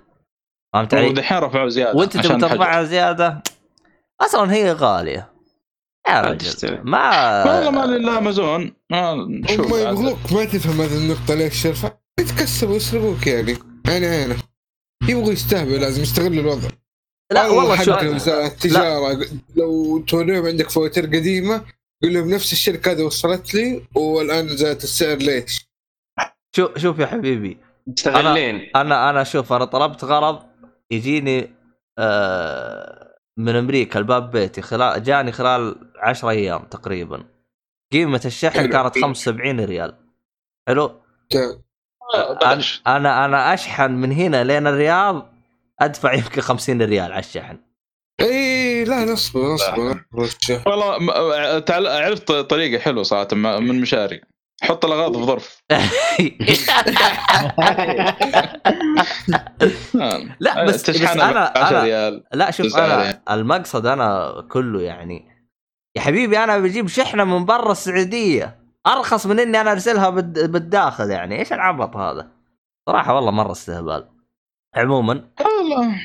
فهمت 0.74 0.94
علي؟ 0.94 1.08
ودحين 1.10 1.38
رفعوا 1.38 1.70
زيادة 1.70 1.98
وأنت 1.98 2.18
تبي 2.18 2.30
حاجة. 2.30 2.42
ترفعها 2.42 2.84
زيادة؟ 2.84 3.44
أصلا 4.22 4.54
هي 4.54 4.72
غالية. 4.72 5.32
يا 6.10 6.22
رجل. 6.22 6.82
ما 6.84 7.44
والله 7.46 7.72
ما 7.72 7.86
لله 7.86 8.18
أمازون. 8.18 8.74
ما 8.92 9.16
نشوف. 9.30 9.66
يبغوك 9.66 10.34
ما 10.34 10.46
تفهم 10.46 10.82
هذه 10.82 10.98
النقطة 10.98 11.34
ليش 11.34 11.66
يرفع. 11.66 11.92
يتكسبوا 12.20 12.74
ويسرقوك 12.74 13.28
يعني. 13.28 13.58
عين 13.88 14.04
عينه 14.04 14.36
يبغوا 15.08 15.32
يستهبلوا 15.34 15.78
لازم 15.78 16.02
يستغلوا 16.02 16.42
الوضع. 16.42 16.68
لا 17.32 17.48
والله 17.48 18.18
زي 18.18 18.46
التجارة. 18.46 19.26
لو 19.56 20.00
توريهم 20.00 20.46
عندك 20.46 20.70
فواتير 20.70 21.06
قديمة 21.06 21.66
قول 22.04 22.14
لهم 22.14 22.30
نفس 22.30 22.54
الشركة 22.54 22.92
هذه 22.92 23.04
وصلت 23.04 23.54
لي 23.54 23.82
والآن 23.96 24.48
زادت 24.48 24.84
السعر 24.84 25.18
ليش؟ 25.18 25.67
شوف 26.58 26.78
شوف 26.78 27.00
يا 27.00 27.06
حبيبي. 27.06 27.58
مستغلين. 27.88 28.70
أنا 28.76 29.10
أنا 29.10 29.24
شوف 29.24 29.54
أنا 29.54 29.66
طلبت 29.66 30.04
غرض 30.04 30.40
يجيني 30.92 31.54
آه 32.00 33.16
من 33.38 33.56
أمريكا 33.56 34.00
لباب 34.00 34.32
بيتي 34.32 34.62
خلال 34.62 35.04
جاني 35.04 35.32
خلال 35.32 35.76
10 36.00 36.30
أيام 36.30 36.64
تقريبا. 36.64 37.24
قيمة 37.92 38.22
الشحن 38.26 38.60
حلو. 38.60 38.70
كانت 38.70 38.98
75 39.00 39.60
ريال. 39.60 39.96
حلو؟ 40.68 41.02
آه، 42.16 42.34
بلاش. 42.42 42.82
أنا 42.88 43.26
أنا 43.26 43.54
أشحن 43.54 43.92
من 43.92 44.12
هنا 44.12 44.44
لين 44.44 44.68
الرياض 44.68 45.34
أدفع 45.82 46.14
يمكن 46.14 46.42
50 46.42 46.82
ريال 46.82 47.12
على 47.12 47.20
الشحن. 47.20 47.58
إي 48.22 48.84
لا 48.84 49.06
نصبر 49.06 49.54
نصبر. 49.54 50.06
والله 50.66 51.60
تعال- 51.60 51.88
عرفت 51.88 52.32
طريقة 52.32 52.82
حلوة 52.82 53.04
صراحة 53.04 53.28
من 53.36 53.82
مشاري. 53.82 54.22
حط 54.62 54.86
الأغراض 54.86 55.18
في 55.18 55.24
ظرف 55.24 55.62
آه. 60.02 60.20
لا 60.40 60.64
بس, 60.66 60.74
بس 60.74 60.84
تشحنها 60.84 61.32
أنا 61.32 61.54
10 61.56 61.80
أنا 61.80 62.22
لا 62.34 62.52
شوف 62.52 62.78
أنا. 62.78 63.22
المقصد 63.32 63.86
أنا 63.86 64.34
كله 64.52 64.82
يعني 64.82 65.26
يا 65.96 66.02
حبيبي 66.02 66.38
أنا 66.44 66.58
بجيب 66.58 66.88
شحنة 66.88 67.24
من 67.24 67.46
برا 67.46 67.72
السعودية 67.72 68.60
أرخص 68.88 69.26
من 69.26 69.40
إني 69.40 69.62
أنا 69.62 69.72
أرسلها 69.72 70.10
بالد- 70.10 70.52
بالداخل 70.52 71.10
يعني 71.12 71.40
إيش 71.40 71.54
العبط 71.54 71.96
هذا؟ 71.98 72.28
صراحة 72.90 73.16
والله 73.16 73.32
مرة 73.32 73.52
استهبال 73.52 74.08
عموما 74.76 75.28
والله 75.42 76.02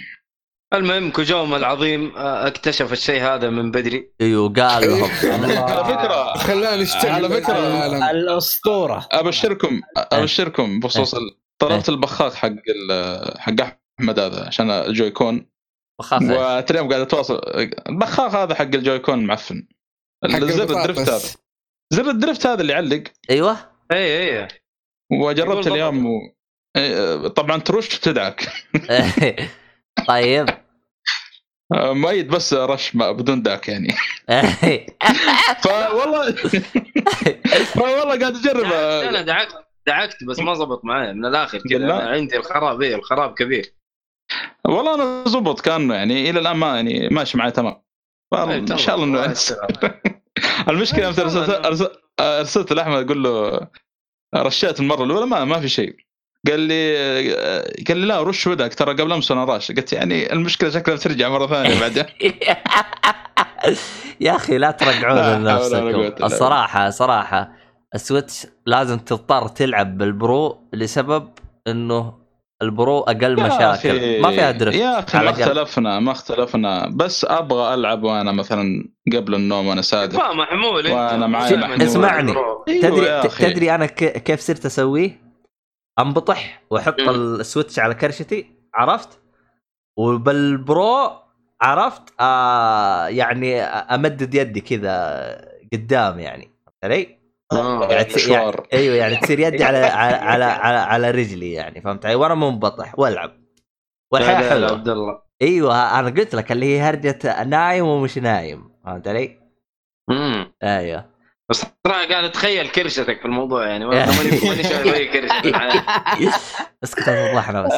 المهم 0.75 1.10
كوجوما 1.10 1.57
العظيم 1.57 2.17
آه، 2.17 2.47
اكتشف 2.47 2.92
الشيء 2.92 3.23
هذا 3.23 3.51
من 3.51 3.70
بدري. 3.70 4.12
أيوه 4.20 4.52
قال 4.52 4.91
لهم. 4.91 5.10
على 5.70 5.84
فكرة. 5.84 6.34
خلانا 6.39 6.76
نشتغل 6.83 7.10
على 7.10 7.28
فكرة، 7.28 7.59
العالم. 7.59 8.02
الأسطورة. 8.05 9.09
أبشركم 9.12 9.81
أبشركم 9.97 10.81
بخصوص 10.81 11.15
ال- 11.15 11.36
طلبت 11.59 11.89
البخاخ 11.89 12.34
حق 12.34 12.49
ال- 12.49 13.41
حق 13.41 13.55
أحمد 14.01 14.18
هذا 14.18 14.47
عشان 14.47 14.70
الجويكون 14.70 15.47
بخاف 16.01 16.23
إيش؟ 16.23 16.31
وتريم 16.31 16.89
قاعد 16.89 17.01
اتواصل 17.01 17.41
البخاخ 17.89 18.34
هذا 18.34 18.55
حق 18.55 18.62
الجويكون 18.62 19.25
معفن. 19.26 19.68
حق 20.33 20.39
زر 20.41 20.62
الدرفت 20.62 21.09
هذا. 21.09 21.20
زر 21.92 22.10
الدرفت 22.10 22.47
هذا 22.47 22.60
اللي 22.60 22.73
يعلق. 22.73 23.02
أيوه. 23.31 23.57
اي 23.92 24.39
اي 24.42 24.49
وجربت 25.12 25.67
يقول 25.67 25.73
اليوم 25.78 26.07
و... 26.07 26.10
إيه، 26.76 27.28
طبعا 27.28 27.60
ترش 27.60 27.94
وتدعك 27.97 28.52
طيب. 30.09 30.47
مؤيد 31.73 32.28
بس 32.28 32.55
رش 32.55 32.97
ما 32.97 33.12
بدون 33.12 33.42
داك 33.42 33.68
يعني. 33.68 33.89
فوالله 35.65 36.33
فوالله 37.65 38.18
قاعد 38.20 38.36
أجرب. 38.36 38.65
أنا 38.65 39.18
آه، 39.18 39.23
دعكت. 39.23 39.55
دعكت 39.86 40.25
بس 40.25 40.39
ما 40.39 40.55
زبط 40.55 40.84
معي 40.84 41.12
من 41.12 41.26
الآخر 41.26 41.59
كذا؟ 41.70 41.76
أنا 41.76 42.10
عندي 42.10 42.36
الخراب 42.36 42.83
إيه 42.83 42.94
الخراب 42.94 43.34
كبير. 43.34 43.75
والله 44.65 44.94
أنا 44.94 45.25
زبط 45.26 45.60
كان 45.60 45.91
يعني 45.91 46.31
إلى 46.31 46.41
الآن 46.41 46.57
ما 46.57 46.75
يعني 46.76 47.09
ماشي 47.09 47.39
معي 47.39 47.51
تمام. 47.51 47.83
إيه، 48.34 48.59
إن 48.59 48.76
شاء 48.78 48.94
الله 48.97 49.25
إنه. 49.25 49.34
المشكلة 50.68 51.09
مثلا 51.09 51.62
أرسلت 52.20 52.73
لأحمد 52.73 53.05
أقول 53.05 53.23
له 53.23 53.60
رشيت 54.34 54.81
المرة 54.81 55.05
الأولى 55.05 55.26
ما 55.26 55.44
ما 55.44 55.60
في 55.60 55.68
شيء. 55.68 55.97
قال 56.49 56.61
لي 56.61 57.35
قال 57.89 57.97
لي 57.99 58.07
لا 58.07 58.23
رش 58.23 58.47
ودك 58.47 58.75
ترى 58.75 58.93
قبل 58.93 59.12
أمس 59.12 59.31
أنا 59.33 59.45
راش 59.45 59.73
قلت 59.73 59.93
يعني 59.93 60.33
المشكلة 60.33 60.71
شكلها 60.71 60.97
بترجع 60.97 61.29
مرة 61.29 61.47
ثانية 61.47 61.81
بعدين 61.81 62.05
يا 64.21 64.37
أخي 64.37 64.59
لا 64.59 64.71
ترجعون 64.71 65.19
لنفسكم 65.43 66.25
الصراحة 66.25 66.91
صراحة 66.91 67.53
ال 67.95 68.02
Switch 68.02 68.47
لازم 68.67 68.99
تضطر 68.99 69.49
تلعب 69.49 69.99
بال 69.99 70.27
Pro 70.27 70.69
لسبب 70.73 71.29
إنه 71.69 72.23
ال 72.62 72.72
Pro 72.72 73.01
أقل 73.01 73.43
مشاكل 73.43 74.21
ما 74.23 74.31
فيها 74.31 74.51
drift 74.51 74.77
يا 74.79 74.99
أخي 74.99 75.19
ما. 75.19 75.31
اختلفنا 75.31 76.01
ما 76.01 76.12
اختلفنا 76.12 76.89
بس 76.95 77.25
أبغى 77.25 77.75
ألعب 77.75 78.03
وأنا 78.03 78.33
مثلا 78.33 78.85
قبل 79.17 79.35
النوم 79.35 79.67
وأنا 79.67 79.83
سادح 79.83 80.19
فاهم 80.19 80.39
محمول 80.39 80.85
شوف، 81.49 81.59
محمول. 81.59 81.83
اسمعني. 81.83 82.33
أيوة 82.69 83.23
تدري. 83.23 83.29
تدري 83.53 83.75
أنا 83.75 83.87
ك- 83.87 84.23
كيف 84.23 84.41
صرت 84.41 84.67
أسويه؟ 84.67 85.32
انبطح 85.99 86.62
واحط. 86.71 87.01
ال 87.01 87.12
Switch 87.12 87.79
على 87.79 87.95
كرشتي 87.95 88.47
عرفت؟ 88.75 89.21
وبال 89.99 90.55
Pro 90.55 91.11
عرفت؟ 91.61 92.03
آه 92.21 93.07
يعني 93.07 93.61
امدد 93.62 94.35
يدي 94.35 94.61
كذا 94.61 95.53
قدام 95.73 96.19
يعني 96.21 96.51
فهمت 96.67 96.85
علي؟ 96.85 97.19
آه. 97.53 97.89
يعني 97.91 98.05
تصير 98.05 98.33
يعني. 98.33 98.67
أيوه 98.73 98.97
يعني 98.97 99.17
تصير 99.17 99.41
يدي 99.41 99.65
على 99.65 99.79
على 100.03 100.15
على 100.15 100.45
على, 100.45 100.79
على 100.79 101.11
رجلي 101.11 101.53
يعني 101.53 101.81
فهمت 101.81 102.07
علي؟ 102.07 102.15
وأنا 102.15 102.35
منبطح 102.35 102.99
وألعب 102.99 103.43
والحياة 104.12 104.51
حلوة 104.51 104.71
عبد 104.71 104.89
الله 104.89 105.23
أيوه 105.43 105.99
أنا 105.99 106.09
قلت 106.11 106.35
لك 106.35 106.53
اللي 106.53 106.67
هي 106.67 106.81
هرجة 106.81 107.45
نايم 107.45 107.87
ومش 107.87 108.19
نايم 108.19 108.71
فهمت 108.85 109.09
علي؟ 109.09 109.39
امم 110.11 110.53
أيوه 110.62 111.12
بس 111.53 111.67
صراحة 111.87 112.09
قاعد 112.09 112.25
أتخيل 112.25 112.69
كرشتك 112.69 113.19
في 113.21 113.25
الموضوع 113.25 113.67
يعني. 113.67 113.85
ما- 113.87 114.07
ماني 114.47 114.63
شايف 114.63 114.95
أي 114.95 115.07
كرشة. 115.09 115.85
اسكت 116.85 117.03
فضحنا 117.03 117.63
بس 117.67 117.73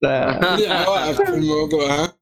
في 0.00 0.72
عوائق 0.72 1.12
في 1.12 1.28
الموضوع 1.28 1.86
ها؟ 1.90 2.12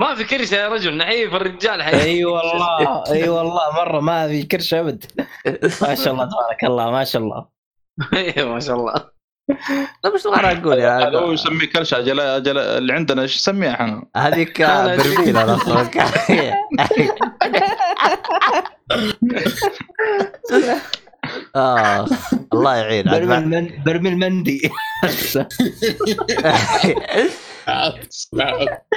ما 0.00 0.14
في 0.14 0.24
كرشة 0.24 0.54
يا 0.54 0.68
رجل 0.68 0.96
نحيف 0.96 1.34
الرجال 1.34 1.82
حي. 1.82 2.02
أي 2.02 2.24
والله 2.24 3.04
أي 3.12 3.28
والله 3.28 3.72
مرة 3.76 4.00
ما 4.00 4.28
في 4.28 4.42
كرش 4.42 4.74
أبد. 4.74 5.04
ما 5.82 5.94
شاء 5.94 6.12
الله 6.12 6.24
تبارك 6.24 6.64
الله 6.64 6.90
ما 6.90 7.04
شاء 7.04 7.22
الله. 7.22 7.48
أيوه 8.12 8.48
ما 8.54 8.60
شاء 8.60 8.76
الله. 8.76 9.10
طيب 10.02 10.12
إيش 10.12 10.22
تبغى 10.22 10.52
أقول 10.52 10.78
يا 10.78 11.08
هذا 11.08 11.18
هو؟ 11.18 11.32
يسميه 11.32 11.66
كرش 11.66 11.94
أجل 11.94 12.20
أجل 12.20 12.58
اللي 12.58 12.92
عندنا 12.92 13.22
إيش 13.22 13.36
نسميها 13.36 13.72
إحنا؟ 13.72 14.04
هذيك 14.16 14.62
برميل 14.62 15.36
أنا 15.36 15.54
اخ 21.54 22.32
الله 22.52 22.76
يعين. 22.76 23.04
برميل 23.04 23.48
من 23.48 23.82
برميل 23.84 24.18
مندي. 24.18 24.70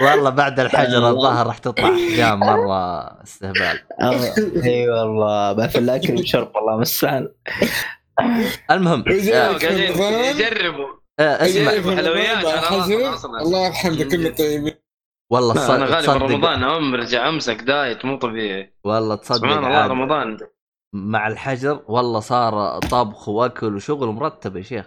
والله 0.02 0.30
بعد 0.30 0.60
الحجر 0.60 1.10
الظاهر 1.10 1.48
راح 1.48 1.58
تطلع 1.58 1.90
أحجام 1.90 2.40
مره 2.40 3.06
استهبال. 3.24 3.80
أي 4.64 4.90
والله 4.90 5.54
ما 5.54 5.68
في 5.68 5.78
الاكل 5.78 6.16
والشرب 6.16 6.52
والله 6.56 6.78
مسان 6.78 7.30
المهم 8.72 9.04
آه، 9.08 9.12
يجربوا. 9.12 10.88
آه، 11.20 11.46
اسمع. 11.46 11.72
حلويات. 11.96 12.46
الله 13.26 13.66
يرحمه 13.68 14.04
كله 14.04 14.30
طيبين 14.30 14.74
والله 15.32 15.54
لا، 15.54 15.76
أنا 15.76 16.02
تصدق 16.02 16.14
رمضان 16.14 16.64
أم 16.64 16.96
رجع 16.96 17.30
أمسك 17.30 17.56
دايت 17.62 18.06
مو 18.06 18.18
طبيعي. 18.18 18.74
والله 18.84 19.16
تصدق 19.16 19.36
سبحان 19.38 19.66
الله 19.66 19.88
رمضان. 19.88 20.38
مع 20.96 21.28
الحجر 21.28 21.84
والله 21.88 22.20
صار 22.20 22.80
طبخ 22.80 23.30
وأكل 23.30 23.76
وشغل 23.76 24.08
مرتب 24.08 24.58
يا 24.58 24.62
شيخ. 24.62 24.86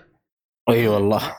أي 0.71 0.89
والله. 0.89 1.37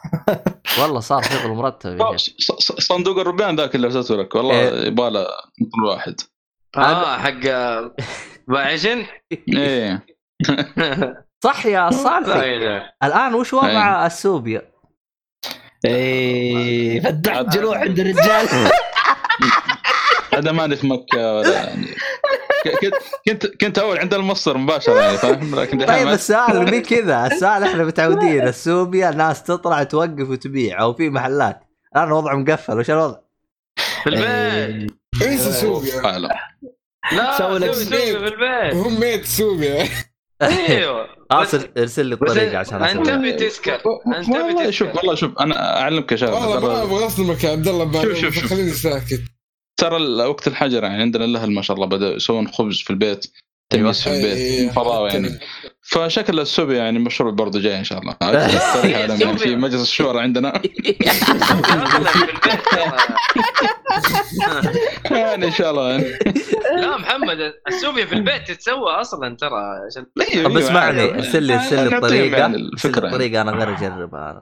والله 0.82 1.00
صار 1.00 1.22
شغل 1.22 1.52
مرتب 1.52 2.00
يا 2.00 2.18
شيخ. 2.18 2.36
صندوق 2.80 3.18
الربيان 3.20 3.56
ذاك 3.56 3.76
اللي 3.76 3.88
ارسلته 3.88 4.16
لك 4.16 4.36
والله 4.36 4.56
إيه. 4.70 4.88
يبغى 4.88 5.10
مثل 5.62 5.84
واحد. 5.88 6.16
آه 6.78 7.18
حق 7.18 7.40
باعشن 8.52 9.06
إيه. 9.56 10.06
صح 11.44 11.66
يا 11.66 11.90
صالحي. 11.92 12.56
إله. 12.58 12.90
الآن 13.04 13.34
وش 13.34 13.54
وضع 13.54 14.06
السوبيا؟ 14.06 14.62
أي 15.86 17.02
فتحت 17.06 17.46
جروح 17.58 17.78
عند 17.78 18.00
الرجال. 18.00 18.48
هذا 20.34 20.52
ماني 20.52 20.76
في 20.76 20.88
مكه 20.88 21.34
ولا 21.36 21.54
يعني 21.54 21.86
ك- 22.66 22.80
كنت 22.80 22.94
كنت 23.28 23.46
كنت 23.62 23.80
أول 23.80 23.98
عند 23.98 24.14
المصدر 24.14 24.58
مباشرة 24.58 25.02
يعني 25.02 25.18
فاهم؟ 25.18 25.56
لكن 25.60 25.86
طيب 25.86 26.08
السؤال 26.08 26.72
مي 26.72 26.82
كذا. 26.82 27.28
السؤال 27.28 27.64
إحنا 27.64 27.84
متعودين. 27.84 28.48
السوبيا 28.48 29.12
ناس 29.12 29.44
تطلع 29.44 29.84
توقف 29.84 30.30
وتبيع 30.30 30.82
أو 30.82 30.94
في 30.94 31.10
محلات. 31.10 31.60
الآن 31.96 32.08
الوضع 32.08 32.36
مقفل. 32.36 32.80
وش 32.80 32.90
الوضع؟ 32.92 33.18
في 34.04 34.10
البيت. 34.10 34.92
انسى 35.22 35.52
سوبيا 35.52 36.02
لا. 37.12 37.38
سوي 37.38 37.60
لك 37.60 37.72
سوي. 37.72 37.88
في 37.90 38.18
البيت. 38.18 38.74
هم 38.74 39.00
ميت 39.00 39.26
سوبيا. 39.26 39.88
أيوه. 40.42 41.19
خلاص 41.30 41.56
بس- 41.56 41.66
ارسل 41.78 42.06
لي 42.06 42.16
بس 42.16 42.22
الطريقة 42.32 42.58
عشان 42.58 42.84
انت 42.84 43.02
اسويها 43.02 43.18
تبي 43.18 43.32
تسكر 43.34 43.76
انت 44.18 44.30
والله 44.30 44.72
شوف 44.72 44.96
والله 44.96 45.16
شوف 45.16 45.40
أنا 45.40 45.82
أعلمك 45.82 46.12
يا 46.12 46.30
والله 46.30 46.50
ما 46.50 46.60
شباب 46.60 46.88
أبغى 46.88 47.06
أصدمك 47.06 47.44
يا 47.44 47.50
عبد 47.52 47.68
الله 47.68 48.04
شوف- 48.04 48.20
شوف-. 48.36 48.46
خليني 48.46 48.70
ساكت. 48.72 49.22
ترى 49.80 50.24
وقت 50.26 50.48
الحجر 50.48 50.84
يعني 50.84 51.02
عندنا 51.02 51.26
الأهل 51.26 51.52
ما 51.52 51.62
شاء 51.62 51.76
الله 51.76 51.88
بدأوا 51.88 52.16
يسوون 52.16 52.48
خبز 52.48 52.80
في 52.82 52.90
البيت 52.90 53.26
تميس 53.72 54.02
في 54.04 54.10
البيت 54.10 54.72
أي- 54.72 54.74
فضاوه 54.76 55.08
يعني. 55.10 55.40
فشكل 55.92 56.40
السوبيا 56.40 56.78
يعني 56.78 57.00
مشروع 57.00 57.32
برضه 57.32 57.60
جاي 57.60 57.80
إن 57.80 57.84
شاء 57.84 58.00
الله 58.00 58.16
يعني 58.84 59.38
في 59.38 59.56
مجلس 59.56 59.82
الشورى 59.82 60.20
عندنا. 60.20 60.54
يعني 65.12 65.46
إن 65.46 65.52
شاء 65.52 65.72
الله 65.72 65.92
يعني 65.92 66.04
لا 66.76 66.98
محمد 66.98 67.54
السوبيا 67.68 68.06
في 68.06 68.14
البيت 68.16 68.48
تتسوى 68.48 68.92
أصلا 68.92 69.38
ترى 69.38 69.62
عشان 69.88 70.06
طب 70.44 70.58
اسمعني 70.58 71.04
ارسل 71.04 71.44
لي 71.44 71.56
ارسل 71.56 71.90
لي 71.90 71.98
الطريقة 71.98 72.38
يعني 72.38 72.56
ارسل 72.56 72.70
الفكرة 72.74 73.02
يعني. 73.04 73.08
الطريقة 73.16 73.42
أنا 73.42 73.52
غير 73.52 73.70
أجربها 73.70 74.42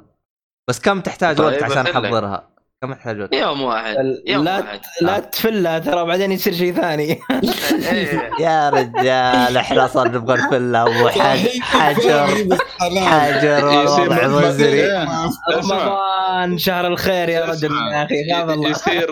بس 0.70 0.80
كم 0.80 1.02
تحتاج 1.02 1.38
طيب، 1.38 1.48
وقت 1.48 1.64
عشان. 1.64 1.88
أحضرها؟ 1.88 2.57
كم 2.82 2.92
وقت؟ 2.92 3.34
يوم 3.34 3.62
واحد 3.62 3.96
يوم 4.28 4.44
لا 4.44 4.58
واحد. 4.60 4.80
لا 5.02 5.20
تفلها 5.20 5.80
ترى 5.80 6.06
بعدين 6.06 6.32
يصير 6.32 6.54
شيء 6.54 6.74
ثاني. 6.74 7.20
إيه. 7.92 8.30
يا 8.40 8.70
رجال 8.70 9.58
إحنا 9.58 9.88
صار 9.88 10.08
نبغى 10.08 10.34
الفله 10.36 11.04
وحجر 11.04 11.50
حجر. 11.62 12.58
حجر 12.92 13.66
والوضع 13.66 13.84
يصير 13.84 14.30
مزري 14.30 15.06
رمضان 15.54 16.58
شهر 16.58 16.88
الخير 16.88 17.30
يا 17.30 17.46
رجل. 17.46 17.72
يا 17.72 18.04
أخي 18.04 18.34
خاف 18.34 18.50
الله. 18.50 18.70
يصير 18.70 19.10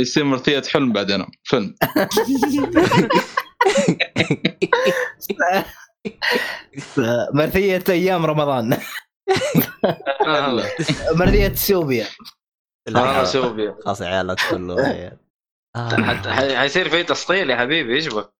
يصير 0.00 0.24
مرثية 0.24 0.62
حلم 0.72 0.92
بعدين 0.92 1.24
فيلم. 1.44 1.74
مرثية 7.34 7.84
أيام 7.88 8.26
رمضان. 8.26 8.76
آه. 10.26 10.62
مرثية 11.14 11.52
سوبيا. 11.54 12.06
آه، 12.96 13.24
سوبيا 13.24 13.76
خلاص 13.84 14.00
يا 14.00 14.06
عيال 14.06 14.26
لا. 14.26 14.36
آه. 15.76 16.60
حيصير 16.60 16.88
في 16.88 17.02
تسطيل 17.02 17.50
يا 17.50 17.56
حبيبي 17.56 17.94
إيش 17.94 18.08
بك؟ 18.08 18.32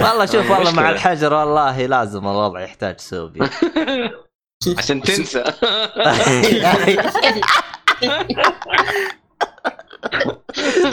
والله 0.00 0.26
شوف 0.26 0.50
والله 0.50 0.72
مع. 0.72 0.90
الحجر 0.90 1.34
والله 1.34 1.86
لازم 1.86 2.26
الوضع 2.26 2.60
يحتاج 2.60 3.00
سوبيا 3.00 3.50
عشان 4.78 5.02
تنسى 5.02 5.44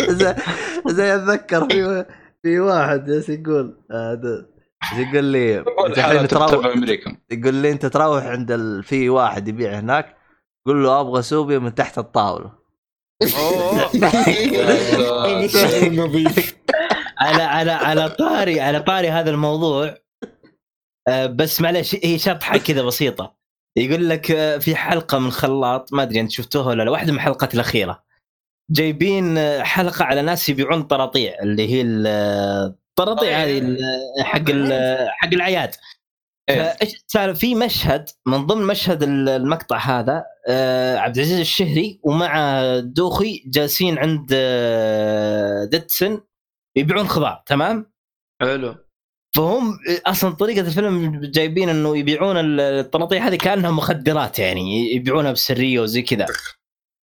زي, 0.10 0.36
زي 0.88 1.16
أتذكر 1.16 1.70
في 1.70 2.06
في 2.44 2.60
واحد 2.60 3.06
جالس 3.06 3.30
يقول 3.30 3.78
هذا 3.92 4.46
يقول 4.98 5.24
لي 5.24 5.60
الحين 5.88 6.28
تروح 6.28 6.52
يقول 7.32 7.54
لي 7.54 7.72
أنت 7.72 7.86
تروح 7.86 8.24
عند 8.24 8.52
ال... 8.52 8.84
في 8.84 9.10
واحد 9.10 9.48
يبيع 9.48 9.80
هناك 9.80 10.18
قول 10.66 10.84
له 10.84 11.00
أبغى 11.00 11.22
سوبيا 11.22 11.60
من 11.60 11.76
تحت 11.76 11.98
الطاولة 11.98 12.61
على 17.20 17.42
على 17.44 17.72
على 17.72 18.10
طاري 18.10 18.62
على 18.62 18.80
طاري 18.80 19.10
هذا 19.10 19.30
الموضوع. 19.30 19.96
آه، 21.08 21.26
بس 21.26 21.62
معلش 21.62 21.96
هي 22.04 22.20
شطحة 22.20 22.58
كذا 22.58 22.82
بسيطة. 22.82 23.36
يقول 23.78 24.10
لك 24.10 24.32
آه، 24.32 24.58
في 24.58 24.76
حلقة 24.76 25.20
من 25.20 25.32
خلاط 25.32 25.94
ما 25.94 26.04
أدري 26.04 26.20
أنت 26.20 26.32
شفتوها 26.32 26.68
ولا 26.68 26.84
لا 26.84 26.92
واحدة 26.92 27.12
من 27.12 27.18
الحلقات 27.18 27.54
الأخيرة. 27.56 28.04
جايبين 28.72 29.38
آه، 29.38 29.64
حلقة 29.64 30.06
على 30.06 30.22
ناس 30.22 30.50
يبيعون 30.50 30.84
طراطيع 30.84 31.34
اللي 31.42 31.70
هي 31.74 31.82
ال- 31.82 32.08
الطراطيع 32.90 33.44
هذه 33.44 33.78
حق 34.24 34.52
حق 35.10 35.34
العياد. 35.34 35.76
إيه. 36.50 36.78
صار 37.08 37.34
في 37.36 37.56
مشهد 37.56 38.10
من 38.26 38.46
ضمن 38.46 38.68
مشهد 38.68 39.04
ال- 39.04 39.30
المقطع 39.30 39.78
هذا 39.78 40.24
عبد 40.98 41.18
العزيز 41.18 41.40
الشهري 41.40 42.00
ومع 42.04 42.62
دوخي 42.80 43.44
جالسين 43.46 43.98
عند 43.98 44.30
آه، 44.34 45.66
ديتسن 45.66 46.22
يبيعون 46.76 47.08
خضار 47.08 47.44
تمام؟ 47.46 47.92
حلو. 48.42 48.76
فهم 49.36 49.78
أصلا 50.06 50.32
طريقة 50.34 50.62
الفيلم 50.68 51.22
جايبين 51.24 51.70
إنه 51.70 51.98
يبيعون 51.98 52.36
الطراطيع 52.60 53.28
هذه 53.28 53.36
كأنها 53.36 53.72
مخدرات 53.72 54.40
يعني 54.40 54.96
يبيعونها 54.96 55.32
بسرية 55.32 55.80
وزي 55.80 56.02
كذا. 56.02 56.26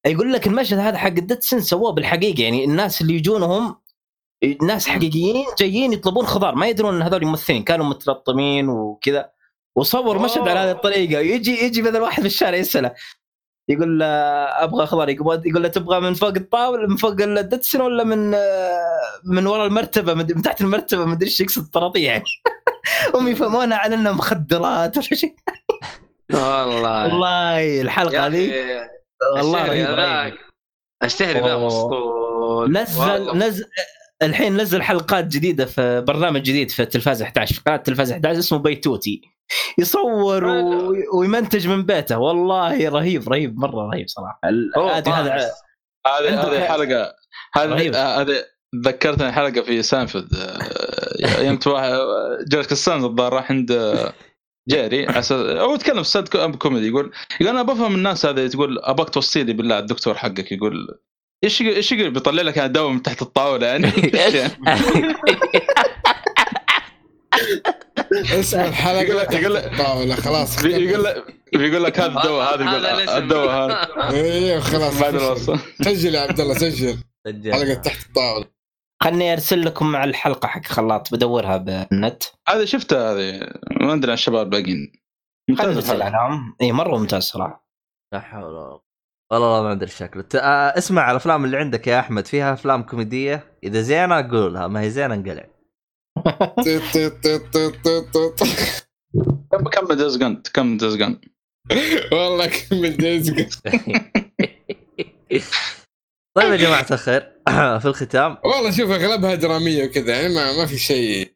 يقول 0.06 0.32
لك 0.32 0.46
المشهد 0.46 0.78
هذا 0.78 0.96
حق 0.96 1.06
الدتسن 1.06 1.60
سووه 1.60 1.92
بالحقيقة 1.92 2.42
يعني 2.42 2.64
الناس 2.64 3.00
اللي 3.00 3.14
يجونهم 3.14 3.76
ناس 4.62 4.88
حقيقيين 4.88 5.44
جايين 5.58 5.92
يطلبون 5.92 6.26
خضار 6.26 6.54
ما 6.54 6.68
يدرون 6.68 6.94
إن 6.94 7.02
هذول 7.02 7.26
ممثلين 7.26 7.64
كانوا 7.64 7.86
متلطمين 7.86 8.68
وكذا. 8.68 9.30
وصور 9.76 10.18
مشهد 10.18 10.48
على 10.48 10.58
هذه 10.58 10.70
الطريقة 10.70 11.20
يجي 11.20 11.64
يجي 11.64 11.82
مثلا 11.82 12.02
واحد 12.02 12.20
في 12.20 12.26
الشارع 12.26 12.56
يسأله 12.56 12.94
يقول 13.68 13.98
له 13.98 14.06
أبغى 14.64 14.86
خضار 14.86 15.08
يقول 15.08 15.62
له 15.62 15.68
تبغى 15.68 16.00
من 16.00 16.14
فوق 16.14 16.32
الطاولة 16.36 16.86
من 16.86 16.96
فوق 16.96 17.16
الدتسن 17.20 17.80
ولا 17.80 18.04
من 18.04 18.30
من 19.24 19.46
ورا 19.46 19.66
المرتبة 19.66 20.14
من 20.14 20.42
تحت 20.42 20.60
المرتبة 20.60 21.04
ما 21.04 21.12
أدري 21.12 21.26
إيش 21.26 21.40
يقصد 21.40 21.62
الطراطيع 21.62 22.02
يعني 22.02 22.24
هم 23.14 23.28
يفهمونها 23.28 23.78
على 23.78 23.94
انها 23.94 24.12
مخدرات 24.12 24.96
ولا 24.96 25.06
شيء 25.06 25.34
والله 26.32 27.04
والله 27.04 27.80
الحلقة 27.80 28.14
يا 28.14 28.26
هذه 28.26 28.52
والله. 29.36 30.32
الشهري 31.04 31.40
ذا. 31.40 31.56
مسطول 31.56 32.72
نزل. 32.72 33.38
نزل 33.38 33.64
الحين 34.22 34.56
نزل 34.56 34.82
حلقات 34.82 35.24
جديدة 35.24 35.64
في 35.64 36.00
برنامج 36.00 36.42
جديد 36.42 36.70
في 36.70 36.82
التلفاز 36.82 37.22
11 37.22 37.54
في 37.54 37.60
قناة 37.60 37.76
التلفاز 37.76 38.12
11 38.12 38.38
اسمه 38.38 38.58
بيتوتي. 38.58 39.22
يصور 39.78 40.44
و... 40.44 40.92
ويمنتج 41.18 41.68
من 41.68 41.82
بيته. 41.82 42.18
والله 42.18 42.88
رهيب 42.88 43.28
رهيب 43.28 43.58
مرة 43.58 43.90
رهيب 43.90 44.08
صراحة. 44.08 44.40
هو 44.76 44.88
هذه 44.88 45.20
هذا. 45.20 45.50
هذه 46.06 46.28
عنده 46.28 46.58
هذه 46.58 46.64
حلقة. 46.64 47.14
رهيب. 47.56 47.94
هذه 47.94 48.20
هذه 48.20 48.44
ذكرتني 48.84 49.32
حلقة 49.32 49.62
في 49.62 49.82
سانفورد. 49.82 50.28
آه، 50.34 51.40
يوم 51.40 51.58
جورج 52.48 52.66
كوستانزا 52.66 53.04
الظاهر 53.04 53.32
راح 53.32 53.50
عند 53.50 53.72
آه، 53.72 54.12
جيري 54.70 55.10
أساس 55.10 55.32
هو 55.32 55.74
يتكلم 55.74 56.02
في 56.02 56.08
stand 56.08 56.56
comedy 56.56 56.88
يقول 56.88 57.12
يقول 57.40 57.48
أنا 57.54 57.62
بفهم 57.62 57.94
الناس 57.94 58.26
هذه 58.26 58.46
تقول 58.46 58.78
أبغاك 58.78 59.10
توصي 59.10 59.44
لي 59.44 59.52
بالله 59.52 59.78
الدكتور 59.78 60.14
حقك 60.14 60.52
يقول 60.52 60.98
إيش 61.44 61.60
يقول- 61.60 61.74
إيش 61.74 61.92
يقول؟ 61.92 62.10
بيطلع 62.10 62.42
لك 62.42 62.58
دواء 62.58 62.90
من 62.92 63.02
تحت 63.02 63.22
الطاولة 63.22 63.66
يعني. 63.66 63.86
اسم 68.40 68.60
الحلقة 68.60 69.00
يقول 69.00 69.18
لك- 69.18 69.32
يقول 69.32 69.54
لك- 69.54 69.76
طاوله 69.78 70.14
خلاص 70.14 70.64
يقول 70.64 71.04
لك 71.04 71.24
بيقول 71.52 71.84
لك 71.84 72.00
هذا 72.00 72.06
الدواء 72.18 72.54
هذا 72.54 72.64
يقول. 72.64 73.22
الدواء 73.22 73.50
هذا. 73.50 73.88
أيوه 74.10 74.60
خلاص 74.60 75.00
بعد 75.00 75.14
الوصف 75.14 75.74
سجل 75.82 76.14
يا 76.14 76.20
عبد 76.20 76.40
الله 76.40 76.54
سجل. 76.54 76.98
حلقة 77.52 77.74
تحت 77.74 78.06
الطاولة. 78.06 78.44
خلني 79.02 79.32
أرسل 79.32 79.64
لكم 79.64 79.92
مع 79.92 80.04
الحلقة 80.04 80.46
حق 80.48 80.64
خلاط 80.66 81.14
بدورها 81.14 81.56
بالنت. 81.56 82.22
هذا 82.48 82.64
شفتها 82.64 83.12
هذه 83.12 83.40
ما 83.80 83.94
أدري 83.94 84.10
عن 84.10 84.14
الشباب 84.14 84.46
الباقيين 84.46 84.92
ارسل 85.60 85.78
الحلقة. 85.78 86.16
عليهم. 86.16 86.56
اي 86.62 86.72
مرة 86.72 86.96
ممتاز 86.98 87.22
صراحة. 87.22 87.68
لا 88.12 88.20
حول 88.20 88.44
ولا 88.44 88.60
قوة. 88.60 88.87
والله 89.32 89.62
ما 89.62 89.72
أدري 89.72 89.90
شكله. 89.90 90.22
ت- 90.22 90.34
آه، 90.36 90.78
اسمع 90.78 91.10
الأفلام 91.10 91.44
اللي 91.44 91.56
عندك 91.56 91.86
يا 91.86 92.00
أحمد. 92.00 92.26
فيها 92.26 92.52
أفلام 92.52 92.82
كوميدية؟ 92.82 93.44
إذا 93.64 93.80
زينة 93.80 94.30
قولها 94.30 94.66
ما 94.66 94.80
هي 94.80 94.90
زينة 94.90 95.14
انقلع. 95.14 95.46
كم 99.52 99.64
كم 99.68 99.86
دزقنت 99.94 100.48
كم 100.48 100.76
دزقنت 100.76 101.24
والله 102.12 102.46
كمل 102.46 102.96
دايز 102.96 103.30
طيب 106.36 106.52
يا 106.52 106.56
جماعة 106.56 106.86
الخير 106.90 107.32
في 107.80 107.86
الختام. 107.86 108.38
والله 108.44 108.70
شوف 108.70 108.90
أغلبها 108.90 109.34
درامية 109.34 109.84
وكذا 109.84 110.20
يعني 110.22 110.34
ما, 110.34 110.56
ما 110.56 110.66
في 110.66 110.78
شيء. 110.78 111.32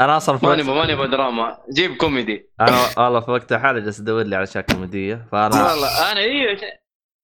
أنا 0.00 0.16
أصلا 0.16 0.38
في 0.38 0.46
ما 0.46 0.52
وقت 0.52 0.60
نبغى 0.60 0.74
ما 0.74 0.92
نبغى 0.94 1.08
دراما. 1.08 1.58
جيب 1.72 1.96
كوميدي. 1.96 2.50
أنا 2.60 2.98
والله 2.98 3.20
في 3.20 3.30
وقت 3.30 3.52
حالي 3.52 3.80
جالس 3.80 4.00
ادور 4.00 4.22
لي 4.22 4.36
على 4.36 4.42
أشياء 4.44 4.64
كوميدية 4.64 5.26
فانا 5.32 5.70
والله 5.72 6.12
أنا 6.12 6.20
أيوه 6.20 6.60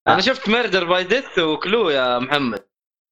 أنا 0.08 0.20
شفت 0.20 0.48
Murder 0.48 0.84
by 0.84 1.04
Death 1.04 1.38
و 1.38 1.49
Clue 1.49 1.90
يا 1.90 2.18
محمد. 2.18 2.66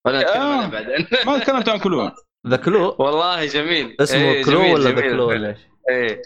ولا 0.06 0.36
آه. 0.36 0.66
بعدين. 0.66 1.06
ما 1.26 1.38
تكلمت 1.38 1.68
عن 1.68 1.78
كلهم 1.78 2.12
the 2.46 2.56
Clue 2.56 2.96
والله 2.98 3.44
جميل. 3.46 3.96
اسمه 4.00 4.18
إيه، 4.20 4.44
Clue 4.44 4.58
جميل، 4.60 4.74
ولا 4.74 4.90
the 4.90 5.00
Clue. 5.00 5.28
ولا 5.28 5.48
إيش؟ 5.48 5.58
إيه. 5.90 6.22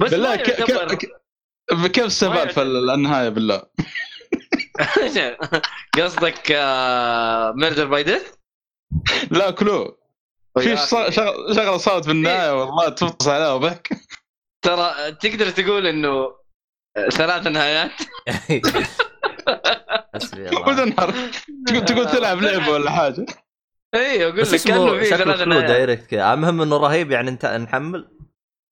بس 0.00 0.10
بالله 0.10 0.36
ك- 0.36 0.42
ك- 0.42 0.94
ك- 0.94 1.90
كيف 1.90 2.04
استهبال 2.04 2.50
في 2.50 2.62
النهاية 2.62 3.28
بالله؟ 3.28 3.62
قصدك 5.98 6.52
ميردر 7.56 7.86
باي 7.86 8.02
ديث؟ 8.02 8.32
لا 9.30 9.50
كلو. 9.50 9.98
في 10.58 10.76
شغله 10.76 11.76
صارت 11.76 12.04
في 12.04 12.10
النهاية 12.10 12.60
والله 12.60 12.88
تفطس 12.88 13.28
عليها 13.28 13.52
وضحك. 13.52 13.88
ترى 14.64 15.12
تقدر 15.12 15.50
تقول 15.50 15.86
إنه 15.86 16.32
ثلاث 17.12 17.46
نهايات؟ 17.46 17.90
حسبي 20.20 20.48
الله 20.48 20.82
انهار 20.82 21.14
تقول 21.66 21.84
تقول 21.84 22.06
تلعب 22.10 22.42
لعبة 22.42 22.70
ولا 22.72 22.90
حاجة؟ 22.90 23.26
أيوه 23.94 24.28
أقول 24.30 24.40
لك 24.52 24.60
كانه 24.62 24.98
في 24.98 25.04
شكله 25.04 25.60
دايركت 25.60 26.06
كذا 26.06 26.32
المهم 26.34 26.62
إنه 26.62 26.76
رهيب 26.76 27.10
يعني 27.10 27.30
أنت 27.30 27.46
نحمل. 27.46 28.08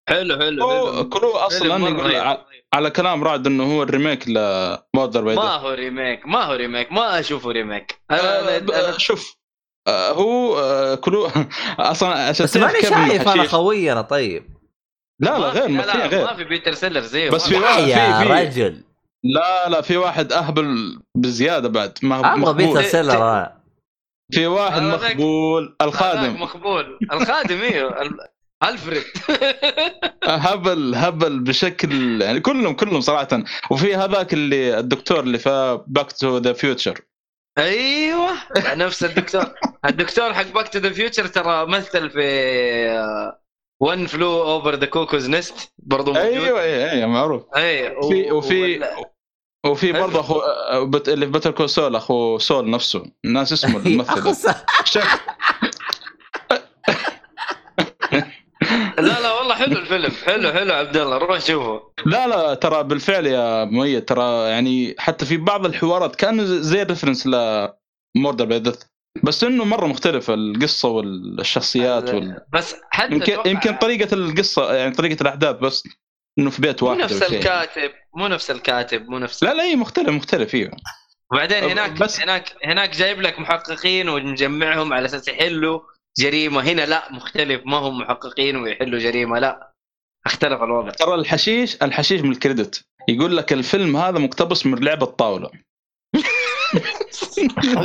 حلو 0.09 0.39
حلو 0.39 1.09
كلو 1.09 1.31
أصلا 1.31 1.89
يقول. 1.89 2.39
على- 2.77 2.89
كلام 2.89 3.25
رعد 3.25 3.47
إنه 3.47 3.65
هو 3.77 3.83
ال 3.83 3.89
remake 3.89 4.29
ل 4.29 4.42
Murder 4.42 5.23
ما 5.23 5.57
هو 5.57 5.71
remake 5.71 6.27
ما 6.27 6.45
هو 6.45 6.53
remake 6.55 6.93
ما 6.93 7.19
أشوفه 7.21 7.51
remake. 7.51 8.01
أنا 8.11 8.21
آه، 8.57 8.59
أنا- 8.61 8.95
أنا- 8.95 8.97
شوف 8.99 9.37
آه، 9.89 10.11
هو 10.13 10.59
آه، 10.61 10.95
Clue 10.95 11.29
أصلا 11.79 12.09
عشان 12.09 12.45
بس 12.47 12.57
ماني 12.57 12.81
شايف 12.83 13.29
أنا. 13.29 13.43
خوي 13.45 13.93
أنا 13.93 14.03
طيب. 14.03 14.59
لا 15.21 15.39
لا 15.39 15.49
غير 15.49 15.69
ما 15.69 15.83
في 15.83 15.99
غير. 15.99 16.25
ما 16.27 16.35
في 16.35 16.45
بيتر 16.45 16.73
سيلرز 16.75 17.01
زيه. 17.01 17.31
بس 17.31 17.49
في 17.49 17.57
واحد 17.57 17.83
يا 17.83 18.21
رجل. 18.23 18.83
لا 19.25 19.69
لا 19.69 19.81
في 19.81 19.97
واحد 19.97 20.33
أهبل 20.33 20.99
بزيادة 21.15 21.69
بعد 21.69 21.93
ما 22.03 22.19
أبغى 22.19 22.37
مقبول. 22.41 22.55
بيتر 22.57 22.83
سيلرز. 22.83 23.49
في 24.33 24.47
واحد 24.47 24.83
مقبول 24.83 25.77
الخادم. 25.83 26.41
مقبول. 26.43 26.99
الخادم 27.13 27.61
أيوه 27.61 28.03
ال- 28.03 28.19
ألفريد. 28.65 29.03
هبل 30.25 30.95
هبل 30.95 31.41
بشكل 31.41 32.23
يعني 32.23 32.41
كلهم 32.41 32.75
كلهم 32.75 33.01
صراحة. 33.01 33.29
وفي 33.71 33.97
هذاك 33.97 34.33
اللي 34.33 34.79
الدكتور 34.79 35.21
اللي 35.21 35.39
في 35.39 35.81
باك 35.87 36.13
تو 36.13 36.39
ذا 36.39 36.53
فيوتشر 36.53 37.01
أيوه 37.59 38.31
نفس 38.75 39.05
الدكتور. 39.05 39.45
الدكتور 39.89 40.35
حق 40.35 40.53
Back 40.55 40.69
to 40.69 40.79
the 40.79 40.91
Future 40.93 41.27
ترى 41.27 41.67
مثل 41.67 42.11
في 42.11 42.21
One 43.81 44.07
Flew 44.07 44.43
Over 44.43 44.75
the 44.75 44.87
Cuckoo's 44.87 45.31
Nest 45.31 45.73
برضو 45.79 46.13
موجود. 46.13 46.27
أيوه 46.27 46.61
أيوه 46.63 46.91
أيوه 46.91 47.07
معروف. 47.07 47.43
أي 47.57 47.89
في 48.09 48.33
وفي 48.33 48.63
وال- 48.63 49.05
وفي 49.67 49.93
برضه 49.93 50.21
أخو 50.21 50.41
بت... 50.87 51.09
اللي 51.09 51.27
في 51.27 51.33
Better 51.33 51.51
Call 51.51 51.71
Saul 51.71 51.97
أخو 51.97 52.39
سول 52.39 52.71
نفسه. 52.71 53.03
الناس 53.25 53.53
اسمه 53.53 53.77
الممثل 53.77 54.53
تشاك. 54.85 55.03
لا 58.99 59.21
لا 59.21 59.33
والله 59.33 59.55
حلو 59.55 59.77
الفيلم. 59.79 60.11
حلو 60.11 60.53
حلو 60.53 60.75
عبد 60.75 60.97
الله. 60.97 61.19
روح 61.19 61.41
شوفه. 61.41 61.83
لا 62.07 62.27
لا 62.27 62.55
ترى 62.55 62.83
بالفعل 62.85 63.27
يا 63.27 63.65
مؤيد 63.65 64.05
ترى 64.05 64.49
يعني 64.49 64.95
حتى 64.99 65.27
في 65.27 65.37
بعض 65.37 65.67
الحوارات 65.67 66.17
كأنه 66.17 66.45
زي 66.45 66.83
reference 66.83 67.27
ل 67.27 67.44
Murder 67.44 68.45
by 68.45 68.59
Death 68.59 68.83
بس 69.25 69.45
إنه 69.45 69.65
مرة 69.65 69.87
مختلف 69.87 70.31
القصة 70.31 70.89
والشخصيات 70.89 72.15
وال... 72.15 72.41
بس 72.53 72.77
حتى 72.91 73.13
يمكن 73.15 73.37
أتوقع- 73.37 73.47
يمكن 73.47 73.75
طريقة 73.77 74.15
القصة 74.15 74.75
يعني 74.75 74.95
طريقة 74.95 75.23
الأحداث 75.23 75.57
بس 75.57 75.89
إنه 76.39 76.51
في 76.51 76.63
بيت 76.63 76.83
مو 76.83 76.89
واحد 76.89 77.01
نفس 77.01 77.23
أو 77.23 77.29
شيء. 77.29 77.39
الكاتب 77.39 77.91
مو 78.17 78.27
نفس 78.27 78.51
الكاتب 78.51 79.09
مو 79.09 79.19
نفس 79.19 79.43
لا 79.43 79.55
لا 79.55 79.63
اي 79.63 79.77
مختلف 79.77 80.09
مختلف 80.09 80.55
أيوه 80.55 80.71
وبعدين 81.33 81.65
هناك 81.65 81.91
بس- 81.93 82.21
هناك 82.21 82.57
هناك 82.65 82.97
جايب 82.97 83.21
لك 83.21 83.39
محققين 83.41 84.09
ومجمعهم 84.09 84.93
على 84.93 85.05
أساس 85.07 85.29
يحلوا 85.29 85.81
جريمة. 86.19 86.61
هنا 86.63 86.87
لا 86.87 87.13
مختلف 87.13 87.63
ما 87.67 87.77
هم 87.77 87.99
محققين 87.99 88.57
ويحلوا 88.57 88.99
جريمة 88.99 89.39
لا. 89.39 89.73
اختلف 90.27 90.63
الوضع. 90.63 90.91
ترى 90.91 91.15
الحشيش 91.15 91.77
الحشيش 91.83 92.21
من 92.21 92.31
ال 92.33 92.39
credit. 92.39 92.85
يقول 93.09 93.37
لك 93.37 93.53
الفيلم 93.53 93.97
هذا 93.97 94.19
مقتبس 94.19 94.67
من 94.67 94.85
لعبة 94.85 95.07
طاوله 95.07 95.51
Clue 97.47 97.81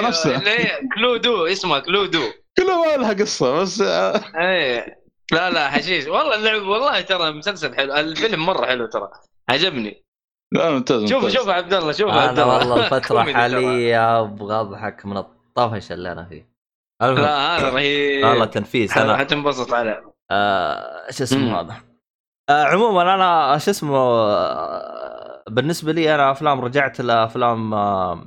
نفسه. 0.00 0.36
اللي 0.36 0.50
هي 0.50 0.78
Cluedo 0.96 1.46
اسمها 1.46 1.78
Cluedo 1.78 2.22
كله 2.58 2.84
ما 2.84 2.96
لها 2.96 3.12
قصة 3.12 3.60
بس 3.60 3.80
آه، 3.80 4.20
إيه. 4.40 5.04
لا 5.32 5.50
لا 5.50 5.70
حشيش. 5.70 6.06
والله 6.06 6.34
اللعب 6.34 6.62
والله 6.62 7.00
ترى 7.00 7.32
مسلسل 7.32 7.74
حلو. 7.76 7.94
الفيلم 7.94 8.46
مرة 8.46 8.66
حلو 8.66 8.86
ترى. 8.86 9.10
عجبني. 9.50 10.04
لا 10.52 10.70
ممتاز 10.70 11.10
شوف. 11.10 11.28
شوف 11.28 11.48
عبد 11.48 11.74
الله 11.74 11.92
شوف 11.92 12.10
عبد 12.10 12.38
أنا 12.38 12.42
الله. 12.42 12.58
والله 12.58 12.84
الفترة. 12.96 13.32
حاليا 13.32 14.20
أبغى 14.20 14.60
أضحك 14.60 15.06
من 15.06 15.16
الطفش 15.16 15.92
اللي 15.92 16.12
أنا 16.12 16.24
فيه. 16.24 16.54
لا 17.02 17.56
هذا 17.58 17.68
رهيب 17.70 18.24
والله 18.24 18.44
تنفيس 18.44 18.98
أنا 18.98 19.16
حتنبسط 19.16 19.72
عليه 19.72 20.04
آه 20.30 21.10
شو 21.10 21.24
اسمه. 21.24 21.60
هذا؟ 21.60 21.76
آه 22.50 22.64
عموما 22.64 23.14
أنا 23.14 23.58
شو 23.58 23.70
اسمه 23.70 23.96
آه 23.98 25.33
بالنسبة 25.50 25.92
لي 25.92 26.14
أنا 26.14 26.30
أفلام 26.30 26.60
رجعت 26.60 27.00
لأفلام 27.00 27.74
آه 27.74 28.26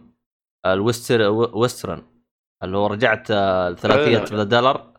ال 0.65 0.73
Wester 0.73 1.21
Western 1.31 2.01
اللي 2.63 2.77
هو 2.77 2.87
رجعت 2.87 3.31
آه 3.31 3.73
ثلاثيه. 3.73 4.35
the 4.37 4.43
Dollar 4.43 4.97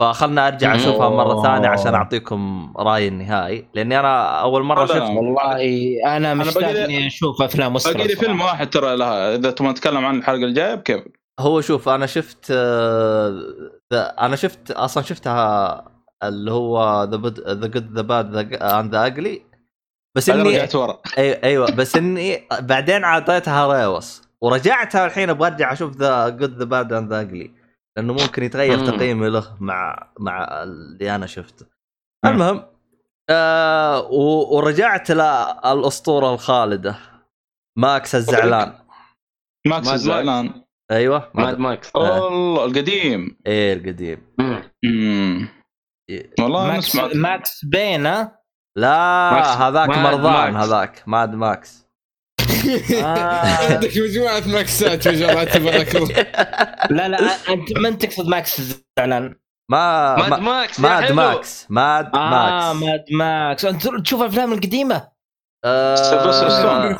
فخلنا 0.00 0.48
أرجع. 0.48 0.74
أشوفها 0.74 1.08
مرة 1.08 1.42
ثانية 1.42 1.68
عشان. 1.68 1.94
أعطيكم 1.94 2.72
رأيي 2.76 3.08
النهائي 3.08 3.68
لأني 3.74 4.00
أنا 4.00 4.40
أول 4.40 4.62
مرة. 4.62 4.86
شفت 4.86 5.00
والله 5.00 5.96
أنا 6.16 6.34
مشتاق 6.34 6.68
إني 6.68 7.06
أشوف 7.06 7.42
أفلام 7.42 7.72
باقي 7.72 7.92
لي 7.94 8.00
western 8.02 8.16
فيلم 8.16 8.38
صراحة. 8.38 8.52
واحد 8.52 8.70
ترى 8.70 8.96
لها 8.96 9.34
إذا 9.34 9.50
تبغى 9.50 9.70
نتكلم 9.70 10.04
عن 10.04 10.18
الحلقة 10.18 10.44
الجاية 10.44 10.74
بكيف 10.74 11.04
هو 11.40 11.60
شوف 11.60 11.88
أنا 11.88 12.06
شفت 12.06 12.46
آه 12.50 13.42
أنا 13.92 14.36
شفت 14.36 14.70
أصلا 14.70 15.02
شفتها 15.02 15.84
اللي 16.22 16.52
هو 16.52 17.04
The 17.04 17.16
The 17.54 17.66
Good 17.66 17.92
the 17.92 18.02
Bad 18.02 18.36
the 18.36 18.80
and 18.80 18.94
the 18.94 19.06
Ugly 19.06 19.49
بس 20.16 20.30
اني 20.30 20.42
رجعت 20.42 20.74
ورا. 20.74 21.00
أيوه 21.18 21.40
أيوه 21.44 21.70
بس 21.70 21.96
إني 21.96 22.48
بعدين 22.60 23.04
عطيتها 23.04 23.72
rewatch 23.72 24.22
ورجعتها 24.40 25.06
الحين 25.06 25.30
أبغى 25.30 25.48
ارجع 25.48 25.72
أشوف 25.72 25.96
The 25.96 26.28
Good 26.28 26.58
the 26.58 26.64
Bad 26.64 26.92
and 26.92 27.12
the 27.12 27.20
Ugly 27.20 27.54
لأنه 27.96 28.12
ممكن 28.12 28.42
يتغير. 28.42 28.86
تقييمي 28.86 29.28
له 29.28 29.56
مع 29.60 30.12
مع 30.18 30.62
اللي 30.62 31.14
أنا 31.14 31.26
شفته. 31.26 31.66
المهم 32.26 32.66
آه 33.30 34.08
ورجعت 34.52 35.10
للاسطوره 35.10 36.34
الخالدة. 36.34 36.96
ماكس 37.78 38.14
الزعلان. 38.14 38.78
ماكس 39.66 39.88
الزعلان. 39.88 40.64
أيوه. 40.90 41.30
Mad 41.34 41.58
Max. 41.58 41.90
آه. 41.96 42.24
والله 42.24 42.64
القديم. 42.64 43.38
إيه 43.46 43.74
القديم. 43.74 44.34
إيه. 44.84 46.30
والله 46.40 46.66
Max 46.66 46.96
Max 46.96 47.64
Payne 47.64 48.06
ها؟ 48.06 48.39
لا 48.76 49.30
Max- 49.32 49.48
هذاك 49.48 49.88
مرضان 49.88 50.52
Max. 50.52 50.66
هذاك 50.66 51.02
Mad 51.06 51.34
Max 51.34 51.86
آه. 53.02 53.04
عندك 53.72 53.98
مجموعة 53.98 54.42
ماكسات 54.46 55.08
ما 55.08 55.14
شاء 55.18 55.30
الله 55.30 55.44
تبارك 55.44 55.96
الله 55.96 56.08
لا 56.96 57.08
لا 57.08 57.18
أنت 57.48 57.78
من 57.78 57.98
تقصد 57.98 58.28
ماكس 58.28 58.58
الزعلان 58.58 59.34
ما 59.70 60.16
ماد 60.16 60.30
ما- 60.30 60.38
ماكس 60.38 60.78
يا 60.78 60.82
ماد 60.82 61.04
حلو. 61.04 61.14
ماكس 61.14 61.66
ماد 61.70 62.16
آه 62.16 62.72
ماكس 62.72 62.82
ماد 62.82 63.04
ماكس 63.12 63.64
أنت 63.64 63.88
تشوف 63.88 64.20
الافلام 64.22 64.52
القديمة 64.52 65.08
آه، 65.64 65.94
سيلفستر 65.94 66.48
ستالون. 66.48 66.96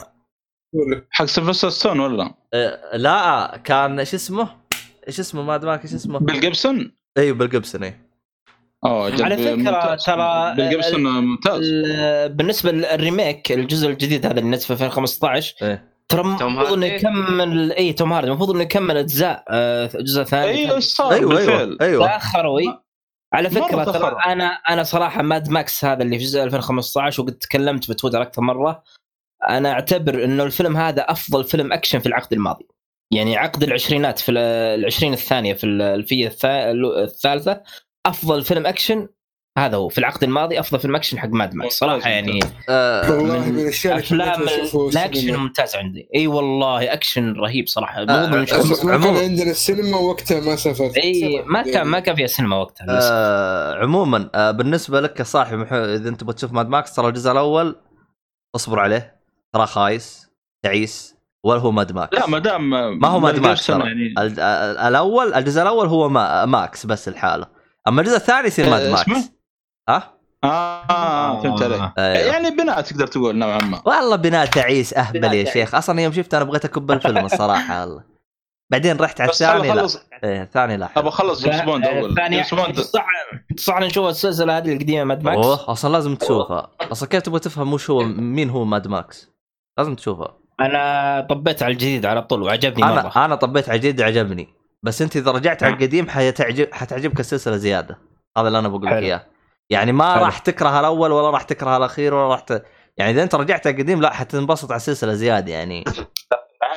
حق 1.10 1.24
سيلفستر 1.24 1.68
ستالون 1.70 2.00
ولا 2.00 2.34
آه، 2.54 2.96
لا 2.96 3.56
كان 3.64 4.04
شو 4.04 4.16
اسمه؟ 4.16 4.48
إيش 5.08 5.20
اسمه 5.20 5.42
Mad 5.42 5.64
Max 5.64 5.84
إيش 5.84 5.94
اسمه؟ 5.94 6.18
ميل 6.18 6.40
جيبسون 6.40 6.92
إيوه 7.18 7.36
ميل 7.36 7.48
جيبسون 7.48 7.82
إيه 7.84 8.09
آه 8.84 9.04
على 9.04 9.36
فكرة 9.36 9.54
ممتاز. 9.54 10.04
ترى 10.04 10.54
ممتاز 11.20 11.60
ال- 11.72 12.28
بالنسبة 12.28 12.72
لل 12.72 12.92
remake 12.92 13.52
الجزء 13.52 13.88
الجديد 13.88 14.26
هذا 14.26 14.38
اللي 14.38 14.50
نزل 14.50 14.64
في 14.66 14.70
2015 14.72 15.54
إيه 15.62 15.90
ترى 16.08 16.20
المفروض 16.20 16.72
إنه؟ 16.72 16.86
يكمل 16.86 17.72
اي 17.72 17.92
توم 17.92 18.12
هاردي 18.12 18.28
المفروض 18.30 18.50
إنه 18.50 18.62
يكمل 18.62 18.96
أجزاء 18.96 19.44
آه، 19.50 19.90
جزء 19.94 20.22
ثاني 20.22 20.50
أيوه 20.50 20.74
إيش 20.76 20.84
صار 20.84 21.12
أيوه 21.12 21.28
بالفعل 21.34 21.58
أيوه 21.58 21.76
أيوه 21.80 22.06
تاخروا 22.06 22.58
إي. 22.60 22.78
على 23.32 23.50
فكرة 23.50 23.84
ترى. 23.84 24.16
أنا 24.26 24.44
أنا 24.44 24.82
صراحة 24.82 25.22
Mad 25.22 25.48
Max 25.50 25.84
هذا 25.84 26.02
اللي 26.02 26.18
في 26.18 26.24
جزء 26.24 26.42
2015 26.42 27.22
وقد 27.22 27.32
تكلمت 27.32 27.90
بتويتر 27.90 28.22
أكثر 28.22 28.42
مرة 28.42 28.82
أنا 29.48 29.72
أعتبر 29.72 30.24
إنه 30.24 30.42
الفيلم 30.42 30.76
هذا 30.76 31.02
أفضل 31.02 31.44
فيلم 31.44 31.72
أكشن 31.72 31.98
في 31.98 32.06
العقد 32.06 32.32
الماضي 32.32 32.68
يعني 33.12 33.36
عقد 33.36 33.62
العشرينات 33.62 34.18
في 34.18 34.30
ال- 34.30 34.38
العشرين 34.80 35.12
الثانية 35.12 35.54
في 35.54 35.64
الالفيه 35.64 36.28
الثا- 36.28 36.44
الثالثة 37.02 37.62
أفضل 38.06 38.42
فيلم 38.44 38.66
أكشن 38.66 39.08
هذا 39.58 39.76
هو. 39.76 39.88
في 39.88 39.98
العقد 39.98 40.24
الماضي 40.24 40.60
أفضل 40.60 40.78
فيلم 40.80 40.96
أكشن 40.96 41.18
حق 41.18 41.28
ماد 41.28 41.54
ماكس. 41.54 41.78
صراحة 41.78 42.08
يعني 42.10 42.40
آه، 42.68 43.10
والله 43.12 43.38
من 43.38 43.52
من 43.52 43.60
الاشياء 43.60 43.92
اللي 43.94 44.04
أفلام 44.34 44.42
الاكشن. 44.88 45.36
ممتاز 45.36 45.76
عندي. 45.76 46.08
إي 46.14 46.26
والله 46.26 46.92
أكشن 46.92 47.32
رهيب 47.32 47.66
صراحة. 47.68 48.02
آه، 48.08 48.26
عموما- 48.84 49.18
عندنا 49.20 49.50
السينما 49.50 49.96
وقتها 49.96 50.40
ما 50.40 50.56
سافرت. 50.56 50.96
إي 50.96 51.42
ما 51.46 51.62
كان 51.62 51.86
ما 51.86 52.00
كان 52.00 52.16
فيها 52.16 52.26
سينما 52.26 52.56
وقتها. 52.56 52.86
آه 52.90 53.74
عموما 53.82 54.30
آه 54.34 54.50
بالنسبة 54.50 55.00
لك 55.00 55.18
يا 55.18 55.24
صاحبي 55.24 55.56
محو... 55.56 55.76
إذا 55.76 56.08
أنت 56.08 56.24
بتشوف 56.24 56.52
ماد 56.52 56.68
ماكس 56.68 56.94
ترى 56.94 57.08
الجزء 57.08 57.32
الأول 57.32 57.76
اصبر 58.56 58.78
عليه. 58.80 59.20
ترى 59.54 59.66
خايس 59.66 60.30
تعيس. 60.64 61.16
ولا 61.44 61.60
هو 61.60 61.70
ماد 61.70 61.92
ماكس. 61.92 62.18
لا 62.18 62.26
ما 62.26 62.38
دام 62.38 62.70
ما 63.00 63.08
هو 63.08 63.20
ماد 63.20 63.38
ماكس 63.38 63.68
يعني. 63.68 63.82
ال- 63.92 64.18
ال- 64.18 64.40
الأول 64.78 65.34
الجزء 65.34 65.62
الأول 65.62 65.86
هو 65.86 66.08
ما... 66.08 66.44
ماكس 66.46 66.86
بس 66.86 67.08
الحالة. 67.08 67.59
أما 67.88 68.00
الجزء 68.00 68.16
الثاني 68.16 68.46
يصير 68.46 68.70
ماد 68.70 68.82
آه، 68.82 68.90
ماكس 68.90 69.00
اسمه؟ 69.02 69.28
ها؟ 69.88 70.14
آه, 70.44 70.48
آه 70.90 71.42
فهمت 71.42 71.62
عليك. 71.62 71.80
أيوه. 71.98 72.34
يعني 72.34 72.50
بناء 72.50 72.80
تقدر 72.80 73.06
تقول 73.06 73.36
نوعا 73.36 73.58
ما. 73.58 73.82
والله 73.84 74.16
بناء 74.16 74.46
تعيس 74.46 74.94
أهبل 74.94 75.24
يا 75.24 75.28
تعيس. 75.28 75.48
شيخ. 75.48 75.74
أصلا 75.74 76.00
يوم 76.00 76.12
شفت 76.12 76.34
أنا 76.34 76.44
بغيت 76.44 76.64
أكب 76.64 76.90
الفيلم 76.90 77.24
الصراحة 77.24 77.80
والله. 77.80 78.02
بعدين 78.70 78.96
رحت 78.96 79.20
على 79.20 79.30
الثاني 79.30 79.72
لا. 79.72 79.88
إيه 80.24 80.42
الثاني 80.42 80.76
لا. 80.76 80.88
أبغى 80.96 81.08
أخلص 81.08 81.42
جيمس 81.42 81.60
بوند 81.60 81.86
اول 81.86 82.10
الثانية 82.10 82.36
جيمس 82.36 82.54
بوند 82.54 82.80
صح 82.80 83.06
صح 83.56 83.80
نشوف 83.80 84.06
السلسلة 84.08 84.58
هذه 84.58 84.72
القديمة 84.72 85.04
ماد 85.04 85.22
ماكس 85.22 85.46
أوه 85.46 85.72
أصلا 85.72 85.92
لازم 85.92 86.14
تشوفها. 86.16 86.70
أصلا 86.80 87.08
كيف 87.08 87.22
تبغى 87.22 87.40
تفهم 87.40 87.72
وش 87.72 87.90
هو 87.90 88.02
مين 88.04 88.50
هو 88.50 88.64
ماد 88.64 88.88
ماكس 88.88 89.30
لازم 89.78 89.94
تشوفها. 89.94 90.36
أنا 90.60 91.26
طبيت 91.30 91.62
على 91.62 91.72
الجديد 91.72 92.06
على 92.06 92.22
طول 92.22 92.42
وعجبني 92.42 92.82
مرة. 92.82 93.00
أنا 93.00 93.24
أنا 93.24 93.34
طبيت 93.34 93.68
على 93.68 93.76
الجديد 93.76 94.00
عجبني. 94.02 94.48
بس 94.82 95.02
انت 95.02 95.16
إذا 95.16 95.30
رجعت 95.30 95.62
على 95.62 95.74
القديم 95.74 96.08
حتعجب 96.08 96.68
حتعجبك 96.72 97.20
السلسلة 97.20 97.56
زيادة 97.56 97.98
هذا 98.38 98.46
اللي 98.46 98.58
أنا 98.58 98.68
بقول 98.68 98.86
لك. 98.86 98.92
إياه 98.92 99.26
يعني 99.70 99.92
ما. 99.92 100.14
راح 100.14 100.38
تكره 100.38 100.80
الأول 100.80 101.12
ولا 101.12 101.30
راح 101.30 101.42
تكره 101.42 101.76
الأخير 101.76 102.14
ولا 102.14 102.28
راح 102.28 102.40
ت... 102.40 102.62
يعني 102.96 103.10
إذا 103.10 103.22
أنت 103.22 103.34
رجعت 103.34 103.66
على 103.66 103.76
القديم 103.76 104.00
لا 104.00 104.12
حتنبسط 104.12 104.70
على 104.70 104.76
السلسلة 104.76 105.12
زيادة 105.12 105.52
يعني 105.52 105.84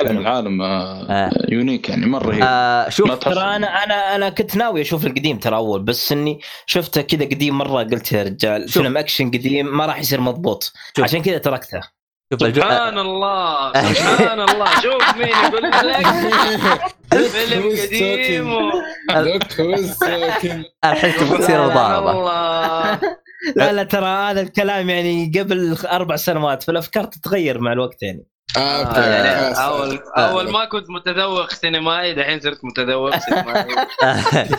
العالم 0.02 0.20
العالم 0.20 0.62
آه 0.62 1.10
آه. 1.10 1.32
unique 1.50 1.90
يعني 1.90 2.06
مرة 2.06 2.28
رهيب 2.30 2.44
آه 2.44 2.90
شوف 2.90 3.12
ترى 3.12 3.42
أنا 3.42 3.84
أنا 3.84 4.16
أنا 4.16 4.30
كنت 4.30 4.56
ناوي 4.56 4.82
أشوف 4.82 5.06
القديم 5.06 5.38
ترى 5.40 5.56
أول 5.56 5.84
بس 5.84 6.12
إني 6.12 6.40
شفته 6.66 7.02
كذا 7.02 7.26
قديم 7.26 7.58
مرة 7.58 7.84
قلت 7.84 8.12
يا 8.12 8.24
رجال 8.24 8.70
شوف. 8.70 8.84
فيلم 8.84 8.98
أكشن 8.98 9.28
قديم 9.28 9.78
ما 9.78 9.86
راح 9.86 10.00
يصير 10.00 10.22
مضبوط 10.22 10.72
شوف. 10.98 11.06
عشان 11.06 11.22
كذا 11.22 11.38
تركته. 11.38 11.82
سبحان 12.32 13.00
الله 13.00 13.74
سبحان 13.94 14.40
الله. 14.40 14.66
شوف 14.84 15.18
مين 15.18 15.28
يقول 15.28 15.64
لك. 15.64 16.08
فيلم 17.30 17.64
قديم. 17.82 18.72
الحين 19.10 19.40
تبغى 19.40 21.38
تصير 21.38 21.46
سبحان 21.46 21.70
مضاربه 21.70 22.12
الله. 22.12 23.00
لا 23.56 23.74
لا 23.74 23.84
ترى 23.84 24.06
هذا 24.06 24.42
الكلام 24.42 24.90
يعني 24.90 25.32
قبل 25.40 25.78
أربع 25.92 26.16
سنوات 26.16 26.64
فالأفكار 26.64 27.04
تتغير 27.04 27.60
مع 27.60 27.74
الوقت 27.74 28.04
يعني. 28.04 28.26
آه، 28.58 28.84
okay، 28.84 29.00
يعني. 29.00 29.56
اول 29.58 30.00
أول 30.18 30.52
ما 30.52 30.66
كنت 30.66 30.90
متذوق 30.90 31.50
سينمائي 31.50 32.14
دحين 32.14 32.40
صرت 32.40 32.60
متذوق 32.66 33.18
سينمائي. 33.18 33.76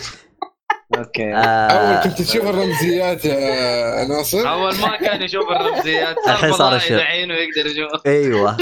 okay. 0.99 1.23
أول 1.25 1.35
آه. 1.45 2.03
كنت 2.03 2.23
تشوف 2.23 2.45
الرمزيات 2.47 3.25
يا 3.25 4.05
ناصر؟ 4.05 4.49
أول 4.51 4.77
ما 4.81 4.97
كان 4.97 5.23
يشوف 5.23 5.51
الرمزيات 5.51 6.17
الحين 6.29 6.53
صار 6.53 6.77
الشيء. 6.77 6.97
دحين 6.97 7.31
ويقدر 7.31 7.67
يشوف. 7.71 8.07
أيوه. 8.07 8.57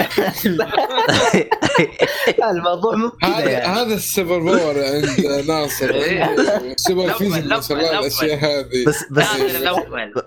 الموضوع 2.51 2.97
مو 2.97 3.12
هذا 3.23 3.51
يعني. 3.51 3.67
هذا 3.67 3.94
ال 3.94 4.02
super 4.02 4.39
power 4.39 4.84
عند 4.84 5.47
ناصر. 5.49 5.91
إيه. 5.94 6.36
سوبر 6.76 7.12
فيزيك 7.12 7.47
ما 7.47 7.60
شاء 7.60 7.78
الله 7.78 7.99
الأشياء 7.99 8.39
هذه. 8.39 8.84
بس 8.86 9.05
بس 9.10 9.26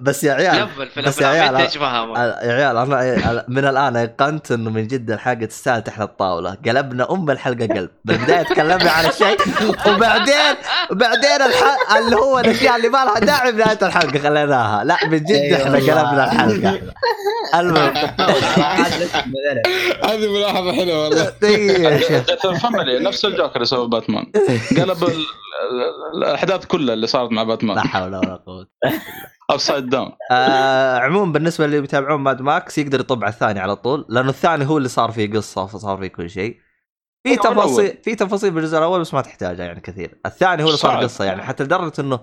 بس 0.02 0.24
يا 0.24 0.34
عيال 0.34 0.68
بس 0.98 1.22
يا 1.22 1.28
عيال 1.28 1.70
فاهمه؟ 1.70 2.20
يا 2.20 2.54
عيال 2.54 2.78
أنا 2.78 3.46
من 3.48 3.66
الآن 3.66 3.96
أيقنت 3.96 4.52
إنه 4.52 4.70
من 4.70 4.88
جد 4.88 5.12
الحلقة 5.12 5.46
تستاهل 5.46 5.84
تحت 5.84 6.02
الطاولة. 6.02 6.58
قلبنا 6.66 7.12
أم 7.12 7.32
الحلقة 7.32 7.68
قلب. 7.68 7.90
بالبداية 8.06 8.44
تكلمنا 8.44 8.92
عن 8.92 9.06
الشيء 9.06 9.38
وبعدين 9.88 10.56
بعدين 10.92 11.42
الح... 11.42 11.85
اللي 11.98 12.16
هو 12.16 12.40
الأشياء 12.40 12.76
اللي 12.76 12.90
ما 12.90 12.98
لها 13.06 13.20
داعي 13.20 13.52
بداية 13.52 13.78
الحلقة 13.82 14.20
خليناها. 14.20 14.84
لا 14.84 14.98
من 15.08 15.18
جد 15.18 15.32
أيوة. 15.32 15.58
إحنا. 15.58 15.76
قلبنا 15.76 16.26
الحلقة. 16.26 16.80
المهم. 17.60 17.94
هذه 20.10 20.34
ملاحظة 20.38 20.74
حلوة 20.74 21.04
والله. 21.04 21.26
فاميلي 22.62 23.00
نفس 23.00 23.26
الجوكر 23.26 23.56
اللي 23.56 23.66
سوى 23.66 23.88
باتمان. 23.88 24.26
قلب 24.78 25.04
ال- 25.04 25.26
ال- 25.72 26.18
الأحداث 26.18 26.66
كلها 26.66 26.94
اللي 26.94 27.08
صارت 27.08 27.32
مع 27.32 27.42
لا 27.42 27.48
باتمان 27.48 27.80
حول 27.80 28.16
ولا 28.16 28.40
قوة 28.48 28.68
upside 29.50 29.90
down 29.90 30.12
آه 30.32 30.98
عموما 31.00 31.32
بالنسبة 31.34 31.66
اللي 31.66 31.82
بيتابعون 31.82 32.22
ماد 32.22 32.42
ماكس 32.42 32.78
يقدر 32.78 33.00
يطب 33.00 33.24
على 33.24 33.34
الثاني 33.34 33.60
على 33.60 33.76
طول 33.76 34.06
لأنه 34.10 34.30
الثاني 34.30 34.66
هو 34.66 34.78
اللي 34.78 34.90
صار 34.90 35.12
فيه 35.12 35.32
قصة 35.34 35.64
وصار 35.64 35.98
فيه 35.98 36.08
كل 36.08 36.30
شيء. 36.30 36.58
في. 37.30 37.38
تفاصيل 37.38 37.98
في 38.04 38.16
تفاصيل 38.16 38.52
بالجزء 38.52 38.78
الأول 38.78 39.00
بس 39.00 39.14
ما 39.14 39.22
تحتاجها 39.22 39.66
يعني 39.66 39.82
كثير 39.82 40.18
الثاني 40.26 40.64
هو 40.64 40.68
اللي 40.68 40.78
صار. 40.78 41.04
قصة 41.04 41.26
يعني 41.26 41.44
حتى 41.44 41.64
لدرجة 41.64 41.94
إنه 42.00 42.20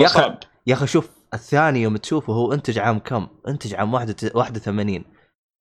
يا 0.00 0.08
صعب 0.08 0.38
يا 0.66 0.74
أخي 0.74 0.86
شوف 0.86 1.10
الثاني 1.34 1.82
يوم 1.82 1.96
تشوفه 1.96 2.32
هو 2.32 2.52
أنتج 2.52 2.78
عام 2.78 2.98
كم؟ 2.98 3.26
أنتج 3.48 3.74
عام 3.74 3.94
81 3.94 5.04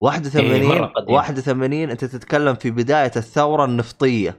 81 0.02 0.52
إيه، 0.52 0.68
مرة 0.68 0.86
قديم. 0.86 1.16
81 1.16 1.74
أنت 1.90 2.06
تتكلم 2.06 2.56
في 2.56 2.72
بداية 2.72 3.12
الثورة 3.16 3.66
النفطية 3.66 4.38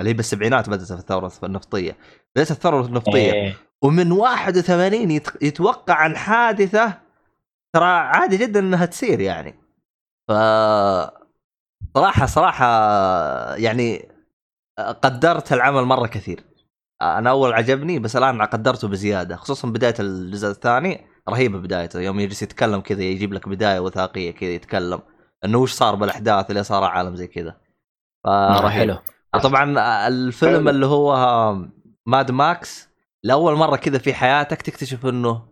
اللي 0.00 0.10
هي 0.10 0.14
بالسبعينات 0.14 0.68
بدأت 0.70 0.90
الثورة 0.90 1.32
النفطية 1.44 1.96
بدايه 2.34 2.50
الثورة 2.50 2.86
النفطية 2.86 3.32
إيه. 3.32 3.54
ومن 3.82 4.12
81 4.12 5.10
يت- 5.10 5.42
يتوقع 5.42 5.94
عن 5.94 6.16
حادثة 6.16 6.98
ترى 7.74 7.84
عادي 7.86 8.36
جدا 8.36 8.60
إنها 8.60 8.86
تصير 8.86 9.20
يعني 9.20 9.54
ف 10.28 10.32
صراحة 11.96 12.26
صراحة 12.26 12.66
يعني 13.54 14.08
قدرت 15.02 15.52
العمل 15.52 15.82
مرة 15.82 16.06
كثير. 16.06 16.44
أنا 17.02 17.30
أول 17.30 17.52
عجبني 17.52 17.98
بس 17.98 18.16
الآن 18.16 18.42
قدرته 18.42 18.88
بزيادة 18.88 19.36
خصوصا 19.36 19.68
بداية 19.68 19.94
الجزء 20.00 20.48
الثاني. 20.48 21.06
رهيبة 21.28 21.58
بدايته 21.58 22.00
يوم 22.00 22.20
يجلس 22.20 22.42
يتكلم 22.42 22.80
كذا 22.80 23.02
يجيب 23.02 23.32
لك 23.32 23.48
بداية 23.48 23.80
وثائقية 23.80 24.30
كذا 24.30 24.48
يتكلم. 24.48 25.00
إنه 25.44 25.58
وش 25.58 25.72
صار 25.72 25.94
بالأحداث 25.94 26.50
اللي 26.50 26.64
صار 26.64 26.84
عالم 26.84 27.16
زي 27.16 27.26
كذا. 27.26 27.56
مره 28.26 28.60
فرهيب. 28.60 28.70
حلو. 28.70 28.98
وطبعا 29.34 29.78
الفيلم 30.08 30.68
اللي 30.68 30.86
هو 30.86 31.16
ماد 32.06 32.30
ماكس 32.30 32.88
لأول 33.22 33.54
مرة 33.54 33.76
كذا 33.76 33.98
في 33.98 34.14
حياتك 34.14 34.62
تكتشف 34.62 35.06
إنه 35.06 35.48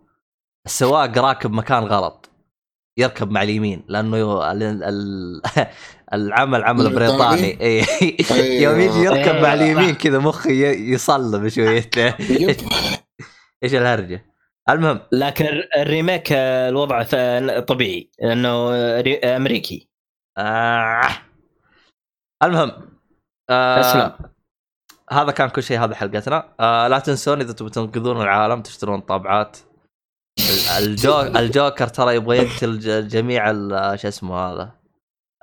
السواق 0.67 1.19
راكب 1.19 1.53
مكان 1.53 1.85
غلط. 1.85 2.31
يركب 2.99 3.31
مع 3.31 3.43
اليمين 3.43 3.85
لأنه 3.89 4.17
يو- 4.17 4.43
ال- 4.43 4.63
ال- 4.85 5.43
العمل 6.15 6.65
عمل؟ 6.65 6.95
بريطاني 6.95 7.61
إيه. 7.61 7.85
أيوه. 8.31 8.47
يوم 8.63 8.81
يجي 8.81 8.99
يركب 8.99 9.43
مع 9.43 9.53
إيه. 9.53 9.55
اليمين 9.55 9.95
كذا 9.95 10.19
مخي 10.19 10.51
ي- 10.51 10.93
يصلب 10.93 11.49
شويتين 11.49 12.13
يب. 12.21 12.57
إيش 13.65 13.75
الهرجة 13.75 14.27
المهم 14.71 15.01
لكن 15.13 15.45
الر- 15.47 15.69
الريميك 15.77 16.29
آه، 16.33 16.69
الوضع 16.69 17.03
ف- 17.03 17.15
طبيعي 17.61 18.11
لأنه 18.23 18.71
ري- 19.01 19.19
أمريكي 19.19 19.89
آه. 20.39 21.09
المهم 22.43 22.73
آه. 23.51 23.81
أسلم 23.81 24.13
هذا 25.13 25.31
كان 25.31 25.49
كل 25.49 25.63
شيء 25.63 25.85
هذا 25.85 25.95
حلقتنا 25.95 26.55
آه 26.61 26.89
لا 26.89 26.99
تنسون 26.99 27.41
إذا 27.41 27.53
تبون 27.53 27.71
تنقذون 27.71 28.23
العالم 28.23 28.63
تشترون 28.63 29.01
طابعات 29.01 29.59
ال- 30.39 30.85
الجو... 30.85 31.21
الجوكر 31.41 31.89
ترى 31.89 32.15
يبغى 32.15 32.37
يقتل 32.37 33.09
جميع 33.09 33.51
ال- 33.51 34.01
شو 34.01 34.09
اسمه 34.09 34.37
هذا؟ 34.39 34.73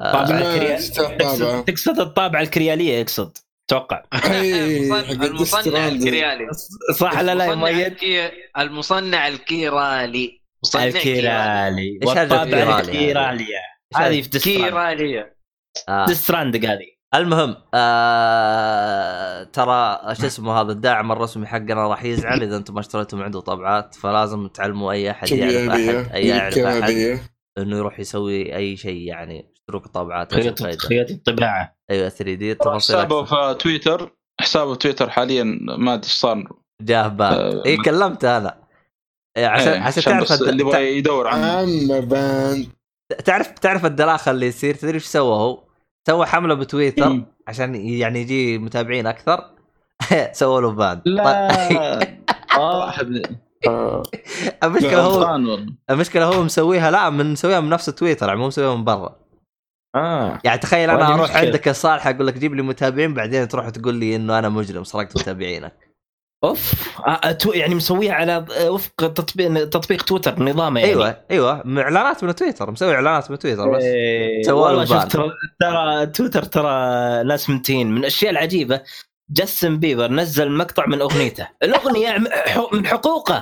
آه 0.02 0.12
طابع 0.14 0.40
ما 0.40 0.56
الكريا- 0.56 0.78
تفتح 0.90 1.62
تقصد 1.68 2.00
الطابعه 2.00 2.42
الكريالية 2.42 2.94
يقصد 3.00 3.38
أتوقع 3.70 4.04
المصنع-. 4.14 5.76
الكريالي. 5.76 6.48
صح 7.00 7.20
لا 7.20 7.36
لا 7.36 7.46
يا 7.46 7.54
المصنع 7.54 7.72
مؤيد؟ 7.72 7.86
الكي- 7.88 8.32
المصنع 8.58 9.28
الكيرالي. 9.28 10.42
مصنع 10.64 10.84
الكيرالي. 10.86 12.00
والطابعه 12.06 12.46
كيرالي 12.46 12.64
هذه؟ 12.72 12.80
الكيراليه 12.82 13.60
هذه 13.96 14.22
في. 14.22 14.38
ديستراند. 16.08 16.66
هذه 16.66 17.01
المهم 17.16 17.56
آه 17.74 19.44
ترى 19.44 20.00
شو 20.16 20.26
اسمه 20.28 20.62
هذا 20.62 20.72
الداعم 20.72 21.12
الرسمي 21.12 21.48
حقنا 21.48 21.88
راح 21.88 22.04
يزعل 22.04 22.44
إذا 22.44 22.58
أنتم 22.58 22.74
ما 22.74 22.80
اشتريتوا 22.80 23.18
من 23.20 23.24
عنده 23.26 23.40
طبعات 23.40 23.96
فلازم 23.96 24.48
تعلموا 24.48 24.92
أي 24.92 25.12
أحد 25.12 25.32
يعرف 25.32 25.70
أحد 25.70 26.12
أي 26.14 26.28
يعرف 26.28 26.58
أحد 26.58 27.20
إنه 27.58 27.78
يروح 27.78 28.00
يسوي 28.00 28.56
أي 28.56 28.78
شيء 28.78 28.98
يعني 29.08 29.52
اشتروك 29.54 29.88
طابعات؟ 29.88 30.34
خيوط 30.34 30.62
الطباعة. 31.12 31.76
أيوه 31.92 32.10
3 32.10 32.34
دي 32.34 32.54
تفاصيل 32.56 32.96
حسابه. 32.96 33.24
في 33.24 33.56
تويتر 33.60 34.16
حسابه 34.42 34.74
في 34.74 34.80
تويتر 34.80 35.10
حاليا 35.10 35.44
ما 35.62 35.94
أدري 35.94 36.04
إيش 36.06 36.14
صار. 36.14 36.50
جاه 36.82 37.08
بان 37.08 37.34
آه، 37.34 37.64
اي 37.66 37.78
كلمت 37.78 38.26
أنا. 38.26 38.62
إيه، 39.38 39.48
عشان 39.48 39.68
إيه، 39.74 39.80
عشان 39.82 40.04
تعرف 40.04 40.24
بس 40.24 40.42
الد- 40.42 40.48
اللي 40.50 40.62
يبغى 40.62 40.98
يدور 40.98 41.28
عنه. 41.28 42.00
بان 42.00 42.68
تعرف 43.26 43.48
تعرف 43.52 43.86
الدلاخه 43.86 44.32
اللي 44.32 44.48
يصير 44.48 44.76
تدري 44.76 44.94
إيش 44.96 45.06
سوى 45.06 45.36
هو؟ 45.36 45.64
سوى 46.08 46.26
حملة 46.26 46.54
بتويتر 46.54 47.10
مم. 47.10 47.26
عشان 47.48 47.76
يعني 47.76 48.22
يجي 48.22 48.58
متابعين 48.58 49.08
أكثر 49.08 49.46
سووا 50.32 50.62
له 50.62 50.72
بان 50.72 51.02
لا 51.06 51.50
آه. 52.58 52.94
المشكلة 54.64 55.02
هو. 55.02 55.38
المشكلة 55.90 56.26
هو 56.26 56.44
مسويها 56.44 56.92
لا 56.92 57.10
من 57.10 57.32
مسويها 57.32 57.60
من 57.60 57.70
نفس 57.70 57.86
تويتر 57.86 58.28
يعني 58.28 58.40
مو 58.40 58.48
مسويها 58.48 58.76
من 58.76 58.84
برا 58.84 59.16
آه 59.96 60.40
يعني 60.44 60.58
تخيل 60.60 60.90
أنا 60.90 61.08
أروح 61.08 61.22
مشكلة. 61.22 61.38
عندك 61.38 61.68
الصالح 61.68 62.08
أقول 62.08 62.28
لك 62.28 62.38
جيب 62.38 62.54
لي 62.54 62.62
متابعين 62.62 63.14
بعدين 63.14 63.48
تروح 63.48 63.70
تقول 63.70 63.96
لي 63.96 64.16
إنه 64.16 64.40
أنا 64.40 64.50
مجرم 64.50 64.84
سرقت 64.84 65.18
متابعينك 65.18 65.91
أوف. 66.44 66.74
آه، 67.08 67.32
تو- 67.32 67.52
يعني 67.54 67.76
مسويها 67.76 68.14
على 68.14 68.46
آه، 68.58 68.72
وفق 68.72 68.92
تطبيق 68.98 69.70
تطبيق 69.70 70.02
تويتر 70.04 70.44
نظامه 70.44 70.80
يعني. 70.80 70.92
أيوه 70.92 71.18
أيوه. 71.32 71.64
اعلانات 71.82 72.24
من 72.24 72.36
تويتر 72.36 72.72
مسوي 72.72 72.96
إعلانات 72.96 73.32
من 73.32 73.40
تويتر 73.40 73.70
بس. 73.70 73.84
له 74.48 74.54
والله. 74.54 74.86
شوف 74.86 75.06
ترى 75.60 76.06
تويتر 76.06 76.44
ترى 76.44 76.70
ناس 77.24 77.50
منتين 77.50 77.92
من 77.92 77.98
الأشياء 77.98 78.32
العجيبة 78.32 78.82
جاستن 79.30 79.78
بيبر 79.80 80.12
نزل 80.12 80.52
مقطع 80.52 80.86
من 80.86 81.02
أغنيته. 81.02 81.48
الأغنية 81.64 82.18
من 82.74 82.88
حقوقه. 82.88 83.42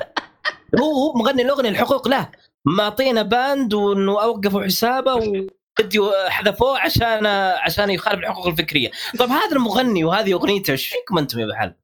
هو 0.80 0.92
هو 0.94 1.14
مغني 1.14 1.42
الأغنية 1.42 1.70
الحقوق 1.70 2.08
له. 2.08 2.30
معطينا 2.66 3.22
باند 3.22 3.74
وانه 3.74 4.24
اوقفوا 4.24 4.64
حسابه 4.64 5.14
وفيديو 5.16 6.12
حذفوه 6.28 6.80
عشان 6.80 7.26
عشان 7.66 7.90
يخالف 7.90 8.20
الحقوق 8.20 8.48
الفكرية. 8.48 8.92
طب 9.20 9.30
هذا 9.30 9.52
المغني 9.56 10.04
وهذه 10.04 10.34
أغنيته 10.34 10.72
إيش 10.72 10.88
فيكم 10.88 11.18
أنتم 11.18 11.40
يا 11.40 11.46
بحال؟ 11.46 11.76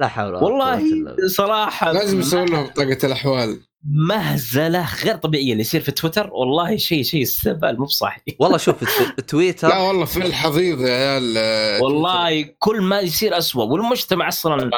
لا 0.00 0.08
حول 0.08 0.26
ولا 0.34 0.38
قوة 0.38 0.50
والله. 0.52 1.16
صراحة 1.28 1.92
لازم 1.92 2.20
يسوي 2.20 2.44
لهم 2.46 2.66
طاقة 2.66 2.98
الأحوال. 3.04 3.60
مهزلة 4.08 4.88
غير 5.04 5.16
طبيعية 5.16 5.52
اللي 5.52 5.60
يصير 5.60 5.80
في 5.80 5.90
تويتر. 5.92 6.30
والله 6.32 6.76
شيء 6.76 7.02
شيء 7.02 7.22
استهبال 7.22 7.78
مو 7.78 7.84
بصحي 7.84 8.20
والله 8.38 8.56
شوف 8.58 8.76
تويتر 9.28 9.68
لا 9.68 9.78
والله 9.78 10.04
في 10.04 10.16
الحضيض 10.16 10.80
يا 10.80 10.86
عيال 10.94 11.34
آه، 11.38 11.82
والله 11.82 12.42
كل 12.58 12.80
ما 12.80 13.00
يصير 13.00 13.38
أسوأ. 13.38 13.64
والمجتمع 13.64 14.28
أصلا 14.28 14.70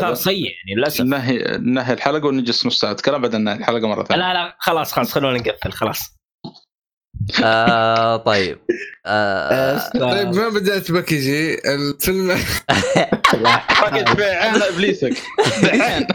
صار 0.00 0.14
سيء 0.14 0.44
يعني 0.44 0.74
للأسف. 0.80 1.00
نهي 1.00 1.58
نهي 1.62 1.92
الحلقة 1.92 2.26
ونجلس 2.26 2.66
نص 2.66 2.80
ساعه 2.80 2.96
كلام 3.04 3.22
بعد 3.22 3.36
نهي 3.36 3.54
الحلقة 3.56 3.88
مرة 3.88 4.04
ثانية. 4.04 4.22
لا 4.22 4.34
لا 4.34 4.56
خلاص 4.60 4.92
خلاص 4.92 5.12
خلونا 5.12 5.38
نقفل 5.38 5.72
خلاص. 5.72 6.16
آه 7.44 8.16
طيب. 8.16 8.58
آه 9.06 9.78
طيب 10.00 10.34
ما 10.34 10.48
بدأت 10.48 10.92
بكيجي 10.92 11.54
الفيلم 11.74 12.30
بعين 13.34 14.62
إبليسك. 14.74 15.22
بعين 15.62 16.06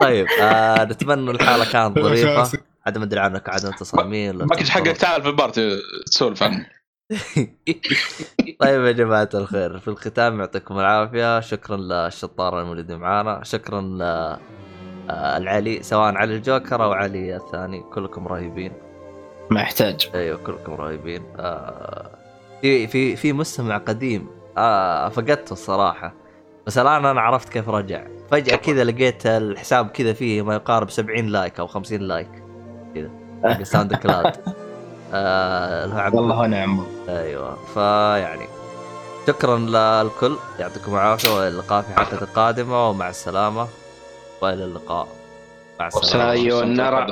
طيب 0.00 0.26
آه 0.40 0.84
نتمنى 0.84 1.30
الحاله 1.30 1.72
كانت 1.72 1.98
ظريفة. 2.04 2.58
عاد 2.86 2.98
ما 2.98 3.04
ادري 3.04 3.20
عنك 3.20 3.48
انت 3.48 3.82
صامين 3.82 4.36
ولا 4.36 4.46
باكج 4.46 4.68
حقك 4.68 4.96
تعال 4.96 5.22
في 5.22 5.28
البار 5.28 5.52
تسولف 6.06 6.42
عنه. 6.42 6.66
طيب 8.60 8.84
يا 8.84 8.92
جماعة 8.92 9.28
الخير 9.34 9.78
في 9.78 9.88
الختام 9.88 10.40
يعطيكم 10.40 10.78
العافية. 10.78 11.40
شكرا 11.40 11.76
للشطارة 11.76 12.60
الموجودين 12.62 12.96
معانا. 12.98 13.40
شكرا 13.44 13.80
ل 13.80 14.02
آه، 15.10 15.36
العلي 15.36 15.82
سواء 15.82 16.14
علي 16.14 16.34
الجوكر 16.36 16.84
أو 16.84 16.92
علي 16.92 17.36
الثاني 17.36 17.82
كلكم 17.94 18.28
رهيبين. 18.28 18.72
ما 19.50 19.60
يحتاج. 19.60 20.10
أيوه 20.14 20.38
كلكم 20.38 20.72
رهيبين. 20.74 21.22
آه، 21.38 22.10
في 22.62 22.86
في 22.86 23.16
في 23.16 23.32
مستمع 23.32 23.76
قديم. 23.78 24.26
آه 24.58 25.08
فقدته 25.08 25.52
الصراحة. 25.52 26.14
بس 26.66 26.78
الآن 26.78 27.04
أنا 27.06 27.20
عرفت 27.20 27.48
كيف 27.48 27.68
رجع. 27.68 28.06
فجأة 28.30 28.56
كذا 28.56 28.84
لقيت 28.84 29.26
الحساب 29.26 29.88
كذا 29.88 30.12
فيه 30.12 30.42
ما 30.42 30.54
يقارب 30.54 30.90
70 30.90 31.26
like 31.26 31.60
أو 31.60 31.66
50 31.66 32.00
like. 32.00 32.30
كذا. 32.94 33.10
حق 33.44 33.62
ساوند 33.72 33.94
كلاود. 33.94 34.32
آه 35.12 36.10
والله 36.14 36.38
ونعم 36.40 36.86
أيوه. 37.08 37.56
فيعني 37.74 38.46
شكرا 39.26 39.58
للكل. 39.58 40.36
يعطيكم 40.58 40.94
العافية 40.94 41.28
والى 41.30 41.48
اللقاء 41.48 41.82
في 41.82 41.94
حلقة 41.94 42.22
القادمة 42.22 42.88
ومع 42.90 43.08
السلامة. 43.08 43.68
وإلى 44.40 44.64
اللقاء. 44.64 45.08
مع 45.80 45.86
السلامة. 45.86 46.30
أيوة، 46.30 46.62
النار. 46.62 47.06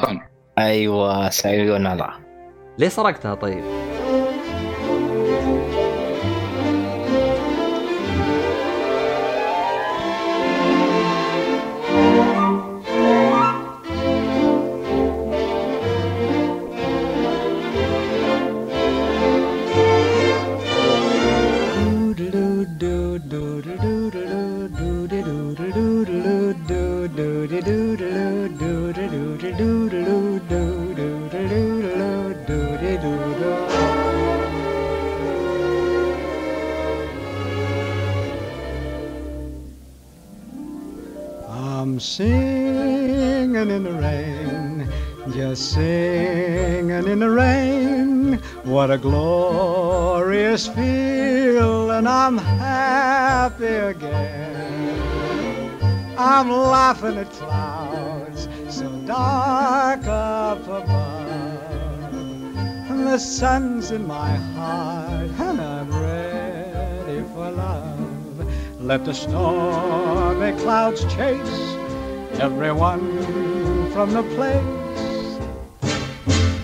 أيوه 0.59 1.31
سايون 1.31 1.87
الله 1.87 2.11
ليه 2.79 2.89
سرقتها 2.89 3.35
طيب؟ 3.35 3.65
Let 68.93 69.07
the 69.07 69.15
stormy 69.15 70.53
clouds 70.61 71.03
chase 71.05 71.77
everyone 72.39 73.01
from 73.91 74.13
the 74.13 74.23
place. 74.35 75.39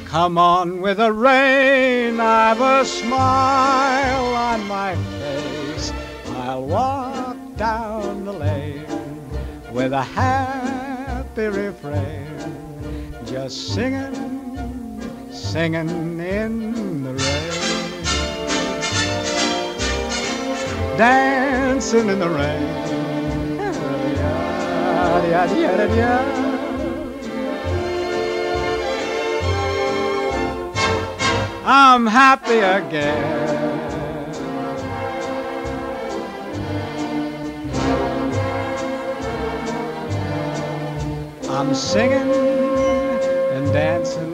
Come 0.04 0.36
on 0.36 0.82
with 0.82 0.98
the 0.98 1.10
rain, 1.10 2.20
I've 2.20 2.60
a 2.60 2.84
smile 2.84 4.34
on 4.34 4.68
my 4.68 4.94
face. 4.94 5.90
I'll 6.36 6.64
walk 6.64 7.38
down 7.56 8.26
the 8.26 8.34
lane 8.34 8.84
with 9.72 9.94
a 9.94 10.02
happy 10.02 11.46
refrain, 11.46 12.28
just 13.24 13.72
singing, 13.72 15.00
singing 15.32 16.20
in 16.20 17.04
the 17.04 17.14
rain. 17.14 17.27
Dancing 20.98 22.08
in 22.08 22.18
the 22.18 22.28
rain. 22.28 22.88
I'm 31.64 32.04
happy 32.04 32.58
again. 32.58 33.78
I'm 41.48 41.74
singing 41.76 42.32
and 43.52 43.72
dancing 43.72 44.27